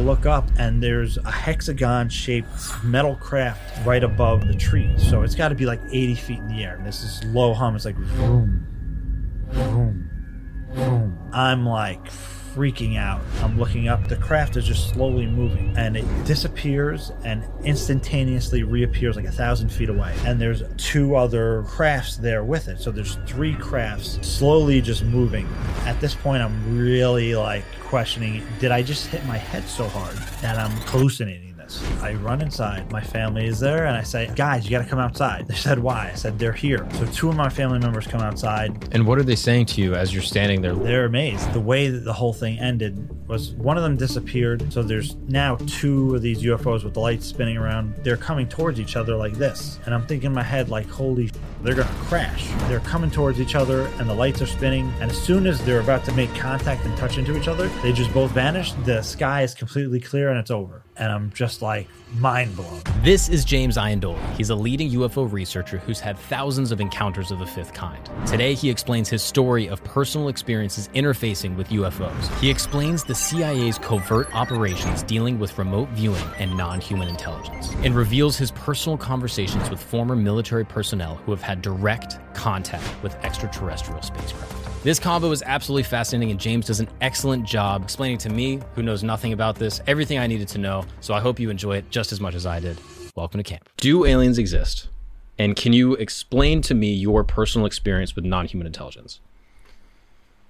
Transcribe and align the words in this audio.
look 0.00 0.26
up 0.26 0.48
and 0.58 0.82
there's 0.82 1.16
a 1.18 1.30
hexagon 1.30 2.08
shaped 2.08 2.48
metal 2.82 3.16
craft 3.16 3.86
right 3.86 4.02
above 4.02 4.48
the 4.48 4.54
tree. 4.54 4.92
So 4.98 5.22
it's 5.22 5.34
got 5.34 5.48
to 5.48 5.54
be 5.54 5.66
like 5.66 5.80
80 5.90 6.14
feet 6.16 6.38
in 6.38 6.48
the 6.48 6.64
air. 6.64 6.76
And 6.76 6.86
this 6.86 7.02
is 7.02 7.22
low 7.32 7.54
hum. 7.54 7.76
It's 7.76 7.84
like 7.84 7.96
vroom, 7.96 8.66
vroom, 9.50 10.10
vroom. 10.72 11.18
I'm 11.32 11.66
like 11.66 12.04
freaking 12.54 12.96
out. 12.96 13.20
I'm 13.42 13.58
looking 13.58 13.88
up. 13.88 14.08
The 14.08 14.16
craft 14.16 14.56
is 14.56 14.66
just 14.66 14.90
slowly 14.90 15.26
moving 15.26 15.76
and 15.76 15.96
it 15.96 16.04
disappears 16.24 17.12
and 17.24 17.44
instantaneously 17.64 18.62
reappears 18.62 19.16
like 19.16 19.24
a 19.24 19.32
thousand 19.32 19.70
feet 19.70 19.88
away. 19.88 20.14
And 20.24 20.40
there's 20.40 20.62
two 20.76 21.16
other 21.16 21.62
crafts 21.64 22.16
there 22.16 22.44
with 22.44 22.68
it. 22.68 22.80
So 22.80 22.90
there's 22.90 23.16
three 23.26 23.54
crafts 23.54 24.18
slowly 24.26 24.80
just 24.80 25.04
moving. 25.04 25.48
At 25.84 26.00
this 26.00 26.14
point, 26.14 26.42
I'm 26.42 26.78
really 26.78 27.34
like 27.34 27.64
questioning 27.80 28.46
did 28.60 28.70
I 28.70 28.82
just 28.82 29.06
hit 29.06 29.24
my 29.26 29.36
head 29.36 29.64
so 29.68 29.88
hard 29.88 30.16
that 30.42 30.58
I'm 30.58 30.70
hallucinating? 30.88 31.49
I 32.02 32.14
run 32.14 32.40
inside. 32.42 32.90
My 32.90 33.00
family 33.00 33.46
is 33.46 33.60
there, 33.60 33.86
and 33.86 33.96
I 33.96 34.02
say, 34.02 34.30
"Guys, 34.34 34.64
you 34.64 34.70
got 34.70 34.82
to 34.82 34.88
come 34.88 34.98
outside." 34.98 35.46
They 35.48 35.54
said, 35.54 35.78
"Why?" 35.78 36.10
I 36.12 36.16
said, 36.16 36.38
"They're 36.38 36.52
here." 36.52 36.86
So 36.94 37.06
two 37.06 37.28
of 37.28 37.36
my 37.36 37.48
family 37.48 37.78
members 37.78 38.06
come 38.06 38.20
outside. 38.20 38.88
And 38.92 39.06
what 39.06 39.18
are 39.18 39.22
they 39.22 39.36
saying 39.36 39.66
to 39.66 39.80
you 39.80 39.94
as 39.94 40.12
you're 40.12 40.22
standing 40.22 40.62
there? 40.62 40.74
They're 40.74 41.06
amazed. 41.06 41.52
The 41.52 41.60
way 41.60 41.88
that 41.88 42.04
the 42.04 42.12
whole 42.12 42.32
thing 42.32 42.58
ended 42.58 43.08
was 43.30 43.52
one 43.52 43.76
of 43.76 43.82
them 43.82 43.96
disappeared. 43.96 44.72
So 44.72 44.82
there's 44.82 45.14
now 45.28 45.56
two 45.66 46.16
of 46.16 46.22
these 46.22 46.42
UFOs 46.42 46.82
with 46.82 46.94
the 46.94 47.00
lights 47.00 47.26
spinning 47.26 47.56
around. 47.56 47.94
They're 48.02 48.16
coming 48.16 48.48
towards 48.48 48.80
each 48.80 48.96
other 48.96 49.14
like 49.14 49.34
this, 49.34 49.78
and 49.86 49.94
I'm 49.94 50.06
thinking 50.06 50.26
in 50.26 50.34
my 50.34 50.42
head, 50.42 50.68
like, 50.68 50.88
"Holy." 50.90 51.28
Sh- 51.28 51.32
they're 51.62 51.74
gonna 51.74 51.88
crash. 52.04 52.48
They're 52.68 52.80
coming 52.80 53.10
towards 53.10 53.38
each 53.38 53.54
other, 53.54 53.86
and 53.98 54.08
the 54.08 54.14
lights 54.14 54.40
are 54.40 54.46
spinning. 54.46 54.90
And 55.00 55.10
as 55.10 55.18
soon 55.20 55.46
as 55.46 55.62
they're 55.64 55.80
about 55.80 56.04
to 56.06 56.12
make 56.12 56.34
contact 56.34 56.84
and 56.86 56.96
touch 56.96 57.18
into 57.18 57.36
each 57.36 57.48
other, 57.48 57.68
they 57.82 57.92
just 57.92 58.12
both 58.14 58.30
vanish. 58.30 58.72
The 58.84 59.02
sky 59.02 59.42
is 59.42 59.54
completely 59.54 60.00
clear, 60.00 60.30
and 60.30 60.38
it's 60.38 60.50
over. 60.50 60.82
And 60.96 61.12
I'm 61.12 61.30
just 61.32 61.62
like 61.62 61.86
mind 62.18 62.56
blown. 62.56 62.80
This 63.02 63.28
is 63.28 63.44
James 63.44 63.76
Iandoli. 63.76 64.18
He's 64.36 64.50
a 64.50 64.54
leading 64.54 64.90
UFO 64.90 65.30
researcher 65.30 65.78
who's 65.78 66.00
had 66.00 66.18
thousands 66.18 66.72
of 66.72 66.80
encounters 66.80 67.30
of 67.30 67.38
the 67.38 67.46
fifth 67.46 67.72
kind. 67.72 68.08
Today, 68.26 68.54
he 68.54 68.70
explains 68.70 69.08
his 69.08 69.22
story 69.22 69.68
of 69.68 69.82
personal 69.84 70.28
experiences 70.28 70.88
interfacing 70.94 71.56
with 71.56 71.68
UFOs. 71.68 72.38
He 72.40 72.50
explains 72.50 73.04
the 73.04 73.14
CIA's 73.20 73.78
covert 73.78 74.34
operations 74.34 75.02
dealing 75.02 75.38
with 75.38 75.56
remote 75.58 75.88
viewing 75.90 76.24
and 76.38 76.56
non 76.56 76.80
human 76.80 77.08
intelligence, 77.08 77.70
and 77.84 77.94
reveals 77.94 78.36
his 78.36 78.50
personal 78.50 78.96
conversations 78.96 79.68
with 79.68 79.82
former 79.82 80.16
military 80.16 80.64
personnel 80.64 81.16
who 81.16 81.30
have 81.30 81.42
had 81.42 81.60
direct 81.60 82.18
contact 82.34 83.02
with 83.02 83.14
extraterrestrial 83.16 84.00
spacecraft. 84.00 84.82
This 84.82 84.98
combo 84.98 85.30
is 85.30 85.42
absolutely 85.42 85.82
fascinating, 85.82 86.30
and 86.30 86.40
James 86.40 86.66
does 86.66 86.80
an 86.80 86.88
excellent 87.02 87.44
job 87.44 87.82
explaining 87.82 88.16
to 88.18 88.30
me, 88.30 88.60
who 88.74 88.82
knows 88.82 89.02
nothing 89.02 89.34
about 89.34 89.56
this, 89.56 89.82
everything 89.86 90.18
I 90.18 90.26
needed 90.26 90.48
to 90.48 90.58
know. 90.58 90.84
So 91.00 91.12
I 91.12 91.20
hope 91.20 91.38
you 91.38 91.50
enjoy 91.50 91.76
it 91.76 91.90
just 91.90 92.12
as 92.12 92.20
much 92.20 92.34
as 92.34 92.46
I 92.46 92.60
did. 92.60 92.78
Welcome 93.14 93.38
to 93.38 93.44
camp. 93.44 93.68
Do 93.76 94.06
aliens 94.06 94.38
exist? 94.38 94.88
And 95.38 95.54
can 95.54 95.74
you 95.74 95.94
explain 95.94 96.62
to 96.62 96.74
me 96.74 96.94
your 96.94 97.24
personal 97.24 97.66
experience 97.66 98.16
with 98.16 98.24
non 98.24 98.46
human 98.46 98.66
intelligence? 98.66 99.20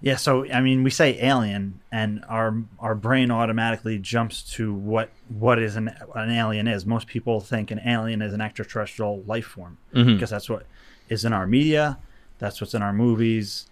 Yeah, 0.02 0.16
so 0.16 0.50
I 0.50 0.60
mean, 0.62 0.82
we 0.82 0.90
say 0.90 1.18
alien, 1.22 1.80
and 1.92 2.24
our 2.28 2.54
our 2.78 2.94
brain 2.94 3.30
automatically 3.30 3.98
jumps 3.98 4.42
to 4.54 4.72
what 4.72 5.10
what 5.28 5.58
is 5.58 5.76
an 5.76 5.88
an 6.14 6.30
alien 6.30 6.66
is. 6.68 6.86
Most 6.86 7.06
people 7.06 7.40
think 7.40 7.70
an 7.70 7.80
alien 7.84 8.22
is 8.22 8.32
an 8.32 8.40
extraterrestrial 8.40 9.22
life 9.26 9.44
form 9.46 9.76
Mhm. 9.94 10.14
because 10.14 10.30
that's 10.30 10.48
what 10.48 10.64
is 11.10 11.24
in 11.24 11.32
our 11.34 11.46
media, 11.46 11.98
that's 12.38 12.60
what's 12.60 12.72
in 12.72 12.80
our 12.82 12.94
movies, 12.94 13.66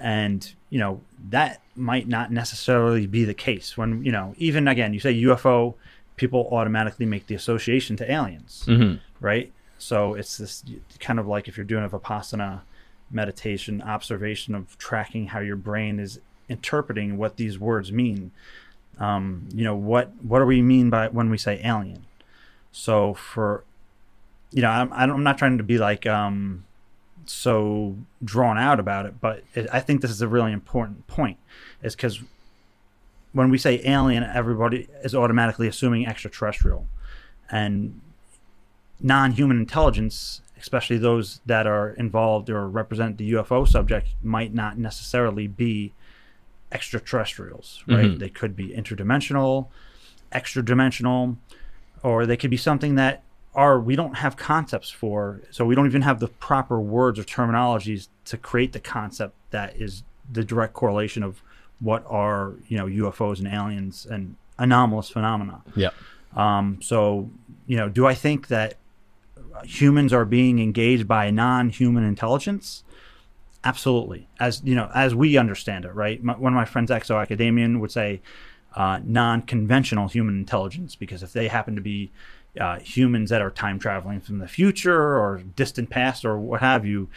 and 0.00 0.54
you 0.70 0.78
know 0.78 1.02
that 1.28 1.60
might 1.74 2.08
not 2.08 2.32
necessarily 2.32 3.06
be 3.06 3.24
the 3.24 3.34
case. 3.34 3.76
When 3.76 4.02
you 4.02 4.12
know, 4.12 4.34
even 4.38 4.66
again, 4.68 4.94
you 4.94 5.00
say 5.00 5.12
UFO, 5.12 5.74
people 6.16 6.48
automatically 6.52 7.04
make 7.04 7.26
the 7.26 7.34
association 7.34 7.96
to 7.96 8.10
aliens, 8.10 8.64
Mhm. 8.66 9.00
right? 9.20 9.52
So 9.76 10.14
it's 10.14 10.38
this 10.38 10.64
kind 11.00 11.18
of 11.18 11.26
like 11.26 11.48
if 11.48 11.58
you're 11.58 11.66
doing 11.66 11.84
a 11.84 11.88
vipassana 11.90 12.60
meditation 13.10 13.82
observation 13.82 14.54
of 14.54 14.76
tracking 14.78 15.28
how 15.28 15.40
your 15.40 15.56
brain 15.56 15.98
is 15.98 16.20
interpreting 16.48 17.16
what 17.16 17.36
these 17.36 17.58
words 17.58 17.92
mean. 17.92 18.30
Um, 18.98 19.48
you 19.54 19.64
know 19.64 19.76
what 19.76 20.12
what 20.22 20.38
do 20.38 20.46
we 20.46 20.62
mean 20.62 20.90
by 20.90 21.08
when 21.08 21.30
we 21.30 21.38
say 21.38 21.60
alien? 21.62 22.06
So 22.72 23.14
for 23.14 23.64
you 24.50 24.62
know, 24.62 24.70
I'm 24.70 24.92
I'm 24.92 25.22
not 25.22 25.38
trying 25.38 25.58
to 25.58 25.64
be 25.64 25.78
like 25.78 26.06
um, 26.06 26.64
so 27.26 27.96
drawn 28.24 28.58
out 28.58 28.80
about 28.80 29.06
it, 29.06 29.20
but 29.20 29.42
it, 29.54 29.66
I 29.72 29.80
think 29.80 30.00
this 30.00 30.10
is 30.10 30.22
a 30.22 30.28
really 30.28 30.52
important 30.52 31.06
point. 31.06 31.38
Is 31.82 31.94
because 31.94 32.20
when 33.32 33.50
we 33.50 33.58
say 33.58 33.82
alien, 33.84 34.22
everybody 34.22 34.88
is 35.02 35.14
automatically 35.14 35.68
assuming 35.68 36.06
extraterrestrial, 36.06 36.86
and 37.50 38.00
non-human 39.00 39.58
intelligence, 39.58 40.40
especially 40.66 40.98
those 40.98 41.40
that 41.46 41.64
are 41.64 41.90
involved 41.90 42.50
or 42.50 42.68
represent 42.68 43.18
the 43.18 43.32
UFO 43.34 43.64
subject, 43.68 44.08
might 44.20 44.52
not 44.52 44.76
necessarily 44.76 45.46
be 45.46 45.92
extraterrestrials, 46.72 47.84
right? 47.86 48.10
Mhm. 48.10 48.18
They 48.18 48.28
could 48.28 48.56
be 48.56 48.70
interdimensional, 48.70 49.68
extra 50.32 50.64
dimensional, 50.64 51.38
or 52.02 52.26
they 52.26 52.36
could 52.36 52.50
be 52.50 52.56
something 52.56 52.96
that 52.96 53.22
are 53.54 53.78
we 53.78 53.94
don't 53.94 54.16
have 54.16 54.36
concepts 54.36 54.90
for, 54.90 55.40
so 55.52 55.64
we 55.64 55.76
don't 55.76 55.86
even 55.86 56.02
have 56.02 56.18
the 56.18 56.26
proper 56.28 56.80
words 56.80 57.16
or 57.16 57.22
terminologies 57.22 58.08
to 58.24 58.36
create 58.36 58.72
the 58.72 58.80
concept 58.80 59.34
that 59.50 59.76
is 59.76 60.02
the 60.30 60.42
direct 60.42 60.74
correlation 60.74 61.22
of 61.22 61.42
what 61.78 62.04
are 62.08 62.54
you 62.66 62.76
know 62.76 62.86
UFOs 62.86 63.38
and 63.38 63.46
aliens 63.46 64.04
and 64.04 64.34
anomalous 64.58 65.08
phenomena. 65.10 65.62
Yeah. 65.76 65.90
Um, 66.34 66.80
so, 66.82 67.30
you 67.66 67.76
know, 67.76 67.88
do 67.88 68.04
I 68.04 68.14
think 68.14 68.48
that 68.48 68.74
humans 69.64 70.12
are 70.12 70.24
being 70.24 70.58
engaged 70.58 71.06
by 71.06 71.30
non-human 71.30 72.04
intelligence? 72.04 72.84
Absolutely. 73.64 74.28
As 74.38 74.62
you 74.64 74.74
know, 74.74 74.90
as 74.94 75.14
we 75.14 75.36
understand 75.36 75.84
it, 75.84 75.94
right? 75.94 76.22
My, 76.22 76.34
one 76.34 76.52
of 76.52 76.56
my 76.56 76.64
friends, 76.64 76.90
exo 76.90 77.20
academian, 77.20 77.80
would 77.80 77.90
say 77.90 78.20
uh, 78.74 79.00
non-conventional 79.04 80.08
human 80.08 80.36
intelligence 80.36 80.94
because 80.94 81.22
if 81.22 81.32
they 81.32 81.48
happen 81.48 81.74
to 81.74 81.80
be 81.80 82.12
uh, 82.60 82.78
humans 82.78 83.30
that 83.30 83.42
are 83.42 83.50
time 83.50 83.78
traveling 83.78 84.20
from 84.20 84.38
the 84.38 84.48
future 84.48 85.18
or 85.18 85.42
distant 85.56 85.90
past 85.90 86.24
or 86.24 86.38
what 86.38 86.60
have 86.60 86.86
you, 86.86 87.08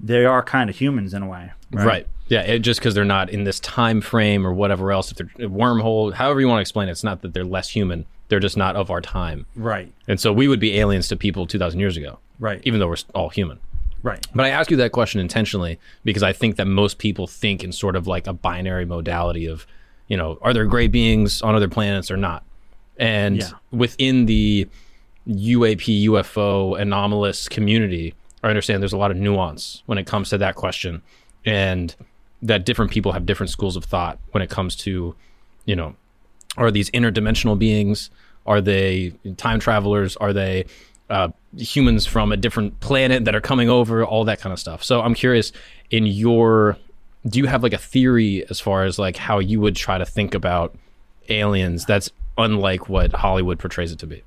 they 0.00 0.24
are 0.24 0.42
kind 0.42 0.70
of 0.70 0.76
humans 0.76 1.12
in 1.12 1.22
a 1.22 1.28
way, 1.28 1.52
Right. 1.70 2.06
Yeah. 2.28 2.42
It, 2.42 2.60
just 2.60 2.80
because 2.80 2.94
they're 2.94 3.04
not 3.04 3.30
in 3.30 3.44
this 3.44 3.60
time 3.60 4.00
frame 4.00 4.46
or 4.46 4.52
whatever 4.52 4.92
else, 4.92 5.10
if 5.10 5.16
they're 5.16 5.48
wormhole, 5.48 6.14
however 6.14 6.40
you 6.40 6.48
want 6.48 6.58
to 6.58 6.62
explain 6.62 6.88
it, 6.88 6.92
it's 6.92 7.04
not 7.04 7.22
that 7.22 7.34
they're 7.34 7.44
less 7.44 7.70
human. 7.70 8.06
They're 8.28 8.40
just 8.40 8.56
not 8.56 8.76
of 8.76 8.90
our 8.90 9.00
time. 9.00 9.46
Right. 9.56 9.92
And 10.06 10.20
so 10.20 10.32
we 10.32 10.48
would 10.48 10.60
be 10.60 10.78
aliens 10.78 11.08
to 11.08 11.16
people 11.16 11.46
2,000 11.46 11.80
years 11.80 11.96
ago. 11.96 12.18
Right. 12.38 12.60
Even 12.64 12.78
though 12.80 12.88
we're 12.88 12.96
all 13.14 13.30
human. 13.30 13.58
Right. 14.02 14.24
But 14.34 14.44
I 14.46 14.50
ask 14.50 14.70
you 14.70 14.76
that 14.76 14.92
question 14.92 15.20
intentionally 15.20 15.78
because 16.04 16.22
I 16.22 16.32
think 16.32 16.56
that 16.56 16.66
most 16.66 16.98
people 16.98 17.26
think 17.26 17.64
in 17.64 17.72
sort 17.72 17.96
of 17.96 18.06
like 18.06 18.26
a 18.26 18.32
binary 18.32 18.84
modality 18.84 19.46
of, 19.46 19.66
you 20.06 20.16
know, 20.16 20.38
are 20.42 20.52
there 20.54 20.66
gray 20.66 20.86
beings 20.88 21.42
on 21.42 21.54
other 21.54 21.68
planets 21.68 22.10
or 22.10 22.16
not? 22.16 22.44
And 22.98 23.38
Yeah. 23.38 23.50
within 23.72 24.26
the 24.26 24.68
UAP, 25.26 26.04
UFO 26.08 26.74
anomalous 26.80 27.48
community, 27.48 28.14
I 28.42 28.48
understand 28.48 28.82
there's 28.82 28.92
a 28.92 28.98
lot 28.98 29.10
of 29.10 29.16
nuance 29.16 29.82
when 29.86 29.98
it 29.98 30.06
comes 30.06 30.30
to 30.30 30.38
that 30.38 30.54
question 30.54 31.02
and 31.44 31.94
that 32.40 32.64
different 32.64 32.90
people 32.92 33.12
have 33.12 33.26
different 33.26 33.50
schools 33.50 33.74
of 33.76 33.84
thought 33.84 34.18
when 34.30 34.42
it 34.42 34.48
comes 34.50 34.76
to, 34.76 35.14
you 35.64 35.74
know, 35.76 35.96
are 36.66 36.70
these 36.70 36.90
interdimensional 36.90 37.58
beings? 37.58 38.10
Are 38.46 38.60
they 38.60 39.12
time 39.36 39.60
travelers? 39.60 40.16
Are 40.16 40.32
they 40.32 40.66
uh, 41.10 41.28
humans 41.56 42.06
from 42.06 42.32
a 42.32 42.36
different 42.36 42.80
planet 42.80 43.24
that 43.24 43.34
are 43.34 43.40
coming 43.40 43.68
over? 43.68 44.04
All 44.04 44.24
that 44.24 44.40
kind 44.40 44.52
of 44.52 44.58
stuff. 44.58 44.82
So 44.82 45.00
I'm 45.00 45.14
curious, 45.14 45.52
in 45.90 46.06
your, 46.06 46.76
do 47.26 47.38
you 47.38 47.46
have 47.46 47.62
like 47.62 47.72
a 47.72 47.78
theory 47.78 48.44
as 48.50 48.60
far 48.60 48.84
as 48.84 48.98
like 48.98 49.16
how 49.16 49.38
you 49.38 49.60
would 49.60 49.76
try 49.76 49.98
to 49.98 50.06
think 50.06 50.34
about 50.34 50.74
aliens 51.28 51.84
that's 51.84 52.10
unlike 52.36 52.88
what 52.88 53.12
Hollywood 53.12 53.58
portrays 53.58 53.92
it 53.92 53.98
to 53.98 54.06
be? 54.06 54.22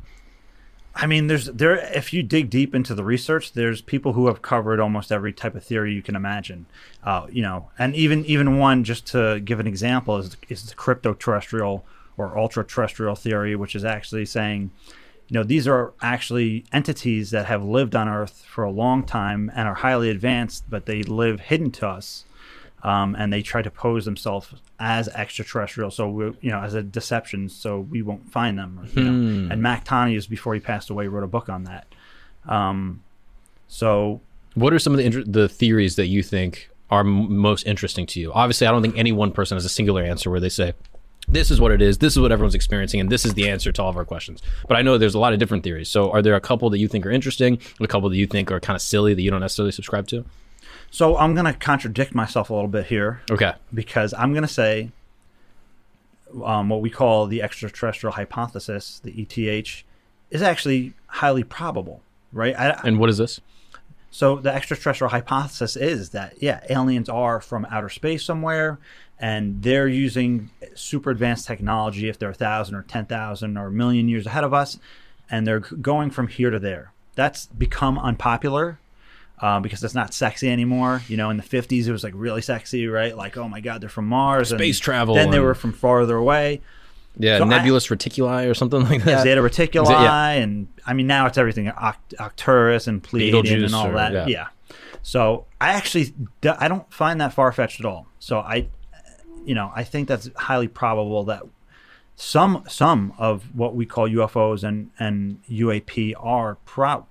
I 0.93 1.07
mean, 1.07 1.27
there's 1.27 1.45
there. 1.45 1.77
If 1.95 2.11
you 2.11 2.21
dig 2.21 2.49
deep 2.49 2.75
into 2.75 2.93
the 2.93 3.03
research, 3.03 3.53
there's 3.53 3.81
people 3.81 4.11
who 4.11 4.27
have 4.27 4.41
covered 4.41 4.79
almost 4.81 5.09
every 5.11 5.31
type 5.31 5.55
of 5.55 5.63
theory 5.63 5.93
you 5.93 6.01
can 6.01 6.17
imagine. 6.17 6.65
Uh, 7.03 7.27
you 7.31 7.41
know, 7.41 7.69
and 7.79 7.95
even 7.95 8.25
even 8.25 8.57
one 8.57 8.83
just 8.83 9.07
to 9.07 9.39
give 9.39 9.61
an 9.61 9.67
example 9.67 10.17
is 10.17 10.35
is 10.49 10.65
the 10.65 10.75
crypto-terrestrial 10.75 11.85
or 12.17 12.37
ultra-terrestrial 12.37 13.15
theory, 13.15 13.55
which 13.55 13.75
is 13.75 13.83
actually 13.85 14.25
saying, 14.25 14.71
you 15.27 15.35
know, 15.35 15.43
these 15.43 15.67
are 15.67 15.93
actually 16.01 16.65
entities 16.73 17.31
that 17.31 17.45
have 17.45 17.63
lived 17.63 17.95
on 17.95 18.09
Earth 18.09 18.43
for 18.47 18.63
a 18.63 18.71
long 18.71 19.03
time 19.03 19.49
and 19.55 19.67
are 19.67 19.75
highly 19.75 20.09
advanced, 20.09 20.65
but 20.69 20.85
they 20.85 21.03
live 21.03 21.39
hidden 21.39 21.71
to 21.71 21.87
us. 21.87 22.25
Um, 22.83 23.15
and 23.15 23.31
they 23.31 23.43
try 23.43 23.61
to 23.61 23.69
pose 23.69 24.05
themselves 24.05 24.55
as 24.79 25.07
extraterrestrial, 25.09 25.91
so 25.91 26.09
we, 26.09 26.25
you 26.41 26.49
know, 26.49 26.61
as 26.61 26.73
a 26.73 26.81
deception, 26.81 27.47
so 27.47 27.79
we 27.79 28.01
won't 28.01 28.31
find 28.31 28.57
them. 28.57 28.79
or, 28.81 28.85
you 28.99 29.03
know. 29.03 29.11
Hmm. 29.45 29.51
And 29.51 29.61
Mac 29.61 29.85
Tonnies, 29.85 30.27
before 30.27 30.55
he 30.55 30.59
passed 30.59 30.89
away, 30.89 31.07
wrote 31.07 31.23
a 31.23 31.27
book 31.27 31.47
on 31.47 31.65
that. 31.65 31.85
Um, 32.47 33.03
so 33.67 34.19
What 34.55 34.73
are 34.73 34.79
some 34.79 34.93
of 34.93 34.97
the 34.97 35.05
inter- 35.05 35.23
the 35.23 35.47
theories 35.47 35.95
that 35.95 36.07
you 36.07 36.23
think 36.23 36.69
are 36.89 37.01
m- 37.01 37.37
most 37.37 37.67
interesting 37.67 38.07
to 38.07 38.19
you? 38.19 38.33
Obviously, 38.33 38.65
I 38.65 38.71
don't 38.71 38.81
think 38.81 38.97
any 38.97 39.11
one 39.11 39.31
person 39.31 39.55
has 39.57 39.63
a 39.63 39.69
singular 39.69 40.03
answer 40.03 40.31
where 40.31 40.39
they 40.39 40.49
say 40.49 40.73
this 41.27 41.51
is 41.51 41.61
what 41.61 41.71
it 41.71 41.81
is. 41.81 41.97
This 41.99 42.13
is 42.13 42.19
what 42.19 42.31
everyone's 42.31 42.55
experiencing, 42.55 42.99
and 42.99 43.09
this 43.09 43.25
is 43.25 43.33
the 43.35 43.49
answer 43.49 43.71
to 43.71 43.81
all 43.83 43.89
of 43.89 43.97
our 43.97 44.05
questions. 44.05 44.41
But 44.67 44.77
I 44.77 44.81
know 44.81 44.97
there's 44.97 45.15
a 45.15 45.19
lot 45.19 45.33
of 45.33 45.39
different 45.39 45.63
theories. 45.63 45.87
So, 45.89 46.11
are 46.11 46.21
there 46.21 46.35
a 46.35 46.41
couple 46.41 46.69
that 46.71 46.79
you 46.79 46.87
think 46.87 47.05
are 47.05 47.11
interesting, 47.11 47.59
a 47.79 47.87
couple 47.87 48.09
that 48.09 48.17
you 48.17 48.27
think 48.27 48.51
are 48.51 48.59
kind 48.59 48.75
of 48.75 48.81
silly 48.81 49.13
that 49.13 49.21
you 49.21 49.31
don't 49.31 49.41
necessarily 49.41 49.71
subscribe 49.71 50.07
to? 50.07 50.25
So 50.93 51.15
I'm 51.17 51.33
going 51.33 51.45
to 51.45 51.53
contradict 51.53 52.13
myself 52.13 52.49
a 52.49 52.53
little 52.53 52.67
bit 52.67 52.87
here 52.87 53.21
Okay. 53.31 53.53
because 53.73 54.13
I'm 54.13 54.33
going 54.33 54.41
to 54.41 54.47
say 54.53 54.91
um, 56.43 56.67
what 56.67 56.81
we 56.81 56.89
call 56.89 57.27
the 57.27 57.41
extraterrestrial 57.41 58.13
hypothesis, 58.13 58.99
the 59.03 59.11
ETH, 59.21 59.83
is 60.31 60.41
actually 60.41 60.93
highly 61.07 61.43
probable, 61.45 62.01
right? 62.33 62.53
I, 62.57 62.79
And 62.83 62.99
what 62.99 63.09
is 63.09 63.17
this? 63.17 63.39
So 64.09 64.35
the 64.35 64.53
extraterrestrial 64.53 65.11
hypothesis 65.11 65.77
is 65.77 66.09
that 66.09 66.41
yeah, 66.41 66.59
aliens 66.69 67.07
are 67.07 67.39
from 67.39 67.65
outer 67.71 67.87
space 67.89 68.25
somewhere, 68.25 68.77
and 69.21 69.61
they're 69.63 69.87
using 69.87 70.49
super 70.75 71.11
advanced 71.11 71.47
technology. 71.47 72.09
If 72.09 72.19
they're 72.19 72.31
a 72.31 72.33
thousand 72.33 72.75
or 72.75 72.81
ten 72.83 73.05
thousand 73.05 73.57
or 73.57 73.67
a 73.67 73.71
million 73.71 74.09
years 74.09 74.25
ahead 74.25 74.43
of 74.43 74.53
us, 74.53 74.77
and 75.29 75.45
they're 75.47 75.59
going 75.61 76.09
from 76.11 76.27
here 76.27 76.49
to 76.49 76.59
there. 76.59 76.91
That's 77.15 77.45
become 77.45 77.97
unpopular 77.99 78.79
uh, 79.41 79.59
because 79.59 79.83
it's 79.83 79.93
not 79.95 80.13
sexy 80.13 80.49
anymore. 80.49 81.01
You 81.07 81.17
know, 81.17 81.29
in 81.29 81.37
the 81.37 81.43
'50s 81.43 81.87
it 81.87 81.91
was 81.91 82.03
like 82.03 82.13
really 82.15 82.41
sexy, 82.41 82.87
right? 82.87 83.15
Like 83.15 83.37
oh 83.37 83.47
my 83.47 83.61
god, 83.61 83.81
they're 83.81 83.89
from 83.89 84.07
Mars. 84.07 84.49
Space 84.49 84.77
and 84.77 84.83
travel 84.83 85.15
Then 85.15 85.29
they 85.29 85.39
were 85.39 85.53
from 85.55 85.71
farther 85.73 86.15
away. 86.17 86.61
Yeah, 87.17 87.39
So 87.39 87.43
I- 87.43 87.47
nebulous 87.49 87.87
reticuli 87.87 88.49
or 88.49 88.53
something 88.53 88.83
like 88.89 89.03
that. 89.03 89.23
Zeta 89.23 89.41
Reticuli, 89.41 89.89
yeah. 89.89 90.29
and 90.29 90.67
I 90.85 90.93
mean 90.93 91.07
now 91.07 91.25
it's 91.27 91.37
everything 91.37 91.65
Oct- 91.65 92.15
Arcturus 92.17 92.87
and 92.87 93.03
Pleiadian 93.03 93.65
and 93.65 93.75
all 93.75 93.87
or- 93.87 93.93
that. 93.95 94.13
yeah. 94.13 94.25
Yeah. 94.27 94.47
So 95.03 95.45
I 95.59 95.69
actually 95.73 96.13
I 96.57 96.67
don't 96.69 96.91
find 96.93 97.19
that 97.19 97.33
far 97.33 97.51
fetched 97.51 97.79
at 97.81 97.85
all. 97.85 98.07
So 98.19 98.39
I, 98.39 98.67
you 99.45 99.55
know, 99.55 99.71
I 99.75 99.83
think 99.83 100.07
that's 100.07 100.29
highly 100.35 100.67
probable 100.67 101.23
that 101.25 101.43
some 102.15 102.63
some 102.67 103.13
of 103.17 103.55
what 103.55 103.75
we 103.75 103.85
call 103.85 104.07
UFOs 104.07 104.63
and 104.63 104.91
and 104.99 105.41
UAP 105.49 106.13
are 106.19 106.55
pro, 106.65 107.05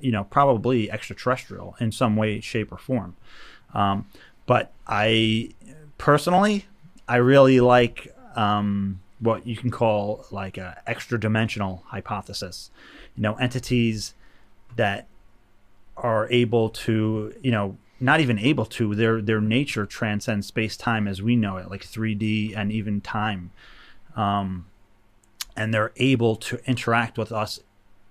you 0.00 0.10
know, 0.10 0.24
probably 0.24 0.90
extraterrestrial 0.90 1.76
in 1.80 1.92
some 1.92 2.16
way, 2.16 2.40
shape, 2.40 2.72
or 2.72 2.78
form. 2.78 3.16
Um, 3.74 4.06
but 4.46 4.72
I 4.86 5.50
personally, 5.98 6.66
I 7.08 7.16
really 7.16 7.60
like 7.60 8.14
um, 8.36 9.00
what 9.20 9.46
you 9.46 9.56
can 9.56 9.70
call 9.70 10.26
like 10.30 10.56
a 10.56 10.82
extra 10.86 11.18
dimensional 11.18 11.82
hypothesis. 11.86 12.70
You 13.16 13.22
know, 13.22 13.34
entities 13.34 14.14
that 14.76 15.06
are 15.96 16.28
able 16.30 16.70
to, 16.70 17.34
you 17.42 17.50
know, 17.50 17.76
not 18.04 18.20
even 18.20 18.38
able 18.38 18.66
to, 18.66 18.94
their 18.94 19.22
their 19.22 19.40
nature 19.40 19.86
transcends 19.86 20.46
space 20.46 20.76
time 20.76 21.08
as 21.08 21.22
we 21.22 21.36
know 21.36 21.56
it, 21.56 21.70
like 21.70 21.84
3D 21.84 22.54
and 22.56 22.70
even 22.70 23.00
time. 23.00 23.50
Um, 24.14 24.66
and 25.56 25.72
they're 25.72 25.92
able 25.96 26.36
to 26.36 26.60
interact 26.68 27.16
with 27.16 27.32
us 27.32 27.60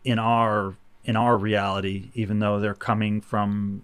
in 0.03 0.17
our 0.17 0.75
in 1.05 1.15
our 1.15 1.37
reality, 1.37 2.09
even 2.13 2.39
though 2.39 2.59
they're 2.59 2.73
coming 2.73 3.21
from 3.21 3.83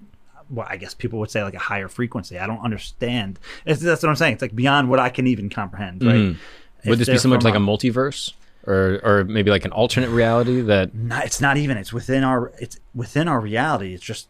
well, 0.50 0.66
I 0.68 0.78
guess 0.78 0.96
people 0.96 1.20
would 1.20 1.30
say 1.30 1.44
like 1.44 1.54
a 1.54 1.60
higher 1.60 1.88
frequency. 1.88 2.40
I 2.40 2.48
don't 2.48 2.62
understand. 2.62 3.38
It's, 3.68 3.82
that's 3.82 4.02
what 4.02 4.10
I'm 4.10 4.16
saying. 4.16 4.34
It's 4.34 4.42
like 4.42 4.56
beyond 4.56 4.90
what 4.90 5.00
I 5.00 5.10
can 5.10 5.28
even 5.28 5.48
comprehend, 5.50 6.04
right? 6.04 6.16
Mhm. 6.16 6.38
Would 6.86 6.98
this 6.98 7.08
be 7.08 7.20
similar 7.20 7.40
to 7.40 7.46
like 7.46 7.56
a 7.56 7.60
multiverse, 7.60 8.34
or 8.66 9.00
or 9.04 9.26
maybe 9.26 9.52
like 9.52 9.66
an 9.66 9.72
alternate 9.72 10.10
reality 10.10 10.62
that? 10.62 10.96
not, 10.96 11.26
it's 11.26 11.40
not 11.40 11.58
even 11.58 11.78
it's 11.78 11.94
within 11.94 12.24
our 12.24 12.52
it's 12.58 12.80
within 12.96 13.28
our 13.28 13.40
reality 13.40 13.94
it's 13.94 14.04
just 14.04 14.28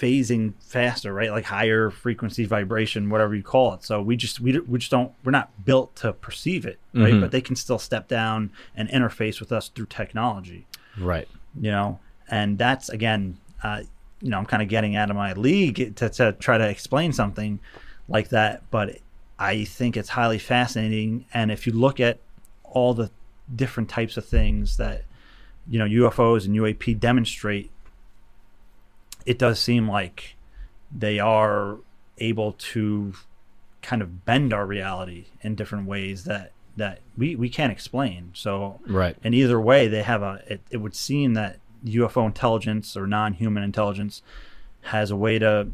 phasing 0.00 0.52
faster 0.60 1.12
right? 1.12 1.30
Like 1.30 1.44
higher 1.44 1.90
frequency 1.90 2.44
vibration 2.44 3.10
whatever 3.10 3.34
you 3.34 3.42
call 3.42 3.74
it. 3.74 3.84
So 3.84 4.00
we 4.00 4.16
just 4.16 4.38
we, 4.40 4.58
we 4.60 4.78
just 4.78 4.90
don't 4.90 5.12
we're 5.24 5.32
not 5.32 5.48
built 5.64 5.96
to 5.96 6.12
perceive 6.12 6.64
it 6.66 6.78
right? 6.94 7.14
Mhm. 7.14 7.20
but 7.20 7.30
they 7.30 7.40
can 7.40 7.56
still 7.56 7.78
step 7.78 8.08
down 8.08 8.50
and 8.76 8.88
interface 8.88 9.40
with 9.40 9.50
us 9.52 9.68
through 9.68 9.86
technology. 9.86 10.66
Right. 10.98 11.28
you 11.60 11.70
know? 11.70 11.98
And 12.28 12.58
that's 12.58 12.88
again 12.88 13.38
uh, 13.62 13.82
you 14.20 14.30
know 14.30 14.38
i'm 14.38 14.46
kind 14.46 14.62
of 14.62 14.68
getting 14.68 14.96
out 14.96 15.10
of 15.10 15.16
my 15.16 15.32
league 15.32 15.94
to, 15.96 16.08
to 16.10 16.32
try 16.32 16.58
to 16.58 16.68
explain 16.68 17.12
something 17.12 17.60
like 18.08 18.28
that 18.30 18.62
but 18.70 18.98
i 19.38 19.64
think 19.64 19.96
it's 19.96 20.08
highly 20.10 20.38
fascinating. 20.38 21.24
And 21.32 21.50
if 21.50 21.66
you 21.66 21.72
look 21.72 22.00
at 22.00 22.18
all 22.64 22.94
the 22.94 23.10
different 23.54 23.88
types 23.88 24.16
of 24.16 24.24
things 24.24 24.76
that 24.76 25.04
you 25.68 25.78
know 25.78 25.86
ufos 25.86 26.44
and 26.46 26.54
uap 26.56 26.98
demonstrate 27.00 27.70
it 29.28 29.38
does 29.38 29.58
seem 29.60 29.88
like 29.88 30.36
they 30.90 31.18
are 31.18 31.76
able 32.16 32.52
to 32.52 33.12
kind 33.82 34.00
of 34.02 34.24
bend 34.24 34.52
our 34.52 34.66
reality 34.66 35.26
in 35.42 35.54
different 35.54 35.86
ways 35.86 36.24
that 36.24 36.52
that 36.76 37.00
we, 37.16 37.34
we 37.36 37.48
can't 37.48 37.72
explain 37.72 38.30
so 38.34 38.80
Right. 38.86 39.16
and 39.22 39.34
either 39.34 39.60
way 39.60 39.88
they 39.88 40.02
have 40.02 40.22
a 40.22 40.42
it, 40.46 40.60
it 40.70 40.76
would 40.78 40.94
seem 40.96 41.34
that 41.34 41.58
ufo 41.84 42.24
intelligence 42.26 42.96
or 42.96 43.06
non-human 43.06 43.62
intelligence 43.62 44.22
has 44.82 45.10
a 45.10 45.16
way 45.16 45.38
to 45.38 45.68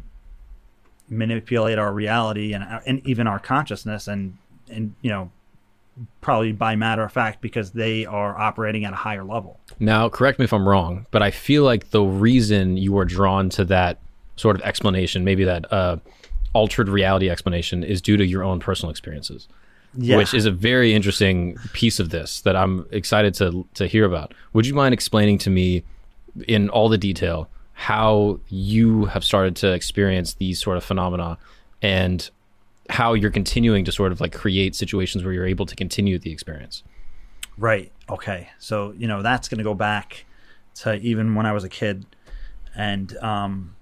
manipulate 1.09 1.77
our 1.77 1.93
reality 1.93 2.53
and 2.53 2.63
and 2.85 3.05
even 3.07 3.27
our 3.27 3.39
consciousness 3.39 4.07
and 4.07 4.37
and 4.69 4.95
you 5.01 5.09
know 5.09 5.31
probably 6.21 6.51
by 6.51 6.75
matter 6.75 7.03
of 7.03 7.11
fact 7.11 7.41
because 7.41 7.71
they 7.71 8.05
are 8.05 8.37
operating 8.37 8.83
at 8.85 8.93
a 8.93 8.97
higher 8.97 9.23
level 9.23 9.59
Now, 9.79 10.09
correct 10.09 10.39
me 10.39 10.45
if 10.45 10.53
I'm 10.53 10.67
wrong, 10.67 11.05
but 11.11 11.21
I 11.21 11.31
feel 11.31 11.63
like 11.63 11.91
the 11.91 12.03
reason 12.03 12.77
you 12.77 12.97
are 12.97 13.05
drawn 13.05 13.49
to 13.51 13.65
that 13.65 13.99
sort 14.35 14.55
of 14.55 14.61
explanation, 14.63 15.23
maybe 15.23 15.43
that 15.45 15.71
uh, 15.71 15.97
altered 16.53 16.89
reality 16.89 17.29
explanation, 17.29 17.83
is 17.83 18.01
due 18.01 18.17
to 18.17 18.25
your 18.25 18.43
own 18.43 18.59
personal 18.59 18.89
experiences, 18.89 19.47
yeah 19.97 20.17
which 20.17 20.33
is 20.33 20.45
a 20.45 20.51
very 20.51 20.93
interesting 20.93 21.57
piece 21.71 21.99
of 21.99 22.09
this 22.09 22.41
that 22.41 22.55
I'm 22.55 22.85
excited 22.91 23.33
to 23.35 23.65
to 23.75 23.87
hear 23.87 24.05
about. 24.05 24.33
Would 24.53 24.67
you 24.67 24.73
mind 24.73 24.93
explaining 24.93 25.37
to 25.39 25.49
me, 25.49 25.83
in 26.47 26.69
all 26.69 26.89
the 26.89 26.97
detail, 26.97 27.49
how 27.73 28.39
you 28.49 29.05
have 29.05 29.23
started 29.23 29.55
to 29.57 29.71
experience 29.71 30.33
these 30.33 30.61
sort 30.61 30.77
of 30.77 30.83
phenomena, 30.83 31.37
and 31.81 32.29
how 32.89 33.13
you're 33.13 33.31
continuing 33.31 33.85
to 33.85 33.91
sort 33.91 34.11
of 34.11 34.21
like 34.21 34.33
create 34.33 34.75
situations 34.75 35.23
where 35.23 35.33
you're 35.33 35.47
able 35.47 35.65
to 35.65 35.75
continue 35.75 36.19
the 36.19 36.31
experience? 36.31 36.83
Right. 37.57 37.91
Okay. 38.09 38.49
So 38.59 38.93
you 38.97 39.07
know 39.07 39.21
that's 39.21 39.47
going 39.47 39.59
to 39.59 39.63
go 39.63 39.73
back 39.73 40.25
to 40.75 40.95
even 40.95 41.35
when 41.35 41.45
I 41.45 41.53
was 41.53 41.63
a 41.63 41.69
kid, 41.69 42.05
and 42.75 43.15
um, 43.17 43.75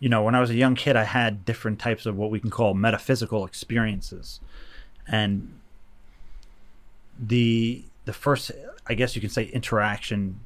you 0.00 0.08
know 0.08 0.22
when 0.22 0.34
I 0.34 0.40
was 0.40 0.50
a 0.50 0.54
young 0.54 0.74
kid, 0.74 0.96
I 0.96 1.04
had 1.04 1.44
different 1.44 1.78
types 1.78 2.06
of 2.06 2.16
what 2.16 2.30
we 2.30 2.40
can 2.40 2.50
call 2.50 2.74
metaphysical 2.74 3.44
experiences, 3.44 4.40
and 5.06 5.58
the 7.18 7.84
the 8.04 8.12
first, 8.12 8.50
I 8.86 8.94
guess 8.94 9.14
you 9.14 9.20
can 9.20 9.30
say, 9.30 9.44
interaction 9.44 10.40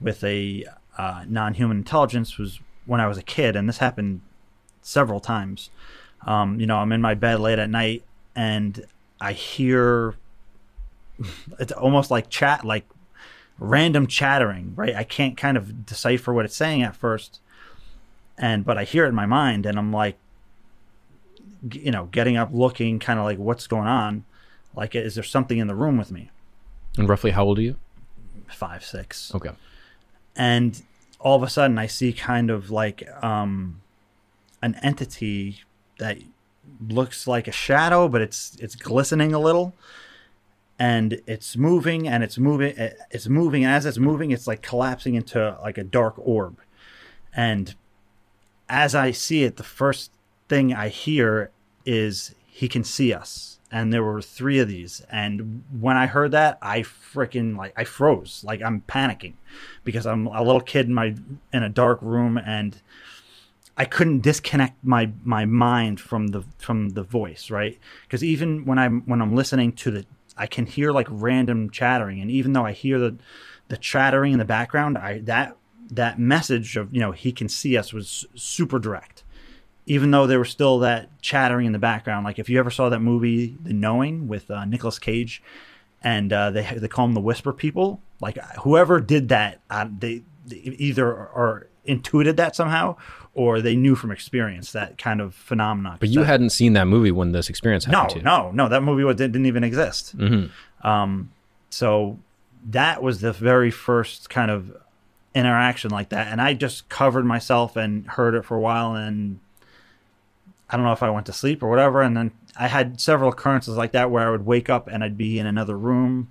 with 0.00 0.22
a 0.22 0.64
uh, 0.96 1.24
non-human 1.26 1.78
intelligence 1.78 2.38
was 2.38 2.60
when 2.86 3.00
I 3.00 3.06
was 3.06 3.18
a 3.18 3.22
kid, 3.22 3.56
and 3.56 3.68
this 3.68 3.78
happened 3.78 4.20
several 4.82 5.20
times. 5.20 5.70
Um, 6.26 6.60
you 6.60 6.66
know, 6.66 6.76
I'm 6.76 6.92
in 6.92 7.00
my 7.00 7.14
bed 7.14 7.40
late 7.40 7.58
at 7.58 7.70
night, 7.70 8.02
and 8.36 8.84
I 9.20 9.32
hear 9.32 10.14
it's 11.58 11.72
almost 11.72 12.10
like 12.10 12.30
chat 12.30 12.64
like 12.64 12.84
random 13.58 14.06
chattering 14.06 14.72
right? 14.76 14.94
I 14.94 15.02
can't 15.02 15.36
kind 15.36 15.56
of 15.56 15.84
decipher 15.84 16.32
what 16.32 16.44
it's 16.44 16.54
saying 16.54 16.82
at 16.82 16.94
first. 16.94 17.40
And 18.36 18.64
but 18.64 18.78
i 18.78 18.84
hear 18.84 19.04
it 19.04 19.08
in 19.08 19.16
my 19.16 19.26
mind 19.26 19.66
and 19.66 19.76
i'm 19.76 19.92
like 19.92 20.16
you 21.72 21.90
know 21.90 22.04
getting 22.12 22.36
up 22.36 22.50
looking 22.52 23.00
kind 23.00 23.18
of 23.18 23.24
like 23.24 23.38
what's 23.38 23.66
going 23.66 23.88
on? 23.88 24.24
Like 24.76 24.94
is 24.94 25.16
there 25.16 25.24
something 25.24 25.58
in 25.58 25.66
the 25.66 25.74
room 25.74 25.98
with 25.98 26.12
me? 26.12 26.30
And 26.96 27.08
roughly, 27.08 27.32
how 27.32 27.44
old 27.44 27.58
are 27.58 27.62
you? 27.62 27.76
five 28.48 28.84
six. 28.84 29.34
Okay. 29.34 29.50
and 30.36 30.82
all 31.20 31.36
of 31.36 31.42
a 31.42 31.50
sudden 31.50 31.78
i 31.78 31.86
see 31.86 32.12
kind 32.12 32.48
of 32.48 32.70
like 32.70 33.06
um 33.22 33.80
an 34.62 34.76
entity 34.82 35.62
that 35.98 36.18
looks 36.86 37.26
like 37.26 37.48
a 37.48 37.52
shadow 37.52 38.08
but 38.08 38.20
it's 38.20 38.56
it's 38.60 38.74
glistening 38.74 39.32
a 39.32 39.38
little. 39.38 39.74
And 40.80 41.20
it's 41.26 41.56
moving 41.56 42.06
and 42.06 42.22
it's 42.22 42.38
moving 42.38 42.74
it's 43.10 43.28
moving. 43.28 43.64
And 43.64 43.74
as 43.74 43.84
it's 43.84 43.98
moving 43.98 44.30
it's 44.30 44.46
like 44.46 44.62
collapsing 44.62 45.14
into 45.14 45.58
like 45.62 45.78
a 45.78 45.84
dark 45.84 46.14
orb. 46.18 46.58
And 47.34 47.74
as 48.68 48.94
i 48.94 49.10
see 49.10 49.44
it 49.44 49.56
the 49.56 49.62
first 49.62 50.10
thing 50.48 50.74
i 50.74 50.88
hear 50.88 51.50
is 51.86 52.34
he 52.46 52.68
can 52.68 52.84
see 52.84 53.12
us. 53.12 53.58
And 53.70 53.92
there 53.92 54.02
were 54.02 54.22
three 54.22 54.58
of 54.60 54.68
these. 54.68 55.02
And 55.10 55.64
when 55.80 55.96
i 55.96 56.06
heard 56.06 56.30
that 56.32 56.58
i 56.62 56.80
freaking 56.80 57.56
like 57.56 57.72
i 57.76 57.84
froze. 57.84 58.44
Like 58.46 58.62
i'm 58.62 58.82
panicking 58.82 59.34
because 59.84 60.06
i'm 60.06 60.26
a 60.28 60.42
little 60.42 60.60
kid 60.60 60.86
in 60.86 60.94
my 60.94 61.16
in 61.52 61.62
a 61.62 61.68
dark 61.68 62.00
room 62.02 62.38
and 62.38 62.80
I 63.80 63.84
couldn't 63.84 64.20
disconnect 64.22 64.84
my 64.84 65.12
my 65.24 65.44
mind 65.46 66.00
from 66.00 66.28
the 66.28 66.42
from 66.58 66.90
the 66.90 67.04
voice, 67.04 67.50
right? 67.50 67.78
Because 68.02 68.24
even 68.24 68.64
when 68.66 68.78
I'm 68.78 69.02
when 69.06 69.22
I'm 69.22 69.34
listening 69.36 69.72
to 69.74 69.90
the, 69.92 70.06
I 70.36 70.46
can 70.48 70.66
hear 70.66 70.92
like 70.92 71.06
random 71.10 71.70
chattering, 71.70 72.20
and 72.20 72.30
even 72.30 72.52
though 72.52 72.66
I 72.66 72.72
hear 72.72 72.98
the 72.98 73.16
the 73.68 73.76
chattering 73.76 74.32
in 74.32 74.38
the 74.38 74.44
background, 74.44 74.98
I 74.98 75.20
that 75.20 75.56
that 75.90 76.18
message 76.18 76.76
of 76.76 76.92
you 76.92 77.00
know 77.00 77.12
he 77.12 77.32
can 77.32 77.48
see 77.48 77.76
us 77.78 77.92
was 77.92 78.26
super 78.34 78.78
direct. 78.78 79.22
even 79.86 80.10
though 80.10 80.26
there 80.26 80.38
was 80.38 80.50
still 80.50 80.78
that 80.80 81.08
chattering 81.22 81.66
in 81.66 81.72
the 81.72 81.78
background. 81.78 82.24
Like 82.24 82.38
if 82.38 82.48
you 82.48 82.58
ever 82.58 82.70
saw 82.70 82.88
that 82.90 83.00
movie, 83.00 83.56
The 83.62 83.72
Knowing, 83.72 84.28
with 84.28 84.50
uh, 84.50 84.64
Nicolas 84.66 84.98
Cage, 84.98 85.42
and 86.02 86.32
uh, 86.32 86.50
they 86.50 86.62
they 86.76 86.88
call 86.88 87.06
them 87.06 87.14
the 87.14 87.20
Whisper 87.20 87.52
People. 87.52 88.00
Like 88.20 88.38
whoever 88.60 89.00
did 89.00 89.28
that, 89.30 89.60
uh, 89.70 89.88
they, 89.98 90.22
they 90.46 90.56
either 90.56 91.08
are 91.08 91.68
intuited 91.86 92.36
that 92.36 92.54
somehow 92.54 92.96
or 93.38 93.60
they 93.62 93.76
knew 93.76 93.94
from 93.94 94.10
experience 94.10 94.72
that 94.72 94.98
kind 94.98 95.20
of 95.20 95.34
phenomenon. 95.34 95.96
But 96.00 96.08
you 96.08 96.20
That- 96.20 96.26
hadn't 96.26 96.50
seen 96.50 96.72
that 96.72 96.86
movie 96.86 97.12
when 97.12 97.32
this 97.32 97.48
experience 97.48 97.86
no, 97.86 97.98
happened 98.00 98.20
to 98.20 98.24
no, 98.24 98.50
no. 98.52 98.68
That 98.68 98.82
movie 98.82 99.04
was, 99.04 99.16
didn't 99.16 99.46
even 99.46 99.62
exist. 99.64 100.16
Mhm. 100.18 100.50
Um, 100.82 101.30
so 101.70 102.18
that 102.70 103.02
was 103.02 103.20
the 103.20 103.32
very 103.32 103.70
first 103.70 104.28
kind 104.28 104.50
of 104.50 104.72
interaction 105.34 105.90
like 105.90 106.08
that, 106.08 106.26
and 106.32 106.40
I 106.40 106.54
just 106.54 106.88
covered 106.88 107.24
myself 107.24 107.76
and 107.76 108.06
heard 108.08 108.34
it 108.34 108.44
for 108.44 108.56
a 108.56 108.60
while, 108.60 108.94
and 108.96 109.38
I 110.68 110.76
don't 110.76 110.84
know 110.84 110.92
if 110.92 111.02
I 111.02 111.10
went 111.10 111.26
to 111.26 111.32
sleep 111.32 111.62
or 111.62 111.68
whatever, 111.70 112.02
and 112.02 112.16
then 112.16 112.32
I 112.58 112.66
had 112.66 113.00
several 113.00 113.30
occurrences 113.30 113.76
like 113.76 113.92
that 113.92 114.10
where 114.10 114.26
I 114.26 114.30
would 114.30 114.44
wake 114.46 114.68
up 114.68 114.88
and 114.88 115.04
I'd 115.04 115.16
be 115.16 115.38
in 115.38 115.46
another 115.46 115.78
room. 115.78 116.28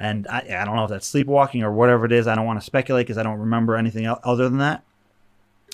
And 0.00 0.26
I, 0.28 0.38
I 0.60 0.64
don't 0.64 0.76
know 0.76 0.84
if 0.84 0.90
that's 0.90 1.06
sleepwalking 1.06 1.62
or 1.62 1.72
whatever 1.72 2.06
it 2.06 2.12
is. 2.12 2.26
I 2.26 2.34
don't 2.36 2.46
want 2.46 2.58
to 2.60 2.64
speculate 2.64 3.06
because 3.06 3.18
I 3.18 3.22
don't 3.24 3.38
remember 3.38 3.76
anything 3.76 4.04
el- 4.06 4.20
other 4.24 4.48
than 4.48 4.58
that. 4.58 4.82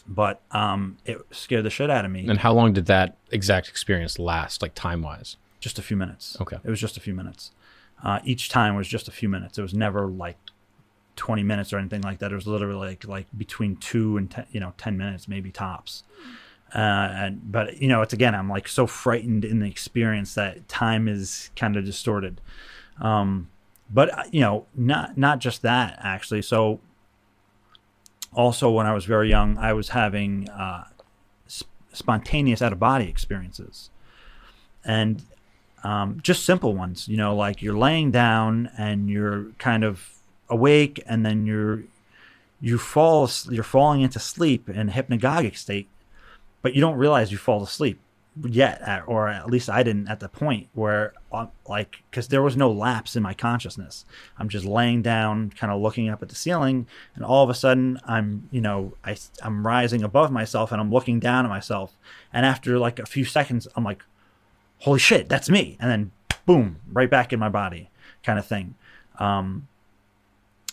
But 0.07 0.43
um, 0.51 0.99
it 1.07 1.19
scared 1.31 1.65
the 1.65 1.71
shit 1.71 1.89
out 1.89 2.05
of 2.05 2.11
me. 2.11 2.27
And 2.29 2.39
how 2.39 2.53
long 2.53 2.75
did 2.75 2.87
that 2.87 3.17
exact 3.31 3.69
experience 3.69 4.19
last, 4.19 4.61
like 4.61 4.75
time 4.75 5.01
wise? 5.01 5.37
just 5.65 5.79
a 5.79 5.83
few 5.83 5.97
minutes. 5.97 6.37
Okay. 6.43 6.59
It 6.63 6.69
was 6.69 6.79
just 6.79 6.99
a 6.99 7.01
few 7.01 7.15
minutes. 7.15 7.51
Uh, 8.03 8.21
each 8.23 8.51
time 8.51 8.77
was 8.77 8.87
just 8.87 9.09
a 9.09 9.11
few 9.11 9.31
minutes. 9.31 9.57
It 9.57 9.63
was 9.63 9.73
never 9.73 10.07
like 10.07 10.37
20 11.17 11.43
minutes 11.43 11.73
or 11.73 11.79
anything 11.79 12.03
like 12.03 12.19
that. 12.19 12.33
It 12.33 12.35
was 12.35 12.47
literally 12.47 12.87
like 12.87 13.09
like 13.09 13.27
between 13.37 13.77
two 13.77 14.19
and 14.19 14.31
ten, 14.31 14.47
you 14.53 14.61
know 14.61 14.75
10 14.77 14.99
minutes 14.99 15.27
maybe 15.27 15.51
tops. 15.51 16.05
Uh, 16.75 17.09
and 17.15 17.51
but 17.51 17.81
you 17.81 17.89
know 17.89 18.03
it's 18.03 18.13
again 18.13 18.35
I'm 18.35 18.51
like 18.51 18.69
so 18.69 18.87
frightened 18.87 19.43
in 19.43 19.61
the 19.61 19.67
experience 19.67 20.35
that 20.35 20.69
time 20.69 21.09
is 21.09 21.51
kind 21.57 21.77
of 21.77 21.87
distorted. 21.87 22.43
Um, 23.01 23.49
but 23.89 24.13
uh, 24.19 24.25
you 24.31 24.41
know 24.41 24.67
not 24.75 25.17
not 25.17 25.39
just 25.39 25.63
that 25.63 25.99
actually. 26.03 26.43
So 26.43 26.81
also 28.35 28.71
when 28.71 28.87
I 28.87 28.93
was 28.93 29.05
very 29.05 29.29
young, 29.29 29.59
I 29.59 29.73
was 29.73 29.91
having 29.91 30.49
uh, 30.51 30.85
sp- 31.49 31.71
spontaneous 31.93 32.61
out 32.63 32.73
of 32.73 32.79
body 32.79 33.09
experiences. 33.09 33.91
And 34.85 35.23
um, 35.85 36.21
just 36.23 36.45
simple 36.45 36.75
ones 36.75 37.07
you 37.09 37.17
know 37.17 37.37
like 37.37 37.63
you're 37.63 37.77
laying 37.77 38.11
down 38.11 38.71
and 38.77 39.09
you're 39.09 39.51
kind 39.59 39.85
of 39.85 40.15
awake 40.49 41.03
and 41.07 41.25
then 41.25 41.47
you're 41.47 41.83
you 42.61 42.79
fall 42.79 43.31
you're 43.51 43.63
falling 43.63 44.01
into 44.01 44.19
sleep 44.19 44.69
in 44.69 44.89
hypnagogic 44.89 45.57
state 45.57 45.89
but 46.63 46.75
you 46.75 46.81
don't 46.81 46.97
realize 46.97 47.31
you 47.31 47.39
fall 47.39 47.63
asleep 47.63 48.01
yet 48.43 48.83
or 49.07 49.29
at 49.29 49.49
least 49.49 49.71
i 49.71 49.83
didn't 49.83 50.09
at 50.09 50.19
the 50.19 50.29
point 50.29 50.67
where 50.73 51.13
uh, 51.31 51.47
like 51.69 52.03
because 52.11 52.27
there 52.29 52.43
was 52.43 52.57
no 52.57 52.71
lapse 52.71 53.15
in 53.15 53.23
my 53.23 53.33
consciousness 53.33 54.05
i'm 54.39 54.49
just 54.49 54.65
laying 54.65 55.03
down 55.03 55.51
kind 55.51 55.73
of 55.73 55.81
looking 55.81 56.09
up 56.09 56.21
at 56.21 56.29
the 56.29 56.35
ceiling 56.35 56.85
and 57.15 57.25
all 57.25 57.45
of 57.45 57.51
a 57.51 57.55
sudden 57.55 57.97
i'm 58.07 58.49
you 58.51 58.61
know 58.61 58.93
I, 59.05 59.17
i'm 59.43 59.65
rising 59.65 60.03
above 60.03 60.33
myself 60.33 60.73
and 60.73 60.81
i'm 60.81 60.91
looking 60.91 61.21
down 61.21 61.45
at 61.45 61.49
myself 61.49 61.97
and 62.33 62.45
after 62.45 62.77
like 62.77 62.99
a 62.99 63.07
few 63.07 63.25
seconds 63.25 63.69
i'm 63.77 63.85
like 63.85 64.03
holy 64.85 64.99
shit, 64.99 65.29
that's 65.29 65.49
me. 65.49 65.77
And 65.81 65.91
then 65.91 66.11
boom, 66.47 66.77
right 66.93 67.09
back 67.09 67.33
in 67.33 67.41
my 67.41 67.49
body 67.49 67.91
kind 68.23 68.39
of 68.39 68.47
thing. 68.47 68.75
Um, 69.19 69.67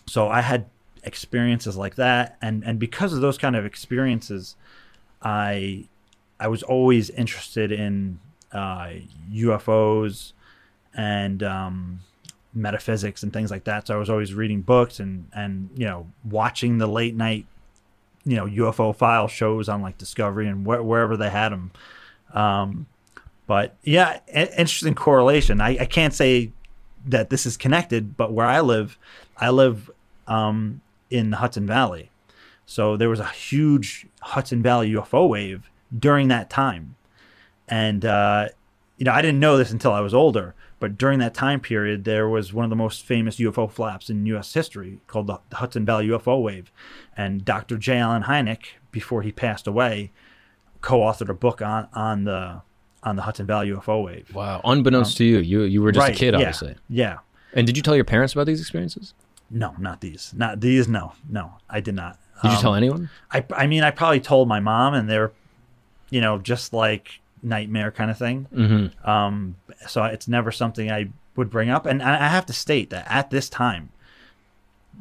so 0.06 0.28
I 0.28 0.42
had 0.42 0.66
experiences 1.04 1.78
like 1.78 1.96
that. 1.96 2.38
And, 2.42 2.64
and 2.66 2.78
because 2.78 3.14
of 3.14 3.22
those 3.22 3.38
kind 3.38 3.56
of 3.56 3.66
experiences, 3.66 4.58
I, 5.22 5.88
I 6.42 6.48
was 6.48 6.64
always 6.64 7.10
interested 7.12 7.72
in 7.72 8.20
uh, 8.52 8.90
UFOs 9.32 10.34
and 10.94 11.42
um, 11.44 12.00
metaphysics 12.54 13.24
and 13.24 13.32
things 13.32 13.52
like 13.52 13.64
that. 13.66 13.88
So 13.88 13.96
I 13.96 13.98
was 13.98 14.10
always 14.10 14.34
reading 14.34 14.62
books 14.62 15.00
and, 15.00 15.28
and, 15.34 15.70
you 15.76 15.86
know, 15.86 16.08
watching 16.26 16.80
the 16.80 16.88
late 16.88 17.16
night, 17.16 17.46
you 18.26 18.36
know, 18.36 18.46
UFO 18.46 18.94
file 18.96 19.28
shows 19.28 19.70
on 19.70 19.82
like 19.82 19.98
Discovery 19.98 20.48
and 20.48 20.66
wh- 20.66 20.84
wherever 20.86 21.16
they 21.16 21.30
had 21.30 21.50
them. 21.50 21.72
Um, 22.34 22.88
but 23.48 23.76
yeah, 23.84 24.20
i- 24.34 24.50
interesting 24.58 24.96
correlation. 24.96 25.62
I, 25.62 25.78
I 25.82 25.86
can't 25.86 26.14
say 26.14 26.52
that 27.06 27.30
this 27.30 27.46
is 27.46 27.56
connected, 27.56 28.18
but 28.18 28.34
where 28.34 28.48
I 28.48 28.62
live, 28.62 28.98
I 29.38 29.50
live 29.52 29.90
um, 30.28 30.82
in 31.10 31.30
the 31.30 31.38
Hudson 31.38 31.68
Valley. 31.68 32.10
So 32.66 32.98
there 32.98 33.10
was 33.10 33.20
a 33.20 33.28
huge 33.28 34.08
Hudson 34.22 34.62
Valley 34.64 34.92
UFO 34.92 35.30
wave 35.30 35.70
during 35.98 36.28
that 36.30 36.50
time. 36.50 36.96
And, 37.68 38.04
uh, 38.06 38.50
you 38.98 39.06
know, 39.06 39.12
I 39.12 39.22
didn't 39.22 39.40
know 39.40 39.58
this 39.58 39.72
until 39.72 39.92
I 39.94 40.02
was 40.02 40.14
older, 40.14 40.54
but 40.80 40.98
during 40.98 41.20
that 41.20 41.34
time 41.34 41.60
period, 41.60 42.04
there 42.04 42.28
was 42.28 42.54
one 42.54 42.64
of 42.66 42.70
the 42.70 42.76
most 42.76 43.04
famous 43.06 43.38
UFO 43.38 43.70
flaps 43.72 44.10
in 44.10 44.26
U.S. 44.28 44.54
history 44.54 45.00
called 45.08 45.28
the, 45.28 45.40
Hudson 45.54 45.86
Valley 45.86 46.08
UFO 46.08 46.42
wave. 46.42 46.72
And 47.16 47.46
Dr. 47.46 47.78
J. 47.78 47.98
Allen 47.98 48.24
Hynek, 48.24 48.64
before 48.92 49.22
he 49.22 49.32
passed 49.32 49.68
away, 49.68 50.12
co-authored 50.82 51.30
a 51.30 51.34
book 51.34 51.62
on, 51.62 51.88
on 51.94 52.24
the 52.26 52.62
on 53.04 53.16
the 53.16 53.24
Hudson 53.24 53.48
Valley 53.48 53.70
UFO 53.72 54.04
wave. 54.04 54.32
Wow. 54.34 54.62
Unbeknownst 54.64 55.18
to 55.18 55.26
you, 55.26 55.40
you 55.40 55.62
you 55.64 55.82
were 55.82 55.92
just 55.92 56.10
a 56.10 56.14
kid, 56.14 56.36
obviously. 56.36 56.76
Yeah. 56.88 57.20
And 57.54 57.66
did 57.66 57.76
you 57.76 57.82
tell 57.84 57.96
your 57.96 58.06
parents 58.06 58.34
about 58.34 58.46
these 58.46 58.62
experiences? 58.62 59.14
No, 59.50 59.74
not 59.80 60.02
these. 60.02 60.34
Not 60.36 60.62
these. 60.62 60.88
No, 60.88 61.14
no, 61.28 61.54
I 61.70 61.80
did 61.82 61.96
not. 61.96 62.18
Did 62.44 62.50
you 62.52 62.56
Um, 62.58 62.62
tell 62.62 62.76
anyone? 62.76 63.10
I, 63.32 63.44
I 63.56 63.68
mean, 63.68 63.84
I 63.84 63.92
probably 63.92 64.20
told 64.22 64.48
my 64.48 64.60
mom, 64.60 64.94
and 64.94 65.10
they're, 65.10 65.32
you 66.12 66.22
know, 66.22 66.38
just 66.38 66.72
like 66.74 67.20
nightmare 67.42 67.90
kind 67.92 68.12
of 68.12 68.18
thing. 68.20 68.48
Mm-hmm. 68.54 69.10
Um, 69.10 69.56
so 69.88 70.04
it's 70.04 70.28
never 70.28 70.52
something 70.52 70.92
I 70.92 71.10
would 71.36 71.50
bring 71.50 71.72
up. 71.72 71.88
And 71.88 72.04
I 72.04 72.28
have 72.28 72.46
to 72.46 72.54
state 72.54 72.92
that 72.92 73.08
at 73.10 73.32
this 73.32 73.50
time, 73.50 73.90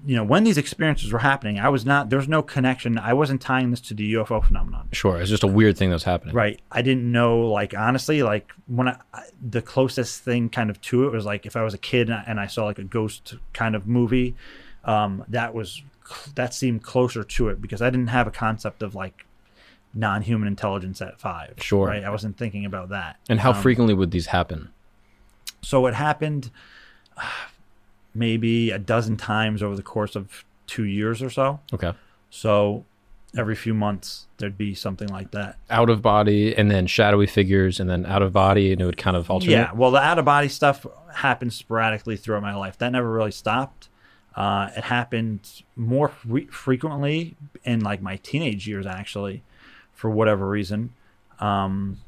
you 0.07 0.17
know, 0.17 0.25
when 0.25 0.45
these 0.45 0.57
experiences 0.57 1.13
were 1.13 1.19
happening, 1.19 1.59
I 1.59 1.69
was 1.69 1.85
not. 1.85 2.09
There's 2.09 2.29
no 2.29 2.41
connection. 2.43 2.97
I 2.97 3.13
wasn't 3.13 3.43
tying 3.43 3.71
this 3.71 3.81
to 3.83 3.95
the 3.95 4.15
UFO 4.15 4.43
phenomenon. 4.43 4.89
Sure. 4.93 5.21
It's 5.21 5.29
just 5.29 5.43
a 5.43 5.49
weird 5.49 5.77
thing 5.77 5.91
that's 5.91 6.05
happening. 6.05 6.35
Right. 6.35 6.59
I 6.71 6.81
didn't 6.81 7.11
know, 7.11 7.41
like, 7.41 7.75
honestly, 7.77 8.23
like, 8.23 8.51
when 8.67 8.89
I, 8.89 8.97
I- 9.13 9.25
the 9.47 9.61
closest 9.61 10.23
thing 10.23 10.49
kind 10.49 10.71
of 10.71 10.81
to 10.83 11.07
it 11.07 11.13
was 11.13 11.27
like 11.27 11.45
if 11.45 11.57
I 11.57 11.63
was 11.63 11.75
a 11.75 11.79
kid 11.79 12.09
and 12.09 12.15
I, 12.19 12.25
and 12.27 12.41
I 12.41 12.47
saw 12.47 12.65
like 12.65 12.79
a 12.79 12.85
ghost 12.85 13.35
kind 13.53 13.75
of 13.75 13.87
movie, 13.87 14.37
um, 14.85 15.25
that 15.29 15.53
was, 15.55 15.83
that 16.35 16.55
seemed 16.55 16.83
closer 16.83 17.23
to 17.25 17.49
it 17.49 17.61
because 17.61 17.83
I 17.83 17.91
didn't 17.91 18.09
have 18.09 18.27
a 18.27 18.31
concept 18.31 18.83
of 18.83 18.95
like 18.95 19.27
non 19.95 20.23
human 20.23 20.47
intelligence 20.49 21.01
at 21.03 21.21
five. 21.21 21.55
Sure. 21.59 21.87
Right. 21.89 22.05
I 22.05 22.11
wasn't 22.11 22.37
thinking 22.37 22.65
about 22.65 22.91
that. 22.91 23.17
And 23.29 23.41
how 23.41 23.51
Um, 23.53 23.63
frequently 23.63 23.95
would 23.95 24.11
these 24.11 24.27
happen? 24.27 24.71
So 25.63 25.87
it 25.87 25.95
happened 25.95 26.51
uh, 27.17 27.23
maybe 28.15 28.71
a 28.71 28.79
dozen 28.79 29.17
times 29.17 29.63
over 29.63 29.77
the 29.77 29.83
course 29.83 30.17
of 30.17 30.45
two 30.67 30.85
years 30.85 31.23
or 31.23 31.31
so. 31.31 31.61
Okay. 31.73 31.93
So 32.31 32.85
every 33.37 33.55
few 33.55 33.73
months 33.75 34.27
there'd 34.39 34.59
be 34.59 34.75
something 34.75 35.09
like 35.09 35.31
that. 35.33 35.57
Out 35.69 35.91
of 35.91 36.03
body 36.03 36.57
and 36.57 36.71
then 36.71 36.87
shadowy 36.87 37.27
figures 37.27 37.79
and 37.79 37.89
then 37.89 38.05
out 38.07 38.23
of 38.23 38.33
body 38.33 38.73
and 38.73 38.81
it 38.81 38.85
would 38.85 38.97
kind 38.97 39.17
of 39.17 39.31
alternate. 39.31 39.53
Yeah, 39.53 39.73
well, 39.73 39.91
the 39.91 40.01
out 40.01 40.19
of 40.19 40.25
body 40.25 40.49
stuff 40.49 40.87
happened 41.15 41.53
sporadically 41.53 42.17
throughout 42.17 42.43
my 42.43 42.55
life. 42.55 42.79
That 42.79 42.91
never 42.91 43.11
really 43.11 43.31
stopped. 43.33 43.89
Uh, 44.35 44.71
it 44.77 44.85
happened 44.85 45.63
more 45.77 46.09
fre- 46.09 46.51
frequently 46.51 47.37
in 47.65 47.81
like 47.81 48.01
my 48.01 48.17
teenage 48.17 48.67
years, 48.67 48.87
actually, 48.87 49.43
for 50.01 50.09
whatever 50.09 50.49
reason. 50.49 50.93
Um, 51.41 51.99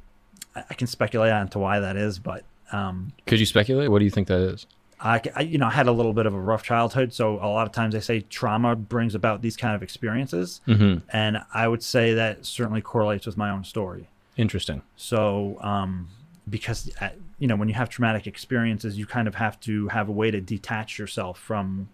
I, 0.56 0.64
I 0.70 0.74
can 0.74 0.86
speculate 0.86 1.30
on 1.32 1.48
to 1.48 1.58
why 1.58 1.78
that 1.80 1.96
is, 1.96 2.18
but 2.18 2.44
um, 2.72 3.12
Could 3.26 3.38
you 3.38 3.44
speculate? 3.46 3.90
What 3.90 3.98
do 3.98 4.06
you 4.06 4.10
think 4.10 4.28
that 4.28 4.40
is? 4.40 4.66
I, 4.98 5.20
I, 5.36 5.42
you 5.42 5.58
know, 5.58 5.66
I 5.66 5.70
had 5.72 5.88
a 5.88 5.92
little 5.92 6.12
bit 6.14 6.24
of 6.26 6.32
a 6.34 6.40
rough 6.40 6.62
childhood, 6.62 7.12
so 7.12 7.34
a 7.34 7.48
lot 7.48 7.66
of 7.66 7.72
times 7.72 7.92
they 7.92 8.00
say 8.00 8.20
trauma 8.20 8.74
brings 8.76 9.14
about 9.14 9.42
these 9.42 9.56
kind 9.58 9.74
of 9.74 9.82
experiences, 9.82 10.60
Mm-hmm. 10.66 11.04
and 11.10 11.38
I 11.52 11.68
would 11.68 11.82
say 11.82 12.14
that 12.14 12.46
certainly 12.46 12.80
correlates 12.80 13.26
with 13.26 13.36
my 13.36 13.50
own 13.50 13.64
story. 13.64 14.08
Interesting. 14.36 14.80
So, 14.96 15.58
um, 15.60 16.08
because 16.48 16.90
uh, 17.00 17.10
you 17.38 17.46
know, 17.48 17.56
when 17.56 17.68
you 17.68 17.74
have 17.74 17.88
traumatic 17.90 18.26
experiences, 18.26 18.96
you 18.96 19.04
kind 19.04 19.28
of 19.28 19.34
have 19.34 19.60
to 19.60 19.88
have 19.88 20.08
a 20.08 20.12
way 20.12 20.30
to 20.30 20.40
detach 20.40 20.98
yourself 20.98 21.38
from 21.38 21.88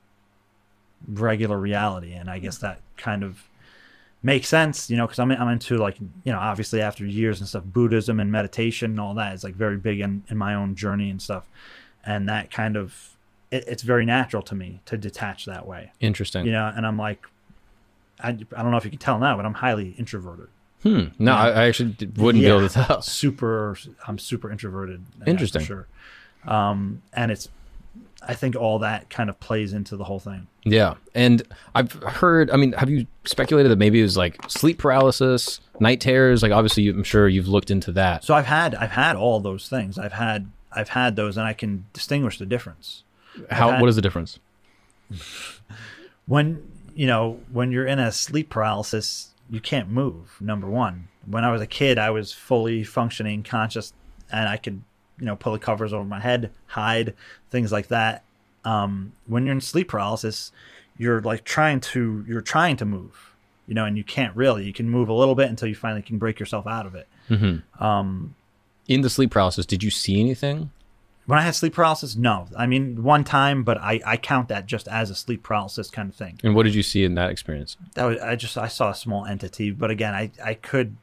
regular 1.08 1.58
reality, 1.58 2.12
and 2.12 2.28
I 2.30 2.38
guess 2.38 2.58
that 2.58 2.80
kind 2.96 3.24
of 3.24 3.47
makes 4.22 4.48
sense, 4.48 4.90
you 4.90 4.96
know, 4.96 5.06
because 5.06 5.18
I'm 5.18 5.30
I'm 5.32 5.48
into 5.48 5.76
like 5.78 5.98
you 6.00 6.32
know, 6.32 6.38
obviously 6.38 6.80
after 6.80 7.04
years 7.06 7.40
and 7.40 7.48
stuff, 7.48 7.64
Buddhism 7.64 8.18
and 8.20 8.30
meditation 8.32 8.92
and 8.92 9.00
all 9.00 9.14
that 9.14 9.34
is 9.34 9.44
like 9.44 9.54
very 9.54 9.76
big 9.76 10.00
in 10.00 10.22
in 10.28 10.36
my 10.36 10.54
own 10.54 10.74
journey 10.74 11.10
and 11.10 11.20
stuff, 11.22 11.44
and 12.04 12.28
that 12.28 12.50
kind 12.50 12.76
of 12.76 13.16
it, 13.50 13.64
it's 13.66 13.82
very 13.82 14.04
natural 14.04 14.42
to 14.42 14.54
me 14.54 14.80
to 14.86 14.96
detach 14.98 15.44
that 15.46 15.66
way, 15.66 15.92
Interesting. 16.00 16.46
you 16.46 16.52
know, 16.52 16.72
and 16.74 16.86
I'm 16.86 16.96
like. 16.98 17.26
I, 18.20 18.30
I 18.30 18.32
don't 18.62 18.72
know 18.72 18.76
if 18.78 18.84
you 18.84 18.90
can 18.90 18.98
tell 18.98 19.20
now, 19.20 19.36
but 19.36 19.46
I'm 19.46 19.54
highly 19.54 19.90
introverted. 19.90 20.48
Hmm. 20.82 21.04
No, 21.20 21.34
I, 21.34 21.50
I 21.50 21.64
actually 21.68 21.94
wouldn't 22.16 22.42
be 22.42 22.48
Yeah. 22.48 22.56
able 22.56 22.68
to 22.68 22.74
tell. 22.74 23.00
super 23.00 23.76
i'm 24.08 24.18
super 24.18 24.50
introverted 24.50 25.04
yeah, 25.18 25.24
for 25.24 25.30
Interesting. 25.30 25.62
sure 25.62 25.86
um 26.44 27.02
and 27.12 27.30
it's 27.30 27.48
I 28.22 28.34
think 28.34 28.56
all 28.56 28.80
that 28.80 29.10
kind 29.10 29.30
of 29.30 29.38
plays 29.40 29.72
into 29.72 29.96
the 29.96 30.04
whole 30.04 30.18
thing. 30.18 30.48
Yeah. 30.64 30.94
And 31.14 31.42
I've 31.74 31.92
heard, 31.92 32.50
I 32.50 32.56
mean, 32.56 32.72
have 32.72 32.90
you 32.90 33.06
speculated 33.24 33.70
that 33.70 33.78
maybe 33.78 34.00
it 34.00 34.02
was 34.02 34.16
like 34.16 34.38
sleep 34.50 34.78
paralysis, 34.78 35.60
night 35.80 36.00
terrors? 36.00 36.42
Like, 36.42 36.52
obviously, 36.52 36.82
you, 36.82 36.92
I'm 36.92 37.04
sure 37.04 37.28
you've 37.28 37.48
looked 37.48 37.70
into 37.70 37.92
that. 37.92 38.24
So 38.24 38.34
I've 38.34 38.46
had 38.46 38.74
I've 38.74 38.90
had 38.90 39.16
all 39.16 39.40
those 39.40 39.68
things. 39.68 39.98
I've 39.98 40.12
had 40.12 40.50
I've 40.72 40.90
had 40.90 41.16
those, 41.16 41.36
and 41.36 41.46
I 41.46 41.52
can 41.54 41.86
distinguish 41.92 42.38
the 42.38 42.46
difference. 42.46 43.04
How, 43.50 43.70
had- 43.70 43.80
what 43.80 43.88
is 43.88 43.96
the 43.96 44.02
difference? 44.02 44.38
when 46.26 46.70
you 46.94 47.06
know 47.06 47.40
when 47.52 47.72
you're 47.72 47.86
in 47.86 47.98
a 47.98 48.12
sleep 48.12 48.50
paralysis 48.50 49.30
you 49.48 49.60
can't 49.60 49.88
move 49.88 50.36
number 50.40 50.66
one 50.68 51.08
when 51.26 51.44
i 51.44 51.50
was 51.50 51.62
a 51.62 51.66
kid 51.66 51.98
i 51.98 52.10
was 52.10 52.32
fully 52.32 52.84
functioning 52.84 53.42
conscious 53.42 53.92
and 54.30 54.48
i 54.48 54.56
could 54.56 54.82
you 55.18 55.26
know 55.26 55.36
pull 55.36 55.52
the 55.52 55.58
covers 55.58 55.92
over 55.92 56.04
my 56.04 56.20
head 56.20 56.50
hide 56.66 57.14
things 57.50 57.72
like 57.72 57.88
that. 57.88 58.24
Um, 58.64 59.12
when 59.26 59.46
you're 59.46 59.54
in 59.54 59.60
sleep 59.60 59.88
paralysis 59.88 60.52
you're 60.96 61.20
like 61.22 61.44
trying 61.44 61.80
to 61.80 62.24
you're 62.26 62.40
trying 62.40 62.76
to 62.76 62.84
move 62.84 63.34
you 63.66 63.74
know 63.74 63.84
and 63.84 63.96
you 63.96 64.04
can't 64.04 64.34
really. 64.34 64.64
You 64.64 64.72
can 64.72 64.88
move 64.90 65.08
a 65.08 65.12
little 65.12 65.34
bit 65.34 65.48
until 65.48 65.68
you 65.68 65.74
finally 65.74 66.02
can 66.02 66.18
break 66.18 66.40
yourself 66.40 66.66
out 66.66 66.86
of 66.86 66.94
it. 66.94 67.06
In 68.88 69.02
the 69.02 69.10
sleep 69.10 69.30
paralysis, 69.30 69.66
did 69.66 69.82
you 69.82 69.90
see 69.90 70.18
anything? 70.20 70.70
when 71.26 71.38
i 71.38 71.42
had 71.42 71.54
sleep 71.54 71.74
paralysis 71.74 72.16
no. 72.16 72.46
I 72.56 72.66
mean 72.66 73.02
one 73.02 73.22
time 73.22 73.62
but 73.62 73.76
i 73.76 74.00
i 74.06 74.16
count 74.16 74.48
that 74.48 74.64
just 74.64 74.88
as 74.88 75.10
a 75.10 75.14
sleep 75.14 75.42
paralysis 75.42 75.90
kind 75.90 76.08
of 76.08 76.16
thing. 76.16 76.40
And 76.42 76.54
what 76.54 76.62
did 76.62 76.74
you 76.74 76.82
see 76.82 77.04
in 77.04 77.14
that 77.16 77.30
experience? 77.30 77.76
that 77.94 78.04
was 78.04 78.18
I 78.18 78.34
just 78.34 78.56
I 78.56 78.68
saw 78.68 78.90
a 78.90 78.94
small 78.94 79.26
entity, 79.26 79.70
but 79.70 79.90
again, 79.90 80.14
I 80.14 80.30
I 80.42 80.54
could 80.54 80.96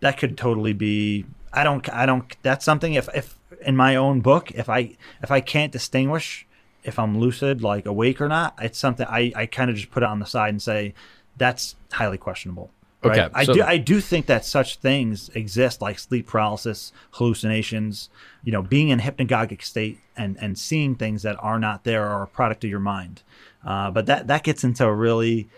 that 0.00 0.18
could 0.18 0.36
totally 0.36 0.72
be 0.72 1.24
I 1.52 1.62
don't 1.62 1.88
I 1.90 2.06
don't 2.06 2.36
that's 2.42 2.64
something 2.64 2.94
if 2.94 3.08
if 3.14 3.38
in 3.62 3.76
my 3.76 3.96
own 3.96 4.20
book 4.20 4.50
if 4.52 4.68
I 4.68 4.96
if 5.22 5.30
I 5.30 5.40
can't 5.40 5.72
distinguish 5.72 6.46
if 6.84 6.98
I'm 6.98 7.18
lucid 7.18 7.62
like 7.62 7.86
awake 7.86 8.20
or 8.20 8.28
not, 8.28 8.54
it's 8.60 8.78
something 8.78 9.06
I 9.08 9.32
I 9.34 9.46
kind 9.46 9.70
of 9.70 9.76
just 9.76 9.90
put 9.90 10.02
it 10.02 10.08
on 10.08 10.18
the 10.18 10.26
side 10.26 10.50
and 10.50 10.62
say 10.62 10.94
that's 11.36 11.76
highly 11.92 12.18
questionable. 12.18 12.70
Right? 13.02 13.18
Okay, 13.18 13.30
I 13.34 13.44
so- 13.44 13.54
do 13.54 13.62
I 13.62 13.78
do 13.78 14.00
think 14.00 14.26
that 14.26 14.44
such 14.44 14.76
things 14.76 15.28
exist 15.30 15.80
like 15.82 15.98
sleep 15.98 16.26
paralysis, 16.26 16.92
hallucinations, 17.12 18.10
you 18.44 18.52
know, 18.52 18.62
being 18.62 18.90
in 18.90 19.00
a 19.00 19.02
hypnagogic 19.02 19.62
state 19.62 19.98
and 20.16 20.36
and 20.40 20.58
seeing 20.58 20.94
things 20.94 21.22
that 21.22 21.36
are 21.40 21.58
not 21.58 21.84
there 21.84 22.06
are 22.06 22.22
a 22.22 22.28
product 22.28 22.64
of 22.64 22.70
your 22.70 22.80
mind. 22.80 23.22
Uh, 23.64 23.90
but 23.90 24.06
that 24.06 24.26
that 24.26 24.42
gets 24.42 24.64
into 24.64 24.84
a 24.84 24.92
really 24.92 25.48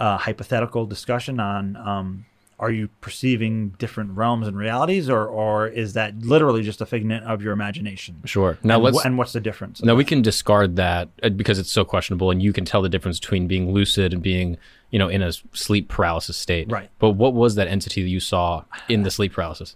uh, 0.00 0.18
hypothetical 0.18 0.86
discussion 0.86 1.38
on 1.38 1.76
um, 1.76 2.24
are 2.62 2.70
you 2.70 2.88
perceiving 3.00 3.70
different 3.70 4.12
realms 4.12 4.46
and 4.46 4.56
realities, 4.56 5.10
or 5.10 5.26
or 5.26 5.66
is 5.66 5.94
that 5.94 6.16
literally 6.20 6.62
just 6.62 6.80
a 6.80 6.86
figment 6.86 7.24
of 7.24 7.42
your 7.42 7.52
imagination? 7.52 8.22
Sure. 8.24 8.56
Now 8.62 8.76
and, 8.76 8.84
let's. 8.84 9.04
and 9.04 9.18
what's 9.18 9.32
the 9.32 9.40
difference? 9.40 9.82
now 9.82 9.96
we 9.96 10.04
can 10.04 10.22
discard 10.22 10.76
that 10.76 11.08
uh, 11.24 11.30
because 11.30 11.58
it's 11.58 11.72
so 11.72 11.84
questionable, 11.84 12.30
and 12.30 12.40
you 12.40 12.52
can 12.52 12.64
tell 12.64 12.80
the 12.80 12.88
difference 12.88 13.18
between 13.18 13.48
being 13.48 13.72
lucid 13.72 14.12
and 14.14 14.22
being, 14.22 14.56
you 14.90 14.98
know, 15.00 15.08
in 15.08 15.22
a 15.22 15.32
sleep 15.52 15.88
paralysis 15.88 16.36
state. 16.36 16.70
Right. 16.70 16.88
But 17.00 17.10
what 17.10 17.34
was 17.34 17.56
that 17.56 17.66
entity 17.66 18.00
that 18.04 18.08
you 18.08 18.20
saw 18.20 18.62
in 18.88 19.02
the 19.02 19.10
sleep 19.10 19.32
paralysis? 19.32 19.74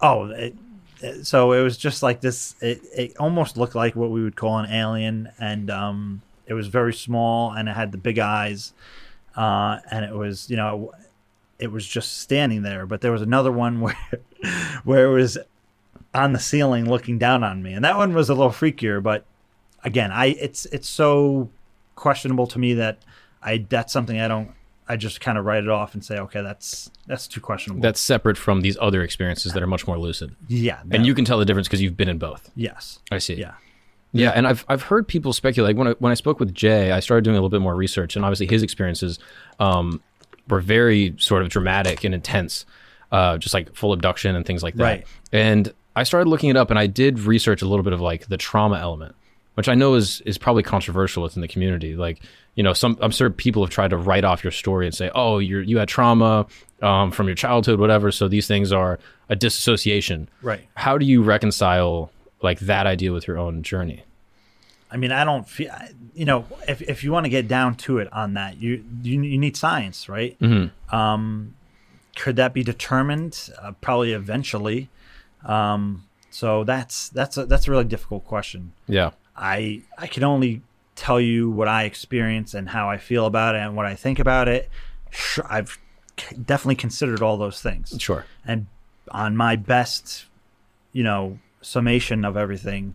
Oh, 0.00 0.26
it, 0.26 0.56
it- 1.00 1.26
so 1.26 1.52
it 1.52 1.62
was 1.62 1.76
just 1.76 2.02
like 2.02 2.20
this. 2.20 2.56
It, 2.60 2.80
it 2.96 3.16
almost 3.18 3.56
looked 3.56 3.76
like 3.76 3.94
what 3.94 4.10
we 4.10 4.24
would 4.24 4.34
call 4.36 4.58
an 4.58 4.68
alien, 4.72 5.28
and 5.38 5.70
um, 5.70 6.22
it 6.48 6.54
was 6.54 6.66
very 6.66 6.94
small, 6.94 7.52
and 7.52 7.68
it 7.68 7.76
had 7.76 7.92
the 7.92 7.98
big 7.98 8.18
eyes, 8.18 8.72
uh, 9.36 9.78
and 9.90 10.04
it 10.04 10.14
was 10.14 10.50
you 10.50 10.56
know, 10.56 10.92
it 11.58 11.70
was 11.70 11.86
just 11.86 12.18
standing 12.18 12.62
there. 12.62 12.86
But 12.86 13.00
there 13.00 13.12
was 13.12 13.22
another 13.22 13.52
one 13.52 13.80
where 13.82 13.96
where 14.84 15.06
it 15.06 15.14
was 15.14 15.38
on 16.14 16.32
the 16.32 16.38
ceiling 16.38 16.88
looking 16.88 17.18
down 17.18 17.42
on 17.42 17.62
me, 17.62 17.72
and 17.72 17.84
that 17.84 17.96
one 17.96 18.14
was 18.14 18.28
a 18.28 18.34
little 18.34 18.52
freakier. 18.52 19.02
But 19.02 19.24
again, 19.82 20.10
I 20.12 20.26
it's 20.26 20.66
it's 20.66 20.88
so 20.88 21.50
questionable 21.96 22.46
to 22.48 22.58
me 22.58 22.74
that 22.74 22.98
I 23.42 23.66
that's 23.68 23.92
something 23.92 24.20
I 24.20 24.28
don't. 24.28 24.52
I 24.86 24.96
just 24.96 25.22
kind 25.22 25.38
of 25.38 25.46
write 25.46 25.64
it 25.64 25.70
off 25.70 25.94
and 25.94 26.04
say, 26.04 26.18
okay, 26.18 26.42
that's 26.42 26.90
that's 27.06 27.26
too 27.26 27.40
questionable. 27.40 27.80
That's 27.80 28.00
separate 28.00 28.36
from 28.36 28.60
these 28.60 28.76
other 28.80 29.02
experiences 29.02 29.54
that 29.54 29.62
are 29.62 29.66
much 29.66 29.86
more 29.86 29.98
lucid, 29.98 30.36
yeah, 30.46 30.80
and 30.90 31.06
you 31.06 31.14
can 31.14 31.24
tell 31.24 31.38
the 31.38 31.46
difference 31.46 31.68
because 31.68 31.80
you've 31.80 31.96
been 31.96 32.08
in 32.08 32.18
both. 32.18 32.50
yes, 32.54 32.98
I 33.10 33.18
see. 33.18 33.34
yeah. 33.34 33.54
Yeah, 34.16 34.30
and 34.30 34.46
I've 34.46 34.64
I've 34.68 34.82
heard 34.82 35.08
people 35.08 35.32
speculate 35.32 35.74
when 35.74 35.88
I, 35.88 35.90
when 35.98 36.12
I 36.12 36.14
spoke 36.14 36.38
with 36.38 36.54
Jay, 36.54 36.92
I 36.92 37.00
started 37.00 37.24
doing 37.24 37.34
a 37.34 37.38
little 37.38 37.48
bit 37.48 37.60
more 37.60 37.74
research, 37.74 38.14
and 38.14 38.24
obviously 38.24 38.46
his 38.46 38.62
experiences 38.62 39.18
um, 39.58 40.00
were 40.48 40.60
very 40.60 41.14
sort 41.18 41.42
of 41.42 41.48
dramatic 41.48 42.04
and 42.04 42.14
intense, 42.14 42.66
uh, 43.12 43.38
just 43.38 43.54
like 43.54 43.74
full 43.74 43.92
abduction 43.92 44.36
and 44.36 44.44
things 44.44 44.62
like 44.62 44.74
that. 44.74 44.82
Right. 44.82 45.06
And 45.32 45.72
I 45.96 46.02
started 46.02 46.28
looking 46.28 46.50
it 46.50 46.56
up, 46.56 46.70
and 46.70 46.78
I 46.78 46.86
did 46.86 47.20
research 47.20 47.62
a 47.62 47.66
little 47.66 47.82
bit 47.82 47.92
of 47.92 48.00
like 48.00 48.26
the 48.26 48.36
trauma 48.36 48.78
element, 48.78 49.14
which 49.54 49.68
I 49.68 49.74
know 49.74 49.94
is 49.94 50.20
is 50.22 50.38
probably 50.38 50.62
controversial 50.62 51.22
within 51.22 51.40
the 51.40 51.48
community. 51.48 51.96
Like 51.96 52.20
you 52.54 52.62
know, 52.62 52.72
some 52.72 52.98
I'm 53.00 53.10
sure 53.10 53.30
people 53.30 53.64
have 53.64 53.70
tried 53.70 53.90
to 53.90 53.96
write 53.96 54.24
off 54.24 54.44
your 54.44 54.50
story 54.50 54.86
and 54.86 54.94
say, 54.94 55.10
oh, 55.14 55.38
you 55.38 55.58
you 55.60 55.78
had 55.78 55.88
trauma 55.88 56.46
um, 56.82 57.10
from 57.10 57.26
your 57.26 57.36
childhood, 57.36 57.80
whatever. 57.80 58.10
So 58.10 58.28
these 58.28 58.46
things 58.46 58.72
are 58.72 58.98
a 59.28 59.36
disassociation. 59.36 60.28
Right. 60.42 60.66
How 60.74 60.98
do 60.98 61.06
you 61.06 61.22
reconcile 61.22 62.10
like 62.42 62.60
that 62.60 62.86
idea 62.86 63.12
with 63.12 63.26
your 63.26 63.38
own 63.38 63.62
journey? 63.62 64.04
I 64.94 64.96
mean, 64.96 65.10
I 65.10 65.24
don't 65.24 65.46
feel, 65.48 65.74
you 66.14 66.24
know, 66.24 66.46
if, 66.68 66.80
if 66.82 67.02
you 67.02 67.10
want 67.10 67.26
to 67.26 67.30
get 67.30 67.48
down 67.48 67.74
to 67.78 67.98
it 67.98 68.10
on 68.12 68.34
that, 68.34 68.58
you 68.58 68.84
you, 69.02 69.20
you 69.22 69.38
need 69.38 69.56
science, 69.56 70.08
right? 70.08 70.38
Mm-hmm. 70.38 70.94
Um, 70.94 71.56
could 72.14 72.36
that 72.36 72.54
be 72.54 72.62
determined? 72.62 73.50
Uh, 73.60 73.72
probably 73.72 74.12
eventually. 74.12 74.88
Um, 75.44 76.04
so 76.30 76.62
that's 76.62 77.08
that's 77.08 77.36
a, 77.36 77.44
that's 77.44 77.66
a 77.66 77.72
really 77.72 77.84
difficult 77.84 78.24
question. 78.24 78.72
Yeah. 78.86 79.10
I 79.36 79.82
I 79.98 80.06
can 80.06 80.22
only 80.22 80.62
tell 80.94 81.20
you 81.20 81.50
what 81.50 81.66
I 81.66 81.82
experience 81.84 82.54
and 82.54 82.68
how 82.68 82.88
I 82.88 82.98
feel 82.98 83.26
about 83.26 83.56
it 83.56 83.62
and 83.62 83.74
what 83.74 83.86
I 83.86 83.96
think 83.96 84.20
about 84.20 84.46
it. 84.46 84.70
Sure, 85.10 85.44
I've 85.50 85.76
definitely 86.30 86.76
considered 86.76 87.20
all 87.20 87.36
those 87.36 87.60
things. 87.60 87.96
Sure. 87.98 88.24
and 88.46 88.66
on 89.10 89.36
my 89.36 89.56
best, 89.56 90.26
you 90.92 91.02
know, 91.02 91.38
summation 91.60 92.24
of 92.24 92.36
everything, 92.36 92.94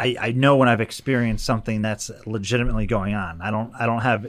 I 0.00 0.16
I 0.28 0.32
know 0.32 0.56
when 0.56 0.68
I've 0.68 0.80
experienced 0.80 1.44
something 1.44 1.82
that's 1.82 2.10
legitimately 2.26 2.86
going 2.86 3.14
on. 3.14 3.40
I 3.42 3.50
don't 3.50 3.72
I 3.78 3.86
don't 3.86 4.00
have 4.00 4.26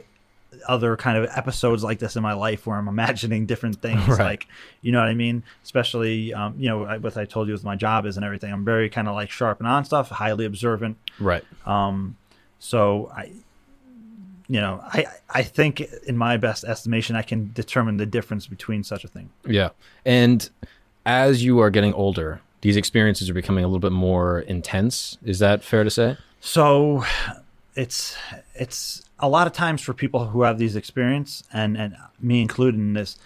other 0.68 0.96
kind 0.96 1.16
of 1.16 1.28
episodes 1.34 1.82
like 1.82 1.98
this 1.98 2.14
in 2.14 2.22
my 2.22 2.34
life 2.34 2.66
where 2.66 2.76
I'm 2.76 2.88
imagining 2.96 3.46
different 3.46 3.80
things. 3.80 4.06
Right. 4.06 4.20
Like, 4.20 4.46
you 4.82 4.92
know 4.92 5.00
what 5.00 5.08
I 5.08 5.14
mean? 5.14 5.42
Especially, 5.64 6.34
um, 6.34 6.54
you 6.58 6.68
know, 6.68 6.84
what 6.98 7.16
I 7.16 7.24
told 7.24 7.48
you 7.48 7.54
with 7.54 7.64
my 7.64 7.74
job 7.74 8.06
is 8.06 8.16
and 8.16 8.24
everything. 8.24 8.52
I'm 8.52 8.64
very 8.64 8.88
kind 8.90 9.08
of 9.08 9.14
like 9.14 9.30
sharp 9.30 9.60
and 9.60 9.66
on 9.66 9.84
stuff, 9.84 10.10
highly 10.10 10.44
observant. 10.44 10.98
Right. 11.18 11.44
Um, 11.66 12.16
So 12.58 13.10
I, 13.16 13.32
you 14.48 14.60
know, 14.60 14.80
I 14.84 15.06
I 15.30 15.42
think 15.42 15.80
in 16.06 16.16
my 16.16 16.36
best 16.36 16.64
estimation, 16.64 17.16
I 17.16 17.22
can 17.22 17.50
determine 17.54 17.96
the 17.96 18.06
difference 18.06 18.46
between 18.46 18.84
such 18.84 19.04
a 19.04 19.08
thing. 19.08 19.30
Yeah. 19.46 19.70
And 20.04 20.48
as 21.06 21.42
you 21.42 21.58
are 21.60 21.70
getting 21.70 21.94
older, 21.94 22.40
these 22.62 22.76
experiences 22.76 23.28
are 23.28 23.34
becoming 23.34 23.64
a 23.64 23.68
little 23.68 23.80
bit 23.80 23.92
more 23.92 24.40
intense. 24.40 25.18
Is 25.24 25.40
that 25.40 25.62
fair 25.62 25.84
to 25.84 25.90
say? 25.90 26.16
So 26.40 27.04
it's 27.74 28.16
it's 28.54 29.08
a 29.18 29.28
lot 29.28 29.46
of 29.46 29.52
times 29.52 29.82
for 29.82 29.92
people 29.92 30.26
who 30.26 30.42
have 30.42 30.58
these 30.58 30.74
experience 30.74 31.44
and 31.52 31.76
and 31.76 31.96
me 32.20 32.40
included 32.40 32.78
in 32.78 32.94
this 32.94 33.18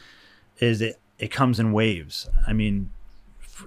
is 0.59 0.81
it 0.81 0.99
it 1.19 1.29
comes 1.31 1.61
in 1.61 1.73
waves. 1.73 2.29
I 2.47 2.53
mean, 2.53 2.91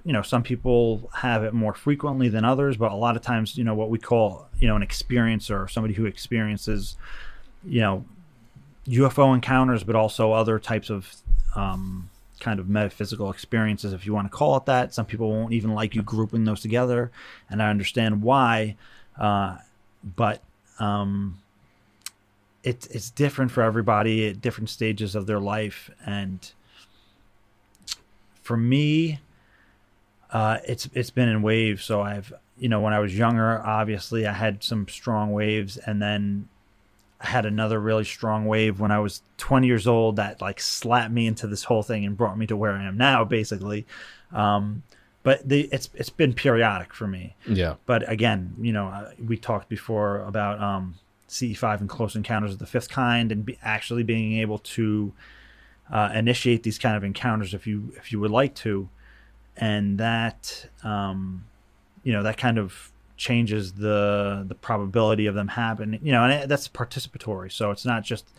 you 0.04 0.14
know, 0.14 0.22
some 0.22 0.44
people 0.44 1.10
have 1.16 1.44
it 1.44 1.54
more 1.54 1.74
frequently 1.74 2.30
than 2.30 2.46
others, 2.46 2.78
but 2.78 2.92
a 2.92 2.96
lot 2.96 3.16
of 3.16 3.22
times, 3.22 3.58
you 3.58 3.64
know, 3.64 3.74
what 3.74 3.90
we 3.90 3.98
call, 3.98 4.48
you 4.60 4.68
know, 4.68 4.76
an 4.76 4.84
experiencer 4.84 5.64
or 5.64 5.68
somebody 5.68 5.94
who 5.96 6.06
experiences, 6.06 6.96
you 7.66 7.82
know, 7.82 8.06
UFO 8.88 9.34
encounters, 9.34 9.84
but 9.84 9.96
also 9.96 10.32
other 10.32 10.60
types 10.60 10.90
of 10.90 11.12
um, 11.56 12.10
kind 12.40 12.60
of 12.60 12.70
metaphysical 12.70 13.32
experiences, 13.32 13.94
if 13.94 14.06
you 14.06 14.14
want 14.14 14.32
to 14.32 14.36
call 14.36 14.58
it 14.58 14.66
that. 14.66 14.94
Some 14.94 15.06
people 15.06 15.30
won't 15.30 15.54
even 15.54 15.74
like 15.74 15.96
you 15.96 16.02
grouping 16.02 16.46
those 16.46 16.62
together, 16.62 17.12
and 17.50 17.62
I 17.62 17.70
understand 17.70 18.22
why. 18.22 18.76
Uh, 19.18 19.58
but 20.16 20.42
um, 20.80 21.40
it's 22.64 22.88
it's 22.88 23.10
different 23.10 23.52
for 23.52 23.64
everybody 23.64 24.28
at 24.28 24.42
different 24.42 24.70
stages 24.70 25.16
of 25.16 25.28
their 25.28 25.40
life, 25.40 25.90
and 26.06 26.52
for 28.42 28.58
me, 28.58 29.20
uh, 30.32 30.58
it's 30.68 30.90
it's 30.94 31.10
been 31.10 31.30
in 31.30 31.42
waves. 31.42 31.84
So 31.84 32.02
I've 32.02 32.34
you 32.58 32.70
know 32.70 32.82
when 32.82 32.94
I 32.94 33.00
was 33.00 33.18
younger, 33.18 33.62
obviously 33.66 34.26
I 34.26 34.34
had 34.34 34.64
some 34.64 34.88
strong 34.88 35.32
waves, 35.32 35.78
and 35.78 36.02
then 36.02 36.48
had 37.20 37.46
another 37.46 37.80
really 37.80 38.06
strong 38.06 38.46
wave 38.46 38.80
when 38.80 38.92
I 38.92 39.00
was 39.00 39.22
20 39.38 39.68
years 39.68 39.88
old 39.88 40.16
that 40.16 40.42
like 40.42 40.60
slapped 40.60 41.12
me 41.12 41.28
into 41.28 41.48
this 41.48 41.66
whole 41.66 41.84
thing 41.84 42.06
and 42.06 42.16
brought 42.16 42.38
me 42.38 42.48
to 42.48 42.56
where 42.56 42.72
I 42.72 42.84
am 42.84 42.98
now, 42.98 43.26
basically. 43.26 43.86
Um, 44.32 44.84
but 45.22 45.48
the, 45.48 45.68
it's 45.72 45.90
it's 45.96 46.10
been 46.10 46.34
periodic 46.34 46.94
for 46.94 47.06
me. 47.06 47.36
Yeah. 47.46 47.76
But 47.86 48.10
again, 48.10 48.56
you 48.62 48.72
know, 48.72 49.12
we 49.24 49.38
talked 49.38 49.68
before 49.68 50.22
about 50.22 50.62
um, 50.62 50.96
CE5 51.28 51.82
and 51.82 51.90
close 51.90 52.16
encounters 52.16 52.54
of 52.54 52.60
the 52.60 52.66
fifth 52.66 52.90
kind, 52.90 53.32
and 53.32 53.46
be, 53.46 53.58
actually 53.62 54.04
being 54.04 54.40
able 54.40 54.60
to 54.60 55.14
uh, 55.92 56.12
initiate 56.16 56.64
these 56.64 56.78
kind 56.78 56.96
of 56.96 57.04
encounters 57.04 57.54
if 57.54 57.68
you 57.68 57.92
if 57.98 58.14
you 58.14 58.20
would 58.22 58.32
like 58.32 58.56
to, 58.56 58.88
and 59.58 59.98
that 59.98 60.68
um, 60.84 61.46
you 62.04 62.14
know 62.14 62.24
that 62.24 62.38
kind 62.38 62.58
of 62.58 62.92
changes 63.20 63.74
the 63.74 64.46
the 64.48 64.56
probability 64.56 65.28
of 65.28 65.36
them 65.36 65.50
happening. 65.50 66.00
You 66.02 66.14
know, 66.14 66.24
and 66.24 66.34
it, 66.34 66.50
that's 66.50 66.68
participatory. 66.68 67.52
So 67.52 67.70
it's 67.70 67.86
not 67.86 68.04
just 68.04 68.34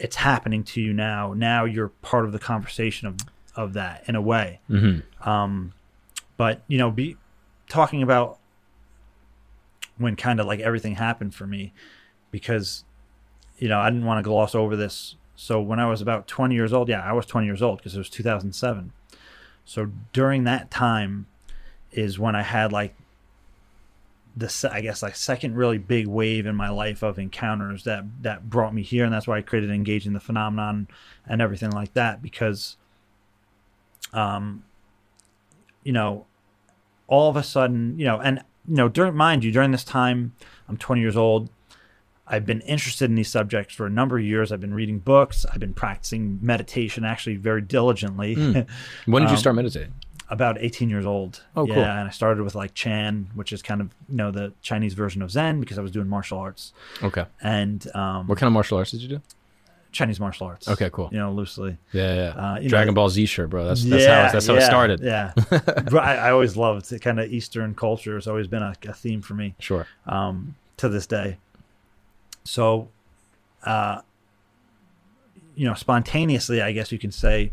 it's 0.00 0.16
happening 0.16 0.64
to 0.64 0.80
you 0.80 0.92
now. 0.92 1.34
Now 1.34 1.64
you're 1.64 1.88
part 1.88 2.24
of 2.24 2.32
the 2.32 2.40
conversation 2.40 3.06
of 3.06 3.18
of 3.54 3.74
that 3.74 4.04
in 4.08 4.16
a 4.16 4.20
way. 4.20 4.60
Mm-hmm. 4.68 5.28
Um, 5.28 5.74
but 6.36 6.62
you 6.66 6.78
know, 6.78 6.90
be 6.90 7.16
talking 7.68 8.02
about 8.02 8.38
when 9.98 10.16
kind 10.16 10.40
of 10.40 10.46
like 10.46 10.60
everything 10.60 10.96
happened 10.96 11.34
for 11.34 11.46
me 11.46 11.72
because 12.30 12.84
you 13.58 13.68
know 13.68 13.78
I 13.78 13.90
didn't 13.90 14.06
want 14.06 14.18
to 14.18 14.28
gloss 14.28 14.54
over 14.54 14.74
this. 14.74 15.14
So 15.38 15.60
when 15.60 15.78
I 15.78 15.86
was 15.86 16.00
about 16.00 16.26
20 16.26 16.54
years 16.54 16.72
old, 16.72 16.88
yeah, 16.88 17.04
I 17.04 17.12
was 17.12 17.26
20 17.26 17.46
years 17.46 17.60
old 17.60 17.78
because 17.78 17.94
it 17.94 17.98
was 17.98 18.08
2007. 18.08 18.92
So 19.66 19.90
during 20.14 20.44
that 20.44 20.70
time 20.70 21.26
is 21.92 22.18
when 22.18 22.34
I 22.34 22.42
had 22.42 22.72
like 22.72 22.96
the 24.36 24.70
I 24.70 24.82
guess 24.82 25.02
like 25.02 25.16
second 25.16 25.56
really 25.56 25.78
big 25.78 26.06
wave 26.06 26.44
in 26.46 26.54
my 26.54 26.68
life 26.68 27.02
of 27.02 27.18
encounters 27.18 27.84
that 27.84 28.04
that 28.22 28.50
brought 28.50 28.74
me 28.74 28.82
here, 28.82 29.04
and 29.04 29.12
that's 29.12 29.26
why 29.26 29.38
I 29.38 29.42
created 29.42 29.70
engaging 29.70 30.12
the 30.12 30.20
phenomenon 30.20 30.88
and 31.26 31.40
everything 31.40 31.70
like 31.70 31.94
that 31.94 32.20
because, 32.22 32.76
um, 34.12 34.64
you 35.82 35.92
know, 35.92 36.26
all 37.06 37.30
of 37.30 37.36
a 37.36 37.42
sudden, 37.42 37.98
you 37.98 38.04
know, 38.04 38.20
and 38.20 38.42
you 38.68 38.74
know, 38.76 38.88
during 38.88 39.14
mind 39.14 39.42
you, 39.44 39.52
during 39.52 39.70
this 39.70 39.84
time, 39.84 40.34
I'm 40.68 40.76
20 40.76 41.00
years 41.00 41.16
old. 41.16 41.48
I've 42.26 42.44
been 42.44 42.60
interested 42.62 43.04
in 43.08 43.14
these 43.14 43.30
subjects 43.30 43.72
for 43.74 43.86
a 43.86 43.90
number 43.90 44.18
of 44.18 44.24
years. 44.24 44.50
I've 44.50 44.60
been 44.60 44.74
reading 44.74 44.98
books. 44.98 45.46
I've 45.46 45.60
been 45.60 45.74
practicing 45.74 46.40
meditation 46.42 47.04
actually 47.04 47.36
very 47.36 47.62
diligently. 47.62 48.34
Mm. 48.34 48.66
When 49.06 49.22
did 49.22 49.28
you 49.30 49.34
Um, 49.36 49.40
start 49.40 49.56
meditating? 49.56 49.92
About 50.28 50.56
18 50.60 50.90
years 50.90 51.06
old. 51.06 51.42
Oh, 51.56 51.66
yeah, 51.66 51.74
cool. 51.74 51.84
and 51.84 52.08
I 52.08 52.10
started 52.10 52.42
with 52.42 52.54
like 52.54 52.74
Chan, 52.74 53.28
which 53.34 53.52
is 53.52 53.62
kind 53.62 53.80
of 53.80 53.90
you 54.08 54.16
know 54.16 54.30
the 54.30 54.52
Chinese 54.62 54.94
version 54.94 55.22
of 55.22 55.30
Zen 55.30 55.60
because 55.60 55.78
I 55.78 55.82
was 55.82 55.90
doing 55.90 56.08
martial 56.08 56.38
arts 56.38 56.72
Okay. 57.02 57.24
and 57.42 57.86
um, 57.94 58.26
What 58.26 58.38
kind 58.38 58.48
of 58.48 58.52
martial 58.52 58.78
arts 58.78 58.90
did 58.90 59.02
you 59.02 59.08
do? 59.08 59.20
Chinese 59.92 60.20
martial 60.20 60.46
arts. 60.48 60.68
Okay, 60.68 60.90
cool. 60.92 61.08
You 61.10 61.18
know, 61.18 61.32
loosely. 61.32 61.78
Yeah, 61.92 62.14
yeah. 62.14 62.28
Uh, 62.30 62.58
Dragon 62.58 62.88
know, 62.92 62.96
Ball 63.00 63.08
Z 63.08 63.24
shirt, 63.26 63.48
bro. 63.48 63.64
That's 63.64 63.82
that's 63.84 64.04
how 64.04 64.26
it, 64.26 64.32
that's 64.32 64.46
how 64.46 64.54
it 64.56 64.62
started. 64.62 65.00
Yeah, 65.00 65.32
But 65.48 65.94
I, 65.96 66.16
I 66.16 66.30
always 66.32 66.54
loved 66.56 66.92
it. 66.92 67.00
Kind 67.00 67.18
of 67.18 67.32
Eastern 67.32 67.74
culture 67.74 68.14
has 68.16 68.26
always 68.26 68.46
been 68.46 68.62
a, 68.62 68.74
a 68.86 68.92
theme 68.92 69.22
for 69.22 69.32
me 69.34 69.54
Sure. 69.58 69.86
um, 70.06 70.54
to 70.76 70.88
this 70.90 71.06
day. 71.06 71.38
So, 72.44 72.88
uh, 73.64 74.02
you 75.54 75.66
know, 75.66 75.74
spontaneously, 75.74 76.60
I 76.60 76.72
guess 76.72 76.92
you 76.92 76.98
can 76.98 77.10
say, 77.12 77.52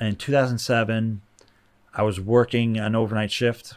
in 0.00 0.16
2007, 0.16 1.20
I 1.98 2.02
was 2.02 2.20
working 2.20 2.78
an 2.78 2.94
overnight 2.94 3.30
shift, 3.30 3.74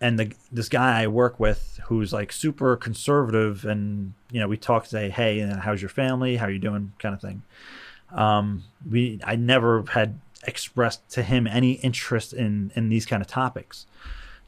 and 0.00 0.18
the 0.18 0.32
this 0.52 0.68
guy 0.68 1.02
I 1.02 1.06
work 1.06 1.40
with, 1.40 1.80
who's 1.86 2.12
like 2.12 2.32
super 2.32 2.76
conservative, 2.76 3.64
and 3.64 4.12
you 4.30 4.40
know, 4.40 4.48
we 4.48 4.58
talk 4.58 4.84
say, 4.84 5.08
"Hey, 5.08 5.40
how's 5.40 5.80
your 5.80 5.88
family? 5.88 6.36
How 6.36 6.46
are 6.46 6.50
you 6.50 6.58
doing?" 6.58 6.92
kind 6.98 7.14
of 7.14 7.20
thing. 7.22 7.42
Um, 8.12 8.64
we 8.88 9.20
I 9.24 9.36
never 9.36 9.84
had 9.92 10.20
expressed 10.46 11.08
to 11.10 11.22
him 11.22 11.46
any 11.46 11.72
interest 11.72 12.32
in 12.32 12.72
in 12.74 12.90
these 12.90 13.06
kind 13.06 13.22
of 13.22 13.28
topics. 13.28 13.86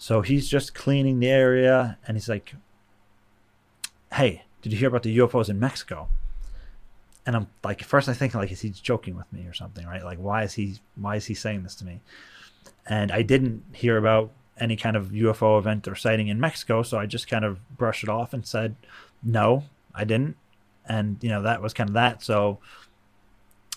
So 0.01 0.23
he's 0.23 0.49
just 0.49 0.75
cleaning 0.75 1.21
the 1.21 1.29
area 1.29 1.99
and 2.09 2.17
he's 2.17 2.27
like, 2.27 2.55
Hey, 4.15 4.45
did 4.63 4.73
you 4.73 4.79
hear 4.79 4.89
about 4.89 5.03
the 5.03 5.19
UFOs 5.19 5.51
in 5.51 5.61
Mexico? 5.61 6.09
And 7.27 7.37
I'm 7.37 7.49
like, 7.63 7.85
first 7.85 8.09
I 8.09 8.15
think 8.15 8.35
like, 8.35 8.51
is 8.51 8.63
he 8.63 8.71
joking 8.71 9.15
with 9.15 9.31
me 9.31 9.47
or 9.47 9.53
something, 9.53 9.87
right? 9.87 10.03
Like, 10.03 10.17
why 10.17 10.43
is 10.43 10.55
he, 10.55 10.77
why 10.97 11.17
is 11.17 11.27
he 11.27 11.35
saying 11.35 11.65
this 11.65 11.75
to 11.77 11.85
me? 11.85 12.01
And 12.91 13.13
I 13.13 13.23
didn't 13.23 13.63
hear 13.73 13.97
about 13.97 14.33
any 14.59 14.75
kind 14.77 14.97
of 14.97 15.07
UFO 15.13 15.59
event 15.59 15.87
or 15.87 15.95
sighting 15.95 16.27
in 16.27 16.41
Mexico. 16.41 16.83
So 16.83 16.99
I 16.99 17.07
just 17.07 17.29
kind 17.29 17.45
of 17.45 17.61
brushed 17.79 18.03
it 18.03 18.11
off 18.11 18.35
and 18.35 18.45
said, 18.45 18.75
no, 19.23 19.65
I 19.95 20.03
didn't. 20.05 20.37
And, 20.87 21.17
you 21.23 21.29
know, 21.29 21.43
that 21.43 21.63
was 21.63 21.73
kind 21.73 21.89
of 21.89 21.95
that. 21.95 22.23
So 22.23 22.59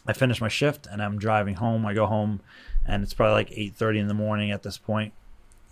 I 0.07 0.13
finished 0.13 0.41
my 0.41 0.47
shift 0.47 0.87
and 0.87 1.01
I'm 1.01 1.19
driving 1.19 1.53
home. 1.55 1.85
I 1.85 1.93
go 1.93 2.07
home 2.07 2.41
and 2.87 3.03
it's 3.03 3.13
probably 3.13 3.33
like 3.33 3.49
8.30 3.51 3.99
in 3.99 4.07
the 4.07 4.15
morning 4.15 4.51
at 4.51 4.63
this 4.63 4.79
point 4.79 5.13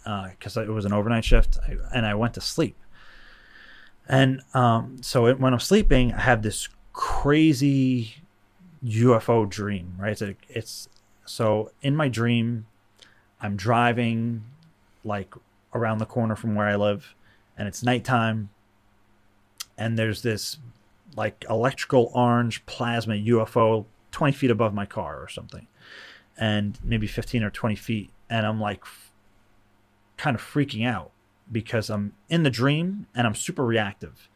because 0.04 0.56
it 0.56 0.67
was 0.67 0.86
an 0.86 0.93
overnight 0.93 1.25
shift, 1.25 1.58
I, 1.67 1.77
and 1.93 2.06
I 2.06 2.13
went 2.13 2.36
to 2.36 2.41
sleep. 2.41 2.77
And 4.08 4.41
um, 4.54 4.97
so 5.01 5.25
it, 5.27 5.39
when 5.39 5.54
I'm 5.54 5.60
sleeping, 5.60 6.13
I 6.13 6.21
have 6.21 6.43
this 6.43 6.69
crazy 6.93 8.15
UFO 8.86 9.49
dream. 9.49 9.95
Right? 9.97 10.12
It's, 10.12 10.21
a, 10.21 10.36
it's 10.47 10.89
so 11.25 11.71
in 11.82 11.95
my 11.95 12.08
dream, 12.08 12.67
I'm 13.41 13.56
driving 13.56 14.43
like 15.04 15.34
around 15.73 15.97
the 15.97 16.06
corner 16.06 16.36
from 16.36 16.56
where 16.56 16.67
I 16.67 16.75
live, 16.75 17.15
and 17.58 17.67
it's 17.67 17.84
nighttime, 17.84 18.49
and 19.77 19.97
there's 19.97 20.21
this 20.21 20.58
like 21.15 21.43
electrical 21.49 22.12
orange 22.13 22.65
plasma 22.65 23.15
UFO 23.15 23.86
20 24.12 24.34
feet 24.34 24.51
above 24.51 24.73
my 24.73 24.86
car 24.86 25.21
or 25.21 25.27
something, 25.27 25.67
and 26.38 26.77
maybe 26.84 27.08
15 27.08 27.43
or 27.43 27.49
20 27.49 27.75
feet, 27.75 28.12
and 28.30 28.45
I'm 28.45 28.60
like 28.60 28.84
kind 30.17 30.36
of 30.36 30.41
freaking 30.41 30.86
out 30.86 31.12
because 31.51 31.89
I'm 31.89 32.13
in 32.30 32.43
the 32.43 32.49
dream 32.49 33.08
and 33.15 33.25
I'm 33.25 33.36
super 33.36 33.65
reactive. 33.65 34.30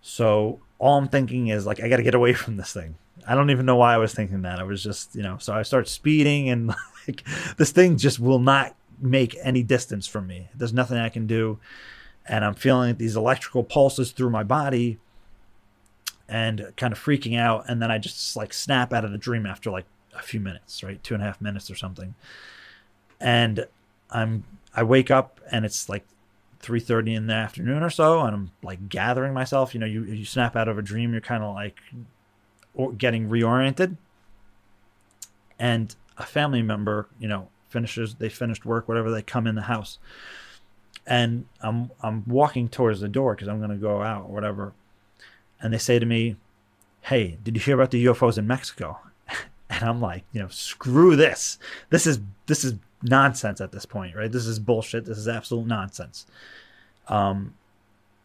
So 0.00 0.60
all 0.78 0.98
I'm 0.98 1.08
thinking 1.08 1.48
is 1.48 1.66
like 1.66 1.80
I 1.80 1.88
got 1.88 1.98
to 1.98 2.02
get 2.02 2.14
away 2.14 2.32
from 2.34 2.56
this 2.56 2.72
thing. 2.72 2.96
I 3.28 3.34
don't 3.34 3.50
even 3.50 3.66
know 3.66 3.76
why 3.76 3.94
I 3.94 3.98
was 3.98 4.14
thinking 4.14 4.42
that. 4.42 4.58
I 4.58 4.64
was 4.64 4.82
just, 4.82 5.14
you 5.14 5.22
know, 5.22 5.36
so 5.38 5.52
I 5.52 5.62
start 5.62 5.86
speeding 5.86 6.48
and 6.48 6.74
like 7.08 7.22
this 7.56 7.72
thing 7.72 7.96
just 7.96 8.18
will 8.18 8.38
not 8.38 8.74
make 9.00 9.36
any 9.42 9.62
distance 9.62 10.06
from 10.06 10.26
me. 10.26 10.48
There's 10.54 10.72
nothing 10.72 10.98
I 10.98 11.08
can 11.08 11.26
do 11.26 11.58
and 12.26 12.44
I'm 12.44 12.54
feeling 12.54 12.96
these 12.96 13.16
electrical 13.16 13.64
pulses 13.64 14.12
through 14.12 14.30
my 14.30 14.42
body 14.42 14.98
and 16.28 16.72
kind 16.76 16.92
of 16.92 16.98
freaking 16.98 17.38
out 17.38 17.64
and 17.68 17.82
then 17.82 17.90
I 17.90 17.98
just 17.98 18.36
like 18.36 18.52
snap 18.54 18.92
out 18.92 19.04
of 19.04 19.10
the 19.10 19.18
dream 19.18 19.44
after 19.44 19.70
like 19.70 19.86
a 20.14 20.22
few 20.22 20.40
minutes, 20.40 20.82
right? 20.82 21.02
Two 21.02 21.14
and 21.14 21.22
a 21.22 21.26
half 21.26 21.40
minutes 21.40 21.70
or 21.70 21.74
something. 21.74 22.14
And 23.20 23.66
I'm 24.10 24.44
I 24.74 24.82
wake 24.82 25.10
up 25.10 25.40
and 25.50 25.64
it's 25.64 25.88
like 25.88 26.06
3:30 26.62 27.16
in 27.16 27.26
the 27.26 27.34
afternoon 27.34 27.82
or 27.82 27.90
so 27.90 28.20
and 28.20 28.34
I'm 28.34 28.50
like 28.62 28.88
gathering 28.88 29.34
myself, 29.34 29.74
you 29.74 29.80
know, 29.80 29.86
you 29.86 30.04
you 30.04 30.24
snap 30.24 30.56
out 30.56 30.68
of 30.68 30.78
a 30.78 30.82
dream, 30.82 31.12
you're 31.12 31.20
kind 31.20 31.42
of 31.42 31.54
like 31.54 31.78
getting 32.96 33.28
reoriented. 33.28 33.96
And 35.58 35.94
a 36.22 36.26
family 36.26 36.62
member, 36.62 37.08
you 37.18 37.28
know, 37.28 37.48
finishes 37.68 38.14
they 38.16 38.28
finished 38.28 38.66
work 38.66 38.86
whatever 38.86 39.10
they 39.10 39.22
come 39.22 39.46
in 39.46 39.54
the 39.54 39.62
house. 39.62 39.98
And 41.06 41.46
I'm 41.60 41.90
I'm 42.02 42.24
walking 42.26 42.68
towards 42.68 43.00
the 43.00 43.08
door 43.08 43.34
cuz 43.34 43.48
I'm 43.48 43.58
going 43.58 43.70
to 43.70 43.76
go 43.76 44.02
out 44.02 44.26
or 44.26 44.32
whatever. 44.32 44.72
And 45.60 45.72
they 45.72 45.78
say 45.78 45.98
to 45.98 46.06
me, 46.06 46.36
"Hey, 47.02 47.38
did 47.42 47.56
you 47.56 47.60
hear 47.60 47.74
about 47.74 47.90
the 47.90 48.04
UFOs 48.06 48.38
in 48.38 48.46
Mexico?" 48.46 48.98
And 49.70 49.84
I'm 49.84 50.02
like, 50.02 50.24
you 50.32 50.40
know, 50.42 50.48
screw 50.48 51.16
this. 51.16 51.58
This 51.88 52.06
is 52.06 52.20
this 52.46 52.62
is 52.62 52.74
nonsense 53.02 53.58
at 53.58 53.72
this 53.72 53.86
point, 53.86 54.14
right? 54.14 54.30
This 54.30 54.46
is 54.46 54.58
bullshit. 54.58 55.06
This 55.06 55.16
is 55.16 55.26
absolute 55.26 55.66
nonsense. 55.66 56.26
Um, 57.08 57.54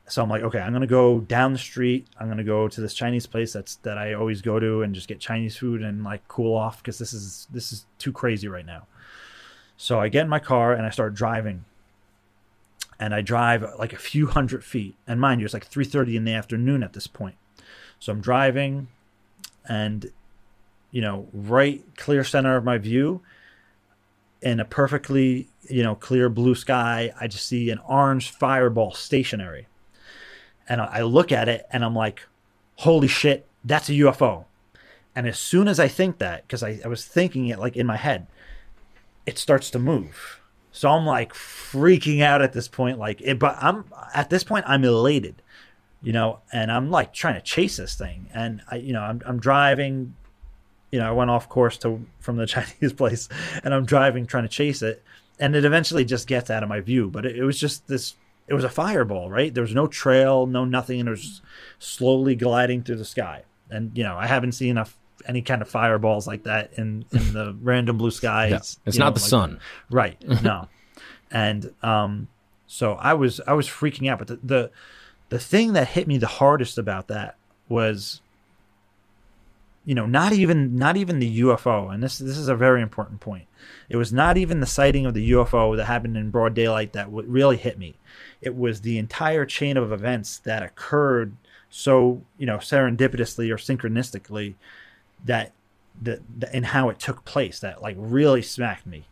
so 0.07 0.23
I'm 0.23 0.29
like, 0.29 0.41
okay, 0.43 0.59
I'm 0.59 0.71
gonna 0.71 0.87
go 0.87 1.19
down 1.19 1.51
the 1.51 1.59
street. 1.59 2.07
I'm 2.17 2.29
gonna 2.29 2.43
go 2.43 2.67
to 2.67 2.81
this 2.81 2.93
Chinese 2.93 3.25
place 3.25 3.51
that's 3.51 3.75
that 3.77 3.97
I 3.97 4.13
always 4.13 4.41
go 4.41 4.59
to 4.59 4.81
and 4.81 4.95
just 4.95 5.07
get 5.07 5.19
Chinese 5.19 5.57
food 5.57 5.81
and 5.81 6.03
like 6.03 6.25
cool 6.27 6.55
off 6.55 6.77
because 6.77 6.97
this 6.97 7.13
is 7.13 7.47
this 7.51 7.73
is 7.73 7.85
too 7.97 8.13
crazy 8.13 8.47
right 8.47 8.65
now. 8.65 8.87
So 9.75 9.99
I 9.99 10.07
get 10.07 10.23
in 10.23 10.29
my 10.29 10.39
car 10.39 10.73
and 10.73 10.85
I 10.85 10.89
start 10.89 11.13
driving. 11.13 11.65
And 12.99 13.13
I 13.13 13.21
drive 13.21 13.63
like 13.77 13.93
a 13.93 13.97
few 13.97 14.25
hundred 14.25 14.63
feet, 14.63 14.95
and 15.05 15.21
mind 15.21 15.39
you, 15.39 15.45
it's 15.45 15.53
like 15.53 15.69
3:30 15.69 16.15
in 16.15 16.25
the 16.25 16.33
afternoon 16.33 16.81
at 16.81 16.93
this 16.93 17.05
point. 17.05 17.35
So 17.99 18.11
I'm 18.11 18.21
driving, 18.21 18.87
and 19.69 20.11
you 20.89 21.01
know, 21.01 21.27
right 21.31 21.83
clear 21.95 22.23
center 22.23 22.55
of 22.55 22.63
my 22.63 22.79
view, 22.79 23.21
in 24.41 24.59
a 24.59 24.65
perfectly 24.65 25.47
you 25.69 25.83
know 25.83 25.95
clear 25.95 26.29
blue 26.29 26.55
sky 26.55 27.11
i 27.19 27.27
just 27.27 27.45
see 27.45 27.69
an 27.69 27.79
orange 27.87 28.29
fireball 28.29 28.93
stationary 28.93 29.67
and 30.69 30.81
i 30.81 31.01
look 31.01 31.31
at 31.31 31.49
it 31.49 31.65
and 31.71 31.83
i'm 31.83 31.95
like 31.95 32.21
holy 32.77 33.07
shit 33.07 33.47
that's 33.63 33.89
a 33.89 33.93
ufo 33.93 34.45
and 35.15 35.27
as 35.27 35.39
soon 35.39 35.67
as 35.67 35.79
i 35.79 35.87
think 35.87 36.17
that 36.19 36.45
because 36.45 36.63
I, 36.63 36.79
I 36.83 36.87
was 36.87 37.05
thinking 37.05 37.47
it 37.47 37.59
like 37.59 37.75
in 37.75 37.87
my 37.87 37.97
head 37.97 38.27
it 39.25 39.37
starts 39.37 39.69
to 39.71 39.79
move 39.79 40.39
so 40.71 40.89
i'm 40.89 41.05
like 41.05 41.33
freaking 41.33 42.21
out 42.21 42.41
at 42.41 42.53
this 42.53 42.67
point 42.67 42.99
like 42.99 43.21
it, 43.21 43.39
but 43.39 43.57
i'm 43.59 43.85
at 44.13 44.29
this 44.29 44.43
point 44.43 44.65
i'm 44.67 44.83
elated 44.83 45.41
you 46.01 46.13
know 46.13 46.39
and 46.53 46.71
i'm 46.71 46.91
like 46.91 47.13
trying 47.13 47.35
to 47.35 47.41
chase 47.41 47.77
this 47.77 47.95
thing 47.95 48.27
and 48.33 48.61
i 48.69 48.75
you 48.75 48.93
know 48.93 49.01
i'm, 49.01 49.21
I'm 49.25 49.39
driving 49.39 50.13
you 50.91 50.99
know, 50.99 51.07
I 51.07 51.11
went 51.11 51.29
off 51.29 51.49
course 51.49 51.77
to 51.79 52.05
from 52.19 52.37
the 52.37 52.45
Chinese 52.47 52.93
place, 52.93 53.29
and 53.63 53.73
I'm 53.73 53.85
driving 53.85 54.25
trying 54.25 54.43
to 54.43 54.49
chase 54.49 54.81
it, 54.81 55.03
and 55.39 55.55
it 55.55 55.65
eventually 55.65 56.05
just 56.05 56.27
gets 56.27 56.49
out 56.49 56.63
of 56.63 56.69
my 56.69 56.79
view. 56.79 57.09
But 57.09 57.25
it, 57.25 57.37
it 57.37 57.43
was 57.43 57.59
just 57.59 57.87
this. 57.87 58.15
It 58.47 58.53
was 58.53 58.63
a 58.63 58.69
fireball, 58.69 59.29
right? 59.29 59.53
There 59.53 59.61
was 59.63 59.75
no 59.75 59.87
trail, 59.87 60.45
no 60.47 60.63
nothing, 60.65 60.99
and 61.01 61.09
it 61.09 61.11
was 61.11 61.41
slowly 61.79 62.35
gliding 62.35 62.83
through 62.83 62.95
the 62.97 63.05
sky. 63.05 63.43
And 63.69 63.91
you 63.97 64.03
know, 64.03 64.15
I 64.17 64.25
haven't 64.27 64.53
seen 64.53 64.81
any 65.25 65.41
kind 65.41 65.61
of 65.61 65.67
fireballs 65.69 66.27
like 66.27 66.43
that 66.43 66.71
in 66.77 67.05
in 67.11 67.33
the 67.33 67.55
random 67.61 67.97
blue 67.97 68.11
sky. 68.11 68.47
Yeah. 68.47 68.55
It's, 68.57 68.79
It's 68.85 68.97
not 68.97 69.07
know, 69.09 69.11
the 69.15 69.19
like- 69.21 69.29
sun. 69.29 69.59
right? 69.91 70.23
No, 70.43 70.69
and 71.29 71.73
um, 71.83 72.27
So 72.67 72.93
I 72.93 73.13
was 73.15 73.41
I 73.45 73.53
was 73.53 73.67
freaking 73.67 74.09
out. 74.09 74.19
But 74.19 74.27
the 74.29 74.39
the, 74.41 74.71
the 75.29 75.39
thing 75.39 75.73
that 75.73 75.89
hit 75.89 76.07
me 76.07 76.17
the 76.17 76.27
hardest 76.27 76.77
about 76.77 77.07
that 77.09 77.35
was 77.67 78.21
you 79.85 79.95
know 79.95 80.05
not 80.05 80.33
even 80.33 80.75
not 80.77 80.95
even 80.97 81.19
the 81.19 81.39
UFO 81.41 81.93
and 81.93 82.01
this 82.03 82.17
this 82.17 82.37
is 82.37 82.47
a 82.47 82.55
very 82.55 82.81
important 82.81 83.19
point. 83.19 83.45
It 83.89 83.97
was 83.97 84.11
not 84.13 84.37
even 84.37 84.59
the 84.59 84.65
sighting 84.65 85.05
of 85.05 85.13
the 85.13 85.31
UFO 85.31 85.75
that 85.75 85.85
happened 85.85 86.15
in 86.17 86.29
broad 86.29 86.53
daylight 86.53 86.93
that 86.93 87.05
w- 87.05 87.27
really 87.29 87.57
hit 87.57 87.77
me. 87.77 87.95
It 88.41 88.55
was 88.55 88.81
the 88.81 88.97
entire 88.97 89.45
chain 89.45 89.77
of 89.77 89.91
events 89.91 90.37
that 90.39 90.63
occurred 90.63 91.35
so 91.69 92.21
you 92.37 92.45
know 92.45 92.57
serendipitously 92.57 93.51
or 93.51 93.57
synchronistically 93.57 94.55
that 95.25 95.51
the, 96.01 96.21
the 96.37 96.53
and 96.55 96.67
how 96.67 96.89
it 96.89 96.99
took 96.99 97.25
place 97.25 97.59
that 97.59 97.81
like 97.81 97.95
really 97.99 98.41
smacked 98.41 98.85
me. 98.85 99.05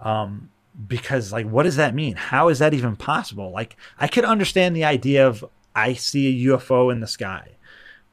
Um 0.00 0.50
because 0.88 1.32
like 1.32 1.46
what 1.46 1.64
does 1.64 1.76
that 1.76 1.94
mean? 1.94 2.16
How 2.16 2.48
is 2.48 2.58
that 2.60 2.74
even 2.74 2.96
possible? 2.96 3.50
Like 3.50 3.76
i 3.98 4.08
could 4.08 4.24
understand 4.24 4.74
the 4.74 4.84
idea 4.84 5.26
of 5.26 5.44
i 5.74 5.94
see 5.94 6.28
a 6.28 6.48
ufo 6.50 6.92
in 6.92 7.00
the 7.00 7.06
sky 7.06 7.48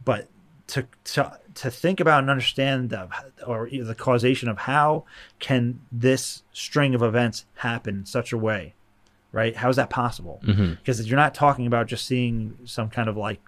but 0.03 0.27
to 0.67 0.87
to 1.03 1.39
to 1.55 1.71
think 1.71 1.99
about 1.99 2.19
and 2.19 2.29
understand 2.29 2.89
the 2.89 3.09
or 3.45 3.69
the 3.69 3.95
causation 3.95 4.47
of 4.47 4.59
how 4.59 5.03
can 5.39 5.81
this 5.91 6.43
string 6.53 6.93
of 6.93 7.01
events 7.01 7.45
happen 7.55 7.99
in 7.99 8.05
such 8.05 8.31
a 8.31 8.37
way 8.37 8.73
right? 9.31 9.55
How 9.55 9.69
is 9.69 9.75
that 9.75 9.89
possible? 9.89 10.41
Mhm. 10.43 10.77
because 10.77 11.07
you're 11.07 11.17
not 11.17 11.33
talking 11.35 11.67
about 11.67 11.87
just 11.87 12.05
seeing 12.05 12.57
some 12.65 12.89
kind 12.89 13.07
of 13.09 13.15
like 13.17 13.41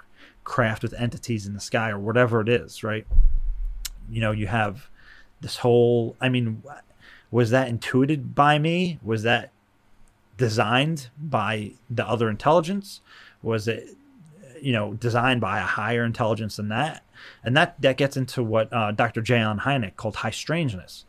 craft 0.43 0.83
with 0.83 0.93
entities 0.93 1.45
in 1.47 1.53
the 1.53 1.59
sky 1.59 1.89
or 1.89 1.99
whatever 1.99 2.41
it 2.41 2.49
is 2.49 2.83
right? 2.83 3.05
You 4.09 4.21
know 4.21 4.31
you 4.31 4.47
have 4.47 4.89
this 5.39 5.57
whole 5.57 6.15
i 6.21 6.29
mean 6.29 6.61
was 7.31 7.49
that 7.51 7.67
intuited 7.69 8.35
by 8.35 8.59
me? 8.59 8.99
Was 9.01 9.23
that 9.23 9.51
designed 10.37 11.09
by 11.17 11.71
the 11.89 12.05
other 12.07 12.29
intelligence? 12.29 13.01
Was 13.41 13.67
it 13.67 13.89
you 14.61 14.71
know 14.71 14.93
designed 14.93 15.41
by 15.41 15.59
a 15.59 15.63
higher 15.63 16.03
intelligence 16.03 16.57
than 16.57 16.69
that? 16.69 17.03
And 17.43 17.55
that 17.57 17.79
that 17.81 17.97
gets 17.97 18.17
into 18.17 18.43
what 18.43 18.71
uh, 18.73 18.91
dr 18.91 19.21
j 19.21 19.37
Allen 19.39 19.59
hynek 19.59 19.95
called 19.95 20.17
high 20.17 20.31
strangeness 20.31 21.05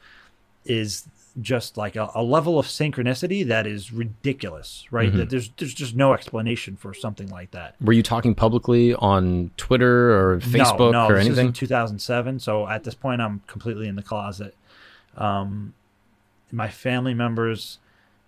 is 0.64 1.08
just 1.40 1.76
like 1.78 1.96
a, 1.96 2.10
a 2.14 2.22
level 2.22 2.58
of 2.58 2.66
synchronicity 2.66 3.46
that 3.46 3.66
is 3.66 3.92
ridiculous 3.92 4.84
right 4.90 5.12
Mhm. 5.12 5.16
that 5.16 5.30
there's 5.30 5.48
there's 5.56 5.72
just 5.74 5.96
no 5.96 6.12
explanation 6.12 6.76
for 6.76 6.92
something 6.92 7.28
like 7.28 7.52
that 7.52 7.74
Were 7.80 7.92
you 7.94 8.02
talking 8.02 8.34
publicly 8.34 8.94
on 8.94 9.50
Twitter 9.56 10.10
or 10.12 10.40
Facebook 10.40 10.92
no, 10.92 11.06
no, 11.06 11.06
or 11.06 11.14
this 11.14 11.22
is 11.22 11.38
anything? 11.38 11.46
in 11.48 11.52
2007. 11.54 12.38
So 12.40 12.68
at 12.68 12.84
this 12.84 12.94
point, 12.94 13.20
I'm 13.22 13.40
completely 13.46 13.88
in 13.88 13.96
the 13.96 14.02
closet. 14.02 14.54
Um, 15.16 15.74
my 16.50 16.68
family 16.68 17.14
members 17.14 17.78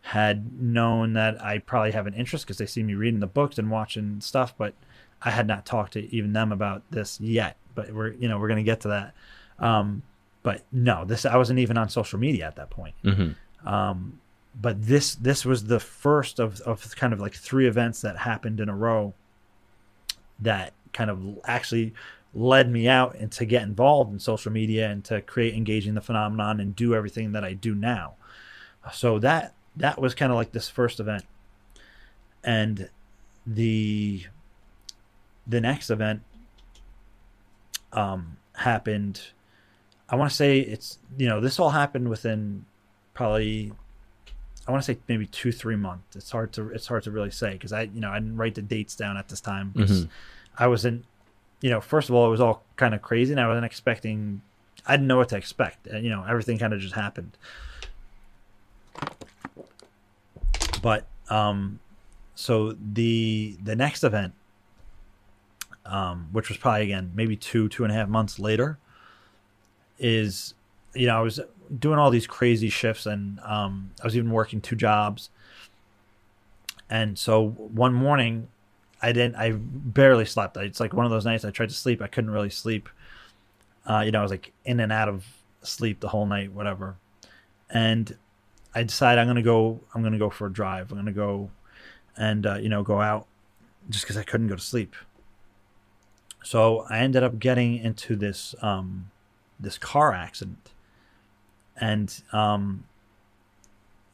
had 0.03 0.61
known 0.61 1.15
that 1.15 1.43
I 1.43 1.59
probably 1.59 1.93
have 1.93 2.07
an 2.07 2.15
interest 2.15 2.45
because 2.47 2.59
they 2.59 2.67
see 2.67 2.83
me 2.83 2.95
reading 2.95 3.21
the 3.21 3.27
books 3.27 3.59
and 3.59 3.71
watching 3.71 4.21
stuff, 4.21 4.55
but 4.57 4.75
I 5.23 5.31
had 5.31 5.47
not 5.47 5.65
talked 5.67 5.95
to 5.95 6.15
even 6.15 6.33
them 6.35 6.53
about 6.53 6.83
this 6.91 7.21
yet. 7.21 7.57
But 7.75 7.93
we're 7.93 8.13
you 8.13 8.29
know 8.29 8.39
we're 8.39 8.49
gonna 8.49 8.63
get 8.63 8.81
to 8.83 8.89
that. 8.89 9.15
Um, 9.59 10.03
but 10.45 10.63
no, 10.71 11.05
this 11.05 11.27
I 11.27 11.37
wasn't 11.37 11.59
even 11.59 11.77
on 11.77 11.89
social 11.89 12.21
media 12.21 12.47
at 12.47 12.55
that 12.57 12.71
point 12.71 12.95
hmm 13.03 13.33
um, 13.67 14.21
but 14.61 14.83
this 14.83 15.15
this 15.17 15.45
was 15.45 15.65
the 15.65 15.81
first 15.81 16.39
of, 16.39 16.61
of 16.61 16.95
kind 16.97 17.13
of 17.13 17.21
like 17.21 17.35
three 17.35 17.67
events 17.67 18.03
that 18.03 18.19
happened 18.19 18.61
in 18.61 18.69
a 18.69 18.77
row 18.77 19.15
that 20.39 20.73
kind 20.93 21.11
of 21.11 21.39
actually 21.45 21.93
led 22.35 22.71
me 22.71 22.89
out 22.89 23.15
and 23.17 23.31
to 23.33 23.45
get 23.45 23.63
involved 23.63 24.13
in 24.13 24.19
social 24.19 24.53
media 24.53 24.91
and 24.91 25.05
to 25.05 25.21
create 25.23 25.55
engaging 25.55 25.95
the 25.95 26.01
phenomenon 26.01 26.61
and 26.61 26.75
do 26.75 26.95
everything 26.95 27.33
that 27.33 27.45
I 27.45 27.53
do 27.53 27.75
now. 27.75 28.15
So 28.93 29.19
that 29.21 29.55
that 29.77 30.01
was 30.01 30.15
kind 30.15 30.31
of 30.31 30.37
like 30.37 30.53
this 30.53 30.69
first 30.69 31.01
event, 31.01 31.25
and 32.45 32.91
the 33.47 34.25
the 35.47 35.61
next 35.61 35.91
event 35.91 36.23
um, 37.93 38.37
happened. 38.57 39.29
I 40.09 40.17
want 40.17 40.31
to 40.31 40.37
say 40.37 40.61
it's 40.61 40.99
you 41.19 41.29
know 41.29 41.41
this 41.41 41.59
all 41.59 41.71
happened 41.71 42.09
within 42.09 42.65
probably 43.15 43.73
I 44.67 44.71
want 44.71 44.83
to 44.85 44.93
say 44.93 44.99
maybe 45.09 45.27
two 45.27 45.53
three 45.53 45.77
months. 45.77 46.17
It's 46.17 46.31
hard 46.31 46.53
to 46.55 46.69
it's 46.71 46.87
hard 46.87 47.03
to 47.05 47.11
really 47.11 47.31
say 47.31 47.53
because 47.53 47.73
I 47.73 47.83
you 47.83 48.01
know 48.01 48.11
I 48.11 48.19
didn't 48.19 48.37
write 48.37 48.55
the 48.55 48.63
dates 48.63 48.95
down 48.97 49.17
at 49.17 49.29
this 49.29 49.41
time 49.41 49.73
'cause 49.77 50.05
Mhm. 50.05 50.09
I 50.59 50.67
wasn't 50.67 51.05
you 51.61 51.71
know 51.71 51.81
first 51.81 52.09
of 52.09 52.15
all 52.15 52.27
it 52.27 52.31
was 52.31 52.41
all 52.41 52.63
kind 52.77 52.95
of 52.95 53.03
crazy 53.03 53.33
and 53.33 53.41
I 53.41 53.47
wasn't 53.49 53.65
expecting 53.67 54.43
I 54.87 54.97
didn't 54.97 55.07
know 55.07 55.17
what 55.17 55.31
to 55.31 55.37
expect 55.37 55.87
and, 55.87 56.05
you 56.05 56.11
know 56.11 56.25
everything 56.25 56.59
kind 56.59 56.73
of 56.75 56.81
just 56.81 56.95
happened. 56.95 57.37
But 60.83 61.07
um, 61.31 61.81
so 62.35 62.73
the 62.73 63.57
the 63.63 63.75
next 63.75 64.05
event, 64.05 64.35
um, 65.87 66.29
which 66.33 66.49
was 66.51 66.59
probably 66.59 66.83
again 66.83 67.13
maybe 67.15 67.37
two 67.37 67.69
two 67.69 67.85
and 67.85 67.93
a 67.93 67.97
half 67.97 68.09
months 68.09 68.39
later, 68.39 68.79
is 69.99 70.55
you 70.95 71.07
know 71.07 71.17
I 71.17 71.21
was 71.21 71.41
doing 71.79 71.99
all 71.99 72.11
these 72.11 72.27
crazy 72.27 72.69
shifts 72.69 73.07
and 73.07 73.41
um, 73.41 73.91
I 74.03 74.05
was 74.05 74.17
even 74.17 74.31
working 74.31 74.61
two 74.61 74.77
jobs. 74.77 75.31
And 76.91 77.19
so 77.19 77.49
one 77.49 77.95
morning, 77.95 78.49
I 79.03 79.13
didn't. 79.13 79.37
I 79.37 79.53
barely 79.53 80.25
slept. 80.25 80.57
It's 80.57 80.81
like 80.81 80.93
one 80.93 81.07
of 81.07 81.11
those 81.11 81.25
nights 81.25 81.45
I 81.45 81.51
tried 81.51 81.71
to 81.71 81.75
sleep. 81.75 82.03
I 82.03 82.07
couldn't 82.07 82.31
really 82.31 82.51
sleep. 82.51 82.89
Uh, 83.87 84.01
you 84.01 84.13
know, 84.13 84.21
I 84.21 84.23
was 84.23 84.31
like 84.31 84.53
in 84.65 84.81
and 84.81 84.93
out 84.93 85.09
of 85.09 85.27
sleep 85.63 86.01
the 86.01 86.09
whole 86.09 86.27
night, 86.27 86.53
whatever. 86.53 86.97
And 87.71 88.17
I 88.75 88.83
decided 88.83 89.21
I'm 89.21 89.27
gonna 89.27 89.43
go. 89.43 89.81
I'm 89.95 90.03
gonna 90.03 90.19
go 90.19 90.31
for 90.31 90.47
a 90.47 90.53
drive. 90.53 90.91
I'm 90.91 90.99
gonna 90.99 91.13
go, 91.13 91.51
and 92.17 92.47
uh, 92.47 92.57
you 92.57 92.69
know, 92.69 92.83
go 92.83 93.01
out, 93.01 93.27
just 93.91 94.05
because 94.05 94.17
I 94.17 94.23
couldn't 94.23 94.49
go 94.49 94.57
to 94.57 94.63
sleep. 94.63 94.95
So 96.43 96.87
I 96.91 96.99
ended 96.99 97.23
up 97.23 97.39
getting 97.39 97.79
into 97.79 98.17
this 98.17 98.55
um, 98.61 99.11
this 99.65 99.79
car 99.79 100.13
accident, 100.13 100.71
and 101.77 102.23
um, 102.33 102.85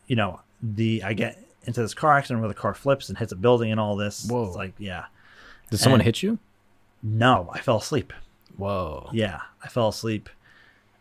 you 0.06 0.16
know, 0.16 0.40
the 0.62 1.02
I 1.02 1.12
get 1.12 1.38
into 1.64 1.82
this 1.82 1.94
car 1.94 2.16
accident 2.16 2.40
where 2.40 2.48
the 2.48 2.54
car 2.54 2.74
flips 2.74 3.08
and 3.08 3.18
hits 3.18 3.32
a 3.32 3.36
building 3.36 3.70
and 3.70 3.78
all 3.78 3.96
this. 3.96 4.26
Whoa. 4.28 4.46
It's 4.46 4.56
like, 4.56 4.72
yeah, 4.78 5.06
Did 5.70 5.78
someone 5.78 6.00
hit 6.00 6.22
you? 6.22 6.38
no, 7.02 7.50
I 7.52 7.60
fell 7.60 7.78
asleep. 7.78 8.12
Whoa. 8.56 9.08
Yeah, 9.12 9.40
I 9.62 9.68
fell 9.68 9.88
asleep, 9.88 10.28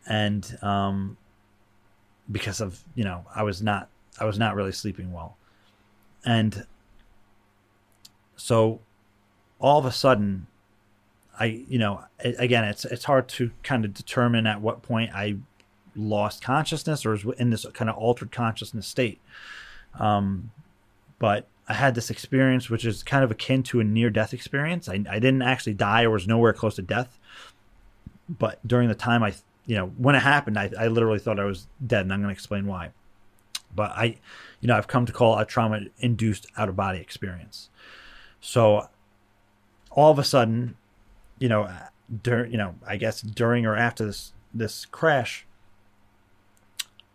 and 0.07 0.57
um, 0.62 1.17
because 2.31 2.62
of 2.62 2.79
you 2.95 3.03
know 3.03 3.25
I 3.35 3.43
was 3.43 3.62
not 3.62 3.89
I 4.19 4.25
was 4.25 4.38
not 4.38 4.55
really 4.55 4.71
sleeping 4.71 5.12
well, 5.12 5.38
and 6.25 6.65
so 8.35 8.79
all 9.59 9.79
of 9.79 9.85
a 9.85 9.91
sudden, 9.91 10.47
I 11.39 11.63
you 11.67 11.80
know 11.80 12.04
again 12.19 12.65
it's 12.65 12.86
it's 12.86 13.06
hard 13.06 13.28
to 13.30 13.52
kind 13.63 13.86
of 13.86 13.93
determine 13.93 14.45
at 14.45 14.62
what 14.62 14.82
point 14.82 15.12
I 15.13 15.38
lost 15.95 16.43
consciousness 16.43 17.06
or 17.06 17.12
was 17.12 17.25
in 17.38 17.49
this 17.49 17.65
kind 17.73 17.89
of 17.89 17.97
altered 17.97 18.32
consciousness 18.32 18.88
state, 18.88 19.19
um, 19.99 20.52
but 21.17 21.47
I 21.67 21.73
had 21.73 21.95
this 21.95 22.10
experience 22.10 22.69
which 22.69 22.86
is 22.86 23.04
kind 23.04 23.23
of 23.23 23.32
akin 23.32 23.63
to 23.63 23.80
a 23.80 23.84
near 23.84 24.10
death 24.10 24.34
experience. 24.34 24.88
I, 24.88 25.04
I 25.10 25.19
didn't 25.19 25.41
actually 25.41 25.73
die 25.73 26.04
or 26.04 26.12
was 26.12 26.28
nowhere 26.28 26.54
close 26.54 26.75
to 26.75 26.82
death 26.82 27.19
but 28.30 28.65
during 28.67 28.88
the 28.88 28.95
time 28.95 29.23
I, 29.23 29.34
you 29.65 29.75
know, 29.75 29.88
when 29.97 30.15
it 30.15 30.19
happened, 30.19 30.58
I, 30.58 30.69
I 30.78 30.88
literally 30.88 31.19
thought 31.19 31.39
I 31.39 31.45
was 31.45 31.67
dead, 31.86 32.02
and 32.02 32.13
I'm 32.13 32.19
going 32.19 32.30
to 32.30 32.34
explain 32.34 32.67
why. 32.67 32.91
But 33.75 33.91
I, 33.91 34.17
you 34.62 34.67
know, 34.67 34.75
I've 34.78 34.88
come 34.88 35.06
to 35.08 35.13
call 35.13 35.38
a 35.39 35.45
trauma-induced 35.45 36.47
out-of-body 36.58 36.99
experience. 36.99 37.69
So, 38.39 38.89
all 39.89 40.12
of 40.12 40.19
a 40.19 40.23
sudden, 40.23 40.75
you 41.39 41.49
know, 41.49 41.69
during, 42.23 42.52
you 42.52 42.58
know, 42.58 42.75
I 42.88 42.97
guess 42.97 43.21
during 43.21 43.65
or 43.65 43.75
after 43.75 44.06
this 44.06 44.34
this 44.54 44.86
crash, 44.86 45.45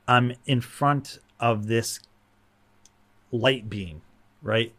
I'm 0.07 0.35
in 0.47 0.61
front 0.61 1.19
of 1.41 1.67
this 1.67 2.01
light 3.33 3.69
beam, 3.69 4.03
right? 4.43 4.73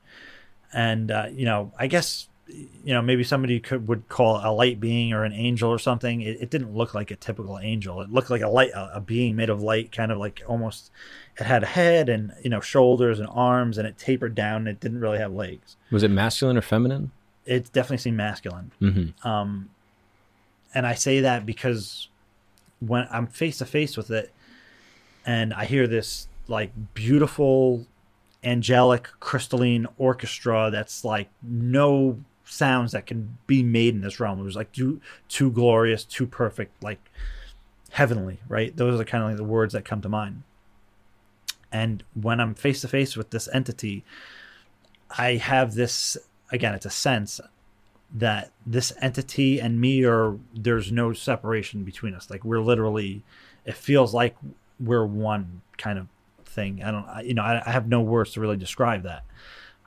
And 0.74 1.12
uh, 1.12 1.28
you 1.32 1.46
know, 1.46 1.72
I 1.78 1.88
guess 1.88 2.28
you 2.48 2.94
know 2.94 3.02
maybe 3.02 3.24
somebody 3.24 3.60
could 3.60 3.88
would 3.88 4.08
call 4.08 4.40
a 4.44 4.54
light 4.54 4.80
being 4.80 5.14
or 5.14 5.24
an 5.24 5.34
angel 5.34 5.70
or 5.70 5.80
something 5.80 6.22
it, 6.22 6.38
it 6.40 6.50
didn't 6.52 6.76
look 6.76 6.94
like 6.94 7.10
a 7.10 7.16
typical 7.16 7.58
angel 7.58 8.02
it 8.02 8.12
looked 8.12 8.30
like 8.30 8.42
a 8.42 8.48
light 8.48 8.70
a, 8.70 8.98
a 8.98 9.02
being 9.02 9.36
made 9.36 9.50
of 9.50 9.62
light 9.62 9.92
kind 9.92 10.12
of 10.12 10.20
like 10.20 10.44
almost 10.48 10.92
it 11.40 11.44
had 11.44 11.64
a 11.64 11.66
head 11.66 12.08
and 12.08 12.32
you 12.44 12.50
know 12.50 12.62
shoulders 12.62 13.20
and 13.20 13.28
arms 13.32 13.78
and 13.78 13.88
it 13.88 13.98
tapered 13.98 14.36
down 14.36 14.58
and 14.58 14.68
it 14.68 14.80
didn't 14.80 15.00
really 15.00 15.18
have 15.18 15.34
legs 15.34 15.76
Was 15.90 16.04
it 16.04 16.12
masculine 16.12 16.56
or 16.56 16.62
feminine? 16.62 17.12
It 17.46 17.72
definitely 17.72 17.98
seemed 17.98 18.18
masculine. 18.18 18.72
Mm-hmm. 18.82 19.28
um 19.28 19.70
and 20.74 20.86
i 20.86 20.94
say 20.94 21.22
that 21.22 21.46
because 21.46 22.10
when 22.80 23.08
i'm 23.12 23.28
face 23.28 23.60
to 23.60 23.66
face 23.66 23.96
with 23.96 24.12
it 24.12 24.34
and 25.26 25.54
i 25.54 25.66
hear 25.66 25.88
this 25.88 26.28
like 26.48 26.72
beautiful 26.94 27.88
angelic 28.44 29.10
crystalline 29.20 29.88
orchestra 29.98 30.70
that's 30.72 31.04
like 31.04 31.30
no 31.42 32.20
sounds 32.46 32.92
that 32.92 33.06
can 33.06 33.38
be 33.48 33.64
made 33.64 33.96
in 33.96 34.02
this 34.02 34.20
realm. 34.20 34.40
It 34.40 34.44
was 34.44 34.56
like 34.56 34.72
too 34.72 35.02
too 35.28 35.52
glorious 35.52 36.04
too 36.04 36.28
perfect 36.28 36.82
like 36.84 37.00
heavenly 37.92 38.40
right? 38.48 38.76
Those 38.76 39.00
are 39.00 39.04
kind 39.04 39.24
of 39.24 39.30
like 39.32 39.38
the 39.38 39.44
words 39.44 39.74
that 39.74 39.84
come 39.84 40.02
to 40.02 40.10
mind. 40.10 40.44
And 41.72 42.04
when 42.14 42.40
i'm 42.40 42.54
face 42.54 42.82
to 42.82 42.88
face 42.88 43.18
with 43.18 43.32
this 43.32 43.50
entity 43.52 44.04
I 45.18 45.36
have 45.36 45.76
this 45.76 46.18
again. 46.52 46.74
It's 46.74 46.86
a 46.86 46.92
sense 46.92 47.40
that 48.14 48.52
this 48.66 48.94
entity 49.02 49.60
and 49.60 49.82
me 49.82 50.06
are 50.06 50.38
there's 50.54 50.92
no 50.92 51.14
separation 51.14 51.84
between 51.84 52.14
us. 52.14 52.30
Like 52.30 52.44
we're 52.44 52.62
literally, 52.62 53.24
it 53.66 53.76
feels 53.76 54.14
like 54.14 54.36
we're 54.80 55.06
one 55.06 55.62
kind 55.78 56.00
of 56.00 56.08
thing. 56.46 56.84
I 56.84 56.92
don't, 56.92 57.06
I, 57.08 57.22
you 57.22 57.34
know, 57.34 57.44
I, 57.44 57.62
I 57.66 57.72
have 57.72 57.88
no 57.88 58.02
words 58.02 58.34
to 58.34 58.42
really 58.42 58.58
describe 58.58 59.04
that. 59.04 59.24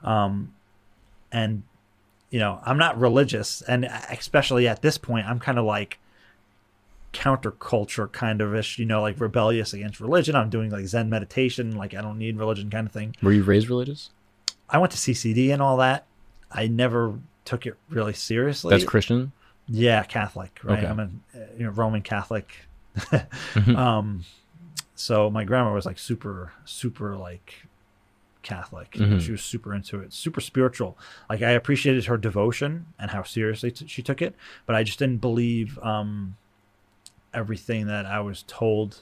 Um, 0.03 0.53
and 1.31 1.63
you 2.29 2.39
know, 2.39 2.61
I'm 2.63 2.77
not 2.77 2.99
religious, 2.99 3.61
and 3.63 3.85
especially 3.85 4.67
at 4.67 4.81
this 4.81 4.97
point, 4.97 5.25
I'm 5.25 5.39
kind 5.39 5.57
of 5.57 5.65
like 5.65 5.97
counterculture 7.11 8.11
kind 8.11 8.39
of 8.39 8.53
ish, 8.53 8.77
you 8.77 8.85
know, 8.85 9.01
like 9.01 9.19
rebellious 9.19 9.73
against 9.73 9.99
religion. 9.99 10.35
I'm 10.35 10.49
doing 10.49 10.69
like 10.69 10.85
Zen 10.85 11.09
meditation, 11.09 11.75
like 11.75 11.95
I 11.95 12.01
don't 12.01 12.19
need 12.19 12.37
religion 12.37 12.69
kind 12.69 12.85
of 12.85 12.93
thing. 12.93 13.15
Were 13.23 13.31
you 13.31 13.43
raised 13.43 13.67
religious? 13.69 14.11
I 14.69 14.77
went 14.77 14.91
to 14.91 14.97
CCD 14.97 15.51
and 15.51 15.61
all 15.61 15.77
that. 15.77 16.05
I 16.51 16.67
never 16.67 17.19
took 17.45 17.65
it 17.65 17.75
really 17.89 18.13
seriously. 18.13 18.71
That's 18.71 18.83
Christian. 18.83 19.31
Yeah, 19.67 20.03
Catholic, 20.03 20.59
right? 20.63 20.79
Okay. 20.79 20.87
I'm 20.87 20.99
a 20.99 21.09
you 21.57 21.65
know, 21.65 21.69
Roman 21.71 22.01
Catholic. 22.01 22.51
Mhm. 23.53 23.77
um, 23.77 24.25
so 24.95 25.29
my 25.29 25.43
grandma 25.45 25.73
was 25.73 25.85
like 25.85 25.97
super, 25.99 26.51
super 26.65 27.15
like 27.15 27.63
Catholic. 28.41 28.91
Mhm. 28.91 29.21
She 29.21 29.31
was 29.31 29.41
super 29.41 29.73
into 29.73 29.99
it, 30.01 30.11
super 30.11 30.41
spiritual. 30.41 30.97
Like 31.29 31.41
I 31.41 31.51
appreciated 31.51 32.05
her 32.05 32.17
devotion 32.17 32.87
and 32.97 33.11
how 33.11 33.23
seriously 33.23 33.71
t- 33.71 33.87
she 33.87 34.01
took 34.01 34.21
it, 34.21 34.35
but 34.65 34.75
I 34.75 34.83
just 34.83 34.99
didn't 34.99 35.21
believe 35.21 35.77
um, 35.79 36.35
everything 37.33 37.87
that 37.87 38.05
I 38.05 38.19
was 38.21 38.43
told, 38.47 38.97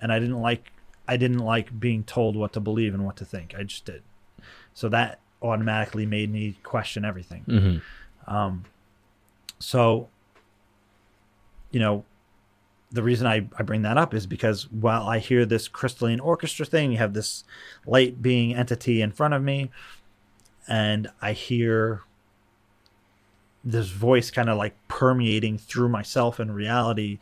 and 0.00 0.12
I 0.12 0.18
didn't 0.18 0.40
like. 0.40 0.72
I 1.08 1.16
didn't 1.16 1.38
like 1.38 1.78
being 1.80 2.04
told 2.04 2.36
what 2.36 2.52
to 2.52 2.60
believe 2.60 2.94
and 2.94 3.04
what 3.04 3.16
to 3.16 3.24
think. 3.24 3.54
I 3.58 3.62
just 3.64 3.84
did. 3.84 4.02
So 4.74 4.88
that 4.90 5.18
automatically 5.42 6.06
made 6.06 6.30
me 6.30 6.56
question 6.62 7.04
everything. 7.04 7.42
hmm 8.26 8.32
Um, 8.32 8.64
so, 9.58 10.08
you 11.70 11.80
know, 11.80 12.04
the 12.92 13.02
reason 13.02 13.26
I, 13.26 13.46
I 13.56 13.62
bring 13.62 13.82
that 13.82 13.96
up 13.96 14.14
is 14.14 14.26
because 14.26 14.70
while 14.70 15.06
I 15.06 15.18
hear 15.18 15.46
this 15.46 15.68
crystalline 15.68 16.20
orchestra 16.20 16.66
thing, 16.66 16.92
you 16.92 16.98
have 16.98 17.14
this 17.14 17.44
light 17.86 18.20
being 18.20 18.54
entity 18.54 19.00
in 19.00 19.12
front 19.12 19.34
of 19.34 19.42
me, 19.42 19.70
and 20.66 21.08
I 21.22 21.32
hear 21.32 22.02
this 23.62 23.88
voice 23.88 24.30
kind 24.30 24.48
of 24.48 24.56
like 24.56 24.74
permeating 24.88 25.58
through 25.58 25.88
myself 25.88 26.38
and 26.38 26.54
reality 26.54 27.18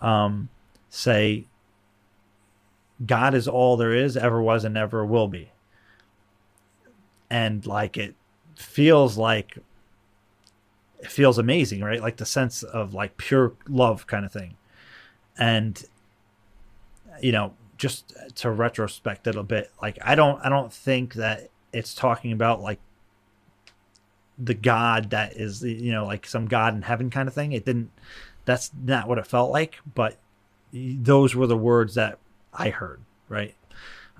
um, 0.00 0.48
say, 0.88 1.46
God 3.04 3.34
is 3.34 3.48
all 3.48 3.76
there 3.76 3.92
is, 3.92 4.16
ever 4.16 4.40
was, 4.40 4.64
and 4.64 4.74
never 4.74 5.04
will 5.04 5.28
be. 5.28 5.50
And 7.30 7.66
like 7.66 7.96
it 7.96 8.14
feels 8.56 9.16
like 9.16 9.58
it 11.00 11.10
feels 11.10 11.38
amazing, 11.38 11.82
right? 11.82 12.00
Like 12.00 12.16
the 12.16 12.26
sense 12.26 12.62
of 12.62 12.94
like 12.94 13.16
pure 13.16 13.52
love 13.68 14.06
kind 14.06 14.24
of 14.24 14.32
thing. 14.32 14.56
And 15.36 15.82
you 17.20 17.32
know, 17.32 17.54
just 17.76 18.12
to 18.36 18.50
retrospect 18.50 19.26
it 19.26 19.36
a 19.36 19.42
bit, 19.42 19.70
like 19.82 19.98
I 20.02 20.14
don't 20.14 20.40
I 20.44 20.48
don't 20.48 20.72
think 20.72 21.14
that 21.14 21.50
it's 21.72 21.94
talking 21.94 22.32
about 22.32 22.60
like 22.60 22.78
the 24.38 24.54
God 24.54 25.10
that 25.10 25.36
is 25.36 25.62
you 25.62 25.92
know, 25.92 26.06
like 26.06 26.26
some 26.26 26.46
God 26.46 26.74
in 26.74 26.82
heaven 26.82 27.10
kind 27.10 27.28
of 27.28 27.34
thing. 27.34 27.52
It 27.52 27.64
didn't 27.64 27.90
that's 28.44 28.70
not 28.82 29.08
what 29.08 29.18
it 29.18 29.26
felt 29.26 29.50
like, 29.50 29.78
but 29.94 30.18
those 30.72 31.34
were 31.34 31.46
the 31.46 31.56
words 31.56 31.94
that 31.94 32.18
I 32.52 32.70
heard, 32.70 33.00
right? 33.28 33.54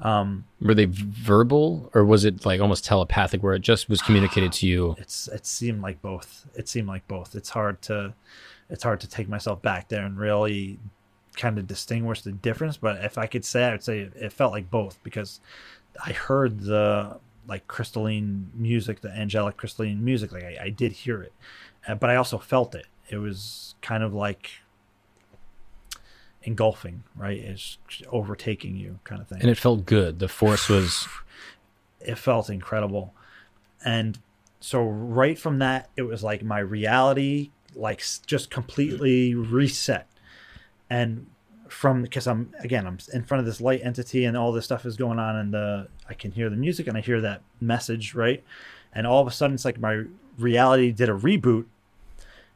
Um 0.02 0.44
Were 0.60 0.74
they 0.74 0.86
verbal 0.90 1.90
or 1.94 2.04
was 2.04 2.24
it 2.24 2.44
like 2.44 2.60
almost 2.60 2.84
telepathic 2.84 3.42
where 3.42 3.54
it 3.54 3.62
just 3.62 3.88
was 3.88 4.02
communicated 4.02 4.52
to 4.54 4.66
you? 4.66 4.96
it's 4.98 5.28
it 5.28 5.46
seemed 5.46 5.82
like 5.82 6.02
both. 6.02 6.46
It 6.54 6.68
seemed 6.68 6.88
like 6.88 7.06
both. 7.08 7.34
It's 7.34 7.50
hard 7.50 7.80
to 7.82 8.14
it's 8.70 8.82
hard 8.82 9.00
to 9.00 9.08
take 9.08 9.28
myself 9.28 9.62
back 9.62 9.88
there 9.88 10.04
and 10.04 10.18
really 10.18 10.78
kind 11.36 11.58
of 11.58 11.66
distinguish 11.66 12.22
the 12.22 12.30
difference 12.30 12.76
but 12.76 13.04
if 13.04 13.18
i 13.18 13.26
could 13.26 13.44
say 13.44 13.64
i 13.64 13.72
would 13.72 13.82
say 13.82 14.08
it, 14.14 14.32
felt 14.32 14.52
like 14.52 14.70
both 14.70 15.02
because 15.02 15.40
i 16.06 16.12
heard 16.12 16.60
the 16.60 17.18
like 17.48 17.66
crystalline 17.66 18.50
music 18.54 19.00
the 19.00 19.10
angelic 19.10 19.56
crystalline 19.56 20.04
music 20.04 20.30
like 20.30 20.44
i, 20.44 20.56
I 20.62 20.70
did 20.70 20.92
hear 20.92 21.22
it 21.22 21.32
uh, 21.88 21.94
but 21.96 22.08
i 22.08 22.16
also 22.16 22.38
felt 22.38 22.74
it. 22.74 22.86
It 23.10 23.18
was 23.18 23.74
kind 23.82 24.02
of 24.02 24.14
like 24.14 24.50
engulfing 26.44 27.02
right? 27.16 27.38
It's 27.38 27.78
overtaking 28.10 28.76
you 28.76 29.00
kind 29.04 29.20
of 29.20 29.28
thing. 29.28 29.38
And 29.40 29.50
it 29.50 29.58
felt 29.58 29.86
good. 29.86 30.18
The 30.18 30.28
force 30.28 30.68
was 30.68 31.08
it 32.00 32.18
felt 32.18 32.50
incredible. 32.50 33.14
And 33.84 34.18
so 34.60 34.82
right 34.82 35.38
from 35.38 35.58
that 35.58 35.90
it 35.96 36.02
was 36.02 36.22
like 36.22 36.42
my 36.42 36.58
reality 36.58 37.50
like 37.74 38.02
just 38.26 38.50
completely 38.50 39.34
reset. 39.34 40.06
And 40.88 41.26
from 41.68 42.02
because 42.02 42.26
i'm 42.26 42.52
again 42.60 42.86
i'm 42.86 42.98
in 43.12 43.24
front 43.24 43.40
of 43.40 43.46
this 43.46 43.60
light 43.60 43.80
entity 43.82 44.24
and 44.26 44.36
all 44.36 44.52
this 44.52 44.64
stuff 44.64 44.86
is 44.86 44.96
going 44.96 45.18
on 45.18 45.34
and 45.34 45.52
the 45.52 45.88
i 46.08 46.14
can 46.14 46.30
hear 46.30 46.48
the 46.48 46.56
music 46.56 46.86
and 46.86 46.96
i 46.96 47.00
hear 47.00 47.20
that 47.20 47.42
message 47.60 48.14
right? 48.14 48.44
And 48.92 49.06
all 49.06 49.20
of 49.20 49.26
a 49.26 49.32
sudden 49.32 49.54
it's 49.54 49.64
like 49.64 49.80
my 49.80 50.04
reality 50.38 50.92
did 50.92 51.08
a 51.08 51.14
reboot. 51.14 51.64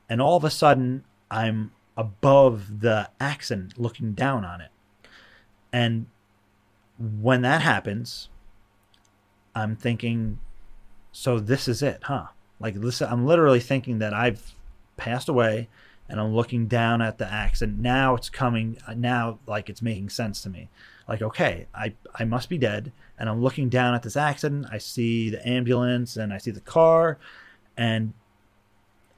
And 0.08 0.22
all 0.22 0.36
of 0.36 0.44
a 0.44 0.50
sudden 0.50 1.04
i'm 1.30 1.72
above 1.98 2.80
the 2.80 3.10
accent 3.20 3.78
looking 3.78 4.14
down 4.14 4.46
on 4.46 4.62
it 4.62 4.70
and 5.70 6.06
when 6.98 7.42
that 7.42 7.60
happens 7.60 8.30
I'm 9.58 9.76
thinking, 9.76 10.38
so 11.12 11.40
this 11.40 11.68
is 11.68 11.82
it, 11.82 12.04
huh? 12.04 12.26
Like 12.60 12.74
this, 12.74 13.02
I'm 13.02 13.26
literally 13.26 13.60
thinking 13.60 13.98
that 13.98 14.14
I've 14.14 14.54
passed 14.96 15.28
away, 15.28 15.68
and 16.08 16.20
I'm 16.20 16.34
looking 16.34 16.66
down 16.66 17.02
at 17.02 17.18
the 17.18 17.30
axe, 17.30 17.60
and 17.60 17.80
now 17.80 18.14
it's 18.14 18.30
coming. 18.30 18.78
Now, 18.96 19.38
like 19.46 19.68
it's 19.68 19.82
making 19.82 20.10
sense 20.10 20.42
to 20.42 20.50
me. 20.50 20.68
Like, 21.08 21.22
okay, 21.22 21.66
I 21.74 21.94
I 22.14 22.24
must 22.24 22.48
be 22.48 22.58
dead, 22.58 22.92
and 23.18 23.28
I'm 23.28 23.42
looking 23.42 23.68
down 23.68 23.94
at 23.94 24.02
this 24.02 24.16
accident. 24.16 24.66
I 24.70 24.78
see 24.78 25.30
the 25.30 25.46
ambulance, 25.46 26.16
and 26.16 26.32
I 26.32 26.38
see 26.38 26.50
the 26.50 26.60
car, 26.60 27.18
and 27.76 28.12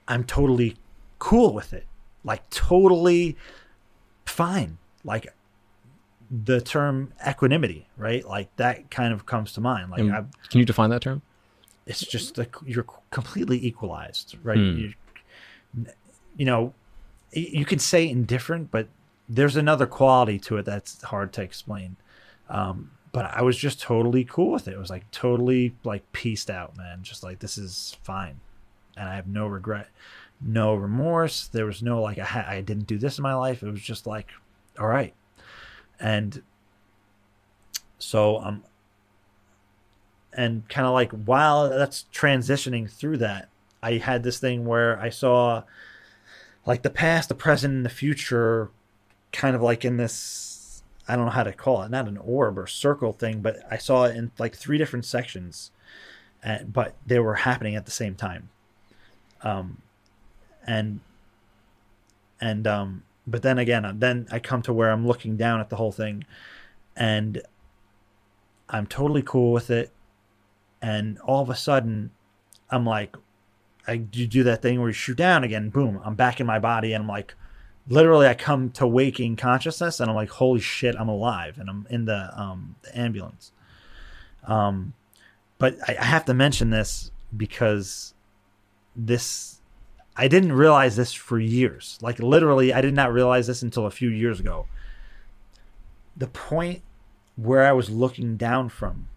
I'm 0.09 0.25
totally 0.25 0.77
cool 1.19 1.53
with 1.55 1.73
it. 1.73 1.87
Like 2.25 2.49
totally 2.51 3.37
fine. 4.27 4.79
Like 5.05 5.35
the 6.31 6.61
term 6.61 7.13
equanimity, 7.27 7.89
right? 7.97 8.25
Like 8.27 8.55
that 8.57 8.91
kind 8.91 9.13
of 9.13 9.27
comes 9.27 9.53
to 9.55 9.61
mind. 9.61 9.91
Like 9.91 10.03
I, 10.03 10.25
Can 10.49 10.61
you 10.61 10.65
define 10.65 10.91
that 10.91 11.03
term? 11.03 11.23
it's 11.87 12.07
just 12.07 12.39
like 12.39 12.55
you're 12.65 12.87
completely 13.11 13.65
equalized, 13.67 14.37
right? 14.45 14.57
Hmm. 14.57 14.79
You, 14.79 14.95
you 16.37 16.45
know, 16.45 16.73
you 17.33 17.65
can 17.65 17.81
say 17.81 18.09
indifferent, 18.09 18.71
but 18.71 18.89
there's 19.29 19.57
another 19.57 19.87
quality 19.87 20.39
to 20.41 20.57
it 20.57 20.65
that's 20.65 21.03
hard 21.03 21.33
to 21.33 21.43
explain. 21.43 21.97
Um, 22.49 22.93
but 23.13 23.25
I 23.25 23.43
was 23.43 23.57
just 23.57 23.81
totally 23.81 24.23
cool 24.25 24.53
with 24.53 24.69
it. 24.69 24.75
It 24.75 24.79
was 24.79 24.91
like 24.91 25.11
totally 25.11 25.75
like 25.83 26.11
pieced 26.13 26.49
out, 26.49 26.77
man. 26.77 27.01
Just 27.03 27.25
like 27.25 27.41
this 27.41 27.59
is 27.59 27.97
fine, 28.05 28.39
and 28.97 29.09
I 29.09 29.17
have 29.17 29.27
no 29.27 29.49
regret, 29.49 29.89
no 30.41 30.75
remorse. 30.75 31.49
There 31.49 31.67
was 31.67 31.83
no 31.83 32.01
like 32.01 32.19
I 32.19 32.25
ha- 32.25 32.47
I 32.49 32.61
didn't 32.61 32.87
do 32.87 32.99
this 32.99 33.19
in 33.19 33.23
my 33.23 33.35
life. 33.35 33.63
It 33.63 33.71
was 33.71 33.83
just 33.83 34.07
like, 34.07 34.29
all 34.79 34.87
right, 34.87 35.15
and 35.99 36.43
so 37.99 38.39
um, 38.39 38.65
and 40.33 40.69
kind 40.69 40.87
of 40.87 40.95
like 40.95 41.13
while 41.13 41.69
that's 41.69 42.07
transitioning 42.13 42.91
through 42.91 43.19
that, 43.19 43.49
I 43.83 43.95
had 43.95 44.23
this 44.23 44.39
thing 44.39 44.65
where 44.65 44.99
I 44.99 45.11
saw 45.11 45.65
like 46.67 46.83
the 46.83 46.91
past, 46.91 47.29
the 47.29 47.35
present, 47.35 47.75
and 47.75 47.85
the 47.85 47.91
future, 47.91 48.71
kind 49.33 49.55
of 49.57 49.63
like 49.63 49.85
in 49.85 49.97
this. 49.97 50.83
I 51.09 51.17
don't 51.17 51.25
know 51.25 51.33
how 51.33 51.43
to 51.43 51.53
call 51.53 51.83
it, 51.83 51.91
not 51.91 52.07
an 52.07 52.19
orb 52.19 52.57
or 52.57 52.69
circle 52.69 53.13
thing, 53.13 53.41
but 53.41 53.59
I 53.69 53.79
saw 53.79 54.05
it 54.05 54.17
in 54.17 54.31
like 54.39 54.55
three 54.55 54.79
different 54.79 55.05
sections, 55.05 55.73
and, 56.43 56.73
but 56.73 56.95
they 57.05 57.19
were 57.19 57.35
happening 57.35 57.75
at 57.75 57.85
the 57.85 57.91
same 57.91 58.15
time. 58.15 58.51
Um, 59.43 59.83
and 60.71 61.01
and 62.41 62.67
um, 62.67 63.03
but 63.27 63.43
then 63.43 63.59
again, 63.59 63.97
then 63.99 64.29
I 64.31 64.39
come 64.39 64.63
to 64.63 64.73
where 64.73 64.91
I'm 64.91 65.07
looking 65.07 65.37
down 65.37 65.61
at 65.61 65.69
the 65.69 65.77
whole 65.77 65.91
thing, 65.91 66.25
and 66.97 67.43
I'm 68.69 68.87
totally 68.87 69.23
cool 69.23 69.53
with 69.53 69.69
it. 69.69 69.91
And 70.81 71.19
all 71.21 71.43
of 71.43 71.51
a 71.51 71.57
sudden, 71.57 72.13
I'm 72.71 72.87
like, 72.87 73.17
I 73.87 74.05
you 74.13 74.29
do 74.29 74.45
that 74.45 74.63
thing 74.63 74.79
where 74.79 74.89
you 74.89 74.95
shoot 74.95 75.17
down 75.17 75.43
again, 75.43 75.71
boom, 75.71 76.01
I'm 76.05 76.15
back 76.15 76.41
in 76.41 76.47
my 76.47 76.61
body, 76.61 76.93
and 76.93 77.03
I'm 77.03 77.09
like, 77.09 77.35
literally, 77.89 78.29
I 78.29 78.35
come 78.35 78.71
to 78.71 78.87
waking 78.87 79.35
consciousness, 79.37 79.99
and 79.99 80.09
I'm 80.09 80.17
like, 80.17 80.31
holy 80.31 80.61
shit, 80.61 80.95
I'm 80.97 81.09
alive, 81.09 81.59
and 81.59 81.69
I'm 81.69 81.87
in 81.91 82.05
the 82.05 82.31
um 82.41 82.77
the 82.83 82.97
ambulance. 82.97 83.51
Um, 84.45 84.95
but 85.59 85.77
I, 85.87 85.97
I 85.99 86.05
have 86.05 86.25
to 86.27 86.35
mention 86.35 86.71
this 86.71 87.11
because 87.37 88.15
this 88.95 89.60
I 90.21 90.29
didn't 90.29 90.53
realize 90.53 90.97
this 90.97 91.13
for 91.15 91.39
years. 91.39 91.99
Like 92.03 92.19
literally, 92.19 92.75
I 92.75 92.81
did 92.83 92.95
not 92.95 93.11
realize 93.13 93.47
this 93.47 93.63
until 93.63 93.87
a 93.87 93.91
few 93.91 94.11
years 94.11 94.39
ago. 94.39 94.67
The 96.17 96.27
point 96.27 96.83
where 97.37 97.65
I 97.67 97.73
was 97.73 97.89
looking 97.89 98.37
down 98.37 98.69
from, 98.69 99.09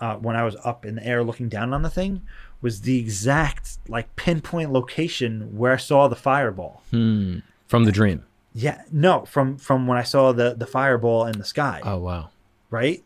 uh, 0.00 0.16
when 0.16 0.34
I 0.34 0.42
was 0.42 0.56
up 0.64 0.84
in 0.84 0.96
the 0.96 1.06
air 1.06 1.22
looking 1.22 1.48
down 1.48 1.72
on 1.72 1.82
the 1.82 1.90
thing 1.90 2.22
was 2.60 2.80
the 2.80 2.98
exact 2.98 3.78
like 3.88 4.14
pinpoint 4.16 4.72
location 4.72 5.56
where 5.56 5.72
I 5.72 5.76
saw 5.76 6.08
the 6.08 6.16
fireball. 6.16 6.82
Hmm. 6.90 7.38
From 7.68 7.84
the 7.84 7.92
dream. 7.92 8.24
Yeah, 8.54 8.82
no, 8.90 9.24
from 9.24 9.56
from 9.56 9.86
when 9.86 9.98
I 9.98 10.02
saw 10.02 10.32
the 10.32 10.54
the 10.54 10.66
fireball 10.66 11.26
in 11.26 11.38
the 11.38 11.44
sky, 11.44 11.80
Oh 11.84 11.98
wow. 11.98 12.30
right? 12.70 13.02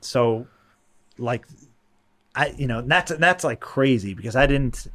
So, 0.00 0.46
like, 1.18 1.46
I 2.34 2.48
you 2.56 2.66
know 2.66 2.82
that's 2.82 3.12
that's 3.16 3.44
like 3.44 3.60
crazy 3.60 4.14
because 4.14 4.36
I 4.36 4.46
didn't. 4.46 4.86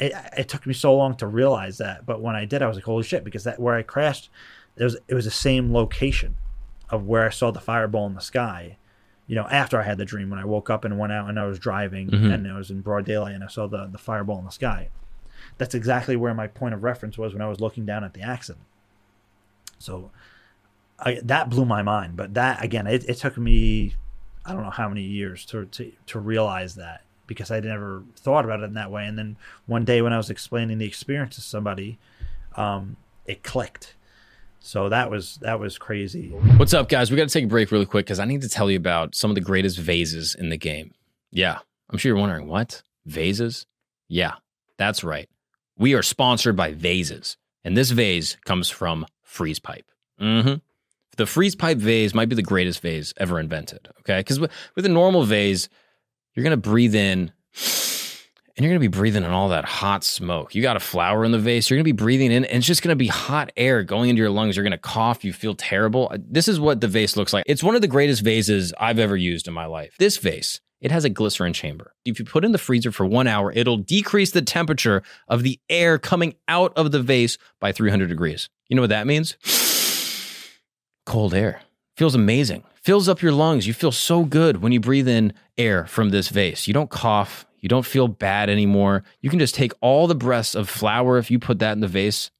It, 0.00 0.12
it 0.36 0.48
took 0.48 0.64
me 0.64 0.74
so 0.74 0.94
long 0.96 1.16
to 1.16 1.26
realize 1.26 1.78
that, 1.78 2.06
but 2.06 2.20
when 2.22 2.36
I 2.36 2.44
did, 2.44 2.62
I 2.62 2.68
was 2.68 2.76
like, 2.76 2.84
"Holy 2.84 3.02
shit!" 3.02 3.24
Because 3.24 3.44
that 3.44 3.58
where 3.58 3.74
I 3.74 3.82
crashed, 3.82 4.30
it 4.76 4.84
was 4.84 4.96
it 5.08 5.14
was 5.14 5.24
the 5.24 5.30
same 5.32 5.72
location 5.74 6.36
of 6.90 7.04
where 7.06 7.26
I 7.26 7.30
saw 7.30 7.50
the 7.50 7.60
fireball 7.60 8.06
in 8.06 8.14
the 8.14 8.20
sky. 8.20 8.76
You 9.26 9.34
know, 9.34 9.46
after 9.50 9.78
I 9.78 9.82
had 9.82 9.98
the 9.98 10.04
dream, 10.06 10.30
when 10.30 10.38
I 10.38 10.44
woke 10.44 10.70
up 10.70 10.84
and 10.84 10.98
went 10.98 11.12
out 11.12 11.28
and 11.28 11.38
I 11.38 11.46
was 11.46 11.58
driving 11.58 12.08
Mhm. 12.10 12.32
and 12.32 12.46
it 12.46 12.52
was 12.52 12.70
in 12.70 12.80
broad 12.80 13.04
daylight 13.04 13.34
and 13.34 13.42
I 13.44 13.48
saw 13.48 13.66
the 13.66 13.86
the 13.86 13.98
fireball 13.98 14.38
in 14.38 14.44
the 14.44 14.50
sky. 14.52 14.88
That's 15.58 15.74
exactly 15.74 16.14
where 16.16 16.32
my 16.32 16.46
point 16.46 16.74
of 16.74 16.84
reference 16.84 17.18
was 17.18 17.32
when 17.32 17.42
I 17.42 17.48
was 17.48 17.60
looking 17.60 17.84
down 17.84 18.04
at 18.04 18.14
the 18.14 18.22
accident. 18.22 18.64
So, 19.78 20.10
I, 20.98 21.20
that 21.24 21.50
blew 21.50 21.64
my 21.64 21.82
mind. 21.82 22.16
But 22.16 22.34
that 22.34 22.64
again, 22.64 22.86
it, 22.86 23.04
it 23.08 23.14
took 23.16 23.36
me 23.36 23.94
I 24.48 24.54
don't 24.54 24.62
know 24.62 24.70
how 24.70 24.88
many 24.88 25.02
years 25.02 25.44
to, 25.46 25.66
to 25.66 25.92
to 26.06 26.18
realize 26.18 26.74
that 26.76 27.02
because 27.26 27.50
I 27.50 27.60
never 27.60 28.02
thought 28.16 28.44
about 28.44 28.60
it 28.60 28.64
in 28.64 28.74
that 28.74 28.90
way. 28.90 29.06
And 29.06 29.18
then 29.18 29.36
one 29.66 29.84
day 29.84 30.00
when 30.00 30.12
I 30.12 30.16
was 30.16 30.30
explaining 30.30 30.78
the 30.78 30.86
experience 30.86 31.34
to 31.34 31.42
somebody, 31.42 31.98
um, 32.56 32.96
it 33.26 33.42
clicked. 33.42 33.94
So 34.60 34.88
that 34.88 35.10
was 35.10 35.36
that 35.42 35.60
was 35.60 35.78
crazy. 35.78 36.30
What's 36.30 36.74
up, 36.74 36.88
guys? 36.88 37.10
We 37.10 37.16
got 37.16 37.28
to 37.28 37.32
take 37.32 37.44
a 37.44 37.48
break 37.48 37.70
really 37.70 37.86
quick 37.86 38.06
because 38.06 38.18
I 38.18 38.24
need 38.24 38.42
to 38.42 38.48
tell 38.48 38.70
you 38.70 38.76
about 38.76 39.14
some 39.14 39.30
of 39.30 39.34
the 39.34 39.40
greatest 39.40 39.78
vases 39.78 40.34
in 40.34 40.48
the 40.48 40.56
game. 40.56 40.92
Yeah, 41.30 41.58
I'm 41.90 41.98
sure 41.98 42.10
you're 42.10 42.18
wondering 42.18 42.48
what? 42.48 42.82
Vases? 43.06 43.66
Yeah, 44.08 44.34
that's 44.78 45.04
right. 45.04 45.28
We 45.76 45.94
are 45.94 46.02
sponsored 46.02 46.56
by 46.56 46.72
Vases, 46.72 47.36
and 47.64 47.76
this 47.76 47.90
vase 47.90 48.36
comes 48.44 48.68
from 48.68 49.06
Freeze 49.22 49.58
Pipe. 49.60 49.84
Mm-hmm. 50.20 50.54
The 51.18 51.26
Freeze 51.26 51.56
Pipe 51.56 51.78
vase 51.78 52.14
might 52.14 52.28
be 52.28 52.36
the 52.36 52.42
greatest 52.42 52.80
vase 52.80 53.12
ever 53.16 53.40
invented, 53.40 53.88
okay? 54.00 54.20
Because 54.20 54.38
with, 54.38 54.86
a 54.86 54.88
normal 54.88 55.24
vase, 55.24 55.68
you're 56.34 56.44
going 56.44 56.52
to 56.52 56.56
breathe 56.56 56.94
in 56.94 57.32
and 57.52 58.64
you're 58.64 58.70
going 58.70 58.80
to 58.80 58.88
be 58.88 58.96
breathing 58.96 59.24
in 59.24 59.30
all 59.30 59.48
that 59.48 59.64
hot 59.64 60.04
smoke. 60.04 60.54
You 60.54 60.62
got 60.62 60.76
a 60.76 60.80
flower 60.80 61.24
in 61.24 61.32
the 61.32 61.38
vase, 61.40 61.68
you're 61.68 61.76
going 61.76 61.84
to 61.84 61.92
be 61.92 61.92
breathing 61.92 62.30
in, 62.30 62.44
and 62.44 62.58
it's 62.58 62.66
just 62.68 62.82
going 62.82 62.92
to 62.92 62.96
be 62.96 63.08
hot 63.08 63.50
air 63.56 63.82
going 63.82 64.10
into 64.10 64.20
your 64.20 64.30
lungs. 64.30 64.56
You're 64.56 64.62
going 64.62 64.70
to 64.70 64.78
cough, 64.78 65.24
you 65.24 65.32
feel 65.32 65.56
terrible. 65.56 66.08
Uh, 66.12 66.18
this 66.20 66.46
is 66.46 66.60
what 66.60 66.80
the 66.80 66.86
vase 66.86 67.16
looks 67.16 67.32
like. 67.32 67.42
It's 67.48 67.64
one 67.64 67.74
of 67.74 67.80
the 67.80 67.88
greatest 67.88 68.22
vases 68.22 68.72
I've 68.78 69.00
ever 69.00 69.16
used 69.16 69.48
in 69.48 69.54
my 69.54 69.66
life. 69.66 69.96
This 69.98 70.18
vase, 70.18 70.60
it 70.80 70.92
has 70.92 71.04
a 71.04 71.10
glycerin 71.10 71.52
chamber. 71.52 71.94
If 72.04 72.20
you 72.20 72.24
put 72.24 72.44
in 72.44 72.52
the 72.52 72.58
freezer 72.58 72.92
for 72.92 73.06
one 73.06 73.26
hour, 73.26 73.50
it'll 73.52 73.76
decrease 73.76 74.30
the 74.30 74.42
temperature 74.42 75.02
of 75.26 75.42
the 75.42 75.58
air 75.68 75.98
coming 75.98 76.34
out 76.46 76.72
of 76.76 76.92
the 76.92 77.02
vase 77.02 77.38
by 77.60 77.72
300 77.72 78.08
degrees. 78.08 78.48
You 78.68 78.76
know 78.76 78.82
what 78.82 78.90
that 78.90 79.08
means? 79.08 79.36
Cold 81.08 81.32
air. 81.32 81.62
Feels 81.96 82.14
amazing. 82.14 82.64
Fills 82.82 83.08
up 83.08 83.22
your 83.22 83.32
lungs. 83.32 83.66
You 83.66 83.72
feel 83.72 83.92
so 83.92 84.24
good 84.24 84.60
when 84.60 84.72
you 84.72 84.78
breathe 84.78 85.08
in 85.08 85.32
air 85.56 85.86
from 85.86 86.10
this 86.10 86.28
vase. 86.28 86.68
You 86.68 86.74
don't 86.74 86.90
cough. 86.90 87.46
You 87.60 87.68
don't 87.70 87.86
feel 87.86 88.08
bad 88.08 88.50
anymore. 88.50 89.04
You 89.22 89.30
can 89.30 89.38
just 89.38 89.54
take 89.54 89.72
all 89.80 90.06
the 90.06 90.14
breaths 90.14 90.54
of 90.54 90.68
flour 90.68 91.16
if 91.16 91.30
you 91.30 91.38
put 91.38 91.60
that 91.60 91.72
in 91.72 91.80
the 91.80 91.88
vase 91.88 92.30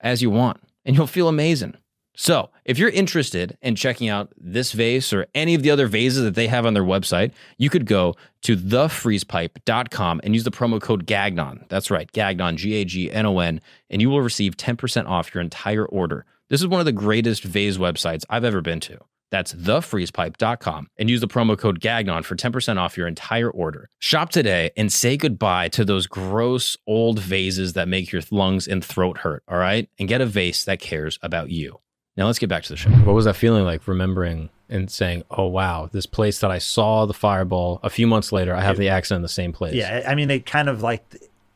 as 0.00 0.22
you 0.22 0.30
want, 0.30 0.60
and 0.84 0.96
you'll 0.96 1.06
feel 1.06 1.28
amazing. 1.28 1.76
So, 2.16 2.50
if 2.64 2.80
you're 2.80 2.88
interested 2.88 3.58
in 3.62 3.76
checking 3.76 4.08
out 4.08 4.32
this 4.36 4.72
vase 4.72 5.12
or 5.12 5.28
any 5.32 5.54
of 5.54 5.62
the 5.62 5.70
other 5.70 5.86
vases 5.86 6.24
that 6.24 6.34
they 6.34 6.48
have 6.48 6.66
on 6.66 6.74
their 6.74 6.82
website, 6.82 7.30
you 7.58 7.70
could 7.70 7.86
go 7.86 8.16
to 8.42 8.56
thefreezepipe.com 8.56 10.20
and 10.24 10.34
use 10.34 10.42
the 10.42 10.50
promo 10.50 10.80
code 10.80 11.06
GAGNON. 11.06 11.66
That's 11.68 11.92
right, 11.92 12.10
GAGNON, 12.10 12.56
G 12.56 12.74
A 12.74 12.84
G 12.84 13.08
N 13.08 13.24
O 13.24 13.38
N, 13.38 13.60
and 13.88 14.02
you 14.02 14.10
will 14.10 14.20
receive 14.20 14.56
10% 14.56 15.06
off 15.06 15.32
your 15.32 15.42
entire 15.42 15.86
order. 15.86 16.26
This 16.48 16.60
is 16.60 16.68
one 16.68 16.78
of 16.78 16.86
the 16.86 16.92
greatest 16.92 17.42
vase 17.42 17.76
websites 17.76 18.24
I've 18.30 18.44
ever 18.44 18.60
been 18.60 18.78
to. 18.80 18.98
That's 19.32 19.52
thefreezepipe.com 19.52 20.86
and 20.96 21.10
use 21.10 21.20
the 21.20 21.26
promo 21.26 21.58
code 21.58 21.80
GAGNON 21.80 22.22
for 22.22 22.36
10% 22.36 22.78
off 22.78 22.96
your 22.96 23.08
entire 23.08 23.50
order. 23.50 23.90
Shop 23.98 24.30
today 24.30 24.70
and 24.76 24.92
say 24.92 25.16
goodbye 25.16 25.68
to 25.70 25.84
those 25.84 26.06
gross 26.06 26.76
old 26.86 27.18
vases 27.18 27.72
that 27.72 27.88
make 27.88 28.12
your 28.12 28.22
lungs 28.30 28.68
and 28.68 28.84
throat 28.84 29.18
hurt, 29.18 29.42
all 29.48 29.58
right? 29.58 29.88
And 29.98 30.08
get 30.08 30.20
a 30.20 30.26
vase 30.26 30.64
that 30.66 30.78
cares 30.78 31.18
about 31.20 31.50
you. 31.50 31.80
Now 32.16 32.26
let's 32.26 32.38
get 32.38 32.48
back 32.48 32.62
to 32.62 32.68
the 32.72 32.76
show. 32.76 32.90
What 32.90 33.16
was 33.16 33.24
that 33.24 33.34
feeling 33.34 33.64
like 33.64 33.88
remembering 33.88 34.50
and 34.68 34.88
saying, 34.88 35.24
oh, 35.30 35.46
wow, 35.46 35.88
this 35.90 36.06
place 36.06 36.38
that 36.38 36.52
I 36.52 36.58
saw 36.58 37.06
the 37.06 37.12
fireball 37.12 37.80
a 37.82 37.90
few 37.90 38.06
months 38.06 38.30
later, 38.30 38.54
I 38.54 38.60
have 38.60 38.76
the 38.76 38.88
accident 38.88 39.18
in 39.18 39.22
the 39.22 39.28
same 39.28 39.52
place? 39.52 39.74
Yeah, 39.74 40.04
I 40.06 40.14
mean, 40.14 40.30
it 40.30 40.46
kind 40.46 40.68
of 40.68 40.80
like 40.80 41.02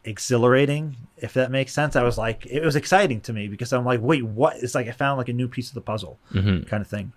exhilarating, 0.05 0.97
if 1.23 1.35
that 1.35 1.51
makes 1.51 1.73
sense. 1.73 1.97
I 1.97 2.03
was 2.03 2.17
like, 2.19 2.47
it 2.47 2.65
was 2.65 2.77
exciting 2.77 3.21
to 3.23 3.33
me 3.33 3.49
because 3.49 3.73
I'm 3.73 3.85
like, 3.85 4.01
wait, 4.03 4.25
what? 4.25 4.57
It's 4.57 4.75
like 4.75 4.89
I 4.89 4.93
found 4.93 5.19
like 5.19 5.29
a 5.29 5.33
new 5.33 5.49
piece 5.49 5.69
of 5.69 5.75
the 5.75 5.81
puzzle, 5.81 6.19
Mhm. 6.33 6.67
kind 6.67 6.81
of 6.81 6.87
thing. 6.89 7.13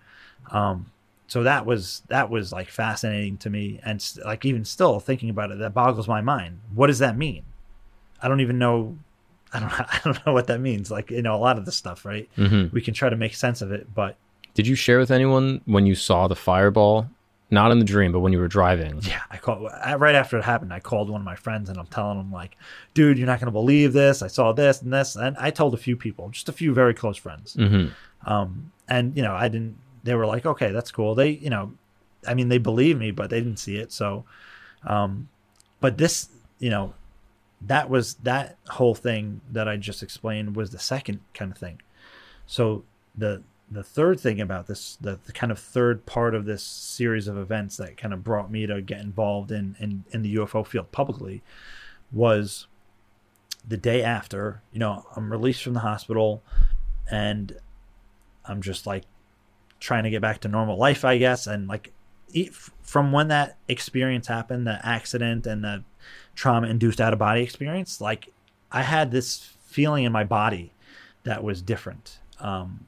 Um, 0.50 0.86
so 1.26 1.42
that 1.42 1.64
was 1.66 2.02
that 2.08 2.28
was 2.30 2.52
like 2.52 2.68
fascinating 2.68 3.38
to 3.38 3.50
me, 3.50 3.80
and 3.84 3.96
s- 4.00 4.18
like 4.24 4.44
even 4.44 4.64
still 4.64 5.00
thinking 5.00 5.30
about 5.30 5.50
it, 5.50 5.58
that 5.58 5.72
boggles 5.74 6.06
my 6.06 6.20
mind. 6.20 6.60
What 6.74 6.88
does 6.88 6.98
that 6.98 7.16
mean? 7.16 7.42
I 8.22 8.28
don't 8.28 8.40
even 8.40 8.58
know. 8.58 8.96
I 9.52 9.60
don't. 9.60 9.72
I 9.80 10.00
don't 10.04 10.26
know 10.26 10.32
what 10.32 10.46
that 10.48 10.60
means. 10.60 10.90
Like 10.90 11.10
you 11.10 11.22
know, 11.22 11.34
a 11.34 11.38
lot 11.38 11.56
of 11.58 11.64
this 11.64 11.76
stuff, 11.76 12.04
right? 12.04 12.28
Mhm. 12.36 12.72
We 12.72 12.80
can 12.82 12.92
try 12.94 13.08
to 13.08 13.16
make 13.16 13.34
sense 13.34 13.62
of 13.62 13.72
it, 13.72 13.94
but 13.94 14.16
Did 14.54 14.66
you 14.66 14.74
share 14.76 14.98
with 14.98 15.10
anyone 15.10 15.62
when 15.64 15.86
you 15.86 15.94
saw 15.94 16.28
the 16.28 16.36
fireball? 16.36 17.08
Not 17.54 17.70
in 17.70 17.78
the 17.78 17.84
dream, 17.84 18.12
but 18.12 18.20
when 18.20 18.32
you 18.32 18.38
were 18.38 18.48
driving. 18.48 19.00
Yeah, 19.02 19.22
I 19.30 19.38
called 19.38 19.70
right 19.98 20.14
after 20.14 20.36
it 20.36 20.44
happened. 20.44 20.72
I 20.72 20.80
called 20.80 21.08
one 21.08 21.20
of 21.20 21.24
my 21.24 21.36
friends 21.36 21.68
and 21.70 21.78
I'm 21.78 21.86
telling 21.86 22.18
him 22.18 22.32
like, 22.32 22.56
"Dude, 22.92 23.16
you're 23.16 23.26
not 23.26 23.40
gonna 23.40 23.52
believe 23.52 23.92
this. 23.92 24.22
I 24.22 24.26
saw 24.26 24.52
this 24.52 24.82
and 24.82 24.92
this." 24.92 25.16
And 25.16 25.36
I 25.38 25.50
told 25.50 25.72
a 25.72 25.78
few 25.78 25.96
people, 25.96 26.28
just 26.30 26.48
a 26.48 26.52
few 26.52 26.74
very 26.74 26.94
close 26.94 27.16
friends. 27.16 27.54
hmm 27.54 27.86
Um, 28.26 28.72
and 28.88 29.16
you 29.16 29.22
know, 29.22 29.34
I 29.34 29.48
didn't. 29.48 29.76
They 30.02 30.14
were 30.14 30.26
like, 30.26 30.44
"Okay, 30.44 30.70
that's 30.72 30.90
cool." 30.90 31.14
They, 31.14 31.30
you 31.30 31.50
know, 31.50 31.72
I 32.26 32.34
mean, 32.34 32.48
they 32.48 32.58
believe 32.58 32.98
me, 32.98 33.10
but 33.10 33.30
they 33.30 33.40
didn't 33.40 33.58
see 33.58 33.76
it. 33.76 33.92
So, 33.92 34.24
um, 34.84 35.28
but 35.80 35.98
this, 35.98 36.28
you 36.58 36.70
know, 36.70 36.94
that 37.60 37.88
was 37.88 38.14
that 38.22 38.56
whole 38.68 38.94
thing 38.94 39.40
that 39.52 39.68
I 39.68 39.76
just 39.76 40.02
explained 40.02 40.56
was 40.56 40.70
the 40.70 40.78
second 40.78 41.20
kind 41.32 41.52
of 41.52 41.58
thing. 41.58 41.80
So 42.46 42.84
the 43.16 43.42
the 43.74 43.82
third 43.82 44.20
thing 44.20 44.40
about 44.40 44.66
this, 44.66 44.96
the, 45.00 45.18
the 45.26 45.32
kind 45.32 45.52
of 45.52 45.58
third 45.58 46.06
part 46.06 46.34
of 46.34 46.44
this 46.44 46.62
series 46.62 47.28
of 47.28 47.36
events 47.36 47.76
that 47.76 47.96
kind 47.96 48.14
of 48.14 48.24
brought 48.24 48.50
me 48.50 48.66
to 48.66 48.80
get 48.80 49.00
involved 49.00 49.50
in 49.50 49.76
in, 49.78 50.04
in 50.10 50.22
the 50.22 50.36
UFO 50.36 50.66
field 50.66 50.90
publicly 50.92 51.42
was 52.12 52.66
the 53.66 53.76
day 53.76 54.02
after. 54.02 54.62
You 54.72 54.80
know, 54.80 55.06
I'm 55.16 55.30
released 55.30 55.62
from 55.62 55.74
the 55.74 55.80
hospital, 55.80 56.42
and 57.10 57.58
I'm 58.44 58.62
just 58.62 58.86
like 58.86 59.04
trying 59.80 60.04
to 60.04 60.10
get 60.10 60.22
back 60.22 60.40
to 60.40 60.48
normal 60.48 60.78
life, 60.78 61.04
I 61.04 61.18
guess, 61.18 61.46
and 61.46 61.68
like 61.68 61.92
from 62.82 63.12
when 63.12 63.28
that 63.28 63.56
experience 63.68 64.26
happened, 64.26 64.66
the 64.66 64.84
accident 64.84 65.46
and 65.46 65.62
the 65.62 65.84
trauma 66.34 66.68
induced 66.68 67.00
out 67.00 67.12
of 67.12 67.18
body 67.18 67.42
experience, 67.42 68.00
like 68.00 68.30
I 68.72 68.82
had 68.82 69.10
this 69.10 69.52
feeling 69.66 70.04
in 70.04 70.12
my 70.12 70.24
body 70.24 70.72
that 71.22 71.44
was 71.44 71.62
different. 71.62 72.18
Um, 72.40 72.86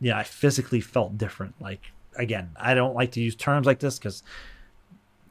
yeah, 0.00 0.18
I 0.18 0.22
physically 0.22 0.80
felt 0.80 1.18
different. 1.18 1.54
Like 1.60 1.92
again, 2.16 2.50
I 2.56 2.74
don't 2.74 2.94
like 2.94 3.12
to 3.12 3.20
use 3.20 3.34
terms 3.34 3.66
like 3.66 3.78
this 3.78 3.98
because 3.98 4.22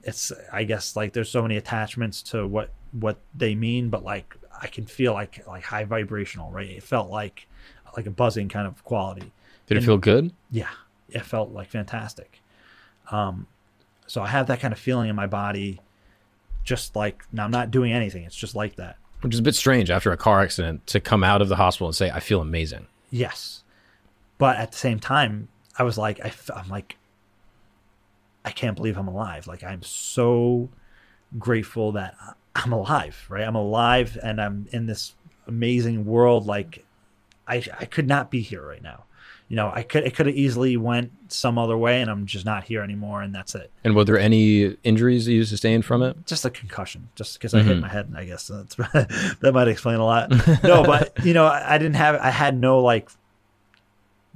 it's 0.04 0.32
I 0.52 0.64
guess 0.64 0.96
like 0.96 1.14
there's 1.14 1.30
so 1.30 1.42
many 1.42 1.58
attachments 1.58 2.22
to 2.24 2.48
what 2.48 2.72
what 2.92 3.20
they 3.36 3.56
mean, 3.56 3.90
but 3.90 4.04
like 4.04 4.36
I 4.62 4.68
can 4.68 4.86
feel 4.86 5.14
like 5.14 5.46
like 5.48 5.64
high 5.64 5.84
vibrational, 5.84 6.52
right? 6.52 6.70
It 6.70 6.84
felt 6.84 7.10
like 7.10 7.48
like 7.96 8.06
a 8.06 8.12
buzzing 8.12 8.50
kind 8.50 8.68
of 8.68 8.84
quality. 8.84 9.32
Did 9.68 9.78
it 9.78 9.84
feel 9.84 9.98
good? 9.98 10.32
Yeah, 10.52 10.70
it 11.10 11.24
felt 11.24 11.52
like 11.52 11.70
fantastic. 11.70 12.42
Um, 13.12 13.48
so 14.08 14.22
I 14.22 14.28
have 14.28 14.48
that 14.48 14.60
kind 14.60 14.74
of 14.74 14.80
feeling 14.80 15.10
in 15.10 15.16
my 15.16 15.28
body, 15.28 15.82
just 16.64 16.96
like 16.96 17.24
now 17.32 17.46
I'm 17.46 17.52
not 17.52 17.72
doing 17.72 17.92
anything. 17.92 18.24
It's 18.24 18.36
just 18.36 18.56
like 18.56 18.76
that. 18.76 18.98
Which 19.22 19.34
is 19.34 19.40
a 19.40 19.44
bit 19.44 19.56
strange 19.56 19.90
after 19.90 20.12
a 20.12 20.18
car 20.18 20.42
accident 20.42 20.86
to 20.88 21.00
come 21.00 21.24
out 21.24 21.42
of 21.42 21.50
the 21.50 21.56
hospital 21.56 21.88
and 21.88 21.96
say, 21.96 22.12
I 22.12 22.20
feel 22.20 22.42
amazing. 22.42 22.86
Yes, 23.10 23.64
but 24.38 24.58
at 24.58 24.72
the 24.72 24.78
same 24.78 25.00
time, 25.00 25.48
I 25.78 25.84
was 25.84 25.98
like, 25.98 26.20
I'm 26.56 26.70
like, 26.70 26.98
I 28.44 28.52
can't 28.52 28.76
believe 28.76 28.98
I'm 28.98 29.08
alive. 29.08 29.48
Like 29.48 29.64
I'm 29.64 29.84
so 29.84 30.70
grateful 31.40 31.94
that 31.94 32.16
I'm 32.56 32.72
alive. 32.72 33.26
Right, 33.30 33.44
I'm 33.46 33.56
alive, 33.56 34.18
and 34.22 34.40
I'm 34.40 34.68
in 34.72 34.86
this 34.86 35.16
amazing 35.48 36.06
world. 36.06 36.46
Like 36.46 36.86
I, 37.48 37.64
I 37.80 37.86
could 37.86 38.08
not 38.08 38.30
be 38.32 38.42
here 38.42 38.66
right 38.66 38.82
now. 38.84 39.04
You 39.48 39.56
know, 39.58 39.72
I 39.72 39.84
could, 39.84 40.04
it 40.06 40.16
could 40.16 40.26
have 40.26 40.36
easily 40.36 40.76
went 40.76 41.12
some 41.32 41.60
other 41.60 41.78
way, 41.78 42.02
and 42.02 42.10
I'm 42.10 42.26
just 42.26 42.46
not 42.48 42.64
here 42.64 42.82
anymore, 42.82 43.22
and 43.22 43.34
that's 43.34 43.54
it. 43.54 43.70
And 43.84 43.96
were 43.96 44.04
there 44.04 44.18
any 44.18 44.76
injuries 44.84 45.26
that 45.26 45.34
you 45.34 45.44
sustained 45.44 45.86
from 45.86 46.02
it? 46.02 46.26
just 46.26 46.46
a 46.46 46.50
concussion, 46.50 47.10
just 47.16 47.34
because 47.38 47.54
I 47.54 47.62
hit 47.62 47.78
Mhm. 47.78 47.82
my 47.82 47.88
head. 47.90 48.12
I 48.16 48.26
guess 48.26 48.48
that's 48.54 48.76
that 49.42 49.52
might 49.54 49.68
explain 49.68 49.98
a 49.98 50.06
lot. 50.06 50.32
No, 50.64 50.84
but 50.84 51.24
you 51.24 51.34
know, 51.36 51.46
I, 51.46 51.76
I 51.76 51.78
didn't 51.78 51.96
have, 51.96 52.16
I 52.16 52.32
had 52.32 52.60
no 52.60 52.80
like, 52.80 53.10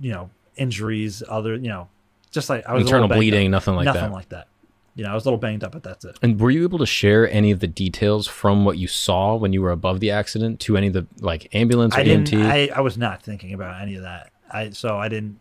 you 0.02 0.12
know, 0.12 0.30
injuries. 0.56 1.24
Other, 1.28 1.56
you 1.56 1.70
know, 1.70 1.88
just 2.32 2.50
like 2.50 2.66
I 2.66 2.74
was 2.74 2.84
Internal 2.84 3.08
bleeding, 3.08 3.48
up. 3.48 3.52
nothing 3.52 3.76
like 3.76 3.86
nothing 3.86 4.02
that. 4.02 4.08
Nothing 4.08 4.16
like 4.16 4.30
that. 4.30 4.48
You 4.96 5.06
know, 5.06 5.12
I 5.12 5.14
was 5.14 5.24
a 5.24 5.28
little 5.28 5.40
banged 5.40 5.64
up, 5.64 5.72
but 5.72 5.84
that's 5.84 6.04
it. 6.04 6.18
And 6.22 6.40
were 6.40 6.52
you 6.52 6.64
able 6.64 6.80
to 6.80 6.86
share 6.86 7.30
any 7.30 7.52
of 7.52 7.62
the 7.62 7.68
details 7.68 8.28
from 8.28 8.66
what 8.66 8.78
you 8.78 8.88
saw 8.88 9.36
when 9.36 9.54
you 9.54 9.62
were 9.62 9.72
above 9.72 10.02
the 10.02 10.12
accident 10.12 10.60
to 10.62 10.76
any 10.76 10.88
of 10.88 10.94
the 10.94 11.08
like 11.22 11.54
ambulance 11.56 11.96
or 11.96 12.02
I 12.02 12.04
didn't. 12.04 12.34
I, 12.34 12.70
I 12.76 12.82
was 12.82 12.98
not 12.98 13.24
thinking 13.24 13.54
about 13.54 13.82
any 13.82 13.96
of 13.96 14.02
that. 14.02 14.32
I 14.52 14.72
so 14.72 14.98
I 14.98 15.08
didn't. 15.08 15.40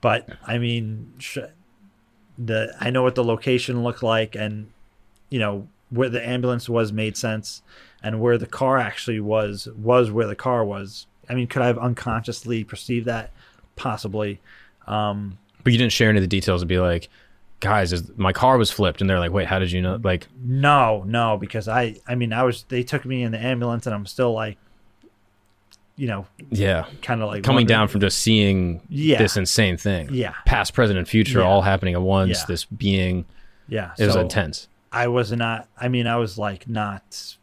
But 0.00 0.28
I 0.46 0.58
mean, 0.58 1.14
sh- 1.18 1.38
the 2.38 2.74
I 2.80 2.90
know 2.90 3.02
what 3.02 3.14
the 3.14 3.24
location 3.24 3.82
looked 3.82 4.02
like, 4.02 4.34
and 4.34 4.70
you 5.30 5.38
know 5.38 5.68
where 5.90 6.08
the 6.08 6.26
ambulance 6.26 6.68
was 6.68 6.92
made 6.92 7.16
sense, 7.16 7.62
and 8.02 8.20
where 8.20 8.38
the 8.38 8.46
car 8.46 8.78
actually 8.78 9.20
was 9.20 9.68
was 9.76 10.10
where 10.10 10.26
the 10.26 10.36
car 10.36 10.64
was. 10.64 11.06
I 11.28 11.34
mean, 11.34 11.46
could 11.46 11.62
I 11.62 11.66
have 11.68 11.78
unconsciously 11.78 12.64
perceived 12.64 13.06
that? 13.06 13.30
Possibly. 13.80 14.40
Um, 14.86 15.38
but 15.64 15.72
you 15.72 15.78
didn't 15.78 15.92
share 15.92 16.08
any 16.10 16.18
of 16.18 16.22
the 16.22 16.28
details 16.28 16.62
and 16.62 16.68
be 16.68 16.78
like, 16.78 17.08
guys, 17.60 17.92
is, 17.92 18.10
my 18.16 18.32
car 18.32 18.56
was 18.58 18.70
flipped, 18.70 19.00
and 19.00 19.08
they're 19.10 19.18
like, 19.18 19.32
wait, 19.32 19.46
how 19.46 19.58
did 19.58 19.72
you 19.72 19.80
know? 19.82 19.98
Like, 20.02 20.26
no, 20.44 21.02
no, 21.06 21.36
because 21.36 21.68
I 21.68 21.96
I 22.06 22.14
mean 22.14 22.32
I 22.32 22.42
was 22.42 22.64
they 22.68 22.82
took 22.82 23.04
me 23.04 23.22
in 23.22 23.32
the 23.32 23.38
ambulance, 23.38 23.86
and 23.86 23.94
I'm 23.94 24.06
still 24.06 24.32
like, 24.32 24.56
you 25.96 26.06
know, 26.06 26.26
yeah, 26.50 26.86
kind 27.02 27.22
of 27.22 27.28
like 27.28 27.42
coming 27.42 27.56
wondering- 27.62 27.66
down 27.66 27.88
from 27.88 28.00
just 28.00 28.18
seeing 28.18 28.80
Yeah. 28.88 29.18
this 29.18 29.36
insane 29.36 29.76
thing, 29.76 30.08
Yeah. 30.12 30.34
past, 30.46 30.72
present, 30.74 30.98
and 30.98 31.06
future 31.08 31.40
Yeah. 31.40 31.46
all 31.46 31.62
happening 31.62 31.94
at 31.94 32.02
once. 32.02 32.38
Yeah. 32.38 32.44
This 32.48 32.64
being 32.64 33.24
yeah, 33.68 33.92
it 33.98 34.06
was 34.06 34.16
intense. 34.16 34.68
I 34.92 35.06
was 35.08 35.30
not. 35.32 35.68
I 35.78 35.88
mean, 35.88 36.06
I 36.06 36.16
was 36.16 36.36
like 36.38 36.68
not. 36.68 37.36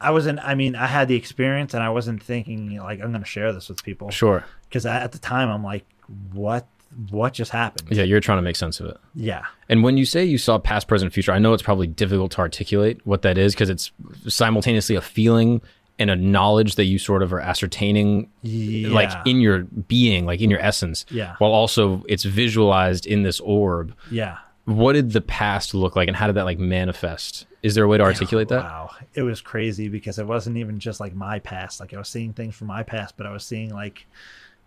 I 0.00 0.10
wasn't. 0.10 0.38
I 0.40 0.54
mean, 0.54 0.74
I 0.74 0.86
had 0.86 1.06
the 1.08 1.14
experience, 1.16 1.74
and 1.74 1.82
I 1.82 1.90
wasn't 1.90 2.22
thinking 2.22 2.76
like 2.78 3.00
I'm 3.00 3.10
going 3.10 3.22
to 3.22 3.28
share 3.28 3.52
this 3.52 3.68
with 3.68 3.82
people 3.84 4.10
Sure. 4.10 4.44
Because 4.72 4.86
at 4.86 5.12
the 5.12 5.18
time 5.18 5.50
I'm 5.50 5.62
like, 5.62 5.84
what? 6.32 6.66
What 7.10 7.32
just 7.32 7.50
happened? 7.52 7.88
Yeah, 7.90 8.02
you're 8.04 8.20
trying 8.20 8.36
to 8.38 8.42
make 8.42 8.56
sense 8.56 8.78
of 8.80 8.86
it. 8.86 8.98
Yeah. 9.14 9.44
And 9.68 9.82
when 9.82 9.96
you 9.96 10.04
say 10.04 10.24
you 10.24 10.36
saw 10.36 10.58
past, 10.58 10.88
present, 10.88 11.10
future, 11.12 11.32
I 11.32 11.38
know 11.38 11.54
it's 11.54 11.62
probably 11.62 11.86
difficult 11.86 12.32
to 12.32 12.38
articulate 12.40 13.00
what 13.06 13.22
that 13.22 13.38
is 13.38 13.54
because 13.54 13.70
it's 13.70 13.92
simultaneously 14.28 14.94
a 14.96 15.00
feeling 15.00 15.62
and 15.98 16.10
a 16.10 16.16
knowledge 16.16 16.74
that 16.74 16.84
you 16.84 16.98
sort 16.98 17.22
of 17.22 17.32
are 17.32 17.40
ascertaining, 17.40 18.28
Yeah. 18.42 18.90
like 18.90 19.10
in 19.26 19.40
your 19.40 19.60
being, 19.62 20.26
like 20.26 20.40
in 20.42 20.50
your 20.50 20.60
essence. 20.60 21.06
Yeah. 21.10 21.36
While 21.38 21.52
also 21.52 22.04
it's 22.10 22.24
visualized 22.24 23.06
in 23.06 23.22
this 23.22 23.40
orb. 23.40 23.94
Yeah. 24.10 24.36
What 24.66 24.92
did 24.92 25.12
the 25.12 25.22
past 25.22 25.72
look 25.74 25.96
like, 25.96 26.08
and 26.08 26.16
how 26.16 26.26
did 26.26 26.36
that 26.36 26.44
like 26.44 26.58
manifest? 26.58 27.46
Is 27.62 27.74
there 27.74 27.84
a 27.84 27.88
way 27.88 27.96
to 27.96 28.04
articulate 28.04 28.48
that? 28.48 28.64
Wow, 28.64 28.90
it 29.14 29.22
was 29.22 29.40
crazy 29.40 29.88
because 29.88 30.18
it 30.18 30.26
wasn't 30.26 30.58
even 30.58 30.78
just 30.78 31.00
like 31.00 31.14
my 31.14 31.38
past. 31.38 31.80
Like 31.80 31.94
I 31.94 31.98
was 31.98 32.08
seeing 32.08 32.32
things 32.34 32.54
from 32.54 32.66
my 32.66 32.82
past, 32.82 33.16
but 33.16 33.24
I 33.26 33.32
was 33.32 33.44
seeing 33.44 33.70
like, 33.72 34.06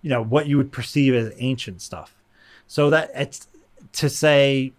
you 0.06 0.10
know, 0.12 0.22
what 0.24 0.45
you 0.45 0.56
would 0.58 0.72
perceive 0.72 1.16
as 1.16 1.34
ancient 1.39 1.82
stuff. 1.82 2.14
So 2.68 2.91
that 2.91 3.10
it's 3.16 3.47
to 3.93 4.08
say, 4.08 4.72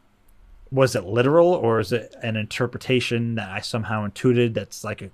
was 0.70 0.94
it 0.94 1.04
literal 1.04 1.48
or 1.48 1.80
is 1.80 1.90
it 1.90 2.14
an 2.22 2.36
interpretation 2.36 3.34
that 3.34 3.50
I 3.50 3.58
somehow 3.58 4.04
intuited? 4.04 4.54
That's 4.54 4.84
like 4.84 5.02
a 5.02 5.10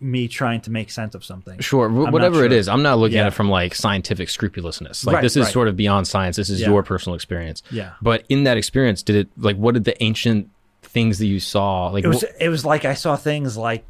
me 0.00 0.26
trying 0.26 0.62
to 0.62 0.70
make 0.70 0.90
sense 0.90 1.14
of 1.14 1.22
something. 1.22 1.58
Sure, 1.60 1.90
not 1.90 2.14
whatever 2.14 2.44
it 2.46 2.48
sure. 2.50 2.58
is. 2.58 2.66
I'm 2.66 2.82
not 2.82 2.98
looking 2.98 3.16
Yeah. 3.16 3.24
at 3.24 3.26
it 3.28 3.30
from 3.34 3.50
like 3.50 3.74
scientific 3.74 4.30
scrupulousness. 4.30 5.04
Like 5.04 5.16
Right, 5.16 5.22
this 5.22 5.36
is 5.36 5.44
right. 5.44 5.52
sort 5.52 5.68
of 5.68 5.76
beyond 5.76 6.08
science. 6.08 6.36
This 6.36 6.48
is 6.48 6.62
Yeah. 6.62 6.68
your 6.68 6.82
personal 6.82 7.14
experience. 7.14 7.62
Yeah. 7.70 7.90
But 8.00 8.24
in 8.30 8.44
that 8.44 8.56
experience, 8.56 9.02
did 9.02 9.16
it 9.16 9.28
like 9.36 9.56
what 9.56 9.74
did 9.74 9.84
the 9.84 10.02
ancient 10.02 10.48
things 10.82 11.18
that 11.18 11.26
you 11.26 11.40
saw 11.40 11.88
like? 11.88 12.04
it 12.04 12.08
was 12.08 12.22
wh- 12.22 12.42
it 12.42 12.48
was 12.48 12.64
like 12.64 12.86
I 12.86 12.94
saw 12.94 13.16
things 13.16 13.56
like 13.58 13.84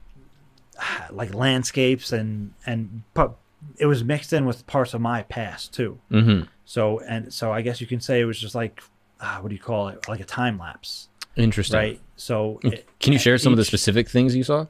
like 1.12 1.32
landscapes 1.34 2.12
and 2.12 2.52
and 2.66 3.02
but 3.14 3.36
it 3.78 3.86
was 3.86 4.04
mixed 4.04 4.32
in 4.32 4.46
with 4.46 4.66
parts 4.66 4.94
of 4.94 5.00
my 5.00 5.22
past 5.22 5.72
too. 5.74 5.98
Mhm. 6.10 6.48
So 6.64 7.00
and 7.00 7.32
so 7.32 7.52
I 7.52 7.62
guess 7.62 7.80
you 7.80 7.86
can 7.86 8.00
say 8.00 8.20
it 8.20 8.24
was 8.24 8.38
just 8.38 8.54
like 8.54 8.82
ah, 9.20 9.38
what 9.40 9.48
do 9.48 9.54
you 9.54 9.60
call 9.60 9.88
it? 9.88 10.06
Like 10.08 10.20
a 10.20 10.24
time 10.24 10.58
lapse, 10.58 11.08
Interesting. 11.36 11.78
right? 11.78 12.00
So 12.16 12.60
it- 12.62 12.86
Can 13.00 13.12
you 13.12 13.18
share 13.18 13.38
some 13.38 13.52
of 13.52 13.56
the 13.56 13.64
specific 13.64 14.08
things 14.08 14.34
you 14.36 14.44
saw? 14.44 14.66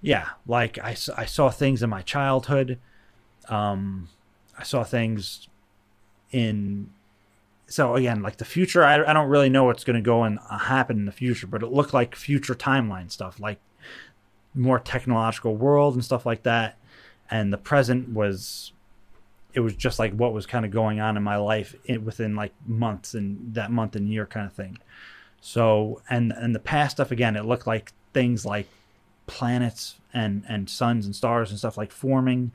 Yeah, 0.00 0.28
like 0.46 0.78
I, 0.78 0.90
I 1.16 1.24
saw 1.24 1.50
things 1.50 1.82
in 1.82 1.90
my 1.90 2.02
childhood. 2.02 2.78
Um, 3.48 4.08
I 4.56 4.62
saw 4.62 4.84
things 4.84 5.48
in. 6.30 6.90
So 7.66 7.96
again, 7.96 8.22
like 8.22 8.36
the 8.38 8.44
future, 8.44 8.82
I, 8.84 9.02
I 9.04 9.12
don't 9.12 9.28
really 9.28 9.50
know 9.50 9.64
what's 9.64 9.84
going 9.84 9.96
to 9.96 10.02
go 10.02 10.22
and 10.22 10.38
uh, 10.48 10.58
happen 10.58 10.96
in 10.98 11.04
the 11.04 11.12
future, 11.12 11.46
but 11.46 11.62
it 11.62 11.72
looked 11.72 11.92
like 11.92 12.14
future 12.14 12.54
timeline 12.54 13.10
stuff, 13.10 13.38
like 13.40 13.58
more 14.54 14.78
technological 14.78 15.54
world 15.56 15.94
and 15.94 16.04
stuff 16.04 16.24
like 16.24 16.44
that. 16.44 16.78
And 17.30 17.52
the 17.52 17.58
present 17.58 18.10
was, 18.12 18.72
it 19.54 19.60
was 19.60 19.74
just 19.74 19.98
like 19.98 20.12
what 20.14 20.32
was 20.32 20.46
kind 20.46 20.64
of 20.64 20.70
going 20.70 21.00
on 21.00 21.16
in 21.16 21.22
my 21.22 21.36
life 21.36 21.74
in, 21.84 22.04
within 22.04 22.34
like 22.36 22.52
months 22.66 23.14
and 23.14 23.54
that 23.54 23.70
month 23.70 23.96
and 23.96 24.08
year 24.08 24.26
kind 24.26 24.46
of 24.46 24.52
thing. 24.52 24.78
So 25.40 26.02
and 26.10 26.32
and 26.32 26.54
the 26.54 26.60
past 26.60 26.96
stuff 26.96 27.10
again, 27.10 27.36
it 27.36 27.44
looked 27.44 27.66
like 27.66 27.92
things 28.12 28.44
like 28.44 28.66
planets 29.28 29.96
and 30.12 30.44
and 30.48 30.68
suns 30.68 31.06
and 31.06 31.14
stars 31.14 31.50
and 31.50 31.58
stuff 31.58 31.76
like 31.76 31.92
forming 31.92 32.50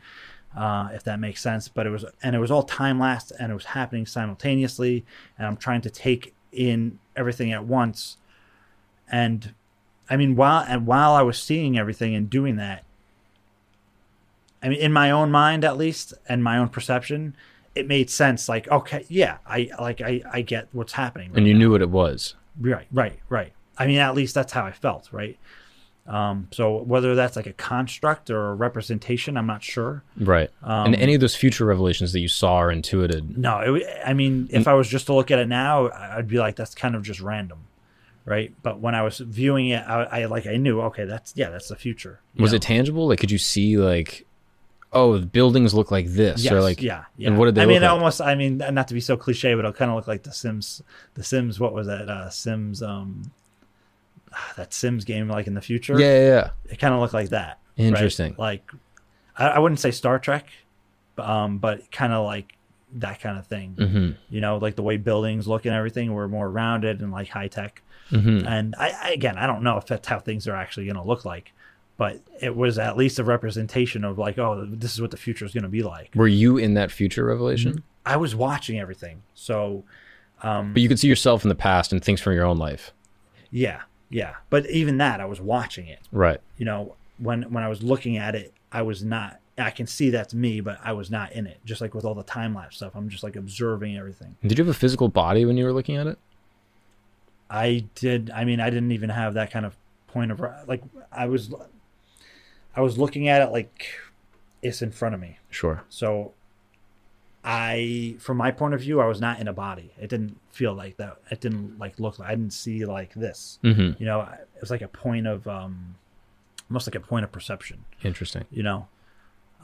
uh, 0.57 0.89
if 0.93 1.03
that 1.03 1.19
makes 1.19 1.41
sense 1.41 1.67
but 1.67 1.85
it 1.85 1.89
was 1.89 2.03
and 2.21 2.35
it 2.35 2.39
was 2.39 2.51
all 2.51 2.63
time 2.63 2.99
lapse 2.99 3.31
and 3.31 3.51
it 3.51 3.55
was 3.55 3.65
happening 3.65 4.05
simultaneously 4.05 5.05
and 5.37 5.47
i'm 5.47 5.55
trying 5.55 5.81
to 5.81 5.89
take 5.89 6.33
in 6.51 6.99
everything 7.15 7.51
at 7.51 7.63
once 7.63 8.17
and 9.11 9.53
i 10.09 10.17
mean 10.17 10.35
while 10.35 10.65
and 10.67 10.85
while 10.85 11.13
i 11.13 11.21
was 11.21 11.41
seeing 11.41 11.77
everything 11.77 12.13
and 12.15 12.29
doing 12.29 12.55
that 12.55 12.83
i 14.63 14.69
mean 14.69 14.79
in 14.79 14.91
my 14.91 15.11
own 15.11 15.29
mind 15.29 15.63
at 15.63 15.77
least 15.77 16.13
and 16.27 16.43
my 16.43 16.57
own 16.57 16.69
perception 16.69 17.35
it 17.75 17.87
made 17.87 18.09
sense 18.09 18.47
like 18.49 18.67
okay 18.69 19.05
yeah 19.09 19.37
i 19.45 19.69
like 19.79 20.01
i 20.01 20.21
i 20.31 20.41
get 20.41 20.67
what's 20.71 20.93
happening 20.93 21.31
And 21.35 21.47
you 21.47 21.53
knew 21.53 21.71
what 21.71 21.81
it 21.81 21.89
was. 21.89 22.35
Right, 22.59 22.87
right, 22.91 23.19
right. 23.29 23.51
I 23.77 23.87
mean, 23.87 23.97
at 23.97 24.13
least 24.13 24.35
that's 24.35 24.53
how 24.53 24.63
I 24.63 24.71
felt, 24.71 25.09
right? 25.11 25.37
Um, 26.05 26.49
so 26.51 26.83
whether 26.83 27.15
that's 27.15 27.35
like 27.35 27.47
a 27.47 27.53
construct 27.53 28.29
or 28.29 28.49
a 28.49 28.53
representation, 28.53 29.37
I'm 29.37 29.47
not 29.47 29.63
sure. 29.63 30.03
Right. 30.19 30.51
Um, 30.61 30.87
and 30.87 30.95
any 30.95 31.15
of 31.15 31.21
those 31.21 31.35
future 31.35 31.65
revelations 31.65 32.11
that 32.13 32.19
you 32.19 32.27
saw 32.27 32.61
or 32.61 32.71
intuited. 32.71 33.37
No, 33.37 33.59
it, 33.75 33.83
I 34.05 34.13
mean, 34.13 34.49
if 34.51 34.67
I 34.67 34.73
was 34.73 34.87
just 34.87 35.07
to 35.07 35.13
look 35.13 35.31
at 35.31 35.39
it 35.39 35.47
now, 35.47 35.89
I'd 35.91 36.27
be 36.27 36.37
like, 36.37 36.55
that's 36.55 36.75
kind 36.75 36.95
of 36.95 37.03
just 37.03 37.21
random, 37.21 37.59
right? 38.25 38.53
But 38.61 38.79
when 38.79 38.95
I 38.95 39.01
was 39.01 39.17
viewing 39.19 39.69
it, 39.69 39.83
I, 39.87 40.03
I 40.03 40.25
like 40.25 40.45
I 40.45 40.57
knew, 40.57 40.81
okay, 40.81 41.05
that's 41.05 41.33
yeah, 41.35 41.49
that's 41.49 41.69
the 41.69 41.75
future. 41.75 42.19
Was 42.37 42.51
know? 42.51 42.57
it 42.57 42.61
tangible? 42.61 43.07
Like 43.07 43.19
could 43.19 43.31
you 43.31 43.37
see 43.39 43.77
like 43.77 44.27
oh, 44.93 45.17
the 45.17 45.25
buildings 45.25 45.73
look 45.73 45.91
like 45.91 46.07
this 46.07 46.43
Yes, 46.43 46.53
or 46.53 46.61
like 46.61 46.81
yeah, 46.81 47.05
yeah. 47.17 47.27
And 47.29 47.37
what 47.37 47.45
did 47.45 47.55
they 47.55 47.63
I 47.63 47.65
mean, 47.65 47.81
like? 47.81 47.91
almost. 47.91 48.21
I 48.21 48.35
mean, 48.35 48.57
not 48.57 48.87
to 48.87 48.93
be 48.93 49.01
so 49.01 49.17
cliche, 49.17 49.53
but 49.53 49.59
it'll 49.59 49.73
kind 49.73 49.91
of 49.91 49.95
look 49.97 50.07
like 50.07 50.23
the 50.23 50.31
Sims. 50.31 50.81
The 51.15 51.23
Sims. 51.23 51.59
What 51.59 51.73
was 51.73 51.87
that? 51.87 52.09
Uh, 52.09 52.29
Sims. 52.29 52.81
Um, 52.81 53.31
that 54.57 54.73
Sims 54.73 55.05
game, 55.05 55.27
like 55.27 55.47
in 55.47 55.53
the 55.53 55.61
future. 55.61 55.99
yeah, 55.99 56.13
yeah, 56.13 56.27
yeah. 56.27 56.49
it 56.71 56.79
kind 56.79 56.93
of 56.93 56.99
looked 56.99 57.13
like 57.13 57.29
that. 57.29 57.59
right? 57.77 57.85
Interesting. 57.85 58.35
Like, 58.37 58.69
I, 59.37 59.47
I 59.49 59.59
wouldn't 59.59 59.79
say 59.79 59.91
Star 59.91 60.19
Trek, 60.19 60.47
um, 61.17 61.57
but 61.59 61.91
kind 61.91 62.13
of 62.13 62.25
like 62.25 62.55
that 62.95 63.19
kind 63.19 63.37
of 63.39 63.47
thing. 63.47 63.71
hmm 63.71 64.11
You 64.29 64.41
know, 64.41 64.57
like 64.57 64.75
the 64.75 64.83
way 64.83 64.97
buildings 64.97 65.47
look 65.47 65.65
and 65.65 65.73
everything 65.73 66.13
were 66.13 66.27
more 66.27 66.49
rounded 66.49 67.01
and 67.01 67.11
like 67.11 67.29
high 67.29 67.47
tech. 67.47 67.81
hmm 68.09 68.45
And 68.45 68.75
I, 68.77 68.91
I 69.01 69.09
again, 69.11 69.37
I 69.37 69.47
don't 69.47 69.63
know 69.63 69.77
if 69.77 69.85
that's 69.87 70.07
how 70.07 70.19
things 70.19 70.47
are 70.47 70.55
actually 70.55 70.85
going 70.85 70.97
to 70.97 71.03
look 71.03 71.25
like, 71.25 71.53
but 71.97 72.19
it 72.41 72.55
was 72.55 72.77
at 72.79 72.97
least 72.97 73.19
a 73.19 73.23
representation 73.23 74.03
of 74.03 74.17
like, 74.17 74.37
oh, 74.37 74.65
this 74.69 74.93
is 74.93 75.01
what 75.01 75.11
the 75.11 75.17
future 75.17 75.45
is 75.45 75.53
going 75.53 75.63
to 75.63 75.69
be 75.69 75.83
like. 75.83 76.11
Were 76.15 76.27
you 76.27 76.57
in 76.57 76.73
that 76.73 76.91
future 76.91 77.23
revelation? 77.25 77.83
I 78.05 78.17
was 78.17 78.35
watching 78.35 78.79
everything, 78.79 79.21
so 79.35 79.83
um, 80.41 80.73
But 80.73 80.81
you 80.81 80.89
could 80.89 80.99
see 80.99 81.07
yourself 81.07 81.43
in 81.43 81.49
the 81.49 81.55
past 81.55 81.91
and 81.93 82.03
things 82.03 82.19
from 82.21 82.33
your 82.33 82.45
own 82.45 82.57
life. 82.57 82.91
yeah, 83.51 83.81
yeah. 84.09 84.35
But 84.49 84.69
even 84.69 84.97
that, 84.97 85.19
I 85.21 85.25
was 85.25 85.39
watching 85.41 85.87
it. 85.87 85.99
Right. 86.11 86.39
you 86.57 86.65
know 86.65 86.95
when 87.19 87.43
when 87.53 87.63
i 87.63 87.67
was 87.69 87.83
looking 87.83 88.17
at 88.17 88.33
it 88.33 88.51
i 88.71 88.81
was 88.81 89.03
not 89.03 89.39
i 89.59 89.69
can 89.69 89.85
see 89.85 90.09
that's 90.09 90.33
me 90.33 90.59
but 90.61 90.79
i 90.83 90.91
was 90.91 91.11
not 91.11 91.31
in 91.31 91.45
it 91.45 91.59
just 91.63 91.79
like 91.79 91.93
with 91.93 92.03
all 92.05 92.15
the 92.15 92.23
time 92.23 92.55
lapse 92.55 92.77
stuff 92.77 92.91
i'm 92.95 93.07
just 93.07 93.21
like 93.23 93.35
observing 93.35 93.95
everything 93.95 94.35
Did 94.41 94.57
you 94.57 94.65
have 94.65 94.75
a 94.75 94.77
physical 94.77 95.09
body 95.09 95.45
when 95.45 95.55
you 95.55 95.63
were 95.63 95.71
looking 95.71 95.95
at 95.95 96.07
it? 96.07 96.17
i 97.51 97.85
did 97.95 98.31
i 98.31 98.43
mean 98.45 98.59
i 98.59 98.69
didn't 98.71 98.91
even 98.91 99.09
have 99.11 99.35
that 99.35 99.51
kind 99.51 99.63
of 99.65 99.75
point 100.07 100.31
of 100.31 100.41
like 100.67 100.81
i 101.11 101.27
was 101.27 101.53
i 102.75 102.81
was 102.81 102.97
looking 102.97 103.27
at 103.27 103.41
it 103.41 103.51
like 103.51 103.85
it's 104.61 104.81
in 104.81 104.91
front 104.91 105.13
of 105.15 105.19
me. 105.21 105.37
Sure. 105.49 105.83
so 105.89 106.33
i 107.43 108.15
from 108.19 108.37
my 108.37 108.51
point 108.51 108.73
of 108.73 108.79
view 108.79 109.01
i 109.01 109.05
was 109.05 109.19
not 109.19 109.39
in 109.39 109.47
a 109.47 109.53
body. 109.53 109.91
It 109.99 110.09
didn't 110.09 110.39
feel 110.51 110.73
like 110.73 110.97
that. 110.97 111.17
It 111.29 111.41
didn't 111.41 111.77
like 111.79 111.99
look 111.99 112.19
like 112.19 112.29
i 112.29 112.35
didn't 112.35 112.53
see 112.53 112.85
like 112.85 113.13
this. 113.13 113.59
Hmm 113.61 113.91
you 113.99 114.05
know 114.05 114.21
it 114.21 114.61
was 114.61 114.71
like 114.71 114.81
a 114.81 114.87
point 114.87 115.27
of 115.27 115.47
um 115.47 115.95
almost 116.69 116.87
like 116.87 116.95
a 116.95 116.99
point 117.01 117.25
of 117.25 117.31
perception. 117.31 117.83
Interesting. 118.03 118.45
you 118.51 118.63
know? 118.63 118.87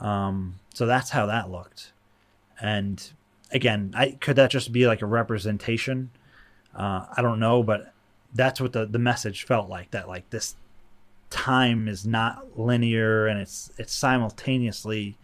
Um 0.00 0.56
so 0.74 0.86
that's 0.86 1.10
how 1.10 1.26
that 1.26 1.50
looked. 1.50 1.92
And 2.60 3.10
again 3.52 3.92
i 3.96 4.10
could 4.20 4.36
that 4.36 4.50
just 4.50 4.72
be 4.72 4.86
like 4.86 5.00
a 5.02 5.06
representation? 5.06 6.10
Uh 6.74 7.06
i 7.16 7.22
don't 7.22 7.40
know 7.40 7.62
but 7.62 7.92
that's 8.34 8.60
what 8.60 8.72
the 8.74 8.84
the 8.86 8.98
message 8.98 9.44
felt 9.44 9.68
like 9.70 9.90
that 9.90 10.06
like 10.06 10.28
this 10.30 10.54
time 11.30 11.86
is 11.88 12.04
not 12.06 12.58
linear 12.58 13.26
and 13.26 13.40
it's 13.40 13.70
it's 13.78 13.94
simultaneously 13.94 15.16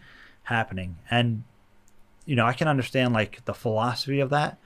happening 0.44 0.96
and 1.10 1.42
you 2.24 2.36
know 2.36 2.46
i 2.46 2.52
can 2.52 2.68
understand 2.68 3.12
like 3.12 3.44
the 3.44 3.54
philosophy 3.54 4.20
of 4.20 4.30
that 4.30 4.56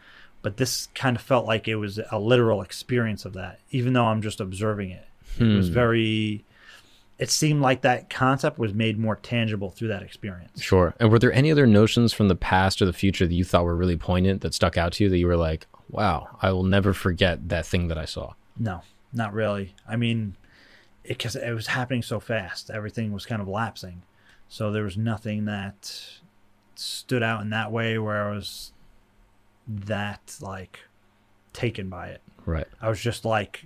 but 0.42 0.56
this 0.58 0.88
kind 0.94 1.16
of 1.16 1.22
felt 1.22 1.46
like 1.46 1.68
it 1.68 1.76
was 1.76 1.98
a 2.10 2.18
literal 2.18 2.62
experience 2.62 3.26
of 3.26 3.34
that, 3.34 3.60
even 3.72 3.92
though 3.92 4.06
I'm 4.06 4.22
just 4.22 4.40
observing 4.40 4.90
it. 4.90 5.06
It 5.38 5.44
was 5.54 5.68
Hmm. 5.68 5.74
very. 5.74 6.44
It 7.18 7.28
seemed 7.28 7.60
like 7.60 7.82
that 7.82 8.08
concept 8.08 8.58
was 8.58 8.72
made 8.72 8.98
more 8.98 9.16
tangible 9.16 9.68
through 9.70 9.88
that 9.88 10.02
experience. 10.02 10.62
Sure. 10.62 10.94
And 10.98 11.10
were 11.10 11.18
there 11.18 11.30
any 11.34 11.52
other 11.52 11.66
notions 11.66 12.14
from 12.14 12.28
the 12.28 12.36
past 12.36 12.80
or 12.80 12.86
the 12.86 12.94
future 12.94 13.26
that 13.26 13.34
you 13.34 13.44
thought 13.44 13.64
were 13.66 13.76
really 13.76 13.98
poignant 13.98 14.40
that 14.40 14.54
stuck 14.54 14.78
out 14.78 14.92
to 14.94 15.04
you 15.04 15.10
that 15.10 15.18
you 15.18 15.26
were 15.26 15.36
like, 15.36 15.66
wow, 15.90 16.28
I 16.40 16.52
will 16.52 16.62
never 16.64 16.94
forget 16.94 17.50
that 17.50 17.66
thing 17.66 17.88
that 17.88 17.98
I 17.98 18.06
saw? 18.06 18.32
No, 18.58 18.80
not 19.12 19.34
really. 19.34 19.74
I 19.86 19.96
mean, 19.96 20.36
because 21.16 21.36
it, 21.36 21.52
was 21.52 21.66
happening 21.68 22.02
so 22.02 22.20
fast, 22.20 22.70
everything 22.70 23.12
was 23.12 23.26
kind 23.26 23.42
of 23.42 23.48
lapsing. 23.48 24.02
So 24.48 24.72
there 24.72 24.82
was 24.84 24.96
nothing 24.96 25.44
that 25.44 25.92
stood 26.74 27.22
out 27.22 27.42
in 27.42 27.50
that 27.50 27.70
way 27.70 27.98
where 27.98 28.28
I 28.28 28.34
was 28.34 28.72
that 29.68 30.36
like 30.40 30.80
taken 31.52 31.88
by 31.88 32.08
it. 32.08 32.22
Right. 32.46 32.66
I 32.80 32.88
was 32.88 33.00
just 33.00 33.24
like 33.24 33.64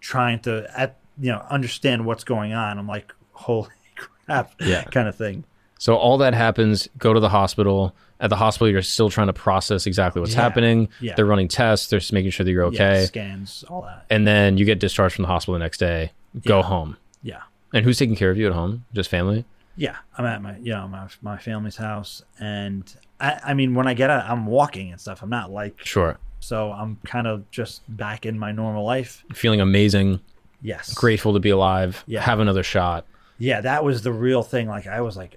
trying 0.00 0.40
to 0.40 0.70
at 0.78 0.96
you 1.18 1.32
know 1.32 1.44
understand 1.50 2.06
what's 2.06 2.24
going 2.24 2.52
on. 2.52 2.78
I'm 2.78 2.86
like, 2.86 3.12
holy 3.32 3.68
crap, 4.26 4.52
Yeah. 4.60 4.84
kind 4.84 5.08
of 5.08 5.16
thing. 5.16 5.44
So 5.78 5.96
all 5.96 6.18
that 6.18 6.34
happens, 6.34 6.88
go 6.98 7.14
to 7.14 7.20
the 7.20 7.30
hospital. 7.30 7.94
At 8.20 8.28
the 8.28 8.36
hospital, 8.36 8.68
you're 8.68 8.82
still 8.82 9.08
trying 9.08 9.28
to 9.28 9.32
process 9.32 9.86
exactly 9.86 10.20
what's 10.20 10.34
Yeah. 10.34 10.42
happening. 10.42 10.88
Yeah. 11.00 11.14
They're 11.16 11.24
running 11.24 11.48
tests. 11.48 11.88
They're 11.88 12.00
just 12.00 12.12
making 12.12 12.32
sure 12.32 12.44
that 12.44 12.50
you're 12.50 12.64
Yeah, 12.70 12.88
okay. 12.90 13.04
scans, 13.06 13.64
all 13.68 13.80
that. 13.82 14.04
and 14.10 14.26
then 14.26 14.58
you 14.58 14.66
get 14.66 14.78
discharged 14.78 15.14
from 15.16 15.22
the 15.22 15.28
hospital 15.28 15.54
the 15.54 15.58
next 15.64 15.78
day. 15.78 16.12
Go 16.44 16.58
Yeah. 16.58 16.62
home. 16.64 16.96
Yeah. 17.22 17.40
And 17.72 17.84
who's 17.84 17.98
taking 17.98 18.16
care 18.16 18.30
of 18.30 18.36
you 18.38 18.46
at 18.46 18.52
home? 18.52 18.84
Just 18.92 19.10
family? 19.10 19.44
Yeah, 19.76 19.96
I'm 20.18 20.26
at 20.26 20.42
my 20.42 20.56
you 20.58 20.72
know 20.72 20.88
my 20.88 21.06
my 21.22 21.38
family's 21.38 21.76
house, 21.76 22.22
and 22.38 22.92
I 23.20 23.40
I 23.46 23.54
mean 23.54 23.74
when 23.74 23.86
I 23.86 23.94
get 23.94 24.10
out, 24.10 24.28
I'm 24.28 24.46
walking 24.46 24.90
and 24.90 25.00
stuff. 25.00 25.22
I'm 25.22 25.30
not 25.30 25.50
like 25.50 25.76
Sure. 25.84 26.18
so 26.40 26.72
I'm 26.72 26.98
kind 27.04 27.26
of 27.26 27.48
just 27.50 27.82
back 27.96 28.26
in 28.26 28.38
my 28.38 28.52
normal 28.52 28.84
life. 28.84 29.24
Feeling 29.32 29.60
amazing, 29.60 30.20
Yes, 30.62 30.92
grateful 30.92 31.32
to 31.32 31.40
be 31.40 31.50
alive. 31.50 32.04
Yeah. 32.06 32.20
Have 32.22 32.40
another 32.40 32.62
shot. 32.62 33.06
Yeah, 33.38 33.60
that 33.62 33.82
was 33.84 34.02
the 34.02 34.12
real 34.12 34.42
thing. 34.42 34.68
Like 34.68 34.86
I 34.86 35.00
was 35.00 35.16
like, 35.16 35.36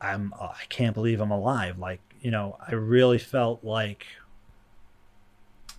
I'm 0.00 0.32
uh, 0.40 0.46
I 0.46 0.64
can't 0.68 0.94
believe 0.94 1.20
I'm 1.20 1.30
alive. 1.30 1.78
Like 1.78 2.00
you 2.20 2.30
know, 2.32 2.56
I 2.66 2.74
really 2.74 3.18
felt 3.18 3.62
like 3.62 4.06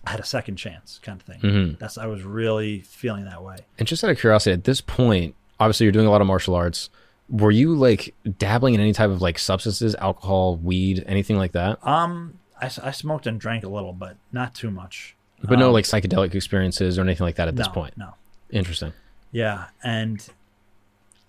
I 0.08 0.12
had 0.12 0.20
a 0.20 0.24
second 0.24 0.56
chance, 0.56 0.98
kind 1.02 1.20
of 1.20 1.26
thing. 1.26 1.40
hmm 1.40 1.72
That's 1.78 1.98
I 1.98 2.06
was 2.06 2.22
really 2.22 2.80
feeling 2.80 3.24
that 3.26 3.42
way. 3.42 3.56
And 3.78 3.86
just 3.86 4.02
out 4.02 4.10
of 4.10 4.18
curiosity, 4.18 4.52
at 4.54 4.64
this 4.64 4.80
point, 4.80 5.34
obviously 5.60 5.84
you're 5.84 5.92
doing 5.92 6.06
a 6.06 6.10
lot 6.10 6.20
of 6.20 6.26
martial 6.26 6.54
arts. 6.54 6.88
Were 7.28 7.50
you 7.50 7.74
like 7.74 8.14
dabbling 8.38 8.74
in 8.74 8.80
any 8.80 8.92
type 8.94 9.10
of 9.10 9.20
like 9.20 9.38
substances, 9.38 9.94
alcohol, 9.96 10.56
weed, 10.56 11.04
anything 11.06 11.36
like 11.36 11.52
that? 11.52 11.78
Um, 11.86 12.38
I 12.60 12.68
smoked 12.68 13.26
and 13.26 13.38
drank 13.38 13.64
a 13.64 13.68
little, 13.68 13.92
but 13.92 14.16
not 14.32 14.54
too 14.54 14.70
much. 14.70 15.14
But 15.44 15.58
no 15.58 15.68
Um, 15.68 15.72
like 15.72 15.84
psychedelic 15.84 16.34
experiences 16.34 16.98
or 16.98 17.02
anything 17.02 17.24
like 17.24 17.36
that 17.36 17.46
at 17.48 17.54
this 17.56 17.68
point. 17.68 17.96
no. 17.96 18.14
Interesting. 18.50 18.92
Yeah, 19.30 19.66
and 19.84 20.26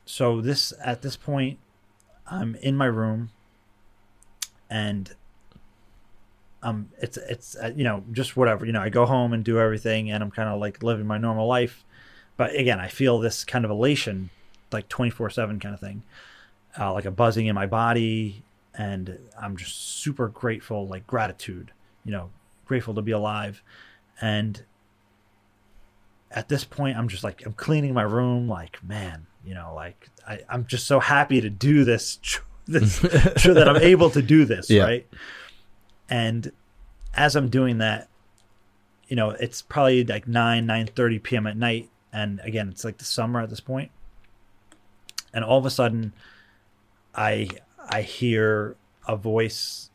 so 0.06 0.42
this 0.42 0.74
at 0.84 1.02
this 1.02 1.18
point, 1.18 1.60
I'm 2.26 2.56
in 2.56 2.76
my 2.78 2.86
room, 2.86 3.30
and 4.70 5.14
um, 6.64 6.90
it's 7.02 7.18
it's 7.18 7.56
uh, 7.56 7.72
you 7.76 7.84
know 7.84 8.04
just 8.12 8.36
whatever 8.38 8.66
you 8.66 8.72
know. 8.72 8.82
I 8.82 8.90
go 8.90 9.06
home 9.06 9.34
and 9.34 9.44
do 9.44 9.60
everything, 9.60 10.12
and 10.12 10.24
I'm 10.24 10.32
kind 10.32 10.50
of 10.50 10.60
like 10.60 10.84
living 10.84 11.08
my 11.08 11.18
normal 11.18 11.48
life, 11.48 11.84
but 12.38 12.56
again, 12.56 12.80
I 12.80 12.88
feel 12.90 13.20
this 13.20 13.44
kind 13.44 13.64
of 13.66 13.72
elation, 13.72 14.30
like 14.72 14.90
twenty 14.90 15.10
four 15.12 15.30
seven 15.30 15.60
kind 15.60 15.74
of 15.74 15.80
thing, 15.80 16.04
uh, 16.80 16.92
like 16.94 17.06
a 17.06 17.12
buzzing 17.12 17.48
in 17.48 17.56
my 17.56 17.66
body, 17.66 18.44
and 18.78 19.18
I'm 19.42 19.56
just 19.56 19.76
super 20.02 20.28
grateful, 20.28 20.88
like 20.88 21.08
gratitude, 21.08 21.72
you 22.04 22.12
know, 22.12 22.30
grateful 22.66 22.94
to 22.96 23.02
be 23.02 23.12
alive, 23.12 23.64
and 24.20 24.64
at 26.32 26.48
this 26.48 26.64
point 26.64 26.96
i'm 26.96 27.08
just 27.08 27.24
like 27.24 27.44
i'm 27.46 27.54
cleaning 27.54 27.92
my 27.92 28.04
room 28.04 28.48
like 28.48 28.78
man 28.84 29.26
you 29.44 29.56
know 29.56 29.74
like 29.76 30.10
I, 30.28 30.42
i'm 30.48 30.68
just 30.68 30.86
so 30.86 31.00
happy 31.00 31.42
to 31.42 31.50
do 31.50 31.84
this 31.84 32.20
this 32.68 33.00
sure 33.38 33.56
that 33.56 33.68
i'm 33.68 33.78
able 33.78 34.12
to 34.12 34.22
do 34.22 34.46
this 34.46 34.70
Yeah. 34.70 34.84
right 34.84 35.08
and 36.10 36.52
as 37.14 37.36
i'm 37.36 37.50
doing 37.50 37.78
that 37.80 38.08
you 39.08 39.16
know 39.16 39.32
it's 39.32 39.62
probably 39.62 40.04
like 40.04 40.28
9 40.28 40.66
9 40.66 40.88
30 40.88 41.20
p.m 41.20 41.48
at 41.48 41.58
night 41.58 41.90
and 42.12 42.40
again 42.44 42.70
it's 42.70 42.84
like 42.84 42.98
the 42.98 43.06
summer 43.06 43.42
at 43.42 43.50
this 43.50 43.60
point 43.60 43.92
and 45.34 45.44
all 45.44 45.58
of 45.58 45.66
a 45.66 45.70
sudden 45.70 46.14
i 47.16 47.48
i 47.90 48.02
hear 48.02 48.76
a 49.08 49.16
voice 49.16 49.90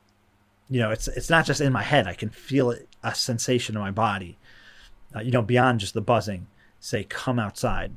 you 0.68 0.80
know 0.80 0.90
it's 0.90 1.08
it's 1.08 1.30
not 1.30 1.44
just 1.44 1.60
in 1.60 1.72
my 1.72 1.82
head 1.82 2.06
i 2.06 2.14
can 2.14 2.30
feel 2.30 2.70
it 2.70 2.88
a 3.02 3.14
sensation 3.14 3.76
in 3.76 3.80
my 3.80 3.90
body 3.90 4.38
uh, 5.14 5.20
you 5.20 5.30
know, 5.30 5.42
beyond 5.42 5.80
just 5.80 5.94
the 5.94 6.00
buzzing, 6.00 6.46
say 6.80 7.04
"come 7.04 7.38
outside." 7.38 7.92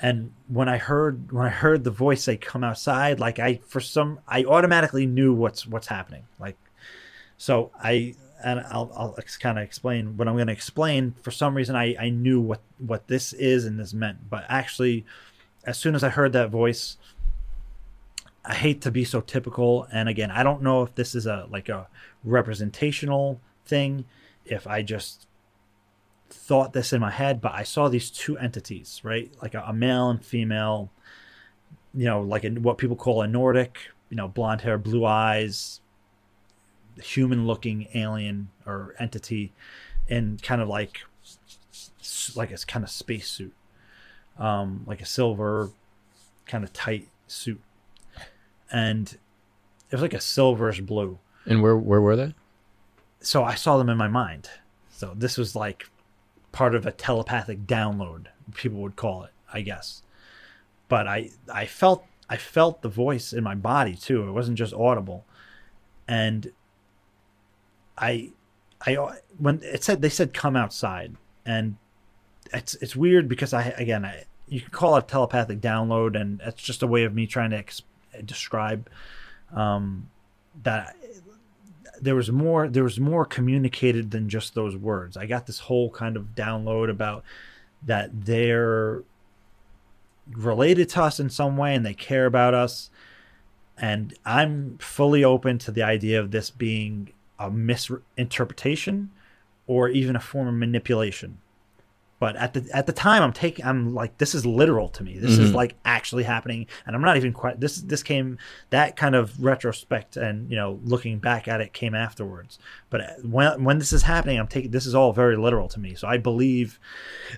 And 0.00 0.32
when 0.48 0.68
I 0.68 0.76
heard 0.76 1.32
when 1.32 1.46
I 1.46 1.50
heard 1.50 1.84
the 1.84 1.90
voice 1.90 2.24
say 2.24 2.36
"come 2.36 2.62
outside," 2.62 3.18
like 3.18 3.38
I 3.38 3.60
for 3.66 3.80
some 3.80 4.20
I 4.28 4.44
automatically 4.44 5.06
knew 5.06 5.32
what's 5.32 5.66
what's 5.66 5.86
happening. 5.86 6.24
Like, 6.38 6.56
so 7.36 7.70
I 7.78 8.14
and 8.44 8.60
I'll 8.60 8.90
I'll 8.94 9.16
kind 9.40 9.58
of 9.58 9.64
explain 9.64 10.16
what 10.16 10.28
I'm 10.28 10.34
going 10.34 10.46
to 10.46 10.52
explain. 10.52 11.14
For 11.22 11.30
some 11.30 11.56
reason, 11.56 11.76
I 11.76 11.96
I 11.98 12.10
knew 12.10 12.40
what 12.40 12.60
what 12.78 13.08
this 13.08 13.32
is 13.32 13.64
and 13.64 13.78
this 13.78 13.94
meant, 13.94 14.28
but 14.30 14.44
actually, 14.48 15.04
as 15.64 15.78
soon 15.78 15.94
as 15.94 16.04
I 16.04 16.10
heard 16.10 16.32
that 16.32 16.50
voice. 16.50 16.96
I 18.48 18.54
hate 18.54 18.80
to 18.82 18.92
be 18.92 19.04
so 19.04 19.20
typical, 19.20 19.88
and 19.90 20.08
again, 20.08 20.30
I 20.30 20.44
don't 20.44 20.62
know 20.62 20.84
if 20.84 20.94
this 20.94 21.16
is 21.16 21.26
a 21.26 21.48
like 21.50 21.68
a 21.68 21.88
representational 22.22 23.40
thing. 23.64 24.04
If 24.44 24.68
I 24.68 24.82
just 24.82 25.26
thought 26.30 26.72
this 26.72 26.92
in 26.92 27.00
my 27.00 27.10
head, 27.10 27.40
but 27.40 27.54
I 27.54 27.62
saw 27.62 27.88
these 27.88 28.10
two 28.10 28.38
entities, 28.38 29.00
right? 29.02 29.32
Like 29.42 29.54
a, 29.54 29.64
a 29.66 29.72
male 29.72 30.10
and 30.10 30.24
female, 30.24 30.90
you 31.94 32.04
know, 32.04 32.20
like 32.20 32.44
a, 32.44 32.50
what 32.50 32.78
people 32.78 32.96
call 32.96 33.22
a 33.22 33.26
Nordic, 33.26 33.78
you 34.10 34.16
know, 34.16 34.28
blonde 34.28 34.60
hair, 34.60 34.78
blue 34.78 35.04
eyes, 35.04 35.80
human 37.02 37.46
looking 37.46 37.88
alien 37.94 38.48
or 38.64 38.94
entity 38.98 39.52
in 40.08 40.38
kind 40.42 40.60
of 40.62 40.68
like 40.68 41.00
like 42.34 42.50
a 42.52 42.56
kind 42.58 42.84
of 42.84 42.90
spacesuit, 42.90 43.54
um, 44.38 44.84
like 44.86 45.00
a 45.00 45.06
silver 45.06 45.70
kind 46.46 46.64
of 46.64 46.72
tight 46.72 47.08
suit. 47.26 47.60
And 48.70 49.08
it 49.12 49.92
was 49.92 50.02
like 50.02 50.14
a 50.14 50.18
silverish 50.18 50.84
blue 50.84 51.18
And 51.44 51.62
where 51.62 51.76
where 51.76 52.00
were 52.00 52.16
they? 52.16 52.34
so 53.20 53.42
I 53.42 53.54
saw 53.56 53.76
them 53.78 53.88
in 53.88 53.96
my 53.96 54.08
mind. 54.08 54.48
So 54.90 55.12
this 55.16 55.36
was 55.36 55.56
like 55.56 55.88
part 56.52 56.74
of 56.74 56.86
a 56.86 56.92
telepathic 56.92 57.66
download, 57.66 58.26
people 58.54 58.80
would 58.80 58.96
call 58.96 59.24
it, 59.24 59.32
I 59.52 59.60
guess. 59.62 60.02
But 60.88 61.06
I 61.08 61.30
I 61.52 61.66
felt 61.66 62.04
I 62.28 62.36
felt 62.36 62.82
the 62.82 62.88
voice 62.88 63.32
in 63.32 63.42
my 63.44 63.54
body 63.54 63.94
too. 63.94 64.28
It 64.28 64.32
wasn't 64.32 64.58
just 64.58 64.74
audible. 64.74 65.24
And 66.08 66.52
I 67.98 68.30
I 68.84 68.94
when 69.38 69.60
it 69.62 69.84
said 69.84 70.02
they 70.02 70.08
said 70.08 70.34
come 70.34 70.56
outside 70.56 71.16
and 71.44 71.76
it's 72.52 72.74
it's 72.76 72.96
weird 72.96 73.28
because 73.28 73.52
I 73.52 73.68
again 73.76 74.04
I 74.04 74.24
you 74.48 74.60
can 74.60 74.70
call 74.70 74.96
it 74.96 75.08
telepathic 75.08 75.60
download 75.60 76.20
and 76.20 76.40
it's 76.44 76.62
just 76.62 76.82
a 76.82 76.86
way 76.86 77.04
of 77.04 77.14
me 77.14 77.26
trying 77.26 77.50
to 77.50 77.58
ex- 77.58 77.82
describe 78.24 78.88
um 79.52 80.08
that 80.62 80.96
there 82.00 82.14
was 82.14 82.30
more 82.30 82.68
there 82.68 82.84
was 82.84 83.00
more 83.00 83.24
communicated 83.24 84.10
than 84.10 84.28
just 84.28 84.54
those 84.54 84.76
words. 84.76 85.16
I 85.16 85.26
got 85.26 85.46
this 85.46 85.60
whole 85.60 85.90
kind 85.90 86.16
of 86.16 86.34
download 86.34 86.90
about 86.90 87.24
that 87.82 88.24
they're 88.24 89.02
related 90.32 90.88
to 90.90 91.02
us 91.02 91.20
in 91.20 91.30
some 91.30 91.56
way 91.56 91.74
and 91.74 91.86
they 91.86 91.94
care 91.94 92.26
about 92.26 92.54
us. 92.54 92.90
And 93.78 94.14
I'm 94.24 94.78
fully 94.78 95.22
open 95.22 95.58
to 95.58 95.70
the 95.70 95.82
idea 95.82 96.18
of 96.20 96.30
this 96.30 96.50
being 96.50 97.12
a 97.38 97.50
misinterpretation 97.50 99.10
or 99.66 99.88
even 99.88 100.16
a 100.16 100.20
form 100.20 100.48
of 100.48 100.54
manipulation. 100.54 101.38
But 102.18 102.34
at 102.36 102.54
the 102.54 102.66
at 102.72 102.86
the 102.86 102.94
time, 102.94 103.22
I'm 103.22 103.34
taking 103.34 103.62
I'm 103.66 103.94
like 103.94 104.16
this 104.16 104.34
is 104.34 104.46
literal 104.46 104.88
to 104.88 105.02
me. 105.02 105.18
This 105.18 105.36
is 105.36 105.50
Mhm. 105.50 105.54
like 105.54 105.74
actually 105.84 106.22
happening, 106.22 106.66
and 106.86 106.96
I'm 106.96 107.02
not 107.02 107.18
even 107.18 107.34
quite. 107.34 107.60
This 107.60 107.76
this 107.82 108.02
came 108.02 108.38
that 108.70 108.96
kind 108.96 109.14
of 109.14 109.38
retrospect 109.44 110.16
and 110.16 110.48
you 110.50 110.56
know 110.56 110.80
looking 110.82 111.18
back 111.18 111.46
at 111.46 111.60
it 111.60 111.74
came 111.74 111.94
afterwards. 111.94 112.58
But 112.88 113.22
when 113.22 113.64
when 113.64 113.78
this 113.78 113.92
is 113.92 114.04
happening, 114.04 114.38
I'm 114.38 114.46
taking 114.46 114.70
this 114.70 114.86
is 114.86 114.94
all 114.94 115.12
very 115.12 115.36
literal 115.36 115.68
to 115.68 115.78
me. 115.78 115.94
So 115.94 116.08
I 116.08 116.16
believe 116.16 116.80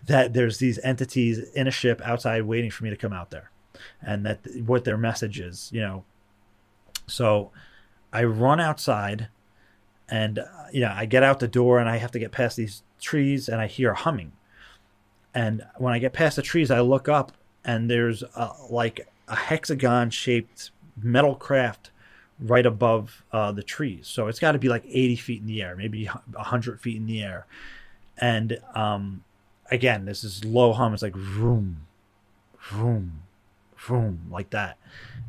that 0.06 0.32
there's 0.32 0.58
these 0.58 0.78
entities 0.84 1.40
in 1.56 1.66
a 1.66 1.72
ship 1.72 2.00
outside 2.04 2.42
waiting 2.44 2.70
for 2.70 2.84
me 2.84 2.90
to 2.90 2.96
come 2.96 3.12
out 3.12 3.30
there, 3.32 3.50
and 4.00 4.24
that 4.26 4.46
what 4.64 4.84
their 4.84 4.96
message 4.96 5.40
is. 5.40 5.70
You 5.72 5.80
know, 5.80 6.04
so 7.08 7.50
I 8.12 8.22
run 8.22 8.60
outside, 8.60 9.26
and 10.08 10.38
uh, 10.38 10.44
you 10.72 10.80
know 10.80 10.92
I 10.94 11.06
get 11.06 11.22
out 11.22 11.40
the 11.40 11.48
door 11.48 11.78
and 11.78 11.88
I 11.88 11.96
have 11.96 12.10
to 12.12 12.18
get 12.18 12.32
past 12.32 12.56
these 12.56 12.82
trees, 13.00 13.48
and 13.48 13.60
I 13.60 13.66
hear 13.66 13.94
humming. 13.94 14.32
And 15.34 15.64
when 15.76 15.92
I 15.92 15.98
get 15.98 16.12
past 16.12 16.36
the 16.36 16.42
trees, 16.42 16.70
I 16.70 16.80
look 16.80 17.08
up 17.08 17.32
and 17.64 17.90
there's 17.90 18.22
a, 18.22 18.50
like 18.70 19.06
a 19.28 19.36
hexagon 19.36 20.10
shaped 20.10 20.70
metal 21.00 21.34
craft 21.34 21.90
right 22.40 22.64
above 22.66 23.24
uh, 23.32 23.52
the 23.52 23.62
trees. 23.62 24.06
So 24.06 24.28
it's 24.28 24.38
got 24.38 24.52
to 24.52 24.58
be 24.58 24.68
like 24.68 24.84
80 24.86 25.16
feet 25.16 25.40
in 25.40 25.46
the 25.46 25.62
air, 25.62 25.76
maybe 25.76 26.06
100 26.06 26.80
feet 26.80 26.96
in 26.96 27.06
the 27.06 27.22
air. 27.22 27.46
And 28.16 28.60
um, 28.74 29.24
again, 29.70 30.04
this 30.04 30.24
is 30.24 30.44
low 30.44 30.72
hum. 30.72 30.94
It's 30.94 31.02
like 31.02 31.14
vroom, 31.14 31.86
vroom, 32.60 33.22
vroom, 33.76 34.26
like 34.30 34.50
that. 34.50 34.78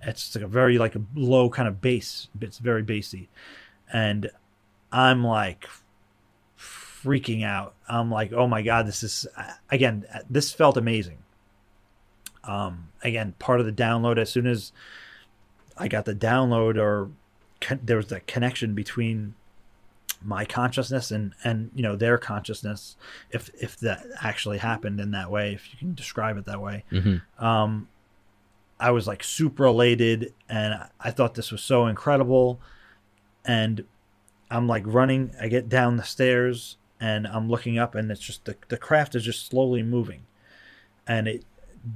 It's 0.01 0.35
like 0.35 0.43
a 0.43 0.47
very 0.47 0.77
like 0.77 0.95
a 0.95 1.01
low 1.13 1.49
kind 1.49 1.67
of 1.67 1.81
bass. 1.81 2.29
It's 2.39 2.57
very 2.57 2.83
bassy, 2.83 3.29
and 3.91 4.31
I'm 4.91 5.23
like 5.23 5.67
freaking 6.57 7.43
out. 7.43 7.75
I'm 7.87 8.11
like, 8.11 8.33
oh 8.33 8.47
my 8.47 8.61
god, 8.61 8.87
this 8.87 9.03
is 9.03 9.27
again. 9.71 10.05
This 10.29 10.51
felt 10.51 10.77
amazing. 10.77 11.19
Um, 12.43 12.89
again, 13.03 13.35
part 13.39 13.59
of 13.59 13.65
the 13.65 13.71
download. 13.71 14.17
As 14.17 14.29
soon 14.31 14.47
as 14.47 14.71
I 15.77 15.87
got 15.87 16.05
the 16.05 16.15
download, 16.15 16.77
or 16.77 17.09
con- 17.61 17.81
there 17.83 17.97
was 17.97 18.07
that 18.07 18.27
connection 18.27 18.73
between 18.73 19.35
my 20.21 20.43
consciousness 20.43 21.11
and 21.11 21.33
and 21.45 21.71
you 21.73 21.81
know 21.81 21.95
their 21.95 22.17
consciousness 22.17 22.97
if 23.31 23.49
if 23.61 23.77
that 23.77 24.05
actually 24.21 24.57
happened 24.57 24.99
in 24.99 25.11
that 25.11 25.31
way 25.31 25.53
if 25.53 25.71
you 25.71 25.79
can 25.79 25.93
describe 25.95 26.35
it 26.35 26.43
that 26.43 26.59
way 26.59 26.83
Mm-hmm. 26.91 27.45
um 27.45 27.87
i 28.81 28.91
was 28.91 29.07
like 29.07 29.23
super 29.23 29.63
elated 29.63 30.33
and 30.49 30.77
i 30.99 31.09
thought 31.09 31.35
this 31.35 31.53
was 31.53 31.61
so 31.61 31.87
incredible 31.87 32.59
and 33.45 33.85
i'm 34.49 34.67
like 34.67 34.83
running 34.85 35.31
i 35.41 35.47
get 35.47 35.69
down 35.69 35.97
the 35.97 36.03
stairs 36.03 36.77
and 36.99 37.27
i'm 37.27 37.49
looking 37.49 37.77
up 37.77 37.95
and 37.95 38.11
it's 38.11 38.21
just 38.21 38.45
the, 38.45 38.55
the 38.69 38.77
craft 38.77 39.15
is 39.15 39.23
just 39.23 39.47
slowly 39.47 39.83
moving 39.83 40.21
and 41.07 41.27
it 41.27 41.43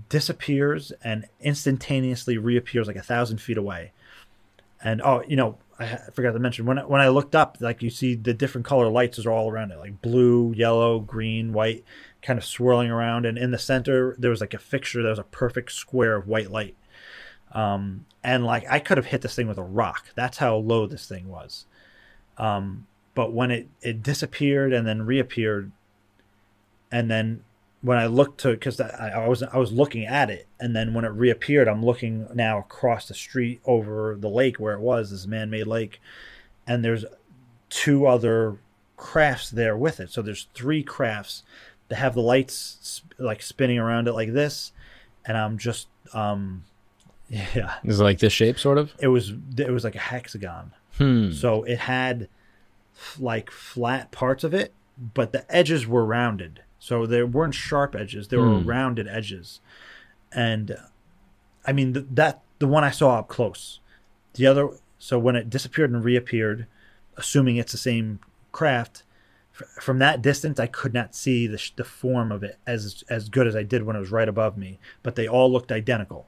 disappears 0.09 0.91
and 1.03 1.27
instantaneously 1.41 2.37
reappears 2.37 2.87
like 2.87 2.95
a 2.95 3.01
thousand 3.01 3.39
feet 3.39 3.57
away 3.57 3.91
and 4.83 5.01
oh 5.01 5.23
you 5.27 5.35
know 5.35 5.57
I 5.79 5.97
forgot 6.13 6.33
to 6.33 6.39
mention 6.39 6.65
when 6.65 6.79
I, 6.79 6.85
when 6.85 7.01
I 7.01 7.07
looked 7.07 7.35
up, 7.35 7.57
like 7.59 7.81
you 7.81 7.89
see 7.89 8.15
the 8.15 8.33
different 8.33 8.65
color 8.65 8.89
lights 8.89 9.23
are 9.25 9.31
all 9.31 9.49
around 9.49 9.71
it, 9.71 9.79
like 9.79 10.01
blue, 10.01 10.53
yellow, 10.55 10.99
green, 10.99 11.51
white, 11.51 11.83
kind 12.21 12.37
of 12.37 12.45
swirling 12.45 12.91
around. 12.91 13.25
And 13.25 13.37
in 13.37 13.51
the 13.51 13.57
center, 13.57 14.15
there 14.19 14.29
was 14.29 14.41
like 14.41 14.53
a 14.53 14.59
fixture 14.59 15.01
that 15.01 15.09
was 15.09 15.19
a 15.19 15.23
perfect 15.23 15.71
square 15.71 16.15
of 16.15 16.27
white 16.27 16.51
light. 16.51 16.75
Um, 17.53 18.05
and 18.23 18.45
like 18.45 18.65
I 18.69 18.79
could 18.79 18.97
have 18.97 19.07
hit 19.07 19.21
this 19.21 19.35
thing 19.35 19.47
with 19.47 19.57
a 19.57 19.63
rock. 19.63 20.07
That's 20.15 20.37
how 20.37 20.57
low 20.57 20.85
this 20.85 21.07
thing 21.07 21.27
was. 21.27 21.65
Um, 22.37 22.87
but 23.15 23.31
when 23.31 23.51
it 23.51 23.67
it 23.81 24.01
disappeared 24.03 24.73
and 24.73 24.87
then 24.87 25.03
reappeared, 25.05 25.71
and 26.91 27.09
then 27.09 27.43
when 27.81 27.97
I 27.97 28.05
looked 28.05 28.39
to 28.41 28.51
because 28.51 28.79
I, 28.79 29.09
I 29.09 29.27
was 29.27 29.43
I 29.43 29.57
was 29.57 29.71
looking 29.71 30.05
at 30.05 30.29
it, 30.29 30.47
and 30.59 30.75
then 30.75 30.93
when 30.93 31.05
it 31.05 31.09
reappeared, 31.09 31.67
I'm 31.67 31.85
looking 31.85 32.27
now 32.33 32.57
across 32.59 33.07
the 33.07 33.13
street 33.13 33.61
over 33.65 34.15
the 34.19 34.29
lake 34.29 34.57
where 34.59 34.73
it 34.73 34.79
was 34.79 35.11
this 35.11 35.27
man-made 35.27 35.67
lake, 35.67 35.99
and 36.65 36.83
there's 36.83 37.05
two 37.69 38.05
other 38.07 38.57
crafts 38.97 39.49
there 39.49 39.75
with 39.75 39.99
it. 39.99 40.11
So 40.11 40.21
there's 40.21 40.47
three 40.53 40.81
crafts 40.83 41.43
that 41.89 41.97
have 41.97 42.13
the 42.15 42.21
lights 42.21 42.77
sp- 42.81 43.13
like 43.19 43.41
spinning 43.41 43.77
around 43.77 44.07
it 44.07 44.13
like 44.13 44.33
this, 44.33 44.71
and 45.25 45.37
I'm 45.37 45.57
just 45.57 45.87
um, 46.13 46.63
yeah, 47.29 47.75
Is 47.83 47.99
it 47.99 48.03
like 48.03 48.19
this 48.19 48.33
shape, 48.33 48.57
sort 48.59 48.77
of? 48.77 48.93
it 48.99 49.07
was 49.07 49.33
it 49.57 49.69
was 49.71 49.83
like 49.83 49.95
a 49.95 49.99
hexagon. 49.99 50.71
Hmm. 50.97 51.31
So 51.31 51.63
it 51.63 51.79
had 51.79 52.27
like 53.19 53.49
flat 53.51 54.11
parts 54.11 54.43
of 54.43 54.53
it, 54.53 54.73
but 54.97 55.31
the 55.31 55.45
edges 55.53 55.87
were 55.87 56.05
rounded. 56.05 56.61
So 56.79 57.05
there 57.05 57.25
weren't 57.25 57.55
sharp 57.55 57.95
edges; 57.95 58.27
they 58.27 58.37
were 58.37 58.59
Hmm. 58.59 58.67
rounded 58.67 59.07
edges. 59.07 59.59
And 60.31 60.77
I 61.65 61.71
mean 61.73 61.93
th- 61.93 62.05
that 62.11 62.41
the 62.59 62.67
one 62.67 62.83
I 62.83 62.91
saw 62.91 63.19
up 63.19 63.27
close. 63.27 63.79
The 64.35 64.47
other, 64.47 64.69
so 64.99 65.17
when 65.19 65.35
it 65.35 65.49
disappeared 65.49 65.91
and 65.91 66.03
reappeared, 66.03 66.67
assuming 67.17 67.57
it's 67.57 67.71
the 67.71 67.77
same 67.77 68.19
craft, 68.51 69.03
f- 69.59 69.67
from 69.81 69.99
that 69.99 70.21
distance 70.21 70.59
I 70.59 70.67
could 70.67 70.93
not 70.93 71.15
see 71.15 71.47
the 71.47 71.57
sh- 71.57 71.71
the 71.75 71.83
form 71.83 72.31
of 72.31 72.43
it 72.43 72.57
as 72.67 73.03
as 73.09 73.29
good 73.29 73.47
as 73.47 73.55
I 73.55 73.63
did 73.63 73.83
when 73.83 73.95
it 73.95 73.99
was 73.99 74.11
right 74.11 74.27
above 74.29 74.57
me. 74.57 74.79
But 75.03 75.15
they 75.15 75.27
all 75.27 75.51
looked 75.51 75.71
identical 75.71 76.27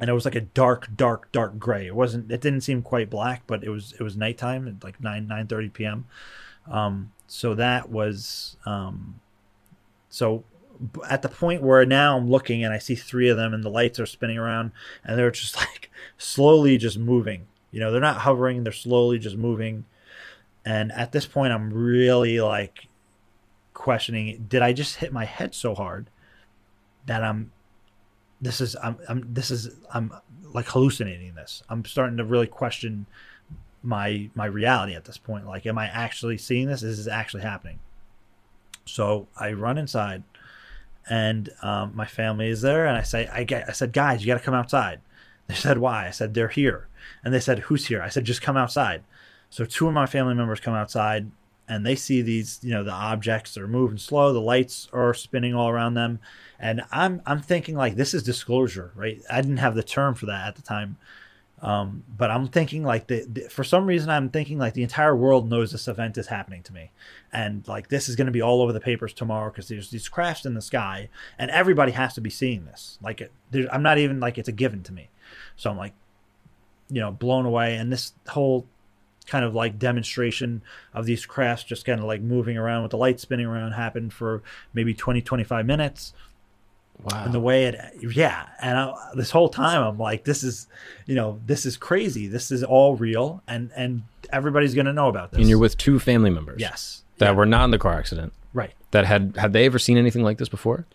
and 0.00 0.10
it 0.10 0.12
was 0.12 0.24
like 0.24 0.34
a 0.34 0.40
dark, 0.40 0.88
dark, 0.96 1.30
dark 1.32 1.58
gray. 1.58 1.86
It 1.86 1.94
wasn't. 1.94 2.30
It 2.30 2.40
didn't 2.40 2.62
seem 2.62 2.82
quite 2.82 3.10
black, 3.10 3.42
but 3.46 3.62
it 3.62 3.70
was. 3.70 3.92
It 3.98 4.02
was 4.02 4.16
nighttime, 4.16 4.66
at 4.66 4.82
like 4.82 5.00
nine 5.00 5.26
nine 5.26 5.46
thirty 5.46 5.68
p.m. 5.68 6.06
Um, 6.70 7.12
so 7.26 7.54
that 7.54 7.90
was. 7.90 8.56
Um, 8.66 9.20
so 10.08 10.44
at 11.08 11.22
the 11.22 11.28
point 11.28 11.62
where 11.62 11.86
now 11.86 12.16
I'm 12.16 12.28
looking 12.28 12.64
and 12.64 12.72
I 12.72 12.78
see 12.78 12.94
three 12.94 13.28
of 13.28 13.36
them, 13.36 13.54
and 13.54 13.62
the 13.62 13.70
lights 13.70 14.00
are 14.00 14.06
spinning 14.06 14.38
around, 14.38 14.72
and 15.04 15.18
they're 15.18 15.30
just 15.30 15.56
like 15.56 15.90
slowly 16.18 16.76
just 16.76 16.98
moving. 16.98 17.46
You 17.70 17.80
know, 17.80 17.92
they're 17.92 18.00
not 18.00 18.18
hovering; 18.18 18.64
they're 18.64 18.72
slowly 18.72 19.18
just 19.18 19.36
moving. 19.36 19.84
And 20.66 20.90
at 20.92 21.12
this 21.12 21.26
point, 21.26 21.52
I'm 21.52 21.72
really 21.72 22.40
like 22.40 22.88
questioning: 23.74 24.46
Did 24.48 24.62
I 24.62 24.72
just 24.72 24.96
hit 24.96 25.12
my 25.12 25.24
head 25.24 25.54
so 25.54 25.74
hard 25.74 26.10
that 27.06 27.22
I'm 27.22 27.52
this 28.40 28.60
is 28.60 28.76
I'm, 28.82 28.98
I'm 29.08 29.32
this 29.32 29.50
is 29.50 29.70
I'm 29.92 30.12
like 30.52 30.66
hallucinating 30.66 31.34
this. 31.34 31.62
I'm 31.68 31.84
starting 31.84 32.16
to 32.18 32.24
really 32.24 32.46
question 32.46 33.06
my 33.82 34.30
my 34.34 34.46
reality 34.46 34.94
at 34.94 35.04
this 35.04 35.18
point. 35.18 35.46
Like, 35.46 35.66
am 35.66 35.78
I 35.78 35.86
actually 35.86 36.38
seeing 36.38 36.68
this? 36.68 36.82
Is 36.82 36.98
this 36.98 37.12
actually 37.12 37.42
happening? 37.42 37.78
So 38.86 39.28
I 39.38 39.52
run 39.52 39.78
inside, 39.78 40.22
and 41.08 41.50
um, 41.62 41.92
my 41.94 42.06
family 42.06 42.48
is 42.48 42.62
there, 42.62 42.86
and 42.86 42.96
I 42.96 43.02
say, 43.02 43.26
I 43.28 43.44
get, 43.44 43.68
I 43.68 43.72
said, 43.72 43.92
guys, 43.92 44.20
you 44.20 44.26
got 44.26 44.38
to 44.38 44.44
come 44.44 44.54
outside. 44.54 45.00
They 45.46 45.54
said, 45.54 45.78
why? 45.78 46.06
I 46.06 46.10
said, 46.10 46.34
they're 46.34 46.48
here, 46.48 46.88
and 47.22 47.32
they 47.32 47.40
said, 47.40 47.60
who's 47.60 47.86
here? 47.86 48.02
I 48.02 48.08
said, 48.08 48.24
just 48.24 48.42
come 48.42 48.56
outside. 48.56 49.02
So 49.50 49.64
two 49.64 49.86
of 49.88 49.94
my 49.94 50.06
family 50.06 50.34
members 50.34 50.60
come 50.60 50.74
outside, 50.74 51.30
and 51.68 51.84
they 51.84 51.96
see 51.96 52.22
these, 52.22 52.60
you 52.62 52.70
know, 52.70 52.84
the 52.84 52.92
objects 52.92 53.56
are 53.56 53.66
moving 53.68 53.98
slow, 53.98 54.32
the 54.32 54.40
lights 54.40 54.88
are 54.92 55.14
spinning 55.14 55.54
all 55.54 55.68
around 55.68 55.94
them, 55.94 56.20
and 56.58 56.82
I'm 56.92 57.22
I'm 57.26 57.40
thinking 57.40 57.74
like 57.76 57.96
this 57.96 58.14
is 58.14 58.22
disclosure, 58.22 58.92
right? 58.94 59.20
I 59.30 59.40
didn't 59.40 59.58
have 59.58 59.74
the 59.74 59.82
term 59.82 60.14
for 60.14 60.26
that 60.26 60.46
at 60.48 60.56
the 60.56 60.62
time, 60.62 60.98
um, 61.62 62.04
but 62.14 62.30
I'm 62.30 62.48
thinking 62.48 62.84
like 62.84 63.06
the, 63.06 63.26
the 63.26 63.48
for 63.48 63.64
some 63.64 63.86
reason 63.86 64.10
I'm 64.10 64.28
thinking 64.28 64.58
like 64.58 64.74
the 64.74 64.82
entire 64.82 65.16
world 65.16 65.48
knows 65.48 65.72
this 65.72 65.88
event 65.88 66.18
is 66.18 66.26
happening 66.26 66.62
to 66.64 66.72
me, 66.72 66.90
and 67.32 67.66
like 67.66 67.88
this 67.88 68.08
is 68.08 68.16
going 68.16 68.26
to 68.26 68.32
be 68.32 68.42
all 68.42 68.60
over 68.60 68.72
the 68.72 68.80
papers 68.80 69.14
tomorrow 69.14 69.50
because 69.50 69.68
there's 69.68 69.90
these 69.90 70.08
crafts 70.08 70.44
in 70.44 70.54
the 70.54 70.62
sky, 70.62 71.08
and 71.38 71.50
everybody 71.50 71.92
has 71.92 72.14
to 72.14 72.20
be 72.20 72.30
seeing 72.30 72.66
this. 72.66 72.98
Like 73.02 73.22
it, 73.22 73.32
I'm 73.72 73.82
not 73.82 73.96
even 73.98 74.20
like 74.20 74.36
it's 74.36 74.48
a 74.48 74.52
given 74.52 74.82
to 74.82 74.92
me, 74.92 75.08
so 75.56 75.70
I'm 75.70 75.78
like, 75.78 75.94
you 76.90 77.00
know, 77.00 77.10
blown 77.10 77.46
away, 77.46 77.76
and 77.76 77.90
this 77.90 78.12
whole 78.28 78.66
kind 79.26 79.44
of 79.44 79.54
like 79.54 79.78
demonstration 79.78 80.62
of 80.92 81.06
these 81.06 81.24
crafts 81.26 81.64
just 81.64 81.84
kind 81.84 81.98
of 82.00 82.06
like 82.06 82.20
moving 82.20 82.56
around 82.58 82.82
with 82.82 82.90
the 82.90 82.96
light 82.98 83.18
spinning 83.20 83.46
around 83.46 83.72
happened 83.72 84.12
for 84.12 84.42
maybe 84.74 84.92
20 84.94 85.22
25 85.22 85.64
minutes 85.66 86.12
Wow. 87.02 87.24
and 87.24 87.34
the 87.34 87.40
way 87.40 87.64
it 87.64 87.76
yeah 88.14 88.46
and 88.62 88.78
I, 88.78 88.94
this 89.16 89.32
whole 89.32 89.48
time 89.48 89.82
i'm 89.82 89.98
like 89.98 90.22
this 90.24 90.44
is 90.44 90.68
you 91.06 91.16
know 91.16 91.40
this 91.44 91.66
is 91.66 91.76
crazy 91.76 92.28
this 92.28 92.52
is 92.52 92.62
all 92.62 92.94
real 92.94 93.42
and 93.48 93.72
and 93.74 94.04
everybody's 94.32 94.74
gonna 94.76 94.92
know 94.92 95.08
about 95.08 95.32
this 95.32 95.40
and 95.40 95.48
you're 95.48 95.58
with 95.58 95.76
two 95.76 95.98
family 95.98 96.30
members. 96.30 96.60
yes 96.60 97.02
That 97.18 97.26
Yeah, 97.26 97.32
were 97.32 97.46
not 97.46 97.64
in 97.64 97.70
the 97.72 97.78
car 97.78 97.94
accident. 97.94 98.32
right 98.52 98.72
That 98.92 99.06
had 99.06 99.36
had 99.36 99.52
they 99.52 99.66
ever 99.66 99.78
seen 99.80 99.98
anything 99.98 100.22
like 100.22 100.38
this 100.38 100.48
before? 100.48 100.86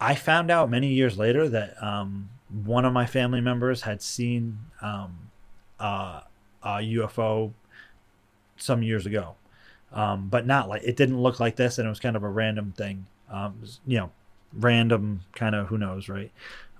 i 0.00 0.14
found 0.16 0.50
out 0.50 0.68
many 0.68 0.88
years 0.88 1.16
later 1.16 1.48
that 1.48 1.80
um 1.80 2.28
one 2.64 2.84
of 2.84 2.92
my 2.92 3.06
family 3.06 3.40
members 3.40 3.82
had 3.82 4.02
seen 4.02 4.58
um 4.82 5.30
uh, 5.78 6.20
a 6.62 6.78
ufo 6.78 7.52
some 8.56 8.82
years 8.82 9.06
ago 9.06 9.34
um 9.92 10.28
but 10.28 10.46
not 10.46 10.68
like 10.68 10.82
it 10.82 10.96
didn't 10.96 11.20
look 11.20 11.40
like 11.40 11.56
this 11.56 11.78
and 11.78 11.86
it 11.86 11.88
was 11.88 12.00
kind 12.00 12.16
of 12.16 12.22
a 12.22 12.28
random 12.28 12.72
thing 12.76 13.06
um 13.30 13.54
you 13.86 13.96
know 13.98 14.10
random 14.52 15.20
kind 15.34 15.54
of 15.54 15.68
who 15.68 15.78
knows 15.78 16.08
right 16.08 16.30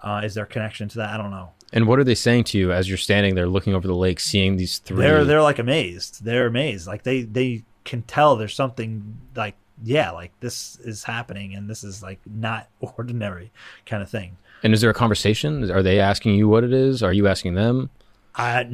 uh 0.02 0.20
is 0.24 0.34
there 0.34 0.44
a 0.44 0.46
connection 0.46 0.88
to 0.88 0.98
that 0.98 1.10
i 1.10 1.16
don't 1.16 1.30
know 1.30 1.50
And 1.72 1.86
what 1.86 1.98
are 1.98 2.04
they 2.04 2.14
saying 2.16 2.44
to 2.44 2.58
you 2.58 2.72
as 2.72 2.88
you're 2.88 2.98
standing 2.98 3.34
there 3.36 3.46
looking 3.48 3.74
over 3.74 3.86
the 3.86 3.94
lake, 3.94 4.18
seeing 4.20 4.56
these 4.56 4.78
3 4.78 4.96
they're 4.96 5.24
they're 5.24 5.42
like 5.42 5.60
amazed. 5.60 6.24
They're 6.24 6.46
amazed. 6.48 6.86
Like 6.88 7.04
they 7.04 7.22
they 7.22 7.62
can 7.84 8.02
tell 8.02 8.34
there's 8.36 8.54
something 8.56 9.16
like 9.36 9.54
yeah, 9.84 10.10
like 10.10 10.32
this 10.40 10.78
is 10.84 11.04
happening 11.04 11.54
and 11.54 11.70
this 11.70 11.84
is 11.84 12.02
like 12.02 12.18
not 12.26 12.66
ordinary 12.80 13.50
kind 13.86 14.02
of 14.02 14.10
thing. 14.10 14.36
and 14.64 14.74
is 14.74 14.80
there 14.80 14.90
a 14.90 14.94
conversation? 14.94 15.70
Are 15.70 15.82
they 15.82 16.00
asking 16.00 16.34
you 16.34 16.48
what 16.48 16.64
it 16.64 16.72
is? 16.72 17.02
Are 17.04 17.12
you 17.12 17.28
asking 17.28 17.54
them? 17.54 17.88
I 18.34 18.66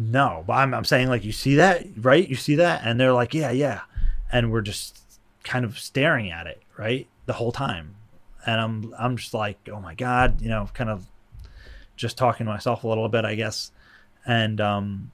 no, 0.00 0.44
but 0.46 0.54
I'm 0.54 0.72
I'm 0.72 0.84
saying 0.84 1.08
like 1.08 1.24
you 1.24 1.32
see 1.32 1.56
that, 1.56 1.86
right? 1.98 2.26
You 2.26 2.36
see 2.36 2.54
that 2.56 2.82
and 2.84 2.98
they're 2.98 3.12
like, 3.12 3.34
"Yeah, 3.34 3.50
yeah." 3.50 3.82
And 4.32 4.50
we're 4.50 4.62
just 4.62 4.98
kind 5.44 5.64
of 5.64 5.78
staring 5.78 6.30
at 6.30 6.46
it, 6.46 6.62
right? 6.78 7.06
The 7.26 7.34
whole 7.34 7.52
time. 7.52 7.96
And 8.46 8.60
I'm 8.60 8.94
I'm 8.98 9.16
just 9.16 9.34
like, 9.34 9.58
"Oh 9.70 9.80
my 9.80 9.94
god," 9.94 10.40
you 10.40 10.48
know, 10.48 10.68
kind 10.72 10.88
of 10.88 11.06
just 11.96 12.16
talking 12.16 12.46
to 12.46 12.52
myself 12.52 12.82
a 12.82 12.88
little 12.88 13.08
bit, 13.08 13.24
I 13.26 13.34
guess. 13.34 13.72
And 14.24 14.60
um 14.60 15.12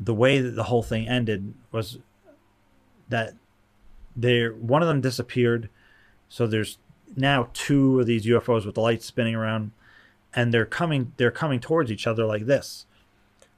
the 0.00 0.14
way 0.14 0.40
that 0.40 0.52
the 0.52 0.64
whole 0.64 0.82
thing 0.82 1.08
ended 1.08 1.54
was 1.70 1.98
that 3.08 3.34
there 4.16 4.52
one 4.52 4.82
of 4.82 4.88
them 4.88 5.00
disappeared. 5.00 5.70
So 6.28 6.46
there's 6.46 6.78
now 7.16 7.50
two 7.52 8.00
of 8.00 8.06
these 8.06 8.26
UFOs 8.26 8.66
with 8.66 8.74
the 8.74 8.80
lights 8.80 9.06
spinning 9.06 9.34
around 9.34 9.70
and 10.34 10.52
they're 10.52 10.66
coming 10.66 11.12
they're 11.16 11.30
coming 11.30 11.60
towards 11.60 11.90
each 11.90 12.06
other 12.06 12.24
like 12.24 12.46
this 12.46 12.84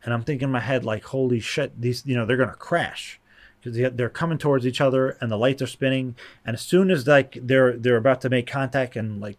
and 0.04 0.14
I'm 0.14 0.22
thinking 0.22 0.46
in 0.46 0.52
my 0.52 0.60
head 0.60 0.84
like, 0.84 1.04
holy 1.04 1.40
shit, 1.40 1.80
these 1.80 2.04
you 2.06 2.16
know 2.16 2.26
they're 2.26 2.36
gonna 2.36 2.54
crash. 2.54 3.20
Because 3.62 3.92
they're 3.94 4.08
coming 4.08 4.38
towards 4.38 4.66
each 4.66 4.80
other 4.80 5.18
and 5.20 5.30
the 5.30 5.36
lights 5.36 5.60
are 5.60 5.66
spinning, 5.66 6.16
and 6.46 6.54
as 6.54 6.62
soon 6.62 6.90
as 6.90 7.06
like 7.06 7.38
they're 7.42 7.76
they're 7.76 7.98
about 7.98 8.22
to 8.22 8.30
make 8.30 8.46
contact 8.46 8.96
and 8.96 9.20
like 9.20 9.36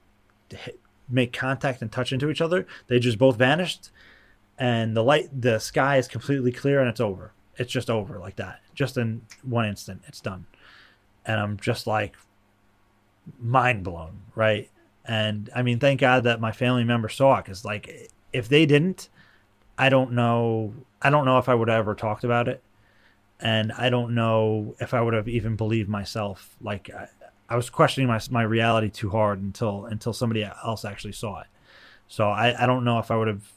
hit, 0.49 0.79
make 1.09 1.33
contact 1.33 1.81
and 1.81 1.91
touch 1.91 2.13
into 2.13 2.29
each 2.29 2.39
other, 2.39 2.67
they 2.85 2.99
just 2.99 3.17
both 3.17 3.35
vanished, 3.35 3.89
and 4.59 4.95
the 4.95 5.03
light 5.03 5.29
the 5.41 5.57
sky 5.57 5.97
is 5.97 6.07
completely 6.07 6.51
clear 6.51 6.79
and 6.79 6.87
it's 6.87 6.99
over. 6.99 7.33
It's 7.57 7.71
just 7.71 7.89
over 7.89 8.19
like 8.19 8.35
that, 8.35 8.59
just 8.75 8.95
in 8.95 9.23
one 9.41 9.65
instant, 9.65 10.03
it's 10.07 10.21
done, 10.21 10.45
and 11.25 11.39
I'm 11.39 11.57
just 11.57 11.87
like 11.87 12.15
mind 13.39 13.83
blown, 13.83 14.21
right? 14.35 14.69
And 15.03 15.49
I 15.55 15.63
mean, 15.63 15.79
thank 15.79 15.99
God 15.99 16.25
that 16.25 16.39
my 16.39 16.51
family 16.51 16.83
member 16.83 17.09
saw 17.09 17.39
it 17.39 17.45
because 17.45 17.65
like 17.65 18.11
if 18.33 18.47
they 18.47 18.67
didn't 18.67 19.09
I 19.81 19.89
don't 19.89 20.11
know. 20.11 20.75
I 21.01 21.09
don't 21.09 21.25
know 21.25 21.39
if 21.39 21.49
I 21.49 21.55
would 21.55 21.67
have 21.67 21.79
ever 21.79 21.95
talked 21.95 22.23
about 22.23 22.47
it, 22.47 22.61
and 23.39 23.71
I 23.71 23.89
don't 23.89 24.13
know 24.13 24.75
if 24.79 24.93
I 24.93 25.01
would 25.01 25.15
have 25.15 25.27
even 25.27 25.55
believed 25.55 25.89
myself. 25.89 26.55
Like 26.61 26.91
I, 26.91 27.07
I 27.49 27.55
was 27.55 27.71
questioning 27.71 28.07
my 28.07 28.21
my 28.29 28.43
reality 28.43 28.91
too 28.91 29.09
hard 29.09 29.41
until 29.41 29.85
until 29.85 30.13
somebody 30.13 30.43
else 30.43 30.85
actually 30.85 31.13
saw 31.13 31.39
it. 31.41 31.47
So 32.07 32.29
I, 32.29 32.63
I 32.63 32.67
don't 32.67 32.83
know 32.83 32.99
if 32.99 33.09
I 33.09 33.15
would 33.15 33.27
have 33.27 33.51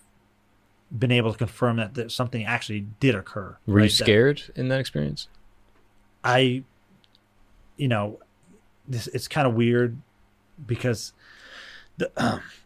been 0.99 1.13
able 1.13 1.31
to 1.31 1.37
confirm 1.37 1.77
that, 1.77 1.93
that 1.93 2.11
something 2.11 2.43
actually 2.47 2.87
did 3.01 3.15
occur. 3.15 3.59
Were 3.67 3.81
you 3.81 3.83
right? 3.83 3.91
That 3.91 4.05
scared 4.05 4.43
in 4.57 4.69
that 4.69 4.81
experience? 4.81 5.29
I, 6.23 6.65
you 7.77 7.89
know, 7.89 8.19
this 8.89 9.09
it's 9.09 9.29
kind 9.29 9.47
of 9.47 9.53
weird 9.53 9.99
because 10.67 11.13
the 11.99 12.11
um, 12.17 12.41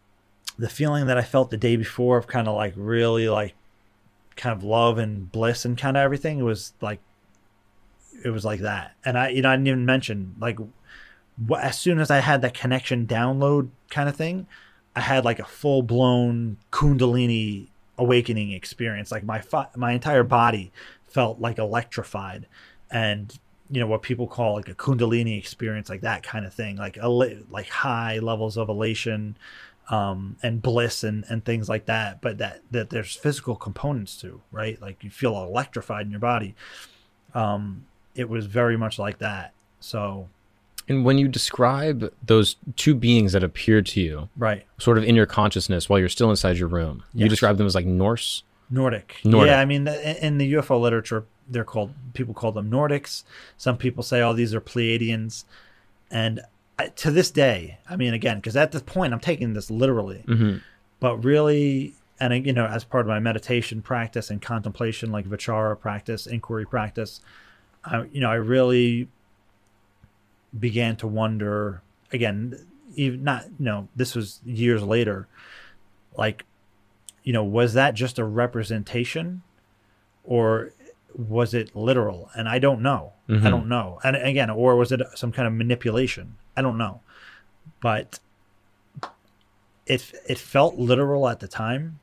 the 0.59 0.69
feeling 0.69 1.07
that 1.07 1.17
I 1.17 1.21
felt 1.21 1.49
the 1.49 1.57
day 1.57 1.77
before 1.77 2.17
of 2.17 2.27
kind 2.27 2.47
of 2.47 2.55
like 2.55 2.73
really 2.75 3.29
like 3.29 3.55
kind 4.35 4.55
of 4.55 4.63
love 4.63 4.97
and 4.97 5.31
bliss 5.31 5.65
and 5.65 5.77
kind 5.77 5.97
of 5.97 6.01
everything 6.01 6.43
was 6.43 6.73
like 6.81 6.99
it 8.23 8.29
was 8.29 8.43
like 8.43 8.59
that. 8.59 8.93
And 9.05 9.17
I 9.17 9.29
you 9.29 9.41
know 9.41 9.49
I 9.49 9.55
didn't 9.55 9.67
even 9.69 9.85
mention 9.85 10.35
like 10.39 10.59
as 11.57 11.79
soon 11.79 11.99
as 11.99 12.11
I 12.11 12.19
had 12.19 12.41
that 12.41 12.53
connection 12.53 13.07
download 13.07 13.69
kind 13.89 14.09
of 14.09 14.15
thing, 14.17 14.47
I 14.95 14.99
had 14.99 15.23
like 15.23 15.39
a 15.39 15.45
full 15.45 15.81
blown 15.81 16.57
kundalini 16.71 17.69
awakening 17.97 18.51
experience. 18.51 19.11
Like 19.11 19.23
my 19.23 19.39
fi- 19.39 19.69
my 19.77 19.93
entire 19.93 20.23
body 20.23 20.73
felt 21.07 21.39
like 21.39 21.57
electrified 21.57 22.47
and 22.91 23.39
you 23.71 23.79
know 23.79 23.87
what 23.87 24.01
people 24.01 24.27
call 24.27 24.55
like 24.55 24.67
a 24.67 24.73
kundalini 24.73 25.37
experience 25.37 25.89
like 25.89 26.01
that 26.01 26.23
kind 26.23 26.45
of 26.45 26.53
thing 26.53 26.75
like 26.75 26.97
ele- 26.97 27.43
like 27.49 27.67
high 27.69 28.17
levels 28.19 28.57
of 28.57 28.67
elation 28.69 29.37
um, 29.89 30.37
and 30.43 30.61
bliss 30.61 31.03
and, 31.03 31.25
and 31.29 31.43
things 31.43 31.67
like 31.67 31.85
that, 31.87 32.21
but 32.21 32.37
that, 32.37 32.61
that 32.71 32.89
there's 32.89 33.15
physical 33.15 33.55
components 33.55 34.19
to, 34.21 34.41
right? 34.51 34.79
Like 34.81 35.03
you 35.03 35.09
feel 35.09 35.41
electrified 35.43 36.05
in 36.05 36.11
your 36.11 36.19
body. 36.19 36.55
Um, 37.33 37.85
it 38.15 38.29
was 38.29 38.45
very 38.45 38.77
much 38.77 38.99
like 38.99 39.17
that. 39.19 39.53
So, 39.79 40.29
And 40.87 41.03
when 41.03 41.17
you 41.17 41.27
describe 41.27 42.13
those 42.25 42.57
two 42.75 42.93
beings 42.93 43.33
that 43.33 43.43
appeared 43.43 43.85
to 43.87 44.01
you, 44.01 44.29
right. 44.37 44.65
sort 44.77 44.97
of 44.97 45.03
in 45.03 45.15
your 45.15 45.25
consciousness 45.25 45.89
while 45.89 45.99
you're 45.99 46.09
still 46.09 46.29
inside 46.29 46.57
your 46.57 46.67
room, 46.67 47.03
you 47.13 47.27
describe 47.27 47.57
them 47.57 47.65
as 47.65 47.75
like 47.75 47.85
Norse. 47.85 48.43
Nordic. 48.69 49.15
Nordic. 49.23 49.49
Yeah, 49.49 49.59
I 49.59 49.65
mean, 49.65 49.87
in 49.87 50.37
the 50.37 50.53
UFO 50.53 50.79
literature, 50.79 51.25
they're 51.47 51.63
called 51.63 51.93
people 52.13 52.35
call 52.35 52.51
them 52.51 52.69
Nordics. 52.69 53.23
Some 53.57 53.77
people 53.77 54.03
say, 54.03 54.21
"Oh, 54.21 54.33
these 54.33 54.53
are 54.53 54.61
Pleiadians," 54.61 55.45
and 56.11 56.41
to 56.87 57.11
this 57.11 57.31
day, 57.31 57.77
I 57.89 57.95
mean, 57.95 58.13
again, 58.13 58.37
because 58.37 58.55
at 58.55 58.71
this 58.71 58.81
point, 58.81 59.13
I'm 59.13 59.19
taking 59.19 59.53
this 59.53 59.69
literally, 59.69 60.23
Mm-hmm. 60.27 60.57
but 60.99 61.17
really, 61.23 61.95
and 62.19 62.45
you 62.45 62.53
know, 62.53 62.65
as 62.65 62.83
part 62.83 63.01
of 63.05 63.07
my 63.07 63.19
meditation 63.19 63.81
practice 63.81 64.29
and 64.29 64.41
contemplation, 64.41 65.11
like 65.11 65.25
vichara 65.25 65.79
practice, 65.79 66.27
inquiry 66.27 66.65
practice, 66.65 67.21
I, 67.85 68.03
you 68.11 68.19
know, 68.21 68.29
I 68.29 68.35
really 68.35 69.07
began 70.57 70.95
to 70.97 71.07
wonder 71.07 71.81
again, 72.11 72.65
even 72.95 73.23
not, 73.23 73.45
you 73.59 73.65
know, 73.65 73.87
this 73.95 74.15
was 74.15 74.39
years 74.45 74.81
later, 74.83 75.27
like, 76.17 76.43
you 77.23 77.31
know, 77.33 77.43
was 77.43 77.73
that 77.73 77.93
just 77.93 78.17
a 78.17 78.23
representation 78.25 79.43
or 80.23 80.73
was 81.15 81.53
it 81.53 81.75
literal? 81.75 82.29
And 82.35 82.49
I 82.49 82.57
don't 82.59 82.81
know. 82.81 83.13
Mhm. 83.29 83.45
I 83.45 83.49
don't 83.51 83.67
know. 83.69 83.99
And 84.03 84.15
again, 84.15 84.49
or 84.49 84.75
was 84.75 84.91
it 84.91 85.01
some 85.15 85.31
kind 85.31 85.47
of 85.47 85.53
manipulation? 85.53 86.35
I 86.55 86.61
don't 86.61 86.77
know. 86.77 87.01
But 87.81 88.19
it 89.85 90.13
it 90.27 90.37
felt 90.37 90.77
literal 90.77 91.27
at 91.27 91.39
the 91.39 91.47
time, 91.47 91.99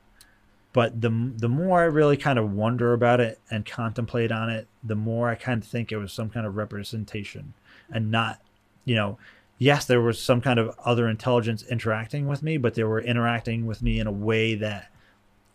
but 0.73 1.01
the 1.01 1.09
the 1.35 1.49
more 1.49 1.79
I 1.79 1.85
really 1.85 2.17
kind 2.17 2.37
of 2.37 2.51
wonder 2.51 2.93
about 2.93 3.19
it 3.19 3.39
and 3.49 3.65
contemplate 3.65 4.31
on 4.31 4.49
it, 4.49 4.67
the 4.83 4.95
more 4.95 5.29
I 5.29 5.35
kind 5.35 5.63
of 5.63 5.67
think 5.67 5.91
it 5.91 5.97
was 5.97 6.11
some 6.11 6.29
kind 6.29 6.45
of 6.45 6.57
representation 6.57 7.53
and 7.91 8.11
not, 8.11 8.41
you 8.85 8.95
know, 8.95 9.17
yes, 9.57 9.85
there 9.85 10.01
was 10.01 10.21
some 10.21 10.41
kind 10.41 10.59
of 10.59 10.77
other 10.83 11.07
intelligence 11.07 11.63
interacting 11.63 12.27
with 12.27 12.43
me, 12.43 12.57
but 12.57 12.75
they 12.75 12.83
were 12.83 13.01
interacting 13.01 13.65
with 13.65 13.81
me 13.81 13.99
in 13.99 14.07
a 14.07 14.11
way 14.11 14.55
that 14.55 14.91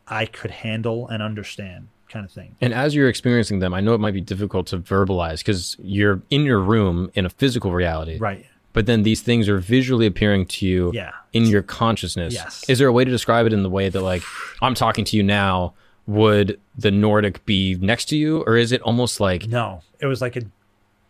I 0.09 0.27
could 0.27 0.51
handle 0.51 1.09
and 1.09 1.23
understand, 1.23 1.89
kind 2.09 2.25
of 2.25 2.33
thing. 2.33 2.57
And 2.61 2.73
as 2.73 2.95
you're 2.95 3.09
experiencing 3.09 3.59
them, 3.59 3.75
I 3.75 3.81
know 3.81 3.95
it 3.95 4.01
might 4.01 4.15
be 4.15 4.21
difficult 4.21 4.67
to 4.69 4.79
verbalize 4.79 5.39
because 5.39 5.77
you're 5.83 6.23
in 6.31 6.45
your 6.45 6.61
room 6.61 7.11
in 7.15 7.27
a 7.27 7.31
physical 7.31 7.73
reality. 7.73 8.19
Right. 8.19 8.47
But 8.73 8.87
then 8.87 9.03
these 9.03 9.21
things 9.21 9.49
are 9.49 9.59
visually 9.59 10.07
appearing 10.07 10.47
to 10.47 10.67
you 10.67 10.91
Yeah. 10.95 11.11
in 11.33 11.45
your 11.47 11.63
consciousness. 11.63 12.33
Yes. 12.35 12.65
Is 12.69 12.79
there 12.79 12.89
a 12.89 12.93
way 12.93 13.05
to 13.05 13.11
describe 13.11 13.47
it 13.47 13.53
in 13.53 13.63
the 13.63 13.71
way 13.71 13.89
that, 13.89 14.01
like, 14.01 14.23
I'm 14.63 14.75
talking 14.75 15.05
to 15.07 15.17
you 15.17 15.23
now? 15.23 15.75
Would 16.07 16.59
the 16.77 16.91
Nordic 16.91 17.45
be 17.47 17.77
next 17.77 18.07
to 18.07 18.17
you, 18.17 18.43
or 18.47 18.57
is 18.57 18.73
it 18.73 18.81
almost 18.83 19.21
like 19.21 19.47
No, 19.47 19.83
it 20.01 20.07
was 20.07 20.21
like 20.21 20.35
a 20.37 20.43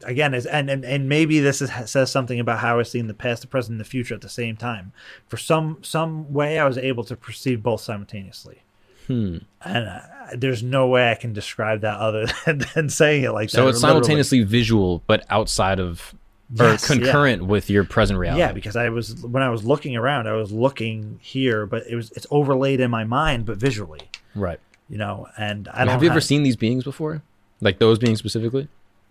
again, 0.05 0.35
is 0.35 0.45
and, 0.45 0.69
and 0.69 0.85
and 0.85 1.09
maybe 1.09 1.41
this 1.41 1.63
is, 1.63 1.71
says 1.87 2.11
something 2.11 2.39
about 2.39 2.59
how 2.59 2.75
I 2.75 2.77
was 2.77 2.91
seeing 2.91 3.07
the 3.07 3.15
past, 3.15 3.41
the 3.41 3.49
present, 3.49 3.73
and 3.73 3.81
the 3.81 3.85
future 3.89 4.15
at 4.15 4.21
the 4.21 4.29
same 4.29 4.55
time. 4.57 4.93
For 5.29 5.39
some 5.39 5.79
some 5.81 6.31
way, 6.33 6.59
I 6.59 6.67
was 6.67 6.77
able 6.77 7.05
to 7.05 7.17
perceive 7.17 7.63
both 7.63 7.81
simultaneously. 7.81 8.63
Hmm. 9.07 9.39
And 9.65 9.89
uh, 9.89 10.01
there's 10.37 10.63
no 10.63 10.87
way 10.89 11.11
I 11.11 11.15
can 11.15 11.33
describe 11.33 11.81
that 11.81 11.99
other 11.99 12.27
than, 12.45 12.59
than 12.75 12.89
saying 12.91 13.25
it 13.25 13.31
like 13.33 13.49
that. 13.51 13.57
so? 13.57 13.69
It's 13.69 13.79
literally. 13.83 14.03
simultaneously 14.03 14.43
visual, 14.43 15.03
but 15.07 15.25
outside 15.31 15.81
of 15.81 16.15
or 16.61 16.65
Yes, 16.67 16.89
yeah. 16.89 16.97
concurrent 16.97 17.47
with 17.47 17.71
your 17.71 17.85
present 17.85 18.19
reality. 18.19 18.41
Yeah, 18.41 18.53
because 18.53 18.77
I 18.77 18.89
was 18.91 19.17
when 19.25 19.43
I 19.43 19.49
was 19.51 19.65
looking 19.65 19.97
around, 19.97 20.27
I 20.29 20.33
was 20.33 20.53
looking 20.53 21.19
here, 21.23 21.67
but 21.67 21.87
it 21.89 21.97
was 21.97 22.11
it's 22.13 22.27
overlaid 22.31 22.81
in 22.81 22.91
my 22.91 23.05
mind, 23.05 23.47
but 23.47 23.57
visually, 23.59 24.01
Right. 24.35 24.61
you 24.89 24.99
know. 24.99 25.29
And 25.37 25.69
I 25.69 25.85
don't 25.85 25.89
Have 25.93 26.03
you 26.03 26.11
ever 26.11 26.21
seen 26.21 26.43
these 26.43 26.57
beings 26.57 26.85
before? 26.85 27.23
Like 27.61 27.79
those 27.79 27.99
beings 27.99 28.19
specifically? 28.19 28.69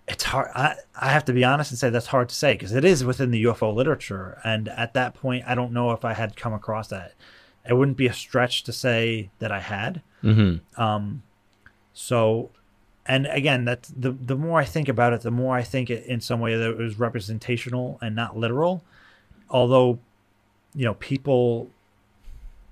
it's 0.08 0.24
hard 0.24 0.50
I, 0.56 0.76
I 1.00 1.10
have 1.12 1.24
to 1.26 1.32
be 1.32 1.44
honest 1.46 1.70
and 1.72 1.78
say 1.78 1.92
that's 1.92 2.08
hard 2.08 2.28
to 2.30 2.36
say 2.36 2.54
because 2.54 2.74
it 2.74 2.84
is 2.84 3.06
within 3.06 3.30
the 3.30 3.42
ufo 3.44 3.74
literature 3.74 4.42
and 4.44 4.68
at 4.70 4.96
that 4.96 5.14
point 5.14 5.44
i 5.48 5.54
don't 5.54 5.72
know 5.72 5.92
if 5.92 6.04
i 6.04 6.14
had 6.14 6.36
come 6.36 6.54
across 6.54 6.88
that 6.88 7.14
it 7.70 7.74
wouldn't 7.76 7.98
be 7.98 8.08
a 8.08 8.14
stretch 8.14 8.64
to 8.64 8.74
say 8.74 9.30
that 9.38 9.52
i 9.52 9.60
had 9.60 10.02
Mm-hmm. 10.24 10.82
um 10.82 11.22
so 11.94 12.50
and 13.06 13.26
again 13.28 13.66
that's 13.66 13.90
the 13.90 14.12
the 14.12 14.36
more 14.36 14.60
i 14.60 14.66
think 14.66 14.88
about 14.88 15.12
it 15.14 15.22
the 15.22 15.32
more 15.32 15.56
i 15.56 15.64
think 15.64 15.90
it 15.90 16.06
in 16.06 16.22
some 16.22 16.40
way 16.40 16.56
that 16.56 16.70
it 16.70 16.78
was 16.78 17.00
representational 17.00 17.98
and 18.02 18.16
not 18.16 18.38
literal. 18.38 18.84
Although 19.50 20.00
you 20.74 20.86
know 20.86 20.94
people 20.96 21.70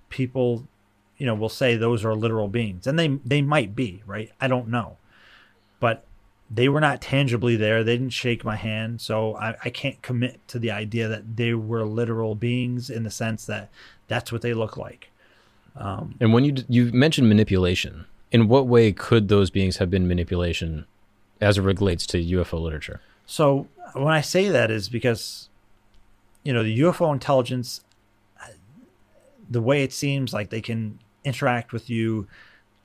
people 0.10 0.66
you 1.18 1.26
know 1.26 1.36
will 1.36 1.50
say 1.50 1.76
those 1.76 2.06
are 2.06 2.16
literal 2.16 2.48
beings 2.48 2.88
and 2.88 2.98
they 2.98 3.08
they 3.26 3.42
might 3.42 3.76
be 3.76 4.02
right? 4.06 4.32
I 4.40 4.48
don't 4.48 4.68
know. 4.68 4.98
But 5.80 6.06
they 6.52 6.68
were 6.68 6.82
not 6.82 7.02
tangibly 7.02 7.56
there. 7.56 7.84
They 7.84 7.96
didn't 7.98 8.10
shake 8.10 8.44
my 8.44 8.56
hand. 8.56 9.02
So 9.02 9.36
I, 9.36 9.56
I 9.64 9.70
can't 9.70 10.02
commit 10.02 10.46
to 10.48 10.58
the 10.58 10.72
idea 10.72 11.08
that 11.08 11.38
they 11.38 11.54
were 11.54 11.86
literal 11.86 12.34
beings 12.36 12.90
in 12.90 13.04
the 13.04 13.12
sense 13.12 13.46
that 13.46 13.70
that's 14.08 14.32
what 14.32 14.42
they 14.42 14.54
look 14.54 14.76
like. 14.76 15.12
Um, 15.76 16.16
And 16.20 16.34
when 16.34 16.44
you 16.44 16.56
you 16.68 16.92
mentioned 16.92 17.30
manipulation, 17.30 18.06
in 18.32 18.48
what 18.48 18.68
way 18.68 18.92
could 18.92 19.28
those 19.28 19.50
beings 19.50 19.78
have 19.78 19.90
been 19.90 20.08
manipulation 20.08 20.86
as 21.42 21.58
it 21.58 21.62
relates 21.62 22.06
to 22.08 22.18
UFO 22.18 22.62
literature? 22.62 23.02
So 23.26 23.68
when 23.94 24.14
I 24.14 24.22
say 24.22 24.50
that 24.50 24.72
is 24.72 24.90
because, 24.90 25.50
you 26.44 26.54
know, 26.54 26.64
the 26.64 26.80
UFO 26.82 27.12
intelligence, 27.14 27.82
the 29.50 29.62
way 29.62 29.84
it 29.84 29.94
seems 29.94 30.34
like 30.34 30.50
they 30.50 30.62
can 30.62 31.00
interact 31.24 31.74
with 31.74 31.90
you 31.90 32.28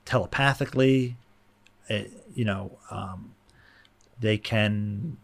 telepathically, 0.05 1.17
it, 1.89 2.11
you 2.35 2.45
know, 2.45 2.79
um, 2.91 3.35
they 4.21 4.39
can 4.39 5.17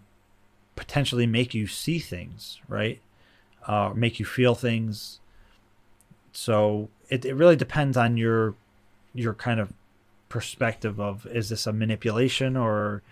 potentially 0.77 1.27
make 1.27 1.55
you 1.55 1.67
see 1.67 1.99
things, 1.99 2.61
right? 2.69 3.01
Uh, 3.67 3.93
make 3.95 4.19
you 4.19 4.27
feel 4.27 4.55
things. 4.55 5.21
So 6.33 6.89
it, 7.09 7.25
it 7.25 7.35
really 7.35 7.57
depends 7.57 7.97
on 7.97 8.17
your 8.17 8.55
your 9.13 9.35
kind 9.35 9.59
of 9.59 9.73
perspective 10.31 10.99
of 10.99 11.27
is 11.27 11.51
this 11.51 11.67
a 11.67 11.73
manipulation 11.73 12.57
or 12.57 13.03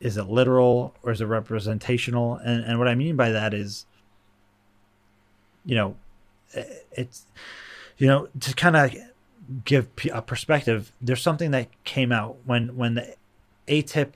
is 0.00 0.16
it 0.16 0.24
literal 0.24 0.94
or 1.04 1.12
is 1.12 1.20
it 1.20 1.26
representational? 1.26 2.34
And 2.36 2.64
and 2.64 2.80
what 2.80 2.88
i 2.88 2.96
mean 2.96 3.14
by 3.14 3.30
that 3.30 3.54
is 3.54 3.86
you 5.64 5.76
know 5.76 5.94
it's 6.92 7.26
you 7.98 8.08
know 8.08 8.28
to 8.40 8.54
kind 8.54 8.76
of 8.76 8.94
give 9.64 9.88
a 10.12 10.22
perspective, 10.22 10.92
there's 11.00 11.22
something 11.22 11.50
that 11.50 11.68
came 11.84 12.12
out 12.12 12.36
when 12.44 12.76
when 12.76 12.94
the 12.94 13.14
AATIP 13.68 14.12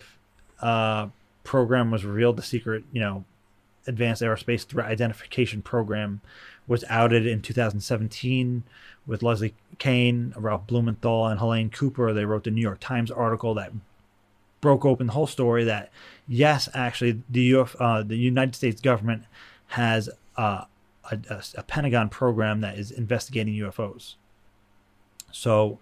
uh, 0.60 1.08
program 1.42 1.90
was 1.90 2.04
revealed, 2.04 2.36
the 2.36 2.42
secret, 2.42 2.84
you 2.92 3.00
know, 3.00 3.24
advanced 3.86 4.22
aerospace 4.22 4.64
threat 4.64 4.86
identification 4.86 5.62
program 5.62 6.20
was 6.66 6.84
outed 6.88 7.26
in 7.26 7.42
2017 7.42 8.62
with 9.06 9.22
Leslie 9.22 9.54
Kean, 9.78 10.32
Ralph 10.36 10.66
Blumenthal, 10.66 11.26
and 11.26 11.38
Helene 11.38 11.70
Cooper. 11.70 12.12
They 12.12 12.24
wrote 12.24 12.44
the 12.44 12.50
New 12.50 12.60
York 12.60 12.80
Times 12.80 13.10
article 13.10 13.54
that 13.54 13.72
broke 14.60 14.84
open 14.84 15.08
the 15.08 15.12
whole 15.12 15.26
story 15.26 15.64
that 15.64 15.90
yes, 16.26 16.68
actually, 16.74 17.22
the 17.28 17.54
Uf, 17.54 17.76
uh, 17.78 18.02
the 18.02 18.16
United 18.16 18.54
States 18.54 18.80
government 18.80 19.24
has 19.68 20.08
uh, 20.36 20.64
a, 21.10 21.18
a, 21.28 21.42
a 21.56 21.62
Pentagon 21.62 22.08
program 22.08 22.60
that 22.60 22.78
is 22.78 22.90
investigating 22.90 23.54
UFOs. 23.54 24.14
So 25.30 25.78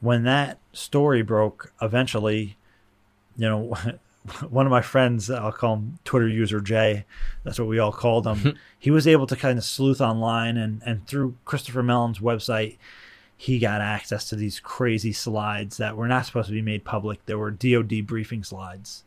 when 0.00 0.22
that 0.24 0.58
story 0.72 1.22
broke, 1.22 1.72
eventually, 1.82 2.56
you 3.36 3.48
know, 3.48 3.76
one 4.48 4.66
of 4.66 4.70
my 4.70 4.82
friends, 4.82 5.30
I'll 5.30 5.52
call 5.52 5.74
him 5.76 5.98
Twitter 6.04 6.28
user 6.28 6.60
Jay, 6.60 7.04
that's 7.42 7.58
what 7.58 7.68
we 7.68 7.78
all 7.78 7.92
called 7.92 8.26
him. 8.26 8.56
he 8.78 8.90
was 8.90 9.06
able 9.06 9.26
to 9.26 9.36
kind 9.36 9.58
of 9.58 9.64
sleuth 9.64 10.00
online 10.00 10.56
and, 10.56 10.82
and 10.86 11.06
through 11.06 11.36
Christopher 11.44 11.82
Mellon's 11.82 12.18
website, 12.18 12.76
he 13.36 13.58
got 13.58 13.80
access 13.80 14.28
to 14.28 14.36
these 14.36 14.60
crazy 14.60 15.12
slides 15.12 15.76
that 15.76 15.96
were 15.96 16.08
not 16.08 16.24
supposed 16.24 16.46
to 16.48 16.54
be 16.54 16.62
made 16.62 16.84
public. 16.84 17.24
There 17.26 17.38
were 17.38 17.50
DoD 17.50 18.06
briefing 18.06 18.44
slides 18.44 19.04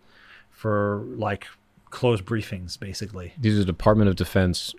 for 0.51 1.03
like 1.15 1.47
closed 1.89 2.25
briefings, 2.25 2.77
basically. 2.77 3.33
These 3.39 3.57
are 3.59 3.63
Department 3.63 4.09
of 4.09 4.15
Defense 4.15 4.75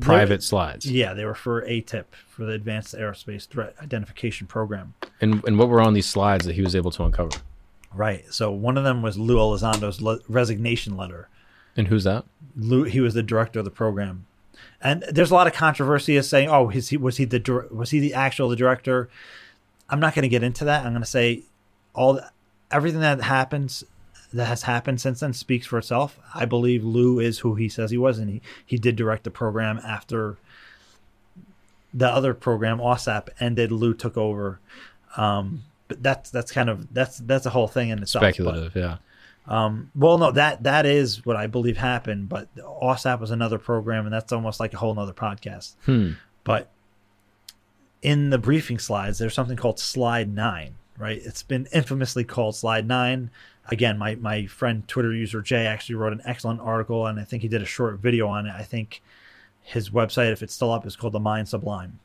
private 0.00 0.28
They're- 0.28 0.40
slides. 0.40 0.90
Yeah, 0.90 1.12
they 1.12 1.24
were 1.24 1.34
for 1.34 1.62
AATIP, 1.62 2.04
for 2.26 2.44
the 2.44 2.52
Advanced 2.52 2.94
Aerospace 2.94 3.46
Threat 3.46 3.74
Identification 3.82 4.46
Program. 4.46 4.94
And 5.20 5.44
and 5.46 5.58
what 5.58 5.68
were 5.68 5.80
on 5.80 5.92
these 5.94 6.06
slides 6.06 6.46
that 6.46 6.54
he 6.54 6.62
was 6.62 6.74
able 6.74 6.90
to 6.92 7.04
uncover? 7.04 7.36
Right. 7.94 8.24
So 8.32 8.50
one 8.50 8.76
of 8.76 8.84
them 8.84 9.02
was 9.02 9.18
Lou 9.18 9.38
Elizondo's 9.38 10.00
le- 10.00 10.20
resignation 10.28 10.96
letter. 10.96 11.28
And 11.76 11.88
who's 11.88 12.04
that? 12.04 12.24
Lou, 12.56 12.84
he 12.84 13.00
was 13.00 13.14
the 13.14 13.22
director 13.22 13.58
of 13.60 13.64
the 13.64 13.70
program, 13.70 14.26
and 14.80 15.04
there's 15.10 15.30
a 15.30 15.34
lot 15.34 15.46
of 15.46 15.52
controversy 15.52 16.16
as 16.16 16.28
saying, 16.28 16.48
"Oh, 16.48 16.70
is 16.70 16.90
he 16.90 16.96
was 16.96 17.16
he 17.16 17.24
the 17.24 17.68
was 17.70 17.90
he 17.90 17.98
the 17.98 18.14
actual 18.14 18.48
the 18.48 18.56
director?" 18.56 19.08
I'm 19.90 20.00
not 20.00 20.14
going 20.14 20.22
to 20.22 20.28
get 20.28 20.42
into 20.42 20.64
that. 20.64 20.86
I'm 20.86 20.92
going 20.92 21.02
to 21.02 21.08
say 21.08 21.42
all 21.94 22.20
everything 22.70 23.00
that 23.00 23.20
happens 23.22 23.84
that 24.32 24.46
has 24.46 24.62
happened 24.62 25.00
since 25.00 25.20
then 25.20 25.32
speaks 25.32 25.66
for 25.66 25.78
itself. 25.78 26.18
I 26.34 26.44
believe 26.44 26.84
Lou 26.84 27.18
is 27.20 27.40
who 27.40 27.54
he 27.54 27.68
says 27.68 27.90
he 27.90 27.98
was, 27.98 28.18
and 28.18 28.30
he 28.30 28.40
he 28.64 28.78
did 28.78 28.96
direct 28.96 29.24
the 29.24 29.30
program 29.30 29.80
after 29.84 30.36
the 31.92 32.08
other 32.08 32.34
program 32.34 32.78
OSAP 32.78 33.28
ended. 33.40 33.72
Lou 33.72 33.94
took 33.94 34.16
over. 34.16 34.60
Um, 35.16 35.64
but 35.88 36.02
that's 36.02 36.30
that's 36.30 36.50
kind 36.52 36.68
of 36.70 36.92
that's 36.94 37.18
that's 37.18 37.46
a 37.46 37.50
whole 37.50 37.68
thing 37.68 37.90
in 37.90 38.00
itself. 38.02 38.22
but- 38.22 38.34
Speculative, 38.34 38.74
yeah. 38.76 38.96
um, 39.46 39.90
well, 39.94 40.18
no, 40.18 40.30
that 40.32 40.62
that 40.62 40.86
is 40.86 41.24
what 41.26 41.36
I 41.36 41.46
believe 41.46 41.76
happened, 41.76 42.28
but 42.28 42.54
OSAP 42.56 43.20
was 43.20 43.30
another 43.30 43.58
program, 43.58 44.06
and 44.06 44.12
that's 44.12 44.32
almost 44.32 44.60
like 44.60 44.72
a 44.72 44.78
whole 44.78 44.94
nother 44.94 45.12
podcast. 45.12 45.74
Hmm. 45.84 46.12
But 46.44 46.70
in 48.02 48.30
the 48.30 48.38
briefing 48.38 48.78
slides, 48.78 49.18
there's 49.18 49.34
something 49.34 49.56
called 49.56 49.78
Slide 49.78 50.32
Nine, 50.32 50.74
right? 50.98 51.20
It's 51.24 51.42
been 51.42 51.66
infamously 51.72 52.24
called 52.24 52.54
Slide 52.56 52.86
Nine. 52.86 53.30
Again, 53.68 53.96
my 53.98 54.14
my 54.16 54.46
friend 54.46 54.86
Twitter 54.86 55.12
user 55.14 55.40
Jay 55.40 55.66
actually 55.66 55.94
wrote 55.96 56.12
an 56.12 56.20
excellent 56.24 56.60
article, 56.60 57.06
and 57.06 57.18
I 57.18 57.24
think 57.24 57.42
he 57.42 57.48
did 57.48 57.62
a 57.62 57.66
short 57.66 57.98
video 57.98 58.28
on 58.28 58.46
it. 58.46 58.52
I 58.54 58.62
think 58.62 59.02
his 59.62 59.88
website, 59.90 60.32
if 60.32 60.42
it's 60.42 60.52
still 60.52 60.70
up, 60.70 60.86
is 60.86 60.96
called 60.96 61.14
The 61.14 61.20
Mind 61.20 61.48
Sublime. 61.48 61.98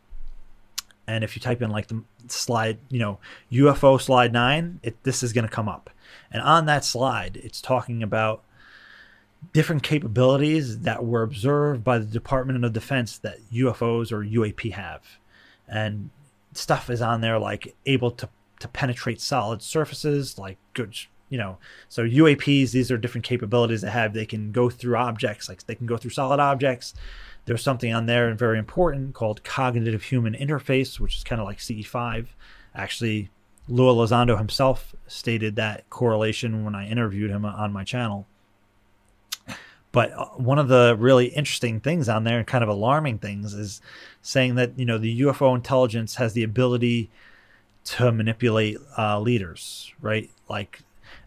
And 1.09 1.23
if 1.23 1.35
you 1.35 1.41
type 1.41 1.63
in 1.63 1.71
like 1.71 1.87
the 1.87 2.03
slide, 2.27 2.77
you 2.89 2.99
know, 2.99 3.17
UFO 3.51 3.99
slide 3.99 4.31
nine, 4.31 4.79
it, 4.83 5.03
this 5.03 5.23
is 5.23 5.33
going 5.33 5.47
to 5.47 5.51
come 5.51 5.67
up. 5.67 5.89
And 6.31 6.39
on 6.43 6.67
that 6.67 6.85
slide, 6.85 7.37
it's 7.37 7.61
talking 7.61 8.03
about 8.03 8.43
different 9.51 9.81
capabilities 9.81 10.81
that 10.81 11.03
were 11.03 11.23
observed 11.23 11.83
by 11.83 11.97
the 11.97 12.05
Department 12.05 12.63
of 12.63 12.73
Defense 12.73 13.17
that 13.19 13.39
UFOs 13.51 14.11
or 14.11 14.23
UAP 14.23 14.73
have. 14.73 15.01
And 15.67 16.11
stuff 16.53 16.91
is 16.91 17.01
on 17.01 17.21
there 17.21 17.39
like 17.39 17.75
able 17.87 18.11
to, 18.11 18.29
to 18.59 18.67
penetrate 18.67 19.19
solid 19.19 19.63
surfaces, 19.63 20.37
like 20.37 20.59
good, 20.75 20.95
you 21.29 21.39
know. 21.39 21.57
So 21.87 22.03
UAPs, 22.03 22.71
these 22.71 22.91
are 22.91 22.99
different 22.99 23.25
capabilities 23.25 23.81
they 23.81 23.89
have. 23.89 24.13
They 24.13 24.27
can 24.27 24.51
go 24.51 24.69
through 24.69 24.95
objects, 24.95 25.49
like 25.49 25.65
they 25.65 25.75
can 25.75 25.87
go 25.87 25.97
through 25.97 26.11
solid 26.11 26.39
objects. 26.39 26.93
There's 27.49 27.63
something 27.63 27.91
on 27.91 28.05
there 28.05 28.27
and 28.27 28.37
very 28.37 28.59
important 28.59 29.15
called 29.15 29.43
cognitive 29.43 30.03
human 30.03 30.35
interface, 30.35 30.99
which 30.99 31.17
is 31.17 31.23
kind 31.23 31.41
of 31.41 31.47
like 31.47 31.57
CE5. 31.57 32.27
Actually, 32.75 33.31
Lou 33.67 33.85
Elizondo 33.85 34.37
himself 34.37 34.93
stated 35.07 35.55
that 35.55 35.89
correlation 35.89 36.63
when 36.63 36.75
I 36.75 36.87
interviewed 36.87 37.31
him 37.31 37.45
on 37.45 37.73
my 37.73 37.83
channel. 37.83 38.27
But 39.91 40.11
uh, 40.11 40.25
one 40.35 40.59
of 40.59 40.67
the 40.67 40.95
really 40.99 41.29
interesting 41.29 41.79
things 41.79 42.07
on 42.07 42.23
there 42.23 42.37
and 42.37 42.45
kind 42.45 42.63
of 42.63 42.69
alarming 42.69 43.17
things 43.17 43.55
is 43.55 43.81
saying 44.21 44.53
that 44.53 44.77
you 44.77 44.85
know 44.85 44.99
the 44.99 45.21
UFO 45.21 45.55
intelligence 45.55 46.17
has 46.17 46.33
the 46.33 46.43
ability 46.43 47.09
to 47.85 48.11
manipulate 48.11 48.77
uh, 48.95 49.19
leaders, 49.19 49.91
right? 49.99 50.29
Like, 50.47 50.81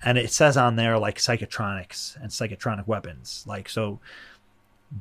and 0.04 0.16
it 0.18 0.30
says 0.30 0.56
on 0.56 0.76
there 0.76 1.00
like 1.00 1.18
psychotronics 1.18 2.14
and 2.22 2.30
psychotronic 2.30 2.86
weapons, 2.86 3.42
like 3.44 3.68
so 3.68 3.98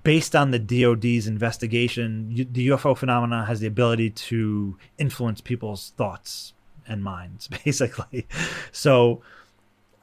based 0.04 0.36
on 0.36 0.52
the 0.52 0.60
DoD's 0.60 1.28
investigation, 1.28 2.48
the 2.52 2.70
UFO 2.70 2.98
phenomena 2.98 3.46
has 3.46 3.60
the 3.60 3.68
ability 3.68 4.10
to 4.12 4.78
influence 4.98 5.42
people's 5.42 5.94
thoughts 5.98 6.54
and 6.88 7.04
minds, 7.04 7.48
basically. 7.66 8.28
So, 8.72 9.22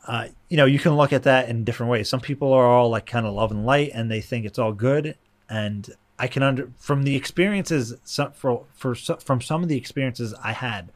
uh, 0.06 0.28
you 0.48 0.56
know, 0.56 0.66
you 0.66 0.78
can 0.78 0.96
look 0.96 1.12
at 1.12 1.22
that 1.24 1.48
in 1.48 1.64
different 1.64 1.90
ways. 1.90 2.08
Some 2.08 2.20
people 2.20 2.52
are 2.52 2.66
all 2.66 2.90
like 2.90 3.06
kind 3.06 3.26
of 3.26 3.34
love 3.34 3.50
and 3.50 3.64
light, 3.64 3.90
and 3.94 4.10
they 4.10 4.20
think 4.20 4.44
it's 4.44 4.58
all 4.58 4.72
good. 4.72 5.16
And 5.48 5.88
I 6.18 6.26
can 6.26 6.42
under 6.42 6.70
from 6.78 7.04
the 7.04 7.16
experiences 7.16 7.94
some, 8.04 8.32
for 8.32 8.64
for 8.74 8.94
from 8.94 9.40
some 9.40 9.62
of 9.62 9.68
the 9.68 9.76
experiences 9.76 10.34
I 10.42 10.52
had, 10.52 10.92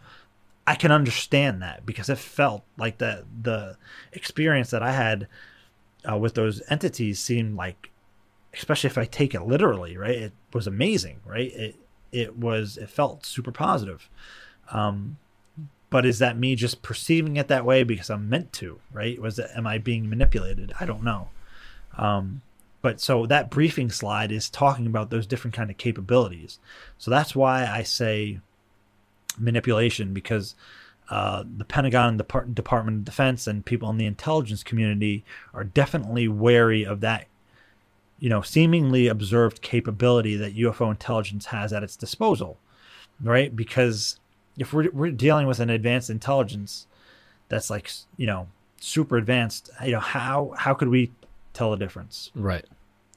I 0.66 0.74
can 0.74 0.93
understand 0.93 1.62
that 1.62 1.86
because 1.86 2.09
it 2.09 2.18
felt 2.18 2.64
like 2.76 2.99
the 2.99 3.24
the 3.43 3.76
experience 4.12 4.70
that 4.70 4.82
I 4.82 4.93
had 4.93 5.28
uh, 6.11 6.16
with 6.16 6.34
those 6.34 6.62
entities 6.68 7.20
seemed 7.20 7.57
like 7.57 7.91
especially 8.55 8.88
if 8.88 8.98
I 8.98 9.05
take 9.05 9.34
it 9.34 9.42
literally, 9.42 9.96
right? 9.96 10.16
It 10.16 10.32
was 10.53 10.66
amazing, 10.66 11.20
right? 11.24 11.53
It 11.53 11.76
it 12.11 12.36
was 12.36 12.76
it 12.76 12.90
felt 12.90 13.24
super 13.24 13.53
positive. 13.53 14.09
Um, 14.70 15.18
but 15.90 16.07
is 16.07 16.18
that 16.20 16.38
me 16.38 16.55
just 16.55 16.82
perceiving 16.82 17.36
it 17.36 17.48
that 17.48 17.64
way 17.64 17.82
because 17.82 18.11
I'm 18.11 18.28
meant 18.28 18.53
to, 18.55 18.80
right? 18.92 19.20
Was 19.20 19.38
it 19.38 19.50
am 19.55 19.66
I 19.66 19.78
being 19.78 20.09
manipulated? 20.09 20.72
I 20.80 20.86
don't 20.86 21.03
know. 21.03 21.28
Um, 21.96 22.42
but 22.80 23.00
so 23.00 23.26
that 23.26 23.50
briefing 23.50 23.90
slide 23.90 24.32
is 24.32 24.50
talking 24.50 24.86
about 24.86 25.11
those 25.11 25.26
different 25.26 25.55
kind 25.55 25.70
of 25.70 25.76
capabilities. 25.76 26.59
So 26.98 27.11
that's 27.11 27.36
why 27.36 27.66
I 27.66 27.82
say 27.84 28.40
manipulation 29.38 30.12
because 30.12 30.55
uh, 31.11 31.44
the 31.59 31.64
Pentagon, 31.64 32.16
the 32.16 32.24
Depart- 32.24 32.55
Department 32.55 32.98
of 32.98 33.05
Defense, 33.05 33.46
and 33.46 33.64
people 33.64 33.90
in 33.90 33.98
the 33.98 34.07
intelligence 34.07 34.62
community 34.62 35.24
are 35.53 35.64
definitely 35.64 36.26
wary 36.26 36.84
of 36.84 37.00
that 37.00 37.26
you 38.23 38.29
know, 38.29 38.41
seemingly 38.41 39.09
observed 39.09 39.62
capability 39.62 40.37
that 40.37 40.55
UFO 40.55 40.93
intelligence 40.93 41.47
has 41.47 41.73
at 41.73 41.83
its 41.83 41.97
disposal, 41.97 42.57
right? 43.20 43.55
Because 43.55 44.20
if 44.57 44.73
we're, 44.73 44.89
we're 44.93 45.11
dealing 45.11 45.49
with 45.49 45.59
an 45.59 45.70
advanced 45.70 46.09
intelligence 46.09 46.87
that's 47.49 47.68
like, 47.68 47.91
you 48.16 48.29
know, 48.29 48.47
super 48.79 49.16
advanced, 49.16 49.70
you 49.85 49.91
know, 49.91 49.99
how, 49.99 50.55
how 50.57 50.73
could 50.73 50.87
we 50.87 51.11
tell 51.53 51.73
the 51.73 51.77
difference? 51.77 52.31
Right. 52.37 52.64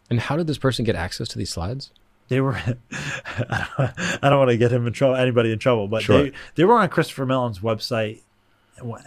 And 0.10 0.22
how 0.22 0.38
did 0.38 0.47
this 0.47 0.58
person 0.58 0.84
get 0.84 0.95
access 0.95 1.28
to 1.28 1.38
these 1.38 1.51
slides? 1.51 1.91
They 2.30 2.41
were, 2.41 2.56
I 2.95 3.68
don't, 3.78 4.24
I 4.24 4.30
don't 4.32 4.39
want 4.39 4.49
to 4.49 4.58
get 4.58 4.72
him 4.72 4.88
in 4.88 4.93
trouble, 4.93 5.18
anybody 5.18 5.51
in 5.51 5.60
trouble, 5.60 5.88
but 5.88 6.01
Sure. 6.01 6.24
they, 6.24 6.32
they 6.56 6.64
were 6.66 6.80
on 6.80 6.89
Christopher 6.89 7.28
Mellon's 7.28 7.60
website 7.60 8.22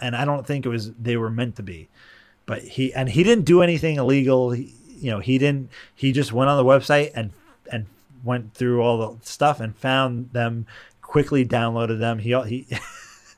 and 0.00 0.14
I 0.14 0.24
don't 0.24 0.46
think 0.46 0.64
it 0.64 0.68
was, 0.68 0.92
they 0.92 1.16
were 1.16 1.28
meant 1.28 1.56
to 1.56 1.64
be, 1.64 1.88
but 2.46 2.62
he, 2.62 2.94
and 2.94 3.08
he 3.08 3.24
didn't 3.24 3.46
do 3.46 3.62
anything 3.62 3.96
illegal. 3.96 4.52
He, 4.52 4.72
you 5.00 5.10
know, 5.10 5.20
he 5.20 5.38
didn't, 5.38 5.70
he 5.94 6.12
just 6.12 6.32
went 6.32 6.50
on 6.50 6.56
the 6.56 6.64
website 6.64 7.10
and, 7.14 7.30
and 7.70 7.86
went 8.24 8.54
through 8.54 8.82
all 8.82 8.98
the 8.98 9.26
stuff 9.26 9.60
and 9.60 9.76
found 9.76 10.32
them, 10.32 10.66
quickly 11.02 11.44
downloaded 11.44 11.98
them. 11.98 12.18
He, 12.18 12.40
he, 12.42 12.66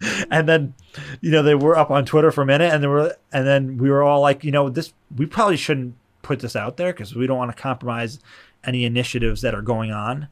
and 0.30 0.48
then, 0.48 0.74
you 1.20 1.30
know, 1.30 1.42
they 1.42 1.54
were 1.54 1.76
up 1.76 1.90
on 1.90 2.04
Twitter 2.04 2.30
for 2.30 2.42
a 2.42 2.46
minute 2.46 2.72
and 2.72 2.82
they 2.82 2.88
were, 2.88 3.16
and 3.32 3.46
then 3.46 3.78
we 3.78 3.90
were 3.90 4.02
all 4.02 4.20
like, 4.20 4.44
you 4.44 4.50
know, 4.50 4.68
this, 4.68 4.92
we 5.16 5.26
probably 5.26 5.56
shouldn't 5.56 5.94
put 6.22 6.40
this 6.40 6.56
out 6.56 6.76
there 6.76 6.92
because 6.92 7.14
we 7.14 7.26
don't 7.26 7.38
want 7.38 7.54
to 7.54 7.62
compromise 7.62 8.18
any 8.64 8.84
initiatives 8.84 9.40
that 9.40 9.54
are 9.54 9.62
going 9.62 9.90
on 9.90 10.28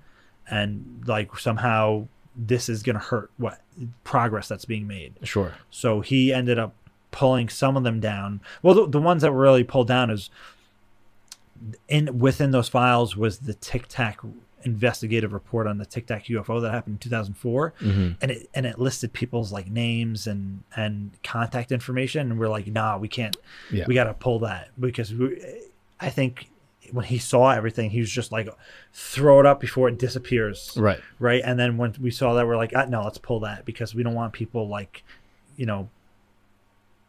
and 0.50 1.02
like 1.06 1.36
somehow 1.38 2.06
this 2.36 2.68
is 2.68 2.82
going 2.82 2.94
to 2.94 3.00
hurt 3.00 3.30
what 3.36 3.60
progress 4.04 4.48
that's 4.48 4.64
being 4.64 4.86
made. 4.86 5.14
Sure. 5.22 5.54
So 5.70 6.00
he 6.00 6.32
ended 6.32 6.58
up 6.58 6.74
pulling 7.10 7.48
some 7.48 7.76
of 7.76 7.82
them 7.82 8.00
down. 8.00 8.40
Well, 8.62 8.74
the, 8.74 8.88
the 8.88 9.00
ones 9.00 9.22
that 9.22 9.32
were 9.32 9.40
really 9.40 9.64
pulled 9.64 9.88
down 9.88 10.10
is 10.10 10.30
in 11.88 12.18
within 12.18 12.50
those 12.50 12.68
files 12.68 13.16
was 13.16 13.38
the 13.38 13.54
Tic 13.54 13.86
Tac 13.88 14.20
investigative 14.64 15.32
report 15.32 15.66
on 15.66 15.78
the 15.78 15.86
Tic 15.86 16.06
Tac 16.06 16.24
UFO 16.26 16.60
that 16.62 16.72
happened 16.72 16.94
in 16.94 16.98
2004, 16.98 17.74
Mm-hmm. 17.80 18.12
and 18.20 18.30
it 18.30 18.50
and 18.54 18.66
it 18.66 18.78
listed 18.78 19.12
people's 19.12 19.52
like 19.52 19.68
names 19.70 20.26
and 20.26 20.62
and 20.76 21.10
contact 21.22 21.70
information, 21.72 22.30
and 22.30 22.38
we're 22.40 22.48
like, 22.48 22.66
nah, 22.66 22.98
we 22.98 23.08
can't, 23.08 23.36
Yeah. 23.70 23.84
we 23.86 23.94
got 23.94 24.04
to 24.04 24.14
pull 24.14 24.40
that 24.40 24.68
because 24.78 25.12
we, 25.14 25.40
I 26.00 26.10
think 26.10 26.48
when 26.90 27.04
he 27.04 27.18
saw 27.18 27.50
everything, 27.50 27.90
he 27.90 28.00
was 28.00 28.10
just 28.10 28.32
like, 28.32 28.48
throw 28.94 29.40
it 29.40 29.46
up 29.46 29.60
before 29.60 29.88
it 29.88 29.98
disappears, 29.98 30.72
Right. 30.76 31.00
right? 31.18 31.42
And 31.44 31.58
then 31.58 31.76
when 31.76 31.94
we 32.00 32.10
saw 32.10 32.32
that, 32.34 32.46
we're 32.46 32.56
like, 32.56 32.72
ah, 32.74 32.86
no, 32.88 33.02
let's 33.04 33.18
pull 33.18 33.40
that 33.40 33.64
because 33.66 33.94
we 33.94 34.02
don't 34.02 34.14
want 34.14 34.32
people 34.32 34.68
like, 34.68 35.04
you 35.56 35.66
know, 35.66 35.90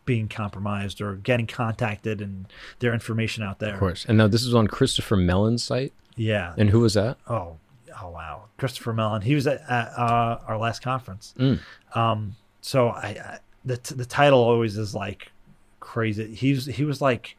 being 0.09 0.27
compromised 0.27 1.01
or 1.01 1.17
getting 1.17 1.45
contacted 1.45 2.19
and 2.19 2.47
their 2.79 2.95
information 2.95 3.43
out 3.43 3.59
there. 3.59 3.75
Of 3.75 3.79
course. 3.79 4.05
And 4.07 4.17
now 4.17 4.25
this 4.25 4.41
is 4.41 4.55
on 4.55 4.65
Christopher 4.65 5.15
Mellon's 5.15 5.63
site. 5.63 5.93
Yeah. 6.15 6.55
And 6.57 6.71
who 6.71 6.79
was 6.79 6.95
that? 6.95 7.19
Oh, 7.27 7.57
oh 8.01 8.09
wow, 8.09 8.45
Christopher 8.57 8.91
Mellon. 8.91 9.21
He 9.21 9.35
was 9.35 9.45
at, 9.45 9.61
at 9.69 9.89
uh, 9.95 10.39
our 10.47 10.57
last 10.57 10.81
conference. 10.81 11.35
Mm. 11.37 11.59
Um, 11.93 12.35
so 12.59 12.87
I, 12.87 13.07
I 13.07 13.39
the 13.63 13.77
t- 13.77 13.93
the 13.93 14.05
title 14.05 14.39
always 14.39 14.79
is 14.79 14.95
like 14.95 15.31
crazy. 15.79 16.33
He's 16.33 16.65
he 16.65 16.83
was 16.83 17.01
like 17.01 17.37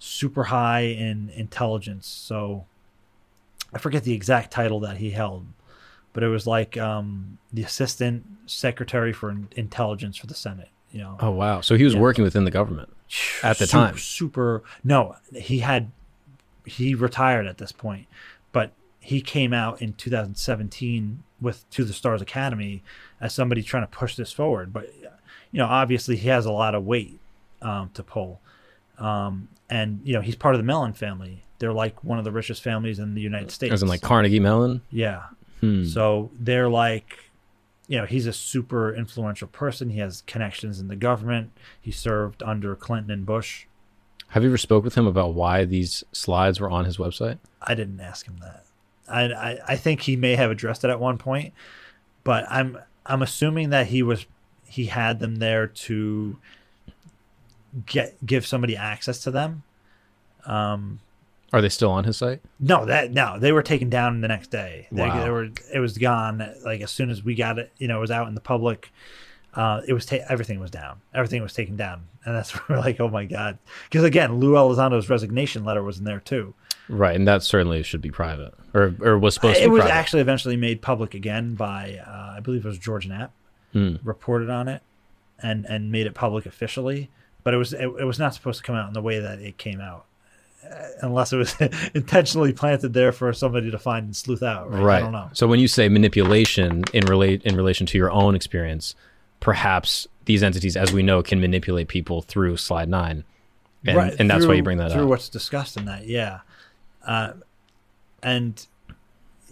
super 0.00 0.42
high 0.42 0.80
in 0.80 1.30
intelligence. 1.36 2.08
So 2.08 2.64
I 3.72 3.78
forget 3.78 4.02
the 4.02 4.14
exact 4.14 4.50
title 4.50 4.80
that 4.80 4.96
he 4.96 5.10
held, 5.10 5.46
but 6.12 6.24
it 6.24 6.28
was 6.28 6.48
like 6.48 6.76
um, 6.76 7.38
the 7.52 7.62
assistant 7.62 8.24
secretary 8.46 9.12
for 9.12 9.32
intelligence 9.54 10.16
for 10.16 10.26
the 10.26 10.34
Senate. 10.34 10.70
You 10.92 11.00
know, 11.00 11.16
Oh 11.20 11.30
wow. 11.30 11.60
So 11.62 11.74
he 11.76 11.84
was 11.84 11.94
Yeah. 11.94 12.00
working 12.00 12.22
within 12.24 12.44
the 12.44 12.50
government. 12.50 12.90
at 13.42 13.58
the 13.58 13.66
super, 13.66 13.78
time. 13.78 13.98
Super. 13.98 14.62
No, 14.84 15.16
he 15.34 15.58
had 15.60 15.90
he 16.64 16.94
retired 16.94 17.46
at 17.46 17.58
this 17.58 17.72
point, 17.72 18.06
but 18.52 18.72
he 19.00 19.20
came 19.20 19.52
out 19.52 19.82
in 19.82 19.94
2017 19.94 21.22
with 21.40 21.68
To 21.70 21.84
the 21.84 21.92
Stars 21.92 22.22
Academy 22.22 22.82
as 23.20 23.34
somebody 23.34 23.62
trying 23.62 23.82
to 23.82 23.88
push 23.88 24.14
this 24.16 24.32
forward. 24.32 24.72
But 24.72 24.92
you 25.50 25.58
know, 25.58 25.66
obviously, 25.66 26.16
he 26.16 26.28
has 26.28 26.46
a 26.46 26.52
lot 26.52 26.74
of 26.74 26.84
weight 26.84 27.18
um, 27.60 27.90
to 27.94 28.02
pull, 28.02 28.40
um, 28.98 29.48
and 29.68 30.00
you 30.04 30.12
know, 30.14 30.20
he's 30.20 30.36
part 30.36 30.54
of 30.54 30.58
the 30.60 30.64
Mellon 30.64 30.92
family. 30.92 31.42
They're 31.58 31.72
like 31.72 32.02
one 32.04 32.18
of 32.18 32.24
the 32.24 32.32
richest 32.32 32.62
families 32.62 32.98
in 32.98 33.14
the 33.14 33.20
United 33.20 33.50
States. 33.50 33.72
As 33.72 33.82
in 33.82 33.88
like 33.88 34.00
Carnegie 34.02 34.40
Mellon. 34.40 34.82
yeah. 34.90 35.22
Hmm. 35.60 35.84
So 35.84 36.30
they're 36.40 36.68
like, 36.68 37.18
you 37.92 37.98
know, 37.98 38.06
he's 38.06 38.26
a 38.26 38.32
super 38.32 38.94
influential 38.94 39.46
person. 39.46 39.90
He 39.90 39.98
has 39.98 40.22
connections 40.26 40.80
in 40.80 40.88
the 40.88 40.96
government. 40.96 41.50
He 41.78 41.90
served 41.90 42.42
under 42.42 42.74
Clinton 42.74 43.10
and 43.10 43.26
Bush. 43.26 43.66
Have 44.28 44.42
you 44.42 44.48
ever 44.48 44.56
spoke 44.56 44.82
with 44.82 44.94
him 44.94 45.06
about 45.06 45.34
why 45.34 45.66
these 45.66 46.02
slides 46.10 46.58
were 46.58 46.70
on 46.70 46.86
his 46.86 46.96
website? 46.96 47.36
I 47.60 47.74
didn't 47.74 48.00
ask 48.00 48.26
him 48.26 48.38
that. 48.40 48.64
I, 49.06 49.24
I 49.24 49.58
I 49.68 49.76
think 49.76 50.00
he 50.00 50.16
may 50.16 50.36
have 50.36 50.50
addressed 50.50 50.84
it 50.84 50.88
at 50.88 51.00
one 51.00 51.18
point, 51.18 51.52
but 52.24 52.46
I'm 52.48 52.78
I'm 53.04 53.20
assuming 53.20 53.68
that 53.68 53.88
he 53.88 54.02
was 54.02 54.24
he 54.64 54.86
had 54.86 55.20
them 55.20 55.36
there 55.36 55.66
to 55.66 56.38
get 57.84 58.24
give 58.24 58.46
somebody 58.46 58.74
access 58.74 59.22
to 59.24 59.30
them. 59.30 59.64
Um, 60.46 61.00
Are 61.52 61.60
they 61.60 61.68
still 61.68 61.90
on 61.90 62.04
his 62.04 62.16
site? 62.16 62.40
no, 62.58 62.84
that 62.86 63.12
no, 63.12 63.38
they 63.38 63.52
were 63.52 63.62
taken 63.62 63.90
down 63.90 64.20
the 64.22 64.28
next 64.28 64.50
day. 64.50 64.88
They, 64.90 65.02
Wow. 65.06 65.22
they 65.24 65.30
were 65.30 65.48
it 65.72 65.78
was 65.80 65.98
gone 65.98 66.42
like 66.64 66.80
as 66.80 66.90
soon 66.90 67.10
as 67.10 67.22
we 67.22 67.34
got 67.34 67.58
it. 67.58 67.72
You 67.78 67.88
know, 67.88 67.98
it 67.98 68.00
was 68.00 68.10
out 68.10 68.28
in 68.28 68.34
the 68.34 68.40
public. 68.40 68.90
Uh, 69.54 69.82
it 69.86 69.92
was 69.92 70.06
ta- 70.06 70.24
everything 70.30 70.60
was 70.60 70.70
down. 70.70 71.00
Everything 71.12 71.42
was 71.42 71.52
taken 71.52 71.76
down, 71.76 72.04
and 72.24 72.34
that's 72.34 72.50
where 72.68 72.78
we're 72.78 72.82
like, 72.82 72.98
oh 73.00 73.08
my 73.08 73.26
god. 73.26 73.58
Because 73.84 74.02
again, 74.04 74.40
Lou 74.40 74.54
Elizondo's 74.56 75.10
resignation 75.10 75.64
letter 75.64 75.82
was 75.82 75.98
in 75.98 76.04
there 76.04 76.20
too. 76.20 76.54
Right, 76.88 77.14
and 77.14 77.28
that 77.28 77.42
certainly 77.42 77.82
should 77.82 78.00
be 78.00 78.10
private, 78.10 78.54
or 78.74 78.94
or 79.00 79.18
was 79.18 79.34
supposed 79.34 79.56
to 79.56 79.60
be. 79.60 79.64
it 79.66 79.70
was 79.70 79.80
private. 79.82 79.94
actually 79.94 80.22
eventually 80.22 80.56
made 80.56 80.80
public 80.82 81.12
again 81.14 81.54
by 81.54 82.00
uh, 82.06 82.34
I 82.36 82.40
believe 82.40 82.64
it 82.64 82.68
was 82.68 82.78
George 82.78 83.06
Knapp 83.06 83.32
Hmm. 83.72 83.96
reported 84.02 84.50
on 84.50 84.68
it 84.68 84.82
and 85.42 85.64
and 85.66 85.90
made 85.92 86.06
it 86.06 86.14
public 86.14 86.44
officially. 86.46 87.10
But 87.44 87.54
it 87.54 87.56
was 87.58 87.72
it, 87.72 87.82
it 88.00 88.04
was 88.04 88.18
not 88.18 88.34
supposed 88.34 88.58
to 88.60 88.64
come 88.64 88.74
out 88.76 88.88
in 88.88 88.94
the 88.94 89.02
way 89.02 89.18
that 89.18 89.38
it 89.38 89.58
came 89.58 89.80
out, 89.80 90.04
unless 91.00 91.32
it 91.32 91.36
was 91.36 91.54
intentionally 91.94 92.52
planted 92.52 92.92
there 92.92 93.12
for 93.12 93.32
somebody 93.32 93.70
to 93.70 93.78
find 93.78 94.06
and 94.06 94.16
sleuth 94.16 94.42
out. 94.42 94.70
Right? 94.70 94.82
right. 94.82 94.96
I 94.96 95.00
don't 95.00 95.12
know. 95.12 95.30
So 95.32 95.46
when 95.46 95.60
you 95.60 95.68
say 95.68 95.88
manipulation 95.88 96.84
in 96.92 97.04
relate 97.06 97.42
in 97.42 97.56
relation 97.56 97.86
to 97.86 97.98
your 97.98 98.10
own 98.10 98.34
experience, 98.34 98.94
perhaps 99.40 100.06
these 100.24 100.42
entities, 100.42 100.76
as 100.76 100.92
we 100.92 101.02
know, 101.02 101.22
can 101.22 101.40
manipulate 101.40 101.88
people 101.88 102.22
through 102.22 102.56
slide 102.56 102.88
nine, 102.88 103.24
and 103.84 103.96
right, 103.96 104.14
and 104.18 104.30
that's 104.30 104.46
why 104.46 104.54
you 104.54 104.62
bring 104.62 104.78
that 104.78 104.90
through 104.90 104.94
up. 104.94 105.02
Through 105.02 105.08
what's 105.08 105.28
discussed 105.28 105.76
in 105.76 105.86
that. 105.86 106.06
Yeah, 106.06 106.40
uh, 107.06 107.32
and 108.22 108.64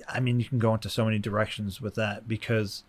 I 0.09 0.21
mean 0.21 0.39
you 0.39 0.47
can 0.47 0.59
go 0.59 0.73
into 0.75 0.89
so 0.89 1.05
many 1.05 1.19
directions 1.19 1.81
with 1.81 1.97
that 1.97 2.29
because 2.29 2.85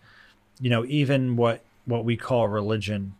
you 0.60 0.70
know 0.70 0.84
even 0.86 1.36
what 1.36 1.62
what 1.84 2.04
we 2.04 2.16
call 2.16 2.48
religion, 2.48 3.14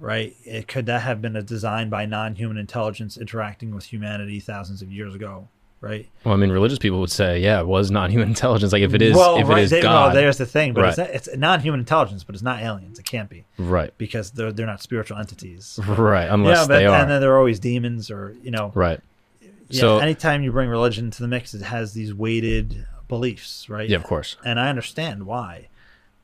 right? 0.00 0.36
It 0.44 0.68
could 0.68 0.86
that 0.86 1.02
have 1.02 1.20
been 1.22 1.36
a 1.36 1.42
design 1.42 1.88
by 1.88 2.06
non-human 2.06 2.56
intelligence 2.58 3.16
interacting 3.16 3.74
with 3.74 3.84
humanity 3.84 4.40
thousands 4.40 4.82
of 4.82 4.90
years 4.92 5.14
ago, 5.14 5.48
right? 5.80 6.08
Well, 6.24 6.34
I 6.34 6.36
mean, 6.36 6.50
religious 6.52 6.78
people 6.78 7.00
would 7.00 7.10
say, 7.10 7.40
yeah, 7.40 7.60
it 7.60 7.66
was 7.66 7.90
non-human 7.90 8.28
intelligence. 8.36 8.72
Like 8.72 8.82
if 8.82 8.94
it 8.94 9.02
is, 9.02 9.16
well, 9.16 9.36
if 9.38 9.48
right, 9.48 9.58
it 9.58 9.64
is 9.64 9.70
they- 9.70 9.80
God, 9.82 10.06
well, 10.08 10.14
there's 10.14 10.38
the 10.38 10.46
thing, 10.46 10.72
but 10.74 10.84
it's, 10.88 10.98
Right. 10.98 11.10
it's 11.10 11.28
non-human 11.36 11.80
intelligence, 11.80 12.24
but 12.24 12.34
it's 12.34 12.42
not 12.42 12.60
aliens. 12.62 12.98
It 12.98 13.04
can't 13.04 13.28
be 13.30 13.44
right, 13.58 13.92
because 13.98 14.30
they're 14.32 14.52
they're 14.52 14.66
not 14.66 14.82
spiritual 14.82 15.18
entities. 15.18 15.78
right, 15.86 16.28
unless 16.28 16.58
yeah, 16.58 16.64
but 16.66 16.78
they 16.78 16.86
are, 16.86 17.00
and 17.00 17.10
then 17.10 17.20
there 17.20 17.32
are 17.32 17.38
always 17.38 17.58
demons 17.60 18.10
or 18.10 18.34
you 18.42 18.50
know 18.50 18.72
right. 18.74 19.00
yeah, 19.70 19.80
So- 19.80 19.98
anytime 19.98 20.42
you 20.42 20.52
bring 20.52 20.68
religion 20.68 21.06
into 21.06 21.22
the 21.22 21.28
mix, 21.28 21.54
it 21.54 21.62
has 21.62 21.94
these 21.94 22.12
weighted 22.12 22.86
beliefs, 23.08 23.68
right? 23.70 23.88
Yeah, 23.88 23.96
of 23.98 24.04
course. 24.04 24.36
And 24.44 24.58
I 24.58 24.68
understand 24.68 25.24
why, 25.26 25.68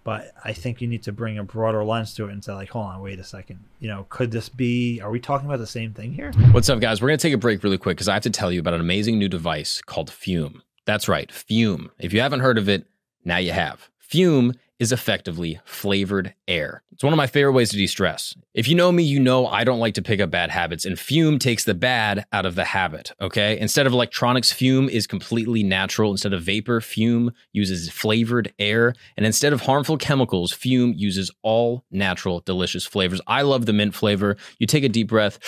but 0.05 0.33
I 0.45 0.53
think 0.53 0.81
you 0.81 0.89
need 0.89 1.03
to 1.05 1.13
bring 1.13 1.39
a 1.39 1.45
broader 1.45 1.85
lens 1.85 2.15
to 2.15 2.29
it 2.29 2.33
and 2.33 2.43
say, 2.43 2.53
like, 2.53 2.71
hold 2.71 2.87
on, 2.87 3.01
wait 3.01 3.19
a 3.19 3.25
second. 3.25 3.61
You 3.81 3.89
know, 3.89 4.07
could 4.09 4.31
this 4.31 4.49
be? 4.49 5.01
Are 5.01 5.11
we 5.11 5.21
talking 5.21 5.47
about 5.47 5.59
the 5.59 5.67
same 5.67 5.93
thing 5.93 6.13
here? 6.13 6.33
What's 6.51 6.69
up, 6.69 6.81
guys? 6.81 7.01
We're 7.01 7.09
going 7.09 7.19
to 7.19 7.23
take 7.23 7.35
a 7.35 7.39
break 7.39 7.63
really 7.63 7.79
quick 7.79 7.97
because 7.97 8.09
I 8.09 8.15
have 8.15 8.23
to 8.25 8.31
tell 8.31 8.51
you 8.51 8.61
about 8.61 8.75
an 8.75 8.81
amazing 8.81 9.19
new 9.19 9.29
device 9.29 9.81
called 9.85 10.11
Fum. 10.11 10.63
That's 10.85 11.09
right, 11.09 11.31
Fum. 11.31 11.91
If 11.99 12.13
you 12.13 12.21
haven't 12.21 12.41
heard 12.41 12.59
of 12.59 12.69
it, 12.69 12.87
now 13.25 13.37
you 13.37 13.53
have. 13.53 13.89
Fum 13.99 14.55
is 14.83 14.91
effectively 14.91 15.61
flavored 15.65 16.35
air. 16.49 16.83
It's 16.91 17.05
one 17.05 17.13
of 17.13 17.17
my 17.17 17.29
favorite 17.29 17.53
ways 17.53 17.71
to 17.71 17.77
de 17.77 17.87
stress. 17.87 18.35
If 18.53 18.67
you 18.67 18.75
know 18.75 18.91
me, 18.91 19.05
you 19.05 19.21
know 19.21 19.47
I 19.47 19.63
don't 19.63 19.79
like 19.79 19.95
to 19.95 20.03
pick 20.03 20.19
up 20.19 20.33
bad 20.33 20.51
habits, 20.51 20.85
and 20.85 20.99
Fum 20.99 21.39
takes 21.39 21.63
the 21.63 21.73
bad 21.73 22.27
out 22.33 22.47
of 22.47 22.57
the 22.57 22.65
habit, 22.65 23.13
okay? 23.21 23.57
Instead 23.61 23.87
of 23.87 23.93
electronics, 23.93 24.53
Fum 24.53 24.89
is 24.89 25.07
completely 25.07 25.63
natural. 25.63 26.11
Instead 26.11 26.33
of 26.33 26.43
vapor, 26.43 26.81
Fum 26.81 27.31
uses 27.53 27.91
flavored 27.91 28.53
air. 28.59 28.93
And 29.17 29.25
instead 29.25 29.53
of 29.53 29.61
harmful 29.61 29.99
chemicals, 29.99 30.51
Fum 30.51 30.95
uses 30.97 31.31
all 31.43 31.85
natural, 31.93 32.41
delicious 32.41 32.85
flavors. 32.85 33.21
I 33.29 33.43
love 33.43 33.67
the 33.67 33.73
mint 33.73 33.95
flavor. 33.95 34.37
You 34.59 34.67
take 34.67 34.83
a 34.83 34.89
deep 34.89 35.07
breath 35.07 35.39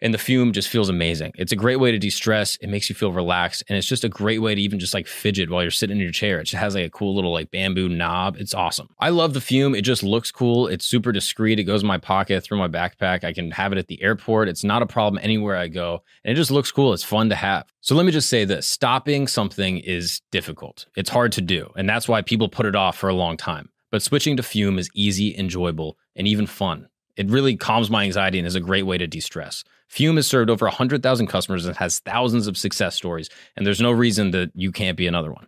and 0.00 0.12
the 0.12 0.18
fum 0.18 0.52
just 0.52 0.68
feels 0.68 0.88
amazing. 0.88 1.32
It's 1.36 1.52
a 1.52 1.56
great 1.56 1.76
way 1.76 1.90
to 1.90 1.98
de-stress. 1.98 2.56
It 2.56 2.68
makes 2.68 2.88
you 2.88 2.94
feel 2.94 3.12
relaxed, 3.12 3.64
and 3.68 3.78
it's 3.78 3.86
just 3.86 4.04
a 4.04 4.08
great 4.08 4.38
way 4.38 4.54
to 4.54 4.60
even 4.60 4.78
just 4.78 4.94
like 4.94 5.06
fidget 5.06 5.50
while 5.50 5.62
you're 5.62 5.70
sitting 5.70 5.96
in 5.96 6.02
your 6.02 6.12
chair. 6.12 6.40
It 6.40 6.44
just 6.44 6.60
has 6.60 6.74
like 6.74 6.86
a 6.86 6.90
cool 6.90 7.14
little 7.14 7.32
like 7.32 7.50
bamboo 7.50 7.88
knob. 7.88 8.36
It's 8.38 8.54
awesome. 8.54 8.88
I 8.98 9.10
love 9.10 9.34
the 9.34 9.40
fum. 9.40 9.74
It 9.74 9.82
just 9.82 10.02
looks 10.02 10.30
cool. 10.30 10.66
It's 10.66 10.86
super 10.86 11.12
discreet. 11.12 11.58
It 11.58 11.64
goes 11.64 11.82
in 11.82 11.88
my 11.88 11.98
pocket 11.98 12.42
through 12.42 12.58
my 12.58 12.68
backpack. 12.68 13.24
I 13.24 13.32
can 13.32 13.50
have 13.50 13.72
it 13.72 13.78
at 13.78 13.88
the 13.88 14.02
airport. 14.02 14.48
It's 14.48 14.64
not 14.64 14.82
a 14.82 14.86
problem 14.86 15.20
anywhere 15.22 15.56
I 15.56 15.68
go, 15.68 16.02
and 16.24 16.32
it 16.32 16.36
just 16.36 16.50
looks 16.50 16.72
cool. 16.72 16.92
It's 16.92 17.02
fun 17.04 17.28
to 17.30 17.34
have. 17.34 17.66
So 17.80 17.94
let 17.94 18.06
me 18.06 18.12
just 18.12 18.28
say 18.28 18.44
this: 18.44 18.66
stopping 18.66 19.26
something 19.26 19.78
is 19.78 20.20
difficult. 20.30 20.86
It's 20.96 21.10
hard 21.10 21.32
to 21.32 21.40
do, 21.40 21.70
and 21.76 21.88
that's 21.88 22.08
why 22.08 22.22
people 22.22 22.48
put 22.48 22.66
it 22.66 22.76
off 22.76 22.96
for 22.96 23.08
a 23.08 23.14
long 23.14 23.36
time. 23.36 23.70
But 23.90 24.02
switching 24.02 24.36
to 24.36 24.42
fum 24.42 24.78
is 24.78 24.90
easy, 24.94 25.36
enjoyable, 25.36 25.96
and 26.16 26.26
even 26.26 26.46
fun. 26.46 26.88
It 27.16 27.30
really 27.30 27.56
calms 27.56 27.88
my 27.88 28.04
anxiety 28.04 28.38
and 28.38 28.46
is 28.46 28.56
a 28.56 28.60
great 28.60 28.82
way 28.82 28.98
to 28.98 29.06
de 29.06 29.20
stress. 29.20 29.64
Fum 29.88 30.16
has 30.16 30.26
served 30.26 30.50
over 30.50 30.66
100,000 30.66 31.26
customers 31.26 31.66
and 31.66 31.76
has 31.76 32.00
thousands 32.00 32.46
of 32.46 32.56
success 32.56 32.94
stories, 32.94 33.28
and 33.56 33.66
there's 33.66 33.80
no 33.80 33.92
reason 33.92 34.30
that 34.32 34.50
you 34.54 34.72
can't 34.72 34.96
be 34.96 35.06
another 35.06 35.32
one. 35.32 35.46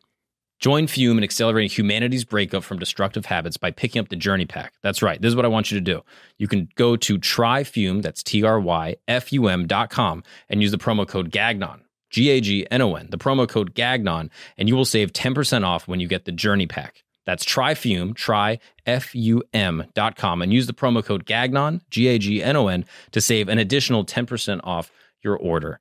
Join 0.60 0.88
Fum 0.88 1.18
in 1.18 1.22
accelerating 1.22 1.70
humanity's 1.70 2.24
breakup 2.24 2.64
from 2.64 2.80
destructive 2.80 3.26
habits 3.26 3.56
by 3.56 3.70
picking 3.70 4.00
up 4.00 4.08
the 4.08 4.16
Journey 4.16 4.44
Pack. 4.44 4.72
That's 4.82 5.02
right. 5.02 5.20
This 5.22 5.28
is 5.30 5.36
what 5.36 5.44
I 5.44 5.48
want 5.48 5.70
you 5.70 5.78
to 5.78 5.84
do. 5.84 6.02
You 6.38 6.48
can 6.48 6.68
go 6.74 6.96
to 6.96 7.18
tryfum, 7.18 8.02
that's 8.02 8.24
T 8.24 8.42
R 8.42 8.58
Y 8.58 8.96
F 9.06 9.32
U 9.32 9.46
M 9.46 9.66
dot 9.68 9.90
com, 9.90 10.24
and 10.48 10.60
use 10.60 10.72
the 10.72 10.78
promo 10.78 11.06
code 11.06 11.30
GAGNON, 11.30 11.82
G 12.10 12.30
A 12.30 12.40
G 12.40 12.66
N 12.72 12.82
O 12.82 12.96
N, 12.96 13.08
the 13.10 13.18
promo 13.18 13.48
code 13.48 13.74
GAGNON, 13.74 14.30
and 14.56 14.68
you 14.68 14.74
will 14.74 14.84
save 14.84 15.12
10% 15.12 15.64
off 15.64 15.86
when 15.86 16.00
you 16.00 16.08
get 16.08 16.24
the 16.24 16.32
Journey 16.32 16.66
Pack. 16.66 17.04
That's 17.28 17.44
tryfum, 17.44 18.14
try 18.14 18.58
F-U-M 18.86 19.84
dot 19.92 20.16
com, 20.16 20.40
and 20.40 20.50
use 20.50 20.66
the 20.66 20.72
promo 20.72 21.04
code 21.04 21.26
GAGNON, 21.26 21.82
G-A-G-N-O-N, 21.90 22.86
to 23.10 23.20
save 23.20 23.50
an 23.50 23.58
additional 23.58 24.02
10% 24.02 24.60
off 24.64 24.90
your 25.22 25.36
order. 25.36 25.78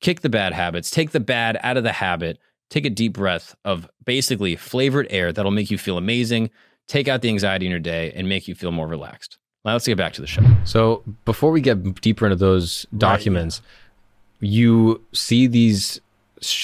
Kick 0.00 0.20
the 0.20 0.28
bad 0.28 0.52
habits, 0.52 0.92
take 0.92 1.10
the 1.10 1.18
bad 1.18 1.58
out 1.64 1.76
of 1.76 1.82
the 1.82 1.90
habit, 1.90 2.38
take 2.70 2.86
a 2.86 2.90
deep 2.90 3.14
breath 3.14 3.56
of 3.64 3.90
basically 4.04 4.54
flavored 4.54 5.08
air 5.10 5.32
that'll 5.32 5.50
make 5.50 5.68
you 5.68 5.78
feel 5.78 5.98
amazing, 5.98 6.48
take 6.86 7.08
out 7.08 7.22
the 7.22 7.28
anxiety 7.28 7.66
in 7.66 7.70
your 7.70 7.80
day, 7.80 8.12
and 8.14 8.28
make 8.28 8.46
you 8.46 8.54
feel 8.54 8.70
more 8.70 8.86
relaxed. 8.86 9.36
Now 9.64 9.72
let's 9.72 9.88
get 9.88 9.98
back 9.98 10.12
to 10.12 10.20
the 10.20 10.28
show. 10.28 10.44
So 10.62 11.02
before 11.24 11.50
we 11.50 11.60
get 11.60 12.02
deeper 12.02 12.24
into 12.24 12.36
those 12.36 12.86
documents, 12.96 13.62
you 14.38 15.02
see 15.12 15.48
these 15.48 16.00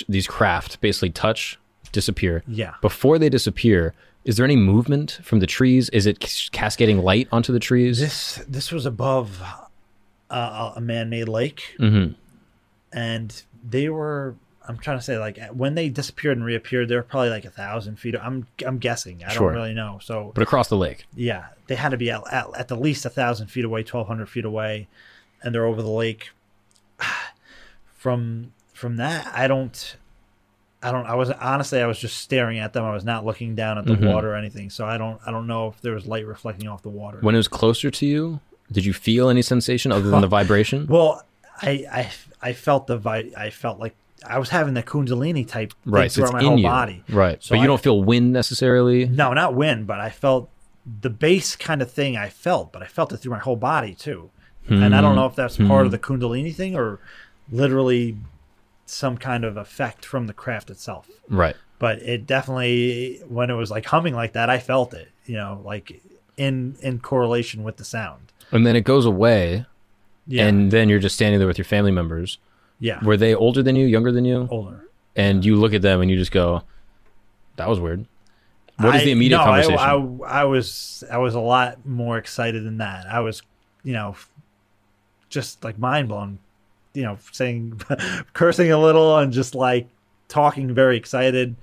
these 0.09 0.29
craft 0.29 0.81
basically 0.81 1.11
touch 1.11 1.59
disappear. 1.91 2.45
Yeah. 2.47 2.75
Before 2.81 3.19
they 3.19 3.29
disappear, 3.29 3.93
is 4.25 4.37
there 4.37 4.45
any 4.45 4.57
movement 4.57 5.19
from 5.23 5.41
the 5.41 5.47
trees? 5.47 5.89
Is 5.91 6.07
it 6.07 6.19
cascading 6.53 6.99
light 6.99 7.29
onto 7.33 7.53
the 7.53 7.61
trees? 7.61 7.99
This 8.01 8.37
this 8.49 8.71
was 8.73 8.87
above 8.87 9.43
uh, 10.31 10.73
a 10.77 10.81
man-made 10.81 11.29
lake, 11.29 11.75
hmm 11.79 12.09
and 12.93 13.43
they 13.69 13.89
were. 13.89 14.35
I'm 14.69 14.77
trying 14.79 14.99
to 14.99 15.03
say 15.03 15.19
like 15.19 15.39
when 15.53 15.75
they 15.75 15.89
disappeared 15.89 16.37
and 16.37 16.45
reappeared, 16.47 16.89
they 16.89 16.95
were 16.95 17.03
probably 17.03 17.31
like 17.31 17.45
a 17.45 17.51
thousand 17.51 17.97
feet. 17.99 18.15
I'm 18.21 18.47
I'm 18.65 18.79
guessing. 18.79 19.25
I 19.25 19.33
Sure. 19.33 19.51
don't 19.51 19.61
really 19.61 19.75
know. 19.75 19.99
So 20.03 20.31
But 20.35 20.43
across 20.43 20.69
the 20.69 20.77
lake. 20.77 21.07
yeah, 21.17 21.47
they 21.67 21.75
had 21.75 21.89
to 21.89 21.97
be 21.97 22.11
at, 22.11 22.23
at, 22.33 22.47
at 22.57 22.69
the 22.69 22.77
least 22.77 23.05
a 23.05 23.11
thousand 23.11 23.49
feet 23.49 23.65
away, 23.65 23.83
twelve 23.83 24.07
hundred 24.07 24.29
feet 24.29 24.45
away, 24.45 24.87
and 25.43 25.53
they're 25.55 25.67
over 25.67 25.83
the 25.83 25.89
lake. 25.91 26.31
From 27.97 28.53
from 28.73 28.97
that, 28.97 29.27
I 29.35 29.47
don't, 29.47 29.97
I 30.83 30.93
don't. 30.93 31.05
I 31.07 31.15
was 31.15 31.31
honestly, 31.31 31.81
I 31.81 31.87
was 31.87 31.99
just 31.99 32.17
staring 32.19 32.59
at 32.59 32.73
them. 32.73 32.85
I 32.85 32.93
was 32.93 33.05
not 33.05 33.25
looking 33.27 33.55
down 33.55 33.77
at 33.79 33.85
the 33.85 33.95
Mhm. 33.97 34.13
water 34.13 34.33
or 34.33 34.37
anything. 34.37 34.71
So 34.71 34.87
I 34.87 34.97
don't, 34.97 35.21
I 35.27 35.31
don't 35.31 35.47
know 35.47 35.69
if 35.69 35.81
there 35.83 35.93
was 35.93 36.07
light 36.07 36.27
reflecting 36.27 36.69
off 36.69 36.83
the 36.83 36.89
water. 36.89 37.19
When 37.21 37.35
it 37.35 37.39
was 37.39 37.49
closer 37.49 37.91
to 37.91 38.07
you, 38.07 38.41
did 38.73 38.85
you 38.87 38.93
feel 38.95 39.29
any 39.29 39.43
sensation 39.43 39.93
other 39.93 40.09
than 40.11 40.21
the 40.23 40.27
vibration? 40.39 40.87
Well, 40.87 41.23
I 41.61 41.85
I 41.93 42.11
I 42.43 42.53
felt 42.55 42.87
the 42.87 42.97
vi- 42.97 43.31
I 43.37 43.51
felt 43.51 43.79
like 43.79 43.95
I 44.27 44.39
was 44.39 44.49
having 44.51 44.73
the 44.75 44.83
Kundalini 44.83 45.47
type 45.47 45.73
thing 45.85 45.93
right. 45.93 46.11
So 46.11 46.23
throughout 46.23 46.29
it's 46.29 46.33
my 46.35 46.41
in 46.41 46.47
whole 46.47 46.59
you. 46.59 46.67
body. 46.67 47.05
Right. 47.11 47.43
So 47.43 47.51
but 47.55 47.57
you 47.59 47.65
I- 47.65 47.67
don't 47.67 47.81
feel 47.83 48.03
wind 48.03 48.33
necessarily. 48.33 49.07
No, 49.07 49.33
not 49.35 49.55
wind, 49.55 49.87
but 49.87 50.01
I 50.01 50.09
felt 50.09 50.49
the 51.03 51.11
bass 51.11 51.57
kind 51.57 51.83
of 51.83 51.91
thing. 51.91 52.17
I 52.17 52.31
felt, 52.31 52.73
but 52.73 52.83
I 52.83 52.87
felt 52.87 53.13
it 53.13 53.19
through 53.19 53.33
my 53.33 53.39
whole 53.39 53.57
body 53.57 53.95
too. 53.95 54.31
And 54.69 54.95
I 54.95 55.01
don't 55.01 55.17
know 55.17 55.27
if 55.27 55.35
that's 55.35 55.57
part 55.57 55.85
of 55.85 55.91
the 55.91 55.99
Kundalini 55.99 56.55
thing 56.55 56.77
or 56.77 57.01
literally 57.51 58.17
some 58.91 59.17
kind 59.17 59.45
of 59.45 59.57
effect 59.57 60.05
from 60.05 60.27
the 60.27 60.33
craft 60.33 60.71
itself. 60.71 61.09
Right. 61.29 61.57
But 61.79 61.99
it 62.03 62.27
definitely, 62.27 63.21
when 63.29 63.49
it 63.51 63.55
was 63.55 63.71
like 63.71 63.87
humming 63.87 64.15
like 64.15 64.33
that, 64.35 64.51
I 64.51 64.59
felt 64.59 64.93
it. 64.95 65.09
You 65.27 65.37
know, 65.37 65.63
like 65.65 66.03
in 66.37 66.77
in 66.81 66.99
correlation 67.01 67.63
with 67.63 67.77
the 67.77 67.85
sound. 67.85 68.33
And 68.53 68.67
then 68.67 68.75
it 68.77 68.83
goes 68.83 69.07
away, 69.07 69.65
Yeah, 70.27 70.47
and 70.47 70.71
then 70.71 70.89
you're 70.89 70.99
just 70.99 71.15
standing 71.15 71.39
there 71.39 71.47
with 71.49 71.59
your 71.59 71.65
family 71.65 71.93
members. 71.93 72.39
yeah, 72.81 73.03
Were 73.05 73.17
they 73.17 73.35
older 73.35 73.63
than 73.63 73.77
you, 73.77 73.87
younger 73.87 74.11
than 74.11 74.25
you? 74.25 74.49
older. 74.51 74.85
And 75.17 75.45
you 75.45 75.57
look 75.57 75.73
at 75.73 75.83
them 75.83 76.01
and 76.01 76.11
you 76.11 76.17
just 76.17 76.33
go, 76.33 76.63
"That 77.57 77.69
was 77.69 77.79
weird." 77.81 78.07
What 78.79 78.97
is 78.97 79.05
the 79.05 79.11
immediate 79.13 79.39
no, 79.39 79.45
conversation? 79.45 79.79
I, 79.79 79.93
I, 80.27 80.41
I 80.41 80.45
was 80.45 81.05
I 81.11 81.19
was 81.19 81.35
a 81.35 81.41
lot 81.41 81.85
more 81.87 82.17
excited 82.19 82.65
than 82.65 82.79
that. 82.79 83.07
I 83.07 83.21
was, 83.21 83.43
you 83.85 83.93
know, 83.93 84.17
just 85.29 85.63
like 85.65 85.79
mind 85.79 86.09
blown, 86.09 86.39
you 86.95 87.03
know, 87.03 87.19
saying, 87.33 87.81
cursing 88.33 88.73
a 88.73 88.79
little 88.79 89.19
and 89.19 89.33
just 89.33 89.55
like 89.55 89.89
talking 90.29 90.75
very 90.75 90.97
excited 90.97 91.57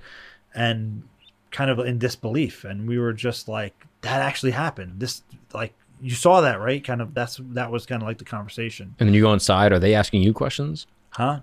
and 0.54 1.02
kind 1.50 1.70
of 1.70 1.78
in 1.80 1.98
disbelief. 1.98 2.64
And 2.64 2.88
we 2.88 2.98
were 2.98 3.12
just 3.12 3.48
like, 3.48 3.86
that 4.02 4.22
actually 4.22 4.52
happened. 4.52 5.00
This 5.00 5.22
like 5.52 5.74
you 6.00 6.14
saw 6.14 6.40
that 6.40 6.60
right? 6.60 6.82
Kind 6.84 7.00
of 7.00 7.14
that's 7.14 7.40
that 7.50 7.70
was 7.70 7.86
kind 7.86 8.02
of 8.02 8.06
like 8.08 8.18
the 8.18 8.24
conversation, 8.24 8.94
and 8.98 9.08
then 9.08 9.14
you 9.14 9.22
go 9.22 9.32
inside. 9.32 9.72
Are 9.72 9.78
they 9.78 9.94
asking 9.94 10.22
you 10.22 10.32
questions? 10.32 10.86
huh? 11.10 11.40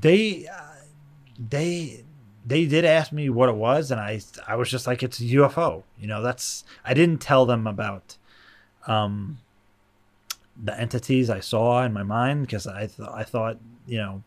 They 0.00 0.46
uh, 0.46 0.84
they 1.50 2.04
they 2.46 2.66
did 2.66 2.84
ask 2.84 3.10
me 3.10 3.28
what 3.30 3.48
it 3.48 3.54
was 3.54 3.90
and 3.90 4.00
i 4.00 4.20
i 4.46 4.54
was 4.54 4.70
just 4.70 4.86
like 4.86 5.02
it's 5.02 5.18
a 5.18 5.24
ufo 5.24 5.82
you 5.98 6.06
know 6.06 6.22
that's 6.22 6.64
i 6.84 6.92
didn't 6.92 7.18
tell 7.18 7.46
them 7.46 7.66
about 7.66 8.16
um 8.86 9.38
the 10.62 10.78
entities 10.78 11.28
i 11.30 11.40
saw 11.40 11.82
in 11.84 11.92
my 11.92 12.02
mind 12.02 12.42
because 12.42 12.66
i 12.66 12.86
th- 12.86 13.08
i 13.12 13.22
thought 13.24 13.58
you 13.86 13.98
know 13.98 14.22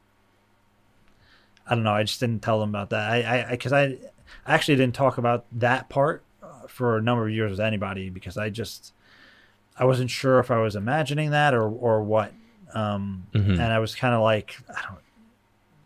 i 1.66 1.74
don't 1.74 1.84
know 1.84 1.94
i 1.94 2.04
just 2.04 2.20
didn't 2.20 2.42
tell 2.44 2.60
them 2.60 2.70
about 2.70 2.90
that 2.90 3.10
i 3.12 3.44
i 3.46 3.52
because 3.52 3.72
I, 3.74 3.84
I 4.46 4.54
actually 4.54 4.76
didn't 4.76 4.96
talk 4.96 5.18
about 5.18 5.46
that 5.54 5.90
part 5.90 6.24
uh, 6.44 6.68
for 6.68 6.98
a 6.98 7.02
number 7.02 7.26
of 7.28 7.34
years 7.34 7.52
with 7.52 7.60
anybody 7.62 8.10
because 8.10 8.38
i 8.38 8.50
just 8.50 8.94
i 9.78 9.86
wasn't 9.86 10.10
sure 10.10 10.40
if 10.40 10.52
i 10.52 10.58
was 10.58 10.76
imagining 10.76 11.32
that 11.32 11.54
or 11.54 11.64
or 11.70 12.04
what 12.04 12.34
um 12.74 13.28
Mhm. 13.34 13.52
and 13.54 13.62
i 13.62 13.80
was 13.80 13.96
kind 13.96 14.14
of 14.14 14.22
like 14.22 14.58
i 14.70 14.82
don't 14.88 15.00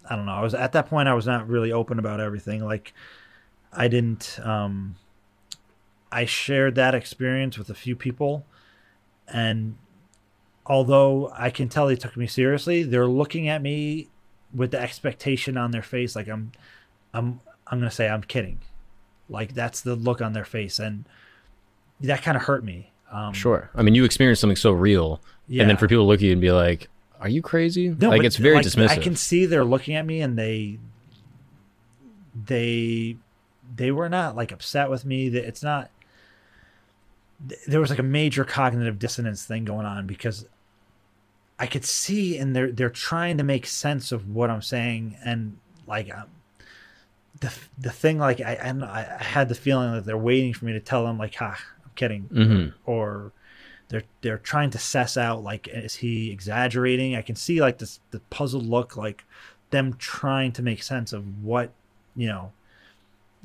I 0.10 0.16
don't 0.18 0.26
know. 0.26 0.34
I 0.34 0.42
was 0.42 0.54
at 0.54 0.74
that 0.74 0.88
point. 0.88 1.08
I 1.08 1.14
was 1.14 1.26
not 1.26 1.48
really 1.48 1.72
open 1.72 1.98
about 1.98 2.20
everything. 2.20 2.66
Like, 2.66 2.92
I 3.72 3.88
didn't. 3.88 4.40
Um, 4.44 4.96
I 6.12 6.26
shared 6.26 6.76
that 6.76 6.94
experience 6.96 7.58
with 7.58 7.70
a 7.70 7.74
few 7.74 7.96
people, 7.96 8.46
and 9.30 9.78
although 10.66 11.32
I 11.36 11.50
can 11.50 11.70
tell 11.70 11.88
they 11.88 11.96
took 11.96 12.16
me 12.18 12.28
seriously, 12.28 12.84
they're 12.84 13.08
looking 13.08 13.48
at 13.50 13.62
me 13.62 14.08
with 14.54 14.72
the 14.72 14.80
expectation 14.80 15.58
on 15.58 15.72
their 15.72 15.82
face, 15.82 16.16
like 16.16 16.28
I'm, 16.28 16.52
I'm, 17.14 17.40
I'm 17.68 17.80
gonna 17.80 17.92
say 17.92 18.10
I'm 18.10 18.22
kidding. 18.24 18.60
Like 19.30 19.54
that's 19.54 19.82
the 19.82 19.96
look 19.96 20.22
on 20.22 20.34
their 20.34 20.46
face, 20.46 20.78
and 20.80 21.06
that 22.02 22.22
kind 22.22 22.36
of 22.36 22.44
hurt 22.44 22.64
me. 22.64 22.92
Um, 23.12 23.34
Sure. 23.34 23.70
I 23.76 23.82
mean, 23.82 23.96
you 23.96 24.04
experienced 24.04 24.42
something 24.42 24.56
so 24.58 24.72
real, 24.72 25.22
Yeah. 25.48 25.62
and 25.64 25.70
then 25.70 25.78
for 25.78 25.88
people 25.88 26.04
to 26.04 26.08
look 26.08 26.20
at 26.20 26.24
you 26.24 26.32
and 26.34 26.42
be 26.42 26.52
like, 26.52 26.90
"Are 27.22 27.30
you 27.30 27.42
crazy?" 27.42 27.90
No, 27.90 28.10
like 28.10 28.24
it's 28.24 28.36
very 28.36 28.56
like, 28.56 28.66
dismissive. 28.66 28.90
I 28.90 28.98
can 28.98 29.16
see 29.16 29.46
they're 29.46 29.64
looking 29.64 29.96
at 29.96 30.06
me 30.06 30.22
and 30.22 30.38
they 30.38 30.80
they 32.46 33.18
they 33.76 33.92
were 33.92 34.10
not 34.10 34.36
like 34.36 34.52
upset 34.52 34.90
with 34.90 35.06
me. 35.06 35.30
That 35.30 35.46
It's 35.48 35.64
not 35.64 35.90
th- 37.48 37.62
there 37.68 37.80
was 37.80 37.90
like 37.90 38.00
a 38.00 38.04
major 38.04 38.44
cognitive 38.44 39.00
dissonance 39.00 39.46
thing 39.46 39.66
going 39.66 39.86
on 39.86 40.08
because 40.08 40.46
I 41.60 41.68
could 41.68 41.86
see 41.86 42.38
and 42.38 42.56
they're 42.56 42.72
they're 42.72 42.90
trying 42.90 43.38
to 43.38 43.44
make 43.44 43.66
sense 43.66 44.12
of 44.12 44.30
what 44.30 44.50
I'm 44.50 44.62
saying 44.62 45.18
and 45.24 45.58
like 45.88 46.14
um, 46.16 46.26
the 47.40 47.54
the 47.78 47.92
thing 47.92 48.18
like 48.18 48.42
I 48.42 48.58
I, 48.64 48.72
know, 48.72 48.88
I 48.88 49.04
had 49.20 49.50
the 49.50 49.56
feeling 49.56 49.94
that 49.94 50.06
they're 50.06 50.18
waiting 50.18 50.54
for 50.54 50.66
me 50.66 50.74
to 50.74 50.80
tell 50.80 51.06
them 51.06 51.18
like 51.18 51.36
ha 51.36 51.58
I'm 51.84 51.92
kidding. 51.96 52.30
Mhm. 52.32 52.74
or 52.86 53.32
they're 53.90 54.04
they're 54.22 54.38
trying 54.38 54.70
to 54.72 54.78
suss 54.80 55.18
out 55.18 55.44
like 55.44 55.68
is 55.68 55.96
he 55.96 56.32
exaggerating? 56.32 57.16
I 57.16 57.22
can 57.22 57.36
see 57.36 57.62
like 57.62 57.78
this 57.78 58.00
the 58.12 58.22
puzzled 58.30 58.66
look 58.66 58.96
like 58.98 59.24
them 59.70 59.94
trying 59.98 60.52
to 60.54 60.62
make 60.62 60.82
sense 60.84 61.14
of 61.14 61.44
what 61.44 61.72
you 62.16 62.28
know 62.28 62.52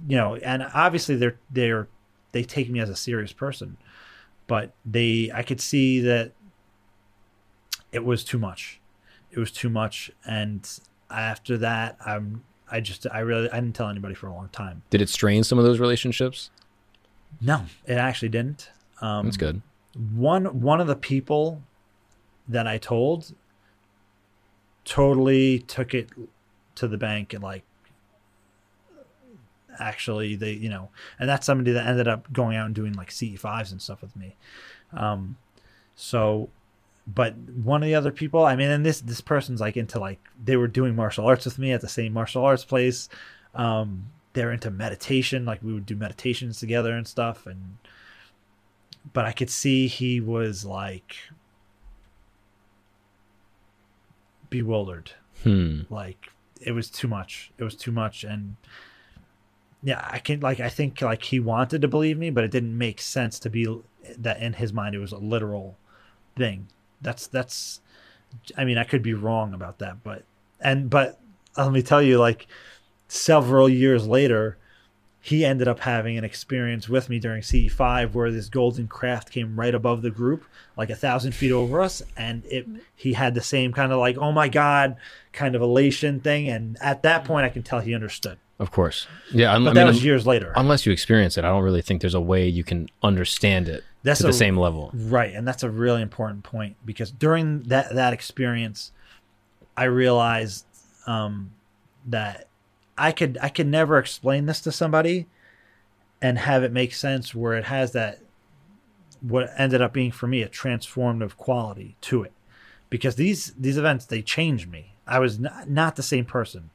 you 0.08 0.16
know 0.16 0.36
and 0.36 0.66
obviously 0.74 1.16
they're 1.16 1.38
they're 1.50 1.88
they 2.32 2.42
take 2.42 2.68
me 2.68 2.80
as 2.80 2.90
a 2.90 2.96
serious 2.96 3.32
person 3.32 3.76
but 4.46 4.72
they 4.84 5.30
i 5.34 5.42
could 5.42 5.60
see 5.60 6.00
that 6.00 6.32
it 7.92 8.04
was 8.04 8.22
too 8.24 8.38
much 8.38 8.80
it 9.30 9.38
was 9.38 9.50
too 9.50 9.68
much 9.68 10.10
and 10.26 10.80
after 11.10 11.56
that 11.58 11.96
i'm 12.04 12.42
i 12.70 12.80
just 12.80 13.06
i 13.12 13.18
really 13.20 13.50
i 13.50 13.60
didn't 13.60 13.74
tell 13.74 13.88
anybody 13.88 14.14
for 14.14 14.26
a 14.26 14.32
long 14.32 14.48
time 14.50 14.82
Did 14.90 15.00
it 15.02 15.08
strain 15.08 15.44
some 15.44 15.58
of 15.58 15.64
those 15.64 15.78
relationships? 15.80 16.50
no 17.40 17.62
it 17.86 17.94
actually 17.98 18.28
didn't 18.30 18.70
um 19.00 19.26
That's 19.26 19.36
good. 19.36 19.60
one 20.14 20.60
one 20.60 20.80
of 20.80 20.86
the 20.86 20.96
people 20.96 21.62
that 22.48 22.66
I 22.66 22.78
told 22.78 23.34
totally 24.84 25.58
took 25.60 25.94
it 25.94 26.08
to 26.76 26.86
the 26.86 26.96
bank 26.96 27.32
and 27.32 27.42
like 27.42 27.64
actually 29.78 30.34
they 30.36 30.52
you 30.52 30.68
know 30.68 30.88
and 31.18 31.28
that's 31.28 31.46
somebody 31.46 31.72
that 31.72 31.86
ended 31.86 32.08
up 32.08 32.32
going 32.32 32.56
out 32.56 32.66
and 32.66 32.74
doing 32.74 32.92
like 32.94 33.10
CE5s 33.10 33.72
and 33.72 33.80
stuff 33.80 34.02
with 34.02 34.14
me 34.16 34.36
um 34.92 35.36
so 35.94 36.48
but 37.06 37.36
one 37.36 37.82
of 37.82 37.86
the 37.86 37.94
other 37.94 38.10
people 38.10 38.44
I 38.44 38.56
mean 38.56 38.70
and 38.70 38.84
this 38.84 39.00
this 39.00 39.20
person's 39.20 39.60
like 39.60 39.76
into 39.76 39.98
like 39.98 40.20
they 40.42 40.56
were 40.56 40.68
doing 40.68 40.94
martial 40.94 41.26
arts 41.26 41.44
with 41.44 41.58
me 41.58 41.72
at 41.72 41.80
the 41.80 41.88
same 41.88 42.12
martial 42.12 42.44
arts 42.44 42.64
place 42.64 43.08
um 43.54 44.06
they're 44.32 44.52
into 44.52 44.70
meditation 44.70 45.44
like 45.44 45.62
we 45.62 45.72
would 45.72 45.86
do 45.86 45.96
meditations 45.96 46.58
together 46.58 46.92
and 46.92 47.06
stuff 47.06 47.46
and 47.46 47.78
but 49.12 49.24
I 49.24 49.32
could 49.32 49.50
see 49.50 49.86
he 49.86 50.20
was 50.20 50.64
like 50.64 51.16
bewildered. 54.50 55.12
Hmm. 55.42 55.82
Like 55.90 56.32
it 56.60 56.72
was 56.72 56.90
too 56.90 57.08
much. 57.08 57.52
It 57.58 57.64
was 57.64 57.74
too 57.74 57.92
much 57.92 58.24
and 58.24 58.56
yeah, 59.86 60.04
I 60.10 60.18
can 60.18 60.40
like 60.40 60.58
I 60.58 60.68
think 60.68 61.00
like 61.00 61.22
he 61.22 61.38
wanted 61.38 61.80
to 61.82 61.86
believe 61.86 62.18
me, 62.18 62.30
but 62.30 62.42
it 62.42 62.50
didn't 62.50 62.76
make 62.76 63.00
sense 63.00 63.38
to 63.38 63.48
be 63.48 63.68
that 64.18 64.42
in 64.42 64.54
his 64.54 64.72
mind 64.72 64.96
it 64.96 64.98
was 64.98 65.12
a 65.12 65.16
literal 65.16 65.78
thing. 66.34 66.66
That's 67.00 67.28
that's 67.28 67.80
I 68.56 68.64
mean, 68.64 68.78
I 68.78 68.84
could 68.84 69.00
be 69.00 69.14
wrong 69.14 69.54
about 69.54 69.78
that, 69.78 70.02
but 70.02 70.24
and 70.60 70.90
but 70.90 71.20
let 71.56 71.70
me 71.70 71.82
tell 71.82 72.02
you 72.02 72.18
like 72.18 72.48
several 73.06 73.68
years 73.68 74.08
later 74.08 74.58
he 75.20 75.44
ended 75.44 75.68
up 75.68 75.78
having 75.78 76.18
an 76.18 76.24
experience 76.24 76.88
with 76.88 77.08
me 77.08 77.20
during 77.20 77.42
CE5 77.42 78.12
where 78.12 78.32
this 78.32 78.48
golden 78.48 78.88
craft 78.88 79.30
came 79.30 79.54
right 79.54 79.74
above 79.74 80.02
the 80.02 80.10
group, 80.10 80.44
like 80.76 80.90
a 80.90 80.96
thousand 80.96 81.30
feet 81.30 81.52
over 81.52 81.80
us, 81.80 82.02
and 82.16 82.44
it 82.46 82.68
mm-hmm. 82.68 82.80
he 82.96 83.12
had 83.12 83.36
the 83.36 83.40
same 83.40 83.72
kind 83.72 83.92
of 83.92 84.00
like, 84.00 84.18
oh 84.18 84.32
my 84.32 84.48
god, 84.48 84.96
kind 85.32 85.54
of 85.54 85.62
elation 85.62 86.18
thing. 86.18 86.48
And 86.48 86.76
at 86.80 87.04
that 87.04 87.24
point 87.24 87.46
I 87.46 87.50
can 87.50 87.62
tell 87.62 87.78
he 87.78 87.94
understood. 87.94 88.38
Of 88.58 88.70
course. 88.70 89.06
Yeah. 89.32 89.54
un- 89.54 89.64
But 89.64 89.70
I 89.70 89.74
that 89.74 89.80
mean, 89.80 89.86
was 89.88 90.04
years 90.04 90.26
later. 90.26 90.52
unless 90.56 90.86
you 90.86 90.92
experience 90.92 91.36
it, 91.36 91.44
I 91.44 91.48
don't 91.48 91.62
really 91.62 91.82
think 91.82 92.00
there's 92.00 92.14
a 92.14 92.20
way 92.20 92.48
you 92.48 92.64
can 92.64 92.88
understand 93.02 93.68
it 93.68 93.84
That's 94.02 94.20
to 94.20 94.26
the 94.28 94.32
same 94.32 94.56
level. 94.56 94.90
Right, 94.94 95.34
and 95.34 95.46
that's 95.46 95.62
a 95.62 95.70
really 95.70 96.00
important 96.02 96.42
point 96.42 96.76
because 96.84 97.10
during 97.10 97.64
that 97.64 97.94
that 97.94 98.12
experience, 98.14 98.92
I 99.76 99.84
realized 99.84 100.64
um, 101.06 101.52
that 102.06 102.48
I 102.96 103.12
could 103.12 103.36
I 103.42 103.50
could 103.50 103.66
never 103.66 103.98
explain 103.98 104.46
this 104.46 104.60
to 104.62 104.72
somebody 104.72 105.26
and 106.22 106.38
have 106.38 106.62
it 106.62 106.72
make 106.72 106.94
sense 106.94 107.34
where 107.34 107.52
it 107.54 107.64
has 107.64 107.92
that 107.92 108.20
what 109.20 109.50
ended 109.58 109.82
up 109.82 109.92
being 109.92 110.10
for 110.12 110.26
me 110.26 110.40
a 110.42 110.48
transformative 110.48 111.36
quality 111.36 111.96
to 112.00 112.22
it 112.22 112.32
because 112.88 113.16
these 113.16 113.52
these 113.58 113.76
events 113.76 114.04
they 114.06 114.22
changed 114.22 114.70
me 114.70 114.94
i 115.06 115.18
was 115.18 115.38
not, 115.38 115.68
not 115.68 115.96
the 115.96 116.02
same 116.02 116.24
person 116.24 116.70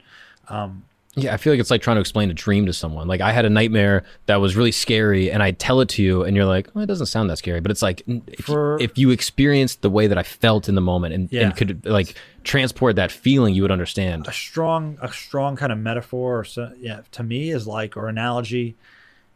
um, 0.48 0.84
Yeah, 1.14 1.34
I 1.34 1.36
feel 1.36 1.52
like 1.52 1.60
it's 1.60 1.70
like 1.70 1.82
trying 1.82 1.96
to 1.96 2.00
explain 2.00 2.30
a 2.30 2.34
dream 2.34 2.64
to 2.64 2.72
someone. 2.72 3.06
Like 3.06 3.20
I 3.20 3.32
had 3.32 3.44
a 3.44 3.50
nightmare 3.50 4.02
that 4.26 4.36
was 4.40 4.56
really 4.56 4.72
scary, 4.72 5.30
and 5.30 5.42
I 5.42 5.50
tell 5.50 5.82
it 5.82 5.90
to 5.90 6.02
you, 6.02 6.22
and 6.24 6.34
you're 6.34 6.46
like, 6.46 6.70
well, 6.74 6.82
"It 6.84 6.86
doesn't 6.86 7.06
sound 7.06 7.28
that 7.28 7.36
scary," 7.36 7.60
but 7.60 7.70
it's 7.70 7.82
like 7.82 8.02
if, 8.06 8.46
For- 8.46 8.80
if 8.80 8.96
you 8.96 9.10
experienced 9.10 9.82
the 9.82 9.90
way 9.90 10.06
that 10.06 10.16
I 10.16 10.22
felt 10.22 10.70
in 10.70 10.74
the 10.74 10.80
moment 10.80 11.12
and, 11.14 11.28
Yeah. 11.30 11.42
and 11.42 11.56
could 11.56 11.84
like 11.84 12.14
transport 12.44 12.96
that 12.96 13.12
feeling, 13.12 13.54
you 13.54 13.60
would 13.60 13.70
understand. 13.70 14.26
a 14.26 14.32
strong 14.32 14.96
a 15.02 15.12
strong 15.12 15.54
kind 15.54 15.70
of 15.70 15.76
metaphor 15.78 16.38
or 16.40 16.44
so, 16.44 16.72
yeah 16.80 17.00
to 17.12 17.22
me 17.22 17.50
is 17.50 17.66
like 17.66 17.94
or 17.96 18.08
analogy 18.08 18.74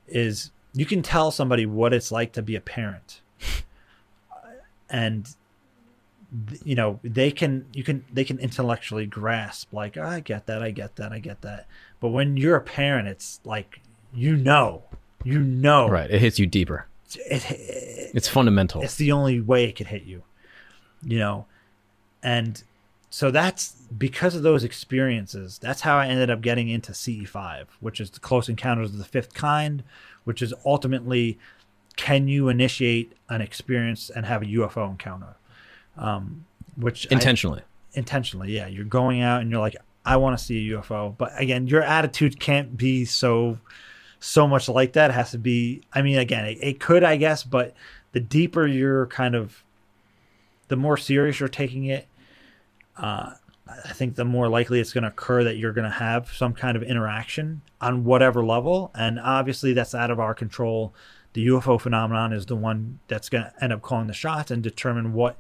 is 0.09 0.51
you 0.73 0.87
can 0.87 1.03
tell 1.03 1.31
somebody 1.31 1.67
what 1.67 1.93
it's 1.93 2.11
like 2.11 2.33
to 2.33 2.43
be 2.43 2.57
a 2.57 2.61
parent 2.61 3.21
and 4.91 5.29
you 6.65 6.75
know 6.75 6.99
they 7.05 7.31
can 7.31 7.65
you 7.73 7.85
can 7.85 8.05
they 8.13 8.25
can 8.25 8.39
intellectually 8.41 9.07
grasp 9.07 9.73
like 9.73 9.97
"Oh, 9.97 10.03
i 10.03 10.21
get 10.21 10.47
that 10.47 10.63
i 10.63 10.71
get 10.73 10.97
that 10.97 11.13
i 11.13 11.19
get 11.21 11.43
that 11.43 11.67
but 12.01 12.09
when 12.09 12.37
you're 12.37 12.57
a 12.57 12.61
parent 12.61 13.07
it's 13.09 13.41
like 13.45 13.81
you 14.13 14.37
know 14.37 14.83
you 15.25 15.39
know 15.41 15.89
Right, 15.89 16.11
it 16.11 16.21
hits 16.21 16.39
you 16.39 16.47
deeper. 16.47 16.87
it, 17.15 17.51
it, 17.51 18.11
It's 18.15 18.29
fundamental. 18.29 18.83
it's 18.83 18.97
the 18.97 19.13
only 19.13 19.41
way 19.41 19.65
it 19.65 19.77
could 19.77 19.87
hit 19.89 20.03
you 20.05 20.23
you 21.05 21.19
know 21.19 21.47
and 22.23 22.63
so 23.11 23.31
that's 23.31 23.75
because 23.97 24.35
of 24.35 24.43
those 24.43 24.65
experiences 24.65 25.59
that's 25.63 25.83
how 25.83 25.97
i 25.97 26.07
ended 26.09 26.29
up 26.29 26.41
getting 26.41 26.69
into 26.69 26.91
ce5 26.93 27.67
which 27.81 28.01
is 28.01 28.11
the 28.11 28.21
close 28.21 28.49
encounters 28.49 28.91
of 28.91 28.99
the 28.99 29.05
fifth 29.05 29.33
kind 29.35 29.85
which 30.25 30.43
is 30.43 30.53
ultimately 30.65 31.39
can 31.95 32.27
you 32.29 32.49
initiate 32.49 33.13
an 33.29 33.41
experience 33.41 34.11
and 34.11 34.27
have 34.27 34.43
a 34.43 34.47
ufo 34.47 34.91
encounter 34.91 35.37
um, 35.97 36.45
which 36.77 37.07
I- 37.11 37.15
Intentionally. 37.15 37.63
intentionally 37.95 38.53
yeah. 38.55 38.67
You're 38.67 38.85
going 38.85 39.21
out 39.23 39.41
and 39.43 39.51
you're 39.51 39.61
like 39.61 39.77
i 40.05 40.17
want 40.17 40.39
to 40.39 40.45
see 40.45 40.71
a 40.71 40.79
ufo 40.79 41.17
but 41.19 41.33
again 41.37 41.67
your 41.67 41.83
attitude 41.83 42.39
can't 42.39 42.77
be 42.77 43.05
so 43.05 43.59
so 44.21 44.47
much 44.47 44.69
like 44.69 44.93
that. 44.95 45.11
It 45.11 45.15
has 45.15 45.31
to 45.33 45.39
be 45.39 45.83
i 45.93 46.03
mean 46.03 46.19
again 46.19 46.45
it, 46.47 46.59
it 46.61 46.81
could 46.81 47.03
i 47.05 47.17
guess 47.17 47.43
but 47.43 47.75
the 48.13 48.21
deeper 48.21 48.67
you're 48.67 49.07
kind 49.07 49.35
of 49.35 49.63
the 50.69 50.77
more 50.77 50.97
serious 50.97 51.41
you're 51.41 51.49
taking 51.49 51.85
it 51.87 52.07
uh 52.97 53.33
i 53.69 53.93
think 53.93 54.15
the 54.15 54.25
more 54.25 54.49
likely 54.49 54.79
it's 54.81 54.93
going 54.93 55.03
to 55.03 55.09
occur 55.09 55.43
that 55.45 55.57
you're 55.57 55.73
going 55.73 55.85
to 55.91 55.97
have 55.99 56.29
some 56.33 56.53
kind 56.55 56.77
of 56.77 56.83
interaction 56.85 57.61
on 57.81 58.05
whatever 58.05 58.45
level. 58.45 58.91
And 58.95 59.19
obviously 59.21 59.73
that's 59.75 59.95
out 59.95 60.11
of 60.11 60.19
our 60.21 60.35
control. 60.35 60.95
The 61.35 61.47
ufo 61.49 61.79
phenomenon 61.81 62.33
is 62.33 62.47
the 62.47 62.57
one 62.57 63.01
that's 63.09 63.29
going 63.29 63.45
to 63.45 63.53
end 63.63 63.73
up 63.73 63.83
calling 63.83 64.07
the 64.07 64.15
shots 64.15 64.51
and 64.51 64.63
determine 64.63 65.13
what 65.13 65.37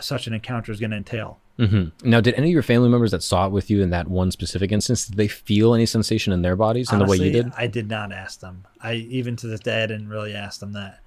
such 0.00 0.26
an 0.26 0.34
encounter 0.34 0.72
is 0.72 0.80
going 0.80 0.90
to 0.90 0.96
entail 0.96 1.38
hmm 1.58 1.84
Now, 2.02 2.20
did 2.20 2.34
any 2.34 2.48
of 2.48 2.52
your 2.52 2.62
family 2.62 2.88
members 2.88 3.12
that 3.12 3.22
saw 3.22 3.46
it 3.46 3.52
with 3.52 3.70
you 3.70 3.80
in 3.80 3.90
that 3.90 4.08
one 4.08 4.32
specific 4.32 4.72
instance, 4.72 5.06
did 5.06 5.16
they 5.16 5.28
feel 5.28 5.72
any 5.74 5.86
sensation 5.86 6.32
in 6.32 6.42
their 6.42 6.56
bodies 6.56 6.92
in 6.92 6.98
the 6.98 7.04
way 7.04 7.16
you 7.16 7.30
did? 7.30 7.52
I 7.56 7.68
did 7.68 7.88
not 7.88 8.12
ask 8.12 8.40
them. 8.40 8.66
I 8.80 8.94
even 8.94 9.36
to 9.36 9.46
this 9.46 9.60
day 9.60 9.84
I 9.84 9.86
didn't 9.86 10.08
really 10.08 10.34
ask 10.34 10.58
them 10.58 10.72
that. 10.72 11.00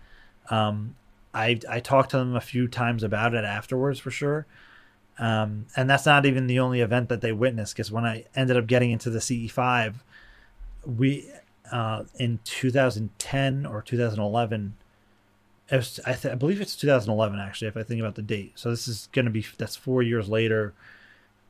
Um, 0.49 0.95
I 1.33 1.59
I 1.69 1.81
talked 1.81 2.11
to 2.11 2.17
them 2.17 2.35
a 2.35 2.41
few 2.41 2.67
times 2.69 3.03
about 3.03 3.33
it 3.33 3.43
afterwards 3.43 3.99
for 3.99 4.09
sure. 4.09 4.45
Um, 5.19 5.65
and 5.75 5.89
that's 5.89 6.05
not 6.05 6.25
even 6.25 6.47
the 6.47 6.59
only 6.59 6.79
event 6.79 7.09
that 7.09 7.21
they 7.21 7.33
witnessed 7.33 7.75
because 7.75 7.91
when 7.91 8.05
I 8.05 8.25
ended 8.35 8.55
up 8.55 8.67
getting 8.67 8.91
into 8.91 9.09
the 9.09 9.19
CE5, 9.19 9.95
we 10.85 11.29
uh, 11.71 12.03
in 12.17 12.39
2010 12.45 13.65
or 13.65 13.81
2011. 13.81 14.75
Was, 15.75 15.99
I, 16.05 16.13
th- 16.13 16.31
I 16.31 16.35
believe 16.35 16.61
it's 16.61 16.75
2011 16.75 17.39
actually, 17.39 17.67
if 17.67 17.75
I 17.77 17.83
think 17.83 17.99
about 17.99 18.15
the 18.15 18.21
date. 18.21 18.53
So 18.55 18.69
this 18.69 18.87
is 18.87 19.09
going 19.11 19.25
to 19.25 19.31
be 19.31 19.45
that's 19.57 19.75
four 19.75 20.01
years 20.03 20.29
later. 20.29 20.73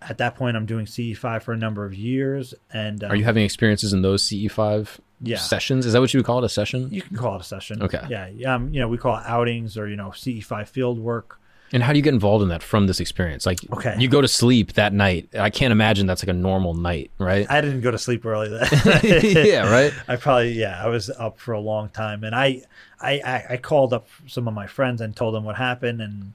At 0.01 0.19
that 0.19 0.35
point, 0.35 0.55
I'm 0.55 0.65
doing 0.67 0.85
CE5 0.85 1.41
for 1.41 1.53
a 1.53 1.57
number 1.57 1.83
of 1.83 1.93
years, 1.95 2.53
and 2.71 3.03
um, 3.03 3.09
Are 3.11 3.15
you 3.15 3.23
having 3.23 3.43
experiences 3.43 3.93
in 3.93 4.03
those 4.03 4.21
CE5 4.27 4.87
Yeah. 5.23 5.37
sessions? 5.37 5.87
Is 5.87 5.93
that 5.93 5.99
what 6.01 6.13
you 6.13 6.19
would 6.19 6.25
call 6.27 6.37
it, 6.37 6.45
a 6.45 6.49
session? 6.49 6.89
You 6.91 7.01
can 7.01 7.17
call 7.17 7.35
it 7.35 7.41
a 7.41 7.43
session. 7.43 7.81
Okay. 7.81 8.03
Yeah. 8.07 8.53
Um, 8.53 8.71
you 8.71 8.79
know, 8.79 8.87
we 8.87 8.99
call 8.99 9.17
it 9.17 9.23
outings 9.25 9.75
or, 9.75 9.87
you 9.87 9.95
know, 9.95 10.09
CE5 10.09 10.67
field 10.67 10.99
work. 10.99 11.39
And 11.73 11.83
how 11.83 11.91
do 11.91 11.99
you 11.99 12.03
get 12.03 12.13
involved 12.13 12.43
in 12.43 12.49
that 12.49 12.63
from 12.63 12.87
this 12.87 12.99
experience? 13.01 13.45
Like, 13.45 13.59
Okay. 13.73 13.95
you 13.99 14.07
go 14.07 14.21
to 14.21 14.27
sleep 14.27 14.73
that 14.73 14.93
night. 14.93 15.27
I 15.37 15.49
can't 15.49 15.71
imagine 15.73 16.07
that's 16.07 16.23
like 16.23 16.29
a 16.29 16.33
normal 16.39 16.73
night, 16.73 17.11
right? 17.17 17.45
I 17.49 17.59
didn't 17.59 17.81
go 17.81 17.91
to 17.91 17.97
sleep 17.97 18.25
early 18.25 18.47
that 18.49 19.03
yeah, 19.45 19.69
right. 19.69 19.93
I 20.07 20.15
probably, 20.15 20.53
yeah, 20.53 20.81
I 20.81 20.87
was 20.87 21.09
up 21.09 21.39
for 21.39 21.51
a 21.53 21.59
long 21.59 21.89
time. 21.89 22.23
And 22.23 22.33
I, 22.33 22.61
I, 23.01 23.19
I, 23.19 23.45
I 23.51 23.57
called 23.57 23.91
up 23.93 24.07
some 24.27 24.47
of 24.47 24.53
my 24.53 24.65
friends 24.65 25.01
and 25.01 25.13
told 25.15 25.33
them 25.35 25.43
what 25.43 25.57
happened. 25.57 26.01
And, 26.01 26.33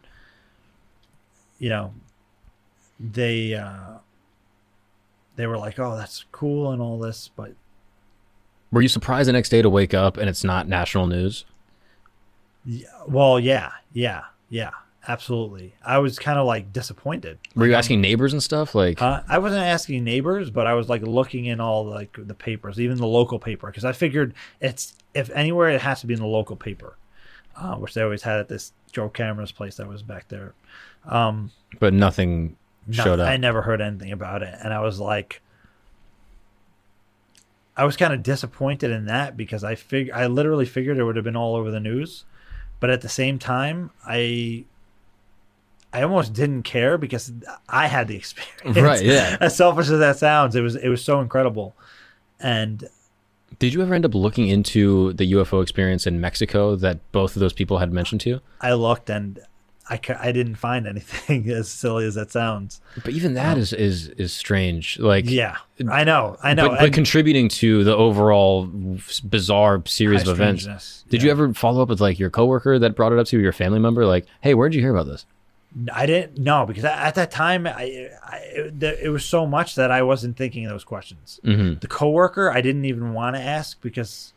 you 1.58 1.70
know, 1.70 1.94
they, 3.00 3.54
uh, 3.54 3.98
they 5.36 5.46
were 5.46 5.56
like, 5.56 5.78
oh, 5.78 5.96
that's 5.96 6.26
cool 6.30 6.72
and 6.72 6.82
all 6.82 6.98
this. 6.98 7.30
But 7.34 7.52
Were 8.70 8.82
you 8.82 8.88
surprised 8.88 9.28
the 9.30 9.32
next 9.32 9.48
day 9.48 9.62
to 9.62 9.70
wake 9.70 9.94
up 9.94 10.18
and 10.18 10.28
it's 10.28 10.44
not 10.44 10.68
national 10.68 11.06
news? 11.06 11.46
yeah, 12.66 12.86
well, 13.08 13.40
yeah, 13.40 13.70
yeah, 13.94 14.24
yeah, 14.50 14.70
absolutely. 15.08 15.74
I 15.84 15.98
was 15.98 16.18
kind 16.18 16.38
of 16.38 16.46
like 16.46 16.72
disappointed. 16.72 17.38
Were 17.54 17.66
you 17.66 17.74
asking 17.74 18.00
neighbors 18.00 18.32
and 18.32 18.42
stuff? 18.42 18.74
Like, 18.74 19.00
Uh, 19.02 19.22
I 19.28 19.38
wasn't 19.38 19.62
asking 19.62 20.04
neighbors, 20.04 20.50
but 20.50 20.66
I 20.66 20.74
was 20.74 20.88
like 20.88 21.02
looking 21.02 21.46
in 21.46 21.60
all 21.60 21.84
like 21.84 22.16
the 22.18 22.34
papers, 22.34 22.78
even 22.80 22.98
the 22.98 23.06
local 23.06 23.38
paper, 23.38 23.66
because 23.66 23.84
I 23.84 23.92
figured 23.92 24.34
it's 24.60 24.94
if 25.14 25.30
anywhere 25.30 25.68
it 25.70 25.80
has 25.80 26.00
to 26.00 26.06
be 26.06 26.14
in 26.14 26.20
the 26.20 26.26
local 26.26 26.56
paper, 26.56 26.96
uh, 27.56 27.74
which 27.76 27.94
they 27.94 28.02
always 28.02 28.22
had 28.22 28.38
at 28.38 28.48
this 28.48 28.72
Joe 28.92 29.08
Cameron's 29.08 29.52
place 29.52 29.76
that 29.76 29.88
was 29.88 30.02
back 30.02 30.28
there. 30.28 30.54
Um, 31.06 31.50
but 31.80 31.92
nothing 31.92 32.56
no- 32.86 33.02
showed 33.04 33.20
up. 33.20 33.28
I 33.28 33.36
never 33.36 33.62
heard 33.62 33.80
anything 33.80 34.12
about 34.12 34.42
it, 34.42 34.54
and 34.62 34.72
I 34.72 34.80
was 34.80 35.00
like, 35.00 35.42
I 37.76 37.84
was 37.84 37.96
kind 37.96 38.12
of 38.12 38.22
disappointed 38.22 38.90
in 38.90 39.06
that 39.06 39.36
because 39.36 39.64
I 39.64 39.74
fig 39.74 40.10
I 40.10 40.26
literally 40.26 40.66
figured 40.66 40.98
it 40.98 41.04
would 41.04 41.16
have 41.16 41.24
been 41.24 41.36
all 41.36 41.56
over 41.56 41.70
the 41.70 41.80
news, 41.80 42.24
but 42.80 42.90
at 42.90 43.00
the 43.00 43.08
same 43.08 43.38
time, 43.38 43.90
I. 44.06 44.64
I 45.92 46.02
almost 46.02 46.32
didn't 46.32 46.62
care 46.62 46.96
because 46.98 47.32
I 47.68 47.86
had 47.86 48.08
the 48.08 48.16
experience. 48.22 48.78
Right, 48.78 49.02
yeah. 49.02 49.36
As 49.40 49.56
selfish 49.56 49.88
as 49.90 49.98
that 49.98 50.18
sounds, 50.18 50.56
it 50.56 50.62
was 50.62 50.76
it 50.76 50.88
was 50.88 51.04
so 51.04 51.20
incredible, 51.20 51.74
and 52.40 52.88
Did 53.58 53.74
you 53.74 53.82
ever 53.82 53.94
end 53.94 54.04
up 54.04 54.14
looking 54.14 54.48
into 54.48 55.12
the 55.14 55.32
UFO 55.32 55.62
experience 55.62 56.06
in 56.06 56.20
Mexico 56.20 56.76
that 56.76 56.98
both 57.12 57.36
of 57.36 57.40
those 57.40 57.52
people 57.52 57.78
had 57.78 57.92
mentioned 57.92 58.20
to 58.22 58.30
you? 58.30 58.40
I 58.60 58.72
looked 58.72 59.10
and 59.10 59.40
I, 59.90 60.00
I 60.18 60.32
didn't 60.32 60.54
find 60.54 60.86
anything 60.86 61.50
as 61.50 61.68
silly 61.68 62.06
as 62.06 62.14
that 62.14 62.30
sounds. 62.30 62.80
But 63.04 63.12
even 63.12 63.34
that 63.34 63.58
is 63.58 63.72
is 63.72 64.08
is 64.10 64.32
strange. 64.32 64.98
Like, 64.98 65.28
Yeah, 65.28 65.58
I 65.90 66.04
know, 66.04 66.38
I 66.42 66.54
know. 66.54 66.70
but, 66.70 66.78
but 66.78 66.92
contributing 66.92 67.48
to 67.48 67.84
the 67.84 67.94
overall 67.94 68.68
bizarre 69.24 69.82
series 69.86 70.22
of 70.22 70.40
events. 70.40 71.04
Did 71.08 71.20
yeah. 71.22 71.26
you 71.26 71.30
ever 71.32 71.52
follow 71.52 71.82
up 71.82 71.88
with 71.88 72.00
like 72.00 72.18
your 72.18 72.30
coworker 72.30 72.78
that 72.78 72.96
brought 72.96 73.12
it 73.12 73.18
up 73.18 73.26
to 73.26 73.36
you, 73.36 73.42
your 73.42 73.52
family 73.52 73.80
member? 73.80 74.06
Like, 74.06 74.26
hey, 74.40 74.54
where 74.54 74.68
did 74.68 74.76
you 74.76 74.82
hear 74.82 74.94
about 74.94 75.06
this? 75.06 75.26
I 75.92 76.06
didn't 76.06 76.38
know 76.38 76.66
because 76.66 76.84
at 76.84 76.98
at 76.98 77.14
that 77.14 77.30
time 77.30 77.66
I, 77.66 78.10
I 78.24 78.36
it, 78.54 78.82
it 78.82 79.08
was 79.08 79.24
so 79.24 79.46
much 79.46 79.74
that 79.74 79.90
I 79.90 80.02
wasn't 80.02 80.36
thinking 80.36 80.68
those 80.68 80.84
questions. 80.84 81.40
Mm-hmm. 81.44 81.78
The 81.80 81.88
coworker 81.88 82.50
I 82.50 82.60
didn't 82.60 82.84
even 82.84 83.14
want 83.14 83.36
to 83.36 83.42
ask 83.42 83.80
because 83.80 84.32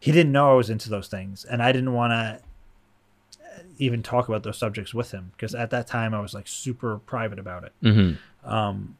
he 0.00 0.10
didn't 0.12 0.32
know 0.32 0.52
I 0.52 0.54
was 0.54 0.70
into 0.70 0.90
those 0.90 1.08
things, 1.08 1.44
and 1.44 1.62
I 1.62 1.72
didn't 1.72 1.92
want 1.92 2.12
to 2.12 2.40
even 3.78 4.02
talk 4.02 4.28
about 4.28 4.42
those 4.42 4.58
subjects 4.58 4.92
with 4.92 5.10
him 5.12 5.32
because 5.36 5.54
at 5.54 5.70
that 5.70 5.86
time 5.86 6.14
I 6.14 6.20
was 6.20 6.34
like 6.34 6.48
super 6.48 6.98
private 6.98 7.38
about 7.38 7.64
it. 7.64 7.72
Mm-hmm. 7.82 8.50
Um, 8.50 8.96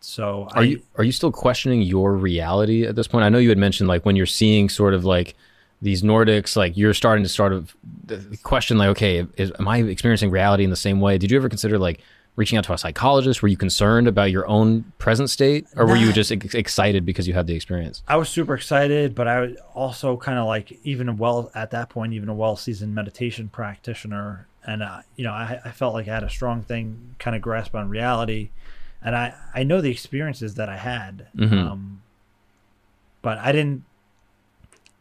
so 0.00 0.48
Are 0.52 0.60
I, 0.60 0.62
you 0.62 0.82
are 0.96 1.04
you 1.04 1.12
still 1.12 1.32
questioning 1.32 1.82
your 1.82 2.14
reality 2.14 2.84
at 2.84 2.96
this 2.96 3.08
point? 3.08 3.24
I 3.24 3.28
know 3.28 3.38
you 3.38 3.48
had 3.48 3.58
mentioned 3.58 3.88
like 3.88 4.04
when 4.04 4.16
you're 4.16 4.26
seeing 4.26 4.68
sort 4.68 4.94
of 4.94 5.04
like 5.04 5.34
these 5.80 6.02
Nordics, 6.02 6.56
like 6.56 6.76
you're 6.76 6.94
starting 6.94 7.22
to 7.22 7.28
sort 7.28 7.52
of 7.52 7.74
question 8.42 8.78
like, 8.78 8.88
okay, 8.88 9.26
is, 9.36 9.52
am 9.58 9.68
I 9.68 9.78
experiencing 9.78 10.30
reality 10.30 10.64
in 10.64 10.70
the 10.70 10.76
same 10.76 11.00
way? 11.00 11.18
Did 11.18 11.30
you 11.30 11.36
ever 11.36 11.48
consider 11.48 11.78
like 11.78 12.00
reaching 12.36 12.56
out 12.58 12.64
to 12.64 12.72
a 12.72 12.78
psychologist? 12.78 13.42
Were 13.42 13.48
you 13.48 13.56
concerned 13.56 14.06
about 14.08 14.30
your 14.30 14.46
own 14.48 14.92
present 14.98 15.28
state, 15.30 15.66
or 15.76 15.86
were 15.86 15.96
you 15.96 16.12
just 16.12 16.30
ex- 16.32 16.54
excited 16.54 17.04
because 17.04 17.26
you 17.28 17.34
had 17.34 17.46
the 17.46 17.54
experience? 17.54 18.02
I 18.08 18.16
was 18.16 18.28
super 18.28 18.54
excited, 18.54 19.14
but 19.14 19.26
I 19.28 19.40
was 19.40 19.56
also 19.74 20.16
kind 20.16 20.38
of 20.38 20.46
like 20.46 20.78
even 20.84 21.16
well 21.16 21.50
at 21.54 21.70
that 21.72 21.88
point, 21.90 22.12
even 22.12 22.28
a 22.28 22.34
well 22.34 22.56
seasoned 22.56 22.94
meditation 22.94 23.48
practitioner, 23.48 24.46
and 24.66 24.82
uh, 24.82 25.00
you 25.16 25.24
know, 25.24 25.32
I, 25.32 25.60
I 25.64 25.70
felt 25.70 25.94
like 25.94 26.08
I 26.08 26.14
had 26.14 26.24
a 26.24 26.30
strong 26.30 26.62
thing, 26.62 27.14
kind 27.18 27.34
of 27.36 27.42
grasp 27.42 27.74
on 27.74 27.88
reality, 27.88 28.50
and 29.02 29.14
I 29.16 29.34
I 29.54 29.62
know 29.64 29.80
the 29.80 29.90
experiences 29.90 30.54
that 30.56 30.68
I 30.68 30.76
had, 30.76 31.26
Mhm. 31.36 31.52
um, 31.70 32.02
but 33.22 33.38
I 33.38 33.52
didn't. 33.52 33.84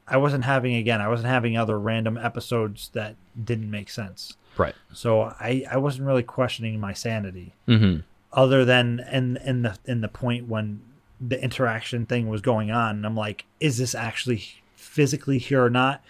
I 0.08 0.18
wasn't 0.18 0.46
having 0.46 0.76
again. 0.76 1.02
I 1.02 1.08
wasn't 1.08 1.30
having 1.30 1.58
other 1.58 1.78
random 1.80 2.18
episodes 2.18 2.90
that 2.94 3.16
didn't 3.42 3.70
make 3.70 3.90
sense. 3.90 4.38
Right. 4.58 4.76
So 4.94 5.22
I 5.22 5.66
I 5.70 5.78
wasn't 5.78 6.08
really 6.08 6.24
questioning 6.24 6.80
my 6.80 6.94
sanity 6.94 7.54
Mm-hmm. 7.68 8.02
other 8.34 8.66
than 8.66 9.02
in 9.12 9.38
in 9.38 9.62
the 9.64 9.78
in 9.86 10.02
the 10.02 10.08
point 10.08 10.48
when 10.48 10.82
the 11.20 11.42
interaction 11.44 12.06
thing 12.06 12.28
was 12.30 12.42
going 12.42 12.72
on. 12.72 12.98
And 12.98 13.06
I'm 13.06 13.16
like, 13.16 13.46
is 13.60 13.78
this 13.78 13.96
actually 13.96 14.44
physically 14.76 15.38
here 15.40 15.64
or 15.64 15.70
not? 15.70 16.04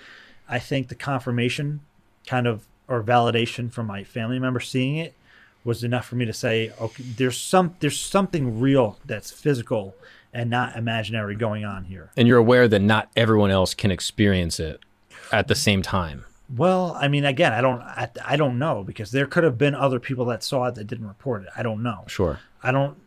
I 0.50 0.60
think 0.60 0.88
the 0.90 0.96
confirmation 0.96 1.80
kind 2.26 2.46
of 2.48 2.66
or 2.88 3.04
validation 3.04 3.72
from 3.72 3.86
my 3.88 4.04
family 4.04 4.40
member 4.40 4.60
seeing 4.62 4.98
it 4.98 5.14
was 5.64 5.84
enough 5.84 6.06
for 6.06 6.16
me 6.16 6.26
to 6.26 6.32
say, 6.34 6.72
okay, 6.80 7.04
there's 7.18 7.38
some 7.38 7.76
there's 7.80 8.00
something 8.00 8.60
real 8.60 8.98
that's 9.06 9.32
physical 9.32 9.94
and 10.34 10.50
not 10.50 10.76
imaginary 10.76 11.36
going 11.36 11.66
on 11.66 11.86
here. 11.86 12.12
And 12.18 12.28
you're 12.28 12.38
aware 12.38 12.68
that 12.68 12.82
not 12.82 13.10
everyone 13.16 13.52
else 13.52 13.74
can 13.74 13.92
experience 13.92 14.60
it 14.60 14.80
at 15.32 15.48
the 15.48 15.56
same 15.56 15.82
time. 15.82 16.26
Well, 16.56 16.96
I 17.00 17.08
mean, 17.10 17.26
again, 17.26 17.52
I 17.54 17.60
don't, 17.62 17.82
I, 17.82 18.10
I 18.26 18.36
don't 18.38 18.58
know 18.58 18.84
because 18.84 19.12
there 19.12 19.26
could 19.26 19.44
have 19.44 19.58
been 19.58 19.76
other 19.76 20.00
people 20.00 20.26
that 20.26 20.44
saw 20.44 20.66
it 20.66 20.76
that 20.76 20.86
didn't 20.88 21.08
report 21.08 21.44
it. 21.44 21.50
I 21.58 21.64
don't 21.64 21.84
know. 21.84 22.04
Sure. 22.08 22.40
I 22.64 22.72
don't. 22.72 22.98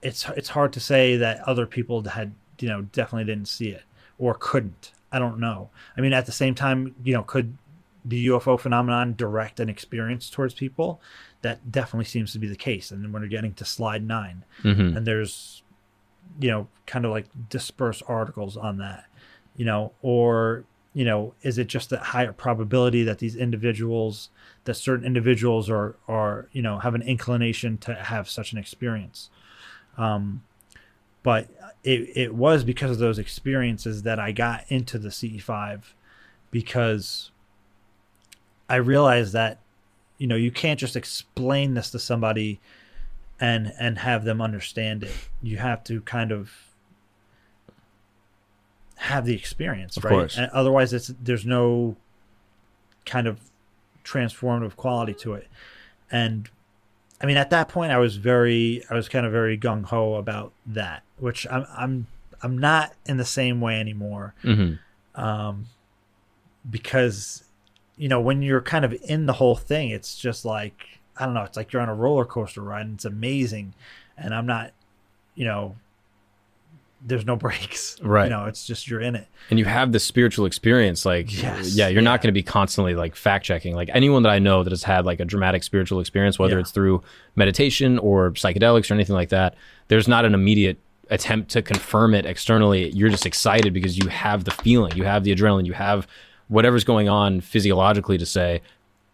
It's 0.00 0.28
it's 0.36 0.50
hard 0.50 0.72
to 0.74 0.80
say 0.80 1.16
that 1.16 1.40
other 1.40 1.66
people 1.66 2.04
had 2.04 2.32
you 2.60 2.68
know 2.68 2.82
definitely 2.82 3.24
didn't 3.24 3.48
see 3.48 3.70
it 3.70 3.82
or 4.16 4.34
couldn't. 4.38 4.92
I 5.10 5.18
don't 5.18 5.40
know. 5.40 5.70
I 5.96 6.00
mean, 6.02 6.12
at 6.12 6.26
the 6.26 6.32
same 6.32 6.54
time, 6.54 6.94
you 7.02 7.14
know, 7.14 7.22
could 7.24 7.56
the 8.04 8.28
UFO 8.28 8.58
phenomenon 8.60 9.14
direct 9.16 9.58
an 9.58 9.68
experience 9.68 10.30
towards 10.30 10.54
people? 10.54 11.00
That 11.42 11.72
definitely 11.72 12.04
seems 12.04 12.32
to 12.32 12.38
be 12.38 12.46
the 12.46 12.54
case. 12.56 12.92
And 12.92 13.02
then 13.02 13.10
when 13.10 13.22
we're 13.22 13.28
getting 13.28 13.54
to 13.54 13.64
slide 13.64 14.04
9 14.06 14.44
Mhm. 14.62 14.96
and 14.96 15.06
there's 15.06 15.62
you 16.40 16.50
know 16.50 16.68
kind 16.86 17.04
of 17.04 17.10
like 17.10 17.26
dispersed 17.48 18.02
articles 18.08 18.56
on 18.56 18.78
that, 18.78 19.04
you 19.56 19.64
know, 19.64 19.92
or 20.02 20.64
you 20.94 21.04
know, 21.04 21.34
is 21.42 21.58
it 21.58 21.68
just 21.68 21.92
a 21.92 21.98
higher 21.98 22.32
probability 22.32 23.04
that 23.04 23.18
these 23.18 23.36
individuals, 23.36 24.30
that 24.64 24.74
certain 24.74 25.06
individuals 25.06 25.70
are 25.70 25.96
are 26.08 26.48
you 26.52 26.62
know 26.62 26.78
have 26.78 26.94
an 26.94 27.02
inclination 27.02 27.78
to 27.78 27.94
have 27.94 28.28
such 28.28 28.52
an 28.52 28.58
experience? 28.58 29.30
Um, 29.96 30.42
but 31.22 31.48
it 31.84 32.10
it 32.16 32.34
was 32.34 32.64
because 32.64 32.90
of 32.90 32.98
those 32.98 33.18
experiences 33.18 34.02
that 34.02 34.18
I 34.18 34.32
got 34.32 34.64
into 34.68 34.98
the 34.98 35.10
CE5 35.10 35.82
because 36.50 37.30
I 38.68 38.76
realized 38.76 39.32
that 39.34 39.60
you 40.16 40.26
know 40.26 40.36
you 40.36 40.50
can't 40.50 40.80
just 40.80 40.96
explain 40.96 41.74
this 41.74 41.90
to 41.90 41.98
somebody 41.98 42.60
and 43.40 43.72
and 43.78 43.98
have 43.98 44.24
them 44.24 44.40
understand 44.40 45.04
it. 45.04 45.14
You 45.42 45.58
have 45.58 45.84
to 45.84 46.00
kind 46.02 46.32
of 46.32 46.50
have 48.96 49.24
the 49.24 49.34
experience, 49.34 49.96
Of 49.96 50.04
right? 50.04 50.10
course. 50.10 50.36
And 50.36 50.50
otherwise, 50.50 50.92
it's 50.92 51.08
there's 51.22 51.46
no 51.46 51.96
kind 53.06 53.26
of 53.26 53.38
transformative 54.04 54.76
quality 54.76 55.14
to 55.14 55.34
it. 55.34 55.46
And 56.10 56.48
I 57.20 57.26
mean, 57.26 57.36
at 57.36 57.50
that 57.50 57.68
point, 57.68 57.92
I 57.92 57.98
was 57.98 58.16
very, 58.16 58.82
I 58.90 58.94
was 58.94 59.08
kind 59.08 59.24
of 59.26 59.32
very 59.32 59.58
gung 59.58 59.84
ho 59.84 60.14
about 60.14 60.52
that, 60.66 61.02
which 61.18 61.46
I'm, 61.50 61.66
I'm, 61.76 62.06
I'm 62.42 62.58
not 62.58 62.92
in 63.06 63.16
the 63.16 63.24
same 63.24 63.60
way 63.60 63.78
anymore, 63.80 64.34
Mhm. 64.44 64.78
um, 65.14 65.66
because 66.68 67.44
you 67.96 68.08
know 68.08 68.20
when 68.20 68.42
you're 68.42 68.60
kind 68.60 68.84
of 68.84 68.92
in 69.04 69.26
the 69.26 69.34
whole 69.34 69.56
thing, 69.56 69.90
it's 69.90 70.16
just 70.18 70.44
like 70.44 70.97
I 71.18 71.24
don't 71.24 71.34
know, 71.34 71.42
it's 71.42 71.56
like 71.56 71.72
you're 71.72 71.82
on 71.82 71.88
a 71.88 71.94
roller 71.94 72.24
coaster 72.24 72.60
ride, 72.62 72.86
and 72.86 72.94
it's 72.94 73.04
amazing, 73.04 73.74
and 74.16 74.34
I'm 74.34 74.46
not, 74.46 74.72
you 75.34 75.44
know, 75.44 75.76
there's 77.04 77.24
no 77.26 77.36
breaks, 77.46 77.96
Right. 78.02 78.24
You 78.24 78.30
know, 78.30 78.44
it's 78.46 78.66
just 78.66 78.88
you're 78.88 79.00
in 79.00 79.14
it. 79.14 79.26
and 79.50 79.58
you 79.58 79.64
have 79.64 79.92
this 79.92 80.04
spiritual 80.04 80.46
experience 80.46 81.06
like 81.06 81.30
Yes, 81.42 81.76
yeah 81.76 81.86
you're 81.88 82.02
not 82.02 82.20
going 82.22 82.28
to 82.28 82.32
be 82.38 82.42
constantly 82.42 82.94
like 82.96 83.14
fact 83.14 83.44
checking 83.44 83.74
like 83.76 83.88
anyone 83.94 84.24
that 84.24 84.30
i 84.30 84.38
know 84.40 84.64
that 84.64 84.70
has 84.72 84.82
had 84.82 85.06
like 85.06 85.20
a 85.20 85.24
dramatic 85.24 85.62
spiritual 85.62 86.00
experience 86.00 86.38
whether 86.40 86.54
Yeah. 86.56 86.60
it's 86.60 86.72
through 86.72 87.02
meditation 87.36 87.98
or 88.00 88.32
psychedelics 88.32 88.90
or 88.90 88.94
anything 88.94 89.14
like 89.14 89.28
that 89.28 89.54
there's 89.86 90.08
not 90.08 90.24
an 90.24 90.34
immediate 90.34 90.78
attempt 91.08 91.50
to 91.52 91.62
confirm 91.62 92.14
it 92.14 92.26
externally 92.26 92.90
you're 92.90 93.10
just 93.10 93.26
excited 93.26 93.72
because 93.72 93.96
you 93.96 94.08
have 94.08 94.42
the 94.44 94.50
feeling 94.50 94.96
you 94.96 95.04
have 95.04 95.22
the 95.22 95.32
adrenaline 95.34 95.66
you 95.66 95.74
have 95.74 96.06
whatever's 96.48 96.82
going 96.84 97.08
on 97.08 97.40
physiologically 97.40 98.18
to 98.18 98.26
say 98.26 98.60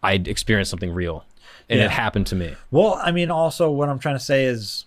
i 0.01 0.13
experienced 0.13 0.71
something 0.71 0.91
real 0.91 1.23
and 1.69 1.79
Yeah. 1.79 1.85
it 1.85 1.91
happened 1.91 2.27
to 2.27 2.35
me 2.35 2.55
Well, 2.71 2.99
I 3.03 3.11
mean, 3.11 3.31
also 3.31 3.71
what 3.71 3.89
I'm 3.89 3.99
trying 3.99 4.15
to 4.15 4.23
say 4.23 4.45
is, 4.45 4.85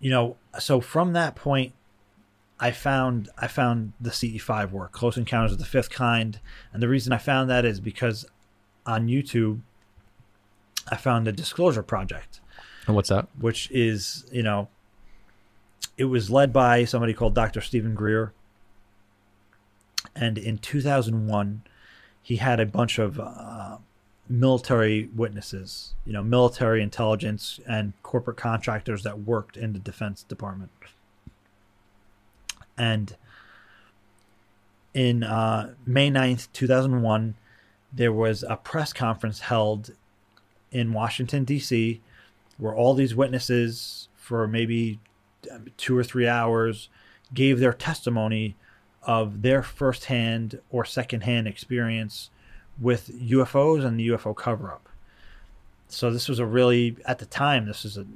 you 0.00 0.10
know, 0.10 0.36
so 0.58 0.80
from 0.80 1.12
that 1.14 1.34
point, 1.34 1.72
I 2.60 2.70
found 2.70 3.28
I 3.36 3.48
found 3.48 3.92
the 4.00 4.10
CE5 4.10 4.70
work, 4.70 4.92
Close 4.92 5.16
Encounters 5.16 5.52
of 5.52 5.58
the 5.58 5.64
Fifth 5.64 5.90
Kind, 5.90 6.38
and 6.72 6.82
the 6.82 6.88
reason 6.88 7.12
I 7.12 7.18
found 7.18 7.50
that 7.50 7.64
is 7.64 7.80
because 7.80 8.26
on 8.86 9.08
YouTube, 9.08 9.60
I 10.88 10.96
found 10.96 11.26
a 11.26 11.32
Disclosure 11.32 11.82
Project, 11.82 12.40
and 12.86 12.94
what's 12.94 13.08
that 13.08 13.26
which 13.38 13.70
is 13.72 14.24
you 14.30 14.42
know, 14.42 14.68
it 15.96 16.04
was 16.04 16.30
led 16.30 16.52
by 16.52 16.84
somebody 16.84 17.12
called 17.12 17.34
Dr. 17.34 17.60
Steven 17.60 17.94
Greer, 17.94 18.32
and 20.14 20.38
in 20.38 20.58
2001, 20.58 21.62
he 22.22 22.36
had 22.36 22.60
a 22.60 22.66
bunch 22.66 22.98
of 22.98 23.18
uh, 23.18 23.78
military 24.28 25.08
witnesses, 25.14 25.94
you 26.04 26.12
know, 26.12 26.22
military 26.22 26.82
intelligence 26.82 27.60
and 27.66 27.92
corporate 28.02 28.36
contractors 28.36 29.02
that 29.02 29.20
worked 29.20 29.56
in 29.56 29.72
the 29.72 29.78
Defense 29.78 30.22
Department. 30.22 30.70
And 32.76 33.16
in 34.94 35.22
uh, 35.22 35.74
May 35.86 36.10
9th, 36.10 36.48
2001, 36.52 37.34
there 37.92 38.12
was 38.12 38.42
a 38.42 38.56
press 38.56 38.92
conference 38.92 39.40
held 39.40 39.90
in 40.72 40.92
Washington, 40.92 41.44
D.C., 41.44 42.00
where 42.58 42.74
all 42.74 42.94
these 42.94 43.14
witnesses, 43.14 44.08
for 44.16 44.46
maybe 44.48 44.98
um, 45.52 45.66
two 45.76 45.96
or 45.96 46.02
three 46.04 46.26
hours, 46.26 46.88
gave 47.32 47.58
their 47.58 47.72
testimony 47.72 48.56
of 49.02 49.42
their 49.42 49.62
firsthand 49.62 50.60
or 50.70 50.84
secondhand 50.84 51.46
experience 51.46 52.30
with 52.80 53.10
UFOs 53.30 53.84
and 53.84 53.98
the 53.98 54.08
UFO 54.08 54.34
cover 54.36 54.70
up. 54.70 54.88
So 55.88 56.10
this 56.10 56.28
was 56.28 56.38
a 56.38 56.46
really 56.46 56.96
at 57.04 57.18
the 57.18 57.26
time 57.26 57.66
this 57.66 57.84
was 57.84 57.96
a 57.96 58.06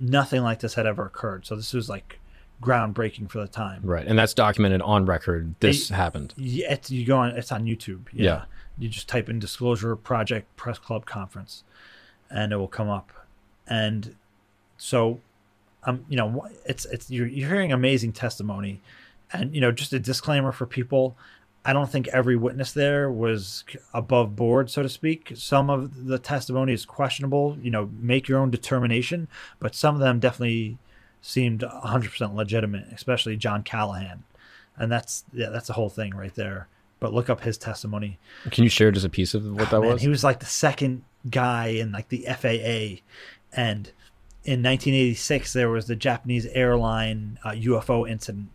nothing 0.00 0.42
like 0.42 0.60
this 0.60 0.74
had 0.74 0.86
ever 0.86 1.06
occurred. 1.06 1.46
So 1.46 1.56
this 1.56 1.72
was 1.72 1.88
like 1.88 2.18
groundbreaking 2.62 3.28
for 3.30 3.38
the 3.40 3.48
time. 3.48 3.80
right 3.82 4.06
and 4.06 4.16
that's 4.18 4.34
documented 4.34 4.80
on 4.82 5.04
record 5.04 5.54
this 5.60 5.90
It- 5.90 5.94
happened 5.94 6.32
Yeah, 6.36 6.72
it's, 6.74 6.90
you 6.90 7.04
go 7.04 7.16
on. 7.18 7.30
It's 7.30 7.50
on 7.50 7.64
YouTube. 7.64 8.06
Yeah. 8.12 8.24
Yeah. 8.24 8.42
You 8.78 8.88
just 8.88 9.08
type 9.08 9.28
in 9.28 9.38
Disclosure 9.38 9.96
Project 9.96 10.54
Press 10.56 10.78
Club 10.78 11.04
Conference, 11.04 11.62
and 12.30 12.52
it 12.52 12.56
will 12.56 12.68
come 12.68 12.88
up. 12.88 13.12
And 13.68 14.16
so, 14.78 15.20
um, 15.84 16.04
you 16.08 16.16
know, 16.16 16.48
it's 16.64 16.86
it's 16.86 17.10
you're, 17.10 17.26
you're 17.26 17.48
hearing 17.50 17.70
amazing 17.70 18.12
testimony, 18.12 18.80
and 19.32 19.54
you 19.54 19.60
know, 19.60 19.70
just 19.72 19.92
a 19.92 19.98
disclaimer 19.98 20.52
for 20.52 20.66
people. 20.66 21.16
I 21.64 21.72
don't 21.72 21.90
think 21.90 22.08
every 22.08 22.36
witness 22.36 22.72
there 22.72 23.10
was 23.10 23.64
above 23.94 24.34
board, 24.34 24.68
so 24.68 24.82
to 24.82 24.88
speak. 24.88 25.32
Some 25.36 25.70
of 25.70 26.06
the 26.06 26.18
testimony 26.18 26.72
is 26.72 26.84
questionable. 26.84 27.56
You 27.62 27.70
know, 27.70 27.90
make 27.98 28.28
your 28.28 28.40
own 28.40 28.50
determination. 28.50 29.28
But 29.60 29.74
some 29.74 29.94
of 29.94 30.00
them 30.00 30.18
definitely 30.18 30.78
seemed 31.20 31.60
100% 31.60 32.34
legitimate, 32.34 32.86
especially 32.92 33.36
John 33.36 33.62
Callahan, 33.62 34.24
and 34.76 34.90
that's 34.90 35.24
yeah, 35.32 35.50
that's 35.50 35.68
the 35.68 35.72
whole 35.74 35.88
thing 35.88 36.14
right 36.14 36.34
there. 36.34 36.66
But 36.98 37.14
look 37.14 37.30
up 37.30 37.40
his 37.42 37.58
testimony. 37.58 38.18
can 38.50 38.64
you 38.64 38.70
share 38.70 38.90
just 38.90 39.06
a 39.06 39.08
piece 39.08 39.34
of 39.34 39.44
what 39.44 39.70
that 39.70 39.80
Man, 39.80 39.92
was 39.92 40.02
He 40.02 40.08
was 40.08 40.22
like 40.22 40.40
the 40.40 40.46
second 40.46 41.04
guy 41.30 41.68
in 41.68 41.92
like 41.92 42.08
the 42.08 42.26
FAA, 42.28 43.02
and 43.52 43.90
in 44.44 44.60
1986 44.60 45.52
there 45.52 45.70
was 45.70 45.86
the 45.86 45.96
Japanese 45.96 46.46
airline 46.46 47.38
uh, 47.44 47.50
UFO 47.50 48.08
incident, 48.08 48.50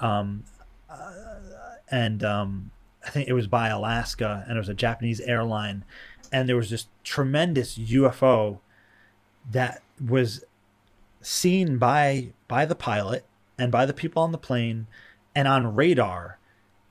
um, 0.00 0.44
uh, 0.88 1.12
and 1.90 2.24
um, 2.24 2.70
I 3.04 3.10
think 3.10 3.28
it 3.28 3.32
was 3.32 3.46
by 3.46 3.68
Alaska, 3.68 4.44
and 4.48 4.56
it 4.56 4.60
was 4.60 4.68
a 4.68 4.74
Japanese 4.74 5.20
airline, 5.20 5.84
and 6.32 6.48
there 6.48 6.56
was 6.56 6.70
this 6.70 6.86
tremendous 7.04 7.78
UFO 7.78 8.58
that 9.50 9.82
was 10.04 10.44
seen 11.20 11.78
by 11.78 12.28
by 12.48 12.64
the 12.64 12.74
pilot 12.74 13.24
and 13.58 13.72
by 13.72 13.86
the 13.86 13.92
people 13.92 14.22
on 14.22 14.32
the 14.32 14.38
plane 14.38 14.86
and 15.34 15.48
on 15.48 15.74
radar 15.74 16.38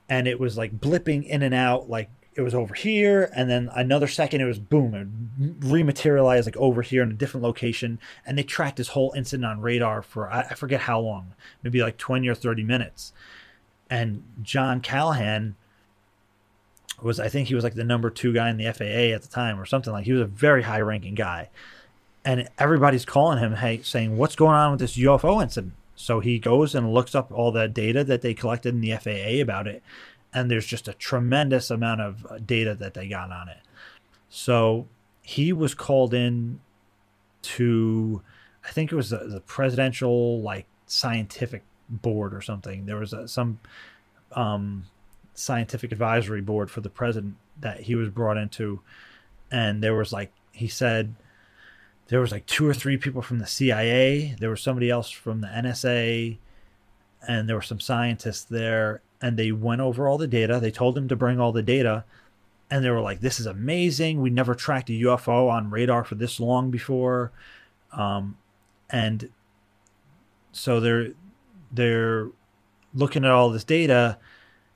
and 0.08 0.28
it 0.28 0.38
was 0.38 0.58
like 0.58 0.78
blipping 0.78 1.24
in 1.26 1.42
and 1.42 1.54
out 1.54 1.88
like 1.88 2.10
it 2.34 2.42
was 2.42 2.54
over 2.54 2.74
here 2.74 3.30
and 3.34 3.48
then 3.48 3.70
another 3.74 4.06
second 4.06 4.42
it 4.42 4.44
was 4.44 4.58
boom 4.58 4.94
it 4.94 5.60
rematerialized 5.60 6.44
like 6.44 6.56
over 6.58 6.82
here 6.82 7.02
in 7.02 7.10
a 7.10 7.14
different 7.14 7.42
location 7.42 7.98
and 8.26 8.36
they 8.36 8.42
tracked 8.42 8.76
this 8.76 8.88
whole 8.88 9.12
incident 9.16 9.46
on 9.46 9.60
radar 9.60 10.02
for 10.02 10.30
i, 10.30 10.42
I 10.42 10.54
forget 10.54 10.82
how 10.82 11.00
long 11.00 11.32
maybe 11.62 11.80
like 11.80 11.96
20 11.96 12.28
or 12.28 12.34
30 12.34 12.62
minutes 12.62 13.12
and 13.90 14.22
john 14.42 14.80
callahan 14.80 15.54
was 17.02 17.20
i 17.20 17.28
think 17.28 17.48
he 17.48 17.54
was 17.54 17.64
like 17.64 17.74
the 17.74 17.84
number 17.84 18.10
two 18.10 18.32
guy 18.32 18.50
in 18.50 18.56
the 18.56 18.64
faa 18.72 19.14
at 19.14 19.22
the 19.22 19.28
time 19.28 19.60
or 19.60 19.66
something 19.66 19.92
like 19.92 20.04
he 20.04 20.12
was 20.12 20.22
a 20.22 20.26
very 20.26 20.62
high 20.62 20.80
ranking 20.80 21.14
guy. 21.14 21.48
And 22.24 22.48
everybody's 22.58 23.04
calling 23.04 23.38
him 23.38 23.54
hey 23.54 23.82
saying 23.82 24.16
what's 24.16 24.34
going 24.34 24.54
on 24.54 24.72
with 24.72 24.80
this 24.80 24.96
ufo 24.96 25.42
incident? 25.42 25.74
So 25.94 26.20
he 26.20 26.38
goes 26.38 26.74
and 26.74 26.92
looks 26.92 27.14
up 27.14 27.30
all 27.30 27.52
the 27.52 27.68
data 27.68 28.02
that 28.04 28.22
they 28.22 28.34
collected 28.34 28.74
in 28.74 28.80
the 28.80 28.96
faa 28.96 29.40
about 29.40 29.66
it 29.66 29.82
and 30.32 30.50
there's 30.50 30.66
just 30.66 30.88
a 30.88 30.92
tremendous 30.94 31.70
amount 31.70 32.00
of 32.00 32.26
uh, 32.28 32.38
data 32.44 32.74
that 32.74 32.94
they 32.94 33.08
got 33.08 33.30
on 33.30 33.48
it. 33.48 33.60
So 34.28 34.86
he 35.22 35.52
was 35.52 35.74
called 35.74 36.14
in 36.14 36.60
to 37.42 38.22
i 38.64 38.70
think 38.70 38.90
it 38.90 38.96
was 38.96 39.10
the, 39.10 39.18
the 39.18 39.40
presidential 39.40 40.40
like 40.40 40.66
scientific 40.86 41.62
board 41.88 42.34
or 42.34 42.40
something. 42.40 42.86
There 42.86 42.96
was 42.96 43.12
a, 43.12 43.28
some 43.28 43.58
um, 44.32 44.84
scientific 45.34 45.92
advisory 45.92 46.40
board 46.40 46.70
for 46.70 46.80
the 46.80 46.90
president 46.90 47.36
that 47.60 47.80
he 47.80 47.94
was 47.94 48.08
brought 48.08 48.36
into, 48.36 48.80
and 49.50 49.82
there 49.82 49.94
was 49.94 50.12
like 50.12 50.32
he 50.52 50.68
said 50.68 51.14
there 52.08 52.20
was 52.20 52.32
like 52.32 52.46
two 52.46 52.66
or 52.66 52.74
three 52.74 52.96
people 52.96 53.22
from 53.22 53.38
the 53.38 53.46
CIA. 53.46 54.36
There 54.38 54.50
was 54.50 54.62
somebody 54.62 54.90
else 54.90 55.10
from 55.10 55.40
the 55.40 55.48
NSA, 55.48 56.38
and 57.26 57.48
there 57.48 57.56
were 57.56 57.62
some 57.62 57.80
scientists 57.80 58.44
there. 58.44 59.00
And 59.20 59.36
they 59.36 59.50
went 59.50 59.80
over 59.80 60.06
all 60.06 60.18
the 60.18 60.28
data. 60.28 60.60
They 60.60 60.70
told 60.70 60.96
him 60.96 61.08
to 61.08 61.16
bring 61.16 61.40
all 61.40 61.50
the 61.50 61.62
data, 61.62 62.04
and 62.70 62.84
they 62.84 62.90
were 62.90 63.00
like, 63.00 63.20
"This 63.20 63.40
is 63.40 63.46
amazing. 63.46 64.20
We 64.20 64.30
never 64.30 64.54
tracked 64.54 64.90
a 64.90 64.92
UFO 64.92 65.48
on 65.50 65.70
radar 65.70 66.04
for 66.04 66.16
this 66.16 66.38
long 66.38 66.70
before." 66.70 67.32
Um, 67.92 68.36
and 68.90 69.30
so 70.52 70.80
they're 70.80 71.12
they're 71.72 72.28
looking 72.94 73.24
at 73.24 73.30
all 73.30 73.50
this 73.50 73.64
data, 73.64 74.18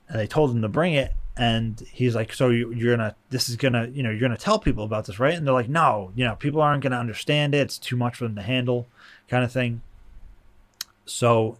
and 0.07 0.19
they 0.19 0.27
told 0.27 0.51
him 0.51 0.61
to 0.61 0.69
bring 0.69 0.93
it, 0.93 1.13
and 1.37 1.79
he's 1.91 2.13
like 2.13 2.33
so 2.33 2.49
you, 2.49 2.71
you're 2.73 2.95
gonna 2.95 3.15
this 3.29 3.49
is 3.49 3.55
gonna 3.55 3.87
you 3.93 4.03
know 4.03 4.09
you're 4.09 4.19
gonna 4.19 4.37
tell 4.37 4.59
people 4.59 4.83
about 4.83 5.05
this 5.05 5.19
right? 5.19 5.33
And 5.33 5.45
they're 5.45 5.53
like 5.53 5.69
no 5.69 6.11
you 6.15 6.25
know 6.25 6.35
people 6.35 6.61
aren't 6.61 6.83
gonna 6.83 6.99
understand 6.99 7.55
it. 7.55 7.59
It's 7.59 7.77
too 7.77 7.95
much 7.95 8.15
for 8.15 8.25
them 8.25 8.35
to 8.35 8.41
handle 8.41 8.87
kind 9.27 9.43
of 9.43 9.51
thing. 9.51 9.81
So 11.05 11.57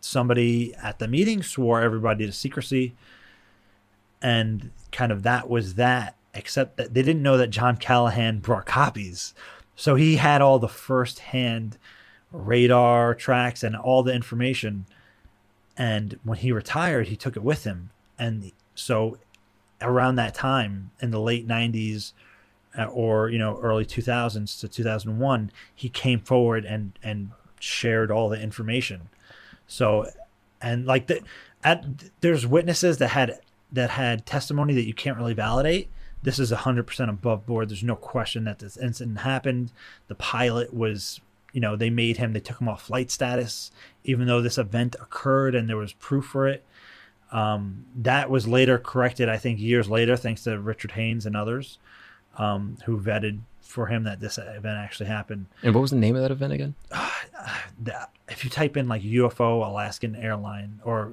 somebody 0.00 0.74
at 0.76 0.98
the 0.98 1.08
meeting 1.08 1.42
swore 1.42 1.80
everybody 1.80 2.26
to 2.26 2.32
secrecy 2.32 2.94
and 4.22 4.70
kind 4.92 5.10
of 5.10 5.22
that 5.22 5.48
was 5.48 5.74
that 5.74 6.16
except 6.34 6.76
that 6.76 6.94
they 6.94 7.02
didn't 7.02 7.22
know 7.22 7.36
that 7.36 7.48
john 7.50 7.76
callahan 7.76 8.38
brought 8.38 8.66
copies. 8.66 9.34
So 9.76 9.94
he 9.94 10.16
had 10.16 10.42
all 10.42 10.58
the 10.58 10.68
first 10.68 11.20
hand 11.20 11.78
radar 12.32 13.14
tracks 13.14 13.62
and 13.62 13.76
all 13.76 14.02
the 14.02 14.14
information. 14.14 14.86
And 15.76 16.18
when 16.24 16.38
he 16.38 16.52
retired 16.52 17.08
he 17.08 17.16
took 17.16 17.36
it 17.36 17.42
with 17.42 17.64
him. 17.64 17.90
And 18.18 18.52
so 18.74 19.18
around 19.80 20.16
that 20.16 20.34
time 20.34 20.90
in 21.00 21.10
the 21.10 21.20
late 21.20 21.46
90s 21.46 22.12
uh, 22.76 22.84
or 22.86 23.28
you 23.30 23.38
know 23.38 23.58
early 23.60 23.84
2000s 23.84 24.58
to 24.60 24.68
2001 24.68 25.52
he 25.74 25.88
came 25.88 26.20
forward 26.20 26.64
and 26.64 26.98
and 27.02 27.30
shared 27.60 28.10
all 28.10 28.28
the 28.28 28.40
information. 28.40 29.08
So 29.66 30.06
and 30.60 30.86
like 30.86 31.06
the 31.06 31.22
at 31.64 31.84
there's 32.20 32.46
witnesses 32.46 32.98
that 32.98 33.08
had 33.08 33.40
that 33.72 33.90
had 33.90 34.26
testimony 34.26 34.74
that 34.74 34.86
you 34.86 34.94
can't 34.94 35.18
really 35.18 35.34
validate. 35.34 35.88
This 36.22 36.38
is 36.38 36.50
100% 36.50 37.08
above 37.08 37.46
board. 37.46 37.68
There's 37.68 37.84
no 37.84 37.94
question 37.94 38.44
that 38.44 38.58
this 38.58 38.76
incident 38.76 39.20
happened. 39.20 39.70
The 40.08 40.16
pilot 40.16 40.74
was 40.74 41.20
you 41.52 41.60
know 41.60 41.76
they 41.76 41.90
made 41.90 42.16
him 42.16 42.32
they 42.32 42.40
took 42.40 42.60
him 42.60 42.68
off 42.68 42.82
flight 42.82 43.10
status 43.10 43.70
even 44.04 44.26
though 44.26 44.40
this 44.40 44.58
event 44.58 44.94
occurred 45.00 45.54
and 45.54 45.68
there 45.68 45.76
was 45.76 45.92
proof 45.94 46.24
for 46.24 46.46
it 46.46 46.64
um, 47.30 47.84
that 47.96 48.30
was 48.30 48.48
later 48.48 48.78
corrected, 48.78 49.28
I 49.28 49.36
think, 49.36 49.60
years 49.60 49.88
later, 49.88 50.16
thanks 50.16 50.44
to 50.44 50.58
Richard 50.58 50.92
Haines 50.92 51.26
and 51.26 51.36
others 51.36 51.78
um, 52.38 52.78
who 52.86 52.98
vetted 52.98 53.40
for 53.60 53.86
him 53.86 54.04
that 54.04 54.18
this 54.18 54.38
event 54.38 54.78
actually 54.78 55.06
happened. 55.06 55.46
And 55.62 55.74
what 55.74 55.82
was 55.82 55.90
the 55.90 55.98
name 55.98 56.16
of 56.16 56.22
that 56.22 56.30
event 56.30 56.54
again? 56.54 56.74
if 58.28 58.44
you 58.44 58.50
type 58.50 58.78
in 58.78 58.88
like 58.88 59.02
UFO 59.02 59.66
Alaskan 59.66 60.16
airline 60.16 60.80
or 60.84 61.12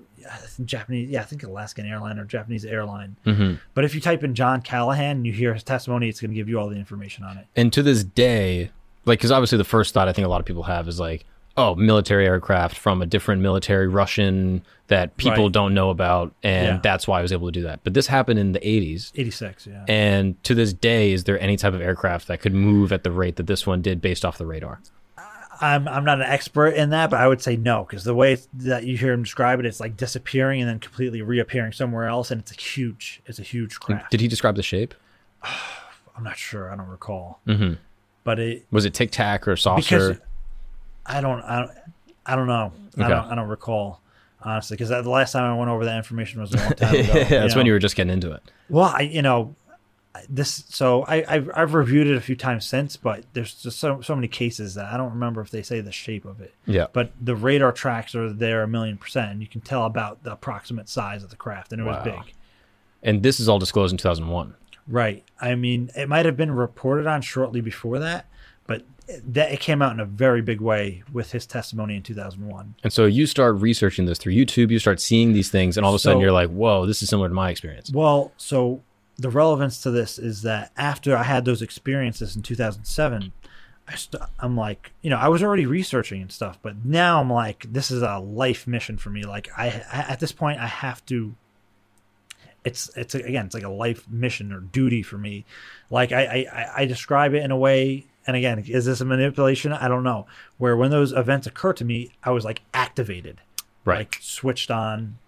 Japanese, 0.63 1.09
yeah, 1.09 1.21
I 1.21 1.25
think 1.25 1.43
Alaskan 1.43 1.85
airline 1.85 2.17
or 2.17 2.23
Japanese 2.23 2.63
airline. 2.63 3.17
Mm-hmm. 3.25 3.55
But 3.73 3.83
if 3.83 3.93
you 3.93 3.99
type 3.99 4.23
in 4.23 4.35
John 4.35 4.61
Callahan 4.61 5.17
and 5.17 5.27
you 5.27 5.33
hear 5.33 5.53
his 5.53 5.63
testimony, 5.63 6.07
it's 6.07 6.21
going 6.21 6.31
to 6.31 6.35
give 6.35 6.47
you 6.47 6.57
all 6.57 6.69
the 6.69 6.77
information 6.77 7.25
on 7.25 7.37
it. 7.37 7.47
And 7.57 7.73
to 7.73 7.83
this 7.83 8.05
day, 8.05 8.71
like, 9.05 9.19
because 9.19 9.31
obviously 9.31 9.57
the 9.57 9.63
first 9.63 9.93
thought 9.93 10.07
I 10.07 10.13
think 10.13 10.25
a 10.25 10.29
lot 10.29 10.39
of 10.39 10.45
people 10.45 10.63
have 10.63 10.87
is 10.87 10.99
like, 10.99 11.25
oh, 11.57 11.73
military 11.75 12.25
aircraft 12.25 12.77
from 12.77 13.01
a 13.01 13.05
different 13.05 13.41
military 13.41 13.87
Russian 13.87 14.61
that 14.87 15.15
people 15.17 15.45
Right. 15.45 15.51
don't 15.53 15.73
know 15.73 15.89
about, 15.89 16.33
and 16.43 16.65
Yeah. 16.67 16.79
that's 16.83 17.07
why 17.07 17.19
I 17.19 17.21
was 17.21 17.31
able 17.31 17.47
to 17.47 17.51
do 17.51 17.63
that. 17.63 17.79
But 17.83 17.93
this 17.93 18.07
happened 18.07 18.39
in 18.39 18.51
the 18.51 18.59
80s. 18.67 19.11
86, 19.15 19.65
yeah. 19.65 19.85
And 19.87 20.41
to 20.43 20.53
this 20.53 20.73
day, 20.73 21.13
is 21.13 21.23
there 21.23 21.39
any 21.39 21.55
type 21.55 21.73
of 21.73 21.81
aircraft 21.81 22.27
that 22.27 22.41
could 22.41 22.53
move 22.53 22.91
at 22.91 23.03
the 23.03 23.11
rate 23.11 23.37
that 23.37 23.47
this 23.47 23.65
one 23.65 23.81
did 23.81 24.01
based 24.01 24.25
off 24.25 24.37
the 24.37 24.45
radar? 24.45 24.81
I'm 25.61 25.87
I'm 25.87 26.03
not 26.03 26.19
an 26.19 26.25
expert 26.27 26.71
in 26.71 26.89
that, 26.89 27.09
but 27.09 27.21
I 27.21 27.29
would 27.29 27.41
say 27.41 27.55
no 27.55 27.85
because 27.89 28.03
the 28.03 28.13
way 28.13 28.37
that 28.55 28.83
you 28.83 28.97
hear 28.97 29.13
him 29.13 29.23
describe 29.23 29.57
it, 29.61 29.65
it's 29.65 29.79
like 29.79 29.95
disappearing 29.95 30.59
and 30.59 30.69
then 30.69 30.79
completely 30.79 31.21
reappearing 31.21 31.71
somewhere 31.71 32.07
else, 32.07 32.29
and 32.29 32.41
it's 32.41 32.51
a 32.51 32.55
huge, 32.61 33.21
it's 33.25 33.39
a 33.39 33.43
huge 33.43 33.79
craft. 33.79 34.11
Did 34.11 34.19
he 34.19 34.27
describe 34.27 34.57
the 34.57 34.63
shape? 34.63 34.93
I'm 36.17 36.23
not 36.25 36.37
sure. 36.37 36.69
I 36.71 36.75
don't 36.75 36.87
recall, 36.89 37.39
Mm-hmm. 37.47 37.75
But 38.25 38.39
it 38.39 38.65
Was 38.71 38.83
it 38.83 38.93
tic 38.93 39.11
tac 39.11 39.47
or 39.47 39.55
saucer? 39.55 40.09
because 40.09 40.19
I 41.05 41.21
don't 41.21 41.41
I 41.43 41.59
don't 41.61 41.71
I 42.25 42.35
don't 42.35 42.47
know. 42.47 42.73
I 42.97 43.01
Okay. 43.03 43.09
don't 43.09 43.31
I 43.31 43.35
don't 43.35 43.47
recall 43.47 44.01
honestly 44.41 44.75
because 44.75 44.89
the 44.89 45.09
last 45.09 45.31
time 45.31 45.43
I 45.49 45.57
went 45.57 45.71
over 45.71 45.85
that 45.85 45.95
information 45.97 46.41
was 46.41 46.53
a 46.53 46.57
long 46.57 46.73
time 46.73 46.95
ago. 46.99 47.13
yeah, 47.15 47.23
that's 47.29 47.55
when 47.55 47.65
you 47.65 47.71
were 47.71 47.79
just 47.79 47.95
getting 47.95 48.11
into 48.11 48.31
it. 48.33 48.43
Well, 48.69 48.85
I 48.93 49.01
you 49.01 49.21
know 49.21 49.55
this 50.29 50.63
so 50.69 51.03
I 51.03 51.25
I've, 51.27 51.51
I've 51.53 51.73
reviewed 51.73 52.07
it 52.07 52.15
a 52.15 52.21
few 52.21 52.35
times 52.37 52.65
since, 52.65 52.95
but 52.95 53.25
there's 53.33 53.53
just 53.61 53.79
so 53.79 53.99
so 54.01 54.15
many 54.15 54.27
cases 54.29 54.73
that 54.75 54.85
I 54.85 54.95
don't 54.97 55.11
remember 55.11 55.41
if 55.41 55.51
they 55.51 55.61
say 55.61 55.81
the 55.81 55.91
shape 55.91 56.23
of 56.25 56.39
it. 56.41 56.53
Yeah. 56.65 56.87
But 56.93 57.11
the 57.21 57.35
radar 57.35 57.71
tracks 57.73 58.15
are 58.15 58.31
there 58.31 58.63
a 58.63 58.67
million 58.67 58.97
percent, 58.97 59.31
and 59.31 59.41
you 59.41 59.47
can 59.47 59.59
tell 59.61 59.85
about 59.85 60.23
the 60.23 60.31
approximate 60.31 60.87
size 60.89 61.21
of 61.23 61.29
the 61.31 61.35
craft, 61.35 61.73
and 61.73 61.81
it 61.81 61.85
was 61.85 62.01
big. 62.03 62.33
And 63.03 63.21
this 63.23 63.39
is 63.39 63.47
all 63.49 63.59
disclosed 63.59 63.91
in 63.91 63.97
2001. 63.97 64.55
Right. 64.87 65.23
I 65.41 65.55
mean, 65.55 65.89
it 65.95 66.07
might 66.09 66.25
have 66.25 66.37
been 66.37 66.51
reported 66.51 67.07
on 67.07 67.21
shortly 67.21 67.61
before 67.61 67.99
that, 67.99 68.27
but 68.67 68.83
that 69.25 69.51
it 69.51 69.59
came 69.59 69.81
out 69.81 69.93
in 69.93 69.99
a 69.99 70.05
very 70.05 70.41
big 70.41 70.61
way 70.61 71.03
with 71.11 71.31
his 71.31 71.45
testimony 71.45 71.95
in 71.95 72.03
2001. 72.03 72.75
And 72.83 72.91
so 72.93 73.05
you 73.05 73.25
start 73.27 73.55
researching 73.57 74.05
this 74.05 74.17
through 74.17 74.33
YouTube, 74.33 74.71
you 74.71 74.79
start 74.79 74.99
seeing 74.99 75.33
these 75.33 75.49
things, 75.49 75.77
and 75.77 75.85
all 75.85 75.91
of 75.91 75.95
a 75.95 75.99
sudden 75.99 76.17
So- 76.17 76.21
you're 76.21 76.31
like, 76.31 76.49
whoa, 76.49 76.85
this 76.85 77.01
is 77.01 77.09
similar 77.09 77.27
to 77.29 77.33
my 77.33 77.49
experience. 77.49 77.91
Well, 77.91 78.31
so 78.37 78.81
the 79.17 79.29
relevance 79.29 79.81
to 79.83 79.91
this 79.91 80.19
is 80.19 80.41
that 80.41 80.71
after 80.77 81.15
I 81.15 81.23
had 81.23 81.45
those 81.45 81.61
experiences 81.61 82.35
in 82.35 82.41
2007, 82.41 83.31
I 83.87 83.95
st- 83.95 84.23
I'm 84.39 84.57
like, 84.57 84.93
you 85.03 85.11
know, 85.11 85.17
I 85.17 85.27
was 85.27 85.43
already 85.43 85.67
researching 85.67 86.21
and 86.21 86.31
stuff, 86.31 86.57
but 86.63 86.83
now 86.83 87.21
I'm 87.21 87.31
like, 87.31 87.67
this 87.71 87.91
is 87.91 88.01
a 88.01 88.17
life 88.17 88.65
mission 88.65 88.97
for 88.97 89.11
me. 89.11 89.23
Like, 89.23 89.49
I, 89.55 89.67
I 89.91 89.99
at 90.11 90.19
this 90.19 90.31
point, 90.31 90.59
I 90.59 90.65
have 90.67 91.05
to. 91.07 91.35
It's 92.65 92.89
it's 92.97 93.15
again, 93.15 93.45
it's 93.45 93.53
like 93.55 93.63
a 93.63 93.69
life 93.69 94.05
mission 94.09 94.51
or 94.51 94.59
duty 94.59 95.03
for 95.03 95.17
me. 95.17 95.45
Like 95.89 96.11
I 96.11 96.45
I, 96.51 96.81
I- 96.81 96.85
describe 96.85 97.33
it 97.33 97.43
in 97.43 97.51
a 97.51 97.57
way, 97.57 98.07
and 98.25 98.35
again, 98.35 98.59
is 98.67 98.85
this 98.85 98.99
a 99.01 99.05
manipulation? 99.05 99.71
I 99.71 99.87
don't 99.87 100.03
know. 100.03 100.25
Where 100.57 100.75
when 100.75 100.89
those 100.91 101.11
events 101.11 101.45
occur 101.47 101.73
to 101.73 101.85
me, 101.85 102.11
I 102.23 102.31
was 102.31 102.43
like 102.43 102.63
activated, 102.73 103.39
Right. 103.85 103.99
like 103.99 104.17
switched 104.19 104.71
on, 104.71 105.19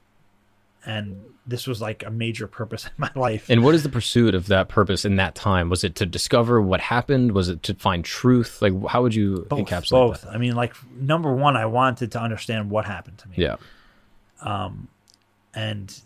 and 0.86 1.22
this 1.46 1.68
was 1.68 1.80
like 1.82 2.04
a 2.04 2.10
major 2.10 2.48
purpose 2.48 2.86
in 2.88 2.92
my 2.98 3.12
life. 3.16 3.50
And 3.50 3.64
what 3.64 3.76
is 3.76 3.84
the 3.84 3.90
pursuit 3.90 4.34
of 4.36 4.48
that 4.48 4.68
purpose 4.68 5.06
in 5.06 5.16
that 5.18 5.36
time? 5.36 5.70
Was 5.70 5.84
it 5.84 5.94
to 5.96 6.06
discover 6.08 6.60
what 6.62 6.82
happened? 6.82 7.34
Was 7.34 7.50
it 7.50 7.62
to 7.64 7.76
find 7.76 8.04
truth? 8.04 8.62
Like, 8.64 8.74
how 8.88 9.04
would 9.04 9.14
you 9.16 9.46
both, 9.48 9.60
encapsulate 9.60 9.90
both. 9.92 10.22
that? 10.24 10.32
I 10.34 10.38
mean, 10.40 10.56
like 10.56 10.74
number 11.00 11.32
one, 11.34 11.56
I 11.56 11.68
wanted 11.68 12.12
to 12.14 12.20
understand 12.20 12.70
what 12.72 12.86
happened 12.86 13.20
to 13.20 13.30
me. 13.30 13.36
Yeah. 13.38 13.58
Um 14.42 14.88
and 15.54 16.02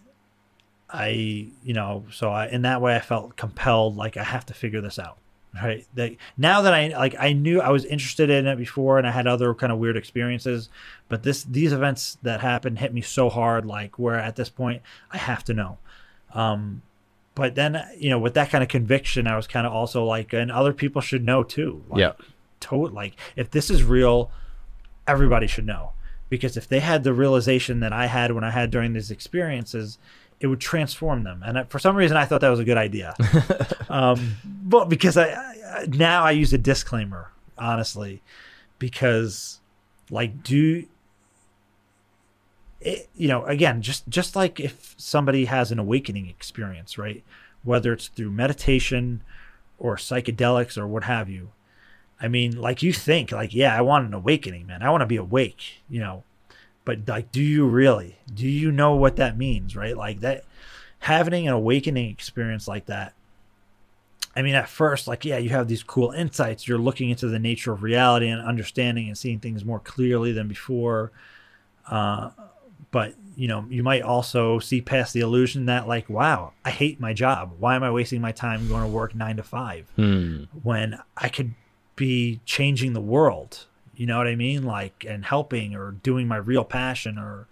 I, 0.94 1.48
you 1.64 1.74
know, 1.74 2.06
so 2.12 2.30
I 2.32 2.48
in 2.48 2.64
that 2.64 2.82
way 2.82 2.96
I 2.96 3.00
felt 3.00 3.36
compelled, 3.38 3.96
like 3.96 4.18
I 4.18 4.24
have 4.24 4.46
to 4.48 4.54
figure 4.54 4.82
this 4.82 5.00
out. 5.00 5.18
Right. 5.54 5.86
That 5.96 6.16
now 6.38 6.62
that 6.62 6.74
I 6.74 6.88
like 6.90 7.14
I 7.20 7.34
knew 7.34 7.60
I 7.60 7.70
was 7.72 7.84
interested 7.84 8.30
in 8.30 8.48
it 8.48 8.58
before 8.58 8.98
and 8.98 9.06
I 9.06 9.12
had 9.12 9.28
other 9.28 9.54
kind 9.54 9.72
of 9.72 9.80
weird 9.80 9.98
experiences, 9.98 10.70
but 11.10 11.24
this 11.24 11.44
these 11.44 11.74
events 11.74 12.18
that 12.24 12.40
happened 12.40 12.80
hit 12.80 12.94
me 12.94 13.02
so 13.02 13.30
hard, 13.30 13.66
like 13.66 14.00
where 14.00 14.16
at 14.18 14.38
this 14.38 14.48
point 14.50 14.82
I 15.12 15.18
have 15.18 15.44
to 15.46 15.54
know. 15.54 15.78
Um 16.34 16.82
but 17.36 17.56
then 17.56 17.84
you 17.98 18.10
know, 18.10 18.20
with 18.20 18.34
that 18.36 18.50
kind 18.50 18.64
of 18.64 18.70
conviction, 18.70 19.28
I 19.28 19.36
was 19.36 19.46
kind 19.48 19.68
of 19.68 19.74
also 19.74 20.06
like, 20.06 20.32
and 20.34 20.52
other 20.52 20.72
people 20.74 21.02
should 21.02 21.26
know 21.26 21.44
too. 21.44 21.84
Like, 21.90 22.00
Yeah. 22.00 22.14
to 22.62 22.76
like 22.88 23.16
if 23.36 23.52
this 23.52 23.70
is 23.70 23.84
real, 23.84 24.32
everybody 25.06 25.48
should 25.48 25.66
know 25.66 25.92
because 26.30 26.56
if 26.56 26.66
they 26.68 26.80
had 26.80 27.04
the 27.04 27.14
realization 27.14 27.82
that 27.82 27.92
I 27.92 28.06
had 28.06 28.32
when 28.32 28.46
I 28.46 28.52
had 28.52 28.72
during 28.72 28.94
these 28.94 29.12
experiences, 29.12 29.98
it 30.42 30.48
would 30.48 30.60
transform 30.60 31.24
them. 31.24 31.44
And 31.46 31.70
for 31.70 31.80
some 31.80 31.96
reason, 31.96 32.18
I 32.18 32.26
thought 32.26 32.42
that 32.42 32.50
was 32.50 32.60
a 32.60 32.66
good 32.66 32.78
idea. 32.78 33.16
um, 33.90 34.36
but 34.44 34.90
because 34.90 35.16
I, 35.18 35.30
I 35.30 35.86
now 35.88 36.24
I 36.24 36.32
use 36.32 36.52
a 36.52 36.58
disclaimer, 36.58 37.32
honestly, 37.58 38.22
because 38.80 39.60
like 40.10 40.44
do 40.44 40.86
it, 42.82 43.08
you 43.16 43.28
know 43.28 43.46
again 43.46 43.82
just 43.82 44.10
just 44.10 44.36
like 44.36 44.60
if 44.60 44.94
somebody 44.98 45.46
has 45.46 45.72
an 45.72 45.80
awakening 45.80 46.28
experience 46.28 46.98
right 46.98 47.24
whether 47.64 47.94
it's 47.94 48.08
through 48.08 48.30
meditation 48.30 49.24
or 49.78 49.96
psychedelics 49.96 50.78
or 50.78 50.88
what 50.88 51.04
have 51.04 51.30
you 51.30 51.52
I 52.22 52.28
mean, 52.28 52.56
like 52.56 52.84
you 52.84 52.94
think, 52.94 53.32
like, 53.32 53.54
yeah, 53.54 53.76
I 53.76 53.82
want 53.82 54.06
an 54.06 54.14
awakening, 54.14 54.68
man. 54.68 54.84
I 54.84 54.92
want 54.92 55.02
to 55.02 55.08
be 55.08 55.16
awake, 55.16 55.82
you 55.90 56.00
know. 56.00 56.24
But 56.86 57.08
like, 57.08 57.32
do 57.32 57.42
you 57.42 57.68
really? 57.68 58.18
Do 58.34 58.48
you 58.48 58.72
know 58.72 58.96
what 58.96 59.18
that 59.18 59.38
means, 59.38 59.76
right? 59.76 59.96
Like 59.96 60.22
that 60.22 60.46
having 61.00 61.48
an 61.48 61.54
awakening 61.54 62.10
experience 62.10 62.68
like 62.68 62.86
that 62.88 63.14
I 64.36 64.42
mean, 64.44 64.56
at 64.56 64.70
first, 64.70 65.08
like, 65.08 65.26
yeah, 65.26 65.38
you 65.38 65.50
have 65.50 65.68
these 65.68 65.84
cool 65.84 66.12
insights. 66.12 66.68
You're 66.68 66.78
looking 66.78 67.10
into 67.10 67.28
the 67.28 67.40
nature 67.40 67.74
of 67.74 67.84
reality 67.84 68.28
and 68.30 68.42
understanding 68.42 69.08
and 69.08 69.18
seeing 69.18 69.40
things 69.40 69.66
more 69.66 69.80
clearly 69.80 70.32
than 70.32 70.48
before. 70.48 71.12
Uh, 71.90 72.30
but 72.92 73.16
you 73.36 73.48
know, 73.48 73.66
you 73.70 73.84
might 73.84 74.02
also 74.02 74.60
see 74.60 74.82
past 74.82 75.14
the 75.14 75.20
illusion 75.22 75.66
that, 75.66 75.88
like, 75.88 76.10
wow, 76.10 76.54
I 76.64 76.72
hate 76.72 77.00
my 77.00 77.14
job. 77.14 77.56
Why 77.60 77.76
am 77.76 77.84
I 77.84 77.92
wasting 77.92 78.22
my 78.22 78.32
time 78.32 78.68
going 78.68 78.84
to 78.84 78.88
work 78.88 79.16
nine 79.16 79.38
to 79.38 79.44
five 79.44 79.90
Hmm. 79.96 80.44
when 80.64 81.00
I 81.18 81.30
could 81.30 81.54
be 81.96 82.40
changing 82.46 82.94
the 82.94 83.02
world? 83.02 83.66
You 84.02 84.08
know 84.08 84.18
what 84.18 84.26
I 84.26 84.36
mean? 84.36 84.64
Like, 84.64 85.06
and 85.08 85.24
helping 85.24 85.76
or 85.76 85.92
doing 85.92 86.28
my 86.28 86.38
real 86.38 86.64
passion 86.64 87.20
or, 87.20 87.46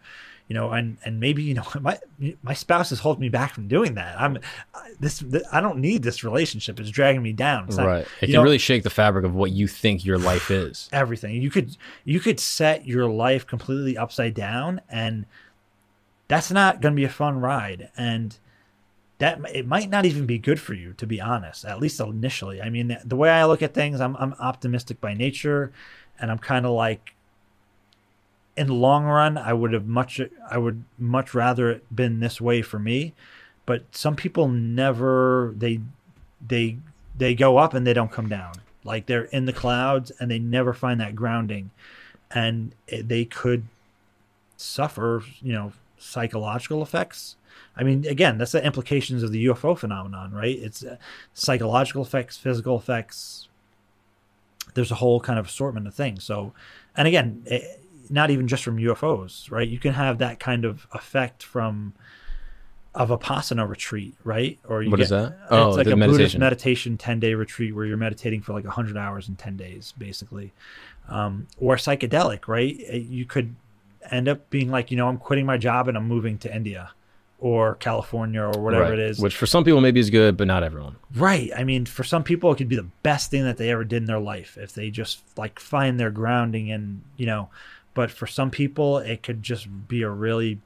you 0.48 0.56
know, 0.56 0.72
and 0.72 0.98
and 1.06 1.20
maybe 1.20 1.44
you 1.44 1.54
know 1.54 1.64
my 1.80 2.00
my 2.42 2.56
spouse 2.56 2.92
is 2.92 3.02
holding 3.02 3.22
me 3.22 3.30
back 3.30 3.54
from 3.54 3.68
doing 3.68 3.94
that. 3.94 4.20
I'm 4.20 4.40
I- 4.74 4.94
this, 5.00 5.24
I 5.52 5.62
don't 5.62 5.78
need 5.78 6.02
this 6.02 6.24
relationship. 6.24 6.80
It's 6.80 6.90
dragging 6.90 7.22
me 7.22 7.34
down. 7.34 7.66
It's 7.68 7.78
right. 7.78 8.08
It 8.20 8.26
can 8.26 8.32
know, 8.32 8.42
really 8.42 8.58
shake 8.58 8.82
the 8.82 8.90
fabric 8.90 9.26
of 9.26 9.36
what 9.36 9.52
you 9.52 9.68
think 9.68 10.04
your 10.04 10.18
life 10.18 10.50
is. 10.50 10.90
everything. 10.92 11.40
You 11.40 11.52
could 11.52 11.78
you 12.04 12.20
could 12.20 12.40
set 12.40 12.88
your 12.88 13.08
life 13.08 13.46
completely 13.46 13.96
upside 13.96 14.34
down, 14.34 14.82
and 14.90 15.28
that's 16.28 16.50
not 16.50 16.82
going 16.82 16.96
to 16.96 17.00
be 17.00 17.06
a 17.06 17.10
fun 17.10 17.40
ride. 17.40 17.92
And 17.96 18.36
that 19.20 19.40
it 19.54 19.68
might 19.68 19.90
not 19.90 20.06
even 20.06 20.26
be 20.26 20.40
good 20.40 20.60
for 20.60 20.74
you, 20.74 20.94
to 20.94 21.06
be 21.06 21.22
honest. 21.22 21.66
At 21.66 21.80
least 21.80 22.00
initially. 22.00 22.62
I 22.62 22.70
mean, 22.70 22.98
the 23.06 23.16
way 23.18 23.30
I 23.30 23.46
look 23.46 23.62
at 23.62 23.74
things, 23.74 24.02
I'm 24.02 24.16
I'm 24.16 24.34
optimistic 24.40 25.00
by 25.00 25.14
nature, 25.14 25.72
and 26.20 26.32
I'm 26.32 26.40
kind 26.40 26.66
of 26.66 26.72
like. 26.72 27.16
In 28.58 28.68
the 28.68 28.74
long 28.74 29.06
run, 29.06 29.38
I 29.38 29.54
would 29.54 29.72
have 29.72 29.88
much 29.88 30.20
I 30.50 30.58
would 30.58 30.84
much 30.98 31.34
rather 31.34 31.72
it 31.72 31.96
been 31.96 32.20
this 32.20 32.42
way 32.42 32.62
for 32.62 32.78
me, 32.78 33.14
but 33.66 33.84
some 33.96 34.18
people 34.18 34.50
never 34.50 35.54
they 35.56 35.80
they 36.46 36.78
they 37.18 37.36
go 37.36 37.58
up 37.58 37.74
and 37.74 37.88
they 37.88 37.94
don't 37.94 38.12
come 38.12 38.28
down. 38.28 38.54
Like 38.84 39.06
they're 39.06 39.26
in 39.26 39.46
the 39.46 39.54
clouds 39.54 40.12
and 40.20 40.30
they 40.30 40.40
never 40.40 40.74
find 40.74 41.00
that 41.00 41.16
grounding, 41.16 41.72
and 42.32 42.74
they 42.88 43.26
could 43.26 43.64
suffer, 44.58 45.24
you 45.42 45.54
know, 45.54 45.74
psychological 45.98 46.82
effects. 46.82 47.36
I 47.76 47.84
mean, 47.84 48.06
again, 48.06 48.38
that's 48.38 48.54
the 48.54 48.64
implications 48.64 49.24
of 49.24 49.32
the 49.32 49.46
UFO 49.46 49.78
phenomenon, 49.78 50.32
right? 50.32 50.58
It's 50.58 50.84
uh, 50.84 50.98
psychological 51.34 52.02
effects, 52.02 52.38
physical 52.38 52.78
effects. 52.78 53.49
There's 54.74 54.92
a 54.92 54.96
whole 54.96 55.20
kind 55.20 55.40
of 55.40 55.48
assortment 55.48 55.88
of 55.88 55.94
things. 55.96 56.24
So, 56.24 56.54
and 56.96 57.08
again, 57.08 57.44
eh, 57.48 57.62
not 58.10 58.30
even 58.32 58.48
just 58.48 58.64
from 58.64 58.78
UFOs, 58.78 59.52
right? 59.52 59.68
You 59.68 59.80
can 59.80 59.94
have 59.94 60.18
that 60.20 60.40
kind 60.40 60.66
of 60.66 60.88
effect 60.94 61.44
from 61.44 61.94
a 62.96 63.06
vipassana 63.06 63.70
retreat, 63.70 64.16
right? 64.24 64.58
Or 64.68 64.82
you 64.82 64.90
What 64.90 64.98
get, 64.98 65.04
is 65.04 65.10
that? 65.10 65.38
Oh, 65.52 65.70
it's 65.70 65.78
like 65.78 65.86
the 65.86 65.94
a 65.94 65.96
Buddhist 65.96 66.18
meditation. 66.18 66.40
meditation 66.40 66.98
ten 66.98 67.20
day 67.20 67.34
retreat 67.36 67.76
where 67.76 67.86
you're 67.86 67.98
meditating 67.98 68.42
for 68.42 68.54
like 68.54 68.66
hundred 68.66 68.98
hours 68.98 69.30
in 69.30 69.36
ten 69.36 69.56
days, 69.58 69.94
basically, 69.98 70.54
um, 71.08 71.48
or 71.60 71.76
psychedelic, 71.76 72.48
right? 72.48 72.76
Uh, 72.92 72.96
You 72.96 73.26
could 73.26 73.56
end 74.10 74.28
up 74.28 74.50
being 74.50 74.70
like, 74.72 74.90
you 74.92 74.98
know, 74.98 75.08
I'm 75.08 75.18
quitting 75.18 75.46
my 75.46 75.58
job 75.58 75.88
and 75.88 75.96
I'm 75.96 76.08
moving 76.08 76.38
to 76.40 76.56
India 76.56 76.92
or 77.42 77.76
California 77.76 78.42
or 78.42 78.60
whatever 78.62 78.84
Right. 78.84 78.94
it 78.94 79.00
is. 79.00 79.20
Which 79.20 79.36
for 79.36 79.46
some 79.46 79.64
people 79.64 79.80
maybe 79.82 80.00
is 80.00 80.10
good, 80.10 80.36
but 80.36 80.46
not 80.48 80.62
everyone. 80.64 80.98
Right. 81.16 81.50
I 81.56 81.64
mean, 81.64 81.86
for 81.86 82.04
some 82.04 82.24
people, 82.24 82.52
it 82.52 82.58
could 82.58 82.68
be 82.70 82.76
the 82.76 82.88
best 83.04 83.32
thing 83.32 83.44
that 83.46 83.58
they 83.58 83.70
ever 83.72 83.84
did 83.84 83.98
in 83.98 84.06
their 84.06 84.20
life 84.20 84.58
if 84.60 84.74
they 84.74 84.90
just 84.90 85.22
like 85.38 85.60
find 85.60 86.00
their 86.00 86.12
grounding 86.12 86.70
and, 86.72 87.02
you 87.18 87.26
know, 87.26 87.50
but 87.94 88.12
for 88.12 88.28
some 88.28 88.52
people, 88.52 88.98
it 89.00 89.24
could 89.24 89.42
just 89.42 89.68
be 89.88 90.02
a 90.02 90.10
really 90.10 90.60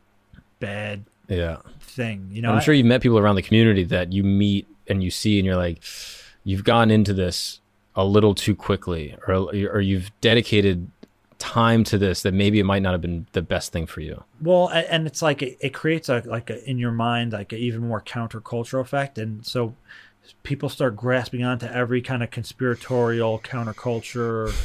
bad 0.59 1.03
Yeah. 1.27 1.57
thing. 1.79 2.29
You 2.31 2.41
know, 2.41 2.51
I'm 2.51 2.57
I- 2.57 2.61
sure 2.61 2.73
you've 2.73 2.85
met 2.87 3.01
people 3.01 3.19
around 3.19 3.35
the 3.35 3.41
community 3.43 3.83
that 3.85 4.11
you 4.11 4.23
meet 4.23 4.67
and 4.87 5.03
you 5.03 5.11
see, 5.11 5.37
and 5.39 5.45
you're 5.45 5.55
like, 5.55 5.81
you've 6.43 6.63
gone 6.63 6.91
into 6.91 7.13
this 7.13 7.59
a 7.95 8.03
little 8.03 8.33
too 8.33 8.55
quickly, 8.55 9.15
or 9.27 9.35
or 9.35 9.79
you've 9.79 10.11
dedicated 10.21 10.87
time 11.43 11.83
to 11.83 11.97
this 11.97 12.21
that 12.21 12.33
maybe 12.33 12.57
it 12.57 12.63
might 12.63 12.81
not 12.81 12.93
have 12.93 13.01
been 13.01 13.27
the 13.33 13.41
best 13.41 13.73
thing 13.73 13.85
for 13.85 13.99
you. 13.99 14.23
Well, 14.41 14.69
and 14.69 15.05
it's 15.05 15.21
like 15.21 15.41
it, 15.41 15.57
it 15.59 15.73
creates 15.73 16.07
a 16.07 16.23
like 16.25 16.49
a, 16.49 16.63
in 16.67 16.77
your 16.77 16.93
mind 16.93 17.33
like 17.33 17.51
an 17.51 17.59
even 17.59 17.81
more 17.81 17.99
countercultural 17.99 18.79
effect, 18.79 19.17
and 19.17 19.45
so 19.45 19.75
people 20.43 20.69
start 20.69 20.95
grasping 20.95 21.43
onto 21.43 21.65
every 21.65 22.01
kind 22.01 22.23
of 22.23 22.31
conspiratorial 22.31 23.39
counterculture. 23.39 24.55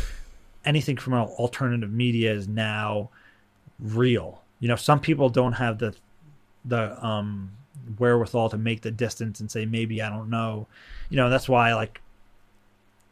Anything 0.65 0.97
from 0.97 1.15
alternative 1.15 1.91
media 1.91 2.33
is 2.33 2.47
now 2.47 3.11
real. 3.81 4.43
You 4.61 4.69
know, 4.69 4.77
some 4.77 5.01
people 5.01 5.29
don't 5.31 5.55
have 5.55 5.79
the 5.79 5.97
the 6.65 7.05
um 7.05 7.51
wherewithal 7.99 8.51
to 8.51 8.59
make 8.59 8.83
the 8.83 8.93
distance 8.93 9.41
and 9.41 9.51
say 9.51 9.67
maybe 9.67 10.01
I 10.01 10.11
don't 10.11 10.31
know. 10.31 10.69
You 11.11 11.17
know, 11.17 11.29
that's 11.29 11.49
why 11.49 11.75
like 11.75 12.01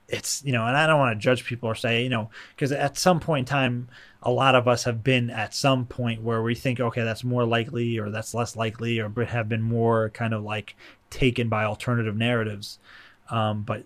it's 0.08 0.44
you 0.44 0.52
know, 0.52 0.66
and 0.66 0.76
I 0.76 0.86
don't 0.86 0.98
want 0.98 1.18
to 1.18 1.22
judge 1.22 1.44
people 1.44 1.68
or 1.68 1.74
say 1.74 2.02
you 2.02 2.08
know 2.08 2.30
because 2.54 2.72
at 2.72 2.96
some 2.98 3.20
point 3.20 3.48
in 3.48 3.50
time, 3.50 3.88
a 4.22 4.30
lot 4.30 4.54
of 4.54 4.68
us 4.68 4.84
have 4.84 5.02
been 5.02 5.30
at 5.30 5.54
some 5.54 5.86
point 5.86 6.22
where 6.22 6.42
we 6.42 6.54
think 6.54 6.80
okay 6.80 7.02
that's 7.02 7.24
more 7.24 7.44
likely 7.44 7.98
or 7.98 8.10
that's 8.10 8.34
less 8.34 8.56
likely 8.56 9.00
or 9.00 9.10
have 9.24 9.48
been 9.48 9.62
more 9.62 10.10
kind 10.10 10.34
of 10.34 10.42
like 10.42 10.76
taken 11.10 11.48
by 11.48 11.64
alternative 11.64 12.16
narratives. 12.16 12.78
Um, 13.30 13.62
but 13.62 13.84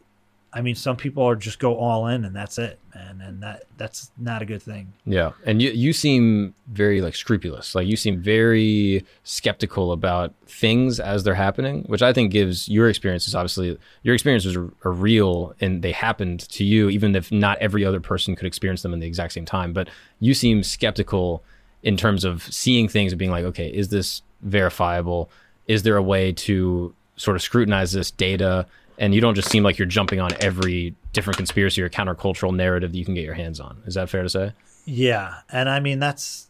I 0.52 0.62
mean, 0.62 0.74
some 0.74 0.96
people 0.96 1.22
are 1.22 1.36
just 1.36 1.60
go 1.60 1.76
all 1.76 2.08
in 2.08 2.24
and 2.24 2.34
that's 2.34 2.58
it, 2.58 2.80
man, 2.94 3.20
and 3.20 3.42
that 3.42 3.64
that's 3.76 4.10
not 4.18 4.42
a 4.42 4.44
good 4.44 4.60
thing. 4.60 4.92
Yeah, 5.06 5.32
and 5.44 5.62
you 5.62 5.70
you 5.70 5.92
seem 5.92 6.54
very 6.66 7.00
like 7.00 7.14
scrupulous. 7.14 7.74
Like 7.74 7.86
you 7.86 7.96
seem 7.96 8.20
very 8.20 9.04
skeptical 9.22 9.92
about 9.92 10.34
things 10.46 10.98
as 10.98 11.22
they're 11.22 11.34
happening, 11.34 11.84
which 11.84 12.02
I 12.02 12.12
think 12.12 12.32
gives 12.32 12.68
your 12.68 12.88
experiences. 12.88 13.34
Obviously, 13.34 13.78
your 14.02 14.14
experiences 14.14 14.56
are, 14.56 14.72
are 14.84 14.92
real 14.92 15.54
and 15.60 15.82
they 15.82 15.92
happened 15.92 16.40
to 16.50 16.64
you, 16.64 16.90
even 16.90 17.14
if 17.14 17.30
not 17.30 17.56
every 17.58 17.84
other 17.84 18.00
person 18.00 18.34
could 18.34 18.46
experience 18.46 18.82
them 18.82 18.92
in 18.92 18.98
the 18.98 19.06
exact 19.06 19.32
same 19.32 19.44
time. 19.44 19.72
But 19.72 19.88
you 20.18 20.34
seem 20.34 20.64
skeptical 20.64 21.44
in 21.82 21.96
terms 21.96 22.24
of 22.24 22.42
seeing 22.42 22.88
things 22.88 23.12
and 23.12 23.18
being 23.18 23.30
like, 23.30 23.44
okay, 23.44 23.68
is 23.68 23.88
this 23.88 24.22
verifiable? 24.42 25.30
Is 25.68 25.84
there 25.84 25.96
a 25.96 26.02
way 26.02 26.32
to 26.32 26.94
sort 27.16 27.36
of 27.36 27.42
scrutinize 27.42 27.92
this 27.92 28.10
data? 28.10 28.66
And 29.00 29.14
you 29.14 29.20
don't 29.20 29.34
just 29.34 29.48
seem 29.50 29.64
like 29.64 29.78
you're 29.78 29.88
jumping 29.88 30.20
on 30.20 30.30
every 30.40 30.94
different 31.12 31.38
conspiracy 31.38 31.82
or 31.82 31.88
countercultural 31.88 32.54
narrative 32.54 32.92
that 32.92 32.98
you 32.98 33.04
can 33.04 33.14
get 33.14 33.24
your 33.24 33.34
hands 33.34 33.58
on. 33.58 33.82
Is 33.86 33.94
that 33.94 34.08
fair 34.08 34.22
to 34.22 34.28
say? 34.28 34.52
Yeah, 34.84 35.36
and 35.50 35.68
I 35.68 35.80
mean 35.80 35.98
that's, 35.98 36.48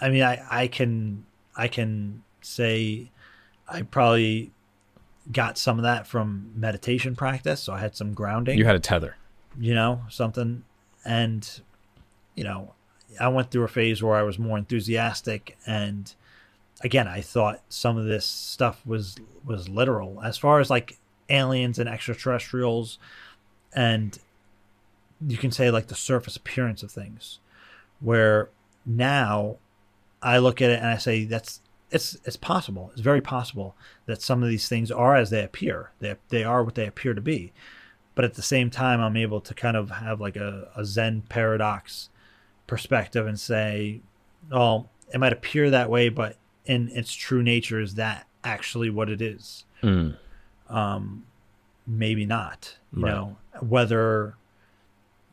I 0.00 0.08
mean 0.10 0.22
I 0.22 0.42
I 0.50 0.66
can 0.66 1.24
I 1.56 1.68
can 1.68 2.22
say, 2.42 3.10
I 3.68 3.82
probably 3.82 4.50
got 5.32 5.56
some 5.56 5.78
of 5.78 5.84
that 5.84 6.06
from 6.06 6.50
meditation 6.54 7.14
practice, 7.16 7.60
so 7.62 7.72
I 7.72 7.78
had 7.78 7.96
some 7.96 8.12
grounding. 8.12 8.58
You 8.58 8.66
had 8.66 8.76
a 8.76 8.80
tether. 8.80 9.16
you 9.58 9.74
know, 9.74 10.02
something. 10.08 10.64
And, 11.04 11.48
you 12.34 12.44
know, 12.44 12.74
I 13.20 13.28
went 13.28 13.50
through 13.50 13.64
a 13.64 13.68
phase 13.68 14.02
where 14.02 14.16
I 14.16 14.22
was 14.22 14.38
more 14.38 14.58
enthusiastic 14.58 15.56
and 15.66 16.12
again, 16.82 17.06
I 17.06 17.20
thought 17.20 17.62
some 17.68 17.96
of 17.96 18.04
this 18.06 18.26
stuff 18.26 18.84
was 18.84 19.16
was 19.44 19.68
literal 19.68 20.20
as 20.22 20.36
far 20.36 20.60
as 20.60 20.70
like 20.70 20.98
aliens 21.28 21.78
and 21.78 21.88
extraterrestrials 21.88 22.98
and 23.74 24.18
you 25.26 25.36
can 25.36 25.50
say 25.50 25.70
like 25.70 25.86
the 25.86 25.94
surface 25.94 26.36
appearance 26.36 26.82
of 26.82 26.90
things 26.90 27.38
where 28.00 28.50
now 28.84 29.56
I 30.22 30.38
look 30.38 30.60
at 30.60 30.70
it 30.70 30.78
and 30.80 30.88
I 30.88 30.98
say 30.98 31.24
that's 31.24 31.60
it's 31.90 32.16
it's 32.24 32.36
possible. 32.36 32.90
It's 32.92 33.00
very 33.00 33.20
possible 33.20 33.76
that 34.06 34.20
some 34.20 34.42
of 34.42 34.48
these 34.48 34.68
things 34.68 34.90
are 34.90 35.14
as 35.16 35.30
they 35.30 35.42
appear. 35.44 35.92
They 36.00 36.16
they 36.28 36.44
are 36.44 36.64
what 36.64 36.74
they 36.74 36.86
appear 36.86 37.14
to 37.14 37.20
be 37.20 37.52
but 38.14 38.24
at 38.24 38.34
the 38.34 38.42
same 38.42 38.70
time 38.70 39.00
i'm 39.00 39.16
able 39.16 39.40
to 39.40 39.54
kind 39.54 39.76
of 39.76 39.90
have 39.90 40.20
like 40.20 40.36
a, 40.36 40.68
a 40.76 40.84
zen 40.84 41.22
paradox 41.28 42.08
perspective 42.66 43.26
and 43.26 43.38
say 43.38 44.00
oh 44.52 44.88
it 45.12 45.18
might 45.18 45.32
appear 45.32 45.70
that 45.70 45.90
way 45.90 46.08
but 46.08 46.36
in 46.64 46.88
its 46.90 47.12
true 47.12 47.42
nature 47.42 47.80
is 47.80 47.94
that 47.96 48.26
actually 48.42 48.90
what 48.90 49.10
it 49.10 49.20
is 49.20 49.64
Mm. 49.82 50.16
Um 50.68 51.24
maybe 51.86 52.24
not 52.24 52.76
you 52.96 53.02
Right. 53.04 53.10
know 53.12 53.36
whether 53.60 54.34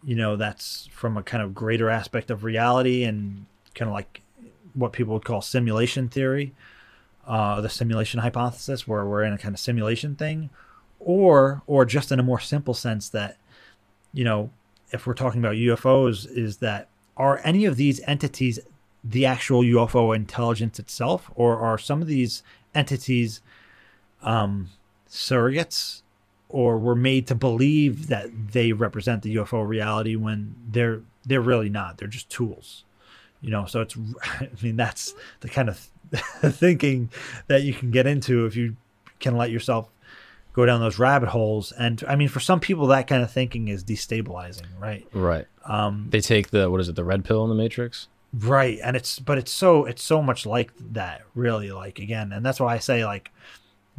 you 0.04 0.16
know 0.16 0.36
that's 0.36 0.88
from 0.92 1.18
a 1.18 1.24
kind 1.24 1.44
of 1.44 1.54
greater 1.54 1.90
aspect 1.90 2.30
of 2.32 2.44
reality 2.44 3.04
and 3.04 3.46
kind 3.76 3.88
of 3.90 3.94
like 3.94 4.22
what 4.74 4.92
people 4.94 5.14
would 5.14 5.26
call 5.26 5.42
simulation 5.42 6.10
theory 6.10 6.54
uh 7.28 7.62
the 7.62 7.70
simulation 7.70 8.20
hypothesis 8.20 8.88
where 8.88 9.06
we're 9.06 9.24
in 9.24 9.32
a 9.34 9.38
kind 9.38 9.54
of 9.54 9.60
simulation 9.60 10.16
thing 10.16 10.50
or 11.00 11.62
or 11.68 11.86
just 11.86 12.12
in 12.12 12.20
a 12.20 12.24
more 12.24 12.40
simple 12.40 12.74
sense 12.74 13.10
that 13.10 13.38
you 14.14 14.24
know 14.24 14.50
if 14.92 15.08
we're 15.08 15.14
talking 15.14 15.40
about 15.40 15.56
UFOs 15.56 16.28
is 16.30 16.58
that 16.58 16.90
are 17.16 17.40
any 17.44 17.64
of 17.66 17.78
these 17.78 18.02
entities 18.08 18.60
the 19.04 19.26
actual 19.26 19.62
UFO 19.62 20.16
intelligence 20.16 20.80
itself 20.80 21.32
or 21.36 21.58
are 21.60 21.78
some 21.78 22.02
of 22.02 22.08
these 22.08 22.44
entities 22.76 23.42
um 24.22 24.70
surrogates 25.12 26.02
or 26.50 26.78
were 26.78 26.96
made 26.96 27.28
to 27.28 27.36
believe 27.36 28.08
that 28.08 28.30
they 28.52 28.74
represent 28.74 29.22
the 29.22 29.36
UFO 29.36 29.68
reality 29.68 30.16
when 30.16 30.56
they're 30.70 31.02
they're 31.26 31.42
really 31.42 31.70
not 31.70 31.98
they're 31.98 32.08
just 32.08 32.30
tools 32.32 32.84
you 33.42 33.52
know 33.52 33.66
so 33.68 33.82
it's 33.82 33.96
i 34.24 34.50
mean 34.64 34.76
that's 34.76 35.14
the 35.42 35.50
kind 35.50 35.70
of 35.70 35.78
thinking 36.42 37.10
that 37.48 37.62
you 37.62 37.74
can 37.74 37.92
get 37.92 38.08
into 38.08 38.46
if 38.46 38.56
you 38.56 38.76
can 39.20 39.38
let 39.38 39.52
yourself 39.52 39.90
go 40.54 40.66
down 40.66 40.82
those 40.82 41.00
rabbit 41.00 41.30
holes. 41.30 41.72
And 41.72 42.04
I 42.08 42.16
mean, 42.16 42.28
for 42.28 42.40
some 42.40 42.60
people, 42.60 42.88
that 42.88 43.08
kind 43.08 43.24
of 43.24 43.32
thinking 43.32 43.68
is 43.70 43.84
destabilizing, 43.84 44.68
right? 44.80 45.08
Right. 45.14 45.48
Um, 45.66 46.08
They 46.10 46.22
take 46.22 46.50
the 46.50 46.70
what 46.70 46.82
is 46.82 46.90
it? 46.90 46.96
The 46.96 47.04
red 47.06 47.24
pill 47.24 47.44
in 47.44 47.50
the 47.50 47.56
Matrix. 47.56 48.08
right. 48.38 48.80
And 48.84 48.96
it's 48.98 49.20
but 49.20 49.38
it's 49.38 49.52
so 49.52 49.86
it's 49.86 50.04
so 50.04 50.22
much 50.22 50.46
like 50.46 50.72
that, 50.92 51.22
really. 51.36 51.72
Like 51.72 52.00
again, 52.00 52.34
and 52.34 52.46
that's 52.46 52.60
why 52.60 52.74
I 52.76 52.80
say 52.80 53.06
like, 53.06 53.32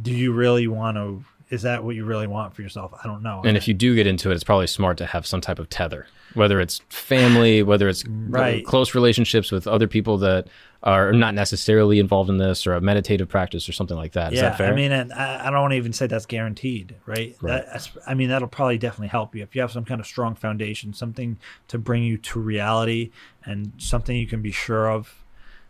do 0.01 0.11
you 0.11 0.33
really 0.33 0.67
want 0.67 0.97
to? 0.97 1.23
Is 1.49 1.61
that 1.63 1.83
what 1.83 1.95
you 1.95 2.03
really 2.03 2.25
want 2.25 2.55
for 2.55 2.63
yourself? 2.63 2.93
I 3.03 3.07
don't 3.07 3.21
know. 3.21 3.41
And 3.45 3.55
if 3.55 3.67
you 3.67 3.73
do 3.75 3.93
get 3.93 4.07
into 4.07 4.31
it, 4.31 4.33
it's 4.33 4.43
probably 4.43 4.65
smart 4.65 4.97
to 4.97 5.05
have 5.05 5.27
some 5.27 5.39
type 5.39 5.59
of 5.59 5.69
tether, 5.69 6.07
whether 6.33 6.59
it's 6.59 6.81
family, 6.89 7.61
whether 7.61 7.87
it's 7.87 8.03
Right. 8.07 8.65
close 8.65 8.95
relationships 8.95 9.51
with 9.51 9.67
other 9.67 9.87
people 9.87 10.17
that 10.19 10.47
are 10.81 11.13
not 11.13 11.35
necessarily 11.35 11.99
involved 11.99 12.29
in 12.29 12.37
this, 12.37 12.65
or 12.65 12.73
a 12.73 12.81
meditative 12.81 13.29
practice, 13.29 13.69
or 13.69 13.71
something 13.71 13.95
like 13.95 14.13
that. 14.13 14.33
Is 14.33 14.37
yeah, 14.37 14.49
that 14.49 14.57
fair? 14.57 14.73
I 14.73 14.75
mean, 14.75 14.91
and 14.91 15.13
I, 15.13 15.47
I 15.47 15.51
don't 15.51 15.61
want 15.61 15.71
to 15.71 15.77
even 15.77 15.93
say 15.93 16.07
that's 16.07 16.25
guaranteed, 16.25 16.95
right? 17.05 17.35
Right. 17.39 17.63
That, 17.65 17.91
I 18.07 18.15
mean, 18.15 18.29
that'll 18.29 18.47
probably 18.47 18.79
definitely 18.79 19.09
help 19.09 19.35
you 19.35 19.43
if 19.43 19.53
you 19.53 19.61
have 19.61 19.71
some 19.71 19.85
kind 19.85 20.01
of 20.01 20.07
strong 20.07 20.33
foundation, 20.35 20.93
something 20.93 21.37
to 21.67 21.77
bring 21.77 22.03
you 22.03 22.17
to 22.17 22.39
reality, 22.39 23.11
and 23.45 23.73
something 23.77 24.17
you 24.17 24.27
can 24.27 24.41
be 24.41 24.51
sure 24.51 24.89
of, 24.89 25.23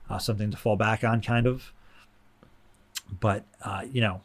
uh, 0.10 0.18
something 0.18 0.50
to 0.50 0.58
fall 0.58 0.78
back 0.78 1.04
on, 1.04 1.22
kind 1.22 1.46
of. 1.46 1.74
But 3.20 3.46
uh, 3.64 3.84
you 3.92 4.02
know, 4.02 4.22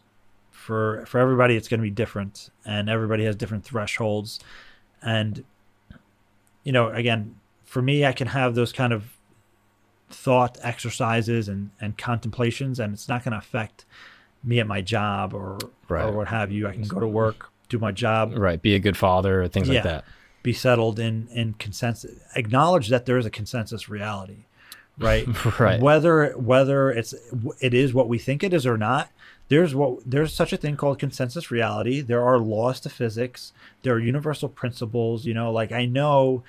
for 0.51 1.05
for 1.07 1.19
everybody, 1.19 1.57
it's 1.57 1.69
going 1.69 1.81
to 1.81 1.85
be 1.85 1.91
different, 1.91 2.51
and 2.65 2.89
everybody 2.89 3.25
has 3.25 3.37
different 3.37 3.65
thresholds, 3.65 4.41
and 5.03 5.45
you 6.65 6.73
know, 6.73 6.89
again, 6.91 7.37
for 7.65 7.81
me, 7.83 8.05
I 8.05 8.13
can 8.13 8.29
have 8.29 8.55
those 8.55 8.73
kind 8.73 8.93
of 8.93 9.15
thought 10.11 10.59
exercises 10.63 11.49
and, 11.49 11.71
and 11.81 11.97
contemplations, 11.99 12.79
and 12.81 12.93
it's 12.95 13.09
not 13.09 13.25
going 13.25 13.33
to 13.33 13.39
affect 13.39 13.85
me 14.43 14.59
at 14.61 14.67
my 14.67 14.81
job 14.81 15.35
or 15.35 15.59
Right. 15.89 16.05
or 16.05 16.13
what 16.13 16.29
have 16.29 16.51
you. 16.53 16.69
I 16.69 16.73
can 16.73 16.83
go 16.83 17.01
to 17.01 17.07
work, 17.09 17.51
do 17.69 17.79
my 17.79 17.93
job, 17.93 18.35
right. 18.37 18.61
Be 18.61 18.75
a 18.75 18.79
good 18.79 18.97
father, 18.97 19.47
things 19.49 19.69
Yeah. 19.69 19.75
like 19.77 19.85
that. 19.85 20.05
be 20.43 20.53
settled 20.53 20.99
in 20.99 21.29
in 21.33 21.55
consensus. 21.55 22.19
Acknowledge 22.37 22.89
that 22.89 23.07
there 23.07 23.19
is 23.19 23.27
a 23.27 23.31
consensus 23.31 23.89
reality, 23.89 24.45
right? 24.99 25.27
Right. 25.59 25.81
Whether 25.81 26.33
whether 26.33 26.91
it's 26.91 27.15
it 27.61 27.75
is 27.75 27.95
what 27.95 28.09
we 28.09 28.19
think 28.19 28.43
it 28.43 28.53
is 28.53 28.67
or 28.67 28.77
not. 28.77 29.11
There's 29.49 29.75
what 29.75 30.01
there's 30.05 30.35
such 30.35 30.53
a 30.53 30.59
thing 30.59 30.77
called 30.77 30.99
consensus 30.99 31.51
reality. 31.51 32.01
There 32.03 32.23
are 32.23 32.39
laws 32.39 32.81
to 32.81 32.91
physics. 32.91 33.53
There 33.83 33.95
are 33.95 33.99
universal 33.99 34.49
principles. 34.49 35.25
You 35.25 35.35
know, 35.35 35.51
like 35.51 35.73
I 35.73 35.87
know 35.87 36.43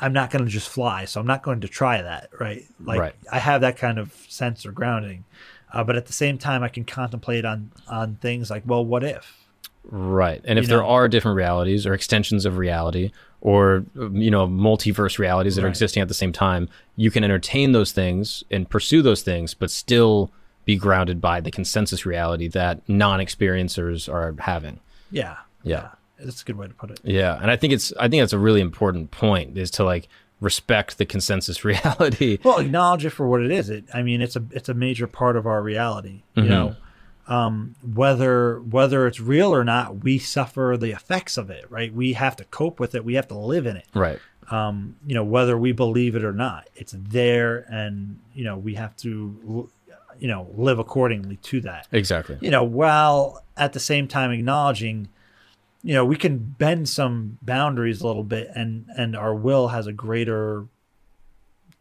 I'm 0.00 0.12
not 0.12 0.30
going 0.30 0.44
to 0.44 0.50
just 0.50 0.68
fly, 0.68 1.04
so 1.04 1.20
I'm 1.20 1.26
not 1.26 1.42
going 1.42 1.60
to 1.60 1.68
try 1.68 2.00
that, 2.02 2.30
right? 2.38 2.64
Like 2.82 3.00
Right. 3.00 3.14
I 3.30 3.38
have 3.38 3.60
that 3.60 3.76
kind 3.76 3.98
of 3.98 4.12
sense 4.28 4.64
or 4.64 4.72
grounding, 4.72 5.24
uh, 5.72 5.84
but 5.84 5.96
at 5.96 6.06
the 6.06 6.12
same 6.12 6.38
time, 6.38 6.62
I 6.62 6.68
can 6.68 6.84
contemplate 6.84 7.44
on 7.44 7.70
on 7.86 8.16
things 8.16 8.50
like, 8.50 8.62
well, 8.66 8.84
what 8.84 9.04
if? 9.04 9.41
Right. 9.84 10.40
And 10.44 10.58
if 10.58 10.64
You 10.64 10.68
there 10.68 10.78
know? 10.82 10.88
are 10.88 11.08
different 11.08 11.36
realities 11.36 11.86
or 11.86 11.92
extensions 11.94 12.44
of 12.46 12.56
reality 12.56 13.10
or 13.40 13.84
you 13.96 14.30
know 14.30 14.46
multiverse 14.46 15.18
realities 15.18 15.56
that 15.56 15.64
are 15.64 15.68
existing 15.68 16.00
at 16.02 16.08
the 16.08 16.14
same 16.14 16.32
time, 16.32 16.68
you 16.96 17.10
can 17.10 17.24
entertain 17.24 17.72
those 17.72 17.90
things 17.92 18.44
and 18.50 18.68
pursue 18.70 19.02
those 19.02 19.22
things 19.22 19.54
but 19.54 19.70
still 19.70 20.30
be 20.64 20.76
grounded 20.76 21.20
by 21.20 21.40
the 21.40 21.50
consensus 21.50 22.06
reality 22.06 22.46
that 22.46 22.80
non-experiencers 22.88 24.12
are 24.12 24.34
having. 24.38 24.78
Yeah, 25.10 25.36
Yeah. 25.64 25.74
yeah. 26.18 26.24
that's 26.24 26.42
a 26.42 26.44
good 26.44 26.56
way 26.56 26.68
to 26.68 26.74
put 26.74 26.90
it. 26.90 27.00
Yeah, 27.02 27.38
and 27.42 27.50
I 27.50 27.56
think 27.56 27.72
it's 27.72 27.92
I 27.98 28.08
think 28.08 28.22
that's 28.22 28.32
a 28.32 28.38
really 28.38 28.60
important 28.60 29.10
point 29.10 29.58
is 29.58 29.70
to 29.72 29.84
like 29.84 30.08
respect 30.40 30.98
the 30.98 31.04
consensus 31.06 31.64
reality. 31.72 32.38
Well, 32.44 32.58
acknowledge 32.58 33.04
it 33.04 33.10
for 33.10 33.26
what 33.28 33.42
it 33.42 33.50
is. 33.50 33.70
It, 33.70 33.84
I 33.92 34.02
mean, 34.02 34.22
it's 34.22 34.36
a 34.36 34.44
it's 34.52 34.68
a 34.68 34.74
major 34.74 35.06
part 35.08 35.36
of 35.36 35.46
our 35.46 35.62
reality. 35.62 36.22
You 36.36 36.44
Mhm. 36.44 36.48
know, 36.48 36.76
um, 37.28 37.74
whether 37.82 38.60
whether 38.60 39.06
it's 39.06 39.20
real 39.20 39.54
or 39.54 39.64
not, 39.64 40.02
we 40.04 40.18
suffer 40.18 40.76
the 40.78 40.90
effects 40.90 41.36
of 41.36 41.50
it. 41.50 41.70
Right? 41.70 41.92
We 41.94 42.14
have 42.14 42.36
to 42.36 42.44
cope 42.44 42.80
with 42.80 42.94
it. 42.94 43.04
We 43.04 43.14
have 43.14 43.28
to 43.28 43.38
live 43.38 43.66
in 43.66 43.76
it. 43.76 43.86
Right. 43.94 44.18
Um, 44.50 44.96
you 45.06 45.14
know, 45.14 45.24
whether 45.24 45.56
we 45.56 45.72
believe 45.72 46.16
it 46.16 46.24
or 46.24 46.32
not, 46.32 46.68
it's 46.74 46.94
there, 46.98 47.64
and 47.70 48.18
you 48.34 48.44
know, 48.44 48.58
we 48.58 48.74
have 48.74 48.94
to, 48.98 49.70
you 50.18 50.28
know, 50.28 50.48
live 50.54 50.78
accordingly 50.78 51.36
to 51.36 51.60
that. 51.62 51.86
Exactly. 51.92 52.38
You 52.40 52.50
know, 52.50 52.64
while 52.64 53.44
at 53.56 53.72
the 53.72 53.80
same 53.80 54.08
time 54.08 54.30
acknowledging, 54.32 55.08
you 55.82 55.94
know, 55.94 56.04
we 56.04 56.16
can 56.16 56.38
bend 56.38 56.88
some 56.88 57.38
boundaries 57.40 58.00
a 58.02 58.06
little 58.06 58.24
bit, 58.24 58.50
and 58.54 58.86
and 58.96 59.16
our 59.16 59.34
will 59.34 59.68
has 59.68 59.86
a 59.86 59.92
greater 59.92 60.66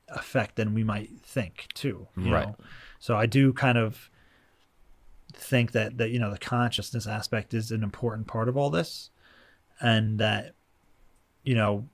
effect 0.09 0.55
than 0.55 0.73
we 0.73 0.83
might 0.83 1.09
think 1.23 1.67
too. 1.73 2.07
You 2.15 2.33
Right. 2.33 2.47
Know? 2.47 2.55
So 2.99 3.15
I 3.17 3.25
do 3.25 3.53
kind 3.53 3.77
of 3.77 4.09
think 5.41 5.71
that 5.71 5.97
that 5.97 6.11
you 6.11 6.19
know 6.19 6.31
the 6.31 6.37
consciousness 6.37 7.07
aspect 7.07 7.53
is 7.53 7.71
an 7.71 7.83
important 7.83 8.27
part 8.27 8.47
of 8.47 8.55
all 8.55 8.69
this, 8.69 9.09
and 9.79 10.19
that 10.19 10.53
you 11.43 11.55
know 11.55 11.87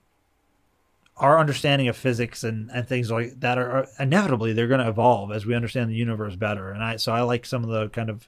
our 1.17 1.39
understanding 1.39 1.87
of 1.87 1.97
physics 1.97 2.43
and, 2.43 2.69
and 2.71 2.87
things 2.87 3.09
like 3.09 3.39
that 3.39 3.57
are, 3.57 3.71
are 3.71 3.87
inevitably 3.99 4.53
they're 4.53 4.67
going 4.67 4.79
to 4.79 4.87
evolve 4.87 5.31
as 5.31 5.47
we 5.47 5.55
understand 5.55 5.89
the 5.89 5.95
universe 5.95 6.35
better. 6.35 6.71
And 6.71 6.83
I 6.83 6.97
so 6.97 7.11
I 7.11 7.21
like 7.21 7.45
some 7.45 7.63
of 7.63 7.69
the 7.69 7.89
kind 7.89 8.09
of 8.09 8.27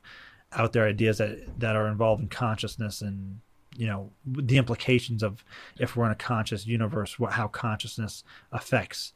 out 0.54 0.74
there 0.74 0.88
ideas 0.88 1.20
that 1.20 1.60
that 1.60 1.76
are 1.76 1.88
involved 1.88 2.22
in 2.22 2.30
consciousness 2.30 3.02
and 3.02 3.40
you 3.76 3.86
know 3.86 4.12
the 4.26 4.58
implications 4.58 5.22
of 5.22 5.44
if 5.78 5.96
we're 5.96 6.06
in 6.06 6.12
a 6.12 6.16
conscious 6.16 6.66
universe, 6.66 7.20
what 7.20 7.34
how 7.34 7.48
consciousness 7.48 8.24
affects 8.52 9.14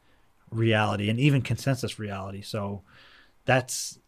reality 0.52 1.10
and 1.10 1.20
even 1.20 1.42
consensus 1.42 1.98
reality. 1.98 2.42
So 2.42 2.84
that's 3.46 4.00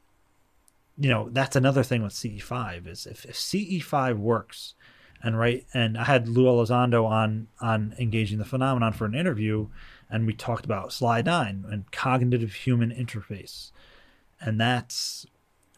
you 0.98 1.10
know 1.10 1.30
that's 1.32 1.56
another 1.56 1.84
thing 1.84 2.04
with 2.04 2.14
CE5 2.14 2.88
is 2.88 3.06
if, 3.06 3.26
if 3.26 3.36
CE5 3.36 4.18
works 4.18 4.76
and 5.22 5.38
right 5.38 5.66
and 5.74 5.98
I 5.98 6.04
had 6.06 6.28
Lou 6.28 6.46
Elizondo 6.46 7.06
on 7.06 7.48
on 7.60 7.96
engaging 8.00 8.38
the 8.38 8.46
phenomenon 8.46 8.94
for 8.94 9.06
an 9.06 9.16
interview 9.16 9.68
and 10.10 10.26
we 10.26 10.34
talked 10.34 10.66
about 10.66 10.94
slide 10.94 11.26
9 11.26 11.66
and 11.70 11.92
cognitive 11.92 12.54
human 12.54 12.92
interface 12.92 13.72
and 14.40 14.60
that's 14.60 15.26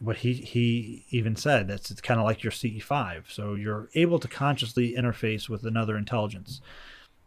what 0.00 0.18
he 0.18 0.34
he 0.34 1.04
even 1.10 1.34
said 1.34 1.66
that's 1.66 1.90
it's 1.90 2.00
kind 2.00 2.20
of 2.20 2.26
like 2.26 2.44
your 2.44 2.52
CE5 2.52 3.24
so 3.28 3.54
you're 3.54 3.88
able 3.94 4.18
to 4.20 4.28
consciously 4.28 4.94
interface 4.96 5.48
with 5.48 5.64
another 5.64 5.96
intelligence 5.96 6.60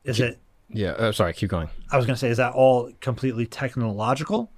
is 0.04 0.20
it 0.20 0.40
Yeah. 0.74 0.92
Uh, 0.92 1.12
sorry. 1.12 1.34
Keep 1.34 1.50
going. 1.50 1.70
I 1.92 1.98
was 1.98 2.06
going 2.06 2.16
to 2.16 2.20
say, 2.20 2.30
is 2.30 2.38
that 2.38 2.54
all 2.54 2.92
completely 3.02 3.46
technological, 3.46 4.52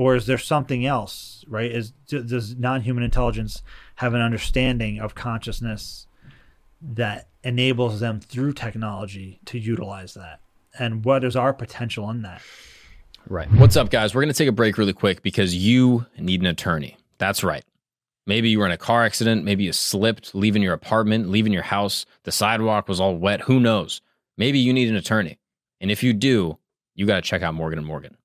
or 0.00 0.16
is 0.16 0.24
there 0.24 0.38
something 0.38 0.86
else? 0.86 1.44
Right? 1.46 1.70
Is 1.70 1.90
does 2.08 2.56
non-human 2.56 3.04
intelligence 3.04 3.62
have 3.96 4.14
an 4.14 4.22
understanding 4.22 4.98
of 4.98 5.14
consciousness 5.14 6.06
that 6.80 7.28
enables 7.44 8.00
them 8.00 8.18
through 8.18 8.54
technology 8.54 9.40
to 9.44 9.58
utilize 9.58 10.14
that? 10.14 10.40
And 10.78 11.04
what 11.04 11.22
is 11.22 11.36
our 11.36 11.52
potential 11.52 12.08
in 12.08 12.22
that? 12.22 12.40
Right. 13.28 13.52
What's 13.52 13.76
up, 13.76 13.90
guys? 13.90 14.14
We're 14.14 14.22
going 14.22 14.32
to 14.32 14.38
take 14.38 14.48
a 14.48 14.52
break 14.52 14.78
really 14.78 14.94
quick 14.94 15.22
because 15.22 15.54
you 15.54 16.06
need 16.18 16.40
an 16.40 16.46
attorney. 16.46 16.96
That's 17.18 17.44
right. 17.44 17.64
Maybe 18.26 18.48
you 18.48 18.60
were 18.60 18.66
in 18.66 18.72
a 18.72 18.78
car 18.78 19.04
accident. 19.04 19.44
Maybe 19.44 19.64
you 19.64 19.72
slipped 19.74 20.34
leaving 20.34 20.62
your 20.62 20.72
apartment, 20.72 21.28
leaving 21.28 21.52
your 21.52 21.64
house. 21.64 22.06
The 22.22 22.32
sidewalk 22.32 22.88
was 22.88 23.00
all 23.00 23.16
wet. 23.16 23.42
Who 23.42 23.60
knows? 23.60 24.00
Maybe 24.38 24.60
you 24.60 24.72
need 24.72 24.88
an 24.88 24.96
attorney. 24.96 25.38
And 25.78 25.90
if 25.90 26.02
you 26.02 26.14
do, 26.14 26.56
you 26.94 27.04
got 27.04 27.16
to 27.16 27.22
check 27.22 27.42
out 27.42 27.52
Morgan 27.52 27.78
and 27.78 27.86
Morgan. 27.86 28.16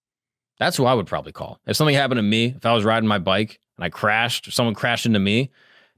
That's 0.60 0.77
who 0.77 0.86
I 0.86 0.94
would 0.94 1.07
probably 1.07 1.32
call. 1.32 1.60
If 1.65 1.76
something 1.76 1.95
happened 1.95 2.19
to 2.19 2.23
me, 2.23 2.53
if 2.56 2.65
I 2.65 2.73
was 2.73 2.84
riding 2.84 3.07
my 3.07 3.19
bike 3.19 3.60
and 3.77 3.84
I 3.84 3.90
crashed, 3.90 4.52
someone 4.53 4.76
crashed 4.76 5.06
into 5.06 5.19
me, 5.19 5.52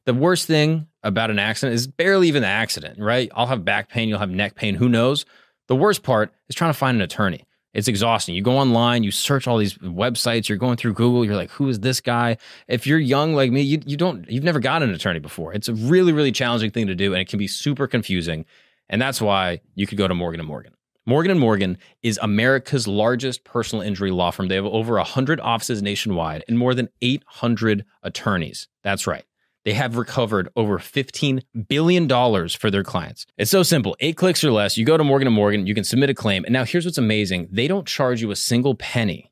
the 0.05 0.13
worst 0.13 0.47
thing 0.47 0.87
about 1.03 1.29
an 1.29 1.39
accident 1.39 1.75
is 1.75 1.85
barely 1.85 2.27
even 2.27 2.41
the 2.41 2.47
accident, 2.47 2.99
right? 2.99 3.29
I'll 3.35 3.47
have 3.47 3.65
back 3.65 3.89
pain, 3.89 4.09
you'll 4.09 4.19
have 4.19 4.29
neck 4.29 4.55
pain, 4.55 4.75
who 4.75 4.89
knows? 4.89 5.25
The 5.67 5.75
worst 5.75 6.01
part 6.01 6.33
is 6.47 6.55
trying 6.55 6.71
to 6.71 6.77
find 6.77 6.95
an 6.95 7.01
attorney. 7.01 7.43
It's 7.73 7.87
exhausting. 7.87 8.33
You 8.33 8.41
go 8.41 8.57
online, 8.57 9.03
you 9.03 9.11
search 9.11 9.47
all 9.47 9.57
these 9.57 9.75
websites, 9.75 10.49
you're 10.49 10.57
going 10.57 10.77
through 10.77 10.93
Google, 10.93 11.23
you're 11.23 11.35
like, 11.35 11.51
who 11.51 11.69
is 11.69 11.81
this 11.81 12.01
guy? 12.01 12.37
If 12.67 12.87
you're 12.87 12.97
young 12.97 13.35
like 13.35 13.51
me, 13.51 13.61
you, 13.61 13.81
you 13.85 13.97
don't, 13.97 14.27
you've 14.31 14.43
never 14.43 14.59
got 14.59 14.81
an 14.81 14.89
attorney 14.89 15.19
before. 15.19 15.53
It's 15.53 15.67
a 15.67 15.73
really, 15.73 16.13
really 16.13 16.31
challenging 16.31 16.71
thing 16.71 16.87
to 16.87 16.95
do, 16.95 17.13
and 17.13 17.21
it 17.21 17.27
can 17.27 17.37
be 17.37 17.47
super 17.47 17.85
confusing. 17.85 18.45
And 18.89 19.01
that's 19.01 19.21
why 19.21 19.61
you 19.75 19.85
could 19.85 19.97
go 19.97 20.07
to 20.07 20.15
Morgan 20.15 20.39
and 20.39 20.47
Morgan. 20.47 20.73
Morgan 21.09 21.39
Morgan 21.39 21.77
is 22.03 22.19
America's 22.21 22.85
largest 22.85 23.45
personal 23.45 23.81
injury 23.81 24.11
law 24.11 24.29
firm. 24.29 24.49
They 24.49 24.55
have 24.55 24.65
over 24.65 24.95
100 24.95 25.39
offices 25.39 25.81
nationwide 25.81 26.43
and 26.49 26.57
more 26.57 26.73
than 26.73 26.89
800 27.01 27.85
attorneys. 28.03 28.67
That's 28.83 29.07
right. 29.07 29.23
They 29.63 29.71
have 29.71 29.95
recovered 29.95 30.49
over 30.57 30.79
$15 30.79 31.43
billion 31.69 32.09
for 32.49 32.69
their 32.69 32.83
clients. 32.83 33.25
It's 33.37 33.49
so 33.49 33.63
simple. 33.63 33.95
Eight 34.01 34.17
clicks 34.17 34.43
or 34.43 34.51
less. 34.51 34.77
You 34.77 34.83
go 34.83 34.97
to 34.97 35.03
Morgan 35.05 35.31
& 35.31 35.33
Morgan, 35.33 35.65
you 35.65 35.73
can 35.73 35.85
submit 35.85 36.09
a 36.09 36.13
claim. 36.13 36.43
And 36.43 36.51
now 36.51 36.65
here's 36.65 36.83
what's 36.83 36.97
amazing. 36.97 37.47
They 37.53 37.69
don't 37.69 37.87
charge 37.87 38.21
you 38.21 38.31
a 38.31 38.35
single 38.35 38.75
penny 38.75 39.31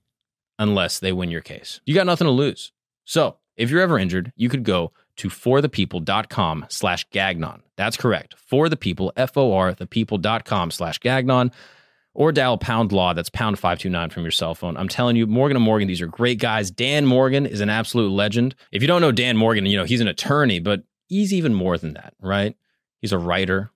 unless 0.57 0.99
they 0.99 1.11
win 1.11 1.29
your 1.29 1.41
case. 1.41 1.81
You 1.85 1.93
got 1.93 2.05
nothing 2.05 2.25
to 2.25 2.31
lose. 2.31 2.71
So 3.03 3.35
if 3.57 3.69
you're 3.69 3.81
ever 3.81 3.99
injured, 3.99 4.31
you 4.37 4.47
could 4.47 4.63
go 4.63 4.93
to 5.17 5.29
forthepeople.com 5.29 6.65
slash 6.69 7.05
gagnon. 7.09 7.63
That's 7.75 7.97
correct. 7.97 8.35
For 8.37 8.69
the 8.69 8.77
people, 8.77 9.11
F-O-R, 9.15 9.73
thepeople.com 9.73 10.71
slash 10.71 10.99
gagnon 10.99 11.51
or 12.13 12.31
dial 12.31 12.57
pound 12.57 12.91
law. 12.91 13.13
That's 13.13 13.29
pound 13.29 13.59
529 13.59 14.09
from 14.09 14.23
your 14.23 14.31
cell 14.31 14.55
phone. 14.55 14.77
I'm 14.77 14.87
telling 14.87 15.15
you, 15.15 15.27
Morgan 15.27 15.57
and 15.57 15.65
Morgan, 15.65 15.87
these 15.87 16.01
are 16.01 16.07
great 16.07 16.39
guys. 16.39 16.71
Dan 16.71 17.05
Morgan 17.05 17.45
is 17.45 17.61
an 17.61 17.69
absolute 17.69 18.09
legend. 18.09 18.55
If 18.71 18.81
you 18.81 18.87
don't 18.87 19.01
know 19.01 19.11
Dan 19.11 19.37
Morgan, 19.37 19.65
you 19.65 19.77
know, 19.77 19.83
he's 19.83 20.01
an 20.01 20.07
attorney, 20.07 20.59
but 20.59 20.83
he's 21.07 21.33
even 21.33 21.53
more 21.53 21.77
than 21.77 21.93
that, 21.93 22.13
right? 22.19 22.55
He's 23.01 23.11
a 23.11 23.17
writer. 23.19 23.71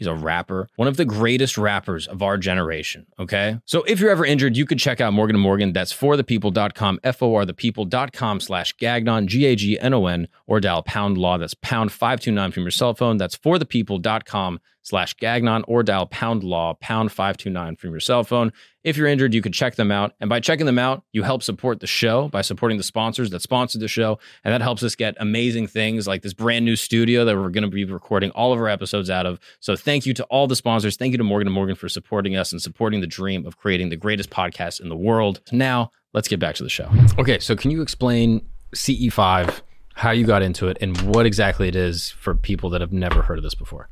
He's 0.00 0.06
a 0.06 0.14
rapper, 0.14 0.66
one 0.76 0.88
of 0.88 0.96
the 0.96 1.04
greatest 1.04 1.58
rappers 1.58 2.06
of 2.06 2.22
our 2.22 2.38
generation. 2.38 3.06
Okay. 3.18 3.58
So 3.66 3.82
if 3.82 4.00
you're 4.00 4.08
ever 4.08 4.24
injured, 4.24 4.56
you 4.56 4.64
could 4.64 4.78
check 4.78 4.98
out 4.98 5.12
Morgan 5.12 5.38
& 5.38 5.38
Morgan. 5.38 5.74
That's 5.74 5.92
forthepeople.com, 5.92 7.00
F 7.04 7.22
O 7.22 7.34
R 7.34 7.44
thepeople.com 7.44 8.40
slash 8.40 8.74
Gagnon, 8.78 9.28
G 9.28 9.44
A 9.44 9.54
G 9.54 9.78
N 9.78 9.92
O 9.92 10.06
N, 10.06 10.26
or 10.46 10.58
dial 10.58 10.82
pound 10.82 11.18
law. 11.18 11.36
That's 11.36 11.52
pound 11.52 11.92
529 11.92 12.50
from 12.50 12.62
your 12.62 12.70
cell 12.70 12.94
phone. 12.94 13.18
That's 13.18 13.36
forthepeople.com 13.36 14.60
slash 14.90 15.14
Gagnon, 15.14 15.64
or 15.66 15.82
dial 15.82 16.06
pound 16.06 16.42
law, 16.44 16.74
pound 16.80 17.12
529 17.12 17.76
from 17.76 17.90
your 17.90 18.00
cell 18.00 18.24
phone. 18.24 18.52
If 18.82 18.96
you're 18.96 19.06
injured, 19.06 19.34
you 19.34 19.42
can 19.42 19.52
check 19.52 19.76
them 19.76 19.92
out. 19.92 20.14
And 20.20 20.28
by 20.28 20.40
checking 20.40 20.66
them 20.66 20.78
out, 20.78 21.04
you 21.12 21.22
help 21.22 21.42
support 21.42 21.80
the 21.80 21.86
show 21.86 22.28
by 22.28 22.42
supporting 22.42 22.76
the 22.76 22.84
sponsors 22.84 23.30
that 23.30 23.40
sponsored 23.40 23.80
the 23.80 23.88
show. 23.88 24.18
And 24.42 24.52
that 24.52 24.62
helps 24.62 24.82
us 24.82 24.94
get 24.94 25.14
amazing 25.20 25.68
things 25.68 26.06
like 26.06 26.22
this 26.22 26.34
brand 26.34 26.64
new 26.64 26.76
studio 26.76 27.24
that 27.24 27.36
we're 27.36 27.50
going 27.50 27.62
to 27.62 27.70
be 27.70 27.84
recording 27.84 28.30
all 28.30 28.52
of 28.52 28.58
our 28.58 28.68
episodes 28.68 29.10
out 29.10 29.26
of. 29.26 29.38
So 29.60 29.76
thank 29.76 30.06
you 30.06 30.14
to 30.14 30.24
all 30.24 30.46
the 30.46 30.56
sponsors. 30.56 30.96
Thank 30.96 31.12
you 31.12 31.18
to 31.18 31.24
Morgan 31.24 31.52
& 31.52 31.52
Morgan 31.52 31.76
for 31.76 31.88
supporting 31.88 32.36
us 32.36 32.52
and 32.52 32.60
supporting 32.60 33.00
the 33.00 33.06
dream 33.06 33.46
of 33.46 33.56
creating 33.58 33.90
the 33.90 33.96
greatest 33.96 34.30
podcast 34.30 34.80
in 34.80 34.88
the 34.88 34.96
world. 34.96 35.40
Now, 35.52 35.92
let's 36.14 36.26
get 36.26 36.40
back 36.40 36.56
to 36.56 36.62
the 36.62 36.70
show. 36.70 36.90
Okay, 37.18 37.38
so 37.38 37.54
can 37.54 37.70
you 37.70 37.82
explain 37.82 38.44
CE5, 38.74 39.60
how 39.94 40.10
you 40.10 40.26
got 40.26 40.42
into 40.42 40.68
it, 40.68 40.78
and 40.80 40.98
what 41.02 41.26
exactly 41.26 41.68
it 41.68 41.76
is 41.76 42.10
for 42.10 42.34
people 42.34 42.70
that 42.70 42.80
have 42.80 42.92
never 42.92 43.22
heard 43.22 43.38
of 43.38 43.44
this 43.44 43.54
before? 43.54 43.88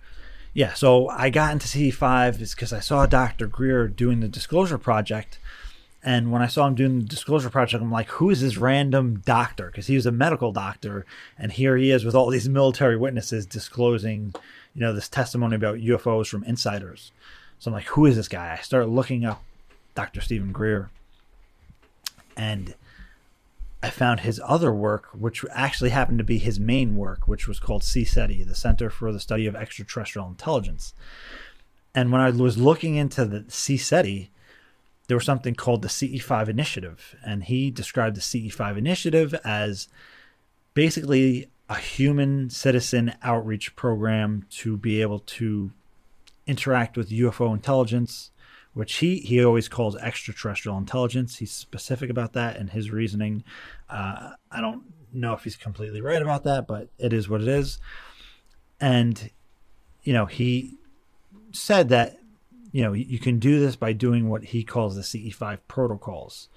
Yeah, 0.58 0.74
so 0.74 1.08
I 1.08 1.30
got 1.30 1.52
into 1.52 1.68
CE5 1.68 2.40
is 2.40 2.52
because 2.52 2.72
I 2.72 2.80
saw 2.80 3.06
Dr. 3.06 3.46
Greer 3.46 3.86
doing 3.86 4.18
the 4.18 4.26
Disclosure 4.26 4.76
Project. 4.76 5.38
And 6.02 6.32
when 6.32 6.42
I 6.42 6.48
saw 6.48 6.66
him 6.66 6.74
doing 6.74 6.98
the 6.98 7.04
Disclosure 7.04 7.48
Project, 7.48 7.80
I'm 7.80 7.92
like, 7.92 8.08
who 8.08 8.28
is 8.28 8.40
this 8.40 8.56
random 8.56 9.22
doctor? 9.24 9.66
Because 9.66 9.86
he 9.86 9.94
was 9.94 10.04
a 10.04 10.10
medical 10.10 10.50
doctor. 10.50 11.06
And 11.38 11.52
here 11.52 11.76
he 11.76 11.92
is 11.92 12.04
with 12.04 12.16
all 12.16 12.28
these 12.28 12.48
military 12.48 12.96
witnesses 12.96 13.46
disclosing, 13.46 14.34
you 14.74 14.80
know, 14.80 14.92
this 14.92 15.08
testimony 15.08 15.54
about 15.54 15.78
UFOs 15.78 16.26
from 16.26 16.42
insiders. 16.42 17.12
So 17.60 17.70
I'm 17.70 17.74
like, 17.74 17.86
who 17.86 18.06
is 18.06 18.16
this 18.16 18.26
guy? 18.26 18.56
I 18.58 18.60
started 18.60 18.88
looking 18.88 19.24
up 19.24 19.44
Dr. 19.94 20.20
Steven 20.20 20.50
Greer. 20.50 20.90
And 22.36 22.74
I 23.82 23.90
found 23.90 24.20
his 24.20 24.40
other 24.44 24.72
work, 24.72 25.08
which 25.12 25.44
actually 25.52 25.90
happened 25.90 26.18
to 26.18 26.24
be 26.24 26.38
his 26.38 26.58
main 26.58 26.96
work, 26.96 27.28
which 27.28 27.46
was 27.46 27.60
called 27.60 27.82
CSETI, 27.82 28.46
the 28.46 28.54
Center 28.54 28.90
for 28.90 29.12
the 29.12 29.20
Study 29.20 29.46
of 29.46 29.54
Extraterrestrial 29.54 30.28
Intelligence. 30.28 30.94
And 31.94 32.10
when 32.10 32.20
I 32.20 32.30
was 32.30 32.58
looking 32.58 32.96
into 32.96 33.24
the 33.24 33.40
CSETI, 33.40 34.28
there 35.06 35.16
was 35.16 35.24
something 35.24 35.54
called 35.54 35.82
the 35.82 35.88
CE5 35.88 36.48
Initiative. 36.48 37.14
And 37.24 37.44
he 37.44 37.70
described 37.70 38.16
the 38.16 38.20
CE5 38.20 38.76
Initiative 38.76 39.34
as 39.44 39.88
basically 40.74 41.48
a 41.68 41.76
human 41.76 42.50
citizen 42.50 43.14
outreach 43.22 43.76
program 43.76 44.46
to 44.50 44.76
be 44.76 45.00
able 45.02 45.20
to 45.20 45.70
interact 46.46 46.96
with 46.96 47.10
UFO 47.10 47.52
intelligence 47.54 48.30
which 48.74 48.96
he 48.96 49.18
he 49.20 49.44
always 49.44 49.68
calls 49.68 49.96
extraterrestrial 49.96 50.78
intelligence. 50.78 51.36
He's 51.36 51.52
specific 51.52 52.10
about 52.10 52.32
that 52.34 52.56
and 52.56 52.70
his 52.70 52.90
reasoning. 52.90 53.44
Uh, 53.88 54.32
I 54.50 54.60
don't 54.60 54.82
know 55.12 55.32
if 55.32 55.44
he's 55.44 55.56
completely 55.56 56.00
right 56.00 56.22
about 56.22 56.44
that, 56.44 56.66
but 56.66 56.88
it 56.98 57.12
is 57.12 57.28
what 57.28 57.40
it 57.40 57.48
is. 57.48 57.78
And 58.80 59.30
you 60.02 60.12
know, 60.12 60.26
he 60.26 60.76
said 61.52 61.88
that 61.88 62.18
you 62.72 62.82
know 62.82 62.92
you 62.92 63.18
can 63.18 63.38
do 63.38 63.60
this 63.60 63.76
by 63.76 63.92
doing 63.92 64.28
what 64.28 64.44
he 64.44 64.64
calls 64.64 64.96
the 64.96 65.02
CE5 65.02 65.58
protocols. 65.68 66.48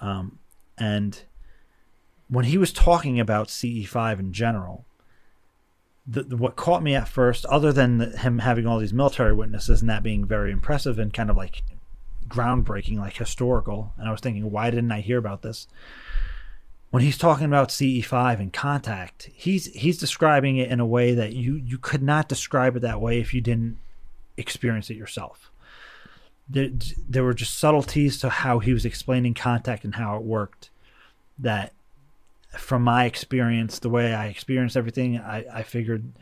Um, 0.00 0.38
and 0.78 1.22
when 2.28 2.46
he 2.46 2.58
was 2.58 2.72
talking 2.72 3.20
about 3.20 3.48
CE5 3.48 4.18
in 4.18 4.32
general, 4.32 4.85
the, 6.06 6.22
the, 6.22 6.36
what 6.36 6.56
caught 6.56 6.82
me 6.82 6.94
at 6.94 7.08
first, 7.08 7.44
other 7.46 7.72
than 7.72 7.98
the, 7.98 8.16
him 8.18 8.38
having 8.38 8.66
all 8.66 8.78
these 8.78 8.92
military 8.92 9.32
witnesses 9.32 9.80
and 9.80 9.90
that 9.90 10.02
being 10.02 10.24
very 10.24 10.52
impressive 10.52 10.98
and 10.98 11.12
kind 11.12 11.30
of 11.30 11.36
like 11.36 11.62
groundbreaking, 12.28 12.98
like 12.98 13.16
historical, 13.16 13.92
and 13.96 14.08
I 14.08 14.12
was 14.12 14.20
thinking, 14.20 14.50
why 14.50 14.70
didn't 14.70 14.92
I 14.92 15.00
hear 15.00 15.18
about 15.18 15.42
this? 15.42 15.66
When 16.90 17.02
he's 17.02 17.18
talking 17.18 17.46
about 17.46 17.70
CE5 17.70 18.38
and 18.38 18.52
contact, 18.52 19.28
he's 19.34 19.66
he's 19.74 19.98
describing 19.98 20.56
it 20.56 20.70
in 20.70 20.80
a 20.80 20.86
way 20.86 21.14
that 21.14 21.32
you 21.32 21.56
you 21.56 21.78
could 21.78 22.02
not 22.02 22.28
describe 22.28 22.76
it 22.76 22.80
that 22.80 23.00
way 23.00 23.20
if 23.20 23.34
you 23.34 23.40
didn't 23.40 23.78
experience 24.36 24.88
it 24.88 24.96
yourself. 24.96 25.50
There, 26.48 26.70
there 27.08 27.24
were 27.24 27.34
just 27.34 27.58
subtleties 27.58 28.20
to 28.20 28.30
how 28.30 28.60
he 28.60 28.72
was 28.72 28.84
explaining 28.84 29.34
contact 29.34 29.84
and 29.84 29.96
how 29.96 30.16
it 30.16 30.22
worked 30.22 30.70
that 31.38 31.72
from 32.58 32.82
my 32.82 33.04
experience, 33.04 33.78
the 33.78 33.90
way 33.90 34.14
I 34.14 34.26
experienced 34.26 34.76
everything, 34.76 35.18
I, 35.18 35.44
I 35.52 35.62
figured 35.62 36.12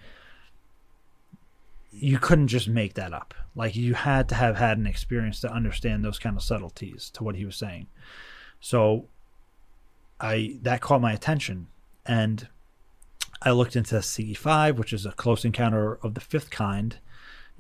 you 1.90 2.19
couldn't 2.19 2.48
just 2.48 2.69
make 2.69 2.94
that 2.94 3.12
up. 3.12 3.35
Like 3.55 3.77
you 3.77 3.94
had 3.94 4.28
to 4.31 4.35
have 4.35 4.56
had 4.56 4.78
an 4.78 4.86
experience 4.86 5.40
to 5.40 5.52
understand 5.52 6.05
those 6.05 6.19
kind 6.19 6.36
of 6.36 6.43
subtleties 6.43 7.11
to 7.11 7.24
what 7.24 7.36
he 7.36 7.44
was 7.44 7.56
saying. 7.56 7.86
So 8.61 9.06
I 10.20 10.59
that 10.62 10.81
caught 10.81 11.01
my 11.01 11.12
attention 11.12 11.69
and 12.05 12.48
I 13.43 13.51
looked 13.51 13.77
into 13.77 13.97
CE5, 13.97 14.77
which 14.77 14.93
is 14.93 15.06
a 15.06 15.12
close 15.12 15.44
encounter 15.44 15.94
of 15.97 16.15
the 16.15 16.20
fifth 16.20 16.51
kind. 16.51 16.98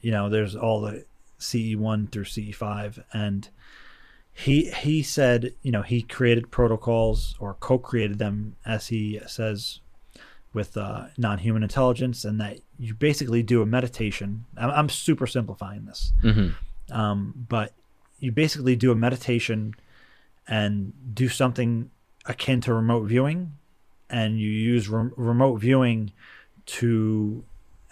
You 0.00 0.10
know, 0.10 0.28
there's 0.28 0.56
all 0.56 0.80
the 0.80 1.04
CE1 1.38 2.10
through 2.10 2.24
CE5 2.24 3.04
and 3.12 3.48
he 4.34 4.70
he 4.72 5.02
said 5.02 5.54
you 5.62 5.70
know 5.70 5.82
he 5.82 6.02
created 6.02 6.50
protocols 6.50 7.36
or 7.38 7.54
co-created 7.54 8.18
them 8.18 8.56
as 8.66 8.88
he 8.88 9.20
says 9.26 9.80
with 10.52 10.76
uh, 10.76 11.06
non-human 11.16 11.62
intelligence 11.62 12.24
and 12.24 12.40
that 12.40 12.58
you 12.78 12.94
basically 12.94 13.42
do 13.42 13.62
a 13.62 13.66
meditation 13.66 14.44
i'm, 14.58 14.70
I'm 14.70 14.88
super 14.88 15.26
simplifying 15.26 15.84
this 15.84 16.12
mm-hmm. 16.22 16.50
um, 16.92 17.46
but 17.48 17.72
you 18.18 18.32
basically 18.32 18.74
do 18.74 18.90
a 18.90 18.96
meditation 18.96 19.74
and 20.48 20.92
do 21.14 21.28
something 21.28 21.90
akin 22.26 22.60
to 22.62 22.74
remote 22.74 23.04
viewing 23.04 23.52
and 24.10 24.38
you 24.38 24.50
use 24.50 24.88
re- 24.88 25.10
remote 25.16 25.56
viewing 25.56 26.12
to 26.66 27.44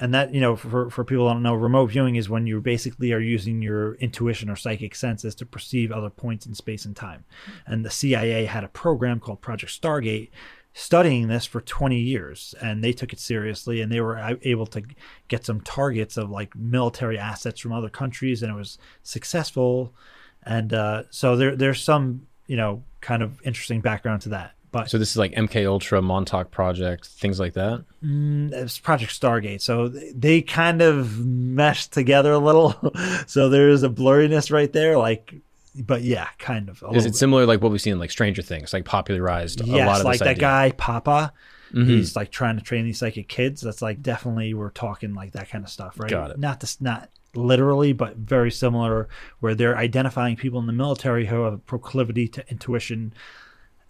and 0.03 0.13
that 0.13 0.35
you 0.35 0.41
know 0.41 0.57
for, 0.57 0.91
for 0.91 1.05
people 1.05 1.29
who 1.29 1.33
don't 1.33 1.45
know 1.45 1.55
remote 1.55 1.87
viewing 1.87 2.17
is 2.17 2.29
when 2.29 2.45
you 2.45 2.61
basically 2.61 3.13
are 3.13 3.21
using 3.21 3.63
your 3.63 3.95
intuition 3.95 4.51
or 4.51 4.57
psychic 4.57 4.97
senses 4.97 5.33
to 5.37 5.47
perceive 5.47 5.93
other 5.93 6.11
points 6.11 6.45
in 6.45 6.55
space 6.55 6.85
and 6.85 6.97
time. 6.97 7.25
And 7.67 7.85
the 7.85 7.91
cia 7.91 8.45
had 8.47 8.65
a 8.65 8.69
program 8.69 9.21
called 9.21 9.41
project 9.41 9.81
stargate 9.81 10.31
studying 10.75 11.29
this 11.29 11.47
for 11.47 11.61
20 11.61 12.01
years 12.01 12.53
and 12.61 12.83
they 12.83 12.93
took 12.93 13.13
it 13.13 13.21
seriously 13.21 13.81
and 13.81 13.93
they 13.93 14.01
were 14.01 14.37
able 14.43 14.67
to 14.67 14.83
get 15.29 15.47
some 15.47 15.61
targets 15.61 16.17
of 16.17 16.31
like 16.31 16.57
military 16.57 17.17
assets 17.17 17.61
from 17.61 17.73
other 17.73 17.91
countries 17.91 18.43
and 18.43 18.51
it 18.51 18.57
was 18.57 18.79
successful. 19.05 19.95
And 20.43 20.73
uh, 20.73 21.05
so 21.11 21.37
there, 21.37 21.55
there's 21.55 21.81
some 21.81 22.27
you 22.49 22.57
know 22.57 22.83
kind 23.01 23.23
of 23.23 23.41
interesting 23.45 23.81
background 23.81 24.23
to 24.23 24.31
that 24.31 24.57
but 24.73 24.91
so 24.91 24.97
this 24.99 25.11
is 25.11 25.17
like 25.19 25.33
MK 25.33 25.67
Ultra, 25.67 26.01
Montauk 26.01 26.51
Project, 26.51 27.07
things 27.07 27.39
like 27.39 27.53
that. 27.53 27.85
Mm, 28.03 28.53
it's 28.53 28.79
Project 28.79 29.13
Stargate, 29.13 29.61
so 29.61 29.89
they 29.89 30.41
kind 30.41 30.81
of 30.81 31.21
mesh 31.25 31.89
together 31.89 32.33
a 32.33 32.39
little. 32.39 32.75
so 33.27 33.51
there's 33.51 33.83
a 33.83 33.91
blurriness 33.91 34.51
right 34.51 34.73
there, 34.73 34.97
like, 34.97 35.35
but 35.75 36.03
yeah, 36.03 36.29
kind 36.39 36.71
of. 36.71 36.83
Is 36.95 37.05
it 37.05 37.11
bit. 37.11 37.17
similar 37.17 37.45
like 37.45 37.61
what 37.61 37.71
we've 37.71 37.83
seen 37.83 37.93
in 37.93 37.99
like 37.99 38.11
Stranger 38.11 38.41
Things, 38.41 38.73
like 38.73 38.87
popularized 38.87 39.61
yes, 39.61 39.83
a 39.83 39.87
lot 39.87 40.01
of 40.01 40.07
like 40.07 40.21
that 40.21 40.29
idea. 40.29 40.41
guy 40.41 40.71
Papa. 40.73 41.35
Mm-hmm. 41.73 41.89
He's 41.89 42.17
like 42.17 42.31
trying 42.31 42.57
to 42.57 42.63
train 42.63 42.85
these 42.85 42.99
psychic 42.99 43.29
kids. 43.29 43.61
That's 43.61 43.83
like 43.83 44.03
definitely 44.03 44.55
we're 44.55 44.71
talking 44.71 45.13
like 45.15 45.33
that 45.33 45.51
kind 45.51 45.65
of 45.65 45.71
stuff, 45.71 46.01
right? 46.01 46.11
Got 46.11 46.31
it. 46.31 46.39
Not 46.39 46.61
this, 46.61 46.81
not 46.81 47.11
literally, 47.35 47.93
but 47.93 48.17
very 48.17 48.51
similar, 48.51 49.09
where 49.41 49.55
they're 49.55 49.77
identifying 49.77 50.37
people 50.37 50.61
in 50.61 50.67
the 50.67 50.73
military 50.73 51.27
who 51.27 51.43
have 51.43 51.53
a 51.53 51.59
proclivity 51.59 52.29
to 52.29 52.51
intuition 52.51 53.13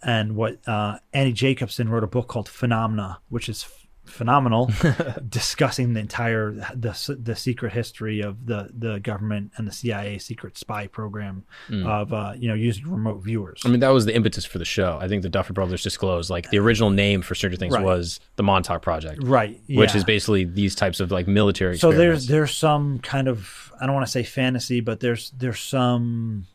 and 0.03 0.35
what 0.35 0.67
uh, 0.67 0.99
Annie 1.13 1.33
Jacobsen 1.33 1.89
wrote 1.89 2.03
a 2.03 2.07
book 2.07 2.27
called 2.27 2.49
Phenomena, 2.49 3.19
which 3.29 3.49
is 3.49 3.63
f- 3.63 3.87
phenomenal, 4.05 4.69
discussing 5.29 5.93
the 5.93 5.99
entire 5.99 6.51
the 6.75 7.17
the 7.19 7.35
secret 7.35 7.73
history 7.73 8.21
of 8.21 8.45
the 8.45 8.69
the 8.77 8.99
government 8.99 9.51
and 9.55 9.67
the 9.67 9.71
CIA 9.71 10.17
secret 10.17 10.57
spy 10.57 10.87
program 10.87 11.45
mm. 11.69 11.87
of 11.87 12.13
uh, 12.13 12.33
you 12.35 12.47
know 12.47 12.53
using 12.53 12.89
remote 12.89 13.23
viewers. 13.23 13.61
I 13.65 13.69
mean, 13.69 13.79
that 13.79 13.89
was 13.89 14.05
the 14.05 14.15
impetus 14.15 14.45
for 14.45 14.59
the 14.59 14.65
show. 14.65 14.97
I 15.01 15.07
think 15.07 15.23
the 15.23 15.29
Duffer 15.29 15.53
Brothers 15.53 15.83
disclosed 15.83 16.29
like 16.29 16.49
the 16.49 16.59
original 16.59 16.89
name 16.89 17.21
for 17.21 17.35
Stranger 17.35 17.57
Things 17.57 17.73
right. 17.73 17.83
was 17.83 18.19
the 18.35 18.43
Montauk 18.43 18.81
Project, 18.81 19.23
right? 19.23 19.59
Yeah. 19.67 19.79
Which 19.79 19.95
is 19.95 20.03
basically 20.03 20.43
these 20.43 20.75
types 20.75 20.99
of 20.99 21.11
like 21.11 21.27
military. 21.27 21.77
So 21.77 21.91
there's 21.91 22.27
there's 22.27 22.55
some 22.55 22.99
kind 22.99 23.27
of 23.27 23.71
I 23.79 23.85
don't 23.85 23.95
want 23.95 24.05
to 24.05 24.11
say 24.11 24.23
fantasy, 24.23 24.81
but 24.81 24.99
there's 24.99 25.31
there's 25.31 25.59
some 25.59 26.47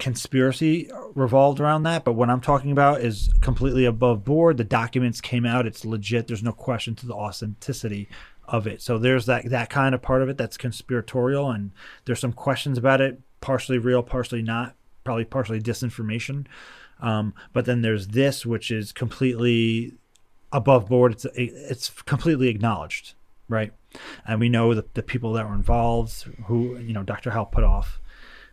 conspiracy 0.00 0.90
revolved 1.14 1.60
around 1.60 1.84
that, 1.84 2.04
but 2.04 2.14
what 2.14 2.30
I'm 2.30 2.40
talking 2.40 2.72
about 2.72 3.02
is 3.02 3.30
completely 3.40 3.84
above 3.84 4.24
board. 4.24 4.56
The 4.56 4.64
documents 4.64 5.20
came 5.20 5.46
out; 5.46 5.66
it's 5.66 5.84
legit. 5.84 6.26
There's 6.26 6.42
no 6.42 6.52
question 6.52 6.96
to 6.96 7.06
the 7.06 7.14
authenticity 7.14 8.08
of 8.48 8.66
it. 8.66 8.82
So 8.82 8.98
there's 8.98 9.26
that 9.26 9.48
that 9.50 9.70
kind 9.70 9.94
of 9.94 10.02
part 10.02 10.22
of 10.22 10.28
it 10.28 10.36
that's 10.36 10.56
conspiratorial, 10.56 11.50
and 11.50 11.70
there's 12.04 12.18
some 12.18 12.32
questions 12.32 12.78
about 12.78 13.00
it, 13.00 13.20
partially 13.40 13.78
real, 13.78 14.02
partially 14.02 14.42
not, 14.42 14.74
probably 15.04 15.24
partially 15.24 15.60
disinformation. 15.60 16.46
Um, 17.00 17.34
but 17.52 17.64
then 17.64 17.82
there's 17.82 18.08
this, 18.08 18.44
which 18.44 18.70
is 18.70 18.92
completely 18.92 19.94
above 20.52 20.88
board. 20.88 21.12
It's 21.12 21.26
it's 21.34 21.90
completely 21.90 22.48
acknowledged, 22.48 23.14
right? 23.48 23.72
And 24.26 24.40
we 24.40 24.48
know 24.48 24.74
that 24.74 24.94
the 24.94 25.02
people 25.02 25.32
that 25.34 25.48
were 25.48 25.54
involved, 25.54 26.22
who 26.46 26.78
you 26.78 26.92
know, 26.92 27.02
Dr. 27.02 27.30
Hal 27.30 27.46
Puthoff, 27.46 27.98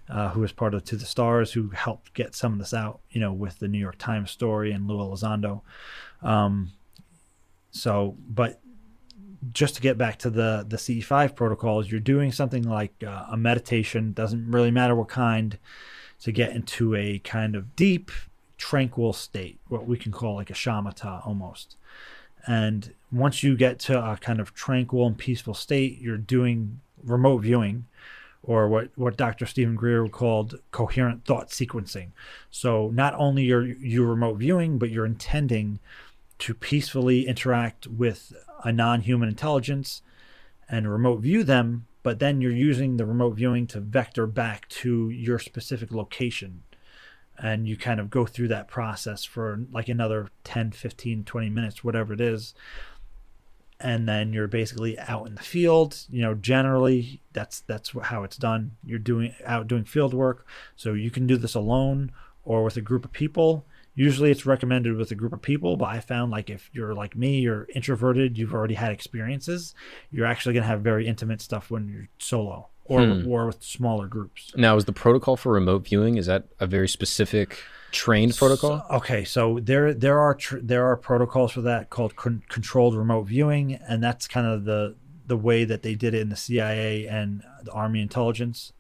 uh, 0.10 0.30
who 0.30 0.42
was 0.42 0.52
part 0.52 0.74
of 0.74 0.84
To 0.86 0.96
the 0.96 1.06
Stars, 1.06 1.52
who 1.52 1.70
helped 1.70 2.14
get 2.14 2.36
some 2.36 2.54
of 2.54 2.60
this 2.60 2.74
out, 2.74 3.00
you 3.12 3.20
know, 3.20 3.34
with 3.34 3.60
the 3.60 3.68
New 3.68 3.80
York 3.80 3.98
Times 3.98 4.32
story 4.32 4.72
and 4.72 4.88
Lou 4.88 4.98
Elizondo. 4.98 5.62
Um, 6.22 6.72
so, 7.72 8.16
but 8.28 8.60
just 9.54 9.76
to 9.76 9.82
get 9.82 9.98
back 9.98 10.18
to 10.20 10.30
the 10.30 10.66
the 10.68 10.78
CE5 10.78 11.36
protocols, 11.36 11.92
you're 11.92 12.00
doing 12.00 12.32
something 12.32 12.64
like 12.64 13.04
uh, 13.06 13.26
a 13.32 13.38
meditation. 13.38 14.14
Doesn't 14.14 14.50
really 14.50 14.72
matter 14.72 14.96
what 14.96 15.10
kind, 15.10 15.58
to 16.22 16.32
get 16.32 16.52
into 16.52 16.96
a 16.96 17.20
kind 17.20 17.56
of 17.56 17.76
deep, 17.76 18.12
tranquil 18.58 19.14
state, 19.14 19.60
what 19.68 19.86
we 19.86 19.98
can 19.98 20.12
call 20.12 20.36
like 20.36 20.50
a 20.50 20.54
shamatha 20.54 21.26
almost. 21.28 21.76
And 22.46 22.94
once 23.12 23.44
you 23.44 23.58
get 23.58 23.78
to 23.80 24.00
a 24.00 24.18
kind 24.18 24.40
of 24.40 24.54
tranquil 24.54 25.06
and 25.06 25.18
peaceful 25.18 25.54
state, 25.54 26.00
you're 26.00 26.18
doing 26.18 26.80
remote 27.04 27.40
viewing 27.40 27.86
or 28.48 28.70
what, 28.70 28.90
what 28.96 29.18
Dr. 29.18 29.46
Steven 29.46 29.76
Greer 29.76 30.08
called 30.08 30.60
coherent 30.72 31.26
thought 31.26 31.50
sequencing. 31.50 32.12
So 32.50 32.90
not 32.94 33.14
only 33.16 33.52
are 33.52 33.62
you 33.62 34.06
remote 34.06 34.38
viewing, 34.38 34.80
but 34.80 34.90
you're 34.90 35.06
intending 35.06 35.80
to 36.40 36.54
peacefully 36.54 37.28
interact 37.28 37.88
with 37.88 38.34
a 38.64 38.72
non-human 38.72 39.28
intelligence 39.28 40.02
and 40.70 40.90
remote 40.90 41.18
view 41.18 41.44
them, 41.44 41.88
but 42.04 42.20
then 42.20 42.40
you're 42.40 42.52
using 42.52 42.96
the 42.96 43.06
remote 43.06 43.32
viewing 43.32 43.68
to 43.68 43.82
vector 43.82 44.26
back 44.26 44.70
to 44.70 45.10
your 45.10 45.40
specific 45.40 45.92
location. 45.92 46.64
And 47.38 47.68
you 47.68 47.76
kind 47.76 48.00
of 48.00 48.10
go 48.10 48.26
through 48.26 48.48
that 48.48 48.70
process 48.70 49.26
for 49.26 49.60
like 49.74 49.90
another 49.90 50.30
10, 50.46 50.72
15, 50.72 51.26
20 51.26 51.50
minutes, 51.50 51.84
whatever 51.84 52.14
it 52.14 52.22
is 52.22 52.54
and 53.80 54.08
then 54.08 54.34
you're 54.34 54.48
basically 54.48 54.98
out 55.00 55.28
in 55.28 55.36
the 55.36 55.44
field 55.44 56.06
you 56.10 56.22
know 56.22 56.34
generally 56.34 57.22
that's 57.38 57.60
that's 57.62 57.92
how 58.02 58.24
it's 58.24 58.38
done. 58.38 58.72
You're 58.84 59.00
doing 59.00 59.34
out 59.46 59.68
doing 59.68 59.86
field 59.86 60.14
work. 60.14 60.46
So 60.76 60.94
you 60.94 61.12
can 61.12 61.28
do 61.28 61.38
this 61.38 61.54
alone 61.54 62.12
or 62.44 62.64
with 62.64 62.76
a 62.76 62.82
group 62.82 63.06
of 63.06 63.12
people. 63.12 63.66
Usually 63.94 64.32
it's 64.32 64.46
recommended 64.46 64.96
with 64.96 65.12
a 65.12 65.16
group 65.16 65.34
of 65.34 65.42
people 65.42 65.76
but 65.76 65.86
i 65.86 66.00
found 66.00 66.32
like 66.32 66.52
if 66.52 66.70
you're 66.72 66.94
like 66.94 67.16
me 67.16 67.40
you're 67.40 67.68
introverted 67.74 68.38
you've 68.38 68.54
already 68.54 68.76
had 68.76 68.92
experiences 68.92 69.74
you're 70.12 70.28
actually 70.28 70.54
going 70.54 70.62
to 70.62 70.68
have 70.68 70.82
very 70.82 71.08
intimate 71.08 71.42
stuff 71.42 71.72
when 71.72 71.88
you're 71.88 72.08
solo 72.20 72.70
or 72.86 73.04
hmm. 73.04 73.28
or 73.28 73.48
with 73.48 73.64
smaller 73.64 74.08
groups. 74.08 74.52
Now 74.56 74.76
is 74.76 74.86
the 74.86 74.94
protocol 74.94 75.36
for 75.36 75.52
remote 75.52 75.88
viewing 75.88 76.18
is 76.18 76.28
that 76.28 76.46
a 76.60 76.68
very 76.68 76.88
specific 76.88 77.64
trained 77.92 78.36
protocol? 78.36 78.86
So, 78.90 78.96
okay, 78.98 79.24
so 79.24 79.60
there 79.62 79.94
there 79.94 80.20
are 80.20 80.34
tr- 80.34 80.60
there 80.62 80.86
are 80.86 80.98
protocols 80.98 81.52
for 81.54 81.62
that 81.62 81.90
called 81.90 82.16
con- 82.16 82.44
controlled 82.50 82.96
remote 82.96 83.24
viewing, 83.24 83.74
and 83.76 84.04
that's 84.04 84.28
kind 84.28 84.48
of 84.48 84.66
the 84.66 84.96
the 85.26 85.38
way 85.38 85.66
that 85.66 85.84
they 85.84 85.96
did 85.96 86.14
it 86.14 86.22
in 86.22 86.30
the 86.30 86.36
CIA 86.36 87.06
and 87.06 87.44
the 87.64 87.72
Army 87.72 88.02
intelligence. 88.02 88.72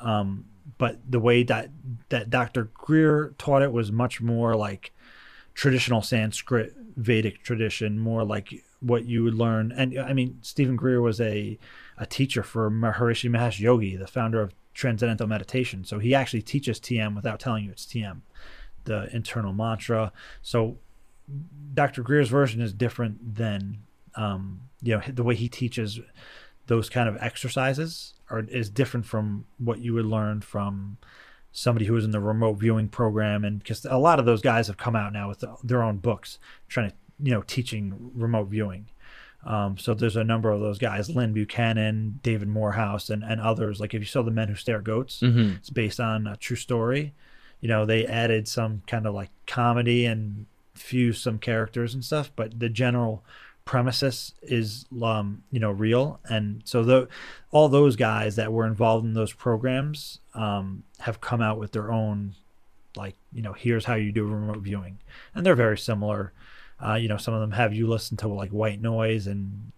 Um, 0.00 0.46
but 0.78 0.98
the 1.08 1.20
way 1.20 1.42
that 1.44 1.70
that 2.08 2.30
Dr. 2.30 2.70
Greer 2.74 3.34
taught 3.38 3.62
it 3.62 3.72
was 3.72 3.92
much 3.92 4.20
more 4.20 4.56
like 4.56 4.92
traditional 5.54 6.02
Sanskrit 6.02 6.74
Vedic 6.96 7.42
tradition, 7.42 7.98
more 7.98 8.24
like 8.24 8.64
what 8.80 9.04
you 9.04 9.22
would 9.24 9.34
learn. 9.34 9.72
And 9.72 9.98
I 9.98 10.12
mean, 10.12 10.38
Steven 10.42 10.76
Greer 10.76 11.00
was 11.00 11.20
a 11.20 11.58
a 11.98 12.06
teacher 12.06 12.42
for 12.42 12.70
Maharishi 12.70 13.30
Mahesh 13.30 13.60
Yogi, 13.60 13.96
the 13.96 14.06
founder 14.06 14.40
of 14.40 14.54
Transcendental 14.74 15.26
Meditation. 15.26 15.84
So 15.84 15.98
he 15.98 16.14
actually 16.14 16.42
teaches 16.42 16.80
TM 16.80 17.14
without 17.14 17.38
telling 17.38 17.64
you 17.64 17.70
it's 17.70 17.84
TM 17.84 18.22
the 18.84 19.14
internal 19.14 19.52
mantra. 19.52 20.12
So 20.42 20.78
Dr. 21.74 22.02
Greer's 22.02 22.28
version 22.28 22.60
is 22.60 22.72
different 22.72 23.36
than 23.36 23.78
um, 24.14 24.62
you 24.82 24.96
know 24.96 25.02
the 25.08 25.22
way 25.22 25.34
he 25.34 25.48
teaches 25.48 26.00
those 26.66 26.88
kind 26.88 27.08
of 27.08 27.16
exercises 27.20 28.14
are 28.30 28.40
is 28.40 28.70
different 28.70 29.06
from 29.06 29.46
what 29.58 29.78
you 29.78 29.94
would 29.94 30.04
learn 30.04 30.40
from 30.40 30.98
somebody 31.52 31.86
who 31.86 31.92
was 31.92 32.04
in 32.04 32.10
the 32.10 32.20
remote 32.20 32.54
viewing 32.54 32.88
program 32.88 33.44
and 33.44 33.58
because 33.58 33.84
a 33.84 33.98
lot 33.98 34.18
of 34.18 34.26
those 34.26 34.40
guys 34.40 34.66
have 34.66 34.76
come 34.76 34.96
out 34.96 35.12
now 35.12 35.28
with 35.28 35.44
their 35.62 35.82
own 35.82 35.98
books 35.98 36.38
trying 36.68 36.90
to 36.90 36.96
you 37.22 37.30
know 37.30 37.42
teaching 37.42 38.10
remote 38.14 38.48
viewing 38.48 38.86
um, 39.44 39.76
so 39.76 39.92
there's 39.92 40.16
a 40.16 40.24
number 40.24 40.50
of 40.50 40.60
those 40.60 40.78
guys 40.78 41.10
lyn 41.10 41.32
buchanan 41.32 42.20
david 42.22 42.48
morehouse 42.48 43.10
and, 43.10 43.22
and 43.22 43.40
others 43.40 43.80
like 43.80 43.92
if 43.92 44.00
you 44.00 44.06
saw 44.06 44.22
the 44.22 44.30
men 44.30 44.48
who 44.48 44.54
stare 44.54 44.80
goats 44.80 45.20
mm-hmm. 45.20 45.56
it's 45.56 45.70
based 45.70 46.00
on 46.00 46.26
a 46.26 46.36
true 46.36 46.56
story 46.56 47.12
you 47.62 47.68
know 47.68 47.86
they 47.86 48.06
added 48.06 48.46
some 48.46 48.82
kind 48.86 49.06
of 49.06 49.14
like 49.14 49.30
comedy 49.46 50.04
and 50.04 50.44
fused 50.74 51.22
some 51.22 51.38
characters 51.38 51.94
and 51.94 52.04
stuff 52.04 52.30
but 52.36 52.60
the 52.60 52.68
general 52.68 53.24
premises 53.64 54.34
is 54.42 54.86
um, 55.02 55.42
you 55.50 55.60
know 55.60 55.70
real. 55.70 56.20
And 56.28 56.62
so 56.64 56.82
the 56.82 57.08
all 57.50 57.68
those 57.68 57.96
guys 57.96 58.36
that 58.36 58.52
were 58.52 58.66
involved 58.66 59.04
in 59.04 59.14
those 59.14 59.32
programs 59.32 60.20
um, 60.34 60.84
have 61.00 61.20
come 61.20 61.40
out 61.40 61.58
with 61.58 61.72
their 61.72 61.92
own 61.92 62.34
like 62.96 63.16
you 63.32 63.42
know 63.42 63.52
here's 63.52 63.84
how 63.84 63.94
you 63.94 64.12
do 64.12 64.24
remote 64.24 64.58
viewing. 64.58 64.98
And 65.34 65.46
they're 65.46 65.54
very 65.54 65.78
similar. 65.78 66.32
Uh, 66.84 66.94
you 66.94 67.08
know 67.08 67.16
some 67.16 67.34
of 67.34 67.40
them 67.40 67.52
have 67.52 67.72
you 67.72 67.86
listen 67.86 68.16
to 68.18 68.28
like 68.28 68.50
white 68.50 68.80
noise 68.80 69.26
and 69.26 69.72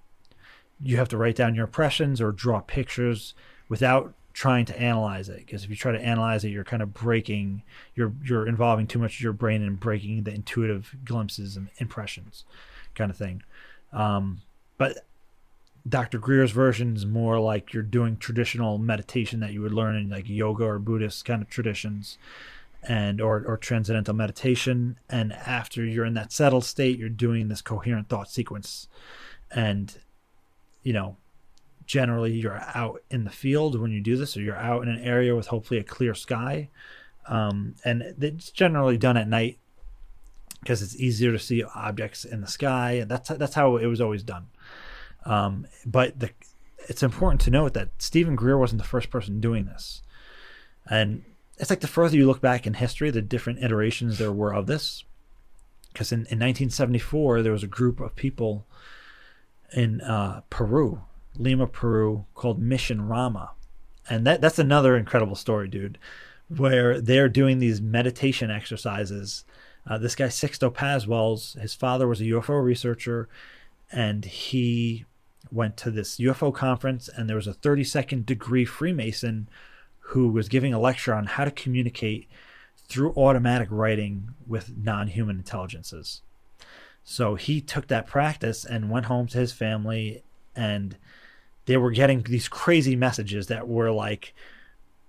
you 0.81 0.97
have 0.97 1.09
to 1.09 1.17
write 1.17 1.37
down 1.37 1.55
your 1.55 1.67
impressions 1.67 2.21
or 2.21 2.33
draw 2.33 2.61
pictures 2.61 3.35
without 3.69 4.15
trying 4.35 4.65
to 4.67 4.79
analyze 4.79 5.29
it 5.29 5.39
because 5.39 5.63
if 5.63 5.71
you 5.71 5.77
try 5.77 5.93
to 5.93 6.01
analyze 6.01 6.45
it 6.45 6.51
you're 6.51 6.65
kind 6.65 6.83
of 6.83 6.93
breaking 6.93 7.63
you're 7.95 8.13
you're 8.25 8.47
involving 8.47 8.87
too 8.87 8.99
much 8.99 9.15
of 9.15 9.21
your 9.21 9.33
brain 9.33 9.63
and 9.63 9.81
breaking 9.81 10.25
the 10.25 10.35
intuitive 10.35 10.95
glimpses 11.05 11.57
and 11.57 11.69
impressions 11.79 12.45
kind 12.95 13.11
of 13.11 13.17
thing. 13.17 13.43
Um, 13.93 14.43
but 14.77 15.07
dr 15.89 16.19
greer's 16.19 16.51
version 16.51 16.97
is 16.97 17.07
more 17.07 17.39
like 17.39 17.73
you're 17.73 17.83
doing 17.83 18.17
traditional 18.17 18.79
meditation 18.79 19.41
that 19.41 19.53
you 19.53 19.61
would 19.61 19.73
learn 19.73 19.95
in 19.95 20.09
like 20.09 20.29
yoga 20.29 20.65
or 20.65 20.79
buddhist 20.79 21.25
kind 21.25 21.41
of 21.41 21.49
traditions 21.49 22.19
and 22.83 23.21
or, 23.21 23.45
or 23.47 23.57
transcendental 23.57 24.15
meditation. 24.15 24.99
And 25.09 25.33
after 25.33 25.85
you're 25.85 26.05
in 26.05 26.15
that 26.15 26.33
settled 26.33 26.65
state 26.65 26.99
you're 26.99 27.09
doing 27.09 27.49
this 27.49 27.63
coherent 27.63 28.09
thought 28.09 28.29
sequence. 28.29 28.89
And 29.51 29.97
you 30.83 30.93
know 30.93 31.17
generally 31.87 32.33
you're 32.33 32.63
out 32.75 33.03
in 33.11 33.25
the 33.25 33.31
field 33.31 33.81
when 33.81 33.91
you 33.91 34.01
do 34.01 34.17
this, 34.17 34.37
or 34.37 34.43
you're 34.43 34.57
out 34.57 34.83
in 34.83 34.89
an 34.89 35.03
area 35.03 35.35
with 35.35 35.49
hopefully 35.49 35.81
a 35.81 35.85
clear 35.85 36.15
sky. 36.15 36.69
Um, 37.27 37.75
and 37.85 38.03
it's 38.03 38.51
generally 38.51 38.99
done 38.99 39.17
at 39.17 39.29
night 39.29 39.59
because 40.61 40.83
it's 40.83 40.97
easier 40.97 41.33
to 41.33 41.39
see 41.39 41.63
objects 41.63 42.25
in 42.25 42.41
the 42.41 42.47
sky, 42.47 42.93
and 42.93 43.11
that's 43.11 43.29
that's 43.31 43.55
how 43.55 43.77
it 43.77 43.87
was 43.87 44.01
always 44.01 44.23
done. 44.23 44.47
Um, 45.25 45.67
but 45.87 46.19
the, 46.19 46.31
it's 46.89 47.03
important 47.03 47.41
to 47.43 47.51
note 47.51 47.75
that 47.75 47.91
Steven 47.99 48.37
Greer 48.37 48.59
wasn't 48.59 48.81
the 48.81 48.89
first 48.89 49.11
person 49.11 49.41
doing 49.41 49.67
this, 49.67 50.03
and 50.89 51.25
it's 51.59 51.71
like 51.71 51.81
the 51.81 51.87
further 51.87 52.17
you 52.17 52.27
look 52.27 52.41
back 52.41 52.67
in 52.67 52.75
history, 52.75 53.11
the 53.11 53.23
different 53.23 53.63
iterations 53.63 54.19
there 54.19 54.33
were 54.33 54.55
of 54.55 54.67
this. 54.67 55.05
Because 55.93 56.11
in, 56.11 56.21
in 56.21 56.41
1974, 56.41 57.43
there 57.43 57.53
was 57.53 57.63
a 57.63 57.69
group 57.69 58.01
of 58.01 58.17
people 58.17 58.67
in 59.73 60.01
uh, 60.01 60.41
Peru 60.51 61.03
Lima, 61.39 61.67
Peru, 61.67 62.27
called 62.35 62.61
Mission 62.61 63.09
Rama. 63.09 63.53
And 64.09 64.27
that 64.27 64.41
that's 64.41 64.59
another 64.59 64.97
incredible 64.97 65.37
story, 65.37 65.69
dude, 65.69 65.99
where 66.49 67.01
they're 67.01 67.29
doing 67.29 67.59
these 67.59 67.81
meditation 67.81 68.51
exercises. 68.51 69.45
Uh, 69.87 69.99
this 69.99 70.15
guy 70.15 70.27
Sixto 70.27 70.73
Paz 70.73 71.07
Wells, 71.07 71.57
his 71.61 71.75
father 71.75 72.07
was 72.07 72.21
a 72.21 72.25
UFO 72.25 72.63
researcher, 72.63 73.29
and 73.91 74.25
he 74.25 75.05
went 75.51 75.77
to 75.79 75.91
this 75.91 76.19
UFO 76.19 76.53
conference, 76.53 77.09
and 77.09 77.29
there 77.29 77.37
was 77.37 77.47
a 77.47 77.55
32nd 77.55 78.27
degree 78.27 78.65
Freemason 78.65 79.49
who 80.09 80.29
was 80.29 80.49
giving 80.49 80.75
a 80.75 80.81
lecture 80.81 81.15
on 81.15 81.27
how 81.27 81.45
to 81.45 81.51
communicate 81.51 82.29
through 82.89 83.15
automatic 83.15 83.69
writing 83.71 84.31
with 84.47 84.77
non-human 84.77 85.39
intelligences. 85.39 86.23
So 87.03 87.35
he 87.35 87.61
took 87.61 87.89
that 87.89 88.07
practice 88.07 88.65
and 88.65 88.91
went 88.91 89.07
home 89.07 89.27
to 89.29 89.39
his 89.39 89.53
family 89.53 90.23
and 90.57 90.97
they 91.67 91.77
were 91.77 91.91
getting 91.91 92.23
these 92.23 92.49
crazy 92.49 92.97
messages 92.97 93.47
that 93.47 93.67
were 93.69 93.91
like 93.91 94.35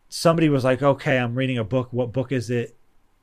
somebody 0.09 0.49
was 0.49 0.63
like 0.63 0.81
okay 0.81 1.17
i'm 1.17 1.35
reading 1.35 1.57
a 1.57 1.63
book. 1.63 1.91
What 1.91 2.13
book 2.13 2.31
is 2.31 2.49
it? 2.49 2.75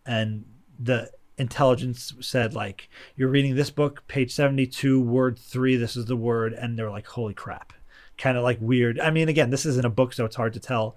And 0.04 0.44
the 0.78 1.10
intelligence 1.38 2.12
said 2.20 2.54
like 2.54 2.88
you're 3.16 3.28
reading 3.28 3.54
this 3.54 3.70
book 3.70 4.06
page 4.06 4.32
72 4.32 5.00
word 5.00 5.38
3 5.38 5.76
this 5.76 5.96
is 5.96 6.06
the 6.06 6.16
word. 6.16 6.52
And 6.52 6.78
they're 6.78 6.90
like 6.90 7.06
holy 7.06 7.34
crap. 7.34 7.72
Kind 8.18 8.36
of 8.36 8.44
like 8.44 8.58
weird. 8.60 9.00
I 9.00 9.10
mean 9.10 9.28
again 9.28 9.50
this 9.50 9.66
isn't 9.66 9.86
a 9.86 9.90
book 9.90 10.12
so 10.12 10.24
it's 10.24 10.36
hard 10.36 10.52
to 10.54 10.60
tell 10.60 10.96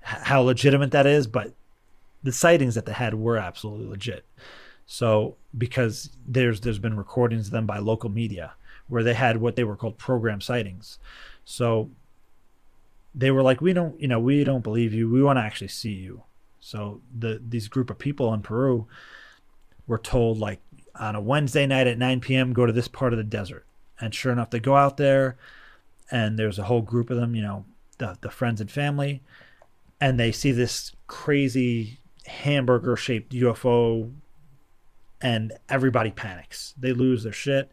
how 0.00 0.42
legitimate 0.42 0.90
that 0.90 1.06
is 1.06 1.26
but 1.26 1.52
the 2.24 2.32
sightings 2.32 2.74
that 2.74 2.86
they 2.86 2.92
had 2.92 3.14
were 3.14 3.36
absolutely 3.36 3.86
legit. 3.86 4.24
So 4.86 5.36
because 5.56 6.10
there's 6.26 6.60
there's 6.60 6.78
been 6.78 6.96
recordings 6.96 7.46
of 7.46 7.52
them 7.52 7.66
by 7.66 7.78
local 7.78 8.10
media 8.10 8.54
where 8.88 9.02
they 9.02 9.14
had 9.14 9.36
what 9.36 9.56
they 9.56 9.64
were 9.64 9.76
called 9.76 9.98
program 9.98 10.40
sightings 10.40 10.98
so 11.44 11.90
they 13.14 13.30
were 13.30 13.42
like, 13.42 13.60
we 13.60 13.72
don't, 13.72 14.00
you 14.00 14.08
know, 14.08 14.20
we 14.20 14.44
don't 14.44 14.62
believe 14.62 14.92
you. 14.94 15.10
We 15.10 15.22
want 15.22 15.38
to 15.38 15.42
actually 15.42 15.68
see 15.68 15.92
you. 15.92 16.22
So 16.60 17.00
the 17.16 17.42
these 17.46 17.68
group 17.68 17.90
of 17.90 17.98
people 17.98 18.32
in 18.32 18.42
Peru 18.42 18.86
were 19.86 19.98
told 19.98 20.38
like, 20.38 20.60
on 20.94 21.14
a 21.14 21.20
Wednesday 21.20 21.66
night 21.66 21.86
at 21.86 21.98
9 21.98 22.20
p.m. 22.20 22.52
Go 22.52 22.66
to 22.66 22.72
this 22.72 22.88
part 22.88 23.12
of 23.12 23.16
the 23.16 23.24
desert. 23.24 23.66
And 24.00 24.14
sure 24.14 24.32
enough, 24.32 24.50
they 24.50 24.60
go 24.60 24.76
out 24.76 24.96
there, 24.96 25.36
and 26.10 26.38
there's 26.38 26.58
a 26.58 26.64
whole 26.64 26.82
group 26.82 27.10
of 27.10 27.16
them. 27.16 27.34
You 27.34 27.42
know, 27.42 27.64
the 27.98 28.18
the 28.20 28.30
friends 28.30 28.60
and 28.60 28.70
family, 28.70 29.22
and 30.00 30.18
they 30.18 30.32
see 30.32 30.52
this 30.52 30.92
crazy 31.06 31.98
hamburger 32.26 32.96
shaped 32.96 33.32
UFO, 33.32 34.12
and 35.20 35.52
everybody 35.68 36.10
panics. 36.10 36.74
They 36.78 36.92
lose 36.92 37.22
their 37.22 37.32
shit, 37.32 37.70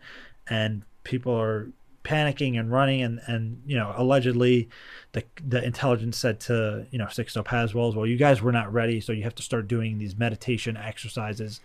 and 0.47 0.83
people 1.03 1.33
are 1.39 1.69
panicking 2.03 2.59
and 2.59 2.71
running 2.71 3.01
and 3.01 3.19
and 3.27 3.61
you 3.65 3.75
know 3.75 3.93
allegedly 3.97 4.69
the 5.11 5.23
the 5.45 5.63
intelligence 5.63 6.17
said 6.17 6.39
to 6.39 6.85
you 6.91 6.97
know 6.97 7.05
Sixto 7.05 7.43
Paz 7.43 7.73
Wells 7.73 7.95
well 7.95 8.05
you 8.05 8.17
guys 8.17 8.41
were 8.41 8.51
not 8.51 8.71
ready 8.71 9.01
so 9.01 9.11
you 9.11 9.23
have 9.23 9.35
to 9.35 9.43
start 9.43 9.67
doing 9.67 9.97
these 9.97 10.17
meditation 10.17 10.77
exercises 10.77 11.59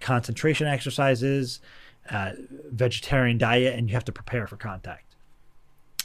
concentration 0.00 0.66
exercises 0.66 1.60
uh, 2.08 2.32
vegetarian 2.70 3.38
diet 3.38 3.78
and 3.78 3.88
you 3.88 3.94
have 3.94 4.04
to 4.04 4.12
prepare 4.12 4.46
for 4.46 4.56
contact. 4.56 5.04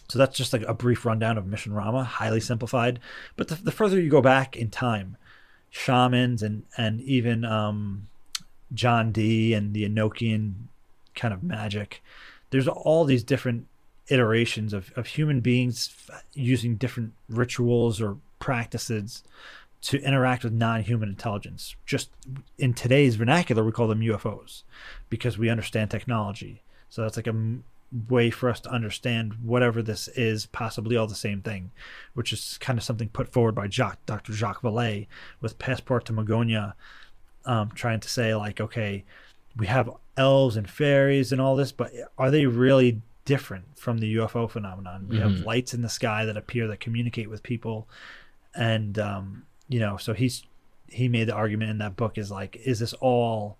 So 0.09 0.19
that's 0.19 0.37
just 0.37 0.53
like 0.53 0.61
a 0.67 0.73
brief 0.73 1.05
rundown 1.05 1.37
of 1.37 1.47
Mission 1.47 1.73
Rama 1.73 2.03
highly 2.03 2.39
simplified. 2.39 2.99
But 3.35 3.47
the, 3.47 3.55
the 3.55 3.71
further 3.71 3.99
you 3.99 4.09
go 4.09 4.21
back 4.21 4.55
in 4.55 4.69
time 4.69 5.17
shamans 5.69 6.41
and 6.41 6.63
and 6.77 7.01
even 7.01 7.43
um, 7.43 8.07
John 8.73 9.11
Dee 9.11 9.53
and 9.53 9.73
the 9.73 9.87
Enochian 9.87 10.53
kind 11.15 11.33
of 11.33 11.43
magic 11.43 12.01
there's 12.49 12.67
all 12.67 13.03
these 13.03 13.23
different 13.23 13.67
iterations 14.09 14.73
of, 14.73 14.91
of 14.95 15.07
human 15.07 15.39
beings 15.39 16.09
using 16.33 16.75
different 16.75 17.13
rituals 17.29 18.01
or 18.01 18.17
practices 18.39 19.23
to 19.81 20.01
interact 20.01 20.43
with 20.43 20.53
non-human 20.53 21.09
intelligence. 21.09 21.75
Just 21.85 22.09
in 22.57 22.73
today's 22.73 23.15
vernacular, 23.15 23.63
we 23.63 23.71
call 23.71 23.87
them 23.87 24.01
UFOs 24.01 24.63
because 25.09 25.37
we 25.37 25.49
understand 25.49 25.91
technology. 25.91 26.61
So 26.89 27.01
that's 27.01 27.17
like 27.17 27.27
a 27.27 27.57
way 28.09 28.29
for 28.29 28.49
us 28.49 28.59
to 28.61 28.69
understand 28.69 29.33
whatever 29.43 29.81
this 29.81 30.07
is, 30.09 30.47
possibly 30.47 30.97
all 30.97 31.07
the 31.07 31.15
same 31.15 31.41
thing, 31.41 31.71
which 32.13 32.33
is 32.33 32.57
kind 32.59 32.79
of 32.79 32.83
something 32.83 33.09
put 33.09 33.31
forward 33.31 33.53
by 33.53 33.67
Jacques, 33.67 34.03
Dr. 34.05 34.33
Jacques 34.33 34.61
Vallée 34.61 35.07
with 35.39 35.59
Passport 35.59 36.05
to 36.05 36.13
Magonia, 36.13 36.73
um, 37.45 37.69
trying 37.75 37.99
to 37.99 38.09
say 38.09 38.33
like, 38.33 38.59
okay, 38.59 39.03
we 39.55 39.67
have 39.67 39.89
elves 40.17 40.57
and 40.57 40.69
fairies 40.69 41.31
and 41.31 41.39
all 41.39 41.55
this, 41.55 41.71
but 41.71 41.91
are 42.17 42.31
they 42.31 42.45
really 42.45 43.01
different 43.25 43.77
from 43.77 43.97
the 43.97 44.15
UFO 44.15 44.47
phenomenon. 44.49 45.07
We 45.09 45.17
Mhm. 45.17 45.21
have 45.21 45.39
lights 45.41 45.73
in 45.73 45.81
the 45.81 45.89
sky 45.89 46.25
that 46.25 46.37
appear 46.37 46.67
that 46.67 46.79
communicate 46.79 47.29
with 47.29 47.43
people, 47.43 47.87
and 48.53 48.97
um, 48.99 49.43
you 49.67 49.79
know, 49.79 49.97
so 49.97 50.13
he's 50.13 50.43
he 50.87 51.07
made 51.07 51.27
the 51.27 51.33
argument 51.33 51.71
in 51.71 51.79
that 51.79 51.95
book 51.95 52.17
is 52.17 52.29
like, 52.31 52.55
is 52.63 52.79
this 52.79 52.93
all 52.93 53.57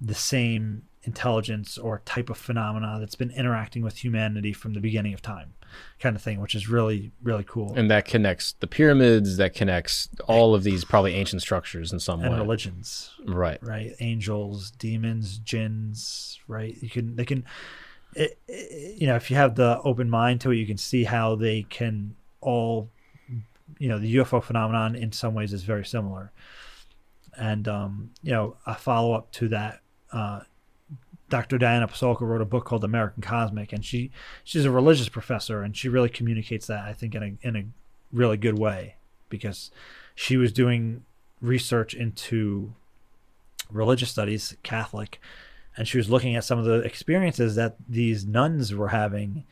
the 0.00 0.14
same 0.14 0.82
intelligence 1.02 1.76
or 1.76 2.00
type 2.06 2.30
of 2.30 2.38
phenomena 2.38 2.96
that's 2.98 3.14
been 3.16 3.30
interacting 3.32 3.82
with 3.82 4.02
humanity 4.02 4.52
from 4.52 4.72
the 4.72 4.80
beginning 4.80 5.12
of 5.12 5.20
time, 5.20 5.52
kind 5.98 6.16
of 6.16 6.22
thing, 6.22 6.40
which 6.40 6.54
is 6.54 6.68
really 6.68 7.10
really 7.22 7.44
cool. 7.44 7.74
And 7.76 7.90
that 7.90 8.04
connects 8.06 8.52
the 8.60 8.66
pyramids, 8.68 9.36
that 9.36 9.52
connects 9.54 10.08
all 10.26 10.54
of 10.54 10.62
these 10.62 10.84
probably 10.84 11.14
ancient 11.14 11.42
structures 11.42 11.92
in 11.92 11.98
some 12.00 12.20
and 12.20 12.32
way. 12.32 12.38
religions, 12.38 13.10
Right. 13.26 13.58
right? 13.62 13.92
Angels, 14.00 14.70
demons, 14.70 15.38
jinns, 15.38 16.38
right? 16.48 16.76
You 16.80 16.88
can 16.88 17.16
they 17.16 17.24
can, 17.24 17.44
it, 18.14 18.38
you 18.98 19.06
know, 19.06 19.16
if 19.16 19.30
you 19.30 19.36
have 19.36 19.54
the 19.54 19.80
open 19.82 20.08
mind 20.08 20.40
to 20.42 20.50
it, 20.50 20.56
you 20.56 20.66
can 20.66 20.76
see 20.76 21.04
how 21.04 21.34
they 21.34 21.62
can 21.62 22.14
all, 22.40 22.88
you 23.78 23.88
know, 23.88 23.98
the 23.98 24.16
UFO 24.16 24.42
phenomenon 24.42 24.94
in 24.94 25.12
some 25.12 25.34
ways 25.34 25.52
is 25.52 25.62
very 25.62 25.84
similar. 25.84 26.32
And 27.36 27.66
um, 27.66 28.10
you 28.22 28.32
know, 28.32 28.56
a 28.66 28.74
follow 28.74 29.12
up 29.12 29.32
to 29.32 29.48
that, 29.48 29.80
uh, 30.12 30.40
Dr. 31.28 31.58
Diana 31.58 31.88
Pasulka 31.88 32.20
wrote 32.20 32.40
a 32.40 32.46
book 32.46 32.64
called 32.64 32.84
American 32.84 33.22
Cosmic, 33.22 33.72
and 33.72 33.84
she 33.84 34.12
she's 34.44 34.64
a 34.64 34.70
religious 34.70 35.08
professor, 35.08 35.62
and 35.62 35.76
she 35.76 35.88
really 35.88 36.08
communicates 36.08 36.68
that 36.68 36.84
I 36.84 36.92
think 36.92 37.14
in 37.14 37.22
a 37.22 37.46
in 37.46 37.56
a 37.56 37.64
really 38.12 38.36
good 38.36 38.58
way 38.58 38.96
because 39.28 39.72
she 40.14 40.36
was 40.36 40.52
doing 40.52 41.04
research 41.40 41.92
into 41.92 42.72
religious 43.70 44.10
studies, 44.10 44.56
Catholic, 44.62 45.20
and 45.76 45.88
she 45.88 45.98
was 45.98 46.10
looking 46.10 46.36
at 46.36 46.44
some 46.44 46.58
of 46.58 46.64
the 46.64 46.80
experiences 46.80 47.56
that 47.56 47.76
these 47.88 48.24
nuns 48.26 48.74
were 48.74 48.88
having. 48.88 49.44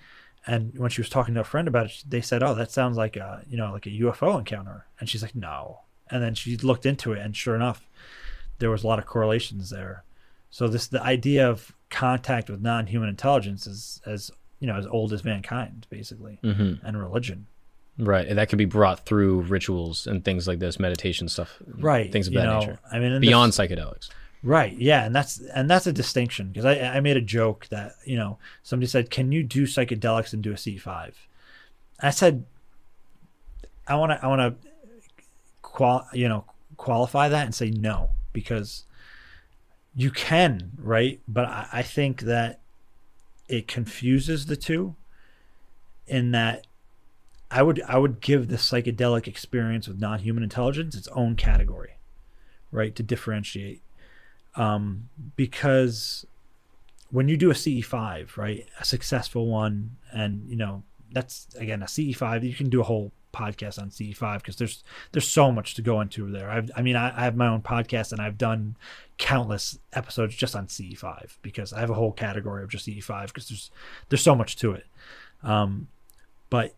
And 0.46 0.76
when 0.78 0.90
she 0.90 1.00
was 1.00 1.08
talking 1.08 1.34
to 1.34 1.40
a 1.40 1.44
friend 1.44 1.68
about 1.68 1.86
it, 1.86 2.04
they 2.06 2.20
said, 2.20 2.42
"Oh, 2.42 2.54
that 2.54 2.70
sounds 2.70 2.96
like 2.96 3.16
a 3.16 3.42
you 3.48 3.56
know 3.56 3.72
like 3.72 3.86
a 3.86 3.90
UFO 3.90 4.38
encounter." 4.38 4.86
And 4.98 5.08
she's 5.08 5.22
like, 5.22 5.34
"No." 5.34 5.80
And 6.10 6.22
then 6.22 6.34
she 6.34 6.56
looked 6.56 6.84
into 6.84 7.12
it, 7.12 7.18
and 7.20 7.36
sure 7.36 7.54
enough, 7.54 7.88
there 8.58 8.70
was 8.70 8.84
a 8.84 8.86
lot 8.86 8.98
of 8.98 9.06
correlations 9.06 9.70
there. 9.70 10.04
So 10.50 10.68
this 10.68 10.86
the 10.86 11.02
idea 11.02 11.48
of 11.48 11.72
contact 11.90 12.50
with 12.50 12.60
non-human 12.60 13.08
intelligence 13.08 13.66
is 13.66 14.00
as 14.04 14.30
you 14.58 14.66
know 14.66 14.76
as 14.76 14.86
old 14.86 15.12
as 15.12 15.24
mankind, 15.24 15.86
basically, 15.90 16.38
hmm 16.42 16.74
and 16.84 16.98
religion. 16.98 17.46
Right. 17.98 18.26
And 18.26 18.38
that 18.38 18.48
can 18.48 18.56
be 18.56 18.64
brought 18.64 19.04
through 19.04 19.42
rituals 19.42 20.06
and 20.06 20.24
things 20.24 20.48
like 20.48 20.58
this, 20.58 20.80
meditation 20.80 21.28
stuff. 21.28 21.58
Right. 21.66 22.10
Things 22.10 22.26
of 22.26 22.32
you 22.32 22.38
that 22.40 22.46
know, 22.46 22.60
nature. 22.60 22.78
I 22.90 22.98
mean, 22.98 23.20
Beyond 23.20 23.52
psychedelics. 23.52 24.08
Right. 24.44 24.76
Yeah, 24.76 25.04
and 25.04 25.14
that's 25.14 25.38
and 25.38 25.70
that's 25.70 25.86
a 25.86 25.92
distinction 25.92 26.48
because 26.48 26.64
I 26.64 26.96
I 26.96 27.00
made 27.00 27.16
a 27.16 27.20
joke 27.20 27.68
that 27.70 27.94
you 28.04 28.16
know 28.16 28.38
somebody 28.64 28.88
said, 28.88 29.08
"Can 29.08 29.30
you 29.30 29.44
do 29.44 29.64
psychedelics 29.64 30.32
and 30.32 30.42
do 30.42 30.52
a 30.52 30.56
C 30.56 30.76
5 30.76 31.28
I 32.00 32.10
said, 32.10 32.44
"I 33.86 33.94
want 33.94 34.10
to 34.10 34.24
I 34.24 34.26
want 34.26 34.60
to 34.60 34.68
qual 35.62 36.08
you 36.12 36.28
know 36.28 36.44
qualify 36.76 37.28
that 37.28 37.44
and 37.44 37.54
say 37.54 37.70
no 37.70 38.10
because 38.32 38.84
you 39.94 40.10
can 40.10 40.72
right, 40.76 41.20
but 41.28 41.44
I, 41.44 41.68
I 41.72 41.82
think 41.82 42.22
that 42.22 42.60
it 43.48 43.68
confuses 43.68 44.46
the 44.46 44.56
two 44.56 44.96
in 46.06 46.32
that." 46.32 46.66
I 47.48 47.62
would 47.62 47.82
I 47.82 47.98
would 47.98 48.20
give 48.22 48.48
the 48.48 48.56
psychedelic 48.56 49.28
experience 49.28 49.86
with 49.86 50.00
non-human 50.00 50.42
intelligence 50.42 50.96
its 50.96 51.06
own 51.08 51.36
category, 51.36 51.98
right? 52.70 52.96
To 52.96 53.02
differentiate 53.02 53.82
um, 54.56 55.08
because 55.36 56.26
when 57.10 57.28
you 57.28 57.36
do 57.36 57.50
a 57.50 57.54
CE5, 57.54 58.36
right, 58.36 58.66
a 58.80 58.84
successful 58.84 59.46
one, 59.46 59.96
and 60.12 60.48
you 60.48 60.56
know 60.56 60.82
that's 61.12 61.46
again 61.56 61.82
a 61.82 61.86
CE5, 61.86 62.42
you 62.42 62.54
can 62.54 62.70
do 62.70 62.80
a 62.80 62.84
whole 62.84 63.12
podcast 63.32 63.80
on 63.80 63.90
CE5 63.90 64.38
because 64.38 64.56
there's 64.56 64.84
there's 65.12 65.28
so 65.28 65.50
much 65.50 65.74
to 65.74 65.82
go 65.82 66.00
into 66.00 66.30
there. 66.30 66.50
I've, 66.50 66.70
I 66.76 66.82
mean, 66.82 66.96
I, 66.96 67.16
I 67.16 67.24
have 67.24 67.36
my 67.36 67.48
own 67.48 67.62
podcast 67.62 68.12
and 68.12 68.20
I've 68.20 68.38
done 68.38 68.76
countless 69.18 69.78
episodes 69.92 70.34
just 70.36 70.54
on 70.54 70.66
CE5 70.66 71.36
because 71.42 71.72
I 71.72 71.80
have 71.80 71.90
a 71.90 71.94
whole 71.94 72.12
category 72.12 72.62
of 72.62 72.70
just 72.70 72.86
CE5 72.86 73.28
because 73.28 73.48
there's 73.48 73.70
there's 74.08 74.22
so 74.22 74.34
much 74.34 74.56
to 74.56 74.72
it. 74.72 74.86
Um, 75.42 75.88
but 76.50 76.74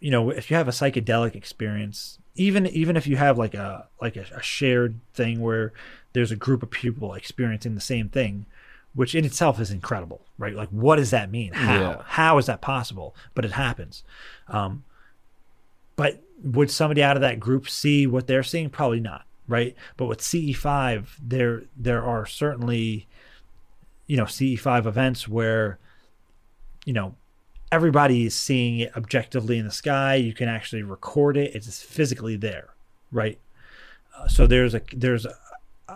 you 0.00 0.10
know, 0.10 0.30
if 0.30 0.50
you 0.50 0.56
have 0.56 0.68
a 0.68 0.72
psychedelic 0.72 1.34
experience, 1.34 2.18
even 2.34 2.66
even 2.66 2.96
if 2.96 3.06
you 3.06 3.16
have 3.16 3.38
like 3.38 3.54
a 3.54 3.88
like 4.00 4.16
a, 4.16 4.26
a 4.34 4.42
shared 4.42 5.00
thing 5.14 5.40
where 5.40 5.72
there's 6.12 6.30
a 6.30 6.36
group 6.36 6.62
of 6.62 6.70
people 6.70 7.14
experiencing 7.14 7.74
the 7.74 7.80
same 7.80 8.08
thing, 8.08 8.46
which 8.94 9.14
in 9.14 9.24
itself 9.24 9.60
is 9.60 9.70
incredible, 9.70 10.22
right? 10.38 10.54
Like, 10.54 10.68
what 10.68 10.96
does 10.96 11.10
that 11.10 11.30
mean? 11.30 11.52
How? 11.52 11.80
Yeah. 11.80 12.02
How 12.04 12.38
is 12.38 12.46
that 12.46 12.60
possible? 12.60 13.14
But 13.34 13.44
it 13.44 13.52
happens. 13.52 14.04
Um, 14.48 14.84
but 15.96 16.22
would 16.42 16.70
somebody 16.70 17.02
out 17.02 17.16
of 17.16 17.22
that 17.22 17.40
group 17.40 17.68
see 17.68 18.06
what 18.06 18.26
they're 18.26 18.42
seeing? 18.42 18.70
Probably 18.70 19.00
not, 19.00 19.24
right? 19.48 19.74
But 19.96 20.06
with 20.06 20.20
CE5, 20.20 21.06
there 21.22 21.62
there 21.76 22.02
are 22.02 22.26
certainly, 22.26 23.08
you 24.06 24.16
know, 24.16 24.24
CE5 24.24 24.86
events 24.86 25.28
where, 25.28 25.78
you 26.84 26.92
know, 26.92 27.14
everybody 27.70 28.26
is 28.26 28.34
seeing 28.34 28.80
it 28.80 28.96
objectively 28.96 29.58
in 29.58 29.64
the 29.64 29.72
sky. 29.72 30.16
You 30.16 30.34
can 30.34 30.48
actually 30.48 30.82
record 30.82 31.36
it; 31.36 31.54
it's 31.54 31.82
physically 31.82 32.36
there, 32.36 32.74
right? 33.10 33.38
Uh, 34.16 34.28
so 34.28 34.46
there's 34.46 34.74
a 34.74 34.82
there's 34.94 35.26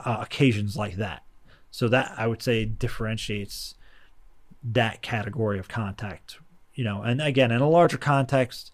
uh, 0.05 0.19
occasions 0.21 0.77
like 0.77 0.97
that. 0.97 1.23
So 1.71 1.89
that 1.89 2.15
I 2.17 2.27
would 2.27 2.43
say 2.43 2.65
differentiates 2.65 3.75
that 4.63 5.03
category 5.03 5.59
of 5.59 5.69
contact. 5.69 6.39
You 6.75 6.85
know, 6.85 7.03
and 7.03 7.21
again, 7.21 7.51
in 7.51 7.61
a 7.61 7.69
larger 7.69 7.99
context, 7.99 8.73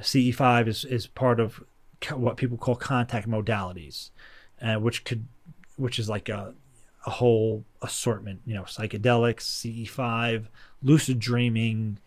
CE5 0.00 0.68
is 0.68 0.84
is 0.84 1.06
part 1.06 1.40
of 1.40 1.62
what 2.12 2.36
people 2.36 2.56
call 2.56 2.76
contact 2.76 3.28
modalities, 3.28 4.10
uh, 4.62 4.76
which 4.76 5.04
could 5.04 5.26
which 5.76 5.98
is 5.98 6.08
like 6.08 6.28
a 6.28 6.54
a 7.06 7.10
whole 7.10 7.64
assortment. 7.82 8.40
You 8.46 8.54
know, 8.54 8.62
psychedelics, 8.62 9.42
CE5, 9.86 10.46
lucid 10.82 11.18
dreaming. 11.18 11.98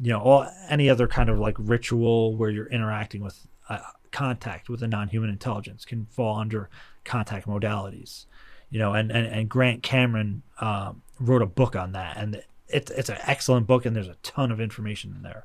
You 0.00 0.12
know, 0.12 0.20
all 0.20 0.50
any 0.68 0.90
other 0.90 1.06
kind 1.06 1.28
of 1.28 1.38
like 1.38 1.56
ritual 1.58 2.36
where 2.36 2.50
you're 2.50 2.66
interacting 2.66 3.22
with 3.22 3.46
uh, 3.68 3.78
contact 4.10 4.68
with 4.68 4.82
a 4.82 4.88
non-human 4.88 5.30
intelligence 5.30 5.84
can 5.84 6.06
fall 6.06 6.38
under 6.38 6.70
contact 7.04 7.46
modalities. 7.46 8.26
You 8.70 8.78
know, 8.78 8.94
and 8.94 9.10
and, 9.10 9.26
and 9.26 9.48
Grant 9.48 9.82
Cameron 9.82 10.42
um, 10.60 11.02
wrote 11.20 11.42
a 11.42 11.46
book 11.46 11.76
on 11.76 11.92
that, 11.92 12.16
and 12.16 12.42
it's 12.68 12.90
it's 12.90 13.08
an 13.08 13.18
excellent 13.22 13.66
book, 13.66 13.86
and 13.86 13.94
there's 13.94 14.08
a 14.08 14.16
ton 14.22 14.50
of 14.50 14.60
information 14.60 15.14
in 15.16 15.22
there 15.22 15.44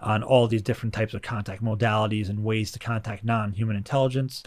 on 0.00 0.22
all 0.22 0.46
these 0.46 0.62
different 0.62 0.94
types 0.94 1.12
of 1.12 1.22
contact 1.22 1.62
modalities 1.62 2.28
and 2.28 2.44
ways 2.44 2.70
to 2.72 2.78
contact 2.78 3.24
non-human 3.24 3.74
intelligence. 3.74 4.44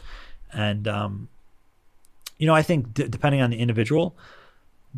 And 0.54 0.88
um, 0.88 1.28
you 2.38 2.48
know, 2.48 2.56
I 2.56 2.62
think 2.62 2.94
d- 2.94 3.08
depending 3.08 3.42
on 3.42 3.50
the 3.50 3.58
individual, 3.58 4.16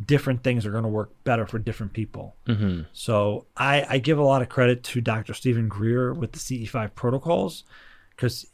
different 0.06 0.44
things 0.44 0.66
are 0.66 0.72
going 0.72 0.84
to 0.84 0.90
work 0.90 1.12
better 1.24 1.46
for 1.46 1.60
different 1.60 1.94
people. 1.94 2.36
hmm 2.46 2.82
So 2.94 3.46
I, 3.58 3.86
I 3.90 3.98
give 3.98 4.18
a 4.18 4.24
lot 4.24 4.42
of 4.42 4.50
credit 4.50 4.84
to 4.84 5.02
Dr. 5.02 5.34
Steven 5.34 5.68
Greer 5.68 6.14
with 6.14 6.32
the 6.32 6.40
CE5 6.40 6.96
protocols 6.96 7.64
because, 8.12 8.48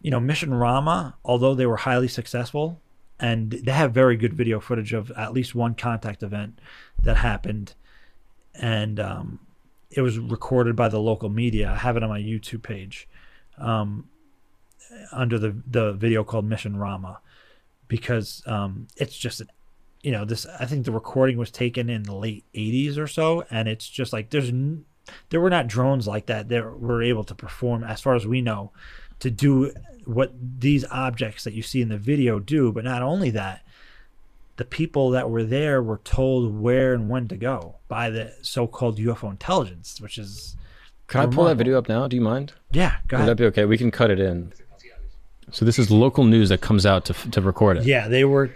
you 0.00 0.10
know, 0.10 0.20
Mission 0.20 0.54
Rama, 0.54 1.16
although 1.24 1.54
they 1.54 1.66
were 1.66 1.76
highly 1.76 2.08
successful, 2.08 2.80
and 3.18 3.50
they 3.50 3.72
have 3.72 3.92
very 3.92 4.16
good 4.16 4.34
video 4.34 4.60
footage 4.60 4.92
of 4.92 5.10
at 5.12 5.32
least 5.32 5.54
one 5.54 5.74
contact 5.74 6.22
event 6.22 6.58
that 7.02 7.18
happened, 7.18 7.74
and 8.54 8.98
um, 8.98 9.40
it 9.90 10.00
was 10.00 10.18
recorded 10.18 10.74
by 10.76 10.88
the 10.88 11.00
local 11.00 11.28
media. 11.28 11.70
I 11.70 11.76
have 11.76 11.96
it 11.96 12.02
on 12.02 12.08
my 12.08 12.20
YouTube 12.20 12.62
page 12.62 13.08
um, 13.58 14.08
under 15.12 15.38
the 15.38 15.56
the 15.66 15.92
video 15.92 16.24
called 16.24 16.46
Mission 16.46 16.76
Rama 16.76 17.20
because 17.88 18.42
um, 18.46 18.88
it's 18.96 19.16
just 19.16 19.40
an 19.40 19.48
you 20.02 20.12
know 20.12 20.24
this 20.24 20.46
i 20.58 20.64
think 20.64 20.84
the 20.84 20.92
recording 20.92 21.36
was 21.36 21.50
taken 21.50 21.90
in 21.90 22.02
the 22.04 22.14
late 22.14 22.44
80s 22.54 22.96
or 22.96 23.06
so 23.06 23.44
and 23.50 23.68
it's 23.68 23.88
just 23.88 24.12
like 24.12 24.30
there's 24.30 24.50
there 25.30 25.40
were 25.40 25.50
not 25.50 25.66
drones 25.66 26.06
like 26.06 26.26
that 26.26 26.48
that 26.48 26.80
were 26.80 27.02
able 27.02 27.24
to 27.24 27.34
perform 27.34 27.84
as 27.84 28.00
far 28.00 28.14
as 28.14 28.26
we 28.26 28.40
know 28.40 28.72
to 29.20 29.30
do 29.30 29.72
what 30.04 30.32
these 30.60 30.84
objects 30.90 31.44
that 31.44 31.52
you 31.54 31.62
see 31.62 31.80
in 31.82 31.88
the 31.88 31.98
video 31.98 32.38
do 32.38 32.72
but 32.72 32.84
not 32.84 33.02
only 33.02 33.30
that 33.30 33.62
the 34.56 34.64
people 34.64 35.10
that 35.10 35.30
were 35.30 35.44
there 35.44 35.82
were 35.82 36.00
told 36.04 36.58
where 36.60 36.92
and 36.92 37.08
when 37.08 37.28
to 37.28 37.36
go 37.36 37.76
by 37.88 38.10
the 38.10 38.32
so-called 38.42 38.98
ufo 38.98 39.30
intelligence 39.30 40.00
which 40.00 40.18
is 40.18 40.56
Can 41.06 41.20
I 41.22 41.26
pull 41.26 41.44
that 41.44 41.56
video 41.56 41.78
up 41.78 41.88
now? 41.88 42.08
Do 42.08 42.16
you 42.16 42.22
mind? 42.22 42.52
yeah 42.72 42.96
go 43.08 43.18
Would 43.18 43.26
that 43.26 43.36
be 43.36 43.44
okay? 43.46 43.64
We 43.64 43.78
can 43.78 43.90
cut 43.90 44.10
it 44.10 44.20
in. 44.20 44.52
So 45.52 45.64
this 45.64 45.78
is 45.78 45.90
local 45.90 46.24
news 46.24 46.48
that 46.50 46.60
comes 46.60 46.84
out 46.86 47.04
to 47.06 47.14
to 47.30 47.40
record 47.40 47.78
it. 47.78 47.84
yeah 47.84 48.08
they 48.08 48.24
were 48.24 48.50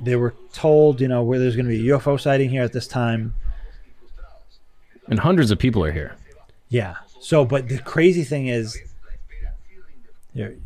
they 0.00 0.16
were 0.16 0.34
told 0.52 1.00
you 1.00 1.08
know 1.08 1.22
where 1.22 1.38
there's 1.38 1.56
going 1.56 1.66
to 1.66 1.70
be 1.76 1.88
a 1.88 1.98
ufo 1.98 2.18
sighting 2.20 2.50
here 2.50 2.62
at 2.62 2.72
this 2.72 2.86
time 2.88 3.34
And 5.08 5.18
hundreds 5.20 5.50
of 5.50 5.58
people 5.58 5.84
are 5.84 5.92
here. 5.92 6.16
Yeah. 6.68 6.96
So, 7.20 7.44
but 7.44 7.68
the 7.68 7.78
crazy 7.78 8.24
thing 8.24 8.48
is, 8.48 8.78
here, 10.34 10.58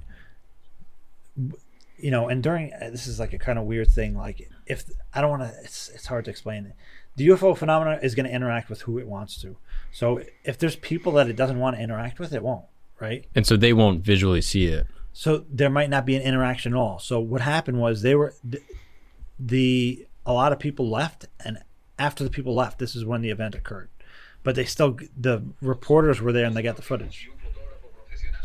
you 1.97 2.11
know, 2.11 2.29
and 2.29 2.43
during 2.43 2.73
uh, 2.73 2.91
this 2.91 3.07
is 3.07 3.21
like 3.21 3.33
a 3.33 3.39
kind 3.39 3.59
of 3.59 3.65
weird 3.65 3.89
thing. 3.89 4.17
Like, 4.17 4.51
if 4.67 4.85
I 5.15 5.21
don't 5.21 5.31
want 5.31 5.43
to, 5.43 5.61
it's 5.63 5.89
it's 5.89 6.07
hard 6.07 6.25
to 6.27 6.31
explain. 6.31 6.73
The 7.17 7.29
UFO 7.29 7.57
phenomena 7.57 7.99
is 8.03 8.15
going 8.15 8.27
to 8.27 8.33
interact 8.33 8.71
with 8.71 8.83
who 8.83 8.99
it 8.99 9.07
wants 9.07 9.41
to. 9.43 9.57
So, 9.93 10.23
if 10.45 10.59
there's 10.59 10.77
people 10.77 11.13
that 11.13 11.29
it 11.29 11.37
doesn't 11.37 11.59
want 11.59 11.77
to 11.77 11.83
interact 11.83 12.19
with, 12.19 12.33
it 12.33 12.43
won't. 12.43 12.65
Right. 13.01 13.27
And 13.35 13.47
so 13.47 13.57
they 13.57 13.73
won't 13.73 14.05
visually 14.05 14.41
see 14.41 14.67
it. 14.67 14.87
So 15.13 15.45
there 15.51 15.71
might 15.71 15.91
not 15.91 16.07
be 16.07 16.15
an 16.15 16.23
interaction 16.23 16.75
at 16.75 16.77
all. 16.77 16.99
So 16.99 17.19
what 17.19 17.41
happened 17.41 17.81
was 17.81 18.03
they 18.03 18.15
were 18.15 18.35
the, 18.45 18.61
the 19.39 20.07
a 20.25 20.33
lot 20.33 20.53
of 20.53 20.59
people 20.59 20.89
left, 20.89 21.27
and 21.45 21.59
after 21.99 22.23
the 22.23 22.31
people 22.31 22.55
left, 22.55 22.79
this 22.79 22.95
is 22.95 23.05
when 23.05 23.23
the 23.23 23.31
event 23.31 23.55
occurred. 23.55 23.89
But 24.43 24.55
they 24.55 24.65
still 24.65 24.99
the 25.17 25.43
reporters 25.61 26.21
were 26.21 26.33
there 26.33 26.45
and 26.45 26.57
they 26.57 26.63
got 26.63 26.77
the 26.77 26.83
footage. 26.83 27.29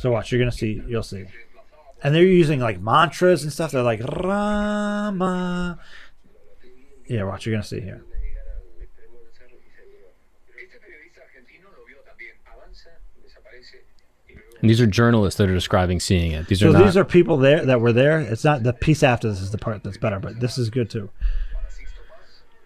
So 0.04 0.12
watch, 0.12 0.34
you're 0.34 0.40
gonna 0.40 0.52
see, 0.52 0.84
you'll 0.86 1.02
see, 1.02 1.24
and 2.04 2.14
they're 2.14 2.26
using 2.26 2.60
like 2.60 2.82
mantras 2.82 3.44
and 3.44 3.54
stuff. 3.54 3.72
They're 3.72 3.82
like 3.84 4.02
Rama. 4.04 5.80
Yeah, 7.08 7.24
watch, 7.24 7.46
you're 7.46 7.56
gonna 7.56 7.64
see 7.64 7.80
here. 7.80 8.04
Este 10.62 10.78
periodista 10.82 11.22
argentino 11.22 11.70
lo 11.72 11.86
vio 11.88 12.00
también. 12.04 12.36
Avanza, 12.52 12.90
desaparece 13.24 13.86
y 14.28 14.34
luego 14.36 14.58
And 14.60 14.70
these 14.70 14.82
are 14.82 14.88
journalists 14.88 15.38
that 15.38 15.48
are 15.50 15.54
describing 15.54 16.02
seeing 16.02 16.34
it. 16.34 16.48
These 16.48 16.62
are 16.64 16.66
So 16.66 16.72
not. 16.74 16.84
these 16.84 16.98
are 16.98 17.06
people 17.06 17.38
there 17.38 17.66
that 17.66 17.80
were 17.80 17.94
there. 17.94 18.20
It's 18.20 18.44
not 18.44 18.64
the 18.64 18.74
piece 18.74 19.04
after 19.04 19.30
this 19.30 19.40
is 19.40 19.52
the 19.52 19.58
part 19.58 19.84
that's 19.86 19.98
better, 19.98 20.20
but 20.20 20.42
this 20.42 20.58
is 20.58 20.70
good 20.70 20.90
too. 20.90 21.12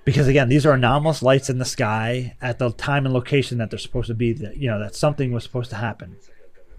Because 0.06 0.28
again, 0.28 0.50
these 0.50 0.66
are 0.66 0.72
anomalous 0.72 1.22
lights 1.22 1.52
in 1.52 1.60
the 1.60 1.66
sky 1.66 2.36
at 2.42 2.58
the 2.58 2.72
time 2.72 3.06
and 3.06 3.14
location 3.14 3.60
that 3.60 3.70
they're 3.70 3.78
supposed 3.78 4.08
to 4.08 4.16
be. 4.16 4.34
That 4.34 4.58
you 4.58 4.68
know 4.72 4.80
that 4.80 4.96
something 4.96 5.32
was 5.32 5.44
supposed 5.44 5.70
to 5.70 5.76
happen. 5.76 6.16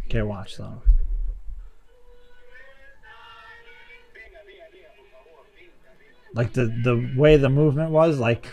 Okay, 0.09 0.23
watch 0.23 0.57
though. 0.57 0.81
Like 6.33 6.55
the 6.55 6.67
the 6.67 7.13
way 7.15 7.37
the 7.37 7.51
movement 7.51 7.91
was, 7.91 8.19
like 8.19 8.51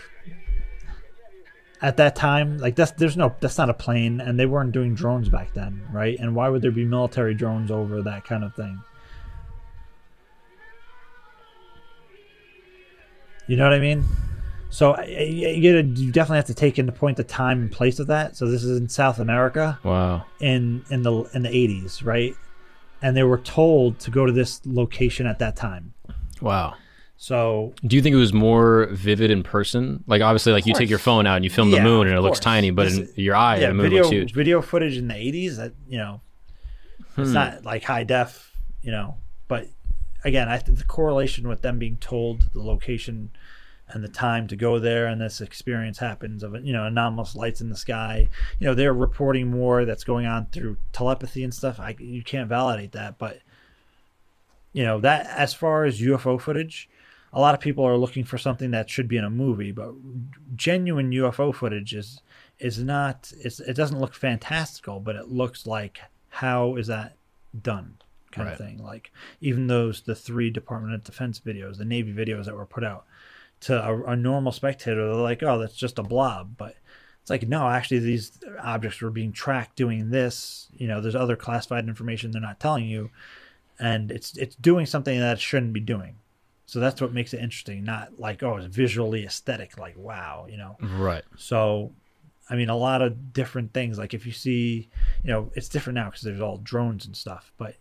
at 1.80 1.96
that 1.96 2.14
time, 2.14 2.58
like 2.58 2.76
that's 2.76 2.90
there's 2.92 3.16
no 3.16 3.34
that's 3.40 3.56
not 3.56 3.70
a 3.70 3.74
plane, 3.74 4.20
and 4.20 4.38
they 4.38 4.44
weren't 4.44 4.72
doing 4.72 4.94
drones 4.94 5.30
back 5.30 5.54
then, 5.54 5.82
right? 5.90 6.18
And 6.18 6.34
why 6.34 6.50
would 6.50 6.60
there 6.60 6.70
be 6.70 6.84
military 6.84 7.34
drones 7.34 7.70
over 7.70 8.02
that 8.02 8.26
kind 8.26 8.44
of 8.44 8.54
thing? 8.54 8.82
You 13.46 13.56
know 13.56 13.64
what 13.64 13.72
I 13.72 13.78
mean? 13.78 14.04
So 14.76 14.94
you, 15.04 15.48
you 15.48 16.12
definitely 16.12 16.36
have 16.36 16.44
to 16.48 16.54
take 16.54 16.78
into 16.78 16.92
point 16.92 17.16
the 17.16 17.24
time 17.24 17.62
and 17.62 17.72
place 17.72 17.98
of 17.98 18.08
that. 18.08 18.36
So 18.36 18.46
this 18.46 18.62
is 18.62 18.76
in 18.78 18.90
South 18.90 19.18
America 19.18 19.78
wow. 19.82 20.26
in 20.38 20.84
in 20.90 21.00
the 21.00 21.22
in 21.32 21.44
the 21.44 21.48
80s, 21.48 22.04
right? 22.04 22.36
And 23.00 23.16
they 23.16 23.22
were 23.22 23.38
told 23.38 23.98
to 24.00 24.10
go 24.10 24.26
to 24.26 24.32
this 24.32 24.60
location 24.66 25.26
at 25.26 25.38
that 25.38 25.56
time. 25.56 25.94
Wow. 26.42 26.74
So 27.16 27.72
Do 27.86 27.96
you 27.96 28.02
think 28.02 28.12
it 28.12 28.18
was 28.18 28.34
more 28.34 28.88
vivid 28.90 29.30
in 29.30 29.42
person? 29.42 30.04
Like 30.06 30.20
obviously, 30.20 30.52
like 30.52 30.66
you 30.66 30.74
take 30.74 30.90
your 30.90 30.98
phone 30.98 31.26
out 31.26 31.36
and 31.36 31.44
you 31.46 31.50
film 31.50 31.70
Yeah, 31.70 31.78
the 31.78 31.84
moon 31.84 32.06
and 32.08 32.14
it 32.14 32.20
looks 32.20 32.38
tiny, 32.38 32.70
but 32.70 32.88
in 32.88 33.08
your 33.14 33.34
eye, 33.34 33.56
yeah, 33.56 33.68
the 33.68 33.74
moon 33.74 33.84
video 33.84 34.02
looks 34.02 34.12
huge. 34.12 34.34
video 34.34 34.60
footage 34.60 34.98
in 34.98 35.08
the 35.08 35.14
80s 35.14 35.56
that 35.56 35.72
you 35.88 35.96
know 35.96 36.20
it's 37.16 37.28
Hmm. 37.28 37.32
not 37.32 37.64
like 37.64 37.82
high 37.84 38.04
def, 38.04 38.52
you 38.82 38.90
know. 38.90 39.16
But 39.48 39.68
again, 40.22 40.50
I 40.50 40.58
think 40.58 40.76
the 40.76 40.84
correlation 40.84 41.48
with 41.48 41.62
them 41.62 41.78
being 41.78 41.96
told 41.96 42.50
the 42.52 42.60
location 42.60 43.30
and 43.88 44.02
the 44.02 44.08
time 44.08 44.48
to 44.48 44.56
go 44.56 44.78
there, 44.78 45.06
and 45.06 45.20
this 45.20 45.40
experience 45.40 45.98
happens 45.98 46.42
of 46.42 46.64
you 46.64 46.72
know 46.72 46.84
anomalous 46.84 47.36
lights 47.36 47.60
in 47.60 47.70
the 47.70 47.76
sky. 47.76 48.28
You 48.58 48.66
know, 48.66 48.74
they're 48.74 48.92
reporting 48.92 49.48
more 49.50 49.84
that's 49.84 50.04
going 50.04 50.26
on 50.26 50.46
through 50.46 50.76
telepathy 50.92 51.44
and 51.44 51.54
stuff. 51.54 51.78
I 51.78 51.96
you 51.98 52.22
can't 52.22 52.48
validate 52.48 52.92
that, 52.92 53.18
but 53.18 53.40
you 54.72 54.84
know 54.84 55.00
that 55.00 55.26
as 55.26 55.54
far 55.54 55.84
as 55.84 56.00
UFO 56.00 56.40
footage. 56.40 56.88
A 57.32 57.40
lot 57.40 57.54
of 57.54 57.60
people 57.60 57.84
are 57.84 57.98
looking 57.98 58.24
for 58.24 58.38
something 58.38 58.70
that 58.70 58.88
should 58.88 59.08
be 59.08 59.18
in 59.18 59.24
a 59.24 59.28
movie, 59.28 59.70
but 59.70 59.92
genuine 60.54 61.10
UFO 61.10 61.54
footage 61.54 61.94
is 61.94 62.22
is 62.58 62.78
not 62.78 63.32
it's, 63.38 63.60
it 63.60 63.74
doesn't 63.74 64.00
look 64.00 64.14
fantastical 64.14 65.00
but 65.00 65.16
it 65.16 65.28
looks 65.28 65.66
like 65.66 66.00
how 66.28 66.76
is 66.76 66.86
that 66.86 67.16
done 67.62 67.96
kind 68.30 68.48
of 68.50 68.58
thing 68.58 68.82
like 68.82 69.10
even 69.40 69.66
those 69.66 70.02
the 70.02 70.14
three 70.14 70.50
department 70.50 70.94
of 70.94 71.02
defense 71.02 71.40
videos 71.40 71.78
the 71.78 71.84
navy 71.84 72.12
videos 72.12 72.44
that 72.44 72.54
were 72.54 72.66
put 72.66 72.84
out 72.84 73.06
to 73.60 73.74
a, 73.84 74.02
a 74.04 74.16
normal 74.16 74.52
spectator 74.52 75.06
they're 75.06 75.14
like 75.22 75.42
oh 75.42 75.58
that's 75.58 75.74
just 75.76 75.98
a 75.98 76.02
blob 76.02 76.56
but 76.56 76.76
it's 77.20 77.30
like 77.30 77.48
no 77.48 77.68
actually 77.68 77.98
these 77.98 78.32
objects 78.62 79.00
were 79.00 79.10
being 79.10 79.32
tracked 79.32 79.76
doing 79.76 80.10
this 80.10 80.68
you 80.76 80.86
know 80.86 81.00
there's 81.00 81.14
other 81.16 81.36
classified 81.36 81.88
information 81.88 82.30
they're 82.30 82.40
not 82.40 82.60
telling 82.60 82.86
you 82.86 83.10
and 83.78 84.10
it's 84.10 84.36
it's 84.36 84.56
doing 84.56 84.86
something 84.86 85.18
that 85.18 85.34
it 85.38 85.40
shouldn't 85.40 85.72
be 85.72 85.80
doing 85.80 86.16
so 86.66 86.80
that's 86.80 87.00
what 87.00 87.12
makes 87.12 87.32
it 87.32 87.40
interesting 87.40 87.84
not 87.84 88.18
like 88.18 88.42
oh 88.42 88.56
it's 88.56 88.66
visually 88.66 89.24
aesthetic 89.24 89.78
like 89.78 89.96
wow 89.96 90.46
you 90.48 90.56
know 90.56 90.76
Right. 90.80 91.24
so, 91.36 91.92
I 92.48 92.54
mean, 92.54 92.68
a 92.68 92.76
lot 92.76 93.02
of 93.02 93.32
different 93.32 93.72
things. 93.72 93.98
Like 93.98 94.14
if 94.14 94.24
you 94.24 94.30
see, 94.30 94.88
you 95.24 95.30
know, 95.30 95.50
it's 95.56 95.68
different 95.68 95.96
now 95.96 96.04
because 96.06 96.22
there's 96.22 96.40
all 96.40 96.58
drones 96.58 97.04
and 97.04 97.16
stuff. 97.16 97.50
But 97.58 97.74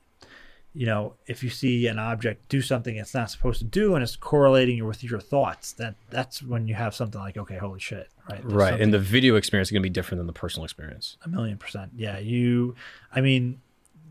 you 0.76 0.86
know, 0.86 1.14
if 1.26 1.42
you 1.42 1.50
see 1.50 1.88
an 1.88 1.98
object 1.98 2.50
do 2.50 2.62
something 2.62 2.98
it's 2.98 3.14
not 3.14 3.32
supposed 3.32 3.60
to 3.60 3.66
do 3.66 3.96
and 3.96 4.04
it's 4.04 4.18
correlating 4.18 4.86
with 4.86 5.04
your 5.04 5.22
thoughts, 5.22 5.72
that 5.74 5.96
that's 6.10 6.44
when 6.44 6.68
you 6.68 6.76
have 6.76 6.94
something 6.94 7.20
like, 7.22 7.38
okay, 7.38 7.58
holy 7.58 7.80
shit, 7.80 8.10
right? 8.30 8.42
There's 8.42 8.54
Right. 8.54 8.82
And 8.82 8.94
the 8.94 9.00
video 9.00 9.36
experience 9.36 9.70
is 9.70 9.72
going 9.72 9.82
to 9.82 9.90
be 9.90 9.94
different 9.94 10.20
than 10.20 10.28
the 10.28 10.34
personal 10.34 10.66
experience. 10.66 11.16
a 11.24 11.30
million 11.30 11.58
percent. 11.58 11.92
Yeah, 11.96 12.18
you. 12.20 12.76
I 13.14 13.22
mean, 13.22 13.62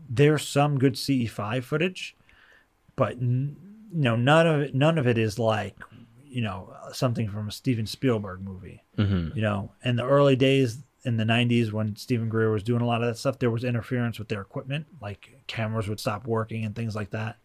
there's 0.09 0.47
some 0.47 0.79
good 0.79 0.95
CE5 0.95 1.63
footage, 1.63 2.15
but 2.95 3.13
n- 3.13 3.55
you 3.93 4.01
know, 4.01 4.15
none 4.15 4.47
of 4.47 4.61
it. 4.61 4.75
None 4.75 4.97
of 4.97 5.05
it 5.07 5.17
is 5.19 5.37
like, 5.37 5.75
you 6.25 6.41
know, 6.41 6.73
something 6.91 7.29
from 7.29 7.47
a 7.47 7.51
Steven 7.51 7.85
Spielberg 7.85 8.41
movie. 8.41 8.83
hmm 8.97 9.29
You 9.35 9.41
know, 9.41 9.71
in 9.83 9.95
the 9.97 10.03
early 10.05 10.35
days 10.35 10.79
in 11.05 11.17
the 11.17 11.23
'90s 11.23 11.71
when 11.71 11.95
Steven 11.95 12.29
Greer 12.29 12.51
was 12.51 12.63
doing 12.63 12.81
a 12.81 12.85
lot 12.85 13.01
of 13.01 13.07
that 13.07 13.17
stuff, 13.17 13.39
there 13.39 13.51
was 13.51 13.63
interference 13.63 14.19
with 14.19 14.27
their 14.27 14.41
equipment, 14.41 14.87
like 15.01 15.39
cameras 15.47 15.87
would 15.87 15.99
stop 15.99 16.27
working 16.27 16.65
and 16.65 16.75
things 16.75 16.95
like 16.95 17.11
that. 17.11 17.37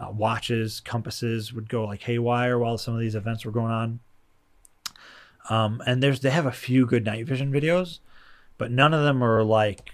Uh, 0.00 0.10
watches, 0.10 0.80
compasses 0.80 1.52
would 1.52 1.68
go 1.68 1.84
like 1.84 2.02
haywire 2.02 2.58
while 2.58 2.78
some 2.78 2.94
of 2.94 3.00
these 3.00 3.14
events 3.14 3.44
were 3.44 3.52
going 3.52 3.72
on. 3.72 4.00
Um, 5.50 5.82
and 5.86 6.02
there's 6.02 6.20
they 6.20 6.30
have 6.30 6.46
a 6.46 6.52
few 6.52 6.86
good 6.86 7.04
night 7.04 7.26
vision 7.26 7.52
videos, 7.52 7.98
but 8.58 8.70
none 8.70 8.94
of 8.94 9.02
them 9.02 9.22
are 9.22 9.42
like 9.42 9.90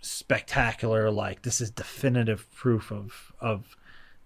spectacular. 0.00 1.10
Like 1.10 1.42
this 1.42 1.60
is 1.60 1.70
definitive 1.70 2.52
proof 2.54 2.90
of 2.90 3.32
of 3.40 3.76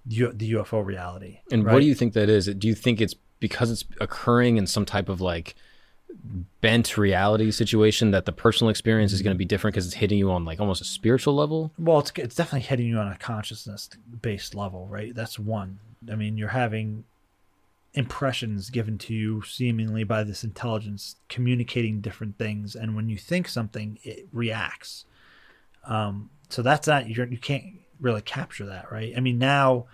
U- 0.06 0.32
the 0.32 0.52
UFO 0.52 0.84
reality. 0.84 1.40
And 1.50 1.64
what 1.64 1.80
do 1.80 1.86
you 1.86 1.94
think 1.94 2.12
that 2.14 2.28
is? 2.28 2.46
Do 2.46 2.68
you 2.68 2.74
think 2.74 3.00
it's 3.00 3.14
because 3.40 3.70
it's 3.70 3.84
occurring 4.00 4.56
in 4.56 4.66
some 4.66 4.84
type 4.84 5.08
of 5.08 5.20
like 5.20 5.54
bent 6.60 6.96
reality 6.96 7.50
situation 7.50 8.10
that 8.10 8.24
the 8.24 8.32
personal 8.32 8.70
experience 8.70 9.12
is 9.12 9.22
going 9.22 9.34
to 9.34 9.38
be 9.38 9.44
different 9.44 9.74
because 9.74 9.86
it's 9.86 9.94
hitting 9.94 10.18
you 10.18 10.30
on 10.30 10.44
like 10.44 10.60
almost 10.60 10.80
a 10.80 10.84
spiritual 10.84 11.34
level? 11.34 11.72
Well, 11.78 12.00
it's 12.00 12.12
it's 12.16 12.34
definitely 12.34 12.66
hitting 12.68 12.86
you 12.86 12.98
on 12.98 13.08
a 13.08 13.16
consciousness 13.16 13.88
based 14.20 14.54
level, 14.54 14.86
right? 14.86 15.14
That's 15.14 15.38
one. 15.38 15.78
I 16.10 16.14
mean, 16.14 16.36
you're 16.36 16.48
having 16.48 17.04
impressions 17.94 18.70
given 18.70 18.98
to 18.98 19.14
you 19.14 19.42
seemingly 19.42 20.04
by 20.04 20.22
this 20.22 20.44
intelligence 20.44 21.16
communicating 21.28 22.00
different 22.00 22.36
things 22.38 22.76
and 22.76 22.94
when 22.94 23.08
you 23.08 23.16
think 23.16 23.48
something 23.48 23.98
it 24.02 24.28
reacts 24.30 25.06
um, 25.84 26.28
so 26.50 26.60
that's 26.60 26.86
not 26.86 27.08
you're, 27.08 27.26
you 27.26 27.38
can't 27.38 27.64
really 27.98 28.20
capture 28.20 28.66
that 28.66 28.92
right 28.92 29.14
i 29.16 29.20
mean 29.20 29.38
now 29.38 29.86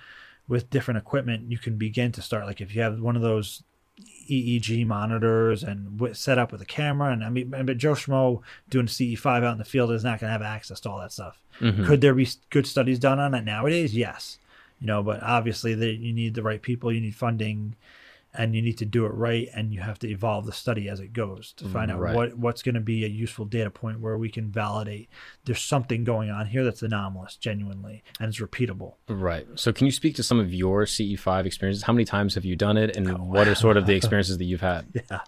with 0.48 0.68
different 0.70 0.98
equipment 0.98 1.50
you 1.50 1.56
can 1.56 1.76
begin 1.76 2.10
to 2.10 2.20
start 2.20 2.46
like 2.46 2.60
if 2.60 2.74
you 2.74 2.82
have 2.82 3.00
one 3.00 3.16
of 3.16 3.22
those 3.22 3.62
EEG 4.28 4.86
monitors 4.86 5.62
and 5.62 5.96
w- 5.98 6.14
set 6.14 6.38
up 6.38 6.52
with 6.52 6.60
a 6.62 6.66
camera 6.66 7.12
and 7.12 7.24
I 7.24 7.30
mean 7.30 7.50
but 7.50 7.76
Joe 7.78 7.92
Schmo 7.94 8.40
doing 8.70 8.86
CE5 8.86 9.44
out 9.44 9.52
in 9.52 9.58
the 9.58 9.64
field 9.64 9.90
is 9.92 10.04
not 10.04 10.20
going 10.20 10.28
to 10.28 10.32
have 10.32 10.42
access 10.42 10.80
to 10.80 10.90
all 10.90 11.00
that 11.00 11.12
stuff 11.12 11.38
Mhm. 11.60 11.86
could 11.86 12.00
there 12.00 12.14
be 12.14 12.28
good 12.50 12.66
studies 12.66 12.98
done 12.98 13.18
on 13.20 13.34
it 13.34 13.44
nowadays? 13.44 13.94
Yes. 13.96 14.38
You 14.80 14.88
know, 14.88 15.02
but 15.04 15.22
obviously 15.22 15.74
that 15.74 15.94
you 15.94 16.12
need 16.12 16.34
the 16.34 16.42
right 16.42 16.60
people, 16.60 16.92
you 16.92 17.00
need 17.00 17.14
funding, 17.14 17.76
and 18.36 18.54
you 18.54 18.62
need 18.62 18.78
to 18.78 18.84
do 18.84 19.06
it 19.06 19.14
right, 19.14 19.48
and 19.54 19.72
you 19.72 19.80
have 19.80 19.98
to 20.00 20.08
evolve 20.08 20.46
the 20.46 20.52
study 20.52 20.88
as 20.88 21.00
it 21.00 21.12
goes 21.12 21.52
to 21.58 21.68
find 21.68 21.90
out 21.90 22.00
Right. 22.00 22.14
what 22.14 22.34
what's 22.38 22.62
going 22.62 22.74
to 22.74 22.80
be 22.80 23.04
a 23.04 23.08
useful 23.08 23.44
data 23.44 23.70
point 23.70 24.00
where 24.00 24.18
we 24.18 24.28
can 24.28 24.50
validate 24.50 25.08
there's 25.44 25.60
something 25.62 26.04
going 26.04 26.30
on 26.30 26.46
here 26.46 26.64
that's 26.64 26.82
anomalous, 26.82 27.36
genuinely, 27.36 28.02
and 28.18 28.28
it's 28.28 28.40
repeatable. 28.40 28.94
Right. 29.08 29.46
So, 29.56 29.72
can 29.72 29.86
you 29.86 29.92
speak 29.92 30.14
to 30.16 30.22
some 30.22 30.40
of 30.40 30.52
your 30.52 30.84
CE5 30.84 31.46
experiences? 31.46 31.82
How 31.84 31.92
many 31.92 32.04
times 32.04 32.34
have 32.34 32.44
you 32.44 32.56
done 32.56 32.76
it, 32.76 32.96
and 32.96 33.28
what 33.28 33.46
are 33.48 33.54
sort 33.54 33.76
of 33.76 33.86
the 33.86 33.94
experiences 34.00 34.38
that 34.38 34.44
you've 34.44 34.60
had? 34.60 34.86
Yeah, 34.94 35.20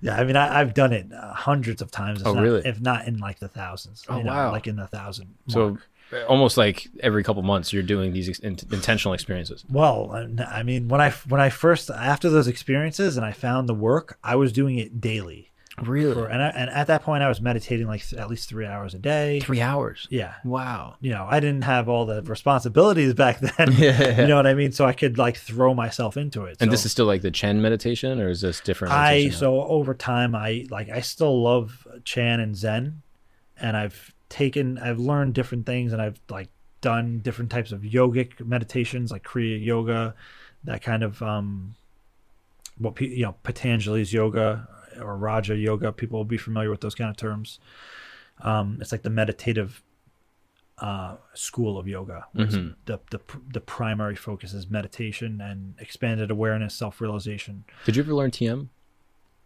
yeah. 0.00 0.16
I 0.16 0.24
mean, 0.24 0.36
I, 0.36 0.60
I've 0.60 0.74
done 0.74 0.92
it 0.92 1.12
uh, 1.12 1.32
hundreds 1.34 1.82
of 1.82 1.90
times. 1.90 2.20
if 2.22 2.26
Oh, 2.26 2.32
not- 2.34 2.42
really? 2.42 2.62
If 2.64 2.80
not 2.80 3.06
in 3.06 3.18
like 3.18 3.38
the 3.38 3.48
thousands. 3.48 4.04
Oh, 4.08 4.18
you 4.18 4.24
know, 4.24 4.32
wow. 4.32 4.52
Like 4.52 4.66
in 4.66 4.76
the 4.76 4.86
thousand. 4.86 5.34
So, 5.48 5.70
mark. 5.70 5.88
Almost 6.28 6.56
like 6.56 6.88
every 7.00 7.22
couple 7.22 7.42
months, 7.42 7.72
you're 7.72 7.82
doing 7.82 8.12
these 8.12 8.28
ex- 8.28 8.38
in- 8.38 8.56
intentional 8.72 9.12
experiences. 9.12 9.64
Well, 9.68 10.10
I 10.48 10.62
mean, 10.62 10.88
when 10.88 11.00
I 11.00 11.10
when 11.28 11.40
I 11.40 11.50
first 11.50 11.90
after 11.90 12.30
those 12.30 12.48
experiences 12.48 13.16
and 13.16 13.26
I 13.26 13.32
found 13.32 13.68
the 13.68 13.74
work, 13.74 14.18
I 14.24 14.36
was 14.36 14.52
doing 14.52 14.78
it 14.78 15.00
daily. 15.00 15.52
Really? 15.80 16.12
For, 16.14 16.26
and 16.26 16.42
I, 16.42 16.48
and 16.48 16.70
at 16.70 16.88
that 16.88 17.02
point, 17.04 17.22
I 17.22 17.28
was 17.28 17.40
meditating 17.40 17.86
like 17.86 18.02
th- 18.04 18.20
at 18.20 18.28
least 18.28 18.48
three 18.48 18.66
hours 18.66 18.94
a 18.94 18.98
day. 18.98 19.38
Three 19.38 19.60
hours. 19.60 20.08
Yeah, 20.10 20.34
Wow. 20.44 20.96
you 21.00 21.10
know, 21.12 21.24
I 21.30 21.38
didn't 21.38 21.62
have 21.62 21.88
all 21.88 22.04
the 22.04 22.20
responsibilities 22.22 23.14
back 23.14 23.38
then. 23.58 23.72
Yeah. 23.72 24.22
You 24.22 24.26
know 24.26 24.34
what 24.34 24.48
I 24.48 24.54
mean? 24.54 24.72
So 24.72 24.86
I 24.86 24.92
could 24.92 25.18
like 25.18 25.36
throw 25.36 25.74
myself 25.74 26.16
into 26.16 26.46
it. 26.46 26.56
And 26.58 26.68
So 26.68 26.70
this 26.72 26.84
is 26.84 26.90
still 26.90 27.06
like 27.06 27.22
the 27.22 27.30
Chan 27.30 27.62
meditation, 27.62 28.20
or 28.20 28.28
is 28.28 28.40
this 28.40 28.58
different? 28.60 28.92
I 28.92 29.10
meditation? 29.12 29.38
so 29.38 29.62
over 29.62 29.94
time, 29.94 30.34
I 30.34 30.66
like 30.68 30.88
I 30.88 31.00
still 31.00 31.40
love 31.44 31.86
Chan 32.04 32.40
and 32.40 32.56
Zen, 32.56 33.02
and 33.60 33.76
I've 33.76 34.12
taken 34.28 34.78
I've 34.78 34.98
learned 34.98 35.34
different 35.34 35.66
things, 35.66 35.92
and 35.92 36.00
I've 36.02 36.20
like 36.28 36.48
done 36.80 37.20
different 37.20 37.50
types 37.50 37.72
of 37.72 37.80
yogic 37.82 38.44
meditations, 38.44 39.10
like 39.10 39.24
Kriya 39.24 39.62
yoga, 39.64 40.14
that 40.64 40.82
kind 40.82 41.02
of 41.02 41.22
um, 41.22 41.74
what 42.78 43.00
you 43.00 43.24
know 43.24 43.34
Patanjali's 43.42 44.12
yoga 44.12 44.68
or 45.00 45.16
Raja 45.16 45.56
yoga. 45.56 45.92
People 45.92 46.18
will 46.18 46.24
be 46.24 46.38
familiar 46.38 46.70
with 46.70 46.80
those 46.80 46.94
kind 46.94 47.10
of 47.10 47.16
terms. 47.16 47.58
Um, 48.40 48.78
it's 48.80 48.92
like 48.92 49.02
the 49.02 49.10
meditative 49.10 49.82
uh, 50.78 51.16
school 51.34 51.78
of 51.78 51.88
yoga. 51.88 52.26
Mhm. 52.36 52.76
The, 52.84 53.00
the 53.10 53.20
the 53.52 53.60
primary 53.60 54.14
focus 54.14 54.52
is 54.54 54.70
meditation 54.70 55.40
and 55.40 55.74
expanded 55.80 56.30
awareness, 56.30 56.74
self 56.74 57.00
realization. 57.00 57.64
Did 57.84 57.96
you 57.96 58.02
ever 58.02 58.14
learn 58.14 58.30
TM? 58.30 58.68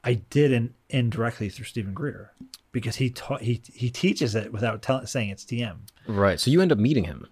I 0.05 0.15
did 0.15 0.53
in, 0.53 0.75
indirectly 0.89 1.49
through 1.49 1.67
Steven 1.67 1.95
Greer 1.95 2.33
because 2.73 2.97
he 2.97 3.11
taught 3.11 3.43
he 3.43 3.63
he 3.73 3.91
teaches 3.91 4.35
it 4.35 4.53
without 4.53 4.83
tell, 4.83 5.07
saying 5.07 5.31
it's 5.31 5.45
TM. 5.45 5.77
Right. 6.07 6.41
So 6.41 6.51
you 6.51 6.61
end 6.61 6.73
up 6.73 6.79
meeting 6.79 7.05
him. 7.05 7.27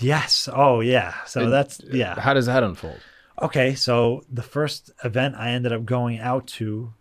Yes. 0.00 0.48
Oh 0.52 0.80
yeah. 0.80 1.14
So 1.26 1.42
And, 1.42 1.52
that's 1.52 1.80
uh, 1.80 1.88
yeah. 1.92 2.18
How 2.20 2.34
does 2.34 2.46
that 2.46 2.62
unfold? 2.62 3.00
Okay. 3.40 3.74
So 3.74 4.24
the 4.30 4.42
first 4.42 4.90
event 5.04 5.36
I 5.36 5.50
ended 5.50 5.72
up 5.72 5.84
going 5.84 6.18
out 6.18 6.46
to, 6.48 6.92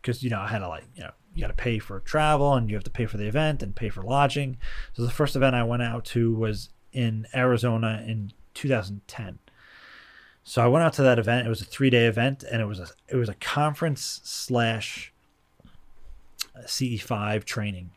because 0.00 0.22
you 0.22 0.30
know 0.30 0.40
I 0.40 0.48
had 0.48 0.60
to 0.60 0.68
like 0.68 0.84
you 0.94 1.02
know 1.02 1.10
you 1.34 1.40
got 1.40 1.48
to 1.48 1.54
pay 1.54 1.78
for 1.78 2.00
travel 2.00 2.54
and 2.54 2.70
you 2.70 2.76
have 2.76 2.84
to 2.84 2.90
pay 2.90 3.06
for 3.06 3.16
the 3.16 3.26
event 3.26 3.62
and 3.62 3.74
pay 3.74 3.88
for 3.88 4.02
lodging. 4.02 4.56
So 4.94 5.02
the 5.02 5.10
first 5.10 5.36
event 5.36 5.56
I 5.56 5.64
went 5.64 5.82
out 5.82 6.04
to 6.06 6.34
was 6.34 6.70
in 6.92 7.26
Arizona 7.34 8.04
in 8.06 8.32
2010. 8.54 9.38
So 10.44 10.62
I 10.62 10.68
went 10.68 10.84
out 10.84 10.92
to 10.94 11.02
that 11.02 11.18
event. 11.18 11.46
It 11.46 11.50
was 11.50 11.62
a 11.62 11.64
three 11.64 11.88
day 11.88 12.06
event, 12.06 12.44
and 12.44 12.60
it 12.60 12.66
was 12.66 12.78
a 12.78 12.88
it 13.08 13.16
was 13.16 13.30
a 13.30 13.34
conference 13.34 14.20
slash 14.24 15.12
uh, 16.54 16.60
CE5 16.60 17.44
training. 17.44 17.90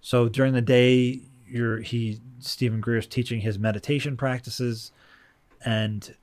So 0.00 0.28
during 0.28 0.54
the 0.54 0.62
day, 0.62 1.20
you're 1.46 1.80
he 1.80 2.20
Steven 2.40 2.80
Greer 2.80 2.98
is 2.98 3.06
teaching 3.06 3.42
his 3.42 3.58
meditation 3.58 4.16
practices, 4.16 4.90
and 5.64 6.14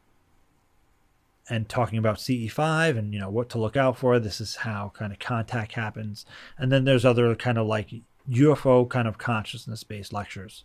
and 1.50 1.70
talking 1.70 2.00
about 2.00 2.18
CE5 2.18 2.98
and 2.98 3.14
you 3.14 3.20
know 3.20 3.30
what 3.30 3.50
to 3.50 3.60
look 3.60 3.78
out 3.78 3.96
for. 3.96 4.18
This 4.18 4.42
is 4.42 4.56
how 4.58 4.92
kind 4.96 5.14
of 5.14 5.20
contact 5.20 5.74
happens, 5.74 6.26
and 6.58 6.72
then 6.72 6.84
there's 6.84 7.06
other 7.06 7.36
kind 7.36 7.60
of 7.60 7.68
like 7.68 7.94
UFO 8.28 8.90
kind 8.90 9.08
of 9.08 9.20
consciousness 9.20 9.84
based 9.84 10.14
lectures, 10.14 10.64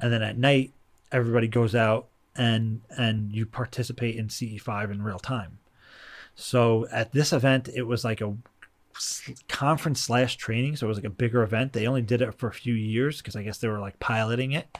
and 0.00 0.10
then 0.10 0.22
at 0.22 0.38
night 0.38 0.72
everybody 1.10 1.48
goes 1.48 1.74
out 1.74 2.08
and 2.36 2.80
and 2.90 3.34
you 3.34 3.46
participate 3.46 4.16
in 4.16 4.28
CE5 4.28 4.90
in 4.90 5.02
real 5.02 5.18
time. 5.18 5.58
So 6.34 6.86
at 6.90 7.12
this 7.12 7.32
event, 7.32 7.68
it 7.74 7.82
was 7.82 8.04
like 8.04 8.20
a 8.20 8.34
conference 9.48 10.00
slash 10.00 10.36
training, 10.36 10.76
so 10.76 10.86
it 10.86 10.88
was 10.88 10.98
like 10.98 11.04
a 11.04 11.10
bigger 11.10 11.42
event. 11.42 11.72
They 11.72 11.86
only 11.86 12.02
did 12.02 12.22
it 12.22 12.34
for 12.34 12.48
a 12.48 12.52
few 12.52 12.74
years 12.74 13.18
because 13.18 13.36
I 13.36 13.42
guess 13.42 13.58
they 13.58 13.68
were 13.68 13.80
like 13.80 13.98
piloting 14.00 14.52
it, 14.52 14.78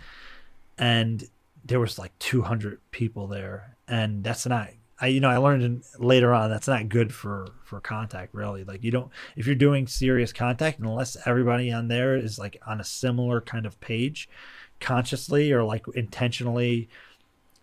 and 0.79 1.29
there 1.65 1.81
was 1.81 1.99
like 1.99 2.19
200 2.19 2.81
people 2.91 3.27
there, 3.27 3.77
and 3.89 4.24
that's 4.24 4.47
not. 4.47 4.70
I 5.01 5.09
you 5.09 5.20
know 5.20 5.31
I 5.31 5.39
learned 5.39 5.62
in, 5.65 5.83
later 5.99 6.33
on 6.33 6.49
that's 6.49 6.69
not 6.69 6.89
good 6.89 7.12
for 7.12 7.49
for 7.65 7.81
contact 7.81 8.35
really. 8.35 8.62
Like 8.65 8.85
you 8.85 8.93
don't 8.93 9.11
if 9.37 9.47
you're 9.47 9.57
doing 9.57 9.89
serious 9.89 10.33
contact 10.33 10.79
unless 10.79 11.16
everybody 11.27 11.73
on 11.73 11.89
there 11.89 12.16
is 12.16 12.39
like 12.39 12.57
on 12.66 12.81
a 12.81 12.85
similar 12.85 13.41
kind 13.41 13.66
of 13.66 13.81
page, 13.81 14.29
consciously 14.83 15.53
or 15.53 15.65
like 15.65 15.87
intentionally 15.95 16.89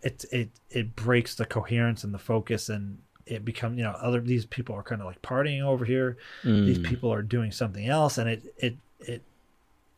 it 0.02 0.26
it 0.32 0.50
it 0.70 0.96
breaks 0.96 1.36
the 1.36 1.46
coherence 1.46 2.04
and 2.04 2.14
the 2.14 2.20
focus 2.20 2.70
and 2.70 3.00
it 3.26 3.44
becomes 3.46 3.78
you 3.78 3.84
know 3.84 3.92
other 3.92 4.22
these 4.22 4.46
people 4.46 4.76
are 4.76 4.84
kind 4.84 5.02
of 5.02 5.08
like 5.08 5.22
partying 5.22 5.62
over 5.62 5.86
here. 5.86 6.18
These 6.44 6.80
Mm. 6.80 6.84
people 6.84 7.14
are 7.14 7.22
doing 7.22 7.52
something 7.52 7.88
else 7.88 8.18
and 8.18 8.30
it 8.30 8.42
it 8.58 8.76
it 9.00 9.22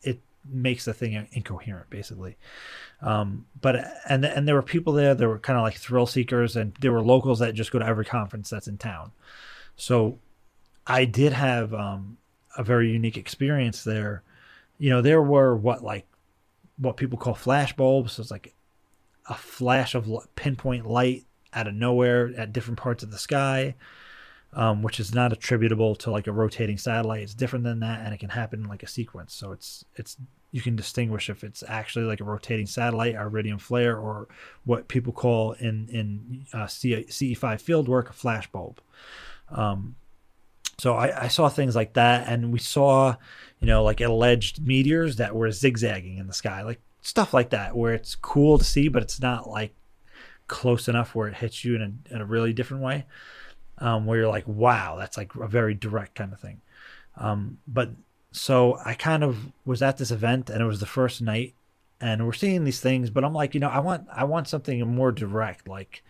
it 0.02 0.20
makes 0.50 0.84
the 0.84 0.92
thing 0.92 1.26
incoherent 1.32 1.88
basically. 1.88 2.36
Um 3.00 3.46
but 3.60 3.86
and 4.08 4.24
and 4.24 4.46
there 4.46 4.54
were 4.54 4.62
people 4.62 4.92
there 4.92 5.14
that 5.14 5.28
were 5.28 5.38
kind 5.38 5.58
of 5.58 5.62
like 5.62 5.76
thrill 5.76 6.06
seekers 6.06 6.56
and 6.56 6.74
there 6.80 6.92
were 6.92 7.00
locals 7.02 7.38
that 7.38 7.54
just 7.54 7.72
go 7.72 7.78
to 7.78 7.86
every 7.86 8.04
conference 8.04 8.50
that's 8.50 8.68
in 8.68 8.78
town. 8.78 9.12
So 9.76 10.18
i 10.86 11.04
did 11.04 11.32
have 11.32 11.72
um 11.72 12.16
a 12.58 12.62
very 12.64 12.90
unique 12.90 13.16
experience 13.16 13.84
there. 13.84 14.22
You 14.78 14.90
know 14.90 15.00
there 15.00 15.22
were 15.22 15.56
what 15.56 15.82
like 15.84 16.06
what 16.76 16.96
people 16.96 17.18
call 17.18 17.34
flash 17.34 17.72
bulbs. 17.74 18.12
So 18.14 18.22
it's 18.22 18.30
like 18.30 18.52
a 19.28 19.34
flash 19.34 19.94
of 19.94 20.08
pinpoint 20.34 20.86
light 20.86 21.24
out 21.52 21.68
of 21.68 21.74
nowhere 21.74 22.32
at 22.36 22.52
different 22.52 22.78
parts 22.78 23.02
of 23.02 23.10
the 23.10 23.18
sky, 23.18 23.74
um, 24.52 24.82
which 24.82 24.98
is 24.98 25.14
not 25.14 25.32
attributable 25.32 25.94
to 25.96 26.10
like 26.10 26.26
a 26.26 26.32
rotating 26.32 26.78
satellite. 26.78 27.22
It's 27.22 27.34
different 27.34 27.64
than 27.64 27.80
that, 27.80 28.00
and 28.04 28.14
it 28.14 28.18
can 28.18 28.30
happen 28.30 28.62
in 28.62 28.68
like 28.68 28.82
a 28.82 28.88
sequence. 28.88 29.34
So 29.34 29.52
it's 29.52 29.84
it's 29.96 30.16
you 30.50 30.60
can 30.60 30.76
distinguish 30.76 31.30
if 31.30 31.44
it's 31.44 31.64
actually 31.66 32.04
like 32.04 32.20
a 32.20 32.24
rotating 32.24 32.66
satellite, 32.66 33.14
or 33.14 33.22
iridium 33.22 33.58
flare, 33.58 33.96
or 33.96 34.28
what 34.64 34.88
people 34.88 35.12
call 35.12 35.52
in 35.52 35.88
in 35.88 36.46
uh, 36.52 36.66
CE5 36.66 37.60
field 37.60 37.88
work 37.88 38.10
a 38.10 38.12
flash 38.12 38.50
bulb. 38.50 38.80
Um, 39.50 39.96
so 40.78 40.94
I, 40.94 41.24
I 41.24 41.28
saw 41.28 41.48
things 41.48 41.76
like 41.76 41.94
that, 41.94 42.28
and 42.28 42.52
we 42.52 42.58
saw, 42.58 43.14
you 43.60 43.66
know, 43.66 43.84
like 43.84 44.00
alleged 44.00 44.66
meteors 44.66 45.16
that 45.16 45.34
were 45.34 45.50
zigzagging 45.50 46.18
in 46.18 46.26
the 46.26 46.32
sky, 46.32 46.62
like 46.62 46.80
stuff 47.02 47.34
like 47.34 47.50
that, 47.50 47.76
where 47.76 47.92
it's 47.92 48.14
cool 48.14 48.58
to 48.58 48.64
see, 48.64 48.88
but 48.88 49.02
it's 49.02 49.20
not 49.20 49.48
like 49.48 49.74
close 50.46 50.88
enough 50.88 51.14
where 51.14 51.28
it 51.28 51.34
hits 51.34 51.64
you 51.64 51.74
in 51.74 51.82
a, 51.82 52.14
in 52.14 52.20
a 52.20 52.26
really 52.26 52.52
different 52.52 52.82
way, 52.82 53.04
um, 53.78 54.06
where 54.06 54.18
you're 54.18 54.28
like, 54.28 54.46
wow, 54.46 54.96
that's 54.96 55.16
like 55.16 55.34
a 55.34 55.48
very 55.48 55.74
direct 55.74 56.14
kind 56.14 56.32
of 56.32 56.40
thing. 56.40 56.60
Um, 57.16 57.58
but 57.66 57.90
so 58.30 58.78
I 58.84 58.94
kind 58.94 59.22
of 59.22 59.52
was 59.64 59.82
at 59.82 59.98
this 59.98 60.10
event, 60.10 60.48
and 60.48 60.62
it 60.62 60.66
was 60.66 60.80
the 60.80 60.86
first 60.86 61.20
night, 61.20 61.54
and 62.00 62.24
we're 62.24 62.32
seeing 62.32 62.64
these 62.64 62.80
things, 62.80 63.10
but 63.10 63.24
I'm 63.24 63.34
like, 63.34 63.54
you 63.54 63.60
know, 63.60 63.68
I 63.68 63.80
want 63.80 64.06
I 64.12 64.24
want 64.24 64.48
something 64.48 64.80
more 64.88 65.12
direct, 65.12 65.68
like 65.68 66.02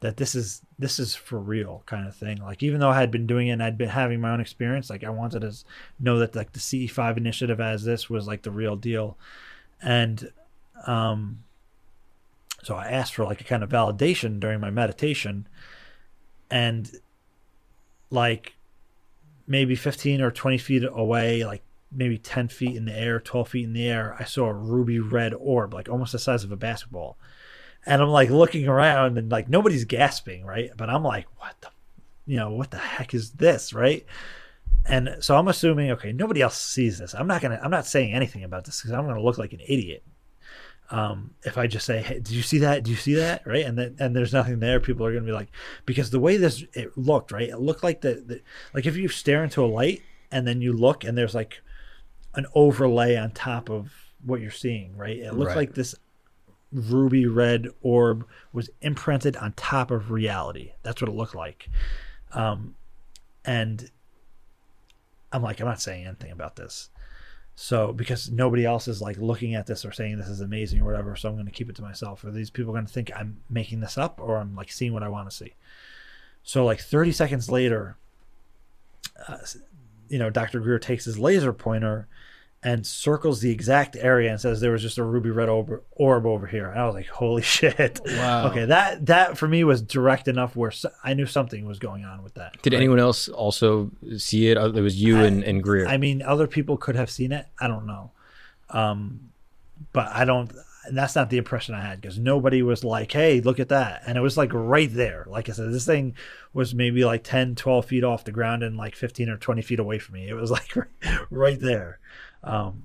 that 0.00 0.16
this 0.16 0.34
is 0.34 0.62
this 0.78 0.98
is 0.98 1.14
for 1.14 1.38
real 1.38 1.82
kind 1.86 2.06
of 2.06 2.14
thing. 2.14 2.38
Like 2.38 2.62
even 2.62 2.80
though 2.80 2.90
I 2.90 3.00
had 3.00 3.10
been 3.10 3.26
doing 3.26 3.48
it 3.48 3.52
and 3.52 3.62
I'd 3.62 3.78
been 3.78 3.88
having 3.88 4.20
my 4.20 4.30
own 4.30 4.40
experience, 4.40 4.90
like 4.90 5.04
I 5.04 5.10
wanted 5.10 5.40
to 5.40 5.52
know 5.98 6.18
that 6.18 6.36
like 6.36 6.52
the 6.52 6.60
CE5 6.60 7.16
initiative 7.16 7.60
as 7.60 7.84
this 7.84 8.08
was 8.08 8.26
like 8.26 8.42
the 8.42 8.50
real 8.50 8.76
deal. 8.76 9.16
And 9.82 10.30
um 10.86 11.44
so 12.62 12.74
I 12.74 12.88
asked 12.88 13.14
for 13.14 13.24
like 13.24 13.40
a 13.40 13.44
kind 13.44 13.62
of 13.62 13.70
validation 13.70 14.40
during 14.40 14.60
my 14.60 14.70
meditation 14.70 15.48
and 16.50 16.90
like 18.10 18.54
maybe 19.46 19.74
15 19.74 20.20
or 20.20 20.30
20 20.30 20.58
feet 20.58 20.82
away, 20.90 21.44
like 21.44 21.62
maybe 21.90 22.18
10 22.18 22.48
feet 22.48 22.76
in 22.76 22.84
the 22.84 22.92
air, 22.92 23.20
12 23.20 23.48
feet 23.48 23.64
in 23.64 23.72
the 23.72 23.86
air, 23.86 24.16
I 24.18 24.24
saw 24.24 24.46
a 24.46 24.52
ruby 24.52 24.98
red 24.98 25.32
orb, 25.34 25.72
like 25.72 25.88
almost 25.88 26.12
the 26.12 26.18
size 26.18 26.44
of 26.44 26.52
a 26.52 26.56
basketball 26.56 27.16
and 27.86 28.02
I'm 28.02 28.10
like 28.10 28.30
looking 28.30 28.68
around 28.68 29.18
and 29.18 29.30
like 29.30 29.48
nobody's 29.48 29.84
gasping, 29.84 30.44
right? 30.44 30.70
But 30.76 30.90
I'm 30.90 31.02
like, 31.02 31.26
what 31.38 31.54
the 31.60 31.68
you 32.26 32.36
know, 32.36 32.50
what 32.50 32.70
the 32.70 32.78
heck 32.78 33.14
is 33.14 33.30
this, 33.32 33.72
right? 33.72 34.04
And 34.86 35.16
so 35.20 35.36
I'm 35.36 35.48
assuming, 35.48 35.90
okay, 35.92 36.12
nobody 36.12 36.40
else 36.40 36.56
sees 36.58 36.98
this. 36.98 37.14
I'm 37.14 37.26
not 37.26 37.42
gonna, 37.42 37.60
I'm 37.62 37.70
not 37.70 37.86
saying 37.86 38.14
anything 38.14 38.42
about 38.44 38.64
this 38.64 38.80
because 38.80 38.92
I'm 38.92 39.06
gonna 39.06 39.20
look 39.22 39.38
like 39.38 39.52
an 39.52 39.60
idiot. 39.60 40.02
Um, 40.90 41.34
if 41.44 41.58
I 41.58 41.66
just 41.66 41.84
say, 41.84 42.00
"Hey, 42.00 42.14
did 42.14 42.30
you 42.30 42.40
see 42.40 42.58
that? 42.60 42.82
Do 42.84 42.90
you 42.90 42.96
see 42.96 43.12
that?" 43.14 43.46
Right, 43.46 43.66
and 43.66 43.76
then 43.76 43.96
and 43.98 44.16
there's 44.16 44.32
nothing 44.32 44.60
there, 44.60 44.80
people 44.80 45.04
are 45.04 45.12
gonna 45.12 45.26
be 45.26 45.32
like, 45.32 45.48
because 45.84 46.10
the 46.10 46.18
way 46.20 46.38
this 46.38 46.64
it 46.72 46.96
looked, 46.96 47.30
right, 47.30 47.50
it 47.50 47.58
looked 47.60 47.84
like 47.84 48.00
the, 48.00 48.14
the 48.26 48.40
like 48.72 48.86
if 48.86 48.96
you 48.96 49.08
stare 49.08 49.44
into 49.44 49.62
a 49.62 49.66
light 49.66 50.00
and 50.32 50.46
then 50.46 50.62
you 50.62 50.72
look 50.72 51.04
and 51.04 51.18
there's 51.18 51.34
like 51.34 51.60
an 52.34 52.46
overlay 52.54 53.16
on 53.16 53.32
top 53.32 53.68
of 53.68 53.92
what 54.24 54.40
you're 54.40 54.50
seeing, 54.50 54.96
right? 54.96 55.18
It 55.18 55.34
looked 55.34 55.48
Right. 55.48 55.56
like 55.56 55.74
this 55.74 55.94
ruby 56.72 57.26
red 57.26 57.68
orb 57.82 58.26
was 58.54 58.70
imprinted 58.80 59.36
on 59.36 59.52
top 59.52 59.90
of 59.90 60.10
reality. 60.10 60.72
That's 60.82 61.00
what 61.02 61.08
it 61.10 61.14
looked 61.14 61.34
like. 61.34 61.68
Um, 62.32 62.74
and 63.44 63.90
I'm 65.32 65.42
like, 65.42 65.60
I'm 65.60 65.66
not 65.66 65.80
saying 65.80 66.06
anything 66.06 66.32
about 66.32 66.56
this. 66.56 66.90
So 67.54 67.92
because 67.92 68.30
nobody 68.30 68.64
else 68.64 68.86
is 68.86 69.02
like 69.02 69.16
looking 69.16 69.54
at 69.54 69.66
this 69.66 69.84
or 69.84 69.90
saying 69.90 70.16
this 70.16 70.28
is 70.28 70.40
amazing 70.40 70.80
or 70.80 70.84
whatever, 70.84 71.16
so 71.16 71.28
I'm 71.28 71.34
going 71.34 71.46
to 71.46 71.52
keep 71.52 71.68
it 71.68 71.76
to 71.76 71.82
myself. 71.82 72.22
Are 72.24 72.30
these 72.30 72.50
people 72.50 72.72
going 72.72 72.86
to 72.86 72.92
think 72.92 73.10
I'm 73.16 73.38
making 73.50 73.80
this 73.80 73.98
up 73.98 74.20
or 74.22 74.38
I'm 74.38 74.54
like 74.54 74.70
seeing 74.70 74.92
what 74.92 75.02
I 75.02 75.08
want 75.08 75.28
to 75.28 75.36
see? 75.36 75.54
So 76.44 76.64
like 76.64 76.80
30 76.80 77.10
seconds 77.12 77.50
later, 77.50 77.96
uh, 79.26 79.38
you 80.08 80.18
know, 80.18 80.30
Dr. 80.30 80.60
Greer 80.60 80.78
takes 80.78 81.04
his 81.04 81.18
laser 81.18 81.52
pointer 81.52 82.06
and 82.62 82.84
circles 82.84 83.40
the 83.40 83.50
exact 83.52 83.96
area 83.96 84.30
and 84.32 84.40
says 84.40 84.60
there 84.60 84.72
was 84.72 84.82
just 84.82 84.98
a 84.98 85.04
ruby 85.04 85.30
red 85.30 85.48
orb, 85.48 85.80
orb 85.92 86.26
over 86.26 86.44
here. 86.46 86.68
And 86.68 86.80
I 86.80 86.86
was 86.86 86.94
like, 86.94 87.06
holy 87.06 87.42
shit. 87.56 88.00
Wow. 88.04 88.48
Okay, 88.50 88.64
that 88.64 89.06
that 89.06 89.38
for 89.38 89.46
me 89.46 89.62
was 89.62 89.80
direct 89.80 90.26
enough 90.26 90.56
where 90.56 90.72
I 91.04 91.14
knew 91.14 91.26
something 91.26 91.66
was 91.66 91.78
going 91.78 92.04
on 92.04 92.22
with 92.24 92.34
that. 92.34 92.60
Did 92.62 92.72
Right? 92.72 92.78
anyone 92.80 92.98
else 92.98 93.28
also 93.28 93.90
see 94.16 94.48
it? 94.48 94.56
It 94.56 94.80
was 94.80 95.00
you 95.00 95.18
and, 95.20 95.44
and 95.44 95.62
Greer. 95.62 95.86
I 95.86 95.98
mean, 95.98 96.20
other 96.22 96.46
people 96.48 96.76
could 96.76 96.96
have 96.96 97.10
seen 97.10 97.30
it. 97.32 97.46
I 97.60 97.68
don't 97.68 97.86
know. 97.86 98.10
Um, 98.70 99.30
but 99.92 100.08
I 100.08 100.24
don't. 100.24 100.52
That's 100.90 101.14
not 101.14 101.28
the 101.28 101.36
impression 101.38 101.74
I 101.74 101.80
had 101.82 102.00
because 102.00 102.18
nobody 102.18 102.62
was 102.62 102.82
like, 102.82 103.12
"Hey, 103.12 103.40
look 103.40 103.60
at 103.60 103.68
that," 103.68 104.02
and 104.06 104.16
it 104.16 104.20
was 104.22 104.36
like 104.38 104.50
right 104.54 104.92
there. 104.92 105.24
Like 105.28 105.48
I 105.48 105.52
said, 105.52 105.70
this 105.72 105.84
thing 105.84 106.14
was 106.54 106.74
maybe 106.74 107.04
like 107.04 107.22
10, 107.24 107.56
12 107.56 107.84
feet 107.84 108.04
off 108.04 108.24
the 108.24 108.32
ground 108.32 108.62
and 108.62 108.76
like 108.76 108.96
fifteen 108.96 109.28
or 109.28 109.36
twenty 109.36 109.60
feet 109.62 109.78
away 109.80 109.98
from 109.98 110.14
me. 110.14 110.28
It 110.28 110.34
was 110.34 110.50
like 110.50 110.74
right, 110.74 111.18
right 111.30 111.60
there. 111.60 111.98
Um, 112.42 112.84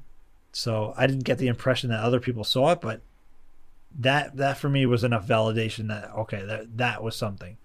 so 0.52 0.94
I 0.98 1.08
didn't 1.08 1.24
get 1.24 1.38
the 1.38 1.48
impression 1.48 1.90
that 1.90 2.00
other 2.00 2.20
people 2.20 2.44
saw 2.44 2.72
it, 2.72 2.82
but 2.82 3.02
that 4.00 4.38
that 4.38 4.58
for 4.58 4.70
me 4.70 4.86
was 4.86 5.04
enough 5.04 5.28
validation 5.28 5.88
that 5.88 6.12
okay, 6.18 6.44
that 6.46 6.78
that 6.78 7.04
was 7.04 7.16
something. 7.16 7.58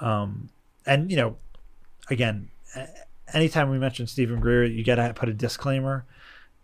Um, 0.00 0.50
and 0.86 1.10
you 1.10 1.16
know, 1.16 1.36
again, 2.10 2.50
anytime 3.32 3.70
we 3.70 3.78
mention 3.78 4.06
Steven 4.06 4.40
Greer, 4.40 4.64
you 4.64 4.84
got 4.84 4.96
to 4.96 5.14
put 5.14 5.28
a 5.28 5.34
disclaimer 5.34 6.04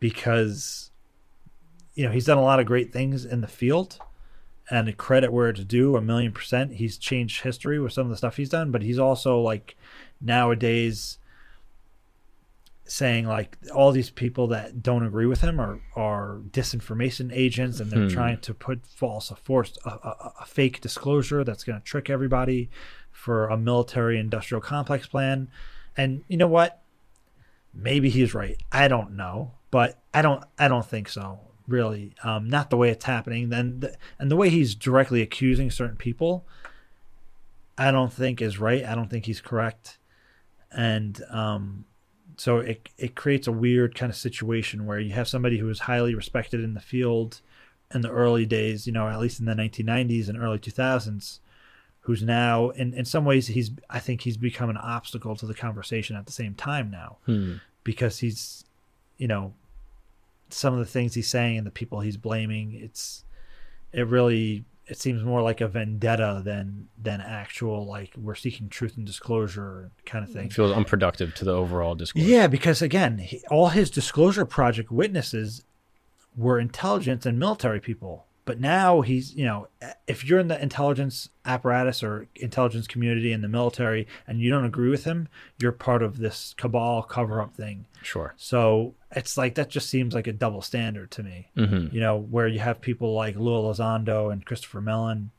because 0.00 0.90
you 1.94 2.04
know 2.04 2.10
he's 2.10 2.26
done 2.26 2.38
a 2.38 2.42
lot 2.42 2.60
of 2.60 2.66
great 2.66 2.92
things 2.92 3.24
in 3.24 3.40
the 3.40 3.46
field, 3.46 3.98
and 4.70 4.96
credit 4.96 5.32
where 5.32 5.48
it's 5.48 5.64
due, 5.64 5.96
a 5.96 6.00
million 6.00 6.32
percent. 6.32 6.74
He's 6.74 6.98
changed 6.98 7.42
history 7.42 7.78
with 7.78 7.92
some 7.92 8.06
of 8.06 8.10
the 8.10 8.16
stuff 8.16 8.36
he's 8.36 8.50
done, 8.50 8.70
but 8.70 8.82
he's 8.82 8.98
also 8.98 9.40
like 9.40 9.76
nowadays 10.20 11.18
saying 12.86 13.26
like 13.26 13.56
all 13.74 13.92
these 13.92 14.10
people 14.10 14.46
that 14.48 14.82
don't 14.82 15.04
agree 15.06 15.24
with 15.26 15.40
him 15.40 15.58
are 15.58 15.80
are 15.96 16.40
disinformation 16.50 17.30
agents 17.32 17.80
and 17.80 17.90
they're 17.90 18.02
Hmm. 18.02 18.08
trying 18.08 18.38
to 18.40 18.52
put 18.52 18.86
false 18.86 19.30
a 19.30 19.36
forced 19.36 19.78
a, 19.86 19.90
a, 19.90 20.32
a 20.40 20.44
fake 20.46 20.80
disclosure 20.82 21.44
that's 21.44 21.64
going 21.64 21.78
to 21.78 21.84
trick 21.84 22.10
everybody 22.10 22.68
for 23.10 23.48
a 23.48 23.56
military 23.56 24.18
industrial 24.18 24.60
complex 24.60 25.06
plan. 25.06 25.48
And 25.96 26.24
you 26.28 26.36
know 26.36 26.46
what? 26.48 26.82
Maybe 27.72 28.10
he's 28.10 28.34
right. 28.34 28.60
I 28.70 28.88
don't 28.88 29.12
know 29.16 29.52
but 29.70 29.98
i 30.12 30.22
don't 30.22 30.44
i 30.58 30.68
don't 30.68 30.86
think 30.86 31.08
so 31.08 31.40
really. 31.66 32.14
Um 32.22 32.48
not 32.48 32.68
the 32.70 32.76
way 32.76 32.90
it's 32.90 33.06
happening. 33.06 33.48
Then 33.48 33.80
the, 33.80 33.96
and 34.18 34.30
the 34.30 34.36
way 34.36 34.50
he's 34.50 34.74
directly 34.74 35.22
accusing 35.22 35.70
certain 35.70 35.96
people 35.96 36.46
i 37.78 37.90
don't 37.90 38.12
think 38.12 38.42
is 38.42 38.58
right. 38.60 38.84
I 38.84 38.94
don't 38.94 39.08
think 39.08 39.24
he's 39.24 39.40
correct. 39.40 39.98
And 40.70 41.20
um 41.30 41.86
so 42.36 42.58
it 42.58 42.88
it 42.98 43.14
creates 43.14 43.46
a 43.46 43.52
weird 43.52 43.94
kind 43.94 44.10
of 44.10 44.16
situation 44.16 44.86
where 44.86 44.98
you 44.98 45.12
have 45.12 45.28
somebody 45.28 45.58
who 45.58 45.68
is 45.68 45.80
highly 45.80 46.14
respected 46.14 46.60
in 46.62 46.74
the 46.74 46.80
field 46.80 47.40
in 47.94 48.00
the 48.00 48.10
early 48.10 48.44
days, 48.46 48.86
you 48.86 48.92
know, 48.92 49.08
at 49.08 49.20
least 49.20 49.38
in 49.40 49.46
the 49.46 49.54
1990s 49.54 50.28
and 50.28 50.36
early 50.38 50.58
2000s, 50.58 51.38
who's 52.00 52.22
now 52.22 52.70
in 52.70 52.92
in 52.94 53.04
some 53.04 53.24
ways 53.24 53.46
he's 53.48 53.70
I 53.88 53.98
think 54.00 54.22
he's 54.22 54.36
become 54.36 54.70
an 54.70 54.76
obstacle 54.76 55.36
to 55.36 55.46
the 55.46 55.54
conversation 55.54 56.16
at 56.16 56.26
the 56.26 56.32
same 56.32 56.54
time 56.54 56.90
now 56.90 57.18
Hmm. 57.26 57.54
because 57.84 58.18
he's 58.18 58.64
you 59.18 59.28
know 59.28 59.54
some 60.50 60.72
of 60.72 60.78
the 60.78 60.84
things 60.86 61.14
he's 61.14 61.28
saying 61.28 61.58
and 61.58 61.66
the 61.66 61.70
people 61.70 62.00
he's 62.00 62.16
blaming 62.16 62.74
it's 62.74 63.24
it 63.92 64.06
really 64.06 64.64
it 64.86 64.98
seems 64.98 65.22
more 65.24 65.40
like 65.42 65.60
a 65.60 65.68
vendetta 65.68 66.42
than 66.44 66.88
than 67.00 67.20
actual 67.20 67.86
like 67.86 68.12
we're 68.16 68.34
seeking 68.34 68.68
truth 68.68 68.96
and 68.96 69.06
disclosure 69.06 69.90
kind 70.04 70.24
of 70.24 70.30
thing 70.32 70.46
It 70.46 70.52
feels 70.52 70.72
unproductive 70.72 71.34
to 71.36 71.44
the 71.44 71.52
overall 71.52 71.94
discourse. 71.94 72.24
yeah, 72.24 72.46
because 72.46 72.82
again, 72.82 73.18
he, 73.18 73.42
all 73.50 73.68
his 73.68 73.90
disclosure 73.90 74.44
project 74.44 74.90
witnesses 74.90 75.64
were 76.36 76.58
intelligence 76.58 77.24
and 77.26 77.38
military 77.38 77.80
people. 77.80 78.26
But 78.46 78.60
now 78.60 79.00
he's, 79.00 79.34
you 79.34 79.44
know, 79.46 79.68
if 80.06 80.24
you're 80.24 80.38
in 80.38 80.48
the 80.48 80.60
intelligence 80.62 81.30
apparatus 81.46 82.02
or 82.02 82.28
intelligence 82.34 82.86
community 82.86 83.32
in 83.32 83.40
the 83.40 83.48
military 83.48 84.06
and 84.26 84.38
you 84.38 84.50
don't 84.50 84.66
agree 84.66 84.90
with 84.90 85.04
him, 85.04 85.28
you're 85.58 85.72
part 85.72 86.02
of 86.02 86.18
this 86.18 86.54
cabal 86.58 87.02
cover 87.02 87.40
up 87.40 87.54
thing. 87.54 87.86
Sure. 88.02 88.34
So 88.36 88.94
it's 89.10 89.38
like 89.38 89.54
that 89.54 89.70
just 89.70 89.88
seems 89.88 90.14
like 90.14 90.26
a 90.26 90.32
double 90.32 90.60
standard 90.60 91.10
to 91.12 91.22
me. 91.22 91.48
hmm 91.56 91.86
You 91.90 92.00
know, 92.00 92.18
where 92.18 92.46
you 92.46 92.58
have 92.58 92.82
people 92.82 93.14
like 93.14 93.36
Lue 93.36 93.52
Elizondo 93.52 94.30
and 94.30 94.44
Christopher 94.44 94.82
Mellon 94.82 95.30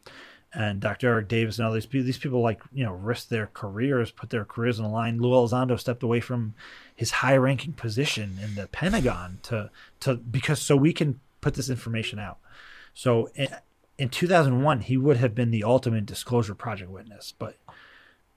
and 0.51 0.79
Dr. 0.79 1.09
Eric 1.09 1.27
Davis 1.27 1.59
and 1.59 1.67
all 1.67 1.73
these 1.73 1.85
people, 1.85 2.05
these 2.05 2.17
people 2.17 2.41
like, 2.41 2.61
you 2.73 2.83
know, 2.85 2.93
risk 2.93 3.27
their 3.27 3.51
careers, 3.53 4.09
put 4.09 4.31
their 4.31 4.45
careers 4.45 4.79
on 4.79 4.85
the 4.85 4.91
line. 4.91 5.19
Lue 5.19 5.29
Elizondo 5.29 5.79
stepped 5.79 6.01
away 6.01 6.21
from 6.21 6.55
his 6.95 7.11
high 7.11 7.37
ranking 7.37 7.73
position 7.73 8.39
in 8.41 8.55
the 8.55 8.67
Pentagon 8.67 9.39
to, 9.43 9.69
to, 9.99 10.15
because 10.15 10.59
so 10.59 10.75
we 10.75 10.91
can 10.91 11.19
put 11.41 11.53
this 11.53 11.69
information 11.69 12.17
out. 12.17 12.39
So 12.95 13.29
in, 13.35 13.49
in 13.99 14.09
2001, 14.09 14.79
he 14.81 14.97
would 14.97 15.17
have 15.17 15.35
been 15.35 15.51
the 15.51 15.63
ultimate 15.63 16.05
disclosure 16.07 16.55
project 16.55 16.89
witness, 16.89 17.33
but 17.37 17.57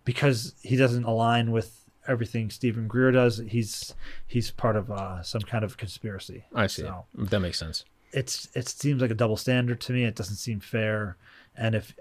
because 0.05 0.55
he 0.63 0.77
doesn't 0.77 1.05
align 1.05 1.51
with 1.51 1.85
everything 2.07 2.51
Steven 2.51 2.89
Greer 2.89 3.13
does, 3.13 3.39
he's, 3.49 3.95
he's 4.27 4.51
part 4.51 4.77
of 4.77 4.91
uh, 4.91 5.23
some 5.23 5.43
kind 5.43 5.65
of 5.65 5.77
conspiracy. 5.77 6.45
I 6.55 6.67
see. 6.67 6.83
So- 6.83 7.07
That 7.15 7.41
makes 7.41 7.59
sense. 7.59 7.85
it's 8.13 8.49
it 8.55 8.69
seems 8.69 9.01
like 9.03 9.11
a 9.11 9.15
double 9.15 9.37
standard 9.37 9.81
to 9.83 9.93
me. 9.93 10.05
It 10.05 10.15
doesn't 10.17 10.37
seem 10.37 10.61
fair. 10.61 11.17
And 11.57 11.75
if 11.75 11.95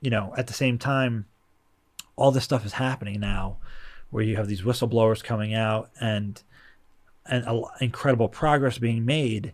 you 0.00 0.08
know, 0.10 0.32
at 0.38 0.46
the 0.46 0.54
same 0.54 0.78
time, 0.78 1.26
all 2.16 2.30
this 2.32 2.44
stuff 2.44 2.64
is 2.64 2.72
happening 2.74 3.20
now, 3.20 3.58
where 4.10 4.24
you 4.24 4.36
have 4.36 4.48
these 4.48 4.62
whistleblowers 4.62 5.22
coming 5.22 5.52
out 5.54 5.90
and 6.00 6.42
and 7.26 7.44
a, 7.46 7.62
incredible 7.80 8.28
progress 8.28 8.78
being 8.78 9.04
made. 9.04 9.52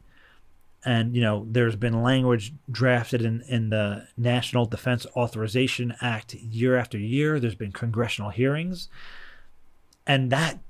And 0.86 1.16
you 1.16 1.20
know, 1.20 1.46
there's 1.50 1.76
been 1.76 2.02
language 2.02 2.54
drafted 2.70 3.20
in 3.20 3.42
in 3.42 3.70
the 3.70 4.06
National 4.16 4.64
Defense 4.66 5.04
Authorization 5.16 5.94
Act 6.00 6.32
year 6.34 6.76
after 6.76 6.96
year. 6.96 7.40
There's 7.40 7.56
been 7.56 7.72
congressional 7.72 8.30
hearings, 8.30 8.88
and 10.06 10.30
that 10.30 10.60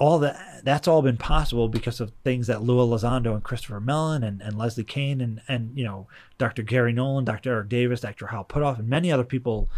all 0.00 0.18
that 0.18 0.62
that's 0.64 0.88
all 0.88 1.02
been 1.02 1.18
possible 1.18 1.68
because 1.68 2.00
of 2.00 2.10
things 2.24 2.46
that 2.46 2.62
Lue 2.62 2.78
Elizondo 2.78 3.34
and 3.34 3.44
Christopher 3.44 3.80
Mellon 3.80 4.24
and, 4.24 4.40
and 4.40 4.58
Leslie 4.58 4.82
Kean 4.82 5.20
and 5.20 5.42
and 5.46 5.78
you 5.78 5.84
know 5.84 6.08
Dr. 6.38 6.62
Garry 6.62 6.92
Nolan, 6.92 7.26
Dr. 7.26 7.52
Eric 7.52 7.68
Davis, 7.68 8.00
Dr. 8.00 8.28
Hal 8.28 8.44
Puthoff, 8.44 8.78
and 8.78 8.88
many 8.88 9.12
other 9.12 9.24
people 9.24 9.68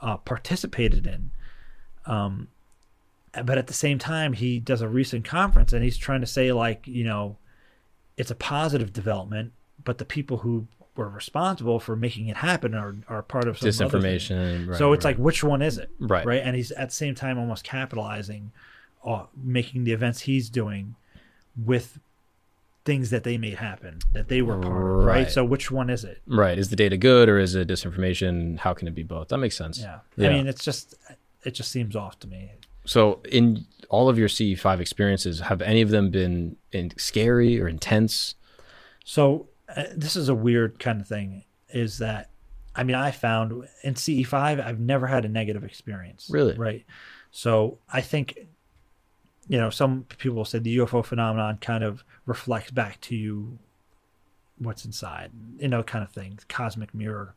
uh, 0.00 0.16
participated 0.16 1.06
in. 1.06 1.30
Um, 2.06 2.48
but 3.44 3.58
at 3.58 3.66
the 3.66 3.74
same 3.74 3.98
time, 3.98 4.32
he 4.32 4.58
does 4.58 4.80
a 4.80 4.88
recent 4.88 5.26
conference 5.26 5.74
and 5.74 5.84
he's 5.84 5.98
trying 5.98 6.22
to 6.22 6.26
say 6.26 6.52
like 6.52 6.86
you 6.86 7.04
know, 7.04 7.36
it's 8.16 8.30
a 8.30 8.34
positive 8.34 8.92
development, 8.92 9.52
but 9.84 9.98
the 9.98 10.04
people 10.04 10.38
who 10.38 10.66
were 10.96 11.08
responsible 11.08 11.78
for 11.78 11.94
making 11.94 12.28
it 12.28 12.38
happen 12.38 12.74
are 12.74 12.96
are 13.08 13.22
part 13.22 13.46
of 13.46 13.58
some. 13.58 13.68
Disinformation. 13.68 14.68
Right, 14.68 14.78
so 14.78 14.92
it's 14.92 15.04
right. 15.04 15.16
like, 15.16 15.24
which 15.24 15.44
one 15.44 15.62
is 15.62 15.78
it? 15.78 15.90
Right. 16.00 16.24
Right. 16.24 16.42
And 16.42 16.56
he's 16.56 16.70
at 16.72 16.88
the 16.88 16.94
same 16.94 17.14
time 17.14 17.38
almost 17.38 17.64
capitalizing, 17.64 18.52
uh, 19.04 19.24
making 19.36 19.84
the 19.84 19.92
events 19.92 20.22
he's 20.22 20.48
doing 20.48 20.94
with 21.62 21.98
things 22.86 23.10
that 23.10 23.24
they 23.24 23.36
made 23.36 23.54
happen, 23.54 23.98
that 24.12 24.28
they 24.28 24.40
were 24.40 24.58
part 24.58 24.66
of. 24.66 25.04
Right. 25.04 25.16
Right. 25.16 25.30
So 25.30 25.44
which 25.44 25.70
one 25.70 25.90
is 25.90 26.04
it? 26.04 26.22
Right. 26.26 26.56
Is 26.56 26.70
the 26.70 26.76
data 26.76 26.96
good 26.96 27.28
or 27.28 27.38
is 27.38 27.54
it 27.54 27.68
disinformation? 27.68 28.58
How 28.58 28.74
can 28.74 28.86
it 28.88 28.94
be 28.94 29.02
both? 29.02 29.28
That 29.28 29.38
makes 29.38 29.56
sense. 29.56 29.80
Yeah. 29.80 29.98
Yeah. 30.16 30.28
I 30.28 30.32
mean, 30.32 30.46
it's 30.46 30.64
just, 30.64 30.94
it 31.44 31.50
just 31.50 31.70
seems 31.70 31.96
off 31.96 32.18
to 32.20 32.28
me. 32.28 32.52
So, 32.86 33.20
in 33.30 33.66
all 33.88 34.08
of 34.08 34.18
your 34.18 34.28
CE5 34.28 34.80
experiences, 34.80 35.40
have 35.40 35.62
any 35.62 35.82
of 35.82 35.90
them 35.90 36.10
been 36.10 36.56
in 36.72 36.92
scary 36.96 37.60
or 37.60 37.68
intense? 37.68 38.34
So 39.04 39.48
uh, 39.74 39.84
this 39.94 40.16
is 40.16 40.28
a 40.28 40.34
weird 40.34 40.78
kind 40.78 41.00
of 41.00 41.06
thing 41.06 41.44
is 41.70 41.98
that 41.98 42.30
I 42.74 42.82
mean, 42.82 42.94
I 42.94 43.10
found 43.10 43.66
in 43.82 43.94
CE5, 43.94 44.62
I've 44.62 44.78
never 44.78 45.06
had 45.06 45.24
a 45.24 45.28
negative 45.28 45.64
experience. 45.64 46.28
Really? 46.30 46.54
Right. 46.54 46.84
So 47.30 47.78
I 47.90 48.02
think, 48.02 48.38
you 49.48 49.56
know, 49.56 49.70
some 49.70 50.04
people 50.18 50.44
say 50.44 50.58
the 50.58 50.76
UFO 50.78 51.02
phenomenon 51.02 51.56
kind 51.58 51.82
of 51.82 52.04
reflects 52.26 52.70
back 52.70 53.00
to 53.02 53.16
you 53.16 53.58
what's 54.58 54.84
inside, 54.84 55.30
you 55.58 55.68
know, 55.68 55.82
kind 55.82 56.04
of 56.04 56.10
thing, 56.10 56.38
cosmic 56.48 56.94
mirror 56.94 57.34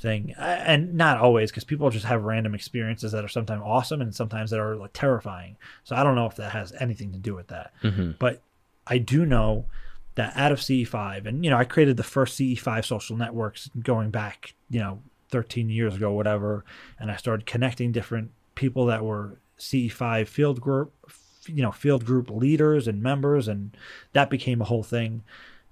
thing. 0.00 0.34
And 0.38 0.94
not 0.94 1.18
always, 1.18 1.50
because 1.50 1.64
people 1.64 1.90
just 1.90 2.06
have 2.06 2.24
random 2.24 2.54
experiences 2.54 3.12
that 3.12 3.24
are 3.24 3.28
sometimes 3.28 3.62
awesome 3.64 4.00
and 4.00 4.14
sometimes 4.14 4.50
that 4.50 4.60
are 4.60 4.76
like 4.76 4.92
terrifying. 4.92 5.56
So 5.84 5.96
I 5.96 6.02
don't 6.02 6.14
know 6.14 6.26
if 6.26 6.36
that 6.36 6.52
has 6.52 6.72
anything 6.78 7.12
to 7.12 7.18
do 7.18 7.34
with 7.34 7.48
that. 7.48 7.72
Mm-hmm. 7.82 8.12
But 8.18 8.42
I 8.86 8.98
do 8.98 9.26
know 9.26 9.66
that 10.16 10.36
out 10.36 10.52
of 10.52 10.60
CE5, 10.60 11.26
and 11.26 11.44
you 11.44 11.50
know, 11.50 11.58
I 11.58 11.64
created 11.64 11.96
the 11.98 12.02
first 12.02 12.38
CE5 12.38 12.84
social 12.86 13.16
networks 13.16 13.68
going 13.82 14.10
back, 14.10 14.54
you 14.70 14.80
know, 14.80 15.02
13 15.30 15.68
years 15.68 15.96
ago, 15.96 16.12
whatever, 16.12 16.64
and 16.98 17.10
I 17.10 17.16
started 17.16 17.46
connecting 17.46 17.92
different 17.92 18.30
people 18.54 18.86
that 18.86 19.04
were 19.04 19.40
CE5 19.58 20.26
field 20.26 20.60
group, 20.60 20.94
you 21.46 21.62
know, 21.62 21.72
field 21.72 22.06
group 22.06 22.30
leaders 22.30 22.88
and 22.88 23.02
members, 23.02 23.46
and 23.46 23.76
that 24.12 24.30
became 24.30 24.62
a 24.62 24.64
whole 24.66 24.82
thing. 24.82 25.22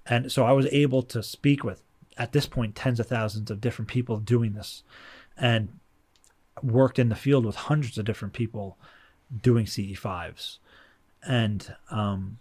And 0.05 0.31
so 0.31 0.45
I 0.45 0.51
was 0.51 0.67
able 0.67 1.01
to 1.03 1.23
speak 1.23 1.63
with, 1.63 1.81
at 2.17 2.31
this 2.31 2.45
point, 2.45 2.75
tens 2.75 2.99
of 2.99 3.07
thousands 3.07 3.51
of 3.51 3.61
different 3.61 3.89
people 3.89 4.17
doing 4.17 4.53
this, 4.53 4.83
and 5.37 5.79
worked 6.63 6.97
in 6.99 7.09
the 7.09 7.15
field 7.15 7.45
with 7.45 7.55
hundreds 7.55 7.97
of 7.97 8.05
different 8.05 8.33
people 8.33 8.77
doing 9.41 9.65
CE5s. 9.65 10.59
And 11.27 11.75
um, 11.91 12.37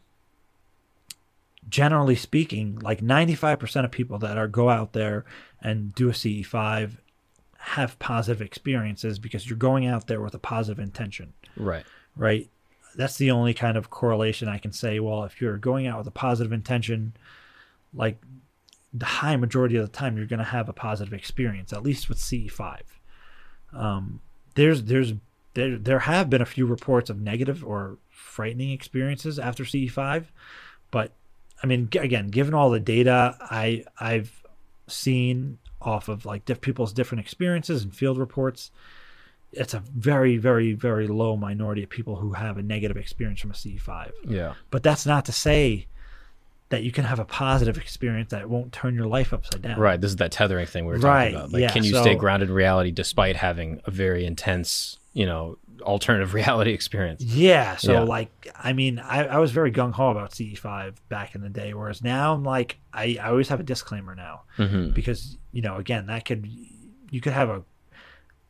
generally 1.69 2.15
speaking, 2.15 2.79
like 2.81 3.01
95% 3.01 3.85
of 3.85 3.91
people 3.91 4.19
that 4.19 4.37
are 4.39 4.49
go 4.49 4.69
out 4.71 4.93
there 4.93 5.25
and 5.61 5.95
do 5.95 6.09
a 6.09 6.13
CE5 6.13 6.99
have 7.59 7.99
positive 7.99 8.43
experiences 8.43 9.19
because 9.19 9.49
you're 9.49 9.57
going 9.57 9.87
out 9.87 10.07
there 10.07 10.21
with 10.21 10.35
a 10.35 10.39
positive 10.39 10.79
intention, 10.79 11.33
Right. 11.57 11.85
right? 12.15 12.51
That's 12.95 13.17
the 13.17 13.31
only 13.31 13.55
kind 13.55 13.77
of 13.77 13.91
correlation 13.91 14.49
I 14.49 14.59
can 14.59 14.73
say. 14.73 15.01
Well, 15.01 15.25
if 15.25 15.41
you're 15.41 15.57
going 15.57 15.87
out 15.87 15.99
with 15.99 16.07
a 16.07 16.13
positive 16.13 16.53
intention, 16.53 17.15
like 17.95 18.21
the 18.95 19.07
high 19.07 19.37
majority 19.37 19.77
of 19.77 19.85
the 19.85 19.93
time, 19.93 20.17
you're 20.17 20.27
going 20.27 20.39
to 20.39 20.45
have 20.45 20.69
a 20.69 20.73
positive 20.73 21.13
experience, 21.13 21.73
at 21.73 21.83
least 21.83 22.09
with 22.09 22.19
CE5. 22.19 22.81
Um, 23.73 24.21
there's 24.55 24.85
there's 24.85 25.15
there 25.55 25.77
there 25.77 25.99
have 25.99 26.31
been 26.31 26.41
a 26.41 26.47
few 26.47 26.65
reports 26.65 27.11
of 27.11 27.21
negative 27.21 27.65
or 27.65 27.99
frightening 28.09 28.71
experiences 28.71 29.39
after 29.39 29.65
CE5, 29.65 30.27
but 30.93 31.13
I 31.61 31.67
mean, 31.67 31.89
again, 31.99 32.29
given 32.29 32.55
all 32.55 32.71
the 32.71 32.79
data 32.79 33.37
I 33.41 33.85
I've 33.99 34.45
seen 34.87 35.59
off 35.83 36.09
of 36.09 36.25
like 36.25 36.45
diff- 36.45 36.61
people's 36.61 36.93
different 36.93 37.21
experiences 37.21 37.83
and 37.83 37.95
field 37.95 38.17
reports, 38.17 38.71
it's 39.53 39.75
a 39.75 39.81
very 39.81 40.37
very 40.37 40.73
very 40.73 41.09
low 41.09 41.37
minority 41.37 41.83
of 41.83 41.91
people 41.91 42.17
who 42.17 42.35
have 42.35 42.59
a 42.59 42.63
negative 42.63 42.97
experience 42.97 43.41
from 43.41 43.51
a 43.51 43.55
CE5. 43.55 44.13
Yeah. 44.29 44.55
But 44.71 44.85
that's 44.85 45.05
not 45.05 45.25
to 45.25 45.33
say 45.33 45.87
that 46.71 46.83
you 46.83 46.91
can 46.91 47.05
have 47.05 47.19
a 47.19 47.25
positive 47.25 47.77
experience 47.77 48.31
that 48.31 48.49
won't 48.49 48.73
turn 48.73 48.95
your 48.95 49.07
life 49.07 49.33
upside 49.33 49.63
down. 49.63 49.79
Right. 49.79 50.01
This 50.01 50.11
is 50.11 50.17
that 50.17 50.33
tethering 50.33 50.67
thing 50.67 50.87
we 50.87 50.93
were 50.93 50.99
talking 50.99 51.09
Right, 51.11 51.35
about. 51.35 51.53
Like, 51.53 51.61
yeah, 51.63 51.71
can 51.73 51.85
you 51.85 51.93
so- 51.93 52.03
stay 52.03 52.15
grounded 52.15 52.49
in 52.49 52.55
reality 52.55 52.91
despite 52.91 53.37
having 53.37 53.81
a 53.85 53.91
very 53.91 54.25
intense, 54.25 54.99
you 55.13 55.27
know, 55.27 55.59
alternative 55.83 56.33
reality 56.41 56.73
experience? 56.73 57.23
Yeah. 57.23 57.77
So 57.77 57.93
Yeah. 57.93 58.01
like, 58.01 58.49
I 58.59 58.73
mean, 58.73 58.99
I, 58.99 59.25
I 59.27 59.39
was 59.39 59.53
very 59.53 59.71
gung 59.71 59.93
ho 59.93 60.09
about 60.11 60.31
CE5 60.33 60.95
back 61.09 61.35
in 61.35 61.43
the 61.43 61.51
day, 61.51 61.75
whereas 61.75 62.03
now 62.03 62.33
I'm 62.35 62.45
like, 62.45 62.79
I, 62.93 63.19
I 63.21 63.29
always 63.29 63.49
have 63.49 63.61
a 63.61 63.65
disclaimer 63.65 64.15
now 64.15 64.43
hmm 64.57 64.91
because 64.91 65.37
you 65.53 65.63
know, 65.63 65.77
again, 65.77 66.07
that 66.07 66.25
could 66.25 66.49
you 67.11 67.21
could 67.21 67.35
have 67.35 67.49
a 67.51 67.63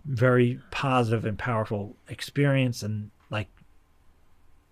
very 0.07 0.61
positive 0.71 1.25
and 1.25 1.39
powerful 1.39 1.97
experience, 2.09 2.83
and 2.83 3.11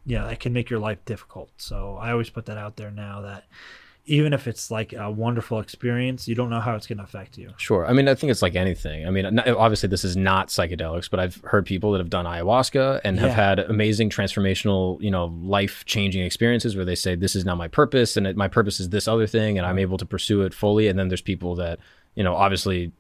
you 0.05 0.17
that 0.17 0.41
can 0.41 0.53
make 0.53 0.71
your 0.71 0.81
life 0.81 1.05
difficult. 1.05 1.51
So 1.57 1.97
I 2.01 2.11
always 2.13 2.31
put 2.31 2.47
that 2.47 2.59
out 2.59 2.77
there 2.77 2.91
now 2.91 3.21
that 3.23 3.45
even 4.05 4.33
if 4.33 4.49
it's 4.49 4.71
like 4.71 4.93
a 4.93 5.09
wonderful 5.09 5.61
experience, 5.61 6.27
you 6.27 6.35
don't 6.35 6.51
know 6.51 6.59
how 6.59 6.75
it's 6.75 6.89
going 6.89 6.99
to 6.99 7.05
affect 7.05 7.39
you. 7.39 7.53
Sure. 7.57 7.87
I 7.87 7.93
mean, 7.93 8.09
I 8.09 8.17
think 8.17 8.33
it's 8.33 8.43
like 8.43 8.57
anything. 8.57 9.07
I 9.07 9.11
mean, 9.11 9.39
obviously, 9.39 9.89
this 9.89 10.03
is 10.03 10.17
not 10.17 10.49
psychedelics, 10.49 11.09
but 11.09 11.21
I've 11.21 11.37
heard 11.45 11.67
people 11.67 11.93
that 11.93 11.99
have 11.99 12.11
done 12.11 12.25
ayahuasca 12.25 13.03
and 13.05 13.19
have 13.21 13.31
had 13.31 13.61
amazing 13.61 14.11
transformational, 14.11 15.01
you 15.01 15.11
know, 15.11 15.27
life 15.43 15.85
changing 15.85 16.25
experiences 16.25 16.75
where 16.75 16.85
they 16.85 16.97
say, 16.97 17.15
This 17.15 17.37
is 17.37 17.45
now 17.45 17.55
my 17.55 17.69
purpose, 17.69 18.17
and 18.17 18.27
it, 18.27 18.37
my 18.37 18.49
purpose 18.49 18.81
is 18.81 18.89
this 18.89 19.07
other 19.07 19.29
thing, 19.29 19.57
and 19.57 19.67
I'm 19.67 19.79
able 19.79 19.99
to 19.99 20.07
pursue 20.07 20.43
it 20.43 20.53
fully. 20.53 20.89
And 20.89 20.99
then 20.99 21.07
there's 21.07 21.23
people 21.23 21.55
that, 21.57 21.79
you 22.17 22.25
know, 22.25 22.35
obviously 22.35 22.91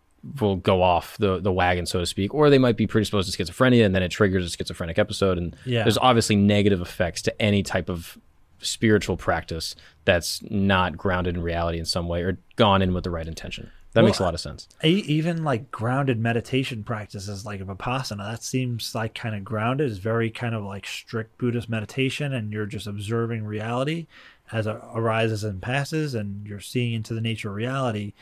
will 0.41 0.57
go 0.57 0.83
off 0.83 1.17
the, 1.19 1.41
the 1.41 1.53
wagon, 1.53 1.85
so 1.87 1.99
to 1.99 2.07
speak, 2.07 2.33
or 2.35 2.49
they 2.49 2.59
might 2.59 2.77
be 2.77 2.87
predisposed 2.87 3.33
to 3.33 3.45
schizophrenia 3.45 3.85
and 3.85 3.95
then 3.95 4.03
it 4.03 4.11
triggers 4.11 4.47
a 4.47 4.51
schizophrenic 4.57 4.99
episode. 4.99 5.37
And 5.39 5.57
Yeah. 5.65 5.83
there's 5.83 5.99
obviously 5.99 6.37
negative 6.37 6.81
effects 6.81 7.23
to 7.23 7.43
any 7.43 7.63
type 7.63 7.89
of 7.89 8.17
spiritual 8.61 9.17
practice 9.17 9.75
that's 10.05 10.41
not 10.49 10.97
grounded 10.97 11.35
in 11.37 11.43
reality 11.43 11.79
in 11.79 11.85
some 11.85 12.07
way 12.07 12.23
or 12.23 12.39
gone 12.57 12.83
in 12.83 12.95
with 12.95 13.03
the 13.05 13.11
right 13.11 13.27
intention. 13.27 13.71
That 13.95 14.03
Well, 14.03 14.09
makes 14.09 14.21
a 14.21 14.23
lot 14.23 14.33
of 14.33 14.41
sense. 14.41 14.69
Even 14.83 15.45
like 15.45 15.71
grounded 15.71 16.19
meditation 16.19 16.83
practices 16.85 17.45
like 17.45 17.61
vipassana 17.61 18.31
that 18.31 18.43
seems 18.43 18.95
like 18.95 19.15
kind 19.15 19.35
of 19.35 19.45
grounded 19.45 19.91
is 19.91 19.99
very 19.99 20.31
kind 20.31 20.55
of 20.55 20.63
like 20.65 20.87
strict 20.87 21.37
buddhist 21.37 21.69
meditation 21.69 22.33
and 22.33 22.53
you're 22.53 22.65
just 22.65 22.87
observing 22.87 23.45
reality 23.45 24.07
as 24.51 24.67
it 24.67 24.77
arises 24.95 25.45
and 25.45 25.61
passes 25.61 26.15
and 26.15 26.47
you're 26.47 26.61
seeing 26.61 26.95
into 26.95 27.13
the 27.13 27.21
nature 27.21 27.49
of 27.51 27.55
reality 27.55 28.13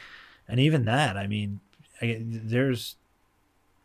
and 0.49 0.59
even 0.59 0.85
that 0.87 1.17
i 1.17 1.27
mean 1.29 1.61
there's 2.01 2.97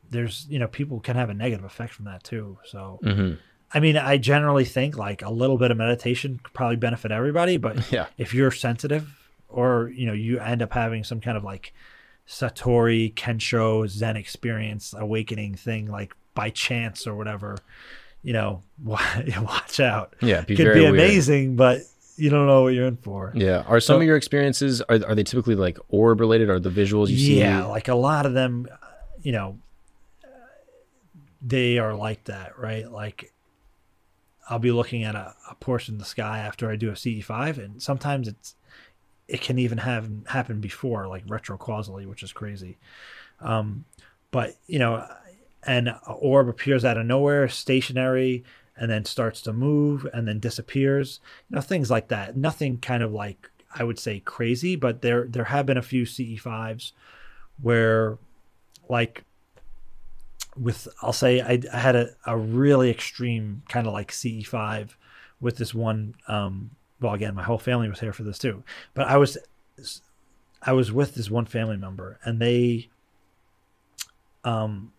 there's 0.10 0.46
you 0.50 0.60
know 0.60 0.68
people 0.68 1.00
can 1.00 1.16
have 1.16 1.30
a 1.30 1.34
negative 1.34 1.66
effect 1.66 1.94
from 1.94 2.06
that 2.06 2.24
too 2.24 2.58
so 2.66 3.00
hmm 3.04 3.34
i 3.74 3.80
mean 3.80 3.98
i 3.98 4.18
generally 4.18 4.64
think 4.66 4.96
like 4.98 5.22
a 5.24 5.30
little 5.32 5.58
bit 5.58 5.72
of 5.72 5.78
meditation 5.78 6.40
could 6.44 6.54
probably 6.54 6.76
benefit 6.76 7.12
everybody 7.12 7.58
but 7.58 7.92
Yeah. 7.92 8.06
if 8.18 8.34
you're 8.34 8.52
sensitive 8.52 9.10
or 9.50 9.92
you 9.96 10.06
know 10.06 10.14
you 10.14 10.40
end 10.40 10.62
up 10.62 10.72
having 10.74 11.04
some 11.04 11.20
kind 11.22 11.36
of 11.38 11.44
like 11.44 11.74
satori 12.28 13.14
kensho 13.14 13.88
zen 13.88 14.16
experience 14.18 14.94
awakening 14.98 15.56
thing 15.56 15.88
like 15.88 16.14
by 16.34 16.50
chance 16.50 17.08
or 17.08 17.16
whatever 17.16 17.58
you 18.24 18.34
know 18.34 18.62
watch 18.84 19.80
out 19.80 20.16
Yeah, 20.22 20.42
be 20.42 20.56
could 20.56 20.74
be 20.74 20.82
weird. 20.82 20.94
amazing 20.96 21.56
but 21.56 21.82
you 22.18 22.30
don't 22.30 22.48
know 22.48 22.64
what 22.64 22.74
you're 22.74 22.88
in 22.88 22.98
for 22.98 23.32
Yeah. 23.36 23.64
Are 23.68 23.80
some 23.80 23.96
So- 23.96 23.98
of 24.02 24.04
your 24.04 24.16
experiences 24.18 24.82
are 24.84 25.00
are 25.06 25.16
they 25.16 25.24
typically 25.24 25.56
like 25.56 25.78
orb 25.90 26.20
related? 26.20 26.50
Are 26.50 26.60
the 26.60 26.70
visuals 26.70 27.10
you 27.10 27.18
see? 27.18 27.40
yeah 27.40 27.66
like 27.66 27.88
a 27.88 27.96
lot 27.96 28.26
of 28.26 28.34
them 28.34 28.68
you 29.22 29.32
know 29.32 29.58
they 31.42 31.78
are 31.78 31.94
like 31.94 32.24
that 32.26 32.58
right 32.58 32.92
like 32.92 33.32
i'll 34.50 34.60
be 34.60 34.72
looking 34.72 35.04
at 35.04 35.16
a, 35.16 35.34
a 35.50 35.56
portion 35.56 35.96
of 35.96 36.00
the 36.00 36.06
sky 36.06 36.40
after 36.40 36.70
i 36.70 36.76
do 36.76 36.90
a 36.90 36.94
ce5 36.94 37.58
and 37.58 37.82
sometimes 37.82 38.28
it's 38.28 38.56
it 39.28 39.42
can 39.42 39.58
even 39.60 39.80
have 39.80 40.10
happen 40.28 40.60
before 40.60 41.08
like 41.08 41.26
retrocausally 41.28 42.06
which 42.08 42.24
is 42.24 42.32
crazy 42.32 42.78
um 43.42 43.86
but 44.32 44.56
you 44.68 44.80
know 44.80 45.06
an 45.64 45.94
orb 46.08 46.48
appears 46.48 46.86
out 46.86 46.98
of 46.98 47.06
nowhere 47.06 47.48
stationary 47.50 48.44
and 48.78 48.92
then 48.92 49.06
starts 49.06 49.42
to 49.42 49.54
move 49.54 50.08
and 50.14 50.28
then 50.28 50.40
disappears. 50.40 51.20
You 51.50 51.56
know 51.56 51.62
things 51.62 51.90
like 51.90 52.10
that. 52.10 52.36
Nothing 52.36 52.78
kind 52.80 53.04
of 53.04 53.12
like 53.12 53.50
i 53.76 53.84
would 53.84 54.00
say 54.00 54.20
crazy 54.20 54.76
but 54.76 55.02
there 55.02 55.26
there 55.28 55.46
have 55.46 55.66
been 55.66 55.78
a 55.78 55.82
few 55.82 56.04
ce5s 56.04 56.94
where 57.62 58.18
like 58.90 59.24
with 60.58 60.88
i'll 61.02 61.14
say 61.14 61.42
i, 61.42 61.60
I 61.72 61.78
had 61.78 61.96
a, 61.96 62.10
a 62.26 62.38
really 62.38 62.90
extreme 62.90 63.64
kind 63.68 63.86
of 63.86 63.94
like 63.94 64.12
ce5 64.12 64.92
with 65.42 65.58
this 65.58 65.74
one 65.74 66.16
um 66.28 66.72
well 67.02 67.14
again 67.14 67.36
my 67.36 67.44
whole 67.44 67.58
family 67.58 67.90
was 67.90 68.00
here 68.00 68.14
for 68.14 68.24
this 68.24 68.40
too 68.40 68.64
but 68.94 69.08
i 69.08 69.18
was 69.18 69.38
i 70.62 70.72
was 70.72 70.92
with 70.92 71.16
this 71.16 71.30
one 71.30 71.46
family 71.46 71.78
member 71.78 72.20
and 72.24 72.40
they 72.40 72.90
um 74.44 74.94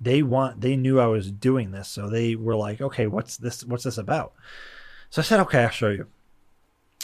they 0.00 0.22
want 0.22 0.60
they 0.60 0.76
knew 0.76 0.98
i 0.98 1.06
was 1.06 1.30
doing 1.30 1.70
this 1.70 1.88
so 1.88 2.08
they 2.08 2.34
were 2.34 2.56
like 2.56 2.80
okay 2.80 3.06
what's 3.06 3.36
this 3.36 3.64
what's 3.64 3.84
this 3.84 3.98
about? 3.98 4.32
So 5.10 5.20
i 5.20 5.24
said 5.24 5.40
okay 5.40 5.64
i'll 5.64 5.70
show 5.70 5.90
you. 5.90 6.06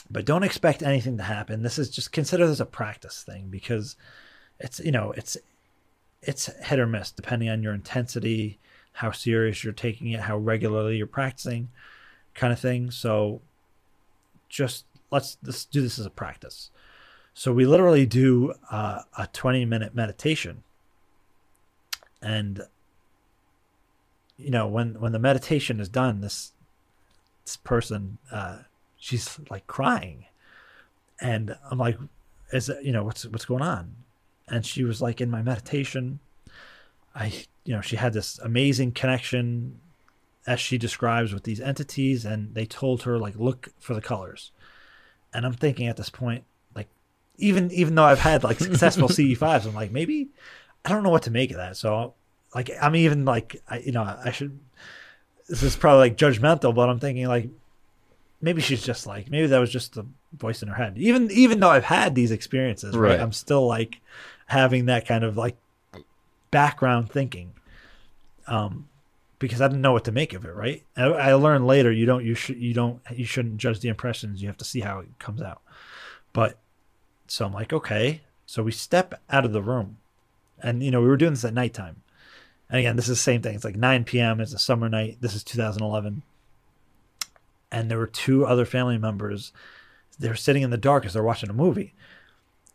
But 0.08 0.24
don't 0.24 0.44
expect 0.44 0.84
anything 0.84 1.16
to 1.16 1.24
happen. 1.24 1.62
This 1.62 1.78
is 1.78 1.90
just 1.90 2.12
consider 2.12 2.46
this 2.46 2.60
a 2.60 2.66
practice 2.66 3.22
thing 3.22 3.48
because 3.50 3.96
it's 4.60 4.80
you 4.80 4.92
know 4.92 5.12
it's 5.12 5.36
it's 6.22 6.46
hit 6.64 6.78
or 6.78 6.86
miss 6.86 7.10
depending 7.10 7.48
on 7.48 7.62
your 7.62 7.74
intensity 7.74 8.58
how 8.92 9.10
serious 9.10 9.62
you're 9.62 9.72
taking 9.72 10.12
it 10.12 10.20
how 10.20 10.38
regularly 10.38 10.96
you're 10.96 11.06
practicing 11.06 11.68
kind 12.36 12.52
of 12.52 12.60
thing. 12.60 12.90
So 12.90 13.40
just 14.48 14.84
let's 15.10 15.38
let's 15.42 15.64
do 15.64 15.82
this 15.82 15.98
as 15.98 16.06
a 16.06 16.10
practice. 16.10 16.70
So 17.34 17.52
we 17.52 17.66
literally 17.66 18.06
do 18.06 18.54
uh, 18.70 19.02
a 19.18 19.26
20 19.26 19.64
minute 19.64 19.94
meditation. 19.94 20.62
And 22.22 22.62
you 24.38 24.50
know 24.50 24.66
when 24.66 25.00
when 25.00 25.12
the 25.12 25.18
meditation 25.18 25.80
is 25.80 25.88
done 25.88 26.20
this 26.20 26.52
this 27.44 27.56
person 27.56 28.18
uh 28.30 28.58
she's 28.98 29.38
like 29.50 29.66
crying 29.66 30.26
and 31.20 31.56
i'm 31.70 31.78
like 31.78 31.96
is 32.52 32.68
it 32.68 32.82
you 32.84 32.92
know 32.92 33.04
what's 33.04 33.24
what's 33.26 33.44
going 33.44 33.62
on 33.62 33.94
and 34.48 34.64
she 34.64 34.84
was 34.84 35.02
like 35.02 35.20
in 35.20 35.30
my 35.30 35.42
meditation. 35.42 36.20
I, 37.14 37.32
you 37.64 37.74
know, 37.74 37.80
she 37.80 37.96
had 37.96 38.12
this 38.12 38.38
amazing 38.38 38.92
connection, 38.92 39.80
as 40.46 40.60
she 40.60 40.78
describes, 40.78 41.32
with 41.32 41.44
these 41.44 41.60
entities, 41.60 42.24
and 42.24 42.54
they 42.54 42.66
told 42.66 43.02
her 43.02 43.18
like 43.18 43.36
look 43.36 43.68
for 43.78 43.94
the 43.94 44.00
colors. 44.00 44.52
And 45.32 45.44
I'm 45.44 45.54
thinking 45.54 45.88
at 45.88 45.96
this 45.96 46.10
point, 46.10 46.44
like, 46.74 46.88
even 47.38 47.70
even 47.72 47.94
though 47.94 48.04
I've 48.04 48.20
had 48.20 48.44
like 48.44 48.60
successful 48.60 49.08
CE5s, 49.08 49.66
I'm 49.66 49.74
like 49.74 49.90
maybe 49.90 50.28
I 50.84 50.90
don't 50.90 51.02
know 51.02 51.10
what 51.10 51.22
to 51.24 51.30
make 51.30 51.50
of 51.50 51.56
that. 51.56 51.76
So 51.76 52.14
like 52.54 52.70
I'm 52.80 52.96
even 52.96 53.24
like 53.24 53.62
I, 53.68 53.78
you 53.78 53.92
know 53.92 54.02
I 54.02 54.30
should. 54.30 54.58
This 55.48 55.62
is 55.62 55.76
probably 55.76 56.10
like 56.10 56.16
judgmental, 56.16 56.74
but 56.74 56.88
I'm 56.88 56.98
thinking 56.98 57.26
like 57.26 57.48
maybe 58.40 58.60
she's 58.60 58.82
just 58.82 59.06
like 59.06 59.30
maybe 59.30 59.46
that 59.48 59.58
was 59.58 59.70
just 59.70 59.94
the 59.94 60.06
voice 60.32 60.62
in 60.62 60.68
her 60.68 60.74
head. 60.74 60.94
Even 60.96 61.30
even 61.30 61.60
though 61.60 61.70
I've 61.70 61.84
had 61.84 62.14
these 62.14 62.30
experiences, 62.30 62.96
right? 62.96 63.10
Right. 63.10 63.20
I'm 63.20 63.32
still 63.32 63.66
like 63.66 64.00
having 64.46 64.86
that 64.86 65.06
kind 65.06 65.24
of 65.24 65.36
like 65.36 65.56
background 66.50 67.10
thinking, 67.10 67.52
um, 68.46 68.88
because 69.38 69.60
I 69.60 69.68
didn't 69.68 69.82
know 69.82 69.92
what 69.92 70.04
to 70.04 70.12
make 70.12 70.32
of 70.32 70.44
it. 70.44 70.54
Right? 70.54 70.84
I, 70.96 71.04
I 71.04 71.34
learned 71.34 71.66
later 71.66 71.92
you 71.92 72.06
don't 72.06 72.24
you 72.24 72.34
should 72.34 72.58
you 72.58 72.74
don't 72.74 73.00
you 73.14 73.24
shouldn't 73.24 73.58
judge 73.58 73.80
the 73.80 73.88
impressions. 73.88 74.42
You 74.42 74.48
have 74.48 74.58
to 74.58 74.64
see 74.64 74.80
how 74.80 75.00
it 75.00 75.08
comes 75.18 75.42
out. 75.42 75.60
But 76.32 76.58
so 77.26 77.46
I'm 77.46 77.52
like, 77.52 77.72
okay. 77.72 78.22
So 78.46 78.62
we 78.62 78.70
step 78.72 79.20
out 79.28 79.44
of 79.44 79.52
the 79.52 79.62
room, 79.62 79.98
and 80.62 80.82
you 80.82 80.90
know 80.90 81.00
we 81.00 81.08
were 81.08 81.16
doing 81.16 81.32
this 81.32 81.44
at 81.44 81.54
nighttime. 81.54 82.02
And 82.68 82.78
again, 82.80 82.96
this 82.96 83.08
is 83.08 83.18
the 83.18 83.22
same 83.22 83.42
thing. 83.42 83.54
It's 83.54 83.64
like 83.64 83.76
9 83.76 84.04
p.m. 84.04 84.40
It's 84.40 84.54
a 84.54 84.58
summer 84.58 84.88
night. 84.88 85.18
This 85.20 85.34
is 85.34 85.44
2011 85.44 86.22
and 87.70 87.90
there 87.90 87.98
were 87.98 88.06
two 88.06 88.46
other 88.46 88.64
family 88.64 88.98
members. 88.98 89.52
They're 90.18 90.34
sitting 90.34 90.62
in 90.62 90.70
the 90.70 90.76
dark 90.76 91.04
as 91.04 91.12
they're 91.12 91.22
watching 91.22 91.50
a 91.50 91.54
movie, 91.54 91.94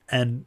and 0.10 0.46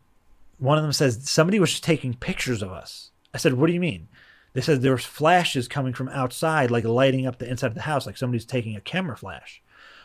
one 0.59 0.79
of 0.79 0.85
them 0.85 0.93
says 0.93 1.29
somebody 1.29 1.59
was 1.59 1.71
just 1.71 1.85
taking 1.85 2.15
pictures 2.15 2.63
of 2.63 2.71
us. 2.71 3.11
I 3.33 3.39
said, 3.39 3.55
"What 3.55 3.67
do 3.67 3.73
you 3.73 3.81
mean?" 3.81 4.09
They 4.53 4.61
said 4.61 4.83
there 4.83 4.97
flashes 4.97 5.67
coming 5.67 5.95
from 5.95 6.09
outside, 6.11 6.71
like 6.71 6.85
lighting 6.85 7.27
up 7.27 7.39
the 7.39 7.49
inside 7.49 7.69
of 7.69 7.75
the 7.75 7.83
house, 7.83 8.07
like 8.07 8.17
somebody's 8.17 8.45
taking 8.45 8.77
a 8.77 8.81
camera 8.81 9.17
flash. 9.17 9.61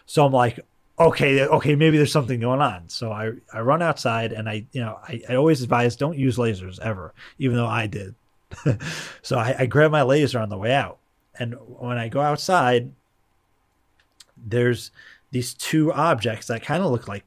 So 0.07 0.25
I'm 0.25 0.33
like, 0.33 0.59
okay, 0.97 1.45
okay, 1.45 1.75
maybe 1.75 1.97
there's 1.97 2.11
something 2.11 2.39
going 2.39 2.59
on. 2.59 2.89
So 2.89 3.11
I, 3.11 3.33
I 3.53 3.59
run 3.61 3.83
outside 3.83 4.33
and 4.33 4.49
I, 4.49 4.65
you 4.71 4.81
know, 4.81 4.97
I, 5.07 5.21
I 5.29 5.35
always 5.35 5.61
advise 5.61 5.95
don't 5.95 6.17
use 6.17 6.37
lasers 6.37 6.79
ever, 6.79 7.13
even 7.37 7.57
though 7.57 7.67
I 7.67 7.85
did. 7.85 8.15
so 9.21 9.37
I, 9.37 9.55
I 9.59 9.65
grab 9.65 9.91
my 9.91 10.01
laser 10.01 10.39
on 10.39 10.49
the 10.49 10.57
way 10.57 10.73
out. 10.73 10.97
And 11.37 11.55
when 11.67 11.97
I 11.97 12.09
go 12.09 12.21
outside, 12.21 12.91
there's 14.37 14.91
these 15.31 15.53
two 15.53 15.93
objects 15.93 16.47
that 16.47 16.63
kind 16.63 16.83
of 16.83 16.91
look 16.91 17.07
like 17.07 17.23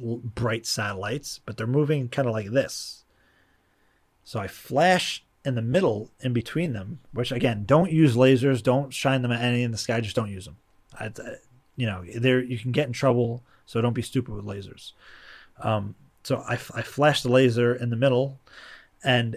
bright 0.00 0.66
satellites, 0.66 1.40
but 1.44 1.56
they're 1.56 1.66
moving 1.66 2.08
kind 2.08 2.28
of 2.28 2.34
like 2.34 2.50
this. 2.50 3.04
So 4.24 4.40
I 4.40 4.48
flash 4.48 5.24
in 5.44 5.54
the 5.54 5.62
middle 5.62 6.10
in 6.20 6.32
between 6.32 6.72
them, 6.72 6.98
which 7.12 7.30
again, 7.30 7.64
don't 7.64 7.92
use 7.92 8.16
lasers, 8.16 8.62
don't 8.62 8.92
shine 8.92 9.22
them 9.22 9.32
at 9.32 9.42
any 9.42 9.62
in 9.62 9.70
the 9.70 9.78
sky, 9.78 10.00
just 10.00 10.16
don't 10.16 10.30
use 10.30 10.44
them. 10.44 10.56
I, 10.98 11.10
you 11.76 11.86
know, 11.86 12.04
there 12.16 12.42
you 12.42 12.58
can 12.58 12.72
get 12.72 12.86
in 12.86 12.92
trouble, 12.92 13.42
so 13.64 13.80
don't 13.80 13.92
be 13.92 14.02
stupid 14.02 14.34
with 14.34 14.44
lasers. 14.44 14.92
Um, 15.60 15.94
so 16.24 16.38
I, 16.38 16.54
I 16.54 16.82
flashed 16.82 17.22
the 17.22 17.28
laser 17.28 17.74
in 17.74 17.90
the 17.90 17.96
middle, 17.96 18.40
and 19.04 19.36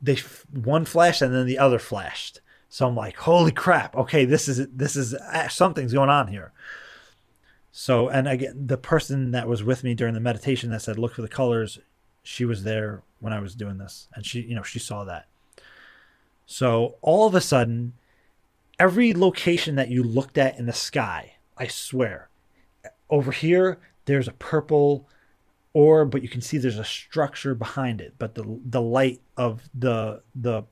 they 0.00 0.16
one 0.52 0.84
flashed 0.84 1.22
and 1.22 1.34
then 1.34 1.46
the 1.46 1.58
other 1.58 1.78
flashed. 1.78 2.40
So 2.68 2.86
I'm 2.86 2.96
like, 2.96 3.16
holy 3.16 3.52
crap! 3.52 3.96
Okay, 3.96 4.24
this 4.24 4.48
is 4.48 4.68
this 4.68 4.96
is 4.96 5.14
uh, 5.14 5.48
something's 5.48 5.92
going 5.92 6.10
on 6.10 6.28
here. 6.28 6.52
So 7.72 8.08
and 8.08 8.28
again, 8.28 8.66
the 8.66 8.76
person 8.76 9.30
that 9.30 9.48
was 9.48 9.64
with 9.64 9.84
me 9.84 9.94
during 9.94 10.14
the 10.14 10.20
meditation 10.20 10.70
that 10.70 10.82
said, 10.82 10.98
"Look 10.98 11.14
for 11.14 11.22
the 11.22 11.28
colors," 11.28 11.78
she 12.22 12.44
was 12.44 12.64
there 12.64 13.02
when 13.20 13.32
I 13.32 13.40
was 13.40 13.54
doing 13.54 13.78
this, 13.78 14.08
and 14.14 14.24
she, 14.24 14.40
you 14.42 14.54
know, 14.54 14.62
she 14.62 14.78
saw 14.78 15.04
that. 15.04 15.28
So 16.46 16.96
all 17.00 17.26
of 17.26 17.34
a 17.34 17.40
sudden, 17.40 17.94
every 18.78 19.12
location 19.12 19.74
that 19.76 19.88
you 19.88 20.02
looked 20.02 20.38
at 20.38 20.58
in 20.58 20.66
the 20.66 20.72
sky, 20.72 21.36
I 21.56 21.66
swear, 21.66 22.28
over 23.10 23.32
here 23.32 23.78
there's 24.04 24.28
a 24.28 24.32
purple 24.32 25.08
orb, 25.78 26.10
but 26.10 26.22
you 26.22 26.28
can 26.28 26.40
see 26.40 26.58
there's 26.58 26.78
a 26.78 26.84
structure 26.84 27.54
behind 27.54 28.00
it. 28.00 28.14
But 28.18 28.34
the 28.34 28.58
the 28.64 28.82
light 28.82 29.20
of 29.36 29.62
the 29.72 30.22
the 30.34 30.64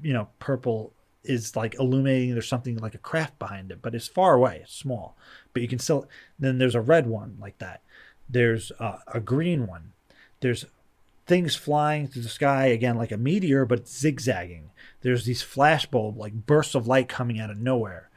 you 0.00 0.12
know 0.12 0.28
purple 0.38 0.92
is 1.24 1.56
like 1.56 1.74
illuminating. 1.80 2.32
There's 2.32 2.48
something 2.48 2.76
like 2.78 2.94
a 2.94 2.98
craft 2.98 3.38
behind 3.38 3.72
it, 3.72 3.82
but 3.82 3.94
it's 3.94 4.06
far 4.06 4.34
away. 4.34 4.60
It's 4.62 4.74
small, 4.74 5.16
but 5.52 5.62
you 5.62 5.68
can 5.68 5.80
still. 5.80 6.06
Then 6.38 6.58
there's 6.58 6.76
a 6.76 6.80
red 6.80 7.08
one 7.08 7.36
like 7.40 7.58
that. 7.58 7.82
There's 8.28 8.70
uh, 8.78 8.98
a 9.08 9.20
green 9.20 9.66
one. 9.66 9.92
There's 10.40 10.66
things 11.26 11.56
flying 11.56 12.06
through 12.06 12.22
the 12.22 12.28
sky 12.28 12.66
again 12.66 12.96
like 12.96 13.12
a 13.12 13.16
meteor, 13.16 13.64
but 13.64 13.88
zigzagging. 13.88 14.70
There's 15.00 15.24
these 15.24 15.42
flashbulb 15.42 16.16
like 16.16 16.46
bursts 16.46 16.76
of 16.76 16.86
light 16.86 17.08
coming 17.08 17.40
out 17.40 17.50
of 17.50 17.58
nowhere, 17.58 18.08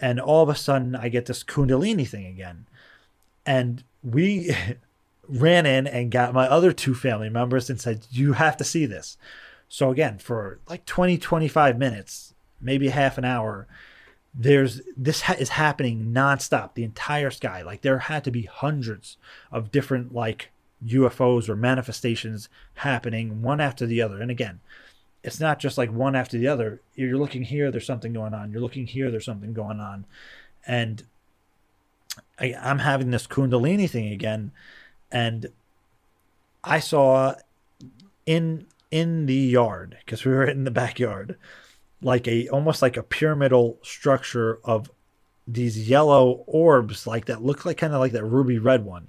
and 0.00 0.18
all 0.18 0.42
of 0.42 0.48
a 0.48 0.56
sudden 0.56 0.96
I 0.96 1.08
get 1.08 1.26
this 1.26 1.44
kundalini 1.44 2.08
thing 2.08 2.26
again, 2.26 2.66
and 3.46 3.84
we 4.02 4.52
ran 5.30 5.66
in 5.66 5.86
and 5.86 6.10
got 6.10 6.34
my 6.34 6.48
other 6.48 6.72
two 6.72 6.94
family 6.94 7.28
members 7.28 7.70
and 7.70 7.80
said 7.80 8.06
you 8.10 8.34
have 8.34 8.56
to 8.58 8.64
see 8.64 8.86
this. 8.86 9.16
So 9.68 9.90
again, 9.90 10.18
for 10.18 10.58
like 10.68 10.84
20, 10.84 11.18
25 11.18 11.78
minutes, 11.78 12.34
maybe 12.60 12.88
half 12.88 13.18
an 13.18 13.24
hour, 13.24 13.66
there's 14.34 14.80
this 14.96 15.22
ha- 15.22 15.36
is 15.38 15.50
happening 15.50 16.12
nonstop, 16.12 16.74
the 16.74 16.84
entire 16.84 17.30
sky. 17.30 17.62
Like 17.62 17.82
there 17.82 17.98
had 17.98 18.24
to 18.24 18.30
be 18.30 18.42
hundreds 18.42 19.16
of 19.50 19.70
different 19.70 20.12
like 20.14 20.50
UFOs 20.86 21.48
or 21.48 21.56
manifestations 21.56 22.48
happening 22.74 23.42
one 23.42 23.60
after 23.60 23.86
the 23.86 24.02
other. 24.02 24.20
And 24.20 24.30
again, 24.30 24.60
it's 25.22 25.40
not 25.40 25.58
just 25.58 25.76
like 25.76 25.92
one 25.92 26.16
after 26.16 26.38
the 26.38 26.48
other. 26.48 26.80
You're 26.94 27.18
looking 27.18 27.42
here, 27.42 27.70
there's 27.70 27.86
something 27.86 28.12
going 28.12 28.34
on. 28.34 28.50
You're 28.52 28.62
looking 28.62 28.86
here, 28.86 29.10
there's 29.10 29.24
something 29.24 29.52
going 29.52 29.80
on. 29.80 30.06
And 30.66 31.04
I, 32.38 32.54
I'm 32.60 32.78
having 32.78 33.10
this 33.10 33.26
Kundalini 33.26 33.88
thing 33.88 34.12
again, 34.12 34.52
and 35.10 35.46
I 36.62 36.80
saw 36.80 37.34
in 38.26 38.66
in 38.90 39.26
the 39.26 39.34
yard 39.34 39.96
because 40.04 40.24
we 40.24 40.32
were 40.32 40.44
in 40.44 40.64
the 40.64 40.70
backyard, 40.70 41.36
like 42.02 42.26
a 42.28 42.48
almost 42.48 42.82
like 42.82 42.96
a 42.96 43.02
pyramidal 43.02 43.78
structure 43.82 44.58
of 44.64 44.90
these 45.46 45.88
yellow 45.88 46.44
orbs, 46.46 47.06
like 47.06 47.26
that 47.26 47.42
looked 47.42 47.66
like 47.66 47.78
kind 47.78 47.92
of 47.92 48.00
like 48.00 48.12
that 48.12 48.24
ruby 48.24 48.58
red 48.58 48.84
one. 48.84 49.08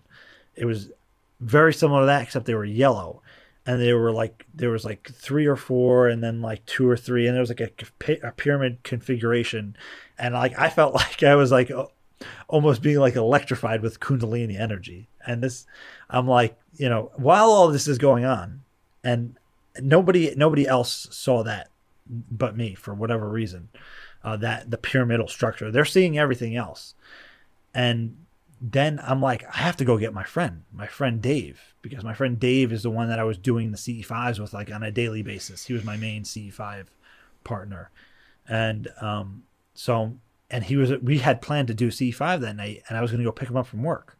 It 0.56 0.66
was 0.66 0.92
very 1.40 1.74
similar 1.74 2.02
to 2.02 2.06
that, 2.08 2.24
except 2.24 2.46
they 2.46 2.56
were 2.56 2.66
yellow, 2.66 3.22
and 3.66 3.82
they 3.82 3.94
were 3.94 4.12
like 4.12 4.46
there 4.54 4.70
was 4.70 4.86
like 4.86 5.10
three 5.12 5.46
or 5.46 5.56
four, 5.56 6.08
and 6.08 6.24
then 6.24 6.42
like 6.42 6.66
two 6.66 6.88
or 6.90 6.98
three, 6.98 7.28
and 7.28 7.36
there 7.36 7.42
was 7.42 7.50
like 7.50 7.62
a, 7.62 8.28
a 8.28 8.32
pyramid 8.32 8.84
configuration, 8.84 9.76
and 10.18 10.34
like 10.34 10.58
I 10.58 10.70
felt 10.70 10.94
like 10.96 11.24
I 11.24 11.36
was 11.36 11.52
like 11.52 11.72
almost 12.48 12.82
being 12.82 13.00
like 13.00 13.16
electrified 13.16 13.82
with 13.82 14.00
kundalini 14.00 14.60
energy 14.60 15.10
and 15.25 15.43
this 15.43 15.66
i'm 16.09 16.27
like 16.27 16.58
you 16.75 16.90
know 16.90 17.11
while 17.16 17.50
all 17.50 17.67
this 17.67 17.88
is 17.88 17.98
going 17.98 18.25
on 18.25 18.61
and 19.03 19.35
nobody 19.80 20.33
nobody 20.35 20.67
else 20.67 21.08
saw 21.11 21.43
that 21.43 21.69
but 22.08 22.56
me 22.58 22.74
for 22.75 22.93
whatever 22.93 23.30
reason 23.30 23.69
uh, 24.24 24.38
that 24.38 24.69
the 24.69 24.77
pyramidal 24.77 25.27
structure 25.27 25.72
they're 25.72 25.85
seeing 25.85 26.17
everything 26.17 26.56
else. 26.56 26.93
And 27.74 28.17
then 28.64 29.00
i'm 29.03 29.19
like 29.19 29.43
i 29.56 29.58
have 29.58 29.75
to 29.75 29.83
go 29.83 29.98
get 29.98 30.14
my 30.14 30.22
friend 30.22 30.61
my 30.72 30.85
friend 30.85 31.19
dave 31.19 31.74
because 31.82 32.03
my 32.03 32.14
friend 32.14 32.40
dave 32.40 32.72
is 32.72 32.83
the 32.83 32.91
one 32.91 33.09
that 33.09 33.17
i 33.17 33.24
was 33.24 33.35
doing 33.35 33.72
the 33.72 33.77
ce5s 33.77 34.40
with 34.40 34.53
like 34.53 34.72
on 34.72 34.83
a 34.83 34.91
daily 34.91 35.24
basis. 35.24 35.66
He 35.66 35.74
was 35.74 35.83
my 35.83 35.98
main 35.98 36.22
ce5 36.22 36.85
partner. 37.43 37.90
And 38.48 38.90
um 39.01 39.43
so 39.74 40.14
and 40.51 40.66
he 40.66 40.75
was 40.75 40.91
we 41.01 41.19
had 41.19 41.41
planned 41.41 41.69
to 41.69 41.74
do 41.74 41.88
CE5 41.88 42.41
that 42.41 42.58
night 42.58 42.83
and 42.88 42.98
I 42.98 43.01
was 43.01 43.09
going 43.09 43.19
to 43.19 43.27
go 43.27 43.32
pick 43.32 43.50
him 43.50 43.58
up 43.58 43.66
from 43.66 43.82
work. 43.82 44.17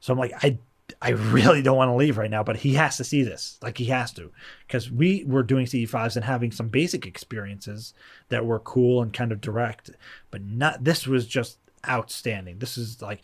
So 0.00 0.12
I'm 0.12 0.18
like 0.18 0.32
I 0.42 0.58
I 1.00 1.10
really 1.10 1.62
don't 1.62 1.76
want 1.76 1.90
to 1.90 1.94
leave 1.94 2.18
right 2.18 2.30
now, 2.30 2.42
but 2.42 2.56
he 2.56 2.74
has 2.74 2.96
to 2.96 3.04
see 3.04 3.22
this. 3.22 3.58
Like 3.62 3.78
he 3.78 3.86
has 3.86 4.12
to 4.14 4.32
cuz 4.68 4.90
we 4.90 5.24
were 5.24 5.42
doing 5.42 5.66
CE5s 5.66 6.16
and 6.16 6.24
having 6.24 6.50
some 6.50 6.68
basic 6.68 7.06
experiences 7.06 7.94
that 8.28 8.44
were 8.44 8.58
cool 8.58 9.02
and 9.02 9.12
kind 9.12 9.32
of 9.32 9.40
direct, 9.40 9.90
but 10.30 10.42
not 10.42 10.84
this 10.84 11.06
was 11.06 11.26
just 11.26 11.58
outstanding. 11.88 12.58
This 12.58 12.76
is 12.76 13.00
like 13.00 13.22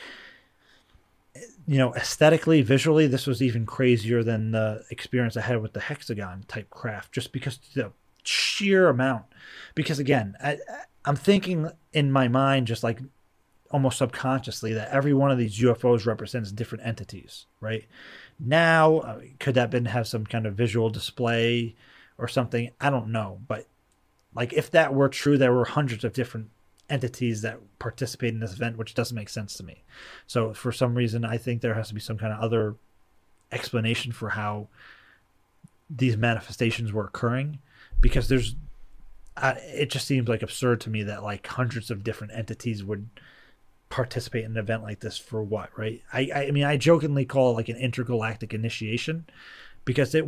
you 1.67 1.79
know, 1.79 1.95
aesthetically, 1.95 2.63
visually, 2.63 3.07
this 3.07 3.27
was 3.27 3.43
even 3.43 3.67
crazier 3.67 4.23
than 4.23 4.53
the 4.53 4.85
experience 4.91 5.37
I 5.37 5.43
had 5.43 5.61
with 5.61 5.73
the 5.73 5.81
hexagon 5.81 6.45
type 6.49 6.71
craft, 6.71 7.13
just 7.13 7.33
because 7.33 7.59
the 7.75 7.93
sheer 8.23 8.89
amount. 8.89 9.25
Because 9.75 9.99
again, 9.99 10.37
I, 10.43 10.59
I'm 11.05 11.17
thinking 11.17 11.71
in 11.93 12.13
my 12.13 12.29
mind, 12.29 12.67
just 12.67 12.85
like 12.85 13.01
almost 13.77 13.99
subconsciously, 13.99 14.73
that 14.73 14.89
every 14.89 15.13
one 15.13 15.31
of 15.31 15.37
these 15.37 15.59
UFOs 15.59 16.07
represents 16.07 16.51
different 16.51 16.87
entities, 16.87 17.45
right? 17.61 17.85
Now, 18.41 19.01
uh, 19.01 19.21
could 19.39 19.55
that 19.57 19.69
been 19.69 19.85
have 19.85 20.09
some 20.09 20.25
kind 20.25 20.47
of 20.47 20.55
visual 20.55 20.89
display 20.89 21.75
or 22.17 22.27
something? 22.27 22.71
I 22.81 22.89
don't 22.89 23.13
know, 23.13 23.39
but 23.47 23.67
like 24.35 24.55
if 24.55 24.71
that 24.71 24.95
were 24.95 25.11
true, 25.11 25.37
there 25.37 25.53
were 25.53 25.67
hundreds 25.67 26.05
of 26.05 26.15
different 26.15 26.49
entities 26.89 27.43
that 27.43 27.61
participate 27.79 28.33
in 28.33 28.41
this 28.41 28.55
event, 28.55 28.79
which 28.79 28.95
doesn't 28.95 29.15
make 29.15 29.29
sense 29.29 29.59
to 29.59 29.63
me. 29.63 29.85
So 30.27 30.55
for 30.55 30.73
some 30.73 30.95
reason, 30.95 31.27
I 31.27 31.37
think 31.37 31.61
there 31.61 31.75
has 31.75 31.89
to 31.89 31.95
be 31.95 32.01
some 32.01 32.17
kind 32.17 32.33
of 32.33 32.41
other 32.41 32.77
explanation 33.53 34.11
for 34.11 34.31
how 34.31 34.69
these 35.91 36.17
manifestations 36.17 36.95
were 36.95 37.05
occurring 37.05 37.59
because 38.01 38.31
there's 38.31 38.57
I, 39.37 39.51
it 39.51 39.91
just 39.91 40.07
seems 40.07 40.29
like 40.29 40.43
absurd 40.43 40.81
to 40.81 40.91
me 40.91 41.03
that 41.03 41.23
like 41.23 41.47
hundreds 41.47 41.91
of 41.91 42.03
different 42.03 42.33
entities 42.33 42.83
would 42.83 43.11
participate 43.89 44.45
in 44.45 44.53
an 44.53 44.57
event 44.57 44.83
like 44.83 45.01
this 45.01 45.17
for 45.17 45.43
what 45.43 45.71
right? 45.79 46.03
I 46.13 46.31
i 46.35 46.51
mean 46.51 46.65
i 46.65 46.77
jokingly 46.77 47.25
call 47.25 47.51
it 47.51 47.55
like 47.55 47.69
an 47.69 47.77
intergalactic 47.77 48.53
initiation 48.53 49.27
because 49.85 50.15
it 50.15 50.27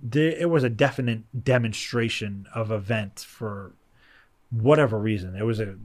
there, 0.00 0.30
it 0.30 0.48
was 0.48 0.64
a 0.64 0.70
definite 0.70 1.44
demonstration 1.44 2.46
of 2.54 2.70
event 2.70 3.20
for 3.20 3.72
whatever 4.50 4.98
reason. 4.98 5.34
It 5.36 5.44
was 5.44 5.60
a 5.60 5.76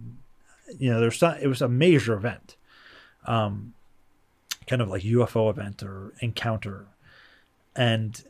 you 0.77 0.89
know 0.89 0.99
there's 0.99 1.17
some 1.17 1.35
it 1.41 1.47
was 1.47 1.61
a 1.61 1.67
major 1.67 2.13
event 2.13 2.55
um 3.25 3.73
kind 4.65 4.81
of 4.81 4.89
like 4.89 5.03
ufo 5.03 5.49
event 5.49 5.83
or 5.83 6.13
encounter. 6.19 6.87
And 7.75 8.23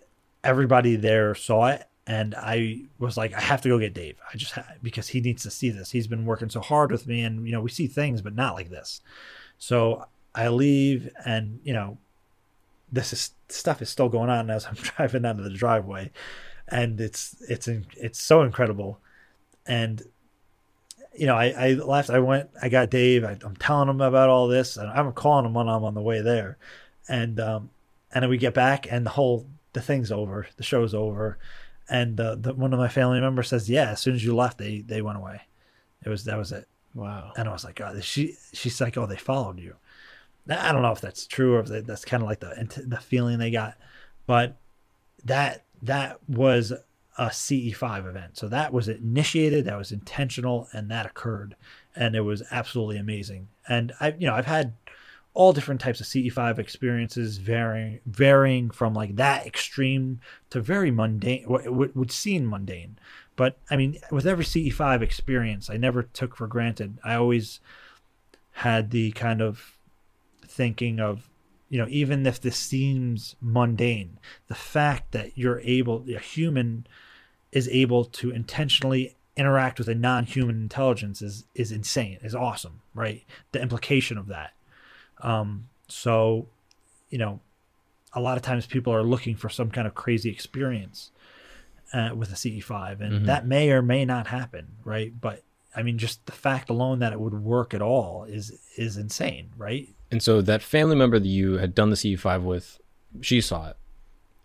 everybody 0.43 0.95
there 0.95 1.35
saw 1.35 1.67
it 1.67 1.87
and 2.07 2.35
i 2.35 2.81
was 2.99 3.15
like 3.17 3.33
i 3.33 3.39
have 3.39 3.61
to 3.61 3.69
go 3.69 3.79
get 3.79 3.93
dave. 3.93 4.17
I 4.33 4.37
just 4.37 4.53
ha- 4.53 4.65
because 4.81 5.07
he 5.07 5.21
needs 5.21 5.43
to 5.43 5.51
see 5.51 5.69
this. 5.69 5.91
He's 5.91 6.07
been 6.07 6.25
working 6.25 6.49
so 6.49 6.59
hard 6.59 6.91
with 6.91 7.07
me 7.07 7.23
and 7.23 7.45
you 7.45 7.51
know 7.51 7.61
we 7.61 7.69
see 7.69 7.87
things 7.87 8.21
but 8.21 8.35
not 8.35 8.55
like 8.55 8.69
this. 8.69 9.01
So 9.57 10.05
i 10.35 10.47
leave 10.49 11.09
and 11.25 11.59
you 11.63 11.73
know 11.73 11.97
this 12.91 13.13
is 13.13 13.31
stuff 13.49 13.81
is 13.81 13.89
still 13.89 14.09
going 14.09 14.29
on 14.29 14.49
as 14.49 14.65
i'm 14.65 14.73
driving 14.95 15.25
out 15.25 15.37
of 15.37 15.43
the 15.43 15.49
driveway. 15.49 16.11
And 16.67 16.99
it's 16.99 17.35
it's 17.49 17.67
it's 17.67 18.21
so 18.21 18.41
incredible. 18.41 18.99
And 19.65 20.01
you 21.15 21.27
know, 21.27 21.35
I, 21.35 21.49
I 21.49 21.73
left, 21.73 22.09
I 22.09 22.19
went, 22.19 22.49
I 22.61 22.69
got 22.69 22.89
Dave, 22.89 23.23
I, 23.23 23.37
I'm 23.43 23.55
telling 23.55 23.89
him 23.89 24.01
about 24.01 24.29
all 24.29 24.47
this, 24.47 24.77
and 24.77 24.89
I'm 24.89 25.11
calling 25.13 25.45
him 25.45 25.53
when 25.53 25.69
I'm 25.69 25.83
on 25.83 25.93
the 25.93 26.01
way 26.01 26.21
there. 26.21 26.57
And, 27.07 27.39
um, 27.39 27.69
and 28.13 28.23
then 28.23 28.29
we 28.29 28.37
get 28.37 28.53
back, 28.53 28.91
and 28.91 29.05
the 29.05 29.11
whole, 29.11 29.45
the 29.73 29.81
thing's 29.81 30.11
over, 30.11 30.47
the 30.57 30.63
show's 30.63 30.93
over. 30.93 31.37
And 31.89 32.19
uh, 32.19 32.35
the, 32.35 32.53
one 32.53 32.73
of 32.73 32.79
my 32.79 32.87
family 32.87 33.19
members 33.19 33.49
says, 33.49 33.69
Yeah, 33.69 33.91
as 33.91 33.99
soon 34.01 34.15
as 34.15 34.23
you 34.23 34.35
left, 34.35 34.57
they, 34.57 34.79
they 34.81 35.01
went 35.01 35.17
away. 35.17 35.41
It 36.05 36.09
was, 36.09 36.25
that 36.25 36.37
was 36.37 36.51
it. 36.51 36.67
Wow. 36.93 37.33
And 37.37 37.47
I 37.47 37.51
was 37.51 37.63
like, 37.63 37.75
God, 37.75 38.03
she, 38.03 38.35
she's 38.53 38.79
like, 38.79 38.97
Oh, 38.97 39.05
they 39.05 39.17
followed 39.17 39.59
you. 39.59 39.75
I 40.49 40.71
don't 40.71 40.81
know 40.81 40.91
if 40.91 41.01
that's 41.01 41.25
true 41.25 41.55
or 41.55 41.59
if 41.61 41.67
that- 41.67 41.87
that's 41.87 42.05
kind 42.05 42.21
of 42.21 42.27
like 42.29 42.41
the, 42.41 42.83
the 42.85 42.97
feeling 42.97 43.39
they 43.39 43.51
got, 43.51 43.75
but 44.27 44.57
that, 45.23 45.63
that 45.81 46.19
was 46.27 46.73
a 47.17 47.27
CE5 47.27 48.07
event. 48.09 48.37
So 48.37 48.47
that 48.49 48.73
was 48.73 48.87
initiated, 48.89 49.65
that 49.65 49.77
was 49.77 49.91
intentional, 49.91 50.67
and 50.73 50.89
that 50.89 51.05
occurred, 51.05 51.55
and 51.95 52.15
it 52.15 52.21
was 52.21 52.43
absolutely 52.51 52.97
amazing. 52.97 53.49
And 53.67 53.93
I, 53.99 54.15
you 54.17 54.27
know, 54.27 54.33
I've 54.33 54.47
had 54.47 54.73
all 55.33 55.53
different 55.53 55.81
types 55.81 55.99
of 55.99 56.05
CE5 56.05 56.59
experiences, 56.59 57.37
varying 57.37 57.99
varying 58.05 58.69
from 58.69 58.93
like 58.93 59.15
that 59.15 59.45
extreme 59.47 60.19
to 60.51 60.61
very 60.61 60.91
mundane, 60.91 61.43
what 61.47 61.71
would, 61.71 61.95
would 61.95 62.11
seem 62.11 62.49
mundane. 62.49 62.97
But 63.35 63.57
I 63.69 63.75
mean, 63.75 63.97
with 64.11 64.27
every 64.27 64.45
CE5 64.45 65.01
experience, 65.01 65.69
I 65.69 65.77
never 65.77 66.03
took 66.03 66.35
for 66.35 66.47
granted. 66.47 66.99
I 67.03 67.15
always 67.15 67.59
had 68.51 68.91
the 68.91 69.11
kind 69.13 69.41
of 69.41 69.77
thinking 70.45 70.99
of 70.99 71.29
you 71.69 71.79
know 71.79 71.87
even 71.89 72.25
if 72.27 72.39
this 72.39 72.57
seems 72.57 73.35
mundane 73.41 74.19
the 74.47 74.53
fact 74.53 75.11
that 75.11 75.35
you're 75.35 75.59
able 75.61 76.05
a 76.15 76.19
human 76.19 76.85
is 77.51 77.67
able 77.69 78.05
to 78.05 78.29
intentionally 78.29 79.15
interact 79.35 79.79
with 79.79 79.87
a 79.87 79.95
non-human 79.95 80.55
intelligence 80.55 81.23
is 81.23 81.45
is 81.55 81.71
insane 81.71 82.19
is 82.21 82.35
awesome 82.35 82.81
right 82.93 83.23
the 83.53 83.61
implication 83.61 84.19
of 84.19 84.27
that 84.27 84.53
um 85.23 85.65
so 85.87 86.47
you 87.09 87.17
know 87.17 87.39
a 88.13 88.21
lot 88.21 88.37
of 88.37 88.43
times 88.43 88.65
people 88.67 88.93
are 88.93 89.03
looking 89.03 89.35
for 89.35 89.49
some 89.49 89.71
kind 89.71 89.87
of 89.87 89.95
crazy 89.95 90.29
experience 90.29 91.11
uh, 91.93 92.11
with 92.15 92.29
a 92.31 92.35
ce5 92.35 93.01
and 93.01 93.21
Mhm. 93.21 93.25
that 93.25 93.45
may 93.47 93.71
or 93.71 93.81
may 93.81 94.03
not 94.05 94.27
happen 94.27 94.67
right 94.83 95.19
but 95.19 95.41
i 95.75 95.81
mean 95.83 95.97
just 95.97 96.25
the 96.25 96.31
fact 96.31 96.69
alone 96.69 96.99
that 96.99 97.13
it 97.13 97.19
would 97.19 97.33
work 97.33 97.73
at 97.73 97.81
all 97.81 98.23
is 98.25 98.51
is 98.77 98.97
insane 98.97 99.49
right 99.57 99.89
And 100.11 100.21
so 100.21 100.41
that 100.41 100.61
family 100.61 100.95
member 100.95 101.17
that 101.19 101.27
you 101.27 101.57
had 101.57 101.73
done 101.73 101.89
the 101.89 101.95
CE5 101.95 102.43
with, 102.43 102.79
she 103.21 103.41
saw 103.41 103.69
it. 103.71 103.77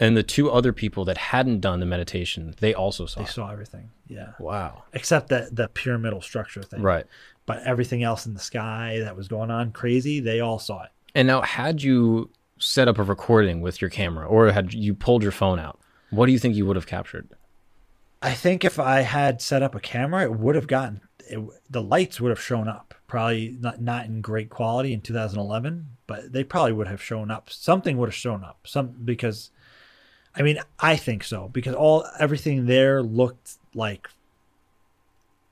And 0.00 0.16
the 0.16 0.22
two 0.22 0.50
other 0.50 0.72
people 0.72 1.04
that 1.04 1.18
hadn't 1.18 1.60
done 1.60 1.78
the 1.80 1.84
meditation, 1.86 2.54
they 2.60 2.72
also 2.72 3.04
saw 3.04 3.20
they 3.20 3.26
it. 3.26 3.32
saw 3.32 3.50
everything 3.50 3.90
yeah 4.06 4.32
Wow. 4.38 4.84
except 4.94 5.28
that 5.28 5.54
the 5.54 5.68
pyramidal 5.68 6.22
structure 6.22 6.62
thing 6.62 6.80
Right. 6.80 7.04
But 7.48 7.62
everything 7.64 8.04
else 8.04 8.26
in 8.26 8.34
the 8.34 8.40
sky 8.40 9.00
that 9.00 9.16
was 9.16 9.26
going 9.26 9.50
on 9.50 9.72
crazy 9.72 10.20
they 10.20 10.38
all 10.38 10.60
saw 10.60 10.84
it. 10.84 10.90
And 11.14 11.26
now, 11.26 11.40
had 11.40 11.82
you 11.82 12.30
set 12.58 12.86
up 12.86 12.98
a 12.98 13.02
recording 13.02 13.60
with 13.60 13.80
your 13.80 13.90
camera 13.90 14.26
or 14.26 14.52
had 14.52 14.72
you 14.72 14.94
pulled 14.94 15.22
your 15.22 15.32
phone 15.32 15.58
out, 15.58 15.80
what 16.10 16.26
do 16.26 16.32
you 16.32 16.38
think 16.38 16.54
you 16.54 16.66
would 16.66 16.76
have 16.76 16.86
captured? 16.86 17.28
i 18.20 18.32
think 18.32 18.64
if 18.64 18.80
i 18.80 19.02
had 19.02 19.40
set 19.40 19.62
up 19.62 19.76
a 19.76 19.80
camera 19.80 20.24
it 20.24 20.32
would 20.32 20.56
have 20.56 20.66
gotten 20.66 21.00
it, 21.28 21.38
the 21.70 21.82
lights 21.82 22.20
would 22.20 22.30
have 22.30 22.40
shown 22.40 22.68
up. 22.68 22.94
Probably 23.06 23.56
not, 23.60 23.80
not 23.80 24.06
in 24.06 24.20
great 24.20 24.50
quality 24.50 24.92
in 24.92 25.00
2011 25.00 25.86
but 26.06 26.32
they 26.32 26.42
probably 26.42 26.72
would 26.72 26.88
have 26.88 27.02
shown 27.02 27.30
up. 27.30 27.50
Something 27.50 27.98
would 27.98 28.08
have 28.08 28.14
shown 28.14 28.42
up. 28.42 28.66
Some 28.66 28.94
because 29.04 29.50
i 30.34 30.42
mean 30.42 30.58
i 30.80 30.96
think 30.96 31.24
so 31.24 31.48
because 31.48 31.74
all 31.74 32.06
everything 32.18 32.66
there 32.66 33.02
looked 33.02 33.56
like 33.74 34.08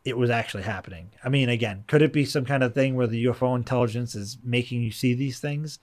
it 0.06 0.16
was 0.16 0.30
actually 0.30 0.62
happening 0.62 1.10
i 1.24 1.28
mean 1.28 1.48
again 1.48 1.84
could 1.86 2.00
it 2.00 2.12
be 2.12 2.24
some 2.24 2.44
kind 2.44 2.62
of 2.62 2.72
thing 2.72 2.94
where 2.94 3.06
the 3.06 3.24
ufo 3.26 3.54
intelligence 3.56 4.14
is 4.14 4.38
making 4.42 4.80
you 4.80 4.90
see 4.90 5.12
these 5.12 5.38
things 5.40 5.78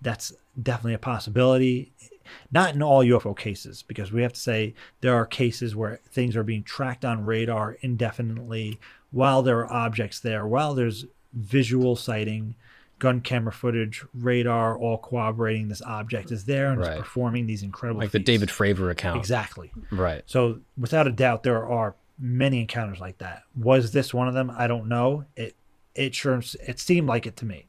that's 0.00 0.32
definitely 0.62 0.94
a 0.94 0.98
possibility 0.98 1.92
not 2.50 2.74
in 2.74 2.82
all 2.82 3.04
UFO 3.04 3.36
cases, 3.36 3.82
because 3.82 4.10
we 4.12 4.22
have 4.22 4.32
to 4.32 4.40
say 4.40 4.74
there 5.00 5.14
are 5.14 5.26
cases 5.26 5.76
where 5.76 6.00
things 6.10 6.34
are 6.36 6.42
being 6.42 6.64
tracked 6.64 7.04
on 7.04 7.24
radar 7.24 7.76
indefinitely 7.82 8.80
while 9.12 9.42
there 9.42 9.60
are 9.60 9.72
objects 9.72 10.20
there, 10.20 10.46
while 10.46 10.74
there's 10.74 11.06
visual 11.32 11.94
sighting, 11.96 12.54
gun 12.98 13.20
camera 13.20 13.52
footage, 13.52 14.04
radar, 14.12 14.76
all 14.76 14.98
corroborating 14.98 15.68
this 15.68 15.82
object 15.82 16.32
is 16.32 16.44
there 16.46 16.72
and 16.72 16.80
Right. 16.80 16.92
it's 16.92 16.98
performing 16.98 17.46
these 17.46 17.62
incredible 17.62 18.00
Like 18.00 18.10
the. 18.10 18.18
David 18.18 18.48
Fravor 18.48 18.90
account. 18.90 19.18
Exactly. 19.18 19.70
Right. 19.90 20.22
So 20.26 20.60
without 20.76 21.06
a 21.06 21.12
doubt, 21.12 21.42
there 21.42 21.64
are 21.64 21.94
many 22.18 22.60
encounters 22.60 23.00
like 23.00 23.18
that. 23.18 23.42
Was 23.56 23.92
this 23.92 24.14
one 24.14 24.28
of 24.28 24.34
them? 24.34 24.50
I 24.56 24.66
don't 24.66 24.88
know. 24.88 25.24
It 25.36 25.54
it 25.94 26.14
sure 26.14 26.40
it 26.66 26.78
seemed 26.78 27.08
like 27.08 27.26
it 27.26 27.36
to 27.36 27.44
me, 27.46 27.66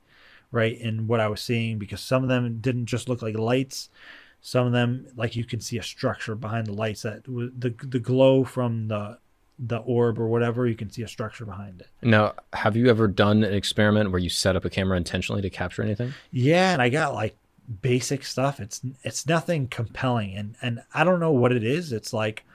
right? 0.51 0.77
In 0.77 1.07
what 1.07 1.19
I 1.19 1.27
was 1.27 1.41
seeing, 1.41 1.77
because 1.77 2.01
some 2.01 2.23
of 2.23 2.29
them 2.29 2.59
didn't 2.59 2.85
just 2.85 3.09
look 3.09 3.21
like 3.21 3.37
lights. 3.37 3.89
Some 4.41 4.67
of 4.67 4.73
them, 4.73 5.07
like 5.15 5.35
you 5.35 5.45
can 5.45 5.59
see 5.59 5.77
a 5.77 5.83
structure 5.83 6.35
behind 6.35 6.67
the 6.67 6.73
lights 6.73 7.01
that 7.01 7.23
the 7.25 7.73
the 7.81 7.99
glow 7.99 8.43
from 8.43 8.87
the 8.87 9.17
the 9.59 9.77
orb 9.77 10.19
or 10.19 10.27
whatever. 10.27 10.67
You 10.67 10.75
can 10.75 10.91
see 10.91 11.01
a 11.01 11.07
structure 11.07 11.45
behind 11.45 11.81
it. 11.81 11.87
Now, 12.01 12.33
have 12.53 12.75
you 12.75 12.89
ever 12.89 13.07
done 13.07 13.43
an 13.43 13.53
experiment 13.53 14.11
where 14.11 14.19
you 14.19 14.29
set 14.29 14.55
up 14.55 14.65
a 14.65 14.69
camera 14.69 14.97
intentionally 14.97 15.41
to 15.41 15.49
capture 15.49 15.81
anything? 15.81 16.13
Yeah, 16.31 16.73
and 16.73 16.81
I 16.81 16.89
got 16.89 17.13
like 17.13 17.35
basic 17.81 18.23
stuff. 18.23 18.59
It's 18.59 18.81
it's 19.03 19.25
nothing 19.25 19.67
compelling, 19.67 20.35
and 20.35 20.55
and 20.61 20.83
I 20.93 21.03
don't 21.03 21.19
know 21.19 21.31
what 21.31 21.51
it 21.51 21.63
is. 21.63 21.91
It's 21.91 22.13
like 22.13 22.45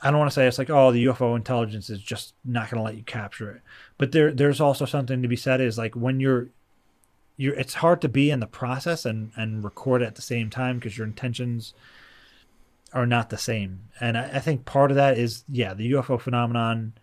I 0.00 0.10
don't 0.10 0.18
want 0.20 0.30
to 0.30 0.34
say 0.34 0.46
it's 0.46 0.58
like 0.58 0.70
oh 0.70 0.92
the 0.92 1.06
UFO 1.06 1.34
intelligence 1.36 1.90
is 1.90 2.00
just 2.00 2.34
not 2.44 2.70
going 2.70 2.78
to 2.78 2.84
let 2.84 2.96
you 2.96 3.02
capture 3.02 3.50
it, 3.50 3.62
but 3.96 4.12
there 4.12 4.32
there's 4.32 4.60
also 4.60 4.84
something 4.84 5.22
to 5.22 5.28
be 5.28 5.36
said 5.36 5.60
is 5.60 5.76
like 5.78 5.94
when 5.96 6.20
you're 6.20 6.48
you're 7.36 7.54
it's 7.54 7.74
hard 7.74 8.00
to 8.02 8.08
be 8.08 8.30
in 8.30 8.40
the 8.40 8.46
process 8.46 9.04
and 9.04 9.32
and 9.36 9.64
record 9.64 10.02
at 10.02 10.14
the 10.14 10.22
same 10.22 10.50
time 10.50 10.76
because 10.78 10.96
your 10.98 11.06
intentions 11.06 11.74
are 12.92 13.06
not 13.06 13.28
the 13.30 13.38
same, 13.38 13.80
and 14.00 14.16
I, 14.16 14.24
I 14.34 14.38
think 14.40 14.64
part 14.64 14.90
of 14.90 14.96
that 14.96 15.18
is 15.18 15.44
yeah 15.48 15.74
the 15.74 15.92
UFO 15.92 16.20
phenomenon 16.20 16.94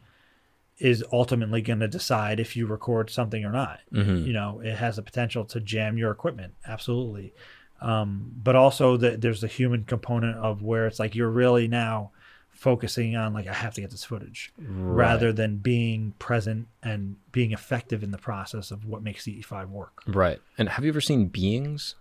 is 0.78 1.04
ultimately 1.14 1.62
going 1.62 1.80
to 1.80 1.88
decide 1.88 2.38
if 2.40 2.56
you 2.58 2.66
record 2.66 3.10
something 3.10 3.46
or 3.46 3.52
not. 3.52 3.80
Mhm. 3.94 4.26
you 4.26 4.34
know 4.34 4.60
it 4.62 4.76
has 4.76 4.96
the 4.98 5.02
potential 5.02 5.46
to 5.46 5.60
jam 5.60 5.98
your 5.98 6.12
equipment 6.12 6.54
absolutely. 6.66 7.34
Um, 7.82 8.32
but 8.42 8.56
also 8.56 8.96
that 8.98 9.20
there's 9.22 9.42
the 9.42 9.48
human 9.48 9.84
component 9.84 10.38
of 10.38 10.62
where 10.64 10.88
it's 10.88 10.98
like 11.00 11.14
you're 11.14 11.30
really 11.30 11.68
now 11.68 12.12
focusing 12.56 13.16
on 13.16 13.34
like 13.34 13.48
i 13.48 13.54
have 13.54 13.74
to 13.74 13.82
get 13.82 13.92
this 13.92 14.04
footage 14.06 14.52
rather 14.58 15.32
than 15.34 15.58
being 15.58 16.14
present 16.20 16.68
and 16.82 17.18
being 17.32 17.52
effective 17.52 18.02
in 18.02 18.12
the 18.12 18.18
process 18.18 18.72
of 18.72 18.86
what 18.86 19.04
makes 19.04 19.26
ce5 19.26 19.70
work 19.70 20.02
Right. 20.08 20.40
And 20.58 20.70
have 20.70 20.84
you 20.86 20.90
ever 20.90 21.02
seen 21.02 21.28
beings? 21.28 21.96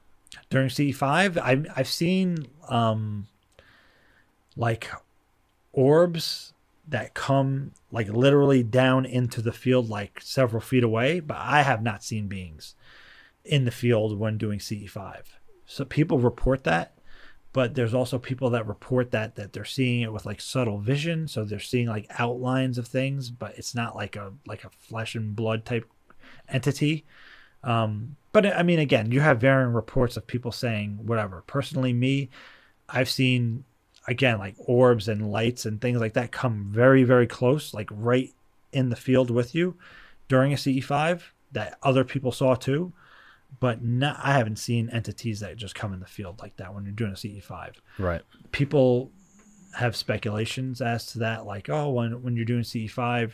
during 0.50 0.68
ce5 0.68 1.38
i've, 1.40 1.66
I've 1.76 1.88
seen 1.88 2.46
um, 2.68 3.26
like 4.56 4.90
orbs 5.72 6.52
that 6.88 7.14
come 7.14 7.72
like 7.90 8.08
literally 8.08 8.62
down 8.62 9.04
into 9.06 9.40
the 9.40 9.52
field 9.52 9.88
like 9.88 10.20
several 10.22 10.60
feet 10.60 10.82
away 10.84 11.20
but 11.20 11.36
i 11.38 11.62
have 11.62 11.82
not 11.82 12.02
seen 12.04 12.26
beings 12.28 12.74
in 13.44 13.64
the 13.64 13.70
field 13.70 14.18
when 14.18 14.36
doing 14.38 14.58
ce5 14.58 15.22
so 15.66 15.84
people 15.84 16.18
report 16.18 16.64
that 16.64 16.93
but 17.54 17.76
there's 17.76 17.94
also 17.94 18.18
people 18.18 18.50
that 18.50 18.66
report 18.66 19.12
that 19.12 19.36
that 19.36 19.52
they're 19.54 19.64
seeing 19.64 20.02
it 20.02 20.12
with 20.12 20.26
like 20.26 20.40
subtle 20.40 20.78
vision. 20.78 21.26
So 21.28 21.44
they're 21.44 21.60
seeing 21.60 21.86
like 21.86 22.10
outlines 22.18 22.76
of 22.76 22.86
things 22.86 23.30
but 23.30 23.56
it's 23.56 23.74
not 23.74 23.96
like 23.96 24.16
a 24.16 24.34
like 24.46 24.64
a 24.64 24.70
flesh 24.70 25.14
and 25.14 25.34
blood 25.34 25.64
type 25.64 25.88
entity. 26.48 27.06
Um 27.62 28.16
but 28.32 28.44
i 28.44 28.62
mean 28.62 28.80
again 28.80 29.10
you 29.12 29.20
have 29.20 29.40
varying 29.40 29.72
reports 29.72 30.18
of 30.18 30.26
people 30.26 30.52
saying 30.52 30.98
whatever. 31.06 31.42
Personally 31.46 31.94
me 31.94 32.28
i've 32.90 33.08
seen 33.08 33.64
again 34.06 34.38
like 34.38 34.54
orbs 34.58 35.08
and 35.08 35.30
lights 35.30 35.64
and 35.64 35.80
things 35.80 36.00
like 36.00 36.12
that 36.12 36.32
come 36.32 36.66
very 36.70 37.04
very 37.04 37.26
close 37.26 37.72
like 37.72 37.88
right 37.90 38.34
in 38.72 38.90
the 38.90 38.96
field 38.96 39.30
with 39.30 39.54
you 39.54 39.74
during 40.28 40.52
a 40.52 40.56
ce5 40.56 41.22
that 41.52 41.78
other 41.82 42.04
people 42.04 42.30
saw 42.30 42.54
too 42.54 42.92
but 43.60 43.82
not, 43.84 44.18
i 44.22 44.32
haven't 44.32 44.56
seen 44.58 44.88
entities 44.90 45.40
that 45.40 45.56
just 45.56 45.74
come 45.74 45.92
in 45.92 46.00
the 46.00 46.06
field 46.06 46.40
like 46.40 46.56
that 46.56 46.74
when 46.74 46.84
you're 46.84 46.92
doing 46.92 47.12
a 47.12 47.14
ce5 47.14 47.72
Right. 47.98 48.22
people 48.52 49.10
have 49.76 49.96
speculations 49.96 50.80
as 50.80 51.06
to 51.06 51.18
that 51.20 51.44
like 51.46 51.68
oh 51.68 51.90
when 51.90 52.22
when 52.22 52.36
you're 52.36 52.44
doing 52.44 52.62
ce5 52.62 53.32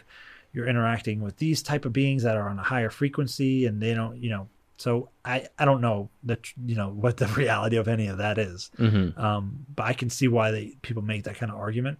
you're 0.52 0.66
interacting 0.66 1.20
with 1.20 1.36
these 1.36 1.62
type 1.62 1.84
of 1.84 1.92
beings 1.92 2.22
that 2.24 2.36
are 2.36 2.48
on 2.48 2.58
a 2.58 2.62
higher 2.62 2.90
frequency 2.90 3.66
and 3.66 3.80
they 3.80 3.94
don't 3.94 4.16
you 4.16 4.30
know 4.30 4.48
so 4.76 5.10
i 5.24 5.46
i 5.58 5.64
don't 5.66 5.80
know 5.82 6.08
the 6.24 6.36
tr- 6.36 6.54
you 6.64 6.74
know 6.74 6.88
what 6.88 7.18
the 7.18 7.26
reality 7.36 7.76
of 7.76 7.86
any 7.88 8.06
of 8.08 8.18
that 8.18 8.38
is. 8.38 8.70
Hmm 8.76 9.10
um 9.16 9.66
but 9.76 9.84
i 9.84 9.92
can 9.92 10.08
see 10.10 10.28
why 10.28 10.50
they 10.50 10.76
people 10.82 11.02
make 11.02 11.24
that 11.24 11.36
kind 11.36 11.52
of 11.52 11.58
argument. 11.58 11.98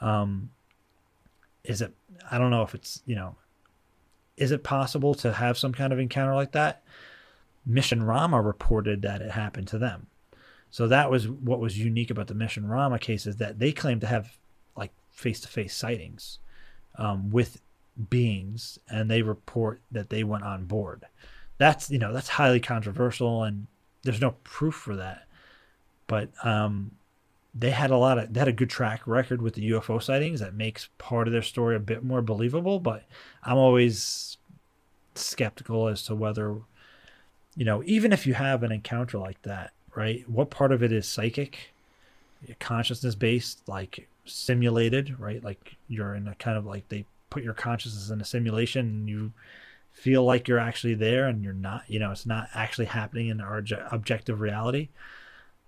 Um 0.00 0.50
is 1.64 1.80
it 1.80 1.94
i 2.30 2.38
don't 2.38 2.50
know 2.50 2.62
if 2.62 2.74
it's 2.74 3.02
you 3.06 3.14
know 3.16 3.34
is 4.36 4.50
it 4.52 4.62
possible 4.64 5.14
to 5.14 5.32
have 5.32 5.56
some 5.56 5.72
kind 5.72 5.92
of 5.92 5.98
encounter 5.98 6.34
like 6.34 6.52
that 6.52 6.82
Mission 7.66 8.02
Rahma 8.02 8.44
reported 8.44 9.02
that 9.02 9.22
it 9.22 9.30
happened 9.30 9.68
to 9.68 9.78
them. 9.78 10.06
So 10.70 10.88
that 10.88 11.10
was 11.10 11.28
what 11.28 11.60
was 11.60 11.78
unique 11.78 12.10
about 12.10 12.26
the 12.26 12.34
Mission 12.34 12.64
Rahma 12.64 13.00
case 13.00 13.26
is 13.26 13.36
that 13.36 13.58
they 13.58 13.72
claimed 13.72 14.00
to 14.00 14.06
have 14.06 14.36
like 14.76 14.92
face-to-face 15.12 15.74
sightings 15.74 16.40
um, 16.98 17.30
with 17.30 17.60
beings 18.10 18.78
and 18.88 19.10
they 19.10 19.22
report 19.22 19.80
that 19.92 20.10
they 20.10 20.24
went 20.24 20.44
on 20.44 20.64
board. 20.64 21.04
That's 21.58 21.90
you 21.90 21.98
know 21.98 22.12
that's 22.12 22.28
highly 22.28 22.60
controversial 22.60 23.44
and 23.44 23.66
there's 24.02 24.20
no 24.20 24.34
proof 24.42 24.74
for 24.74 24.96
that. 24.96 25.26
But 26.06 26.30
um 26.44 26.92
they 27.54 27.70
had 27.70 27.90
a 27.90 27.96
lot 27.96 28.18
of 28.18 28.32
they 28.32 28.40
had 28.40 28.48
a 28.48 28.52
good 28.52 28.70
track 28.70 29.06
record 29.06 29.40
with 29.40 29.54
the 29.54 29.70
UFO 29.70 30.02
sightings 30.02 30.40
that 30.40 30.54
makes 30.54 30.88
part 30.98 31.28
of 31.28 31.32
their 31.32 31.42
story 31.42 31.76
a 31.76 31.80
bit 31.80 32.02
more 32.02 32.20
believable 32.20 32.80
but 32.80 33.04
I'm 33.44 33.56
always 33.56 34.38
skeptical 35.14 35.86
as 35.86 36.02
to 36.04 36.16
whether 36.16 36.56
you 37.56 37.64
know 37.64 37.82
even 37.84 38.12
if 38.12 38.26
you 38.26 38.34
have 38.34 38.62
an 38.62 38.72
encounter 38.72 39.18
like 39.18 39.40
that 39.42 39.72
right 39.94 40.28
what 40.28 40.50
part 40.50 40.72
of 40.72 40.82
it 40.82 40.92
is 40.92 41.06
psychic 41.06 41.72
consciousness 42.58 43.14
based 43.14 43.66
like 43.68 44.08
simulated 44.26 45.18
right? 45.18 45.42
Like 45.42 45.76
you're 45.88 46.14
in 46.14 46.28
a 46.28 46.34
kind 46.34 46.56
of 46.56 46.66
like 46.66 46.88
they 46.88 47.04
put 47.30 47.42
your 47.42 47.54
consciousness 47.54 48.10
in 48.10 48.20
a 48.20 48.24
simulation 48.24 48.86
and 48.86 49.08
you 49.08 49.32
feel 49.92 50.24
like 50.24 50.48
you're 50.48 50.58
actually 50.58 50.94
there 50.94 51.26
and 51.26 51.44
you're 51.44 51.52
not 51.52 51.84
you 51.86 51.98
know 51.98 52.10
it's 52.10 52.26
not 52.26 52.48
actually 52.54 52.86
happening 52.86 53.28
in 53.28 53.40
our 53.40 53.62
objective 53.90 54.40
reality. 54.40 54.88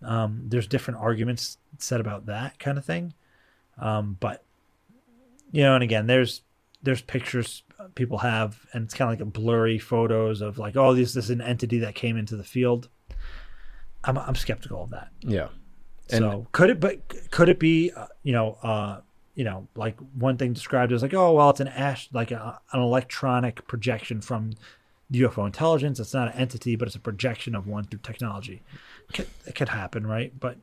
Um, 0.02 0.42
there's 0.44 0.66
different 0.66 1.00
arguments 1.00 1.58
said 1.78 2.00
about 2.00 2.26
that 2.26 2.58
kind 2.58 2.78
of 2.78 2.84
thing. 2.84 3.14
Um, 3.78 4.16
but 4.20 4.42
you 5.52 5.62
know 5.62 5.74
and 5.74 5.84
again 5.84 6.06
there's 6.06 6.42
there's 6.82 7.02
pictures 7.02 7.62
people 7.94 8.18
have 8.18 8.58
and 8.72 8.84
it's 8.84 8.94
kind 8.94 9.10
of 9.10 9.12
like 9.18 9.26
a 9.26 9.30
blurry 9.30 9.78
photos 9.78 10.40
of 10.40 10.58
like 10.58 10.76
oh 10.76 10.94
this, 10.94 11.14
this 11.14 11.24
is 11.24 11.30
an 11.30 11.40
entity 11.40 11.78
that 11.78 11.94
came 11.94 12.16
into 12.16 12.36
the 12.36 12.44
field. 12.44 12.88
I'm, 14.04 14.18
I'm 14.18 14.34
skeptical 14.34 14.82
of 14.82 14.90
that. 14.90 15.08
Yeah. 15.20 15.48
And- 16.10 16.18
so 16.20 16.46
could 16.52 16.70
it 16.70 16.80
but 16.80 17.30
could 17.30 17.48
it 17.48 17.58
be 17.58 17.90
uh, 17.96 18.06
you 18.22 18.32
know 18.32 18.58
uh 18.62 19.00
you 19.34 19.44
know 19.44 19.66
like 19.74 19.98
one 20.14 20.36
thing 20.36 20.52
described 20.52 20.92
as 20.92 21.02
like 21.02 21.14
oh 21.14 21.32
well 21.32 21.50
it's 21.50 21.60
an 21.60 21.68
ash 21.68 22.08
like 22.12 22.30
a, 22.30 22.60
an 22.72 22.80
electronic 22.80 23.66
projection 23.66 24.20
from 24.20 24.52
the 25.08 25.20
UFO 25.22 25.46
intelligence. 25.46 26.00
It's 26.00 26.14
not 26.14 26.28
an 26.28 26.40
entity 26.40 26.76
but 26.76 26.88
it's 26.88 26.96
a 26.96 27.00
projection 27.00 27.54
of 27.54 27.66
one 27.66 27.84
through 27.84 28.00
technology. 28.02 28.62
Could, 29.12 29.28
it 29.46 29.54
could 29.54 29.68
happen 29.68 30.06
right? 30.06 30.32
But 30.38 30.58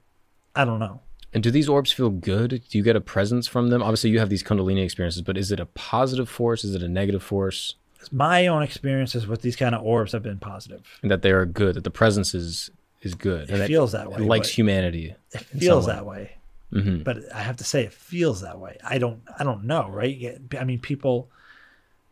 I 0.55 0.65
don't 0.65 0.79
know 0.79 1.01
And 1.33 1.41
do 1.43 1.49
these 1.51 1.67
orbs 1.67 1.91
feel 1.91 2.09
good? 2.09 2.61
Do 2.69 2.77
you 2.77 2.83
get 2.83 2.95
a 2.95 3.01
presence 3.01 3.47
from 3.47 3.69
them? 3.69 3.81
Obviously, 3.81 4.11
you 4.11 4.19
have 4.19 4.29
these 4.29 4.43
Kundalini 4.43 4.83
experiences, 4.83 5.21
but 5.21 5.37
is 5.37 5.51
it 5.51 5.59
a 5.59 5.65
positive 5.65 6.29
force? 6.29 6.63
Is 6.63 6.75
it 6.75 6.83
a 6.83 6.87
negative 6.87 7.23
force? 7.23 7.75
my 8.11 8.47
own 8.47 8.61
experiences 8.61 9.25
with 9.25 9.41
these 9.41 9.55
kind 9.55 9.73
of 9.73 9.81
orbs 9.81 10.11
have 10.11 10.21
been 10.21 10.37
positive 10.37 10.81
And 11.01 11.09
that 11.09 11.21
they 11.21 11.31
are 11.31 11.45
good, 11.45 11.75
that 11.75 11.85
the 11.85 11.89
presence 11.89 12.33
is 12.35 12.69
is 13.01 13.15
good. 13.15 13.49
It 13.49 13.65
feels 13.67 13.93
that 13.93 14.11
way, 14.11 14.17
It 14.17 14.25
likes 14.25 14.49
humanity. 14.49 15.15
it 15.31 15.39
feels 15.39 15.85
that 15.87 16.05
way 16.05 16.37
hmm 16.71 17.03
but 17.03 17.17
I 17.33 17.39
have 17.43 17.57
to 17.57 17.63
say 17.63 17.83
it 17.83 17.93
feels 17.93 18.41
that 18.41 18.59
way. 18.59 18.77
I 18.83 18.97
don't 18.97 19.21
I 19.39 19.43
don't 19.43 19.63
know, 19.65 19.87
right? 19.89 20.37
I 20.59 20.63
mean 20.63 20.79
people 20.79 21.29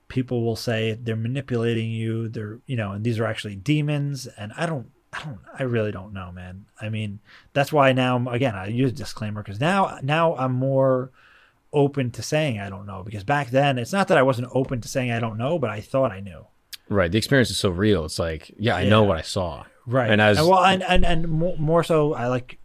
people 0.08 0.44
will 0.44 0.56
say 0.56 0.98
they're 1.02 1.16
manipulating 1.16 1.90
you, 1.92 2.30
they're 2.30 2.60
you 2.68 2.76
know, 2.76 2.92
and 2.92 3.04
these 3.04 3.20
are 3.20 3.26
actually 3.26 3.56
demons 3.56 4.28
and 4.28 4.54
I 4.56 4.66
don't 4.66 4.92
I 5.14 5.24
don't 5.24 5.40
I 5.60 5.64
really 5.64 5.92
don't 5.92 6.14
know, 6.14 6.32
man. 6.32 6.66
I 6.80 6.90
mean, 6.90 7.20
that's 7.54 7.72
why 7.72 7.92
now 7.94 8.30
again, 8.30 8.56
I 8.56 8.68
use 8.68 8.92
disclaimer 8.94 9.44
cuz 9.44 9.60
now 9.60 10.00
now 10.02 10.36
I'm 10.36 10.54
more 10.54 11.12
open 11.74 12.12
to 12.12 12.22
saying 12.22 12.60
I 12.60 12.70
don't 12.70 12.86
know 12.86 13.04
because 13.04 13.24
back 13.24 13.50
then 13.50 13.78
it's 13.78 13.94
not 13.94 14.08
that 14.10 14.18
I 14.18 14.24
wasn't 14.24 14.50
open 14.54 14.82
to 14.82 14.88
saying 14.88 15.12
I 15.12 15.20
don't 15.20 15.38
know, 15.38 15.60
but 15.60 15.70
I 15.70 15.82
thought 15.82 16.12
I 16.12 16.20
knew. 16.20 16.46
Right. 16.92 17.10
The 17.10 17.18
experience 17.18 17.50
is 17.50 17.58
so 17.58 17.70
real. 17.70 18.04
It's 18.04 18.20
like, 18.20 18.52
yeah, 18.58 18.76
I 18.76 18.84
know 18.84 19.04
what 19.04 19.18
I 19.18 19.22
saw. 19.22 19.64
Right. 19.86 20.12
And 20.12 20.22
as 20.22 20.38
well, 20.38 20.64
and 20.64 20.84
and, 20.84 21.06
and 21.06 21.28
more, 21.28 21.84
so, 21.84 22.14
I 22.14 22.28
like 22.28 22.60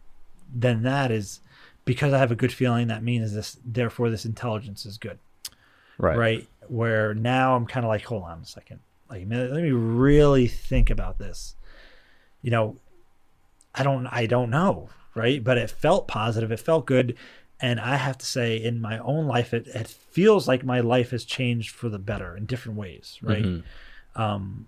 than 0.53 0.83
that 0.83 1.11
is 1.11 1.39
because 1.85 2.11
I 2.13 2.17
have 2.17 2.31
a 2.31 2.35
good 2.35 2.51
feeling 2.51 2.87
that 2.87 3.03
means 3.03 3.33
this. 3.33 3.57
Therefore, 3.65 4.09
this 4.09 4.25
intelligence 4.25 4.85
is 4.85 4.97
good. 4.97 5.19
right, 5.97 6.17
Right. 6.17 6.47
Where 6.67 7.13
now 7.13 7.55
I'm 7.55 7.65
kind 7.65 7.85
of 7.85 7.89
like, 7.89 8.03
hold 8.03 8.23
on 8.23 8.39
a 8.41 8.45
second. 8.45 8.81
Like, 9.09 9.25
let 9.29 9.51
me 9.51 9.71
really 9.71 10.47
think 10.47 10.89
about 10.89 11.17
this. 11.17 11.55
You 12.41 12.51
know, 12.51 12.77
I 13.75 13.83
don't, 13.83 14.07
I 14.07 14.25
don't 14.25 14.49
know. 14.49 14.89
Right. 15.15 15.43
But 15.43 15.57
it 15.57 15.69
felt 15.71 16.07
positive. 16.07 16.51
It 16.51 16.59
felt 16.59 16.85
good. 16.85 17.15
And 17.59 17.79
I 17.79 17.95
have 17.95 18.19
to 18.19 18.25
say, 18.25 18.55
in 18.55 18.79
my 18.79 18.99
own 18.99 19.25
life, 19.25 19.51
it, 19.53 19.65
it 19.67 19.87
feels 19.87 20.47
like 20.47 20.63
my 20.63 20.79
life 20.79 21.09
has 21.09 21.25
changed 21.25 21.71
for 21.73 21.89
the 21.89 21.97
better 21.97 22.37
in 22.37 22.45
different 22.45 22.77
ways. 22.77 23.17
Right. 23.23 23.43
Mhm. 23.43 23.63
Um, 24.15 24.67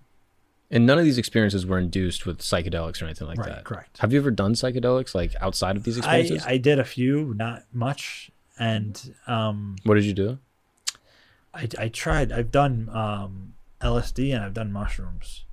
And 0.72 0.86
none 0.86 0.98
of 0.98 1.04
these 1.04 1.18
experiences 1.18 1.64
were 1.66 1.78
induced 1.78 2.26
with 2.26 2.38
psychedelics 2.40 3.00
or 3.00 3.04
anything 3.04 3.28
like 3.28 3.38
Right, 3.38 3.48
that. 3.48 3.64
correct. 3.64 3.98
Have 3.98 4.12
you 4.12 4.18
ever 4.18 4.30
done 4.32 4.54
psychedelics 4.54 5.14
like 5.14 5.34
outside 5.40 5.76
of 5.76 5.84
these 5.84 5.98
experiences? 5.98 6.44
I 6.46 6.56
did 6.58 6.78
a 6.80 6.84
few, 6.84 7.32
not 7.34 7.64
much. 7.72 8.30
And, 8.58 9.14
um, 9.28 9.76
what 9.84 9.94
did 9.94 10.04
you 10.04 10.12
do? 10.12 10.38
I, 11.54 11.68
I 11.78 11.88
tried. 11.88 12.30
I've 12.32 12.50
done 12.52 12.88
um, 12.92 13.54
LSD 13.80 14.34
and 14.34 14.44
I've 14.44 14.54
done 14.54 14.70
mushrooms, 14.72 15.44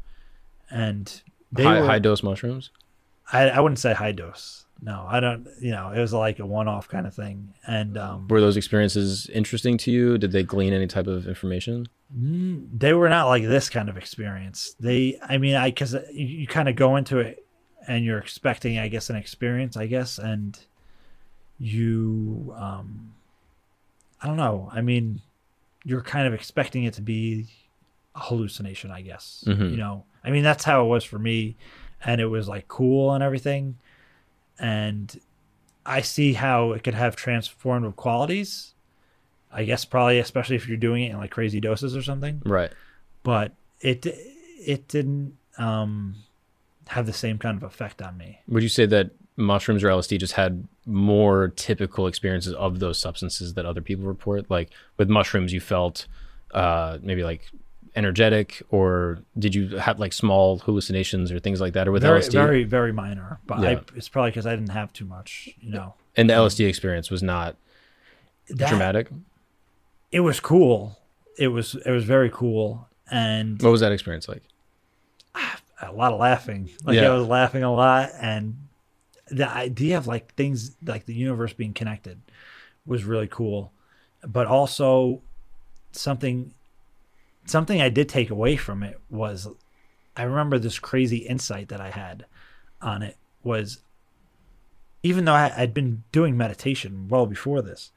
and 0.69 1.21
High, 1.55 1.79
were, 1.81 1.85
high 1.85 1.99
dose 1.99 2.23
mushrooms? 2.23 2.71
I, 3.31 3.49
I 3.49 3.59
wouldn't 3.59 3.79
say 3.79 3.93
high 3.93 4.11
dose. 4.11 4.65
No, 4.81 5.05
I 5.07 5.19
don't. 5.19 5.47
You 5.59 5.71
know, 5.71 5.91
it 5.91 5.99
was 5.99 6.13
like 6.13 6.39
a 6.39 6.45
one-off 6.45 6.87
kind 6.87 7.07
of 7.07 7.13
thing, 7.15 7.53
and 7.65 7.97
um, 7.97 8.27
Were 8.27 8.39
those 8.39 8.57
experiences 8.57 9.27
interesting 9.33 9.75
to 9.79 9.91
you? 9.91 10.17
Did 10.19 10.31
they 10.31 10.43
glean 10.43 10.71
any 10.73 10.87
type 10.87 11.07
of 11.07 11.27
information? 11.27 11.87
mm, 12.15 12.65
they 12.77 12.93
were 12.93 13.09
not 13.09 13.27
like 13.27 13.43
this 13.43 13.69
kind 13.69 13.89
of 13.89 13.97
experience. 13.97 14.75
They, 14.79 15.19
I 15.21 15.37
mean, 15.39 15.55
I 15.55 15.71
because 15.71 15.93
you, 16.13 16.25
you 16.27 16.47
kind 16.47 16.69
of 16.69 16.75
go 16.75 16.95
into 16.95 17.17
it 17.19 17.43
and 17.87 18.05
you're 18.05 18.19
expecting, 18.19 18.77
I 18.77 18.87
guess, 18.87 19.09
an 19.09 19.15
experience, 19.15 19.75
I 19.77 19.87
guess, 19.87 20.19
and 20.19 20.57
you, 21.59 22.53
um, 22.57 23.13
I 24.21 24.27
don't 24.27 24.37
know. 24.37 24.69
I 24.71 24.81
mean, 24.81 25.21
you're 25.83 26.01
kind 26.01 26.27
of 26.27 26.33
expecting 26.33 26.83
it 26.83 26.93
to 26.95 27.01
be 27.01 27.47
a 28.15 28.19
hallucination, 28.19 28.91
I 28.91 29.01
guess. 29.01 29.43
Mhm. 29.47 29.71
You 29.71 29.77
know, 29.77 30.05
I 30.27 30.31
mean, 30.31 30.43
that's 30.43 30.65
how 30.65 30.83
it 30.83 30.89
was 30.89 31.05
for 31.05 31.17
me, 31.17 31.55
and 32.03 32.19
it 32.19 32.25
was 32.25 32.49
like 32.49 32.67
cool 32.67 33.13
and 33.13 33.23
everything, 33.23 33.77
and 34.59 35.17
I 35.85 36.01
see 36.01 36.33
how 36.33 36.73
it 36.73 36.83
could 36.83 36.95
have 36.95 37.15
transformative 37.15 37.95
qualities. 37.95 38.73
I 39.53 39.63
guess 39.63 39.85
probably, 39.85 40.19
especially 40.19 40.57
if 40.57 40.67
you're 40.67 40.75
doing 40.75 41.03
it 41.03 41.11
in 41.11 41.17
like 41.17 41.31
crazy 41.31 41.61
doses 41.61 41.95
or 41.95 42.03
something. 42.03 42.41
Right. 42.45 42.71
But 43.23 43.53
it 43.79 44.05
it 44.05 44.89
didn't 44.89 45.37
um, 45.57 46.15
have 46.87 47.05
the 47.05 47.13
same 47.13 47.37
kind 47.37 47.55
of 47.55 47.63
effect 47.63 48.01
on 48.01 48.17
me. 48.17 48.41
Would 48.49 48.63
you 48.63 48.69
say 48.69 48.85
that 48.85 49.11
mushrooms 49.37 49.81
or 49.81 49.87
LSD 49.87 50.19
just 50.19 50.33
had 50.33 50.67
more 50.85 51.53
typical 51.55 52.05
experiences 52.07 52.53
of 52.53 52.79
those 52.79 52.99
substances 52.99 53.53
that 53.53 53.65
other 53.65 53.81
people 53.81 54.05
report? 54.05 54.51
Like 54.51 54.71
with 54.97 55.09
mushrooms, 55.09 55.53
you 55.53 55.61
felt 55.61 56.05
uh, 56.51 56.97
maybe 57.01 57.23
like 57.23 57.49
energetic, 57.97 58.61
or 58.69 59.19
did 59.37 59.55
you 59.55 59.77
have 59.77 59.99
like 59.99 60.13
small 60.13 60.59
hallucinations 60.59 61.31
or 61.31 61.39
things 61.39 61.59
like 61.59 61.73
that? 61.73 61.87
Or 61.87 61.91
with 61.91 62.03
very, 62.03 62.21
LSD, 62.21 62.31
very, 62.31 62.63
very 62.63 62.93
minor. 62.93 63.39
But 63.47 63.59
I, 63.59 63.81
it's 63.95 64.07
probably 64.07 64.31
because 64.31 64.45
I 64.45 64.55
didn't 64.55 64.69
have 64.69 64.93
too 64.93 65.05
much. 65.05 65.49
You 65.59 65.71
know, 65.71 65.95
and 66.15 66.29
the 66.29 66.33
LSD 66.35 66.67
experience 66.69 67.09
was 67.09 67.23
not 67.23 67.55
That- 68.49 68.69
dramatic. 68.69 69.09
It 70.11 70.21
was 70.21 70.39
cool. 70.39 70.97
It 71.37 71.49
was 71.49 71.75
it 71.75 71.91
was 71.91 72.05
very 72.05 72.29
cool, 72.29 72.87
and 73.11 73.61
What 73.61 73.71
was 73.71 73.81
that 73.81 73.91
experience 73.91 74.29
like? 74.29 74.43
a 75.81 75.91
lot 75.91 76.13
of 76.13 76.19
laughing. 76.19 76.69
Like 76.83 76.95
Yeah. 76.95 77.11
I 77.11 77.17
was 77.17 77.27
laughing 77.27 77.63
a 77.63 77.73
lot, 77.73 78.11
and 78.21 78.55
the 79.29 79.49
idea 79.49 79.97
of 79.97 80.07
like 80.07 80.33
things 80.35 80.77
like 80.85 81.05
the 81.05 81.13
universe 81.13 81.51
being 81.53 81.73
connected 81.73 82.21
was 82.85 83.03
really 83.03 83.27
cool. 83.27 83.73
But 84.25 84.47
also 84.47 85.21
something 85.91 86.53
something 87.49 87.81
I 87.81 87.89
did 87.89 88.09
take 88.09 88.29
away 88.29 88.55
from 88.55 88.83
it 88.83 88.99
was 89.09 89.47
I 90.15 90.23
remember 90.23 90.57
this 90.57 90.79
crazy 90.79 91.17
insight 91.17 91.69
that 91.69 91.81
I 91.81 91.91
had 91.91 92.25
on 92.81 93.03
it 93.03 93.17
was 93.43 93.81
even 95.03 95.25
though 95.25 95.33
I, 95.33 95.53
I'd 95.55 95.73
been 95.73 96.03
doing 96.11 96.35
meditation 96.35 97.07
well 97.07 97.25
before 97.25 97.61
this, 97.61 97.91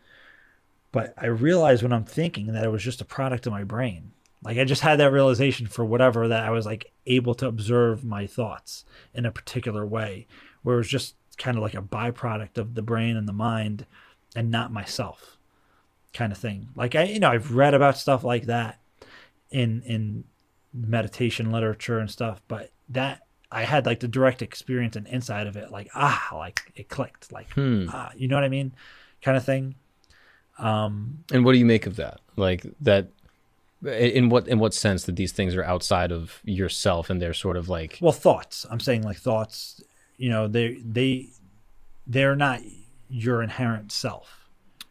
but 0.93 1.15
I 1.17 1.27
realized 1.27 1.83
when 1.83 1.93
I'm 1.93 2.05
thinking 2.05 2.49
that 2.49 2.65
it 2.65 2.71
was 2.71 2.83
just 2.83 3.01
a 3.01 3.07
product 3.07 3.47
of 3.47 3.53
my 3.53 3.65
brain. 3.65 4.13
Like 4.43 4.59
I 4.59 4.65
just 4.65 4.83
had 4.83 4.99
that 5.01 5.13
realization 5.13 5.67
for 5.67 5.85
whatever 5.85 6.29
that 6.29 6.45
I 6.45 6.51
was 6.51 6.67
like 6.67 6.93
able 7.07 7.35
to 7.37 7.47
observe 7.47 8.05
my 8.05 8.27
thoughts 8.27 8.85
in 9.15 9.27
a 9.27 9.33
particular 9.33 9.85
way, 9.87 10.27
where 10.63 10.77
it 10.77 10.79
was 10.79 10.89
just 10.89 11.15
kind 11.37 11.57
of 11.57 11.63
like 11.63 11.75
a 11.75 11.83
byproduct 11.83 12.59
of 12.59 12.75
the 12.75 12.83
brain 12.83 13.17
and 13.17 13.29
the 13.29 13.33
mind 13.33 13.87
and 14.37 14.51
not 14.51 14.73
myself 14.73 15.39
kind 16.13 16.33
of 16.33 16.39
thing. 16.39 16.69
Like 16.75 16.95
I, 16.95 17.05
you 17.05 17.21
know, 17.21 17.31
I've 17.31 17.55
read 17.55 17.75
about 17.75 17.99
stuff 17.99 18.25
like 18.25 18.45
that 18.47 18.80
in 19.51 19.83
in 19.83 20.25
meditation 20.73 21.51
literature 21.51 21.99
and 21.99 22.11
stuff, 22.11 22.41
but 22.49 22.71
that 22.89 23.23
I 23.51 23.63
had 23.65 23.87
like 23.87 24.01
the 24.01 24.09
direct 24.09 24.43
experience 24.43 24.95
and 24.97 25.07
inside 25.09 25.47
of 25.47 25.57
it, 25.57 25.71
like 25.71 25.89
ah, 25.95 26.29
like 26.33 26.73
it 26.77 26.89
clicked, 26.89 27.33
like 27.33 27.51
Hmm. 27.55 27.87
ah, 27.91 28.13
you 28.17 28.29
know 28.29 28.37
what 28.37 28.45
I 28.45 28.49
mean, 28.49 28.73
kind 29.23 29.37
of 29.37 29.45
thing. 29.45 29.75
Um, 30.59 31.25
And 31.33 31.45
what 31.45 31.53
do 31.53 31.59
you 31.59 31.65
make 31.67 31.87
of 31.87 31.97
that? 31.97 32.21
Like 32.37 32.67
that 32.81 33.09
in 33.85 34.29
what 34.29 34.47
in 34.47 34.59
what 34.59 34.75
sense 34.75 35.05
that 35.05 35.17
these 35.17 35.33
things 35.33 35.55
are 35.57 35.65
outside 35.65 36.13
of 36.13 36.41
yourself 36.45 37.09
and 37.09 37.21
they're 37.21 37.33
sort 37.35 37.57
of 37.57 37.69
like 37.69 37.99
well, 38.01 38.13
thoughts. 38.13 38.67
I'm 38.71 38.81
saying 38.81 39.03
like 39.03 39.17
thoughts. 39.19 39.83
You 40.19 40.29
know, 40.29 40.49
they 40.49 40.75
they 40.85 41.29
they're 42.07 42.37
not 42.37 42.61
your 43.09 43.43
inherent 43.43 43.91
self, 43.91 44.40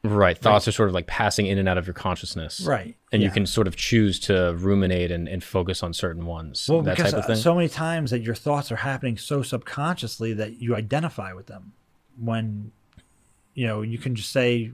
right. 0.03 0.37
Thoughts 0.37 0.67
are 0.67 0.71
sort 0.71 0.89
of 0.89 0.95
like 0.95 1.07
passing 1.07 1.45
in 1.45 1.57
and 1.57 1.67
out 1.67 1.77
of 1.77 1.87
your 1.87 1.93
consciousness. 1.93 2.61
Right? 2.61 2.95
and 3.11 3.23
you 3.23 3.31
can 3.31 3.45
sort 3.45 3.67
of 3.67 3.75
choose 3.75 4.19
to 4.19 4.53
ruminate 4.57 5.11
and, 5.11 5.27
and 5.27 5.43
focus 5.43 5.81
on 5.81 5.93
certain 5.93 6.27
ones 6.27 6.67
well 6.69 6.83
that 6.83 6.95
because 6.95 7.11
type 7.11 7.17
of 7.19 7.23
uh, 7.23 7.27
thing. 7.27 7.35
so 7.35 7.55
many 7.55 7.67
times 7.67 8.11
that 8.11 8.19
your 8.19 8.35
thoughts 8.35 8.71
are 8.71 8.75
happening 8.75 9.17
so 9.17 9.41
subconsciously 9.41 10.31
that 10.33 10.61
you 10.61 10.75
identify 10.75 11.33
with 11.33 11.47
them 11.47 11.73
when 12.19 12.71
you 13.53 13.65
know 13.65 13.81
you 13.81 13.97
can 13.97 14.15
just 14.15 14.31
say 14.31 14.71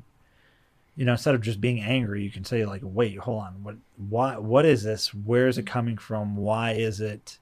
you 0.96 1.06
know 1.06 1.14
instead 1.14 1.36
of 1.36 1.42
just 1.42 1.62
being 1.62 1.80
angry 1.80 2.24
you 2.24 2.32
can 2.32 2.44
say 2.44 2.66
like 2.66 2.82
wait 2.84 3.18
hold 3.18 3.42
on. 3.42 3.64
What 3.64 3.76
why 4.10 4.38
what 4.38 4.66
is 4.66 4.84
this? 4.84 5.14
Where 5.14 5.48
is 5.48 5.58
it 5.58 5.66
coming 5.66 5.98
from? 5.98 6.36
Why 6.36 6.74
is 6.74 7.02
it? 7.02 7.40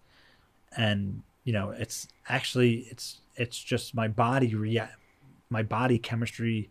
And 0.76 1.22
you 1.44 1.54
know 1.54 1.72
it's 1.72 2.08
actually 2.28 2.88
it's 2.90 3.20
it's 3.36 3.58
just 3.58 3.96
my 3.96 4.08
body 4.08 4.56
react 4.56 4.98
my 5.50 5.64
body 5.64 6.00
chemistry 6.00 6.70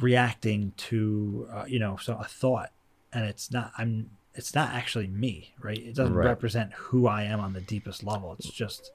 reacting 0.00 0.72
to 0.76 1.48
uh, 1.52 1.64
you 1.66 1.78
know 1.78 1.96
so 1.96 2.16
a 2.18 2.24
thought 2.24 2.70
and 3.12 3.24
it's 3.24 3.50
not 3.50 3.72
i'm 3.78 4.10
it's 4.34 4.54
not 4.54 4.70
actually 4.70 5.08
me 5.08 5.52
right? 5.60 5.78
It 5.78 5.96
doesn't 5.96 6.14
Right. 6.14 6.26
represent 6.26 6.72
who 6.74 7.08
i 7.08 7.24
am 7.24 7.40
on 7.40 7.52
the 7.54 7.60
deepest 7.60 8.04
level. 8.04 8.34
It's 8.38 8.50
just 8.50 8.92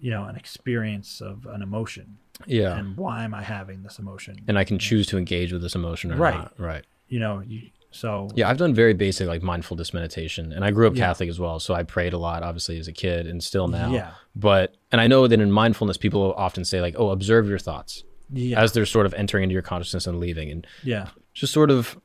you 0.00 0.10
know 0.10 0.24
an 0.24 0.36
experience 0.36 1.20
of 1.20 1.44
an 1.46 1.60
emotion. 1.62 2.18
Yeah. 2.46 2.78
And 2.78 2.96
why 2.96 3.24
am 3.24 3.34
i 3.34 3.42
having 3.42 3.82
this 3.82 3.98
emotion? 3.98 4.36
And 4.48 4.58
i 4.58 4.64
can 4.64 4.78
choose 4.78 5.06
to 5.08 5.18
engage 5.18 5.52
with 5.52 5.60
this 5.62 5.74
emotion 5.74 6.12
or 6.12 6.16
Right. 6.16 6.34
not. 6.34 6.54
Right. 6.58 6.84
You 7.08 7.18
know 7.20 7.40
you 7.46 7.68
so. 7.90 8.28
Yeah 8.34 8.48
i've 8.48 8.58
done 8.58 8.74
very 8.74 8.94
basic 8.94 9.26
like 9.28 9.42
mindfulness 9.42 9.92
meditation 9.94 10.52
and 10.52 10.64
i 10.64 10.70
grew 10.70 10.86
up 10.86 10.94
Yeah. 10.94 11.06
catholic 11.06 11.28
as 11.28 11.38
well 11.40 11.58
so 11.58 11.74
i 11.74 11.82
prayed 11.82 12.12
a 12.12 12.18
lot 12.18 12.42
obviously 12.42 12.78
as 12.78 12.86
a 12.88 12.92
kid 12.92 13.26
and 13.26 13.42
still 13.42 13.66
now. 13.68 13.92
Yeah. 13.92 14.10
but 14.36 14.76
and 14.92 15.00
i 15.00 15.06
know 15.06 15.26
that 15.26 15.40
in 15.40 15.50
mindfulness 15.50 15.96
people 15.98 16.32
often 16.36 16.64
say 16.64 16.80
like 16.80 16.94
oh 16.98 17.10
observe 17.10 17.48
your 17.48 17.58
thoughts 17.58 18.04
yeah 18.30 18.60
as 18.60 18.72
they're 18.72 18.86
sort 18.86 19.06
of 19.06 19.14
entering 19.14 19.44
into 19.44 19.52
your 19.52 19.62
consciousness 19.62 20.06
and 20.06 20.20
leaving 20.20 20.50
and 20.50 20.66
yeah 20.82 21.08
just 21.34 21.52
sort 21.52 21.70
of 21.70 21.98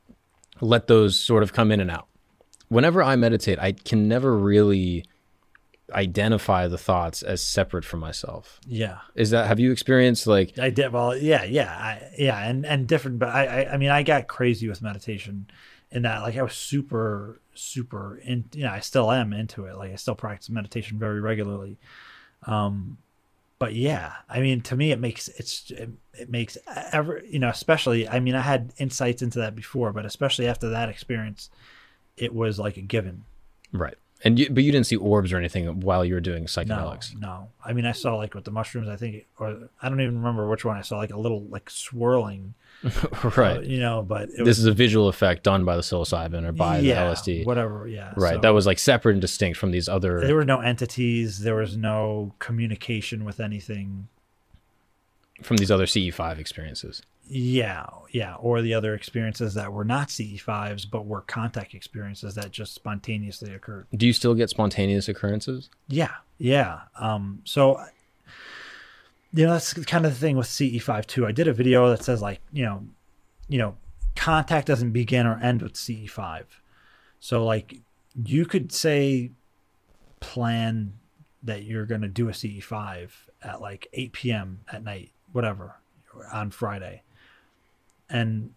let 0.61 0.87
those 0.87 1.19
sort 1.19 1.43
of 1.43 1.53
come 1.53 1.71
in 1.71 1.79
and 1.79 1.91
out. 1.91 2.07
Whenever 2.69 3.03
I 3.03 3.15
meditate, 3.15 3.59
I 3.59 3.73
can 3.73 4.07
never 4.07 4.35
really 4.37 5.05
identify 5.91 6.67
the 6.67 6.77
thoughts 6.77 7.21
as 7.21 7.41
separate 7.41 7.85
from 7.85 7.99
myself. 7.99 8.59
yeah 8.65 8.99
Is 9.15 9.31
that 9.31 9.47
have 9.47 9.59
you 9.59 9.71
experienced 9.71 10.25
like 10.25 10.57
I 10.57 10.69
did 10.69 10.91
well, 10.91 11.15
yeah, 11.15 11.43
yeah, 11.43 11.71
I, 11.71 12.09
yeah, 12.17 12.39
and 12.47 12.65
and 12.65 12.87
different, 12.87 13.19
but 13.19 13.29
I, 13.29 13.45
I, 13.45 13.73
I 13.73 13.77
mean, 13.77 13.89
I 13.89 14.03
got 14.03 14.27
crazy 14.27 14.67
with 14.67 14.81
meditation, 14.81 15.47
in 15.91 16.03
that 16.03 16.21
like 16.21 16.37
I 16.37 16.41
was 16.43 16.53
super, 16.53 17.41
super, 17.53 18.17
in, 18.23 18.45
you 18.53 18.63
know, 18.63 18.71
I 18.71 18.79
still 18.79 19.11
am 19.11 19.33
into 19.33 19.65
it. 19.65 19.75
Like 19.77 19.91
I 19.91 19.95
still 19.95 20.15
practice 20.15 20.49
meditation 20.49 20.97
very 20.97 21.21
regularly, 21.21 21.77
um, 22.47 22.97
but 23.59 23.73
yeah, 23.75 24.13
I 24.29 24.39
mean, 24.41 24.61
to 24.61 24.75
me, 24.75 24.91
it 24.91 24.99
makes 24.99 25.27
it's 25.29 25.71
it, 25.71 25.89
it 26.13 26.29
makes 26.29 26.57
ever, 26.91 27.21
you 27.25 27.39
know, 27.39 27.49
especially. 27.49 28.07
I 28.07 28.19
mean, 28.19 28.35
I 28.35 28.41
had 28.41 28.73
insights 28.77 29.21
into 29.21 29.39
that 29.39 29.55
before, 29.55 29.93
but 29.93 30.05
especially 30.05 30.47
after 30.47 30.69
that 30.69 30.89
experience, 30.89 31.49
it 32.17 32.33
was 32.33 32.59
like 32.59 32.77
a 32.77 32.81
given. 32.81 33.23
right? 33.71 33.95
And 34.25 34.39
you, 34.39 34.49
but 34.49 34.63
you 34.63 34.71
didn't 34.71 34.85
see 34.87 34.95
orbs 34.95 35.33
or 35.33 35.37
anything 35.37 35.81
while 35.81 36.05
you 36.05 36.13
were 36.13 36.21
doing 36.21 36.43
No, 36.43 36.47
psychedelics. 36.47 37.17
no. 37.19 37.49
I 37.65 37.73
mean, 37.73 37.85
I 37.85 37.91
saw 37.91 38.15
like 38.15 38.33
with 38.35 38.45
the 38.45 38.51
mushrooms, 38.51 38.87
I 38.87 38.95
think, 38.95 39.25
or 39.37 39.69
I 39.81 39.89
don't 39.89 39.99
even 39.99 40.15
remember 40.17 40.47
which 40.47 40.63
one 40.63 40.77
I 40.77 40.81
saw, 40.81 40.97
like 40.97 41.11
a 41.11 41.19
little 41.19 41.43
like 41.43 41.69
swirling. 41.69 42.53
right. 43.37 43.57
uh, 43.57 43.61
you 43.61 43.79
know, 43.79 44.01
but 44.01 44.29
it 44.29 44.43
this 44.45 44.59
is 44.59 44.65
a 44.65 44.71
visual 44.73 45.07
effect 45.07 45.43
done 45.43 45.63
by 45.65 45.75
the 45.75 45.81
psilocybin 45.81 46.43
or 46.45 46.51
by 46.51 46.79
yeah, 46.79 47.07
the 47.07 47.13
LSD. 47.13 47.45
whatever. 47.45 47.87
Yeah, 47.87 48.13
Right. 48.15 48.35
so 48.35 48.39
that 48.41 48.49
was 48.49 48.65
like 48.65 48.79
separate 48.79 49.13
and 49.13 49.21
distinct 49.21 49.57
from 49.57 49.71
these 49.71 49.87
other 49.87 50.19
there 50.21 50.35
were 50.35 50.45
no 50.45 50.59
entities. 50.59 51.39
There 51.39 51.55
was 51.55 51.77
no 51.77 52.33
communication 52.39 53.23
with 53.25 53.39
anything. 53.39 54.07
from 55.41 55.57
these 55.57 55.71
other 55.71 55.85
CE5 55.85 56.37
experiences. 56.39 57.01
Yeah, 57.25 57.85
yeah, 58.11 58.35
or 58.35 58.61
the 58.61 58.73
other 58.73 58.93
experiences 58.93 59.53
that 59.53 59.71
were 59.71 59.85
not 59.85 60.09
CE5s 60.09 60.85
but 60.89 61.05
were 61.05 61.21
contact 61.21 61.73
experiences 61.73 62.35
that 62.35 62.51
just 62.51 62.75
spontaneously 62.75 63.53
occurred. 63.53 63.87
Do 63.95 64.05
you 64.05 64.11
still 64.13 64.35
get 64.35 64.49
spontaneous 64.49 65.07
occurrences? 65.07 65.69
Yeah, 65.87 66.11
yeah. 66.37 66.81
Um, 66.99 67.41
so 67.45 67.81
you 69.33 69.45
know 69.45 69.53
that's 69.53 69.73
kind 69.73 70.05
of 70.05 70.13
the 70.13 70.19
thing 70.19 70.37
with 70.37 70.47
CE5 70.47 71.05
too. 71.05 71.25
I 71.25 71.31
did 71.31 71.47
a 71.47 71.53
video 71.53 71.89
that 71.89 72.03
says 72.03 72.21
like 72.21 72.39
you 72.51 72.63
know, 72.63 72.83
you 73.47 73.57
know, 73.57 73.75
contact 74.15 74.67
doesn't 74.67 74.91
begin 74.91 75.25
or 75.25 75.39
end 75.39 75.61
with 75.61 75.73
CE5. 75.73 76.43
So 77.19 77.43
like 77.43 77.81
you 78.23 78.45
could 78.45 78.71
say 78.71 79.31
plan 80.19 80.93
that 81.43 81.63
you're 81.63 81.85
going 81.85 82.01
to 82.01 82.07
do 82.07 82.29
a 82.29 82.31
CE5 82.31 83.09
at 83.41 83.61
like 83.61 83.87
8 83.93 84.13
p.m. 84.13 84.59
at 84.71 84.83
night, 84.83 85.11
whatever, 85.31 85.75
on 86.31 86.51
Friday. 86.51 87.01
And 88.09 88.51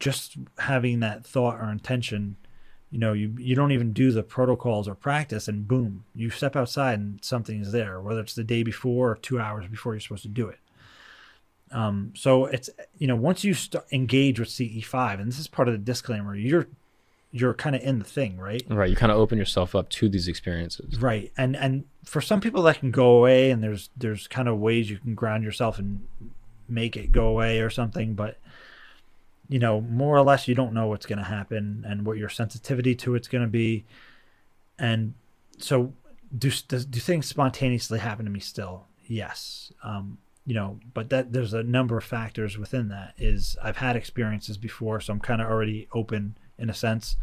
just 0.00 0.36
having 0.58 1.00
that 1.00 1.24
thought 1.24 1.60
or 1.60 1.70
intention, 1.70 2.36
you 2.94 3.00
know, 3.00 3.12
you 3.12 3.34
you 3.38 3.56
don't 3.56 3.72
even 3.72 3.92
do 3.92 4.12
the 4.12 4.22
protocols 4.22 4.86
or 4.86 4.94
practice 4.94 5.48
and 5.48 5.66
boom, 5.66 6.04
you 6.14 6.30
step 6.30 6.54
outside 6.54 7.00
and 7.00 7.18
something's 7.24 7.72
there, 7.72 8.00
whether 8.00 8.20
it's 8.20 8.36
the 8.36 8.44
day 8.44 8.62
before 8.62 9.10
or 9.10 9.16
2 9.16 9.40
hours 9.40 9.66
before 9.66 9.94
you're 9.94 10.00
supposed 10.00 10.22
to 10.22 10.28
do 10.28 10.46
it. 10.46 10.60
Um, 11.72 12.12
so 12.14 12.46
it's 12.46 12.70
you 12.96 13.08
know 13.08 13.16
once 13.16 13.42
you 13.42 13.52
st- 13.52 13.82
engage 13.90 14.38
with 14.38 14.48
CE5, 14.48 15.18
and 15.18 15.26
this 15.26 15.40
is 15.40 15.48
part 15.48 15.66
of 15.66 15.74
the 15.74 15.78
disclaimer, 15.78 16.36
you're 16.36 16.68
you're 17.32 17.52
kind 17.52 17.74
of 17.74 17.82
in 17.82 17.98
the 17.98 18.04
thing, 18.04 18.38
right? 18.38 18.62
Right. 18.68 18.88
You 18.90 18.94
kind 18.94 19.10
of 19.10 19.18
open 19.18 19.38
yourself 19.38 19.74
up 19.74 19.88
to 19.88 20.08
these 20.08 20.28
experiences. 20.28 21.00
right 21.00 21.32
and 21.36 21.56
and 21.56 21.86
for 22.04 22.20
some 22.20 22.40
people 22.40 22.62
that 22.62 22.78
can 22.78 22.92
go 22.92 23.16
away 23.16 23.50
and 23.50 23.60
there's 23.60 23.90
there's 23.96 24.28
kind 24.28 24.46
of 24.46 24.60
ways 24.60 24.88
you 24.88 24.98
can 24.98 25.16
ground 25.16 25.42
yourself 25.42 25.80
and 25.80 26.06
make 26.68 26.96
it 26.96 27.10
go 27.10 27.26
away 27.26 27.58
or 27.58 27.70
something 27.70 28.14
but 28.14 28.38
you 29.48 29.58
know 29.58 29.80
more 29.80 30.16
or 30.16 30.22
less 30.22 30.48
you 30.48 30.54
don't 30.54 30.72
know 30.72 30.86
what's 30.86 31.06
going 31.06 31.18
to 31.18 31.24
happen 31.24 31.84
and 31.86 32.06
what 32.06 32.16
your 32.18 32.28
sensitivity 32.28 32.94
to 32.96 33.14
it's 33.14 33.28
going 33.28 33.42
to 33.44 33.48
be. 33.50 33.84
And 34.78 35.14
so 35.58 35.92
do, 36.36 36.50
do 36.68 36.80
do 36.80 37.00
things 37.00 37.26
spontaneously 37.26 37.98
happen 37.98 38.24
to 38.24 38.30
me 38.30 38.40
still? 38.40 38.86
Yes. 39.06 39.72
Um 39.82 40.18
you 40.46 40.54
know 40.54 40.78
but 40.92 41.08
that 41.08 41.32
there's 41.32 41.54
a 41.54 41.62
number 41.62 41.96
of 41.96 42.04
factors 42.04 42.58
within 42.58 42.88
that 42.88 43.14
is 43.16 43.56
i've 43.62 43.78
had 43.78 43.96
experiences 43.96 44.58
before 44.58 45.00
so 45.00 45.10
i'm 45.10 45.18
kind 45.18 45.40
of 45.40 45.48
already 45.48 45.88
open 45.94 46.36
in 46.58 46.68
a 46.68 46.74
sense. 46.74 47.16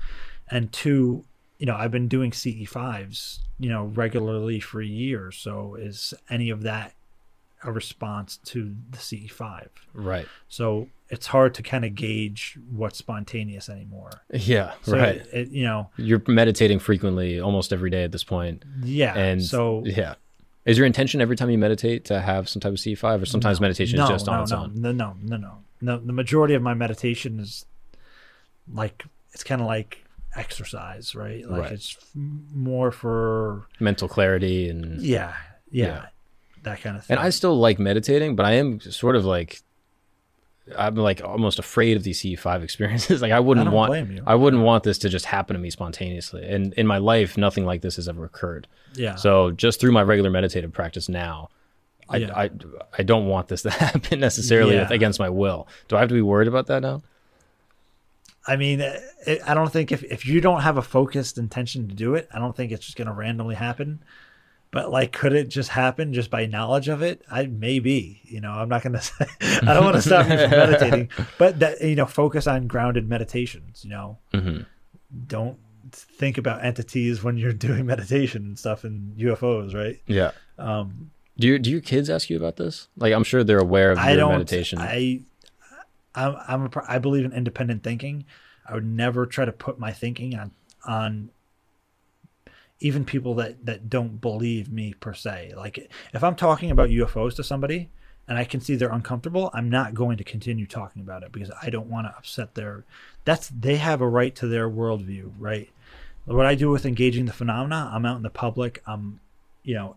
And 0.49 0.71
two 0.71 1.23
you 1.59 1.67
know 1.67 1.75
i've 1.75 1.91
been 1.91 2.07
doing 2.07 2.31
ce5s 2.31 3.39
you 3.59 3.69
know 3.69 3.85
regularly 3.85 4.59
for 4.59 4.81
years 4.81 5.37
so 5.37 5.75
is 5.75 6.15
any 6.31 6.49
of 6.49 6.63
that 6.63 6.95
a 7.63 7.71
response 7.71 8.37
to 8.45 8.75
the 8.89 8.97
ce5 8.97 9.67
Right. 9.93 10.27
so 10.47 10.87
it's 11.11 11.27
hard 11.27 11.53
to 11.55 11.61
kind 11.61 11.83
of 11.85 11.93
gauge 11.93 12.57
what's 12.71 12.97
spontaneous 12.97 13.69
anymore 13.69 14.09
Yeah. 14.31 14.71
so 14.81 14.97
right. 14.97 15.17
it, 15.17 15.29
it, 15.33 15.49
you 15.51 15.63
know 15.63 15.89
You're 15.97 16.21
meditating 16.27 16.79
frequently, 16.79 17.39
almost 17.39 17.71
every 17.73 17.89
day 17.89 18.03
at 18.03 18.11
this 18.11 18.23
point. 18.23 18.63
yeah 18.83 19.13
And 19.15 19.43
so 19.43 19.83
yeah. 19.85 20.15
Is 20.63 20.77
your 20.77 20.85
intention 20.85 21.21
every 21.21 21.35
time 21.35 21.49
you 21.49 21.57
meditate 21.57 22.05
to 22.05 22.21
have 22.21 22.47
some 22.47 22.59
type 22.59 22.71
of 22.71 22.77
C5 22.77 23.23
or 23.23 23.25
sometimes 23.25 23.59
meditation 23.59 23.97
no, 23.97 24.03
is 24.05 24.09
just 24.11 24.27
on 24.29 24.41
its 24.43 24.51
no, 24.51 24.57
own? 24.59 24.73
No, 24.75 24.91
no, 24.91 25.15
no, 25.21 25.37
no, 25.37 25.57
no. 25.81 25.97
The 25.97 26.13
majority 26.13 26.53
of 26.53 26.61
my 26.61 26.75
meditation 26.75 27.39
is 27.39 27.65
like 28.71 29.03
it's 29.33 29.43
kind 29.43 29.59
of 29.61 29.67
like 29.67 30.05
exercise, 30.35 31.15
right? 31.15 31.45
Like 31.49 31.61
Right. 31.61 31.71
it's 31.71 31.97
more 32.15 32.91
for 32.91 33.67
Mental 33.79 34.07
clarity 34.07 34.69
and 34.69 35.01
yeah, 35.01 35.33
yeah, 35.71 35.85
Yeah. 35.85 36.05
that 36.63 36.81
kind 36.81 36.95
of 36.97 37.05
thing. 37.05 37.17
and 37.17 37.25
I 37.25 37.31
still 37.31 37.57
like 37.57 37.79
meditating, 37.79 38.35
but 38.35 38.45
I 38.45 38.53
am 38.53 38.79
sort 38.81 39.15
of 39.15 39.25
like 39.25 39.61
I'm 40.77 40.95
like 40.95 41.21
almost 41.23 41.59
afraid 41.59 41.97
of 41.97 42.03
these 42.03 42.21
C5 42.21 42.63
experiences. 42.67 43.21
like 43.21 43.31
I 43.31 43.39
wouldn't 43.39 43.65
don't 43.65 43.73
want. 43.73 44.21
I 44.27 44.35
wouldn't 44.35 44.63
want 44.63 44.83
this 44.83 44.97
to 44.99 45.09
just 45.09 45.25
happen 45.25 45.55
to 45.55 45.59
me 45.59 45.69
spontaneously. 45.69 46.43
And 46.47 46.73
in 46.73 46.87
my 46.87 46.97
life 46.97 47.37
nothing 47.37 47.65
like 47.65 47.81
this 47.81 47.95
has 47.97 48.07
ever 48.09 48.23
occurred. 48.25 48.67
yeah, 48.95 49.15
So 49.15 49.51
just 49.51 49.79
through 49.79 49.91
my 49.91 50.03
regular 50.03 50.29
meditative 50.29 50.71
practice 50.73 51.09
now, 51.09 51.49
I, 52.09 52.17
Yeah. 52.17 52.33
I, 52.35 52.49
I 52.97 53.03
don't 53.03 53.27
want 53.27 53.47
this 53.47 53.61
to 53.67 53.69
happen 53.69 54.19
necessarily 54.19 54.75
Yeah. 54.75 54.87
against 54.91 55.19
my 55.19 55.29
will. 55.29 55.67
Do 55.87 55.95
I 55.95 55.99
have 55.99 56.09
to 56.09 56.15
be 56.15 56.21
worried 56.21 56.47
about 56.47 56.67
that 56.67 56.81
now? 56.81 57.01
I 58.47 58.55
mean, 58.55 58.81
uh, 58.81 58.99
it, 59.27 59.39
I 59.45 59.53
don't 59.53 59.71
think 59.71 59.91
if, 59.91 60.03
if 60.03 60.25
you 60.25 60.41
don't 60.41 60.61
have 60.61 60.77
a 60.77 60.81
focused 60.81 61.37
intention 61.37 61.87
to 61.89 61.95
do 61.95 62.15
it, 62.15 62.27
I 62.33 62.39
don't 62.39 62.55
think 62.55 62.71
it's 62.71 62.83
just 62.85 62.97
going 62.97 63.07
to 63.07 63.13
randomly 63.13 63.53
happen. 63.55 64.03
But 64.71 64.89
like, 64.89 65.11
could 65.11 65.33
it 65.33 65.49
just 65.49 65.69
happen 65.69 66.13
just 66.13 66.29
by 66.31 66.45
knowledge 66.45 66.87
of 66.87 67.01
it? 67.01 67.23
I 67.29 67.45
maybe, 67.45 68.21
you 68.23 68.39
know, 68.39 68.51
I'm 68.51 68.69
not 68.69 68.83
going 68.83 68.93
to 68.99 69.01
say, 69.01 69.25
I 69.41 69.73
don't 69.73 69.83
want 69.83 69.97
to 69.97 70.01
stop 70.01 70.29
you 70.29 70.37
from 70.37 70.49
meditating, 70.51 71.09
but 71.37 71.59
that, 71.59 71.81
you 71.81 71.95
know, 71.95 72.05
focus 72.05 72.47
on 72.47 72.67
grounded 72.67 73.07
meditations, 73.09 73.83
you 73.83 73.89
know, 73.91 74.17
Mhm. 74.33 74.65
don't 75.27 75.57
think 75.91 76.37
about 76.37 76.63
entities 76.63 77.21
when 77.21 77.37
you're 77.37 77.51
doing 77.67 77.85
meditation 77.85 78.43
and 78.43 78.57
stuff 78.57 78.83
and 78.85 79.17
UFOs, 79.17 79.73
right? 79.75 79.99
Yeah. 80.07 80.31
Um, 80.57 81.11
Do 81.37 81.47
you, 81.47 81.59
do 81.59 81.69
your 81.69 81.81
kids 81.81 82.09
ask 82.09 82.29
you 82.29 82.37
about 82.37 82.55
this? 82.55 82.87
Like, 82.95 83.13
I'm 83.13 83.23
sure 83.25 83.43
they're 83.43 83.59
aware 83.59 83.91
of 83.91 83.97
I 83.99 84.11
your 84.11 84.19
don't. 84.21 84.31
meditation. 84.31 84.79
I, 84.79 85.21
I'm, 86.15 86.35
I'm 86.47 86.65
a, 86.67 86.69
I 86.87 86.99
believe 86.99 87.25
in 87.25 87.33
independent 87.33 87.83
thinking. 87.83 88.23
I 88.65 88.73
would 88.75 88.85
never 88.85 89.25
try 89.25 89.43
to 89.43 89.51
put 89.51 89.79
my 89.79 89.91
thinking 89.91 90.37
on 90.39 90.51
on 90.85 91.29
even 92.81 93.05
people 93.05 93.33
that 93.35 93.65
that 93.65 93.89
don't 93.89 94.19
believe 94.19 94.69
me 94.71 94.93
per 94.93 95.13
se. 95.13 95.53
Like 95.55 95.89
if 96.13 96.23
I'm 96.23 96.35
talking 96.35 96.69
about 96.71 96.89
UFOs 96.89 97.35
to 97.37 97.43
somebody 97.43 97.89
and 98.27 98.37
I 98.37 98.43
can 98.43 98.59
see 98.59 98.75
they're 98.75 98.91
uncomfortable, 98.91 99.49
I'm 99.53 99.69
not 99.69 99.93
going 99.93 100.17
to 100.17 100.23
continue 100.23 100.65
talking 100.67 101.01
about 101.01 101.23
it 101.23 101.31
because 101.31 101.51
I 101.61 101.69
don't 101.69 101.87
want 101.87 102.07
to 102.07 102.15
upset 102.17 102.55
their. 102.55 102.83
That's 103.23 103.47
they 103.49 103.77
have 103.77 104.01
a 104.01 104.07
right 104.07 104.35
to 104.35 104.47
their 104.47 104.69
worldview, 104.69 105.31
right? 105.39 105.69
What 106.25 106.45
I 106.45 106.55
do 106.55 106.69
with 106.69 106.85
engaging 106.85 107.25
the 107.25 107.33
phenomena, 107.33 107.89
I'm 107.93 108.05
out 108.05 108.17
in 108.17 108.23
the 108.23 108.29
public. 108.29 108.81
I'm, 108.85 109.19
you 109.63 109.73
know, 109.75 109.95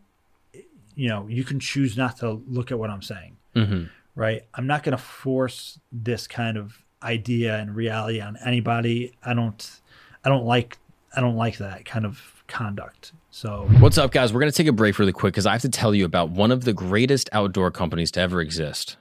you 0.94 1.08
know, 1.08 1.26
you 1.28 1.44
can 1.44 1.60
choose 1.60 1.96
not 1.96 2.18
to 2.18 2.42
look 2.48 2.70
at 2.70 2.78
what 2.78 2.88
I'm 2.90 3.02
saying 3.02 3.36
Mhm. 3.54 3.88
right? 4.14 4.44
I'm 4.54 4.66
not 4.66 4.82
going 4.84 4.96
to 4.96 5.02
force 5.02 5.78
this 5.92 6.26
kind 6.26 6.56
of 6.56 6.82
idea 7.02 7.56
and 7.58 7.74
reality 7.74 8.20
on 8.20 8.36
anybody. 8.44 9.12
I 9.22 9.34
don't, 9.34 9.80
I 10.24 10.28
don't 10.28 10.44
like, 10.44 10.78
I 11.16 11.20
don't 11.20 11.36
like 11.36 11.58
that 11.58 11.84
kind 11.84 12.06
of 12.06 12.33
conduct. 12.46 13.12
So 13.30 13.66
What's 13.78 13.98
up, 13.98 14.12
guys? 14.12 14.32
We're 14.32 14.40
going 14.40 14.52
to 14.52 14.56
take 14.56 14.66
a 14.66 14.72
break 14.72 14.98
really 14.98 15.12
quick 15.12 15.34
because 15.34 15.46
I 15.46 15.52
have 15.52 15.62
to 15.62 15.68
tell 15.68 15.94
you 15.94 16.04
about 16.04 16.30
one 16.30 16.50
of 16.50 16.64
the 16.64 16.72
greatest 16.72 17.28
outdoor 17.32 17.70
companies 17.70 18.10
to 18.12 18.20
ever 18.20 18.40
exist. 18.40 18.96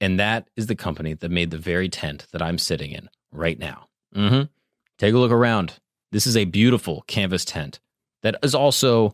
And 0.00 0.18
that 0.18 0.48
is 0.56 0.66
the 0.66 0.74
company 0.74 1.14
that 1.14 1.30
made 1.30 1.50
the 1.50 1.58
very 1.58 1.88
tent 1.88 2.26
that 2.32 2.42
I'm 2.42 2.58
sitting 2.58 2.92
in 2.92 3.08
right 3.32 3.58
now. 3.58 3.88
hmm 4.14 4.42
Take 4.98 5.14
a 5.14 5.18
look 5.18 5.32
around. 5.32 5.74
This 6.12 6.26
is 6.26 6.36
a 6.36 6.44
beautiful 6.44 7.02
canvas 7.08 7.44
tent 7.44 7.80
that 8.22 8.36
is 8.42 8.54
also 8.54 9.12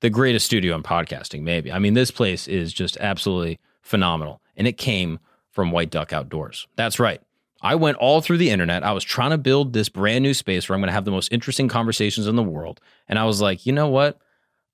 the 0.00 0.10
greatest 0.10 0.46
studio 0.46 0.74
in 0.76 0.82
podcasting, 0.82 1.42
maybe. 1.42 1.72
I 1.72 1.78
mean, 1.78 1.94
this 1.94 2.10
place 2.10 2.46
is 2.46 2.72
just 2.72 2.96
absolutely 2.98 3.58
phenomenal. 3.82 4.40
And 4.56 4.66
it 4.68 4.76
came 4.76 5.18
from 5.50 5.70
White 5.70 5.90
Duck 5.90 6.12
Outdoors. 6.12 6.66
That's 6.76 6.98
right. 6.98 7.20
I 7.62 7.76
went 7.76 7.96
all 7.98 8.20
through 8.20 8.38
the 8.38 8.50
internet. 8.50 8.82
I 8.82 8.92
was 8.92 9.04
trying 9.04 9.30
to 9.30 9.38
build 9.38 9.72
this 9.72 9.88
brand 9.88 10.22
new 10.22 10.34
space 10.34 10.68
where 10.68 10.74
I'm 10.74 10.80
going 10.80 10.88
to 10.88 10.94
have 10.94 11.04
the 11.04 11.12
most 11.12 11.32
interesting 11.32 11.68
conversations 11.68 12.26
in 12.26 12.34
the 12.34 12.42
world. 12.42 12.80
And 13.08 13.18
I 13.18 13.24
was 13.24 13.40
like, 13.40 13.64
you 13.64 13.72
know 13.72 13.88
what? 13.88 14.18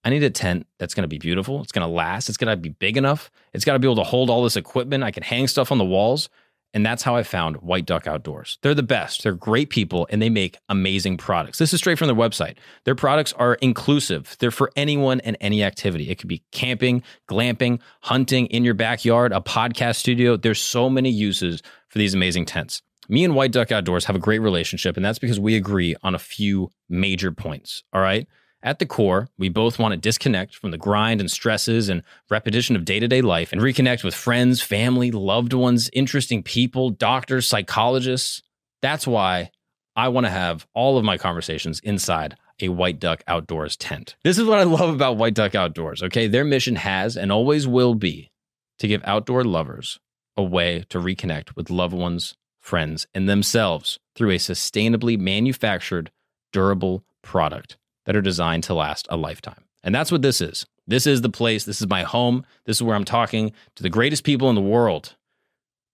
I 0.05 0.11
need 0.11 0.23
a 0.23 0.31
tent 0.31 0.67
that's 0.79 0.95
going 0.95 1.03
to 1.03 1.09
be 1.09 1.19
beautiful. 1.19 1.61
It's 1.61 1.73
going 1.73 1.87
to 1.87 1.93
last. 1.93 2.29
It's 2.29 2.39
going 2.39 2.51
to 2.51 2.57
be 2.57 2.71
big 2.71 2.97
enough. 2.97 3.31
It's 3.53 3.65
got 3.65 3.75
to 3.75 3.79
be 3.79 3.87
able 3.87 3.97
to 3.97 4.05
hold 4.05 4.31
all 4.31 4.43
this 4.43 4.57
equipment. 4.57 5.05
I 5.05 5.11
can 5.11 5.23
hang 5.23 5.49
stuff 5.49 5.71
on 5.71 5.79
the 5.79 5.85
walls. 5.85 6.31
And 6.75 6.85
that's 6.85 7.03
how 7.03 7.17
I 7.17 7.23
found 7.23 7.57
White 7.57 7.87
Duck 7.87 8.07
Outdoors. 8.07 8.59
They're 8.63 8.75
the 8.75 8.83
best. 8.83 9.23
They're 9.23 9.33
great 9.33 9.71
people 9.71 10.07
and 10.11 10.21
they 10.21 10.29
make 10.29 10.59
amazing 10.69 11.17
products. 11.17 11.59
This 11.59 11.73
is 11.73 11.81
straight 11.81 11.99
from 11.99 12.09
their 12.09 12.17
website. 12.17 12.57
Their 12.85 12.95
products 12.95 13.33
are 13.35 13.55
inclusive. 13.55 14.37
They're 14.39 14.51
for 14.51 14.71
anyone 14.77 15.21
and 15.21 15.37
any 15.41 15.63
activity. 15.65 16.11
It 16.11 16.17
could 16.19 16.29
be 16.29 16.43
camping, 16.53 17.03
glamping, 17.29 17.81
hunting 18.03 18.47
in 18.47 18.65
your 18.65 18.75
backyard, 18.75 19.33
a 19.33 19.41
podcast 19.41 19.97
studio. 19.97 20.37
There's 20.37 20.61
so 20.61 20.91
many 20.91 21.11
uses 21.11 21.63
for 21.89 21.99
these 21.99 22.15
amazing 22.15 22.45
tents. 22.45 22.83
Me 23.09 23.25
and 23.25 23.35
White 23.35 23.53
Duck 23.53 23.73
Outdoors 23.73 24.05
have 24.05 24.17
a 24.17 24.21
great 24.21 24.41
relationship, 24.41 24.97
and 24.97 25.05
that's 25.05 25.19
because 25.19 25.41
we 25.41 25.57
agree 25.57 25.97
on 26.03 26.15
a 26.15 26.19
few 26.19 26.69
major 26.91 27.33
points. 27.33 27.83
All 27.95 28.03
right. 28.03 28.27
At 28.63 28.81
the 28.81 28.87
core, 28.87 29.29
we 29.39 29.49
both 29.49 29.79
want 29.79 29.93
to 29.93 29.97
disconnect 29.97 30.57
from 30.57 30.73
the 30.73 30.79
grind 30.79 31.21
and 31.21 31.31
stresses 31.31 31.89
and 31.89 32.03
repetition 32.29 32.75
of 32.75 32.85
day 32.85 32.99
to 32.99 33.07
day 33.07 33.23
life 33.23 33.53
and 33.53 33.61
reconnect 33.61 34.03
with 34.03 34.15
friends, 34.15 34.61
family, 34.61 35.13
loved 35.13 35.53
ones, 35.53 35.89
interesting 35.93 36.43
people, 36.43 36.91
doctors, 36.91 37.49
psychologists. 37.49 38.43
That's 38.83 39.07
why 39.07 39.51
I 39.95 40.09
want 40.09 40.27
to 40.27 40.31
have 40.31 40.67
all 40.75 40.99
of 40.99 41.05
my 41.05 41.19
conversations 41.19 41.79
inside 41.81 42.37
a 42.61 42.69
White 42.69 42.99
Duck 42.99 43.23
Outdoors 43.29 43.77
tent. 43.77 44.17
This 44.25 44.39
is 44.39 44.45
what 44.45 44.59
I 44.59 44.65
love 44.65 44.93
about 44.93 45.17
White 45.17 45.35
Duck 45.35 45.55
Outdoors. 45.55 46.03
Okay. 46.03 46.27
Their 46.27 46.45
mission 46.45 46.77
has 46.77 47.17
and 47.17 47.31
always 47.31 47.69
will 47.69 47.95
be 47.95 48.33
to 48.81 48.89
give 48.89 49.03
outdoor 49.05 49.45
lovers 49.45 50.01
a 50.37 50.43
way 50.43 50.85
to 50.89 50.99
reconnect 50.99 51.55
with 51.55 51.71
loved 51.71 51.95
ones, 51.95 52.37
friends, 52.61 53.07
and 53.15 53.29
themselves 53.29 54.01
through 54.17 54.31
a 54.31 54.37
sustainably 54.37 55.17
manufactured, 55.17 56.11
durable 56.53 57.05
product 57.23 57.77
that 58.09 58.17
are 58.17 58.23
designed 58.23 58.65
to 58.65 58.73
last 58.73 59.07
a 59.11 59.19
lifetime. 59.19 59.65
And 59.85 59.95
that's 59.95 60.11
what 60.11 60.23
this 60.23 60.41
is. 60.41 60.65
This 60.87 61.07
is 61.07 61.21
the 61.21 61.29
place. 61.29 61.65
This 61.65 61.83
is 61.83 61.87
my 61.87 62.05
home. 62.05 62.47
This 62.65 62.79
is 62.79 62.83
where 62.83 62.97
I'm 62.97 63.05
talking 63.05 63.53
to 63.77 63.83
the 63.83 63.91
greatest 63.91 64.25
people 64.25 64.49
in 64.49 64.55
the 64.55 64.63
world 64.63 65.15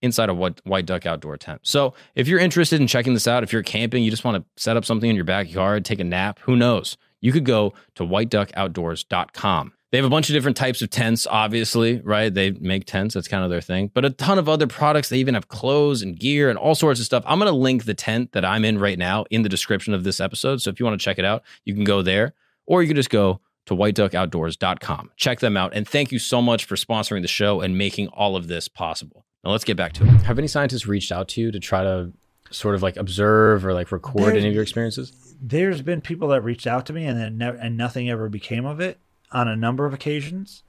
inside 0.01 0.29
a 0.29 0.33
White, 0.33 0.85
Duck 0.85 1.05
Outdoor 1.05 1.35
tent. 1.35 1.59
So 1.63 1.93
if 2.15 2.29
you're 2.29 2.39
interested 2.39 2.79
in 2.79 2.87
checking 2.87 3.13
this 3.13 3.27
out, 3.27 3.43
if 3.43 3.51
you're 3.51 3.63
camping, 3.63 4.01
you 4.01 4.11
just 4.11 4.23
want 4.23 4.37
to 4.37 4.45
set 4.55 4.77
up 4.77 4.85
something 4.85 5.09
in 5.09 5.17
your 5.17 5.25
backyard, 5.25 5.83
take 5.83 5.99
a 5.99 6.05
nap, 6.05 6.39
who 6.43 6.55
knows? 6.55 6.95
You 7.19 7.33
could 7.33 7.43
go 7.43 7.73
to 7.95 8.03
whiteduckoutdoors.com. 8.03 9.73
They 9.95 9.99
have 9.99 10.05
a 10.05 10.09
bunch 10.09 10.27
of 10.29 10.33
different 10.33 10.57
types 10.57 10.81
of 10.81 10.89
tents, 10.89 11.25
obviously, 11.25 12.01
right? 12.01 12.27
They 12.33 12.51
make 12.51 12.83
tents, 12.83 13.13
that's 13.13 13.29
kind 13.29 13.45
of 13.45 13.49
their 13.49 13.61
thing, 13.61 13.91
but 13.93 14.03
a 14.03 14.09
ton 14.09 14.37
of 14.37 14.49
other 14.49 14.67
products. 14.67 15.07
They 15.07 15.19
even 15.19 15.35
have 15.35 15.47
clothes 15.47 16.01
and 16.01 16.19
gear 16.19 16.49
and 16.49 16.59
all 16.59 16.75
sorts 16.75 16.99
of 16.99 17.05
stuff. 17.05 17.23
I'm 17.25 17.39
going 17.39 17.49
to 17.49 17.57
link 17.57 17.85
the 17.85 17.93
tent 17.93 18.33
that 18.33 18.43
I'm 18.43 18.65
in 18.65 18.77
right 18.77 18.99
now 18.99 19.23
in 19.31 19.43
the 19.43 19.47
description 19.47 19.93
of 19.93 20.03
this 20.03 20.19
episode. 20.19 20.61
So 20.61 20.69
if 20.69 20.81
you 20.81 20.85
want 20.85 20.99
to 20.99 21.01
check 21.05 21.17
it 21.17 21.23
out, 21.23 21.43
you 21.63 21.73
can 21.73 21.85
go 21.85 22.01
there, 22.01 22.33
or 22.65 22.81
you 22.81 22.89
can 22.89 22.97
just 22.97 23.09
go 23.09 23.39
to 23.67 23.73
whiteduckoutdoors.com. 23.73 25.11
Check 25.15 25.39
them 25.39 25.55
out. 25.55 25.73
And 25.73 25.87
thank 25.87 26.11
you 26.11 26.19
so 26.19 26.41
much 26.41 26.65
for 26.65 26.75
sponsoring 26.75 27.21
the 27.21 27.29
show 27.29 27.61
and 27.61 27.77
making 27.77 28.09
all 28.09 28.35
of 28.35 28.49
this 28.49 28.67
possible. 28.67 29.25
Now 29.45 29.51
let's 29.51 29.63
get 29.63 29.77
back 29.77 29.93
to 29.93 30.03
it. 30.03 30.09
Have 30.23 30.37
any 30.37 30.49
scientists 30.49 30.87
reached 30.87 31.13
out 31.13 31.29
to 31.29 31.39
you 31.39 31.51
to 31.53 31.59
try 31.61 31.83
to 31.83 32.11
sort 32.51 32.75
of 32.75 32.83
like 32.83 32.97
observe 32.97 33.65
or 33.65 33.71
like 33.73 33.93
record 33.93 34.23
There's- 34.23 34.37
any 34.39 34.49
of 34.49 34.53
your 34.55 34.63
experiences? 34.63 35.13
there's 35.41 35.81
been 35.81 35.99
people 36.01 36.29
that 36.29 36.41
reached 36.41 36.65
out 36.65 36.85
to 36.85 36.93
me 36.93 37.05
and 37.05 37.19
then 37.19 37.37
never, 37.37 37.57
and 37.57 37.77
nothing 37.77 38.09
ever 38.09 38.29
became 38.29 38.65
of 38.65 38.79
it 38.79 38.97
on 39.31 39.47
a 39.47 39.55
number 39.55 39.85
of 39.85 39.93
occasions. 39.93 40.63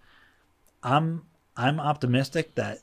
I'm 0.83 1.23
I'm 1.57 1.81
optimistic 1.81 2.55
that 2.57 2.81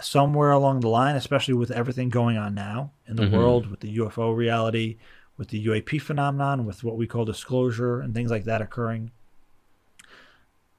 somewhere 0.00 0.50
along 0.50 0.80
the 0.80 0.88
line, 0.88 1.14
especially 1.14 1.54
with 1.54 1.70
everything 1.70 2.08
going 2.08 2.36
on 2.36 2.52
now 2.54 2.90
in 3.06 3.14
the 3.14 3.22
Mhm. 3.24 3.30
world 3.32 3.66
with 3.68 3.78
the 3.80 3.90
UFO 3.98 4.32
reality, 4.36 4.96
with 5.36 5.48
the 5.48 5.64
UAP 5.66 5.98
phenomenon, 6.00 6.66
with 6.66 6.82
what 6.82 6.96
we 6.96 7.06
call 7.06 7.24
disclosure 7.24 8.00
and 8.00 8.12
things 8.12 8.30
like 8.30 8.44
that 8.44 8.60
occurring, 8.60 9.12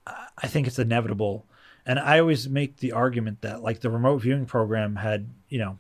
I- 0.06 0.48
think 0.48 0.68
it's 0.68 0.80
inevitable. 0.80 1.46
And 1.86 1.98
I 2.00 2.20
always 2.20 2.50
make 2.50 2.78
the 2.78 2.92
argument 2.92 3.42
that 3.42 3.62
like 3.62 3.80
the 3.80 3.90
remote 3.90 4.18
viewing 4.18 4.46
program 4.46 4.98
had, 4.98 5.30
you 5.48 5.60
know, 5.60 5.80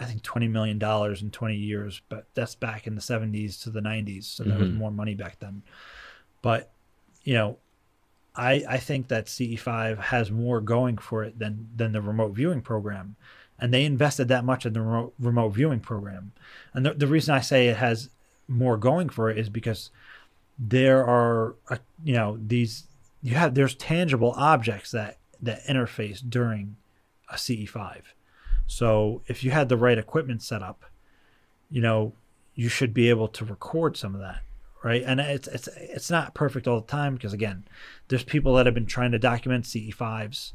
I 0.00 0.04
think 0.04 0.22
twenty 0.22 0.48
million 0.48 0.78
dollars 0.78 1.22
in 1.22 1.30
twenty 1.30 1.56
years, 1.56 2.02
but 2.08 2.26
that's 2.34 2.54
back 2.56 2.86
in 2.86 2.94
the 2.94 3.00
seventies 3.00 3.56
to 3.58 3.70
the 3.70 3.80
nineties, 3.80 4.26
so 4.26 4.42
there 4.44 4.58
was 4.58 4.68
Mhm. 4.68 4.74
more 4.76 4.90
money 4.90 5.14
back 5.14 5.38
then. 5.38 5.62
But 6.42 6.72
you 7.24 7.34
know, 7.34 7.58
I 8.34 8.64
I 8.68 8.76
think 8.78 9.08
that 9.08 9.28
CE 9.28 9.58
five 9.58 9.98
has 9.98 10.30
more 10.30 10.60
going 10.60 10.98
for 10.98 11.24
it 11.24 11.38
than 11.38 11.68
than 11.76 11.92
the 11.92 12.00
remote 12.00 12.32
viewing 12.32 12.62
program, 12.62 13.16
and 13.58 13.72
they 13.72 13.84
invested 13.84 14.28
that 14.28 14.44
much 14.44 14.66
in 14.66 14.72
the 14.72 14.80
remote, 14.80 15.14
remote 15.18 15.50
viewing 15.50 15.80
program. 15.80 16.32
And 16.74 16.86
the, 16.86 16.94
the 16.94 17.06
reason 17.06 17.34
I 17.34 17.40
say 17.40 17.68
it 17.68 17.76
has 17.76 18.10
more 18.48 18.76
going 18.76 19.08
for 19.08 19.30
it 19.30 19.38
is 19.38 19.48
because 19.48 19.90
there 20.58 21.04
are 21.04 21.56
you 22.04 22.14
know 22.14 22.38
these 22.44 22.84
you 23.22 23.34
have 23.34 23.54
there's 23.54 23.74
tangible 23.74 24.32
objects 24.36 24.90
that 24.90 25.18
that 25.40 25.64
interface 25.64 26.22
during 26.28 26.76
a 27.28 27.38
CE 27.38 27.68
five. 27.68 28.14
So 28.66 29.22
if 29.26 29.44
you 29.44 29.50
had 29.50 29.68
the 29.68 29.76
right 29.76 29.98
equipment 29.98 30.42
set 30.42 30.62
up, 30.62 30.84
you 31.70 31.82
know, 31.82 32.12
you 32.54 32.68
should 32.68 32.94
be 32.94 33.08
able 33.08 33.28
to 33.28 33.44
record 33.44 33.96
some 33.96 34.14
of 34.14 34.20
that, 34.20 34.42
right? 34.82 35.02
And 35.04 35.20
it's 35.20 35.48
it's 35.48 35.68
it's 35.76 36.10
not 36.10 36.34
perfect 36.34 36.66
all 36.68 36.80
the 36.80 36.86
time 36.86 37.14
because 37.14 37.32
again, 37.32 37.64
there's 38.08 38.24
people 38.24 38.54
that 38.54 38.66
have 38.66 38.74
been 38.74 38.86
trying 38.86 39.12
to 39.12 39.18
document 39.18 39.64
CE5s 39.64 40.52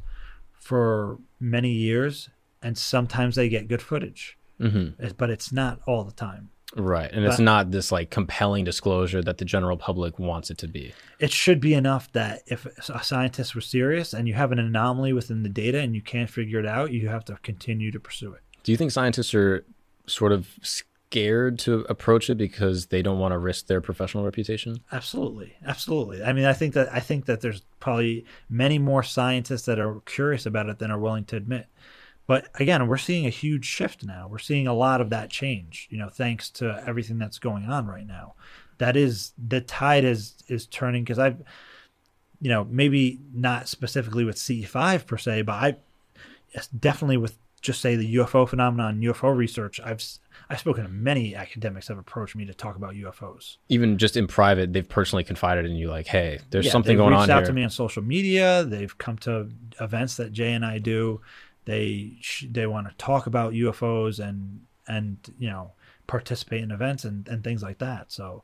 for 0.52 1.18
many 1.40 1.70
years 1.72 2.28
and 2.62 2.76
sometimes 2.76 3.36
they 3.36 3.48
get 3.48 3.68
good 3.68 3.82
footage, 3.82 4.36
Mm-hmm. 4.60 5.00
It- 5.04 5.16
but 5.16 5.30
it's 5.30 5.52
not 5.52 5.80
all 5.86 6.02
the 6.04 6.12
time. 6.12 6.50
Right. 6.76 7.10
And 7.10 7.24
it's 7.24 7.38
not 7.38 7.70
this 7.70 7.90
like 7.90 8.10
compelling 8.10 8.64
disclosure 8.64 9.22
that 9.22 9.38
the 9.38 9.46
general 9.46 9.78
public 9.78 10.18
wants 10.18 10.50
it 10.50 10.58
to 10.58 10.68
be. 10.68 10.92
It 11.18 11.32
should 11.32 11.60
be 11.60 11.72
enough 11.72 12.12
that 12.12 12.42
if 12.46 12.66
a 12.90 13.02
scientist 13.02 13.54
was 13.54 13.64
serious 13.64 14.12
and 14.12 14.28
you 14.28 14.34
have 14.34 14.52
an 14.52 14.58
anomaly 14.58 15.14
within 15.14 15.44
the 15.44 15.48
data 15.48 15.78
and 15.80 15.94
you 15.94 16.02
can't 16.02 16.28
figure 16.28 16.58
it 16.60 16.66
out, 16.66 16.92
you 16.92 17.08
have 17.08 17.24
to 17.26 17.38
continue 17.42 17.90
to 17.90 17.98
pursue 17.98 18.34
it. 18.34 18.42
Do 18.64 18.72
you 18.72 18.76
think 18.76 18.90
scientists 18.90 19.32
are 19.34 19.64
sort 20.06 20.30
of 20.30 20.48
scared 21.10 21.58
to 21.58 21.86
approach 21.88 22.28
it 22.28 22.36
because 22.36 22.86
they 22.86 23.00
don't 23.00 23.18
want 23.18 23.32
to 23.32 23.38
risk 23.38 23.66
their 23.66 23.80
professional 23.80 24.24
reputation? 24.24 24.80
Absolutely, 24.92 25.54
absolutely. 25.64 26.22
I 26.22 26.32
mean, 26.32 26.44
I 26.44 26.52
think 26.52 26.74
that 26.74 26.92
I 26.92 27.00
think 27.00 27.26
that 27.26 27.40
there's 27.40 27.62
probably 27.80 28.24
many 28.50 28.78
more 28.78 29.02
scientists 29.02 29.64
that 29.66 29.78
are 29.78 30.00
curious 30.00 30.44
about 30.44 30.68
it 30.68 30.78
than 30.78 30.90
are 30.90 30.98
willing 30.98 31.24
to 31.26 31.36
admit. 31.36 31.66
But 32.26 32.48
again, 32.56 32.86
we're 32.88 32.98
seeing 32.98 33.24
a 33.24 33.30
huge 33.30 33.64
shift 33.64 34.04
now. 34.04 34.28
We're 34.28 34.38
seeing 34.38 34.66
a 34.66 34.74
lot 34.74 35.00
of 35.00 35.08
that 35.10 35.30
change. 35.30 35.88
You 35.90 35.96
know, 35.96 36.10
thanks 36.10 36.50
to 36.50 36.82
everything 36.86 37.18
that's 37.18 37.38
going 37.38 37.64
on 37.64 37.86
right 37.86 38.06
now. 38.06 38.34
That 38.76 38.96
is 38.96 39.32
the 39.38 39.62
tide 39.62 40.04
is 40.04 40.34
is 40.46 40.66
turning 40.66 41.04
because 41.04 41.18
I've, 41.18 41.42
you 42.40 42.50
know, 42.50 42.66
maybe 42.70 43.18
not 43.32 43.66
specifically 43.66 44.24
with 44.24 44.36
CE5 44.36 45.06
per 45.06 45.16
se, 45.16 45.42
but 45.42 45.52
I 45.52 45.76
yes, 46.54 46.68
definitely 46.68 47.16
with 47.16 47.38
just 47.60 47.80
say 47.80 47.96
the 47.96 48.16
UFO 48.16 48.48
phenomenon, 48.48 49.00
UFO 49.00 49.34
research. 49.36 49.80
I've 49.82 50.02
I've 50.50 50.58
spoken 50.60 50.84
to 50.84 50.88
many 50.90 51.34
academics 51.34 51.88
that 51.88 51.94
have 51.94 51.98
approached 52.00 52.34
me 52.34 52.46
to 52.46 52.54
talk 52.54 52.76
about 52.76 52.94
UFOs. 52.94 53.58
Even 53.68 53.98
just 53.98 54.16
in 54.16 54.26
private, 54.26 54.72
they've 54.72 54.88
personally 54.88 55.22
confided 55.24 55.66
in 55.66 55.72
you, 55.76 55.88
like, 55.90 56.06
"Hey, 56.06 56.38
there's 56.50 56.66
Yeah, 56.66 56.72
something 56.72 56.92
they've 56.96 56.98
going 56.98 57.12
reached 57.12 57.24
on 57.24 57.30
out 57.30 57.38
here." 57.40 57.46
to 57.48 57.52
me 57.52 57.64
on 57.64 57.70
social 57.70 58.02
media. 58.02 58.64
They've 58.64 58.96
come 58.96 59.18
to 59.18 59.50
events 59.80 60.16
that 60.16 60.32
Jay 60.32 60.52
and 60.54 60.64
I 60.64 60.78
do. 60.78 61.20
They 61.66 62.14
sh- 62.20 62.46
they 62.50 62.66
want 62.66 62.88
to 62.88 62.94
talk 62.96 63.26
about 63.26 63.52
UFOs 63.52 64.18
and 64.18 64.62
and 64.86 65.18
you 65.38 65.50
know 65.50 65.72
participate 66.06 66.62
in 66.62 66.70
events 66.70 67.04
and, 67.04 67.28
and 67.28 67.44
things 67.44 67.62
like 67.62 67.76
that. 67.78 68.10
So 68.10 68.42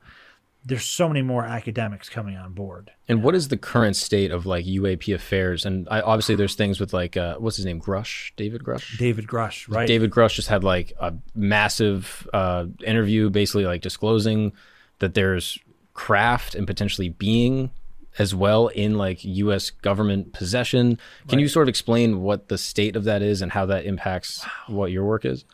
there's 0.65 0.85
so 0.85 1.09
many 1.09 1.21
more 1.21 1.45
academics 1.45 2.09
coming 2.09 2.37
on 2.37 2.53
board. 2.53 2.91
And 3.07 3.23
what 3.23 3.35
is 3.35 3.49
the 3.49 3.57
current 3.57 3.97
state 3.97 4.31
of 4.31 4.47
like 4.47 4.65
UAP 4.65 5.15
affairs? 5.15 5.67
And 5.67 5.87
I, 5.91 6.01
obviously, 6.01 6.37
there's 6.37 6.55
things 6.55 6.81
with 6.81 6.93
like 6.93 7.17
uh, 7.17 7.37
what's 7.37 7.57
his 7.57 7.67
name, 7.67 7.81
Grusch, 7.81 8.33
David 8.37 8.63
Grusch. 8.63 8.97
David 8.99 9.27
Grusch, 9.27 9.69
right? 9.69 9.87
David 9.87 10.11
Grusch 10.11 10.35
just 10.35 10.49
had 10.49 10.65
like 10.65 10.93
a 10.99 11.13
massive 11.35 12.29
uh, 12.33 12.67
interview, 12.85 13.29
basically 13.31 13.67
like 13.67 13.83
disclosing 13.83 14.53
that 15.01 15.15
there's 15.15 15.59
craft 15.93 16.55
and 16.55 16.67
potentially 16.67 17.09
being 17.09 17.71
as 18.19 18.35
well 18.35 18.69
in 18.69 18.97
like 18.97 19.25
U.S. 19.25 19.71
government 19.71 20.33
possession. 20.33 20.99
Can 21.29 21.41
you 21.41 21.49
sort 21.49 21.65
of 21.65 21.69
explain 21.69 22.23
what 22.23 22.49
the 22.49 22.59
state 22.59 22.97
of 22.97 23.05
that 23.05 23.23
is 23.23 23.43
and 23.43 23.53
how 23.53 23.67
that 23.67 23.85
impacts 23.85 24.45
what 24.67 24.93
your 24.93 25.05
work 25.05 25.25
is? 25.25 25.45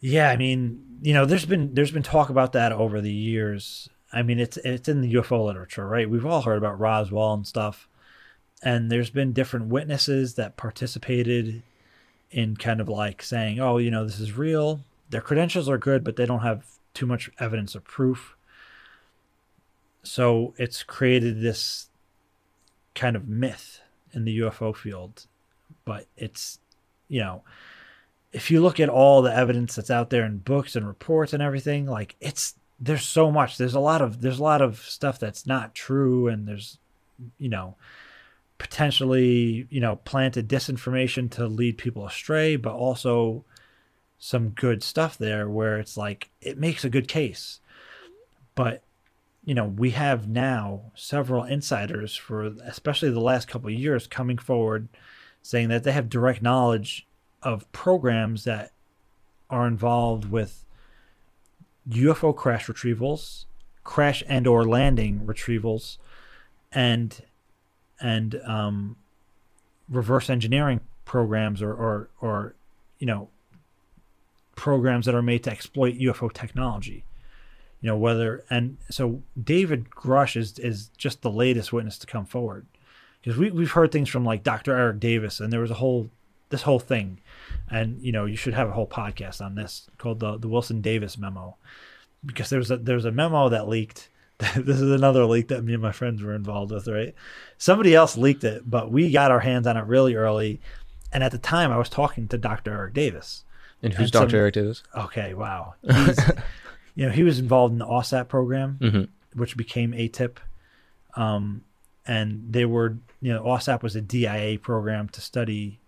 Yeah, 0.00 0.30
I 0.30 0.36
mean, 0.36 0.84
you 1.02 1.12
know, 1.12 1.24
there's 1.26 1.46
been 1.46 1.74
there's 1.74 1.90
been 1.90 2.02
talk 2.02 2.28
about 2.28 2.52
that 2.52 2.72
over 2.72 3.00
the 3.00 3.12
years. 3.12 3.88
I 4.12 4.22
mean, 4.22 4.38
it's 4.38 4.56
it's 4.58 4.88
in 4.88 5.00
the 5.00 5.14
UFO 5.14 5.44
literature, 5.44 5.86
right? 5.86 6.08
We've 6.08 6.26
all 6.26 6.42
heard 6.42 6.58
about 6.58 6.80
Roswell 6.80 7.34
and 7.34 7.46
stuff, 7.46 7.88
and 8.62 8.90
there's 8.90 9.10
been 9.10 9.32
different 9.32 9.66
witnesses 9.66 10.34
that 10.34 10.56
participated 10.56 11.62
in 12.30 12.56
kind 12.56 12.80
of 12.80 12.88
like 12.88 13.22
saying, 13.22 13.60
"Oh, 13.60 13.78
you 13.78 13.90
know, 13.90 14.04
this 14.04 14.20
is 14.20 14.32
real." 14.32 14.80
Their 15.10 15.20
credentials 15.20 15.68
are 15.68 15.78
good, 15.78 16.04
but 16.04 16.16
they 16.16 16.26
don't 16.26 16.40
have 16.40 16.66
too 16.94 17.06
much 17.06 17.30
evidence 17.38 17.76
or 17.76 17.80
proof. 17.80 18.36
So 20.02 20.54
it's 20.58 20.82
created 20.82 21.40
this 21.40 21.88
kind 22.94 23.16
of 23.16 23.28
myth 23.28 23.80
in 24.12 24.24
the 24.24 24.38
UFO 24.40 24.74
field, 24.74 25.26
but 25.84 26.06
it's, 26.16 26.58
you 27.08 27.20
know, 27.20 27.42
if 28.32 28.50
you 28.50 28.60
look 28.60 28.80
at 28.80 28.88
all 28.88 29.22
the 29.22 29.34
evidence 29.34 29.76
that's 29.76 29.90
out 29.90 30.10
there 30.10 30.24
in 30.24 30.38
books 30.38 30.76
and 30.76 30.86
reports 30.86 31.32
and 31.32 31.42
everything, 31.42 31.86
like 31.86 32.16
it's 32.20 32.54
there's 32.80 33.06
so 33.06 33.30
much. 33.30 33.58
There's 33.58 33.74
a 33.74 33.80
lot 33.80 34.02
of 34.02 34.20
there's 34.20 34.38
a 34.38 34.42
lot 34.42 34.62
of 34.62 34.78
stuff 34.80 35.18
that's 35.18 35.46
not 35.46 35.74
true, 35.74 36.28
and 36.28 36.46
there's 36.46 36.78
you 37.38 37.48
know 37.48 37.76
potentially 38.58 39.66
you 39.70 39.80
know 39.80 39.96
planted 39.96 40.48
disinformation 40.48 41.30
to 41.32 41.46
lead 41.46 41.78
people 41.78 42.06
astray, 42.06 42.56
but 42.56 42.74
also 42.74 43.44
some 44.18 44.50
good 44.50 44.82
stuff 44.82 45.16
there 45.16 45.48
where 45.48 45.78
it's 45.78 45.96
like 45.96 46.30
it 46.40 46.58
makes 46.58 46.84
a 46.84 46.90
good 46.90 47.08
case. 47.08 47.60
But 48.54 48.82
you 49.44 49.54
know 49.54 49.66
we 49.66 49.90
have 49.90 50.28
now 50.28 50.92
several 50.94 51.44
insiders 51.44 52.14
for 52.14 52.44
especially 52.64 53.10
the 53.10 53.20
last 53.20 53.48
couple 53.48 53.68
of 53.68 53.74
years 53.74 54.06
coming 54.06 54.38
forward 54.38 54.88
saying 55.42 55.68
that 55.68 55.84
they 55.84 55.92
have 55.92 56.10
direct 56.10 56.42
knowledge 56.42 57.06
of 57.42 57.70
programs 57.72 58.44
that 58.44 58.72
are 59.48 59.66
involved 59.66 60.30
with 60.30 60.64
UFO 61.90 62.34
crash 62.34 62.66
retrievals, 62.66 63.44
crash 63.84 64.22
and 64.28 64.46
or 64.46 64.64
landing 64.66 65.20
retrievals, 65.20 65.98
and 66.72 67.22
and 68.00 68.40
um, 68.46 68.96
reverse 69.88 70.30
engineering 70.30 70.80
programs 71.04 71.62
or, 71.62 71.72
or 71.72 72.08
or 72.20 72.54
you 72.98 73.06
know 73.06 73.28
programs 74.54 75.06
that 75.06 75.14
are 75.14 75.22
made 75.22 75.44
to 75.44 75.50
exploit 75.50 75.98
UFO 75.98 76.32
technology. 76.32 77.04
You 77.80 77.88
know 77.88 77.96
whether 77.96 78.44
and 78.50 78.76
so 78.90 79.22
David 79.42 79.90
Grusch 79.90 80.36
is 80.36 80.58
is 80.58 80.90
just 80.96 81.22
the 81.22 81.30
latest 81.30 81.72
witness 81.72 81.96
to 81.98 82.06
come 82.06 82.26
forward 82.26 82.66
because 83.22 83.38
we 83.38 83.50
we've 83.50 83.72
heard 83.72 83.92
things 83.92 84.08
from 84.08 84.24
like 84.24 84.42
Dr. 84.42 84.76
Eric 84.76 85.00
Davis 85.00 85.40
and 85.40 85.52
there 85.52 85.60
was 85.60 85.70
a 85.70 85.74
whole 85.74 86.10
this 86.50 86.62
whole 86.62 86.80
thing 86.80 87.20
and 87.70 88.00
you 88.02 88.12
know 88.12 88.24
you 88.24 88.36
should 88.36 88.54
have 88.54 88.68
a 88.68 88.72
whole 88.72 88.86
podcast 88.86 89.40
on 89.44 89.54
this 89.54 89.88
called 89.98 90.20
the 90.20 90.38
the 90.38 90.48
Wilson 90.48 90.80
Davis 90.80 91.16
memo 91.18 91.56
because 92.24 92.50
there's 92.50 92.70
a 92.70 92.76
there's 92.76 93.04
a 93.04 93.12
memo 93.12 93.48
that 93.48 93.68
leaked 93.68 94.08
this 94.38 94.80
is 94.80 94.90
another 94.90 95.24
leak 95.24 95.48
that 95.48 95.64
me 95.64 95.72
and 95.74 95.82
my 95.82 95.92
friends 95.92 96.22
were 96.22 96.34
involved 96.34 96.70
with 96.72 96.86
right 96.88 97.14
somebody 97.58 97.94
else 97.94 98.16
leaked 98.16 98.44
it 98.44 98.62
but 98.68 98.90
we 98.90 99.10
got 99.10 99.30
our 99.30 99.40
hands 99.40 99.66
on 99.66 99.76
it 99.76 99.84
really 99.86 100.14
early 100.14 100.60
and 101.12 101.24
at 101.24 101.32
the 101.32 101.38
time 101.38 101.72
I 101.72 101.78
was 101.78 101.88
talking 101.88 102.28
to 102.28 102.38
Dr. 102.38 102.72
Eric 102.72 102.94
Davis 102.94 103.44
And 103.82 103.92
who's 103.94 104.06
And 104.06 104.12
some- 104.12 104.22
Dr. 104.28 104.36
Eric 104.36 104.54
Davis? 104.54 104.82
okay 104.96 105.34
wow 105.34 105.74
you 106.94 107.06
know 107.06 107.10
he 107.10 107.22
was 107.22 107.38
involved 107.38 107.72
in 107.72 107.78
the 107.78 107.86
OSAP 107.86 108.28
program 108.28 108.78
Mhm. 108.80 109.08
which 109.34 109.56
became 109.56 109.92
AATIP 109.92 110.36
um 111.14 111.62
and 112.06 112.44
they 112.52 112.64
were 112.64 112.96
you 113.20 113.32
know 113.32 113.42
OSAP 113.42 113.82
was 113.82 113.96
a 113.96 114.00
DIA 114.00 114.58
program 114.58 115.08
to 115.10 115.20
study 115.20 115.80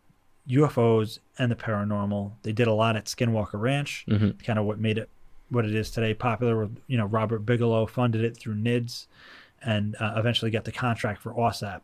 UFOs 0.50 1.18
and 1.38 1.50
the 1.50 1.56
paranormal. 1.56 2.32
They 2.42 2.52
did 2.52 2.66
a 2.66 2.72
lot 2.74 2.96
at 2.96 3.04
Skinwalker 3.06 3.60
Ranch, 3.60 4.04
Mhm. 4.08 4.42
kind 4.44 4.58
of 4.58 4.64
what 4.64 4.78
made 4.78 4.98
it 4.98 5.08
what 5.48 5.64
it 5.64 5.74
is 5.74 5.90
today 5.90 6.14
popular. 6.14 6.56
With 6.58 6.78
you 6.86 6.96
know 6.96 7.06
Robert 7.06 7.40
Bigelow 7.40 7.86
funded 7.86 8.22
it 8.24 8.36
through 8.36 8.54
NIDS, 8.56 9.06
and 9.62 9.96
uh, 10.00 10.14
eventually 10.16 10.50
got 10.50 10.64
the 10.64 10.72
contract 10.72 11.20
for 11.20 11.32
OSAP, 11.34 11.80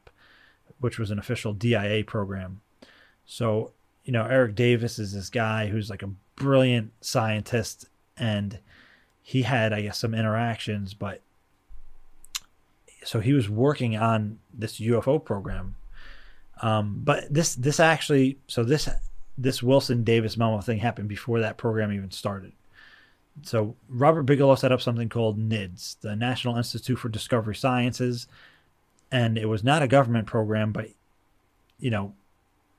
which 0.80 0.98
was 0.98 1.10
an 1.10 1.18
official 1.18 1.52
DIA 1.52 2.02
program. 2.04 2.60
So 3.24 3.72
you 4.04 4.12
know 4.12 4.24
Eric 4.26 4.54
Davis 4.54 4.98
is 4.98 5.12
this 5.12 5.30
guy 5.30 5.66
who's 5.68 5.90
like 5.90 6.02
a 6.02 6.10
brilliant 6.36 6.92
scientist, 7.00 7.88
and 8.16 8.58
he 9.22 9.42
had 9.42 9.72
I 9.72 9.82
guess 9.82 9.98
some 9.98 10.14
interactions, 10.14 10.94
but 10.94 11.22
so 13.04 13.20
he 13.20 13.32
was 13.32 13.48
working 13.48 13.96
on 13.96 14.38
this 14.52 14.80
UFO 14.80 15.18
program 15.24 15.76
um, 16.62 17.00
but 17.04 17.32
this 17.32 17.54
this 17.54 17.80
actually 17.80 18.38
so 18.46 18.64
this 18.64 18.88
this 19.38 19.62
Wilson 19.62 20.04
Davis 20.04 20.36
memo 20.36 20.60
thing 20.60 20.78
happened 20.78 21.08
before 21.08 21.40
that 21.40 21.58
program 21.58 21.92
even 21.92 22.10
started. 22.10 22.52
So 23.42 23.76
Robert 23.88 24.22
Bigelow 24.22 24.54
set 24.54 24.72
up 24.72 24.80
something 24.80 25.10
called 25.10 25.38
NIDS, 25.38 26.00
the 26.00 26.16
National 26.16 26.56
Institute 26.56 26.98
for 26.98 27.10
Discovery 27.10 27.54
Sciences, 27.54 28.26
and 29.12 29.36
it 29.36 29.46
was 29.46 29.62
not 29.62 29.82
a 29.82 29.88
government 29.88 30.26
program, 30.26 30.72
but 30.72 30.88
you 31.78 31.90
know, 31.90 32.14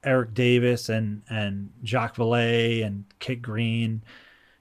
Eric 0.04 0.34
Davis 0.34 0.90
and 0.90 1.22
and 1.30 1.72
Jacques 1.84 2.16
Vallée 2.16 2.84
and 2.86 3.06
Kit 3.20 3.42
Green 3.42 4.02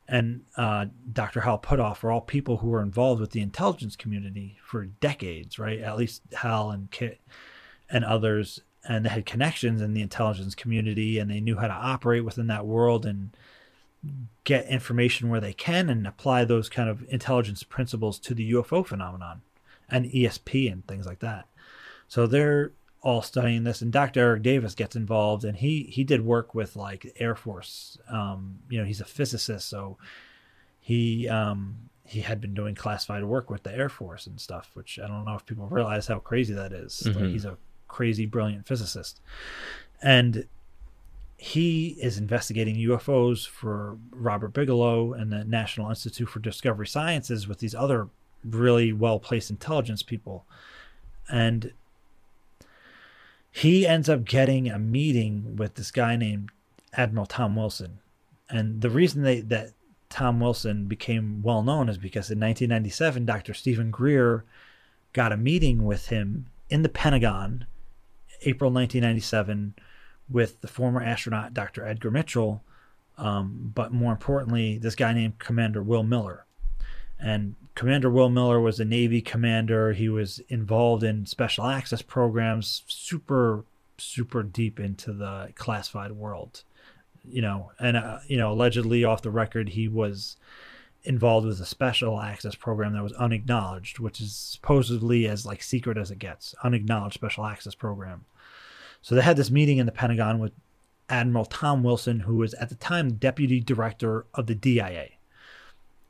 and 0.08 0.42
uh, 0.56 0.86
Dr. 1.12 1.40
Hal 1.40 1.58
Puthoff 1.58 2.02
were 2.02 2.12
all 2.12 2.20
people 2.20 2.58
who 2.58 2.68
were 2.68 2.82
involved 2.82 3.20
with 3.20 3.32
the 3.32 3.40
intelligence 3.40 3.96
community 3.96 4.56
for 4.62 4.84
decades, 4.84 5.58
right? 5.58 5.80
At 5.80 5.96
least 5.96 6.22
Hal 6.32 6.70
and 6.70 6.90
Kit 6.90 7.20
and 7.90 8.04
others 8.04 8.60
and 8.88 9.04
they 9.04 9.08
had 9.10 9.26
connections 9.26 9.80
in 9.80 9.94
the 9.94 10.02
intelligence 10.02 10.54
community 10.54 11.18
and 11.18 11.30
they 11.30 11.40
knew 11.40 11.56
how 11.56 11.66
to 11.66 11.72
operate 11.74 12.24
within 12.24 12.46
that 12.48 12.66
world 12.66 13.04
and 13.06 13.30
get 14.44 14.66
information 14.68 15.28
where 15.28 15.40
they 15.40 15.52
can 15.52 15.88
and 15.90 16.06
apply 16.06 16.44
those 16.44 16.68
kind 16.68 16.88
of 16.88 17.04
intelligence 17.08 17.62
principles 17.62 18.18
to 18.20 18.34
the 18.34 18.52
UFO 18.52 18.86
phenomenon 18.86 19.42
and 19.88 20.06
ESP 20.06 20.70
and 20.70 20.86
things 20.86 21.06
like 21.06 21.18
that. 21.20 21.46
So 22.08 22.26
they're 22.26 22.72
all 23.02 23.22
studying 23.22 23.64
this 23.64 23.82
and 23.82 23.92
Dr. 23.92 24.20
Eric 24.20 24.42
Davis 24.42 24.74
gets 24.74 24.96
involved 24.96 25.44
and 25.44 25.56
he 25.56 25.84
he 25.84 26.04
did 26.04 26.24
work 26.24 26.54
with 26.54 26.76
like 26.76 27.12
Air 27.18 27.34
Force. 27.34 27.98
Um, 28.08 28.60
you 28.68 28.78
know, 28.78 28.84
he's 28.84 29.00
a 29.00 29.04
physicist, 29.04 29.68
so 29.68 29.96
he 30.80 31.28
um 31.28 31.90
he 32.04 32.20
had 32.20 32.40
been 32.40 32.54
doing 32.54 32.74
classified 32.76 33.24
work 33.24 33.50
with 33.50 33.64
the 33.64 33.74
Air 33.74 33.88
Force 33.88 34.26
and 34.28 34.40
stuff, 34.40 34.70
which 34.74 34.98
I 35.02 35.08
don't 35.08 35.24
know 35.24 35.34
if 35.34 35.44
people 35.44 35.66
realize 35.68 36.06
how 36.06 36.20
crazy 36.20 36.54
that 36.54 36.72
is. 36.72 37.06
Like 37.06 37.16
Mhm. 37.24 37.30
he's 37.32 37.44
a 37.44 37.58
crazy 37.88 38.26
brilliant 38.26 38.66
physicist. 38.66 39.20
And 40.02 40.46
he 41.36 41.96
is 42.00 42.18
investigating 42.18 42.76
UFOs 42.76 43.46
for 43.46 43.98
Robert 44.10 44.52
Bigelow 44.52 45.12
and 45.12 45.32
the 45.32 45.44
National 45.44 45.90
Institute 45.90 46.28
for 46.28 46.38
Discovery 46.38 46.86
Sciences 46.86 47.46
with 47.46 47.58
these 47.58 47.74
other 47.74 48.08
really 48.44 48.92
well 48.92 49.18
placed 49.18 49.50
intelligence 49.50 50.02
people. 50.02 50.46
And 51.28 51.72
he 53.50 53.86
ends 53.86 54.08
up 54.08 54.24
getting 54.24 54.68
a 54.68 54.78
meeting 54.78 55.56
with 55.56 55.74
this 55.74 55.90
guy 55.90 56.16
named 56.16 56.50
Admiral 56.94 57.26
Tom 57.26 57.56
Wilson. 57.56 57.98
And 58.48 58.80
the 58.80 58.90
reason 58.90 59.22
they 59.22 59.40
that 59.40 59.72
Tom 60.08 60.40
Wilson 60.40 60.86
became 60.86 61.42
well 61.42 61.62
known 61.62 61.88
is 61.88 61.98
because 61.98 62.30
in 62.30 62.38
1997, 62.38 63.26
Dr. 63.26 63.54
Steven 63.54 63.90
Greer 63.90 64.44
got 65.12 65.32
a 65.32 65.36
meeting 65.36 65.84
with 65.84 66.08
him 66.08 66.46
in 66.70 66.82
the 66.82 66.88
Pentagon, 66.88 67.66
April 68.42 68.70
1997, 68.70 69.74
with 70.28 70.60
the 70.60 70.68
former 70.68 71.02
astronaut 71.02 71.54
Dr. 71.54 71.86
Edgar 71.86 72.10
Mitchell, 72.10 72.62
um, 73.18 73.72
but 73.74 73.92
more 73.92 74.12
importantly, 74.12 74.78
this 74.78 74.94
guy 74.94 75.12
named 75.12 75.38
Commander 75.38 75.82
Will 75.82 76.02
Miller. 76.02 76.44
And 77.18 77.54
Commander 77.74 78.10
Will 78.10 78.28
Miller 78.28 78.60
was 78.60 78.78
a 78.78 78.84
Navy 78.84 79.20
commander. 79.20 79.92
He 79.92 80.08
was 80.08 80.40
involved 80.48 81.02
in 81.02 81.26
special 81.26 81.66
access 81.66 82.02
programs, 82.02 82.82
super, 82.86 83.64
super 83.96 84.42
deep 84.42 84.78
into 84.78 85.12
the 85.12 85.52
classified 85.54 86.12
world. 86.12 86.62
You 87.28 87.42
know, 87.42 87.72
and, 87.80 87.96
uh, 87.96 88.18
you 88.26 88.36
know, 88.36 88.52
allegedly 88.52 89.04
off 89.04 89.22
the 89.22 89.30
record, 89.30 89.70
he 89.70 89.88
was 89.88 90.36
involved 91.06 91.46
with 91.46 91.60
a 91.60 91.66
special 91.66 92.20
access 92.20 92.54
program 92.54 92.92
that 92.92 93.02
was 93.02 93.12
unacknowledged, 93.12 93.98
which 93.98 94.20
is 94.20 94.34
supposedly 94.34 95.26
as 95.26 95.46
like 95.46 95.62
secret 95.62 95.96
as 95.96 96.10
it 96.10 96.18
gets, 96.18 96.54
unacknowledged 96.62 97.14
special 97.14 97.46
access 97.46 97.74
program. 97.74 98.24
So 99.02 99.14
they 99.14 99.22
had 99.22 99.36
this 99.36 99.50
meeting 99.50 99.78
in 99.78 99.86
the 99.86 99.92
Pentagon 99.92 100.38
with 100.38 100.52
Admiral 101.08 101.44
Tom 101.44 101.82
Wilson, 101.82 102.20
who 102.20 102.36
was 102.36 102.54
at 102.54 102.68
the 102.68 102.74
time 102.74 103.14
deputy 103.14 103.60
director 103.60 104.26
of 104.34 104.46
the 104.46 104.54
DIA, 104.54 105.10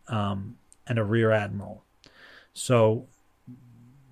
um, 0.09 0.57
and 0.87 0.99
a 0.99 1.05
rear 1.05 1.31
admiral. 1.31 1.85
So 2.55 3.07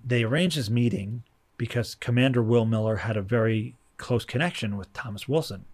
they 0.05 0.23
arranged 0.23 0.57
this 0.57 0.69
meeting 0.69 1.23
because 1.57 1.95
Commander 1.95 2.43
Will 2.43 2.65
Miller 2.65 2.97
had 2.97 3.17
a 3.17 3.21
very 3.21 3.75
close 3.97 4.25
connection 4.25 4.77
with 4.77 4.93
Thomas 4.93 5.27
Wilson. 5.27 5.65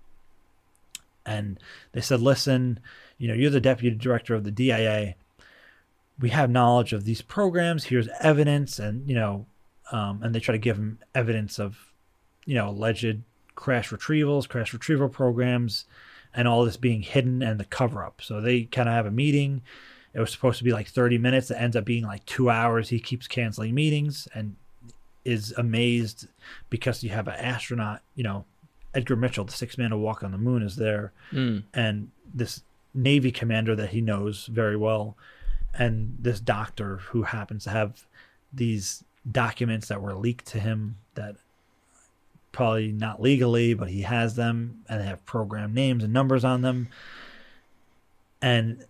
And 1.26 1.60
they 1.92 2.02
said, 2.02 2.22
listen, 2.22 2.80
you 3.22 3.28
know, 3.28 3.36
you're 3.36 3.52
the 3.52 3.62
deputy 3.62 3.96
director 3.96 4.34
of 4.34 4.44
the 4.44 4.50
DIA. 4.52 5.14
We 6.20 6.30
have 6.30 6.50
knowledge 6.50 6.92
of 6.92 7.06
these 7.06 7.22
programs. 7.22 7.84
Here's 7.84 8.10
evidence. 8.20 8.80
And, 8.80 9.08
you 9.08 9.14
know, 9.14 9.46
um, 9.92 10.24
and 10.24 10.34
they 10.34 10.40
try 10.40 10.54
to 10.54 10.58
give 10.58 10.78
him 10.78 10.98
evidence 11.14 11.60
of, 11.60 11.78
you 12.46 12.56
know, 12.56 12.70
alleged 12.70 13.22
crash 13.54 13.92
retrievals, 13.92 14.50
crash 14.50 14.74
retrieval 14.74 15.08
programs, 15.08 15.86
and 16.34 16.48
all 16.48 16.66
this 16.66 16.78
being 16.78 17.04
hidden 17.04 17.44
and 17.44 17.60
the 17.60 17.66
cover 17.66 18.04
up. 18.04 18.22
So 18.24 18.42
they 18.42 18.64
kind 18.64 18.90
of 18.90 18.96
have 18.96 19.06
a 19.06 19.12
meeting. 19.12 19.62
It 20.16 20.20
was 20.20 20.32
supposed 20.32 20.58
to 20.58 20.64
be 20.64 20.74
like 20.74 20.88
30 20.88 21.20
minutes. 21.20 21.52
It 21.52 21.58
ends 21.60 21.76
up 21.76 21.86
being 21.86 22.06
like 22.06 22.26
two 22.26 22.50
hours. 22.50 22.90
He 22.90 23.00
keeps 23.00 23.28
canceling 23.28 23.76
meetings 23.76 24.28
and 24.34 24.56
is 25.26 25.54
amazed 25.58 26.28
because 26.72 27.04
you 27.04 27.12
have 27.12 27.28
an 27.28 27.36
astronaut, 27.36 28.02
you 28.16 28.24
know, 28.24 28.46
Edgar 28.96 29.16
Mitchell, 29.16 29.46
the 29.46 29.52
sixth 29.52 29.78
man 29.78 29.92
to 29.92 29.98
walk 29.98 30.24
on 30.24 30.32
the 30.32 30.40
moon, 30.40 30.64
is 30.64 30.76
there. 30.76 31.14
Mm. 31.32 31.64
And 31.76 32.10
this 32.34 32.64
Navy 32.94 33.32
commander 33.32 33.76
that 33.76 33.90
he 33.90 34.02
knows 34.02 34.46
very 34.48 34.76
well, 34.76 35.18
and 35.74 36.18
this 36.20 36.40
doctor 36.40 36.98
who 36.98 37.24
happens 37.24 37.64
to 37.64 37.70
have 37.70 38.06
these 38.54 39.04
documents 39.30 39.88
that 39.88 40.02
were 40.02 40.14
leaked 40.14 40.48
to 40.48 40.60
him 40.60 40.98
that 41.16 41.36
probably 42.52 42.92
not 42.92 43.22
legally, 43.22 43.74
but 43.74 43.90
he 43.90 44.02
has 44.02 44.36
them 44.36 44.84
and 44.90 45.00
they 45.00 45.06
have 45.06 45.26
program 45.26 45.74
names 45.74 46.04
and 46.04 46.12
numbers 46.12 46.44
on 46.44 46.62
them. 46.62 46.90
And 48.42 48.86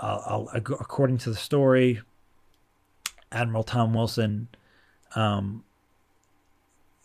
uh, 0.00 0.22
I'll, 0.26 0.48
according 0.54 1.18
to 1.18 1.30
the 1.30 1.36
story, 1.36 2.00
Admiral 3.30 3.64
Tom 3.64 3.94
Wilson 3.94 4.48
um, 5.14 5.64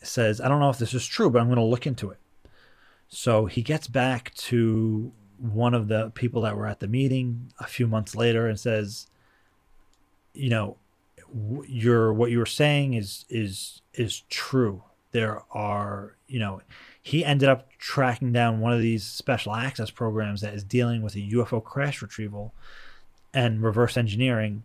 says, 0.02 0.42
I 0.42 0.48
don't 0.48 0.60
know 0.60 0.70
if 0.70 0.78
this 0.78 0.94
is 0.94 1.06
true, 1.06 1.30
but 1.30 1.40
I'm 1.40 1.48
going 1.48 1.58
to 1.58 1.64
look 1.64 1.86
into 1.86 2.10
it. 2.10 2.18
So 3.08 3.46
he 3.46 3.62
gets 3.62 3.88
back 3.88 4.34
to 4.36 5.12
one 5.42 5.74
of 5.74 5.88
the 5.88 6.12
people 6.12 6.44
that 6.44 6.56
were 6.56 6.68
at 6.68 6.80
the 6.80 6.88
meeting 6.88 7.52
a 7.60 7.66
few 7.66 7.88
months 7.88 8.16
later 8.16 8.48
and 8.48 8.60
says, 8.60 9.08
you 10.34 10.50
know, 10.50 10.78
your 11.68 12.14
what 12.14 12.30
you 12.30 12.40
were 12.40 12.46
saying 12.46 12.94
is 12.94 13.26
is 13.30 13.82
is 13.94 14.22
true 14.30 14.84
there 15.12 15.44
are, 15.52 16.16
you 16.28 16.40
know, 16.40 16.62
he 17.02 17.26
ended 17.26 17.50
up 17.50 17.70
tracking 17.78 18.32
down 18.32 18.60
one 18.60 18.74
of 18.74 18.82
these 18.82 19.04
special 19.04 19.54
access 19.54 19.90
programs 19.90 20.42
that 20.42 20.54
is 20.54 20.64
dealing 20.64 21.02
with 21.02 21.16
a 21.16 21.20
UFO 21.20 21.64
crash 21.64 22.02
retrieval 22.02 22.54
and 23.34 23.62
reverse 23.62 23.98
engineering, 23.98 24.64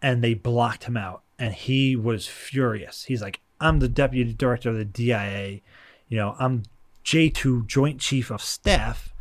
and 0.00 0.22
they 0.22 0.34
blocked 0.34 0.84
him 0.84 0.96
out. 0.96 1.22
And 1.38 1.54
he 1.54 1.96
was 1.96 2.26
furious. 2.26 3.04
He's 3.04 3.22
like, 3.22 3.40
I'm 3.60 3.78
the 3.78 3.88
deputy 3.88 4.32
director 4.32 4.70
of 4.70 4.76
the 4.76 4.84
DIA. 4.84 5.60
You 6.08 6.16
know, 6.16 6.36
I'm 6.38 6.64
J2 7.04 7.66
Joint 7.66 8.00
Chief 8.00 8.30
of 8.30 8.42
Staff. 8.42 9.12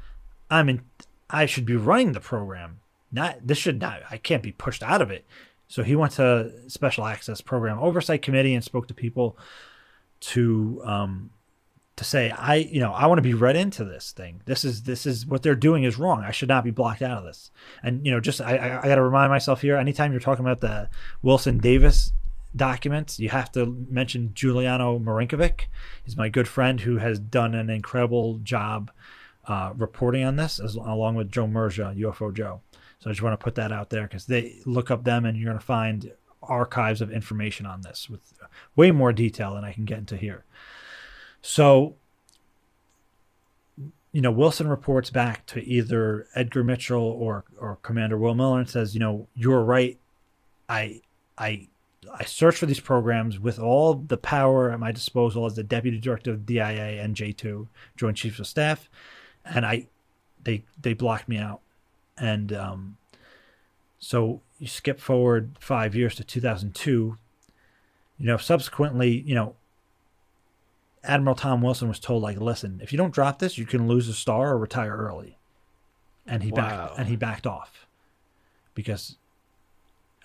I'm 0.50 0.70
in, 0.70 0.82
I 1.30 1.46
should 1.46 1.66
be 1.66 1.76
running 1.76 2.14
the 2.14 2.20
program. 2.20 2.80
Not, 3.12 3.46
this 3.46 3.58
should 3.58 3.80
not, 3.80 4.02
I 4.10 4.18
can't 4.18 4.44
be 4.44 4.52
pushed 4.52 4.84
out 4.84 5.02
of 5.02 5.12
it. 5.12 5.26
So 5.68 5.84
he 5.84 5.96
went 5.96 6.14
to 6.14 6.52
Special 6.68 7.06
Access 7.06 7.42
Program 7.42 7.80
Oversight 7.80 8.22
Committee 8.22 8.54
and 8.54 8.64
spoke 8.64 8.88
to 8.88 8.94
people 8.94 9.38
to 10.20 10.82
um, 10.84 11.30
to 11.98 12.04
say 12.04 12.32
I 12.32 12.56
you 12.56 12.80
know 12.80 12.94
I 12.94 13.08
want 13.08 13.18
to 13.18 13.24
be 13.24 13.34
read 13.34 13.56
into 13.56 13.84
this 13.84 14.12
thing. 14.12 14.42
This 14.46 14.64
is 14.64 14.84
this 14.84 15.06
is 15.06 15.26
what 15.26 15.44
they're 15.44 15.56
doing 15.56 15.84
is 15.84 15.98
wrong. 15.98 16.24
I 16.24 16.32
should 16.32 16.48
not 16.48 16.64
be 16.64 16.72
blocked 16.72 17.02
out 17.02 17.18
of 17.18 17.26
this. 17.26 17.52
And 17.84 18.06
you 18.06 18.12
know 18.12 18.20
just 18.20 18.40
I 18.40 18.56
I, 18.56 18.80
I 18.80 18.88
got 18.88 18.96
to 18.96 19.04
remind 19.04 19.30
myself 19.30 19.62
here. 19.62 19.76
Anytime 19.76 20.12
you're 20.12 20.22
talking 20.22 20.46
about 20.46 20.62
the 20.62 20.90
Wilson 21.22 21.58
Davis 21.58 22.14
documents, 22.56 23.20
you 23.20 23.30
have 23.30 23.52
to 23.52 23.86
mention 23.90 24.32
Giuliano 24.34 24.98
Marinkovic. 25.00 25.66
He's 26.04 26.16
my 26.16 26.30
good 26.30 26.48
friend 26.48 26.80
who 26.82 26.98
has 26.98 27.20
done 27.20 27.54
an 27.54 27.70
incredible 27.70 28.38
job 28.38 28.92
uh, 29.48 29.74
reporting 29.76 30.24
on 30.24 30.36
this, 30.36 30.60
as, 30.60 30.76
along 30.76 31.16
with 31.16 31.32
Joe 31.32 31.48
Murgia, 31.48 31.98
UFO 31.98 32.34
Joe. 32.34 32.62
So 33.00 33.10
I 33.10 33.14
just 33.14 33.22
want 33.22 33.40
to 33.40 33.44
put 33.44 33.56
that 33.56 33.72
out 33.72 33.90
there 33.90 34.04
because 34.04 34.26
they 34.26 34.60
look 34.66 34.92
up 34.92 35.04
them 35.04 35.26
and 35.26 35.38
you're 35.38 35.50
going 35.50 35.60
to 35.60 35.66
find 35.66 36.12
archives 36.42 37.02
of 37.02 37.12
information 37.12 37.66
on 37.66 37.82
this 37.82 38.10
with 38.10 38.34
way 38.76 38.92
more 38.92 39.14
detail 39.14 39.56
than 39.56 39.64
I 39.64 39.74
can 39.74 39.86
get 39.86 40.00
into 40.00 40.18
here. 40.18 40.46
So, 41.42 41.96
you 44.12 44.22
know, 44.22 44.32
Wilson 44.32 44.68
reports 44.68 45.10
back 45.10 45.46
to 45.48 45.64
either 45.64 46.28
Edgar 46.36 46.64
Mitchell 46.64 47.04
or 47.04 47.46
or 47.60 47.78
Commander 47.82 48.18
Will 48.18 48.36
Miller 48.36 48.60
and 48.60 48.70
says, 48.70 48.94
you 48.94 49.00
know, 49.00 49.28
you're 49.36 49.64
right. 49.64 49.98
I 50.68 51.02
I 51.38 51.68
I 52.14 52.24
searched 52.24 52.60
for 52.60 52.66
these 52.66 52.80
programs 52.80 53.40
with 53.40 53.60
all 53.60 53.94
the 53.94 54.18
power 54.18 54.72
at 54.72 54.80
my 54.80 54.92
disposal 54.92 55.46
as 55.46 55.56
the 55.56 55.64
deputy 55.64 56.00
director 56.00 56.32
of 56.32 56.46
DIA 56.46 57.02
and 57.02 57.16
J2 57.16 57.68
Joint 57.96 58.18
Chiefs 58.18 58.40
of 58.40 58.48
Staff, 58.48 58.90
and 59.54 59.66
I 59.66 59.88
they 60.44 60.64
they 60.82 60.94
blocked 60.94 61.28
me 61.28 61.38
out, 61.38 61.62
and 62.18 62.54
um, 62.54 62.98
so 64.00 64.42
you 64.60 64.68
skip 64.68 65.00
forward 65.00 65.56
five 65.60 65.96
years 65.96 66.16
to 66.16 66.24
2002. 66.24 67.18
You 68.20 68.26
know, 68.26 68.38
subsequently, 68.38 69.22
you 69.22 69.36
know, 69.36 69.56
Admiral 71.04 71.36
Tom 71.36 71.62
Wilson 71.62 71.88
was 71.88 72.00
told, 72.00 72.24
like, 72.24 72.40
listen, 72.40 72.80
if 72.82 72.92
you 72.92 72.98
don't 72.98 73.14
drop 73.14 73.38
this, 73.40 73.58
you 73.58 73.66
can 73.66 73.88
lose 73.88 74.10
a 74.10 74.14
star 74.14 74.54
or 74.54 74.58
retire 74.58 74.96
early. 74.96 75.38
And 76.26 76.42
he 76.44 76.52
Wow. 76.52 76.56
backed 76.58 77.00
and 77.00 77.08
he 77.08 77.16
backed 77.16 77.46
off 77.48 77.86
because 78.74 79.18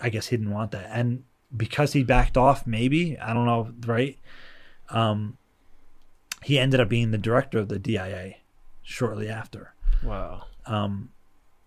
I 0.01 0.09
guess 0.09 0.29
he 0.29 0.37
didn't 0.37 0.53
want 0.53 0.71
that. 0.73 0.89
And 0.91 1.25
because 1.57 1.93
he 1.93 2.03
backed 2.03 2.37
off, 2.37 2.67
maybe 2.67 3.19
I 3.19 3.33
don't 3.35 3.47
know, 3.47 3.73
right? 3.87 4.19
Um, 4.89 5.37
he 6.43 6.59
ended 6.59 6.81
up 6.81 6.89
being 6.89 7.11
the 7.11 7.19
director 7.19 7.59
of 7.59 7.69
the 7.69 7.79
DIA 7.79 8.37
shortly 8.83 9.29
after 9.29 9.73
Wow. 10.03 10.47
um, 10.67 11.11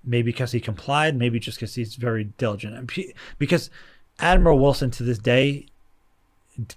maybe 0.03 0.31
because 0.31 0.51
he 0.51 0.59
complied, 0.59 1.15
maybe 1.15 1.39
just 1.39 1.57
because 1.57 1.75
he's 1.75 1.95
very 1.95 2.25
diligent. 2.25 2.91
Because 3.39 3.69
Admiral 4.19 4.59
Wilson 4.59 4.91
to 4.91 5.03
this 5.03 5.17
day 5.19 5.65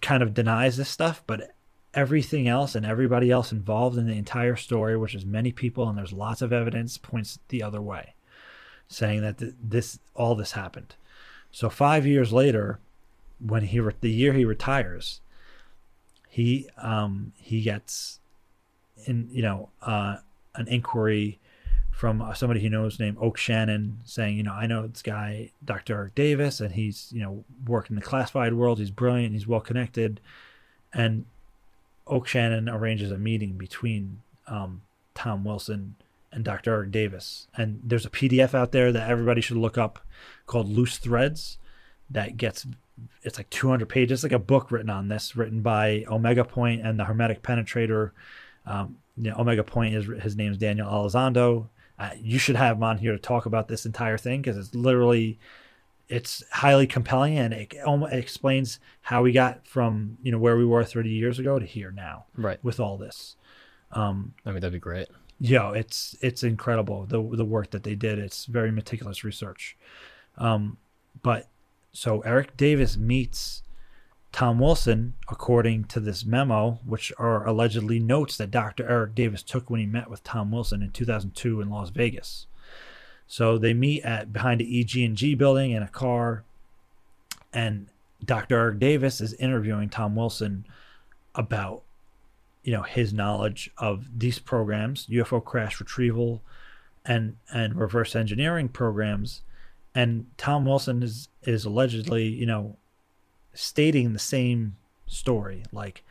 kind 0.00 0.22
of 0.22 0.34
denies 0.34 0.76
this 0.76 0.88
stuff, 0.88 1.22
but 1.26 1.54
everything 1.94 2.46
else 2.48 2.74
and 2.74 2.84
everybody 2.86 3.30
else 3.30 3.50
involved 3.52 3.96
in 3.98 4.06
the 4.06 4.16
entire 4.16 4.56
story, 4.56 4.96
which 4.96 5.14
is 5.14 5.24
many 5.24 5.52
people 5.52 5.88
and 5.88 5.96
there's 5.98 6.12
lots 6.12 6.42
of 6.42 6.52
evidence, 6.52 6.96
points 6.98 7.38
the 7.48 7.62
other 7.62 7.80
way, 7.80 8.14
saying 8.88 9.20
that 9.22 9.38
th- 9.38 9.54
this 9.62 9.98
all 10.14 10.34
this 10.34 10.52
happened. 10.52 10.94
So 11.50 11.68
five 11.70 12.06
years 12.06 12.32
later, 12.32 12.78
when 13.40 13.62
he 13.64 13.80
re- 13.80 13.94
the 14.00 14.10
year 14.10 14.32
he 14.32 14.44
retires, 14.44 15.20
he 16.28 16.68
um, 16.76 17.32
he 17.36 17.62
gets 17.62 18.20
in 19.06 19.28
you 19.30 19.42
know 19.42 19.70
uh, 19.82 20.16
an 20.58 20.68
inquiry 20.68 21.38
from 21.90 22.22
uh, 22.22 22.32
somebody 22.34 22.60
he 22.60 22.68
knows 22.68 23.00
named 23.00 23.16
Oak 23.20 23.36
Shannon 23.36 23.98
saying, 24.04 24.36
you 24.36 24.42
know, 24.42 24.52
I 24.52 24.66
know 24.66 24.86
this 24.86 25.02
guy, 25.02 25.50
Dr. 25.64 25.94
Eric 25.96 26.14
Davis, 26.14 26.60
and 26.60 26.72
he's, 26.72 27.08
you 27.12 27.20
know, 27.20 27.44
worked 27.66 27.90
in 27.90 27.96
the 27.96 28.02
classified 28.02 28.54
world. 28.54 28.78
He's 28.78 28.90
brilliant. 28.90 29.32
He's 29.32 29.48
well 29.48 29.60
connected. 29.60 30.20
And 30.92 31.24
Oak 32.06 32.28
Shannon 32.28 32.68
arranges 32.68 33.10
a 33.10 33.18
meeting 33.18 33.54
between 33.54 34.20
um, 34.46 34.82
Tom 35.14 35.44
Wilson 35.44 35.96
and 36.30 36.44
Dr. 36.44 36.72
Eric 36.72 36.92
Davis. 36.92 37.48
And 37.56 37.80
there's 37.82 38.06
a 38.06 38.10
PDF 38.10 38.54
out 38.54 38.70
there 38.72 38.92
that 38.92 39.10
everybody 39.10 39.40
should 39.40 39.56
look 39.56 39.76
up 39.76 39.98
called 40.46 40.68
Loose 40.68 40.98
Threads 40.98 41.58
that 42.10 42.36
gets, 42.36 42.64
it's 43.22 43.38
like 43.38 43.50
200 43.50 43.88
pages, 43.88 44.22
like 44.22 44.30
a 44.30 44.38
book 44.38 44.70
written 44.70 44.90
on 44.90 45.08
this, 45.08 45.34
written 45.34 45.62
by 45.62 46.04
Omega 46.08 46.44
Point 46.44 46.82
and 46.82 46.98
the 46.98 47.06
Hermetic 47.06 47.42
Penetrator. 47.42 48.12
Um, 48.66 48.98
you 49.20 49.30
know, 49.30 49.36
Omega 49.38 49.64
Point 49.64 49.94
is 49.94 50.06
his 50.22 50.36
name's 50.36 50.58
Daniel 50.58 50.88
Elizondo 50.90 51.68
Uh, 51.98 52.10
you 52.20 52.38
should 52.38 52.56
have 52.56 52.76
him 52.76 52.82
on 52.82 52.98
here 52.98 53.12
to 53.12 53.18
talk 53.18 53.46
about 53.46 53.68
this 53.68 53.84
entire 53.86 54.16
thing 54.18 54.40
because 54.40 54.56
it's 54.56 54.74
literally 54.74 55.38
it's 56.08 56.42
highly 56.52 56.86
compelling 56.86 57.36
and 57.38 57.52
it, 57.52 57.74
it 57.74 58.12
explains 58.12 58.78
how 59.02 59.22
we 59.22 59.32
got 59.32 59.66
from 59.66 60.16
you 60.22 60.32
know 60.32 60.38
where 60.38 60.56
we 60.56 60.64
were 60.64 60.84
30 60.84 61.10
years 61.10 61.38
ago 61.38 61.58
to 61.58 61.66
here 61.66 61.90
now 61.90 62.24
Right. 62.36 62.58
with 62.64 62.80
all 62.80 62.96
this. 62.96 63.36
um 63.92 64.34
I 64.46 64.50
mean, 64.52 64.60
that'd 64.60 64.72
be 64.72 64.78
great. 64.78 65.08
yeah 65.40 65.72
it's 65.72 66.16
it's 66.22 66.42
incredible 66.42 67.04
the 67.06 67.20
the 67.36 67.44
work 67.44 67.70
that 67.70 67.82
they 67.82 67.94
did. 67.94 68.18
It's 68.18 68.46
very 68.46 68.70
meticulous 68.72 69.24
research. 69.24 69.76
Um, 70.36 70.78
but 71.22 71.48
so 71.92 72.20
Eric 72.20 72.56
Davis 72.56 72.96
meets 72.96 73.62
Tom 74.32 74.58
Wilson 74.58 75.14
according 75.28 75.84
to 75.84 76.00
this 76.00 76.24
memo, 76.24 76.78
which 76.84 77.12
are 77.18 77.46
allegedly 77.46 77.98
notes 77.98 78.36
that 78.36 78.50
Dr. 78.50 78.88
Eric 78.88 79.14
Davis 79.14 79.42
took 79.42 79.70
when 79.70 79.80
he 79.80 79.86
met 79.86 80.10
with 80.10 80.22
Tom 80.22 80.50
Wilson 80.50 80.82
in 80.82 80.90
2002 80.90 81.60
in 81.60 81.70
Las 81.70 81.90
Vegas. 81.90 82.46
So 83.26 83.58
they 83.58 83.74
meet 83.74 84.02
at 84.04 84.32
behind 84.32 84.60
the 84.60 84.80
EG&G 84.80 85.34
building 85.34 85.72
in 85.72 85.82
a 85.82 85.88
car, 85.88 86.44
and 87.52 87.88
Dr. 88.24 88.56
Eric 88.56 88.78
Davis 88.78 89.20
is 89.20 89.34
interviewing 89.34 89.88
Tom 89.88 90.16
Wilson 90.16 90.64
about 91.34 91.82
you 92.62 92.72
know 92.72 92.82
his 92.82 93.12
knowledge 93.12 93.70
of 93.78 94.18
these 94.18 94.38
programs, 94.38 95.06
UFO 95.06 95.42
crash 95.42 95.78
retrieval, 95.80 96.42
and 97.04 97.36
and 97.52 97.74
reverse 97.76 98.16
engineering 98.16 98.68
programs, 98.68 99.42
and 99.94 100.26
Tom 100.36 100.64
Wilson 100.64 101.02
is 101.02 101.28
is 101.42 101.64
allegedly 101.64 102.26
you 102.26 102.46
know 102.46 102.76
stating 103.58 104.12
the 104.12 104.18
same 104.18 104.76
story. 105.06 105.64
Like 105.72 106.04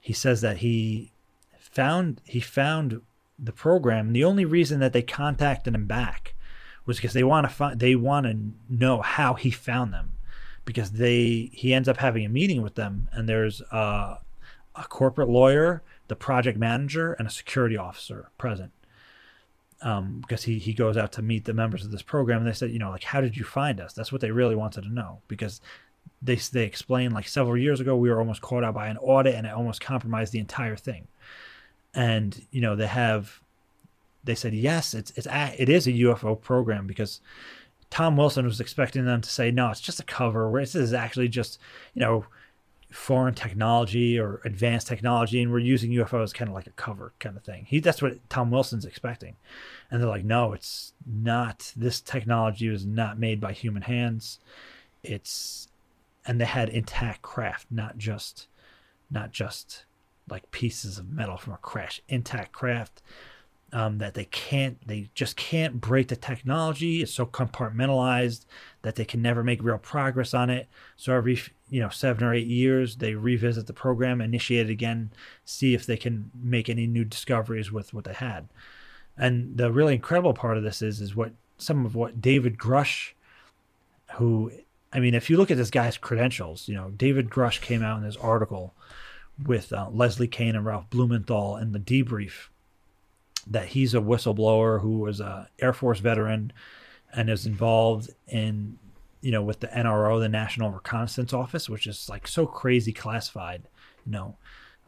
he 0.00 0.12
says 0.12 0.42
that 0.42 0.58
he 0.58 1.12
found 1.58 2.20
he 2.24 2.40
found 2.40 3.00
the 3.38 3.52
program. 3.52 4.12
The 4.12 4.24
only 4.24 4.44
reason 4.44 4.80
that 4.80 4.92
they 4.92 5.02
contacted 5.02 5.74
him 5.74 5.86
back 5.86 6.34
was 6.84 6.98
because 6.98 7.14
they 7.14 7.24
want 7.24 7.48
to 7.48 7.52
find 7.52 7.80
they 7.80 7.96
want 7.96 8.26
to 8.26 8.38
know 8.68 9.00
how 9.00 9.34
he 9.34 9.50
found 9.50 9.92
them 9.92 10.12
because 10.64 10.92
they 10.92 11.50
he 11.52 11.72
ends 11.72 11.88
up 11.88 11.96
having 11.96 12.24
a 12.24 12.28
meeting 12.28 12.62
with 12.62 12.74
them 12.74 13.08
and 13.12 13.28
there's 13.28 13.62
uh, 13.72 14.18
a 14.74 14.84
corporate 14.84 15.30
lawyer, 15.30 15.82
the 16.08 16.16
project 16.16 16.58
manager, 16.58 17.14
and 17.14 17.26
a 17.26 17.30
security 17.30 17.76
officer 17.76 18.30
present. 18.36 18.72
Um, 19.82 20.20
because 20.20 20.44
he 20.44 20.58
he 20.58 20.72
goes 20.72 20.96
out 20.96 21.12
to 21.12 21.22
meet 21.22 21.44
the 21.44 21.52
members 21.52 21.84
of 21.84 21.90
this 21.90 22.02
program, 22.02 22.38
and 22.38 22.46
they 22.46 22.54
said, 22.54 22.70
you 22.70 22.78
know, 22.78 22.90
like, 22.90 23.04
how 23.04 23.20
did 23.20 23.36
you 23.36 23.44
find 23.44 23.78
us? 23.78 23.92
That's 23.92 24.10
what 24.10 24.22
they 24.22 24.30
really 24.30 24.56
wanted 24.56 24.84
to 24.84 24.92
know 24.92 25.20
because 25.28 25.60
they 26.22 26.36
they 26.36 26.64
explained 26.64 27.14
like 27.14 27.28
several 27.28 27.56
years 27.56 27.80
ago 27.80 27.96
we 27.96 28.10
were 28.10 28.18
almost 28.18 28.42
caught 28.42 28.64
out 28.64 28.74
by 28.74 28.88
an 28.88 28.98
audit 28.98 29.34
and 29.34 29.46
it 29.46 29.52
almost 29.52 29.80
compromised 29.80 30.32
the 30.32 30.38
entire 30.38 30.76
thing. 30.76 31.06
And 31.94 32.44
you 32.50 32.60
know 32.60 32.76
they 32.76 32.86
have, 32.86 33.40
they 34.24 34.34
said 34.34 34.54
yes, 34.54 34.94
it's 34.94 35.12
it's 35.16 35.26
a, 35.26 35.54
it 35.58 35.68
is 35.68 35.86
a 35.86 35.92
UFO 35.92 36.40
program 36.40 36.86
because 36.86 37.20
Tom 37.90 38.16
Wilson 38.16 38.44
was 38.44 38.60
expecting 38.60 39.04
them 39.04 39.20
to 39.20 39.30
say 39.30 39.50
no, 39.50 39.70
it's 39.70 39.80
just 39.80 40.00
a 40.00 40.04
cover. 40.04 40.50
This 40.54 40.74
is 40.74 40.92
actually 40.92 41.28
just 41.28 41.58
you 41.94 42.00
know 42.00 42.26
foreign 42.90 43.34
technology 43.34 44.18
or 44.18 44.40
advanced 44.44 44.86
technology, 44.86 45.42
and 45.42 45.52
we're 45.52 45.58
using 45.58 45.90
UFOs 45.92 46.32
kind 46.34 46.48
of 46.48 46.54
like 46.54 46.66
a 46.66 46.72
cover 46.72 47.12
kind 47.18 47.36
of 47.36 47.44
thing. 47.44 47.66
He 47.68 47.80
that's 47.80 48.02
what 48.02 48.28
Tom 48.28 48.50
Wilson's 48.50 48.84
expecting, 48.84 49.36
and 49.90 50.00
they're 50.00 50.08
like, 50.08 50.24
no, 50.24 50.52
it's 50.52 50.92
not. 51.06 51.72
This 51.76 52.00
technology 52.00 52.68
was 52.68 52.84
not 52.84 53.18
made 53.18 53.40
by 53.40 53.52
human 53.52 53.82
hands. 53.82 54.38
It's 55.02 55.68
and 56.26 56.40
they 56.40 56.44
had 56.44 56.68
intact 56.68 57.22
craft, 57.22 57.66
not 57.70 57.98
just 57.98 58.48
not 59.10 59.30
just 59.30 59.84
like 60.28 60.50
pieces 60.50 60.98
of 60.98 61.10
metal 61.10 61.36
from 61.36 61.52
a 61.52 61.58
crash, 61.58 62.02
intact 62.08 62.52
craft. 62.52 63.02
Um, 63.72 63.98
that 63.98 64.14
they 64.14 64.26
can't, 64.26 64.78
they 64.86 65.10
just 65.12 65.36
can't 65.36 65.80
break 65.80 66.06
the 66.06 66.14
technology. 66.16 67.02
It's 67.02 67.12
so 67.12 67.26
compartmentalized 67.26 68.46
that 68.82 68.94
they 68.94 69.04
can 69.04 69.20
never 69.20 69.42
make 69.42 69.60
real 69.60 69.76
progress 69.76 70.32
on 70.34 70.50
it. 70.50 70.68
So 70.96 71.12
every 71.12 71.40
you 71.68 71.80
know 71.80 71.88
seven 71.88 72.22
or 72.22 72.32
eight 72.32 72.46
years, 72.46 72.96
they 72.96 73.14
revisit 73.14 73.66
the 73.66 73.72
program, 73.72 74.20
initiate 74.20 74.70
it 74.70 74.72
again, 74.72 75.10
see 75.44 75.74
if 75.74 75.84
they 75.84 75.96
can 75.96 76.30
make 76.40 76.68
any 76.68 76.86
new 76.86 77.04
discoveries 77.04 77.72
with 77.72 77.92
what 77.92 78.04
they 78.04 78.14
had. 78.14 78.48
And 79.18 79.56
the 79.56 79.72
really 79.72 79.94
incredible 79.94 80.32
part 80.32 80.56
of 80.56 80.62
this 80.62 80.80
is 80.80 81.00
is 81.00 81.16
what 81.16 81.32
some 81.58 81.84
of 81.84 81.96
what 81.96 82.20
David 82.20 82.58
Grusch, 82.58 83.12
who 84.14 84.52
I 84.96 84.98
mean, 84.98 85.12
if 85.12 85.28
you 85.28 85.36
look 85.36 85.50
at 85.50 85.58
this 85.58 85.70
guy's 85.70 85.98
credentials, 85.98 86.68
you 86.68 86.74
know, 86.74 86.88
David 86.88 87.28
Grusch 87.28 87.60
came 87.60 87.82
out 87.82 87.98
in 87.98 88.02
this 88.02 88.16
article 88.16 88.74
with 89.44 89.70
uh, 89.70 89.90
Leslie 89.92 90.26
Kean 90.26 90.56
and 90.56 90.64
Ralph 90.64 90.88
Blumenthal 90.88 91.58
in 91.58 91.72
the 91.72 91.78
debrief 91.78 92.48
that 93.46 93.68
he's 93.68 93.92
a 93.92 93.98
whistleblower 93.98 94.80
who 94.80 95.00
was 95.00 95.20
a 95.20 95.50
Air 95.58 95.74
Force 95.74 96.00
veteran 96.00 96.50
and 97.14 97.28
is 97.28 97.44
involved 97.44 98.08
in, 98.26 98.78
you 99.20 99.30
know, 99.30 99.42
with 99.42 99.60
the 99.60 99.66
NRO, 99.66 100.18
the 100.18 100.30
National 100.30 100.70
Reconnaissance 100.70 101.34
Office, 101.34 101.68
which 101.68 101.86
is 101.86 102.08
like 102.08 102.26
so 102.26 102.46
crazy 102.46 102.94
classified. 102.94 103.64
You 104.06 104.12
know, 104.12 104.36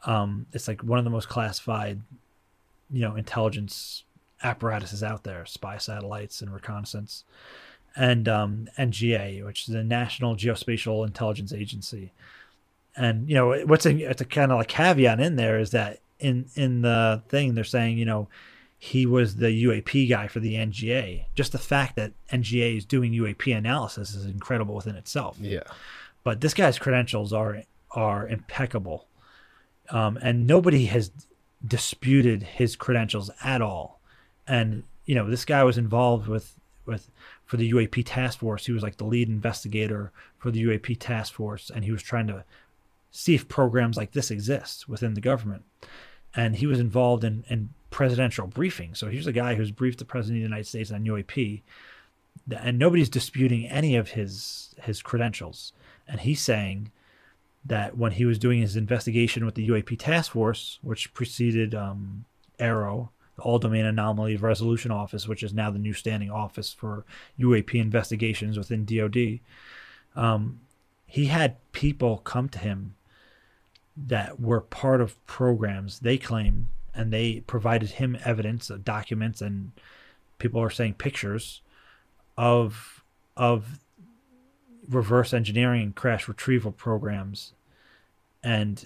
um, 0.06 0.46
it's 0.54 0.68
like 0.68 0.82
one 0.82 0.98
of 0.98 1.04
the 1.04 1.10
most 1.10 1.28
classified, 1.28 2.00
you 2.90 3.02
know, 3.02 3.14
intelligence 3.14 4.04
apparatuses 4.42 5.02
out 5.02 5.24
there, 5.24 5.44
spy 5.44 5.76
satellites 5.76 6.40
and 6.40 6.50
reconnaissance 6.50 7.24
and 7.98 8.28
um, 8.28 8.68
NGA, 8.78 9.44
which 9.44 9.68
is 9.68 9.74
the 9.74 9.82
National 9.82 10.36
Geospatial 10.36 11.04
Intelligence 11.04 11.52
Agency. 11.52 12.12
And 12.96 13.28
you 13.28 13.34
know 13.34 13.64
what's 13.66 13.84
a, 13.84 13.94
it's 13.94 14.22
a 14.22 14.24
kind 14.24 14.52
of 14.52 14.58
like 14.58 14.68
caveat 14.68 15.20
in 15.20 15.36
there 15.36 15.58
is 15.58 15.72
that 15.72 16.00
in 16.18 16.46
in 16.54 16.82
the 16.82 17.22
thing 17.28 17.54
they're 17.54 17.64
saying 17.64 17.98
you 17.98 18.04
know 18.04 18.28
he 18.78 19.06
was 19.06 19.36
the 19.36 19.64
UAP 19.64 20.08
guy 20.08 20.28
for 20.28 20.38
the 20.38 20.54
NGA. 20.54 21.24
Just 21.34 21.52
the 21.52 21.58
fact 21.58 21.96
that 21.96 22.12
NGA 22.32 22.76
is 22.76 22.84
doing 22.84 23.12
UAP 23.12 23.56
analysis 23.56 24.14
is 24.14 24.24
incredible 24.24 24.76
within 24.76 24.94
itself. 24.94 25.36
Yeah. 25.40 25.64
But 26.22 26.40
this 26.40 26.54
guy's 26.54 26.78
credentials 26.78 27.32
are 27.32 27.62
are 27.90 28.28
impeccable, 28.28 29.06
um, 29.90 30.18
and 30.22 30.46
nobody 30.46 30.86
has 30.86 31.10
disputed 31.66 32.44
his 32.44 32.76
credentials 32.76 33.30
at 33.42 33.60
all. 33.60 34.00
And 34.46 34.84
you 35.04 35.16
know 35.16 35.28
this 35.28 35.44
guy 35.44 35.64
was 35.64 35.78
involved 35.78 36.28
with 36.28 36.58
with 36.86 37.10
for 37.48 37.56
the 37.56 37.72
UAP 37.72 38.02
task 38.04 38.40
force. 38.40 38.66
He 38.66 38.72
was 38.72 38.82
like 38.82 38.98
the 38.98 39.06
lead 39.06 39.26
investigator 39.26 40.12
for 40.36 40.50
the 40.50 40.62
UAP 40.64 40.98
task 41.00 41.32
force, 41.32 41.70
and 41.74 41.82
he 41.82 41.90
was 41.90 42.02
trying 42.02 42.26
to 42.26 42.44
see 43.10 43.34
if 43.34 43.48
programs 43.48 43.96
like 43.96 44.12
this 44.12 44.30
exist 44.30 44.86
within 44.86 45.14
the 45.14 45.22
government. 45.22 45.64
And 46.36 46.56
he 46.56 46.66
was 46.66 46.78
involved 46.78 47.24
in, 47.24 47.46
in 47.48 47.70
presidential 47.88 48.46
briefings. 48.46 48.98
So 48.98 49.08
he's 49.08 49.26
a 49.26 49.32
guy 49.32 49.54
who's 49.54 49.70
briefed 49.70 49.98
the 49.98 50.04
president 50.04 50.36
of 50.36 50.42
the 50.42 50.48
United 50.50 50.66
States 50.66 50.92
on 50.92 51.06
UAP, 51.06 51.62
and 52.54 52.78
nobody's 52.78 53.08
disputing 53.08 53.66
any 53.66 53.96
of 53.96 54.10
his 54.10 54.74
his 54.82 55.00
credentials. 55.00 55.72
And 56.06 56.20
he's 56.20 56.42
saying 56.42 56.92
that 57.64 57.96
when 57.96 58.12
he 58.12 58.26
was 58.26 58.38
doing 58.38 58.60
his 58.60 58.76
investigation 58.76 59.46
with 59.46 59.54
the 59.54 59.66
UAP 59.66 59.98
task 59.98 60.32
force, 60.32 60.78
which 60.82 61.14
preceded 61.14 61.74
um, 61.74 62.26
AARO, 62.60 63.08
All 63.40 63.58
Domain 63.58 63.84
Anomaly 63.84 64.36
Resolution 64.36 64.90
Office, 64.90 65.28
which 65.28 65.42
is 65.42 65.52
now 65.52 65.70
the 65.70 65.78
new 65.78 65.92
standing 65.92 66.30
office 66.30 66.72
for 66.72 67.04
UAP 67.38 67.74
investigations 67.74 68.58
within 68.58 68.84
DoD. 68.84 69.40
Um, 70.16 70.60
he 71.06 71.26
had 71.26 71.56
people 71.72 72.18
come 72.18 72.48
to 72.50 72.58
him 72.58 72.94
that 73.96 74.38
were 74.40 74.60
part 74.60 75.00
of 75.00 75.24
programs 75.26 76.00
they 76.00 76.18
claim, 76.18 76.68
and 76.94 77.12
they 77.12 77.40
provided 77.40 77.90
him 77.92 78.16
evidence, 78.24 78.70
uh, 78.70 78.78
documents, 78.82 79.40
and 79.40 79.72
people 80.38 80.60
are 80.62 80.70
saying 80.70 80.94
pictures 80.94 81.62
of 82.36 83.02
of 83.36 83.80
reverse 84.88 85.32
engineering 85.32 85.92
crash 85.92 86.28
retrieval 86.28 86.72
programs, 86.72 87.52
and 88.42 88.84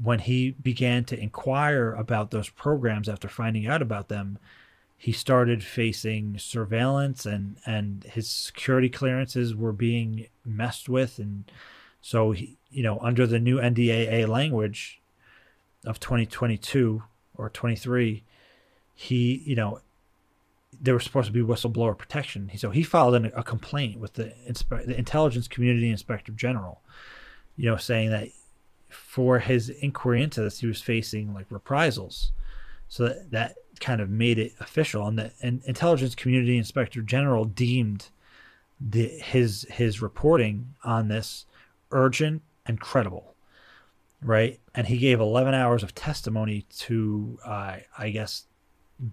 when 0.00 0.20
he 0.20 0.50
began 0.50 1.04
to 1.04 1.18
inquire 1.18 1.92
about 1.92 2.30
those 2.30 2.48
programs 2.48 3.08
after 3.08 3.28
finding 3.28 3.66
out 3.66 3.82
about 3.82 4.08
them, 4.08 4.38
he 4.96 5.12
started 5.12 5.64
facing 5.64 6.38
surveillance 6.38 7.26
and 7.26 7.56
and 7.66 8.04
his 8.04 8.28
security 8.28 8.88
clearances 8.88 9.54
were 9.54 9.72
being 9.72 10.26
messed 10.44 10.88
with. 10.88 11.18
And 11.18 11.50
so 12.00 12.32
he 12.32 12.56
you 12.70 12.82
know 12.82 12.98
under 13.00 13.26
the 13.26 13.40
new 13.40 13.58
NDAA 13.58 14.28
language 14.28 15.00
of 15.84 15.98
2022 15.98 17.02
or 17.36 17.50
23 17.50 18.22
he 18.94 19.42
you 19.44 19.56
know 19.56 19.80
there 20.80 20.94
was 20.94 21.04
supposed 21.04 21.26
to 21.26 21.32
be 21.32 21.42
whistleblower 21.42 21.96
protection. 21.98 22.50
So 22.56 22.70
he 22.70 22.82
filed 22.82 23.14
an, 23.14 23.30
a 23.34 23.42
complaint 23.42 23.98
with 23.98 24.14
the, 24.14 24.32
the 24.48 24.96
intelligence 24.96 25.48
community 25.48 25.90
inspector 25.90 26.32
general 26.32 26.80
you 27.56 27.68
know 27.68 27.76
saying 27.76 28.10
that 28.10 28.28
for 28.92 29.38
his 29.38 29.68
inquiry 29.68 30.22
into 30.22 30.42
this, 30.42 30.60
he 30.60 30.66
was 30.66 30.80
facing 30.80 31.34
like 31.34 31.46
reprisals. 31.50 32.32
So 32.88 33.08
that, 33.08 33.30
that 33.30 33.56
kind 33.80 34.00
of 34.00 34.10
made 34.10 34.38
it 34.38 34.52
official, 34.60 35.06
and 35.06 35.18
the 35.18 35.32
and 35.42 35.62
intelligence 35.64 36.14
community 36.14 36.58
inspector 36.58 37.02
general 37.02 37.44
deemed 37.44 38.08
the 38.80 39.08
his 39.08 39.66
his 39.70 40.02
reporting 40.02 40.74
on 40.84 41.08
this 41.08 41.46
urgent 41.90 42.42
and 42.66 42.80
credible, 42.80 43.34
right? 44.22 44.60
And 44.74 44.86
he 44.86 44.98
gave 44.98 45.20
11 45.20 45.54
hours 45.54 45.82
of 45.82 45.94
testimony 45.94 46.66
to, 46.78 47.38
uh, 47.44 47.76
I 47.98 48.10
guess, 48.10 48.46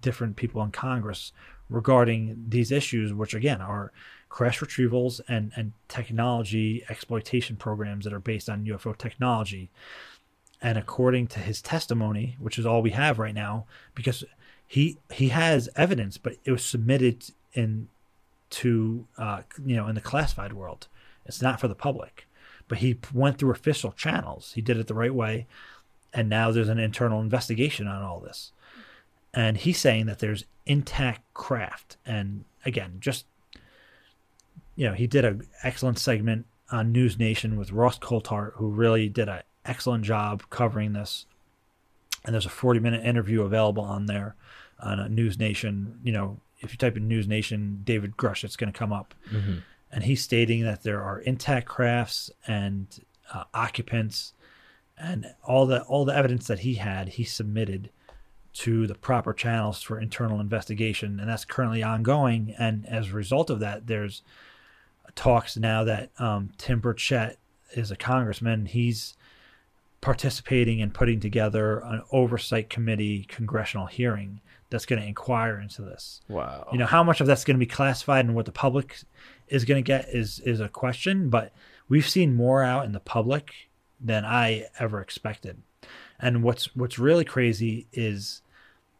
different 0.00 0.36
people 0.36 0.62
in 0.62 0.70
Congress 0.70 1.32
regarding 1.68 2.44
these 2.48 2.70
issues, 2.72 3.12
which 3.12 3.34
again 3.34 3.60
are 3.60 3.92
crash 4.30 4.60
retrievals 4.60 5.20
and, 5.28 5.52
and 5.56 5.72
technology 5.88 6.84
exploitation 6.88 7.56
programs 7.56 8.04
that 8.04 8.14
are 8.14 8.20
based 8.20 8.48
on 8.48 8.64
UFO 8.64 8.96
technology. 8.96 9.70
And 10.62 10.78
according 10.78 11.26
to 11.28 11.40
his 11.40 11.60
testimony, 11.60 12.36
which 12.38 12.58
is 12.58 12.64
all 12.64 12.80
we 12.80 12.90
have 12.90 13.18
right 13.18 13.34
now, 13.34 13.66
because 13.94 14.24
he 14.66 14.98
he 15.12 15.28
has 15.30 15.68
evidence, 15.74 16.16
but 16.16 16.36
it 16.44 16.52
was 16.52 16.64
submitted 16.64 17.24
in 17.54 17.88
to 18.50 19.06
uh, 19.18 19.42
you 19.64 19.76
know 19.76 19.88
in 19.88 19.94
the 19.94 20.00
classified 20.00 20.52
world. 20.52 20.86
It's 21.26 21.42
not 21.42 21.60
for 21.60 21.68
the 21.68 21.74
public, 21.74 22.26
but 22.68 22.78
he 22.78 22.98
went 23.12 23.38
through 23.38 23.50
official 23.50 23.92
channels. 23.92 24.52
He 24.54 24.60
did 24.60 24.76
it 24.76 24.86
the 24.86 24.94
right 24.94 25.14
way, 25.14 25.46
and 26.12 26.28
now 26.28 26.50
there's 26.50 26.68
an 26.68 26.78
internal 26.78 27.20
investigation 27.20 27.88
on 27.88 28.02
all 28.02 28.20
this. 28.20 28.52
And 29.32 29.56
he's 29.56 29.78
saying 29.78 30.06
that 30.06 30.18
there's 30.18 30.44
intact 30.66 31.22
craft, 31.34 31.96
and 32.04 32.44
again, 32.64 32.98
just 33.00 33.26
you 34.80 34.86
know, 34.86 34.94
he 34.94 35.06
did 35.06 35.26
an 35.26 35.46
excellent 35.62 35.98
segment 35.98 36.46
on 36.72 36.90
News 36.90 37.18
Nation 37.18 37.58
with 37.58 37.70
Ross 37.70 37.98
Coulthart, 37.98 38.54
who 38.54 38.70
really 38.70 39.10
did 39.10 39.28
an 39.28 39.42
excellent 39.66 40.04
job 40.04 40.44
covering 40.48 40.94
this. 40.94 41.26
And 42.24 42.32
there's 42.32 42.46
a 42.46 42.48
40 42.50 42.80
minute 42.80 43.04
interview 43.04 43.42
available 43.42 43.82
on 43.82 44.06
there 44.06 44.36
on 44.82 44.98
a 44.98 45.06
News 45.06 45.38
Nation. 45.38 46.00
You 46.02 46.12
know, 46.12 46.40
if 46.60 46.72
you 46.72 46.78
type 46.78 46.96
in 46.96 47.08
News 47.08 47.28
Nation, 47.28 47.82
David 47.84 48.16
Grusch, 48.16 48.42
it's 48.42 48.56
going 48.56 48.72
to 48.72 48.78
come 48.78 48.90
up. 48.90 49.14
And 49.92 50.04
he's 50.04 50.24
stating 50.24 50.62
that 50.62 50.82
there 50.82 51.02
are 51.02 51.18
intact 51.18 51.68
crafts 51.68 52.30
and 52.46 52.86
uh, 53.34 53.44
occupants, 53.52 54.32
and 54.96 55.26
all 55.44 55.66
the 55.66 55.82
all 55.82 56.06
the 56.06 56.16
evidence 56.16 56.46
that 56.46 56.60
he 56.60 56.76
had, 56.76 57.10
he 57.10 57.24
submitted 57.24 57.90
to 58.54 58.86
the 58.86 58.94
proper 58.94 59.34
channels 59.34 59.82
for 59.82 60.00
internal 60.00 60.40
investigation, 60.40 61.20
and 61.20 61.28
that's 61.28 61.44
currently 61.44 61.82
ongoing. 61.82 62.54
And 62.58 62.86
as 62.86 63.08
a 63.08 63.12
result 63.12 63.50
of 63.50 63.60
that, 63.60 63.86
there's 63.86 64.22
talks 65.14 65.56
now 65.56 65.84
that 65.84 66.10
um, 66.18 66.50
Tim 66.58 66.80
Burchett 66.80 67.36
is 67.72 67.90
a 67.90 67.96
congressman. 67.96 68.66
He's 68.66 69.14
participating 70.00 70.78
in 70.78 70.90
putting 70.90 71.20
together 71.20 71.80
an 71.80 72.02
oversight 72.10 72.70
committee 72.70 73.24
congressional 73.28 73.86
hearing 73.86 74.40
that's 74.70 74.86
going 74.86 75.00
to 75.00 75.06
inquire 75.06 75.58
into 75.58 75.82
this. 75.82 76.20
Wow. 76.28 76.68
You 76.72 76.78
know 76.78 76.86
how 76.86 77.02
much 77.02 77.20
of 77.20 77.26
that's 77.26 77.44
going 77.44 77.56
to 77.56 77.64
be 77.64 77.70
classified 77.70 78.24
and 78.24 78.34
what 78.34 78.46
the 78.46 78.52
public 78.52 78.98
is 79.48 79.64
going 79.64 79.82
to 79.82 79.86
get 79.86 80.08
is 80.08 80.40
is 80.40 80.60
a 80.60 80.68
question, 80.68 81.28
but 81.28 81.52
we've 81.88 82.08
seen 82.08 82.34
more 82.34 82.62
out 82.62 82.86
in 82.86 82.92
the 82.92 83.00
public 83.00 83.68
than 84.00 84.24
I 84.24 84.66
ever 84.78 85.00
expected. 85.00 85.60
And 86.18 86.42
what's 86.42 86.74
what's 86.76 86.98
really 86.98 87.24
crazy 87.24 87.86
is 87.92 88.42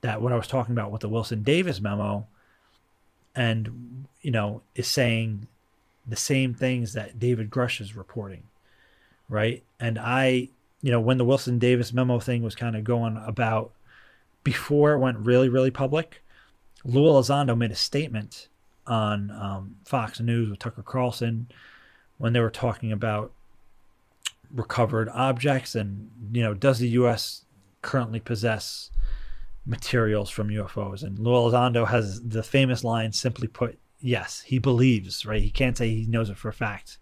that 0.01 0.21
what 0.21 0.33
I 0.33 0.37
was 0.37 0.49
talking 0.49 0.73
about 0.73 0.91
with 0.91 1.03
the 1.03 1.09
Wilson 1.09 1.43
Davis 1.43 1.81
memo 1.81 2.27
and 3.35 4.07
you 4.23 4.31
know 4.31 4.63
is 4.75 4.89
saying 4.89 5.47
the 6.07 6.17
same 6.17 6.55
things 6.55 6.93
that 6.95 7.19
David 7.19 7.51
Grusch 7.51 7.81
is 7.81 7.97
reporting, 7.97 8.45
right? 9.29 9.63
And 9.79 9.99
I, 9.99 10.49
you 10.83 10.91
know, 10.91 11.01
when 11.01 11.19
the 11.19 11.25
Wilson 11.25 11.59
Davis 11.59 11.93
memo 11.93 12.19
thing 12.19 12.43
was 12.43 12.55
kind 12.55 12.77
of 12.77 12.85
going 12.85 13.17
about 13.27 13.73
before 14.43 14.93
it 14.93 14.99
went 14.99 15.19
really, 15.19 15.49
really 15.49 15.71
public, 15.71 16.23
Lue 16.85 17.03
Elizondo 17.03 17.57
made 17.57 17.71
a 17.71 17.77
statement 17.77 18.49
on 18.87 19.31
um, 19.31 19.77
Fox 19.85 20.21
News 20.21 20.49
with 20.49 20.59
Tucker 20.59 20.83
Carlson 20.83 21.49
when 22.19 22.33
they 22.33 22.41
were 22.41 22.51
talking 22.51 22.93
about 22.93 23.33
recovered 24.55 25.09
objects 25.11 25.75
and, 25.75 26.11
you 26.33 26.43
know, 26.43 26.55
does 26.55 26.79
the 26.79 26.89
U.S. 26.91 27.45
currently 27.83 28.21
possess 28.21 28.91
materials 29.67 30.31
from 30.31 30.49
UFOs? 30.49 31.03
And 31.03 31.19
Lue 31.19 31.33
Elizondo 31.33 31.87
has 31.89 32.21
the 32.23 32.43
famous 32.43 32.83
line, 32.83 33.13
simply 33.13 33.47
put, 33.47 33.79
yes, 34.01 34.41
he 34.41 34.59
believes, 34.59 35.27
right? 35.27 35.43
He 35.43 35.51
can't 35.51 35.77
say 35.77 35.89
he 35.89 36.07
knows 36.07 36.31
it 36.31 36.37
for 36.37 36.49
a 36.49 36.53
fact 36.53 36.99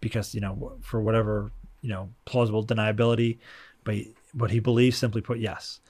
because, 0.00 0.34
you 0.34 0.40
know, 0.40 0.78
for 0.80 1.00
whatever, 1.00 1.52
you 1.80 1.90
know, 1.90 2.10
plausible 2.24 2.64
deniability, 2.64 3.38
but 3.84 3.96
but 4.34 4.50
he 4.50 4.60
believes, 4.60 4.96
simply 4.96 5.20
put, 5.20 5.38
yes. 5.38 5.80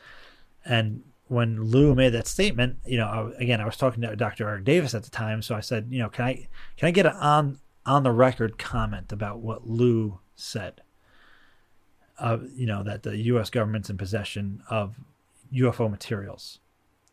And 0.65 1.03
when 1.29 1.63
Lue 1.63 1.95
made 1.95 2.11
that 2.11 2.27
statement, 2.27 2.77
you 2.85 2.99
know, 2.99 3.07
I, 3.07 3.43
again, 3.43 3.61
I 3.61 3.65
was 3.65 3.77
talking 3.77 4.03
to 4.03 4.17
Dr. 4.17 4.49
Eric 4.49 4.65
Davis 4.65 4.95
at 4.95 5.05
the 5.05 5.11
time, 5.11 5.43
so 5.43 5.55
I 5.55 5.61
said, 5.61 5.89
you 5.91 5.99
know, 5.99 6.09
can 6.09 6.25
I 6.25 6.49
can 6.77 6.89
I 6.89 6.91
get 6.91 7.07
an 7.07 7.17
on 7.17 7.59
on 7.87 8.03
the 8.03 8.13
record 8.13 8.59
comment 8.59 9.13
about 9.13 9.41
what 9.41 9.67
Lue 9.67 10.21
said? 10.35 10.83
Uh, 12.19 12.39
you 12.55 12.67
know, 12.67 12.83
that 12.83 13.03
the 13.03 13.17
U.S. 13.17 13.51
government's 13.51 13.91
in 13.91 13.97
possession 13.97 14.63
of 14.69 14.97
UFO 15.53 15.91
materials. 15.91 16.59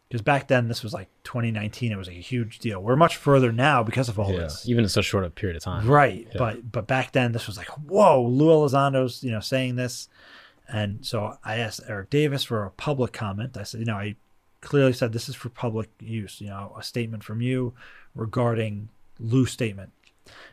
Because 0.10 0.24
back 0.24 0.48
then, 0.48 0.68
this 0.68 0.82
was 0.82 0.92
like 0.92 1.08
2019. 1.24 1.92
It 1.92 1.96
was 1.96 2.08
like 2.08 2.18
a 2.18 2.22
huge 2.22 2.58
deal. 2.58 2.82
We're 2.82 2.96
much 2.96 3.16
further 3.16 3.52
now 3.52 3.84
because 3.84 4.10
of 4.10 4.18
all 4.18 4.32
yeah. 4.32 4.40
this. 4.40 4.68
Even 4.68 4.84
in 4.84 4.90
such 4.90 5.06
a 5.06 5.08
short 5.08 5.24
a 5.24 5.30
period 5.30 5.56
of 5.56 5.64
time. 5.64 5.88
Right. 5.88 6.28
Yeah. 6.32 6.38
But 6.38 6.72
but 6.72 6.88
back 6.88 7.12
then 7.12 7.32
this 7.32 7.46
was 7.46 7.58
like, 7.58 7.68
whoa, 7.68 8.24
Lue 8.24 8.50
Elizondo's, 8.50 9.24
you 9.24 9.30
know, 9.30 9.40
saying 9.40 9.76
this. 9.76 10.10
And 10.68 11.06
so 11.06 11.38
I 11.46 11.58
asked 11.58 11.82
Eric 11.88 12.10
Davis 12.10 12.44
for 12.44 12.66
a 12.66 12.72
public 12.72 13.14
comment. 13.14 13.56
I 13.56 13.64
said, 13.64 13.82
you 13.82 13.86
know, 13.86 13.98
I 13.98 14.16
clearly 14.62 14.94
said 14.94 15.14
this 15.14 15.30
is 15.30 15.36
for 15.36 15.50
public 15.50 15.90
use, 16.00 16.42
you 16.42 16.48
know, 16.48 16.76
a 16.78 16.84
statement 16.84 17.24
from 17.24 17.42
you 17.42 17.74
regarding 18.16 18.90
Lue's 19.20 19.52
statement. 19.52 19.92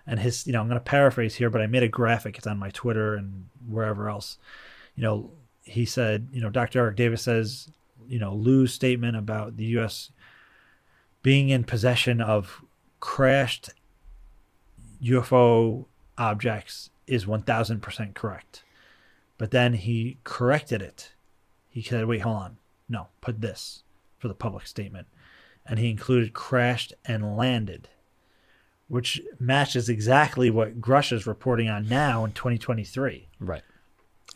And 0.06 0.20
his, 0.20 0.46
you 0.46 0.52
know, 0.52 0.60
I'm 0.60 0.68
going 0.68 0.80
to 0.80 0.84
paraphrase 0.84 1.34
here, 1.34 1.50
but 1.50 1.60
I 1.60 1.66
made 1.66 1.82
a 1.82 1.88
graphic. 1.88 2.38
It's 2.38 2.46
on 2.46 2.58
my 2.58 2.70
Twitter 2.70 3.14
and 3.14 3.48
wherever 3.68 4.08
else. 4.08 4.38
You 4.94 5.02
know, 5.02 5.30
he 5.62 5.84
said, 5.84 6.28
you 6.32 6.40
know, 6.40 6.48
Dr. 6.48 6.78
Eric 6.80 6.96
Davis 6.96 7.22
says, 7.22 7.68
you 8.08 8.18
know, 8.18 8.34
Lue's 8.34 8.72
statement 8.72 9.16
about 9.16 9.56
the 9.56 9.64
U.S. 9.64 10.10
being 11.22 11.48
in 11.48 11.64
possession 11.64 12.20
of 12.20 12.64
crashed 13.00 13.70
UFO 15.02 15.86
objects 16.18 16.90
is 17.06 17.24
1000% 17.24 18.14
correct. 18.14 18.62
But 19.38 19.50
then 19.50 19.74
he 19.74 20.18
corrected 20.24 20.82
it. 20.82 21.12
He 21.68 21.82
said, 21.82 22.06
wait, 22.06 22.22
hold 22.22 22.36
on. 22.36 22.56
No, 22.88 23.08
put 23.20 23.40
this 23.40 23.82
for 24.18 24.28
the 24.28 24.34
public 24.34 24.66
statement. 24.66 25.06
And 25.66 25.78
he 25.78 25.90
included 25.90 26.32
crashed 26.32 26.94
and 27.04 27.36
landed, 27.36 27.88
which 28.88 29.20
matches 29.38 29.88
exactly 29.88 30.48
what 30.48 30.80
Grusch 30.80 31.12
is 31.12 31.26
reporting 31.26 31.68
on 31.68 31.88
now 31.88 32.24
in 32.24 32.32
2023. 32.32 33.28
Right. 33.40 33.62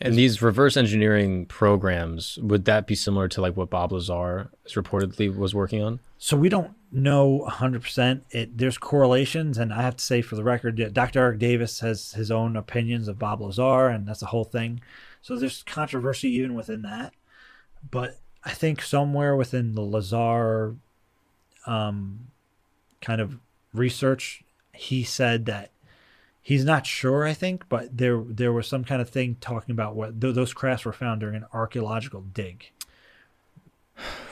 And 0.01 0.15
these 0.15 0.41
reverse 0.41 0.75
engineering 0.75 1.45
programs, 1.45 2.37
would 2.39 2.65
that 2.65 2.87
be 2.87 2.95
similar 2.95 3.27
to 3.29 3.41
like 3.41 3.55
what 3.55 3.69
Bob 3.69 3.91
Lazar 3.91 4.49
is 4.65 4.73
reportedly 4.73 5.35
was 5.35 5.53
working 5.53 5.81
on? 5.83 5.99
So 6.17 6.35
we 6.35 6.49
don't 6.49 6.73
know 6.91 7.47
100%. 7.49 8.21
It 8.31 8.57
There's 8.57 8.77
correlations, 8.77 9.57
and 9.57 9.73
I 9.73 9.81
have 9.81 9.97
to 9.97 10.03
say 10.03 10.21
for 10.21 10.35
the 10.35 10.43
record, 10.43 10.93
Dr. 10.93 11.19
Eric 11.19 11.39
Davis 11.39 11.79
has 11.81 12.13
his 12.13 12.31
own 12.31 12.55
opinions 12.55 13.07
of 13.07 13.19
Bob 13.19 13.41
Lazar, 13.41 13.87
and 13.87 14.07
that's 14.07 14.19
the 14.19 14.27
whole 14.27 14.43
thing. 14.43 14.81
So 15.21 15.35
there's 15.35 15.63
controversy 15.63 16.29
even 16.29 16.55
within 16.55 16.81
that. 16.81 17.13
But 17.89 18.19
I 18.43 18.51
think 18.51 18.81
somewhere 18.81 19.35
within 19.35 19.75
the 19.75 19.81
Lazar 19.81 20.75
um, 21.67 22.27
kind 23.01 23.21
of 23.21 23.37
research, 23.73 24.43
he 24.73 25.03
said 25.03 25.45
that 25.45 25.71
he's 26.41 26.65
not 26.65 26.85
sure. 26.85 27.25
I 27.25 27.33
think, 27.33 27.69
but 27.69 27.97
there 27.97 28.21
there 28.27 28.51
was 28.51 28.67
some 28.67 28.83
kind 28.83 29.01
of 29.01 29.09
thing 29.09 29.37
talking 29.39 29.71
about 29.71 29.95
what 29.95 30.19
th- 30.19 30.35
those 30.35 30.53
crafts 30.53 30.85
were 30.85 30.93
found 30.93 31.21
during 31.21 31.35
an 31.35 31.45
archaeological 31.53 32.21
dig. 32.21 32.71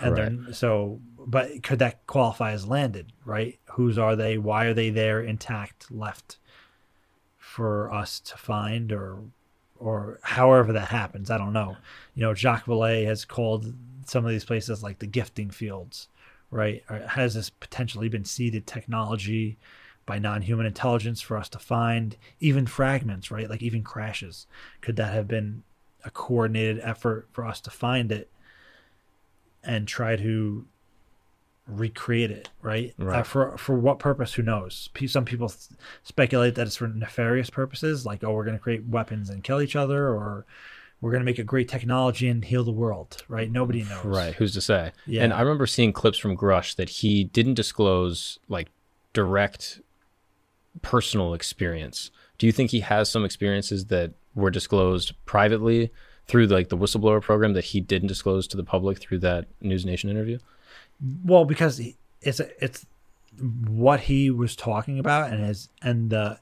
And 0.01 0.17
they're 0.17 0.53
so, 0.53 0.99
but 1.19 1.61
could 1.61 1.79
that 1.79 2.05
qualify 2.07 2.51
as 2.51 2.67
landed? 2.67 3.13
Right? 3.23 3.59
Whose 3.73 3.97
are 3.97 4.15
they? 4.15 4.37
Why 4.37 4.65
are 4.65 4.73
they 4.73 4.89
there 4.89 5.21
intact, 5.21 5.91
left 5.91 6.37
for 7.37 7.91
us 7.93 8.19
to 8.21 8.37
find, 8.37 8.91
or 8.91 9.19
or 9.77 10.19
however 10.23 10.73
that 10.73 10.87
happens? 10.87 11.29
I 11.29 11.37
don't 11.37 11.53
know. 11.53 11.77
You 12.15 12.23
know, 12.23 12.33
Jacques 12.33 12.65
Vallée 12.65 13.05
has 13.05 13.25
called 13.25 13.73
some 14.07 14.25
of 14.25 14.31
these 14.31 14.45
places 14.45 14.81
like 14.81 14.97
the 14.97 15.05
gifting 15.05 15.51
fields, 15.51 16.07
right? 16.49 16.83
Or 16.89 16.99
has 16.99 17.35
this 17.35 17.51
potentially 17.51 18.09
been 18.09 18.25
seeded 18.25 18.65
technology 18.65 19.57
by 20.09 20.17
non-human 20.17 20.65
intelligence 20.65 21.21
for 21.21 21.37
us 21.37 21.47
to 21.47 21.59
find 21.59 22.17
even 22.39 22.65
fragments, 22.65 23.29
right? 23.29 23.47
Like 23.47 23.61
even 23.61 23.83
crashes. 23.83 24.47
Could 24.81 24.95
that 24.95 25.13
have 25.13 25.27
been 25.27 25.61
a 26.03 26.09
coordinated 26.09 26.79
effort 26.81 27.27
for 27.31 27.45
us 27.45 27.61
to 27.61 27.69
find 27.69 28.11
it 28.11 28.31
and 29.63 29.87
try 29.87 30.15
to 30.15 30.65
recreate 31.67 32.31
it, 32.31 32.49
right? 32.63 32.95
Right. 32.97 33.19
Uh, 33.19 33.23
for 33.23 33.55
for 33.59 33.77
what 33.77 33.99
purpose? 33.99 34.33
Who 34.33 34.41
knows? 34.41 34.89
Some 35.05 35.25
people 35.25 35.53
speculate 36.01 36.55
that 36.55 36.65
it's 36.65 36.77
for 36.77 36.87
nefarious 36.87 37.51
purposes, 37.51 38.03
like 38.03 38.23
oh, 38.23 38.33
we're 38.33 38.45
going 38.45 38.57
to 38.57 38.63
create 38.63 38.87
weapons 38.87 39.29
and 39.29 39.43
kill 39.43 39.61
each 39.61 39.75
other, 39.75 40.07
or 40.07 40.47
we're 41.01 41.11
going 41.11 41.21
to 41.21 41.25
make 41.25 41.37
a 41.37 41.43
great 41.43 41.69
technology 41.69 42.27
and 42.27 42.43
heal 42.43 42.63
the 42.63 42.71
world, 42.71 43.23
right? 43.27 43.51
Nobody 43.51 43.83
knows, 43.83 44.03
Right. 44.03 44.33
Who's 44.33 44.55
to 44.55 44.61
say? 44.61 44.91
Yeah. 45.05 45.23
And 45.23 45.33
I 45.33 45.41
remember 45.41 45.67
seeing 45.67 45.93
clips 45.93 46.17
from 46.17 46.35
Grusch 46.35 46.77
that 46.77 46.89
he 46.89 47.25
didn't 47.25 47.53
disclose 47.53 48.39
like 48.47 48.69
direct 49.13 49.81
personal 50.81 51.33
experience. 51.33 52.11
Do 52.37 52.45
you 52.45 52.51
think 52.51 52.71
he 52.71 52.79
has 52.81 53.09
some 53.09 53.25
experiences 53.25 53.85
that 53.85 54.13
were 54.35 54.51
disclosed 54.51 55.13
privately 55.25 55.91
through 56.27 56.47
like 56.47 56.69
the 56.69 56.77
whistleblower 56.77 57.21
program 57.21 57.53
that 57.53 57.65
he 57.65 57.81
didn't 57.81 58.07
disclose 58.07 58.47
to 58.47 58.57
the 58.57 58.63
public 58.63 58.99
through 58.99 59.19
that 59.19 59.47
News 59.61 59.85
Nation 59.85 60.09
interview? 60.09 60.39
Well, 61.25 61.45
because 61.45 61.81
it's 62.21 62.39
it's 62.39 62.85
what 63.67 64.01
he 64.01 64.29
was 64.29 64.55
talking 64.55 64.99
about, 64.99 65.31
and 65.31 65.43
his 65.43 65.69
and 65.81 66.09
the 66.09 66.39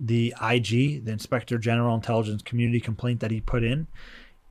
the 0.00 0.34
IG, 0.42 1.04
the 1.04 1.12
Inspector 1.12 1.56
General 1.58 1.94
Intelligence 1.94 2.42
Community 2.42 2.80
complaint 2.80 3.20
that 3.20 3.30
he 3.30 3.40
put 3.40 3.62
in, 3.62 3.86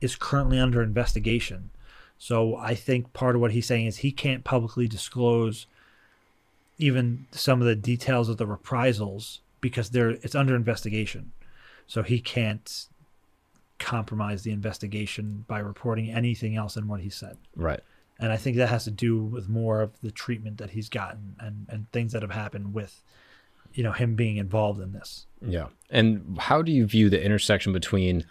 is 0.00 0.16
currently 0.16 0.58
under 0.58 0.82
investigation. 0.82 1.70
So 2.18 2.56
I 2.56 2.74
think 2.74 3.12
part 3.12 3.34
of 3.34 3.40
what 3.40 3.52
he's 3.52 3.66
saying 3.66 3.86
is 3.86 3.98
he 3.98 4.12
can't 4.12 4.44
publicly 4.44 4.88
disclose 4.88 5.66
even 6.78 7.26
some 7.32 7.60
of 7.60 7.66
the 7.66 7.76
details 7.76 8.28
of 8.28 8.36
the 8.36 8.46
reprisals 8.46 9.40
because 9.60 9.90
they're 9.90 10.10
it's 10.10 10.34
under 10.34 10.54
investigation. 10.54 11.32
So 11.86 12.02
he 12.02 12.20
can't 12.20 12.86
compromise 13.78 14.42
the 14.42 14.50
investigation 14.50 15.44
by 15.46 15.58
reporting 15.58 16.10
anything 16.10 16.56
else 16.56 16.74
than 16.74 16.88
what 16.88 17.00
he 17.00 17.10
said. 17.10 17.36
Right. 17.56 17.80
And 18.18 18.32
I 18.32 18.36
think 18.36 18.56
that 18.56 18.68
has 18.68 18.84
to 18.84 18.90
do 18.90 19.22
with 19.22 19.48
more 19.48 19.80
of 19.80 20.00
the 20.00 20.10
treatment 20.10 20.58
that 20.58 20.70
he's 20.70 20.88
gotten 20.88 21.36
and, 21.40 21.66
and 21.68 21.90
things 21.90 22.12
that 22.12 22.22
have 22.22 22.30
happened 22.30 22.72
with, 22.72 23.02
you 23.72 23.82
know, 23.82 23.92
him 23.92 24.14
being 24.14 24.36
involved 24.36 24.80
in 24.80 24.92
this. 24.92 25.26
Yeah. 25.40 25.66
And 25.90 26.38
how 26.38 26.62
do 26.62 26.70
you 26.70 26.86
view 26.86 27.10
the 27.10 27.22
intersection 27.22 27.72
between 27.72 28.24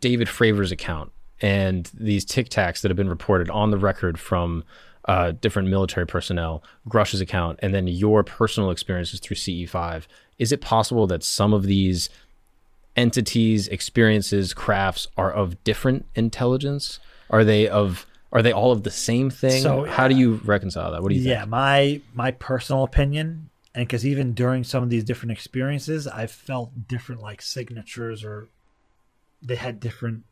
David 0.00 0.28
Fravor's 0.28 0.70
account 0.70 1.12
and 1.40 1.90
these 1.94 2.24
tic 2.24 2.48
tacs 2.48 2.80
that 2.82 2.90
have 2.90 2.96
been 2.96 3.08
reported 3.08 3.50
on 3.50 3.70
the 3.70 3.78
record 3.78 4.18
from 4.18 4.64
uh, 5.06 5.32
different 5.32 5.68
military 5.68 6.06
personnel, 6.06 6.62
Grusch's 6.88 7.20
account, 7.20 7.58
and 7.62 7.74
then 7.74 7.86
your 7.86 8.22
personal 8.22 8.70
experiences 8.70 9.20
through 9.20 9.36
CE5? 9.36 10.04
Is 10.38 10.52
it 10.52 10.60
possible 10.60 11.06
that 11.08 11.22
some 11.22 11.52
of 11.52 11.64
these 11.64 12.10
entities, 12.96 13.68
experiences, 13.68 14.52
crafts 14.52 15.06
are 15.16 15.30
of 15.32 15.62
different 15.64 16.06
intelligence? 16.14 16.98
Are 17.30 17.44
they 17.44 17.68
of 17.68 18.06
are 18.32 18.42
they 18.42 18.52
all 18.52 18.70
of 18.70 18.84
the 18.84 18.90
same 18.90 19.28
thing? 19.28 19.62
So, 19.62 19.84
How 19.84 20.06
do 20.06 20.14
you 20.14 20.40
reconcile 20.44 20.92
that? 20.92 21.02
What 21.02 21.08
do 21.08 21.16
you 21.16 21.28
yeah, 21.28 21.40
think? 21.40 21.50
my 21.50 22.00
my 22.14 22.30
personal 22.32 22.84
opinion, 22.84 23.50
and 23.74 23.86
because 23.86 24.06
even 24.06 24.34
during 24.34 24.64
some 24.64 24.82
of 24.82 24.90
these 24.90 25.04
different 25.04 25.32
experiences, 25.32 26.06
I 26.06 26.26
felt 26.26 26.88
different 26.88 27.20
like 27.20 27.42
signatures 27.42 28.24
or 28.24 28.48
they 29.42 29.56
had 29.56 29.80
different 29.80 30.24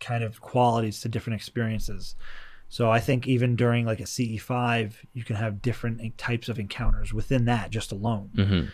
kind 0.00 0.24
of 0.24 0.40
qualities 0.40 1.00
to 1.00 1.08
different 1.08 1.38
experiences. 1.40 2.14
So 2.68 2.90
I 2.90 3.00
think 3.00 3.26
even 3.26 3.56
during 3.56 3.86
like 3.86 4.00
a 4.00 4.04
CE5, 4.04 4.92
you 5.14 5.24
can 5.24 5.36
have 5.36 5.62
different 5.62 6.18
types 6.18 6.48
of 6.48 6.58
encounters 6.58 7.14
within 7.14 7.46
that 7.46 7.70
just 7.70 7.92
alone. 7.92 8.30
Mhm. 8.34 8.68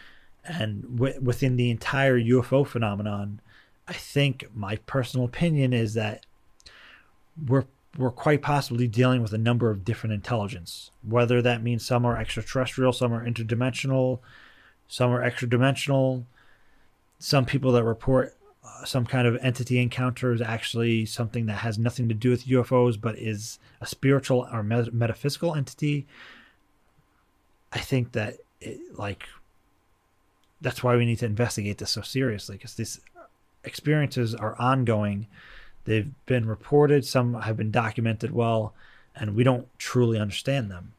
And 0.44 0.82
w- 0.98 1.20
within 1.20 1.56
the 1.56 1.70
entire 1.70 2.18
UFO 2.18 2.64
phenomenon, 2.66 3.40
I 3.86 3.92
think 3.92 4.46
my 4.54 4.76
personal 4.76 5.24
opinion 5.24 5.72
is 5.72 5.94
that 5.94 6.26
we're 7.46 7.64
we're 7.96 8.10
quite 8.10 8.42
possibly 8.42 8.88
dealing 8.88 9.22
with 9.22 9.32
a 9.32 9.38
number 9.38 9.70
of 9.70 9.84
different 9.84 10.14
intelligence. 10.14 10.90
Whether 11.02 11.40
that 11.42 11.62
means 11.62 11.86
some 11.86 12.04
are 12.04 12.16
extraterrestrial, 12.16 12.92
some 12.92 13.12
are 13.12 13.24
interdimensional, 13.24 14.18
some 14.88 15.12
are 15.12 15.22
extra 15.22 15.48
dimensional. 15.48 16.26
Some 17.20 17.44
people 17.44 17.70
that 17.72 17.84
report 17.84 18.36
uh, 18.64 18.84
some 18.84 19.04
kind 19.04 19.26
of 19.26 19.36
entity 19.42 19.78
encounter 19.78 20.32
is 20.32 20.40
actually 20.40 21.06
something 21.06 21.46
that 21.46 21.58
has 21.58 21.78
nothing 21.78 22.08
to 22.08 22.14
do 22.14 22.30
with 22.30 22.46
UFOs, 22.46 23.00
but 23.00 23.18
is 23.18 23.58
a 23.80 23.86
spiritual 23.86 24.48
or 24.52 24.62
met- 24.62 24.94
metaphysical 24.94 25.54
entity. 25.54 26.06
I 27.72 27.78
think 27.78 28.12
that, 28.12 28.38
it, 28.60 28.80
like, 28.98 29.24
that's 30.60 30.82
why 30.82 30.96
we 30.96 31.04
need 31.04 31.18
to 31.18 31.26
investigate 31.26 31.78
this 31.78 31.90
so 31.90 32.00
seriously 32.00 32.56
because 32.56 32.74
these 32.74 33.00
experiences 33.64 34.34
are 34.34 34.58
ongoing. 34.58 35.26
They've 35.84 36.10
been 36.24 36.46
reported, 36.46 37.04
some 37.04 37.34
have 37.34 37.56
been 37.56 37.70
documented 37.70 38.32
well, 38.32 38.74
and 39.14 39.34
we 39.34 39.44
don't 39.44 39.68
truly 39.78 40.18
understand 40.18 40.70
them. 40.70 40.94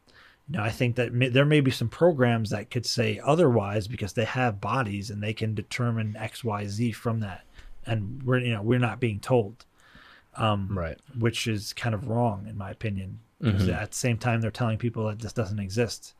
Now, 0.48 0.62
I 0.62 0.70
think 0.70 0.94
that 0.94 1.12
may, 1.12 1.28
there 1.28 1.44
may 1.44 1.60
be 1.60 1.72
some 1.72 1.88
programs 1.88 2.50
that 2.50 2.70
could 2.70 2.86
say 2.86 3.20
otherwise 3.24 3.88
because 3.88 4.12
they 4.12 4.24
have 4.24 4.60
bodies 4.60 5.10
and 5.10 5.20
they 5.20 5.32
can 5.32 5.54
determine 5.54 6.16
X, 6.16 6.44
Y, 6.44 6.66
Z 6.66 6.92
from 6.92 7.18
that, 7.20 7.44
and 7.86 8.22
we're 8.24 8.38
you 8.38 8.52
know 8.52 8.62
we're 8.62 8.78
not 8.78 9.00
being 9.00 9.20
told, 9.20 9.64
um, 10.36 10.68
Right. 10.76 10.98
which 11.18 11.46
is 11.46 11.72
kind 11.72 11.94
of 11.94 12.08
wrong 12.08 12.46
in 12.48 12.56
my 12.58 12.70
opinion. 12.70 13.20
Mhm. 13.42 13.68
At 13.72 13.90
the 13.90 13.96
same 13.96 14.16
time, 14.18 14.40
they're 14.40 14.50
telling 14.50 14.78
people 14.78 15.06
that 15.08 15.18
this 15.20 15.32
doesn't 15.32 15.58
exist. 15.58 16.14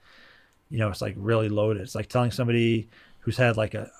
You 0.69 0.79
know, 0.79 0.91
it's 0.91 1.01
like 1.01 1.15
really 1.17 1.49
loaded. 1.49 1.83
It's 1.83 1.95
like 1.95 2.09
telling 2.09 2.31
somebody 2.31 2.89
who's 3.21 3.37
had 3.39 3.57
like 3.57 3.75
a 3.75 3.91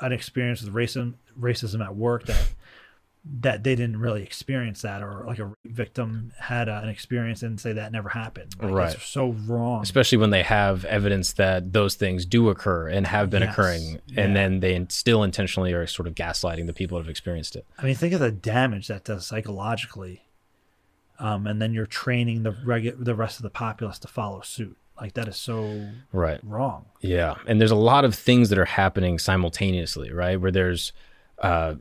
an 0.00 0.12
experience 0.12 0.62
with 0.62 0.72
racism 0.74 1.14
racism 1.38 1.84
at 1.84 1.94
work 1.94 2.26
that 2.26 2.51
that 3.24 3.62
they 3.62 3.76
didn't 3.76 3.98
really 4.00 4.22
experience 4.24 4.82
that 4.82 5.00
or 5.00 5.22
like 5.28 5.38
a 5.38 5.52
victim 5.64 6.32
had 6.40 6.68
a, 6.68 6.78
an 6.78 6.88
experience 6.88 7.44
and 7.44 7.60
say 7.60 7.72
that 7.72 7.92
never 7.92 8.08
happened. 8.08 8.52
Like, 8.60 8.72
Right. 8.72 9.00
so 9.00 9.28
wrong. 9.46 9.80
Especially 9.82 10.18
when 10.18 10.30
they 10.30 10.42
have 10.42 10.84
evidence 10.86 11.32
that 11.34 11.72
those 11.72 11.94
things 11.94 12.26
do 12.26 12.48
occur 12.48 12.88
and 12.88 13.06
have 13.06 13.30
been 13.30 13.42
Yes. 13.42 13.52
occurring 13.52 14.00
Yeah. 14.06 14.22
and 14.24 14.34
then 14.34 14.58
they 14.58 14.84
still 14.88 15.22
intentionally 15.22 15.72
are 15.72 15.86
sort 15.86 16.08
of 16.08 16.16
gaslighting 16.16 16.66
the 16.66 16.72
people 16.72 16.98
that 16.98 17.04
have 17.04 17.10
experienced 17.10 17.54
it. 17.54 17.64
I 17.78 17.84
mean 17.84 17.94
think 17.94 18.12
of 18.12 18.18
the 18.18 18.32
damage 18.32 18.88
that 18.88 19.04
does 19.04 19.24
psychologically 19.24 20.22
um, 21.20 21.46
and 21.46 21.62
then 21.62 21.72
you're 21.72 21.86
training 21.86 22.42
the 22.42 22.50
regu- 22.50 23.04
the 23.04 23.14
rest 23.14 23.38
of 23.38 23.44
the 23.44 23.50
populace 23.50 24.00
to 24.00 24.08
follow 24.08 24.40
suit. 24.40 24.76
Like 25.00 25.14
that 25.14 25.28
is 25.28 25.36
so 25.36 25.90
right. 26.12 26.40
wrong. 26.42 26.86
Yeah. 27.00 27.36
And 27.46 27.60
there's 27.60 27.70
a 27.70 27.76
lot 27.76 28.04
of 28.04 28.14
things 28.16 28.48
that 28.48 28.58
are 28.58 28.64
happening 28.64 29.20
simultaneously 29.20 30.10
right? 30.12 30.40
Where 30.40 30.50
there's 30.50 30.92
uh 31.38 31.76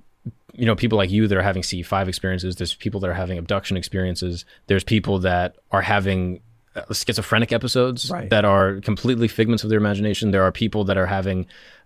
you 0.53 0.65
know 0.65 0.75
people 0.75 0.97
like 0.97 1.09
you 1.09 1.27
that 1.27 1.37
are 1.37 1.41
having 1.41 1.61
ce5 1.63 2.07
experiences 2.07 2.55
there's 2.57 2.75
people 2.75 2.99
that 2.99 3.09
are 3.09 3.13
having 3.13 3.37
abduction 3.37 3.77
experiences 3.77 4.45
there's 4.67 4.83
people 4.83 5.19
that 5.19 5.55
are 5.71 5.81
having 5.81 6.41
uh, 6.75 6.81
schizophrenic 6.93 7.51
episodes 7.51 8.09
Right. 8.11 8.29
that 8.29 8.45
are 8.45 8.79
completely 8.81 9.27
figments 9.27 9.63
of 9.63 9.69
their 9.69 9.79
imagination 9.79 10.31
there 10.31 10.43
are 10.43 10.51
people 10.51 10.83
that 10.85 10.97
are 10.97 11.05
having 11.07 11.45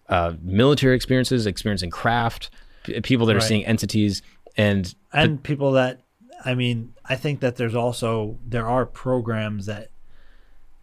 uh, 0.10 0.34
military 0.42 0.96
experiences 0.96 1.46
experiencing 1.46 1.90
craft 1.90 2.50
p- 2.84 3.00
people 3.02 3.26
that 3.28 3.36
are 3.36 3.42
seeing 3.42 3.66
entities 3.66 4.22
and 4.58 4.94
and 5.14 5.42
people 5.44 5.72
that 5.74 6.02
i 6.44 6.54
mean 6.56 6.94
i 7.06 7.16
think 7.16 7.40
that 7.40 7.56
there's 7.56 7.76
also 7.76 8.38
there 8.46 8.68
are 8.68 8.86
programs 8.86 9.66
that 9.68 9.90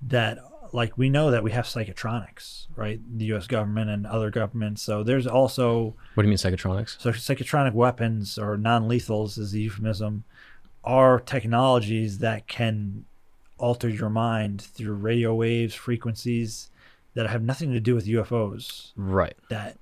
that 0.00 0.38
like 0.72 0.96
we 0.96 1.10
know 1.10 1.30
that 1.30 1.42
we 1.42 1.50
have 1.52 1.66
psychotronics 1.66 2.66
right? 2.76 3.00
The 3.18 3.26
us 3.26 3.46
government 3.46 3.90
and 3.90 4.06
other 4.06 4.30
governments. 4.30 4.82
So 4.82 5.02
there's 5.02 5.26
also 5.26 5.94
what 6.14 6.22
do 6.22 6.26
you 6.26 6.30
mean 6.30 6.38
psychotronics? 6.38 7.00
So 7.00 7.10
psychotronic 7.12 7.72
weapons 7.74 8.38
or 8.38 8.56
non-lethals 8.56 9.38
is 9.38 9.52
the 9.52 9.60
euphemism 9.60 10.24
are 10.84 11.20
technologies 11.20 12.18
that 12.18 12.48
can 12.48 13.04
alter 13.58 13.88
your 13.88 14.10
mind 14.10 14.60
through 14.60 14.94
radio 14.94 15.34
waves 15.34 15.74
frequencies 15.74 16.70
that 17.14 17.28
have 17.28 17.42
nothing 17.42 17.72
to 17.72 17.78
do 17.80 17.94
with 17.94 18.06
ufos 18.06 18.92
right. 18.96 19.36
That 19.50 19.76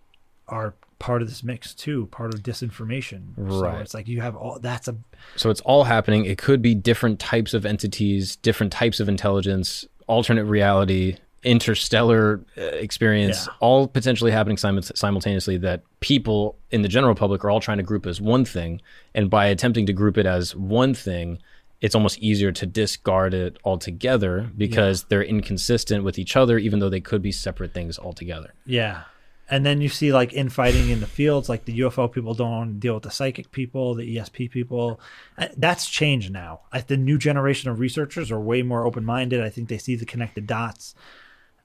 are 0.49 0.75
part 0.99 1.23
of 1.23 1.29
this 1.29 1.43
mix 1.43 1.73
too 1.73 2.07
part 2.07 2.35
of 2.35 2.43
disinformation. 2.43 3.35
So 3.37 3.43
Right. 3.63 3.81
it's 3.81 3.95
like 3.95 4.07
you 4.09 4.21
have 4.21 4.37
all 4.37 4.59
that's 4.59 4.89
a 4.89 4.97
So 5.37 5.49
it's 5.49 5.63
all 5.63 5.85
happening. 5.85 6.27
It 6.27 6.37
could 6.37 6.61
be 6.61 6.75
different 6.75 7.19
types 7.19 7.55
of 7.55 7.65
entities, 7.65 8.37
different 8.37 8.73
types 8.73 9.01
of 9.01 9.09
intelligence, 9.09 9.87
alternate 10.11 10.45
reality, 10.45 11.17
interstellar 11.43 12.41
uh, 12.59 12.63
experience, 12.87 13.47
Yeah. 13.47 13.53
all 13.61 13.87
potentially 13.89 14.31
happening 14.31 14.57
simu- 14.57 14.97
simultaneously 14.97 15.57
that 15.59 15.83
people 16.01 16.57
in 16.71 16.83
the 16.83 16.89
general 16.89 17.15
public 17.15 17.45
are 17.45 17.51
all 17.51 17.61
trying 17.61 17.79
to 17.79 17.83
group 17.85 18.07
as 18.07 18.21
one 18.21 18.45
thing. 18.45 18.81
And 19.15 19.31
by 19.31 19.47
attempting 19.47 19.87
to 19.87 19.93
group 19.93 20.17
it 20.19 20.27
as 20.27 20.55
one 20.57 20.95
thing, 20.95 21.39
it's 21.81 21.95
almost 21.95 22.19
easier 22.19 22.53
to 22.53 22.67
discard 22.67 23.33
it 23.33 23.57
altogether 23.65 24.51
because 24.57 25.05
they're 25.05 25.23
inconsistent 25.23 26.05
with 26.05 26.19
each 26.19 26.37
other, 26.37 26.59
even 26.59 26.79
though 26.81 26.91
they 26.91 27.01
could 27.01 27.23
be 27.23 27.33
separate 27.33 27.73
things 27.73 27.99
altogether. 27.99 28.53
Yeah. 28.67 29.03
And 29.51 29.67
then 29.67 29.81
you 29.81 29.89
see 29.89 30.13
like 30.13 30.33
infighting 30.33 30.91
in 30.91 31.01
the 31.01 31.07
fields, 31.07 31.49
like 31.49 31.65
the 31.65 31.81
UFO 31.81 32.11
people 32.11 32.35
don't 32.35 32.51
want 32.51 32.71
to 32.75 32.79
deal 32.79 32.95
with 32.95 33.03
the 33.03 33.11
psychic 33.11 33.51
people, 33.51 33.95
the 33.95 34.17
ESP 34.17 34.51
people. 34.51 35.01
Uh, 35.37 35.49
That's 35.57 35.89
changed 35.89 36.33
now. 36.33 36.61
I, 36.73 36.81
the 36.81 36.97
new 36.97 37.19
generation 37.19 37.69
of 37.71 37.81
researchers 37.81 38.31
are 38.31 38.41
way 38.41 38.63
more 38.63 38.87
open 38.87 39.05
minded. 39.05 39.43
I 39.43 39.51
think 39.51 39.69
they 39.69 39.79
see 39.79 39.97
the 39.97 40.07
connected 40.07 40.47
dots. 40.47 40.95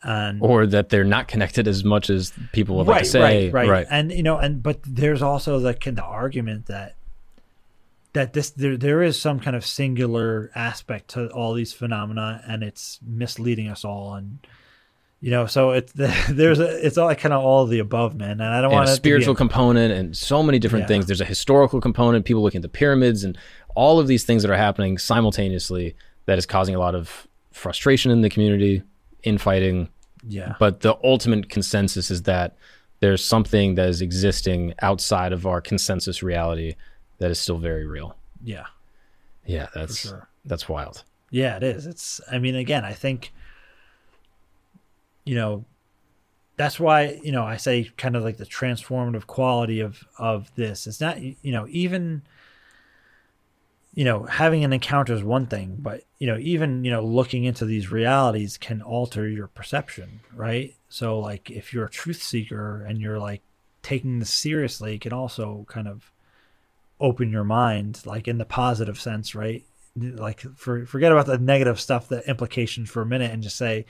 And 0.01 0.41
Or 0.41 0.65
that 0.65 0.89
they're 0.89 1.03
not 1.03 1.27
connected 1.27 1.67
as 1.67 1.83
much 1.83 2.09
as 2.09 2.33
people 2.53 2.77
would 2.77 2.87
like 2.87 3.03
to 3.03 3.09
say. 3.09 3.49
right, 3.49 3.53
right, 3.53 3.69
right 3.69 3.87
And 3.89 4.11
you 4.11 4.23
know, 4.23 4.37
and 4.37 4.61
but 4.61 4.79
there's 4.83 5.21
also 5.21 5.59
the 5.59 5.73
kind 5.73 5.99
of 5.99 6.05
argument 6.05 6.65
that 6.65 6.95
that 8.13 8.33
this 8.33 8.49
there 8.51 8.77
there 8.77 9.03
is 9.03 9.19
some 9.19 9.39
kind 9.39 9.55
of 9.55 9.65
singular 9.65 10.49
aspect 10.55 11.09
to 11.09 11.27
all 11.29 11.53
these 11.53 11.73
phenomena, 11.73 12.41
and 12.47 12.63
it's 12.63 12.99
misleading 13.05 13.67
us 13.67 13.83
all. 13.85 14.15
And 14.15 14.39
you 15.25 15.31
know, 15.31 15.47
so 15.47 15.71
it's 15.71 15.91
there's 16.29 16.59
a 16.59 16.85
it's 16.85 16.99
all 16.99 17.13
kind 17.15 17.33
of 17.33 17.43
all 17.43 17.63
of 17.63 17.71
the 17.71 17.79
above, 17.79 18.15
man. 18.15 18.39
And 18.41 18.43
I 18.43 18.61
don't 18.61 18.65
and 18.65 18.73
want 18.73 18.89
a 18.89 18.91
it 18.91 18.95
to 18.97 19.01
be 19.01 19.09
spiritual 19.09 19.33
component 19.33 19.91
and 19.91 20.15
so 20.15 20.43
many 20.43 20.59
different 20.59 20.83
Yeah. 20.83 20.87
things. 20.89 21.07
There's 21.07 21.19
a 21.19 21.25
historical 21.25 21.81
component, 21.81 22.25
people 22.25 22.43
looking 22.43 22.59
at 22.59 22.61
the 22.61 22.69
pyramids 22.69 23.23
and 23.23 23.35
all 23.73 23.99
of 23.99 24.05
these 24.05 24.23
things 24.23 24.43
that 24.43 24.51
are 24.51 24.55
happening 24.57 24.99
simultaneously 24.99 25.95
that 26.27 26.37
is 26.37 26.45
causing 26.45 26.75
a 26.75 26.79
lot 26.79 26.93
of 26.93 27.25
frustration 27.51 28.11
in 28.11 28.21
the 28.21 28.29
community, 28.29 28.83
infighting. 29.23 29.89
yeah, 30.27 30.53
But 30.59 30.81
the 30.81 30.95
ultimate 31.03 31.49
consensus 31.49 32.11
is 32.11 32.21
that 32.23 32.55
there's 32.99 33.25
something 33.25 33.73
that 33.75 33.89
is 33.89 34.01
existing 34.03 34.75
outside 34.83 35.33
of 35.33 35.47
our 35.47 35.59
consensus 35.59 36.21
reality 36.21 36.75
that 37.17 37.31
is 37.31 37.39
still 37.39 37.57
very 37.57 37.85
real. 37.87 38.15
yeah, 38.43 38.65
Yeah, 39.47 39.69
that's 39.73 40.01
sure. 40.01 40.27
that's 40.45 40.69
wild. 40.69 41.03
Yeah, 41.31 41.57
it 41.57 41.63
is. 41.63 41.87
It's 41.87 42.21
I 42.31 42.37
mean 42.37 42.55
again, 42.55 42.85
I 42.85 42.93
think 42.93 43.33
you 45.25 45.35
know 45.35 45.65
that's 46.57 46.79
why, 46.79 47.19
you 47.21 47.31
know, 47.31 47.43
I 47.43 47.57
say 47.57 47.91
kind 47.97 48.15
of 48.15 48.23
like 48.23 48.37
the 48.37 48.45
transformative 48.45 49.27
quality 49.27 49.81
of 49.81 50.03
of 50.17 50.53
this. 50.55 50.87
It's 50.87 51.01
not 51.01 51.21
you 51.21 51.51
know, 51.51 51.67
even 51.69 52.23
you 53.93 54.03
know, 54.03 54.23
having 54.23 54.65
an 54.65 54.73
encounter 54.73 55.13
is 55.13 55.23
one 55.23 55.47
thing, 55.47 55.77
but 55.79 56.03
you 56.19 56.27
know, 56.27 56.37
even 56.37 56.83
you 56.83 56.91
know, 56.91 57.03
looking 57.03 57.45
into 57.45 57.65
these 57.65 57.91
realities 57.91 58.57
can 58.57 58.81
alter 58.81 59.27
your 59.27 59.47
perception, 59.47 60.19
right? 60.33 60.75
So, 60.89 61.19
like, 61.19 61.49
if 61.49 61.73
you're 61.73 61.85
a 61.85 61.89
truth 61.89 62.21
seeker 62.21 62.83
and 62.83 63.01
you're 63.01 63.19
like 63.19 63.41
taking 63.81 64.19
this 64.19 64.31
seriously, 64.31 64.95
it 64.95 65.01
can 65.01 65.13
also 65.13 65.65
kind 65.69 65.87
of 65.87 66.11
open 66.99 67.31
your 67.31 67.43
mind, 67.43 68.01
like 68.05 68.27
in 68.27 68.37
the 68.37 68.45
positive 68.45 68.99
sense, 68.99 69.33
right? 69.33 69.63
Like, 69.95 70.41
for 70.55 70.85
forget 70.85 71.13
about 71.13 71.25
the 71.25 71.37
negative 71.37 71.79
stuff, 71.79 72.09
the 72.09 72.27
implications 72.29 72.89
for 72.89 73.01
a 73.01 73.05
minute, 73.05 73.31
and 73.31 73.43
just 73.43 73.57
say, 73.57 73.85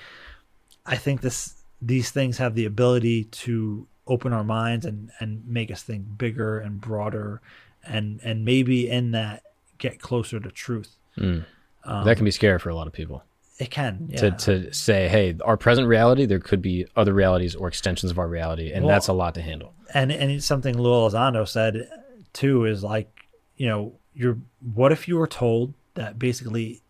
I 0.86 0.96
think 0.98 1.22
this 1.22 1.56
these 1.82 2.12
things 2.12 2.38
have 2.38 2.56
the 2.56 2.66
ability 2.66 3.26
to 3.26 3.88
open 4.08 4.34
our 4.34 4.44
minds 4.44 4.86
and 4.86 5.12
and 5.20 5.46
make 5.48 5.72
us 5.72 5.84
think 5.84 6.18
bigger 6.18 6.60
and 6.60 6.80
broader, 6.80 7.42
and 7.84 8.20
and 8.24 8.46
maybe 8.46 8.90
in 8.90 9.12
that 9.12 9.44
get 9.78 10.00
closer 10.00 10.40
to 10.40 10.52
truth. 10.52 10.96
Mm. 11.18 11.46
Um, 11.84 12.06
that 12.06 12.16
can 12.16 12.26
be 12.26 12.32
scary 12.32 12.60
for 12.60 12.70
a 12.70 12.76
lot 12.76 12.88
of 12.88 12.94
people. 12.94 13.24
It 13.58 13.72
can, 13.72 14.10
yeah. 14.10 14.18
To, 14.18 14.32
to 14.32 14.74
say, 14.74 15.08
hey, 15.08 15.38
our 15.46 15.56
present 15.56 15.88
reality, 15.88 16.26
there 16.26 16.40
could 16.40 16.62
be 16.62 16.86
other 16.98 17.14
realities 17.14 17.56
or 17.56 17.70
extensions 17.70 18.12
of 18.12 18.20
our 18.20 18.28
reality, 18.28 18.72
and 18.74 18.84
Well- 18.84 18.94
that's 18.94 19.08
a 19.08 19.14
lot 19.14 19.34
to 19.36 19.42
handle. 19.42 19.74
and 19.94 20.12
and 20.12 20.32
it's 20.32 20.46
something 20.46 20.78
Lue 20.78 20.92
Elizondo 20.92 21.48
said 21.48 21.90
too 22.34 22.66
is 22.66 22.84
like, 22.84 23.28
you 23.56 23.68
know, 23.68 23.94
you're 24.14 24.38
what 24.74 24.92
if 24.92 25.08
you 25.08 25.18
were 25.18 25.28
told 25.28 25.74
that 25.94 26.20
basically 26.20 26.82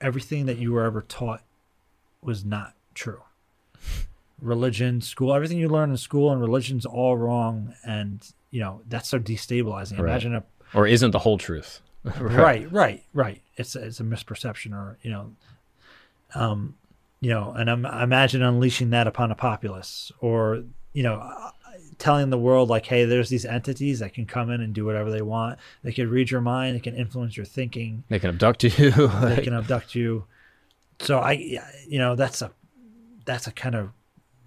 everything 0.00 0.46
that 0.46 0.58
you 0.58 0.72
were 0.72 0.84
ever 0.84 1.02
taught 1.02 1.42
was 2.22 2.44
not 2.44 2.74
true? 2.94 3.22
Religion, 4.40 5.00
school, 5.00 5.32
everything 5.34 5.58
you 5.58 5.68
learn 5.68 5.90
in 5.90 5.96
school 5.96 6.30
and 6.30 6.40
religion's 6.40 6.84
all 6.86 7.16
wrong 7.16 7.74
and 7.84 8.26
you 8.50 8.60
know, 8.60 8.80
that's 8.88 9.08
so 9.08 9.18
destabilizing. 9.18 9.92
Right. 9.98 10.10
Imagine 10.10 10.34
a 10.36 10.44
Or 10.74 10.86
isn't 10.86 11.10
the 11.10 11.18
whole 11.18 11.38
truth. 11.38 11.80
right 12.20 12.70
right 12.70 13.02
right 13.14 13.42
it's 13.56 13.74
a, 13.74 13.82
it's 13.84 13.98
a 13.98 14.04
misperception 14.04 14.72
or 14.72 14.96
you 15.02 15.10
know 15.10 15.32
um 16.36 16.76
you 17.20 17.30
know 17.30 17.50
and 17.50 17.68
I'm, 17.68 17.84
imagine 17.84 18.42
unleashing 18.42 18.90
that 18.90 19.08
upon 19.08 19.32
a 19.32 19.34
populace 19.34 20.12
or 20.20 20.62
you 20.92 21.02
know 21.02 21.14
uh, 21.16 21.50
telling 21.98 22.30
the 22.30 22.38
world 22.38 22.68
like 22.68 22.86
hey 22.86 23.06
there's 23.06 23.28
these 23.28 23.44
entities 23.44 23.98
that 23.98 24.14
can 24.14 24.24
come 24.24 24.50
in 24.52 24.60
and 24.60 24.72
do 24.72 24.84
whatever 24.84 25.10
they 25.10 25.20
want 25.22 25.58
they 25.82 25.90
can 25.90 26.08
read 26.08 26.30
your 26.30 26.40
mind 26.40 26.76
they 26.76 26.80
can 26.80 26.94
influence 26.94 27.36
your 27.36 27.44
thinking 27.46 28.04
They 28.08 28.20
can 28.20 28.30
abduct 28.30 28.62
you. 28.62 28.70
they 29.22 29.42
can 29.42 29.54
abduct 29.54 29.96
you 29.96 30.26
so 31.00 31.18
i 31.18 31.32
you 31.88 31.98
know 31.98 32.14
that's 32.14 32.40
a 32.40 32.52
that's 33.24 33.48
a 33.48 33.52
kind 33.52 33.74
of 33.74 33.90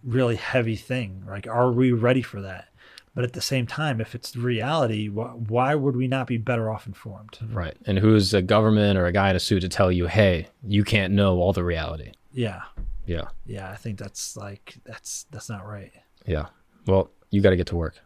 really 0.03 0.35
heavy 0.35 0.75
thing 0.75 1.23
like 1.27 1.47
are 1.47 1.71
we 1.71 1.91
ready 1.91 2.21
for 2.21 2.41
that 2.41 2.67
but 3.15 3.23
at 3.23 3.33
the 3.33 3.41
same 3.41 3.65
time 3.67 3.99
if 3.99 4.15
it's 4.15 4.35
reality 4.35 5.07
wh- 5.09 5.49
why 5.49 5.75
would 5.75 5.95
we 5.95 6.07
not 6.07 6.25
be 6.27 6.37
better 6.37 6.69
off 6.71 6.85
informed 6.87 7.37
right. 7.51 7.75
And 7.85 7.99
who's 7.99 8.33
a 8.33 8.41
government 8.41 8.97
or 8.97 9.05
a 9.05 9.11
guy 9.11 9.29
in 9.31 9.35
a 9.35 9.39
suit 9.39 9.59
to 9.61 9.69
tell 9.69 9.91
you, 9.91 10.07
hey, 10.07 10.47
you 10.65 10.83
can't 10.83 11.13
know 11.13 11.37
all 11.39 11.51
the 11.53 11.63
reality? 11.63 12.11
yeah 12.31 12.61
Yeah. 13.05 13.27
yeah 13.45 13.71
i 13.71 13.75
think 13.75 13.97
that's 13.97 14.37
like 14.37 14.75
that's 14.85 15.25
that's 15.31 15.49
not 15.49 15.65
right 15.67 15.91
Yeah. 16.25 16.47
Well, 16.85 17.11
you 17.31 17.41
got 17.41 17.49
to 17.51 17.55
get 17.57 17.67
to 17.67 17.75
work. 17.75 17.99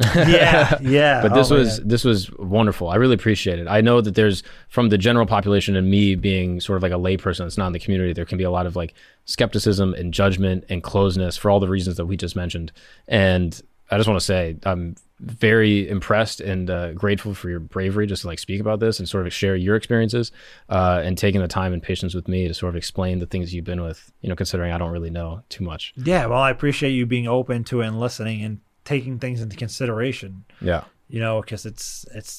yeah 0.14 0.78
yeah 0.80 1.22
but 1.22 1.34
this 1.34 1.50
Oh 1.50 1.56
was 1.56 1.80
God. 1.80 1.88
this 1.88 2.04
was 2.04 2.30
wonderful. 2.38 2.88
I 2.88 2.96
really 2.96 3.14
appreciate 3.14 3.58
it. 3.58 3.66
I 3.66 3.80
know 3.80 4.00
that 4.00 4.14
there's 4.14 4.42
from 4.68 4.90
the 4.90 4.98
general 4.98 5.26
population 5.26 5.74
and 5.76 5.90
me 5.90 6.14
being 6.14 6.60
sort 6.60 6.76
of 6.76 6.82
like 6.82 6.92
a 6.92 6.96
layperson 6.96 7.38
that's 7.40 7.58
not 7.58 7.66
in 7.68 7.72
the 7.72 7.78
community, 7.80 8.12
there 8.12 8.24
can 8.24 8.38
be 8.38 8.44
a 8.44 8.50
lot 8.50 8.66
of 8.66 8.76
like 8.76 8.94
skepticism 9.24 9.94
and 9.94 10.14
judgment 10.14 10.64
and 10.68 10.82
closeness 10.82 11.36
for 11.36 11.50
all 11.50 11.60
the 11.60 11.68
reasons 11.68 11.96
that 11.96 12.06
we 12.06 12.16
just 12.16 12.36
mentioned. 12.36 12.70
And 13.08 13.60
I 13.90 13.96
just 13.96 14.08
want 14.08 14.20
to 14.20 14.24
say 14.24 14.56
I'm 14.64 14.94
very 15.20 15.88
impressed 15.88 16.40
and 16.40 16.70
uh, 16.70 16.92
grateful 16.92 17.34
for 17.34 17.48
your 17.50 17.58
bravery 17.58 18.06
just 18.06 18.22
to 18.22 18.28
like 18.28 18.38
speak 18.38 18.60
about 18.60 18.78
this 18.78 19.00
and 19.00 19.08
sort 19.08 19.26
of 19.26 19.32
share 19.32 19.56
your 19.56 19.74
experiences 19.74 20.30
uh, 20.68 21.00
and 21.04 21.18
taking 21.18 21.40
the 21.40 21.48
time 21.48 21.72
and 21.72 21.82
patience 21.82 22.14
with 22.14 22.28
me 22.28 22.46
to 22.46 22.54
sort 22.54 22.68
of 22.70 22.76
explain 22.76 23.18
the 23.18 23.26
things 23.26 23.52
you've 23.52 23.64
been 23.64 23.82
with. 23.82 24.12
You 24.20 24.28
know, 24.28 24.36
considering 24.36 24.72
I 24.72 24.78
don't 24.78 24.92
really 24.92 25.10
know 25.10 25.42
too 25.48 25.64
much. 25.64 25.92
yeah 25.96 26.26
well 26.26 26.38
i 26.40 26.50
appreciate 26.50 26.90
you 26.90 27.04
being 27.06 27.26
open 27.26 27.64
to 27.64 27.80
it 27.80 27.86
and 27.88 27.98
listening 27.98 28.42
and 28.42 28.60
taking 28.94 29.18
things 29.18 29.38
into 29.44 29.56
consideration 29.64 30.30
Yeah. 30.70 30.84
you 31.14 31.20
know 31.24 31.34
because 31.42 31.62
it's 31.70 32.06
it's 32.18 32.32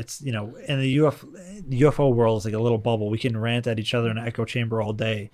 it's 0.00 0.14
you 0.26 0.32
know 0.36 0.44
in 0.70 0.76
the 0.84 0.92
UFO, 1.02 1.26
the 1.70 1.80
UFO 1.86 2.06
world 2.18 2.36
is 2.40 2.44
like 2.44 2.54
a 2.60 2.64
little 2.66 2.82
bubble 2.88 3.08
we 3.08 3.18
can 3.26 3.34
rant 3.46 3.66
at 3.66 3.78
each 3.82 3.94
other 3.96 4.08
in 4.10 4.18
an 4.18 4.26
echo 4.30 4.44
chamber 4.44 4.76
all 4.82 4.92
day 4.92 5.30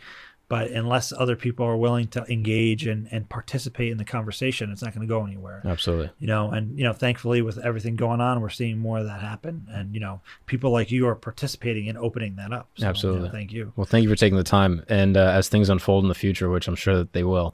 but 0.48 0.70
unless 0.70 1.12
other 1.22 1.34
people 1.44 1.64
are 1.64 1.78
willing 1.86 2.06
to 2.08 2.20
engage 2.36 2.82
and, 2.92 3.08
and 3.14 3.26
participate 3.38 3.90
in 3.90 3.98
the 4.02 4.04
conversation 4.16 4.70
it's 4.70 4.82
not 4.84 4.92
going 4.94 5.06
to 5.08 5.12
go 5.16 5.24
anywhere 5.30 5.62
Absolutely. 5.64 6.10
you 6.18 6.28
know 6.32 6.50
and 6.56 6.64
you 6.78 6.84
know 6.86 6.92
thankfully 6.92 7.40
with 7.42 7.58
everything 7.68 7.96
going 7.96 8.20
on 8.20 8.40
we're 8.42 8.56
seeing 8.60 8.78
more 8.78 8.98
of 9.02 9.06
that 9.06 9.20
happen 9.32 9.66
and 9.76 9.94
you 9.94 10.00
know 10.00 10.20
people 10.46 10.70
like 10.78 10.90
you 10.96 11.08
are 11.08 11.16
participating 11.16 11.86
in 11.90 11.96
opening 11.96 12.36
that 12.36 12.52
up 12.52 12.66
So, 12.76 12.80
you 12.80 12.84
know, 12.84 12.90
Absolutely. 12.90 13.30
thank 13.30 13.50
you 13.52 13.72
Well, 13.76 13.86
thank 13.92 14.02
you 14.04 14.10
for 14.10 14.20
taking 14.24 14.36
the 14.44 14.44
time. 14.58 14.84
And 14.88 15.16
uh, 15.16 15.38
as 15.38 15.48
things 15.48 15.68
unfold 15.70 16.04
in 16.04 16.08
the 16.14 16.20
future, 16.24 16.48
which 16.54 16.68
I'm 16.68 16.76
sure 16.84 16.96
that 17.00 17.12
they 17.16 17.24
will, 17.24 17.48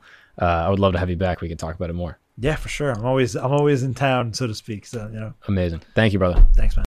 uh, 0.44 0.66
I 0.66 0.68
would 0.70 0.78
love 0.84 0.92
to 0.92 0.98
have 0.98 1.10
you 1.10 1.16
back. 1.26 1.40
We 1.40 1.48
can 1.48 1.56
talk 1.64 1.74
about 1.78 1.90
it 1.90 1.94
more. 2.04 2.18
Yeah 2.40 2.56
for 2.56 2.68
sure 2.68 2.90
i'm 2.92 3.04
always 3.04 3.34
i'm 3.36 3.52
always 3.52 3.82
in 3.82 3.94
town 3.94 4.32
so 4.32 4.46
to 4.46 4.54
speak 4.54 4.86
so 4.86 5.08
you 5.12 5.18
know 5.20 5.32
Amazing. 5.48 5.80
Thank 5.94 6.12
you, 6.12 6.18
brother. 6.18 6.44
thanks 6.54 6.76
man 6.76 6.86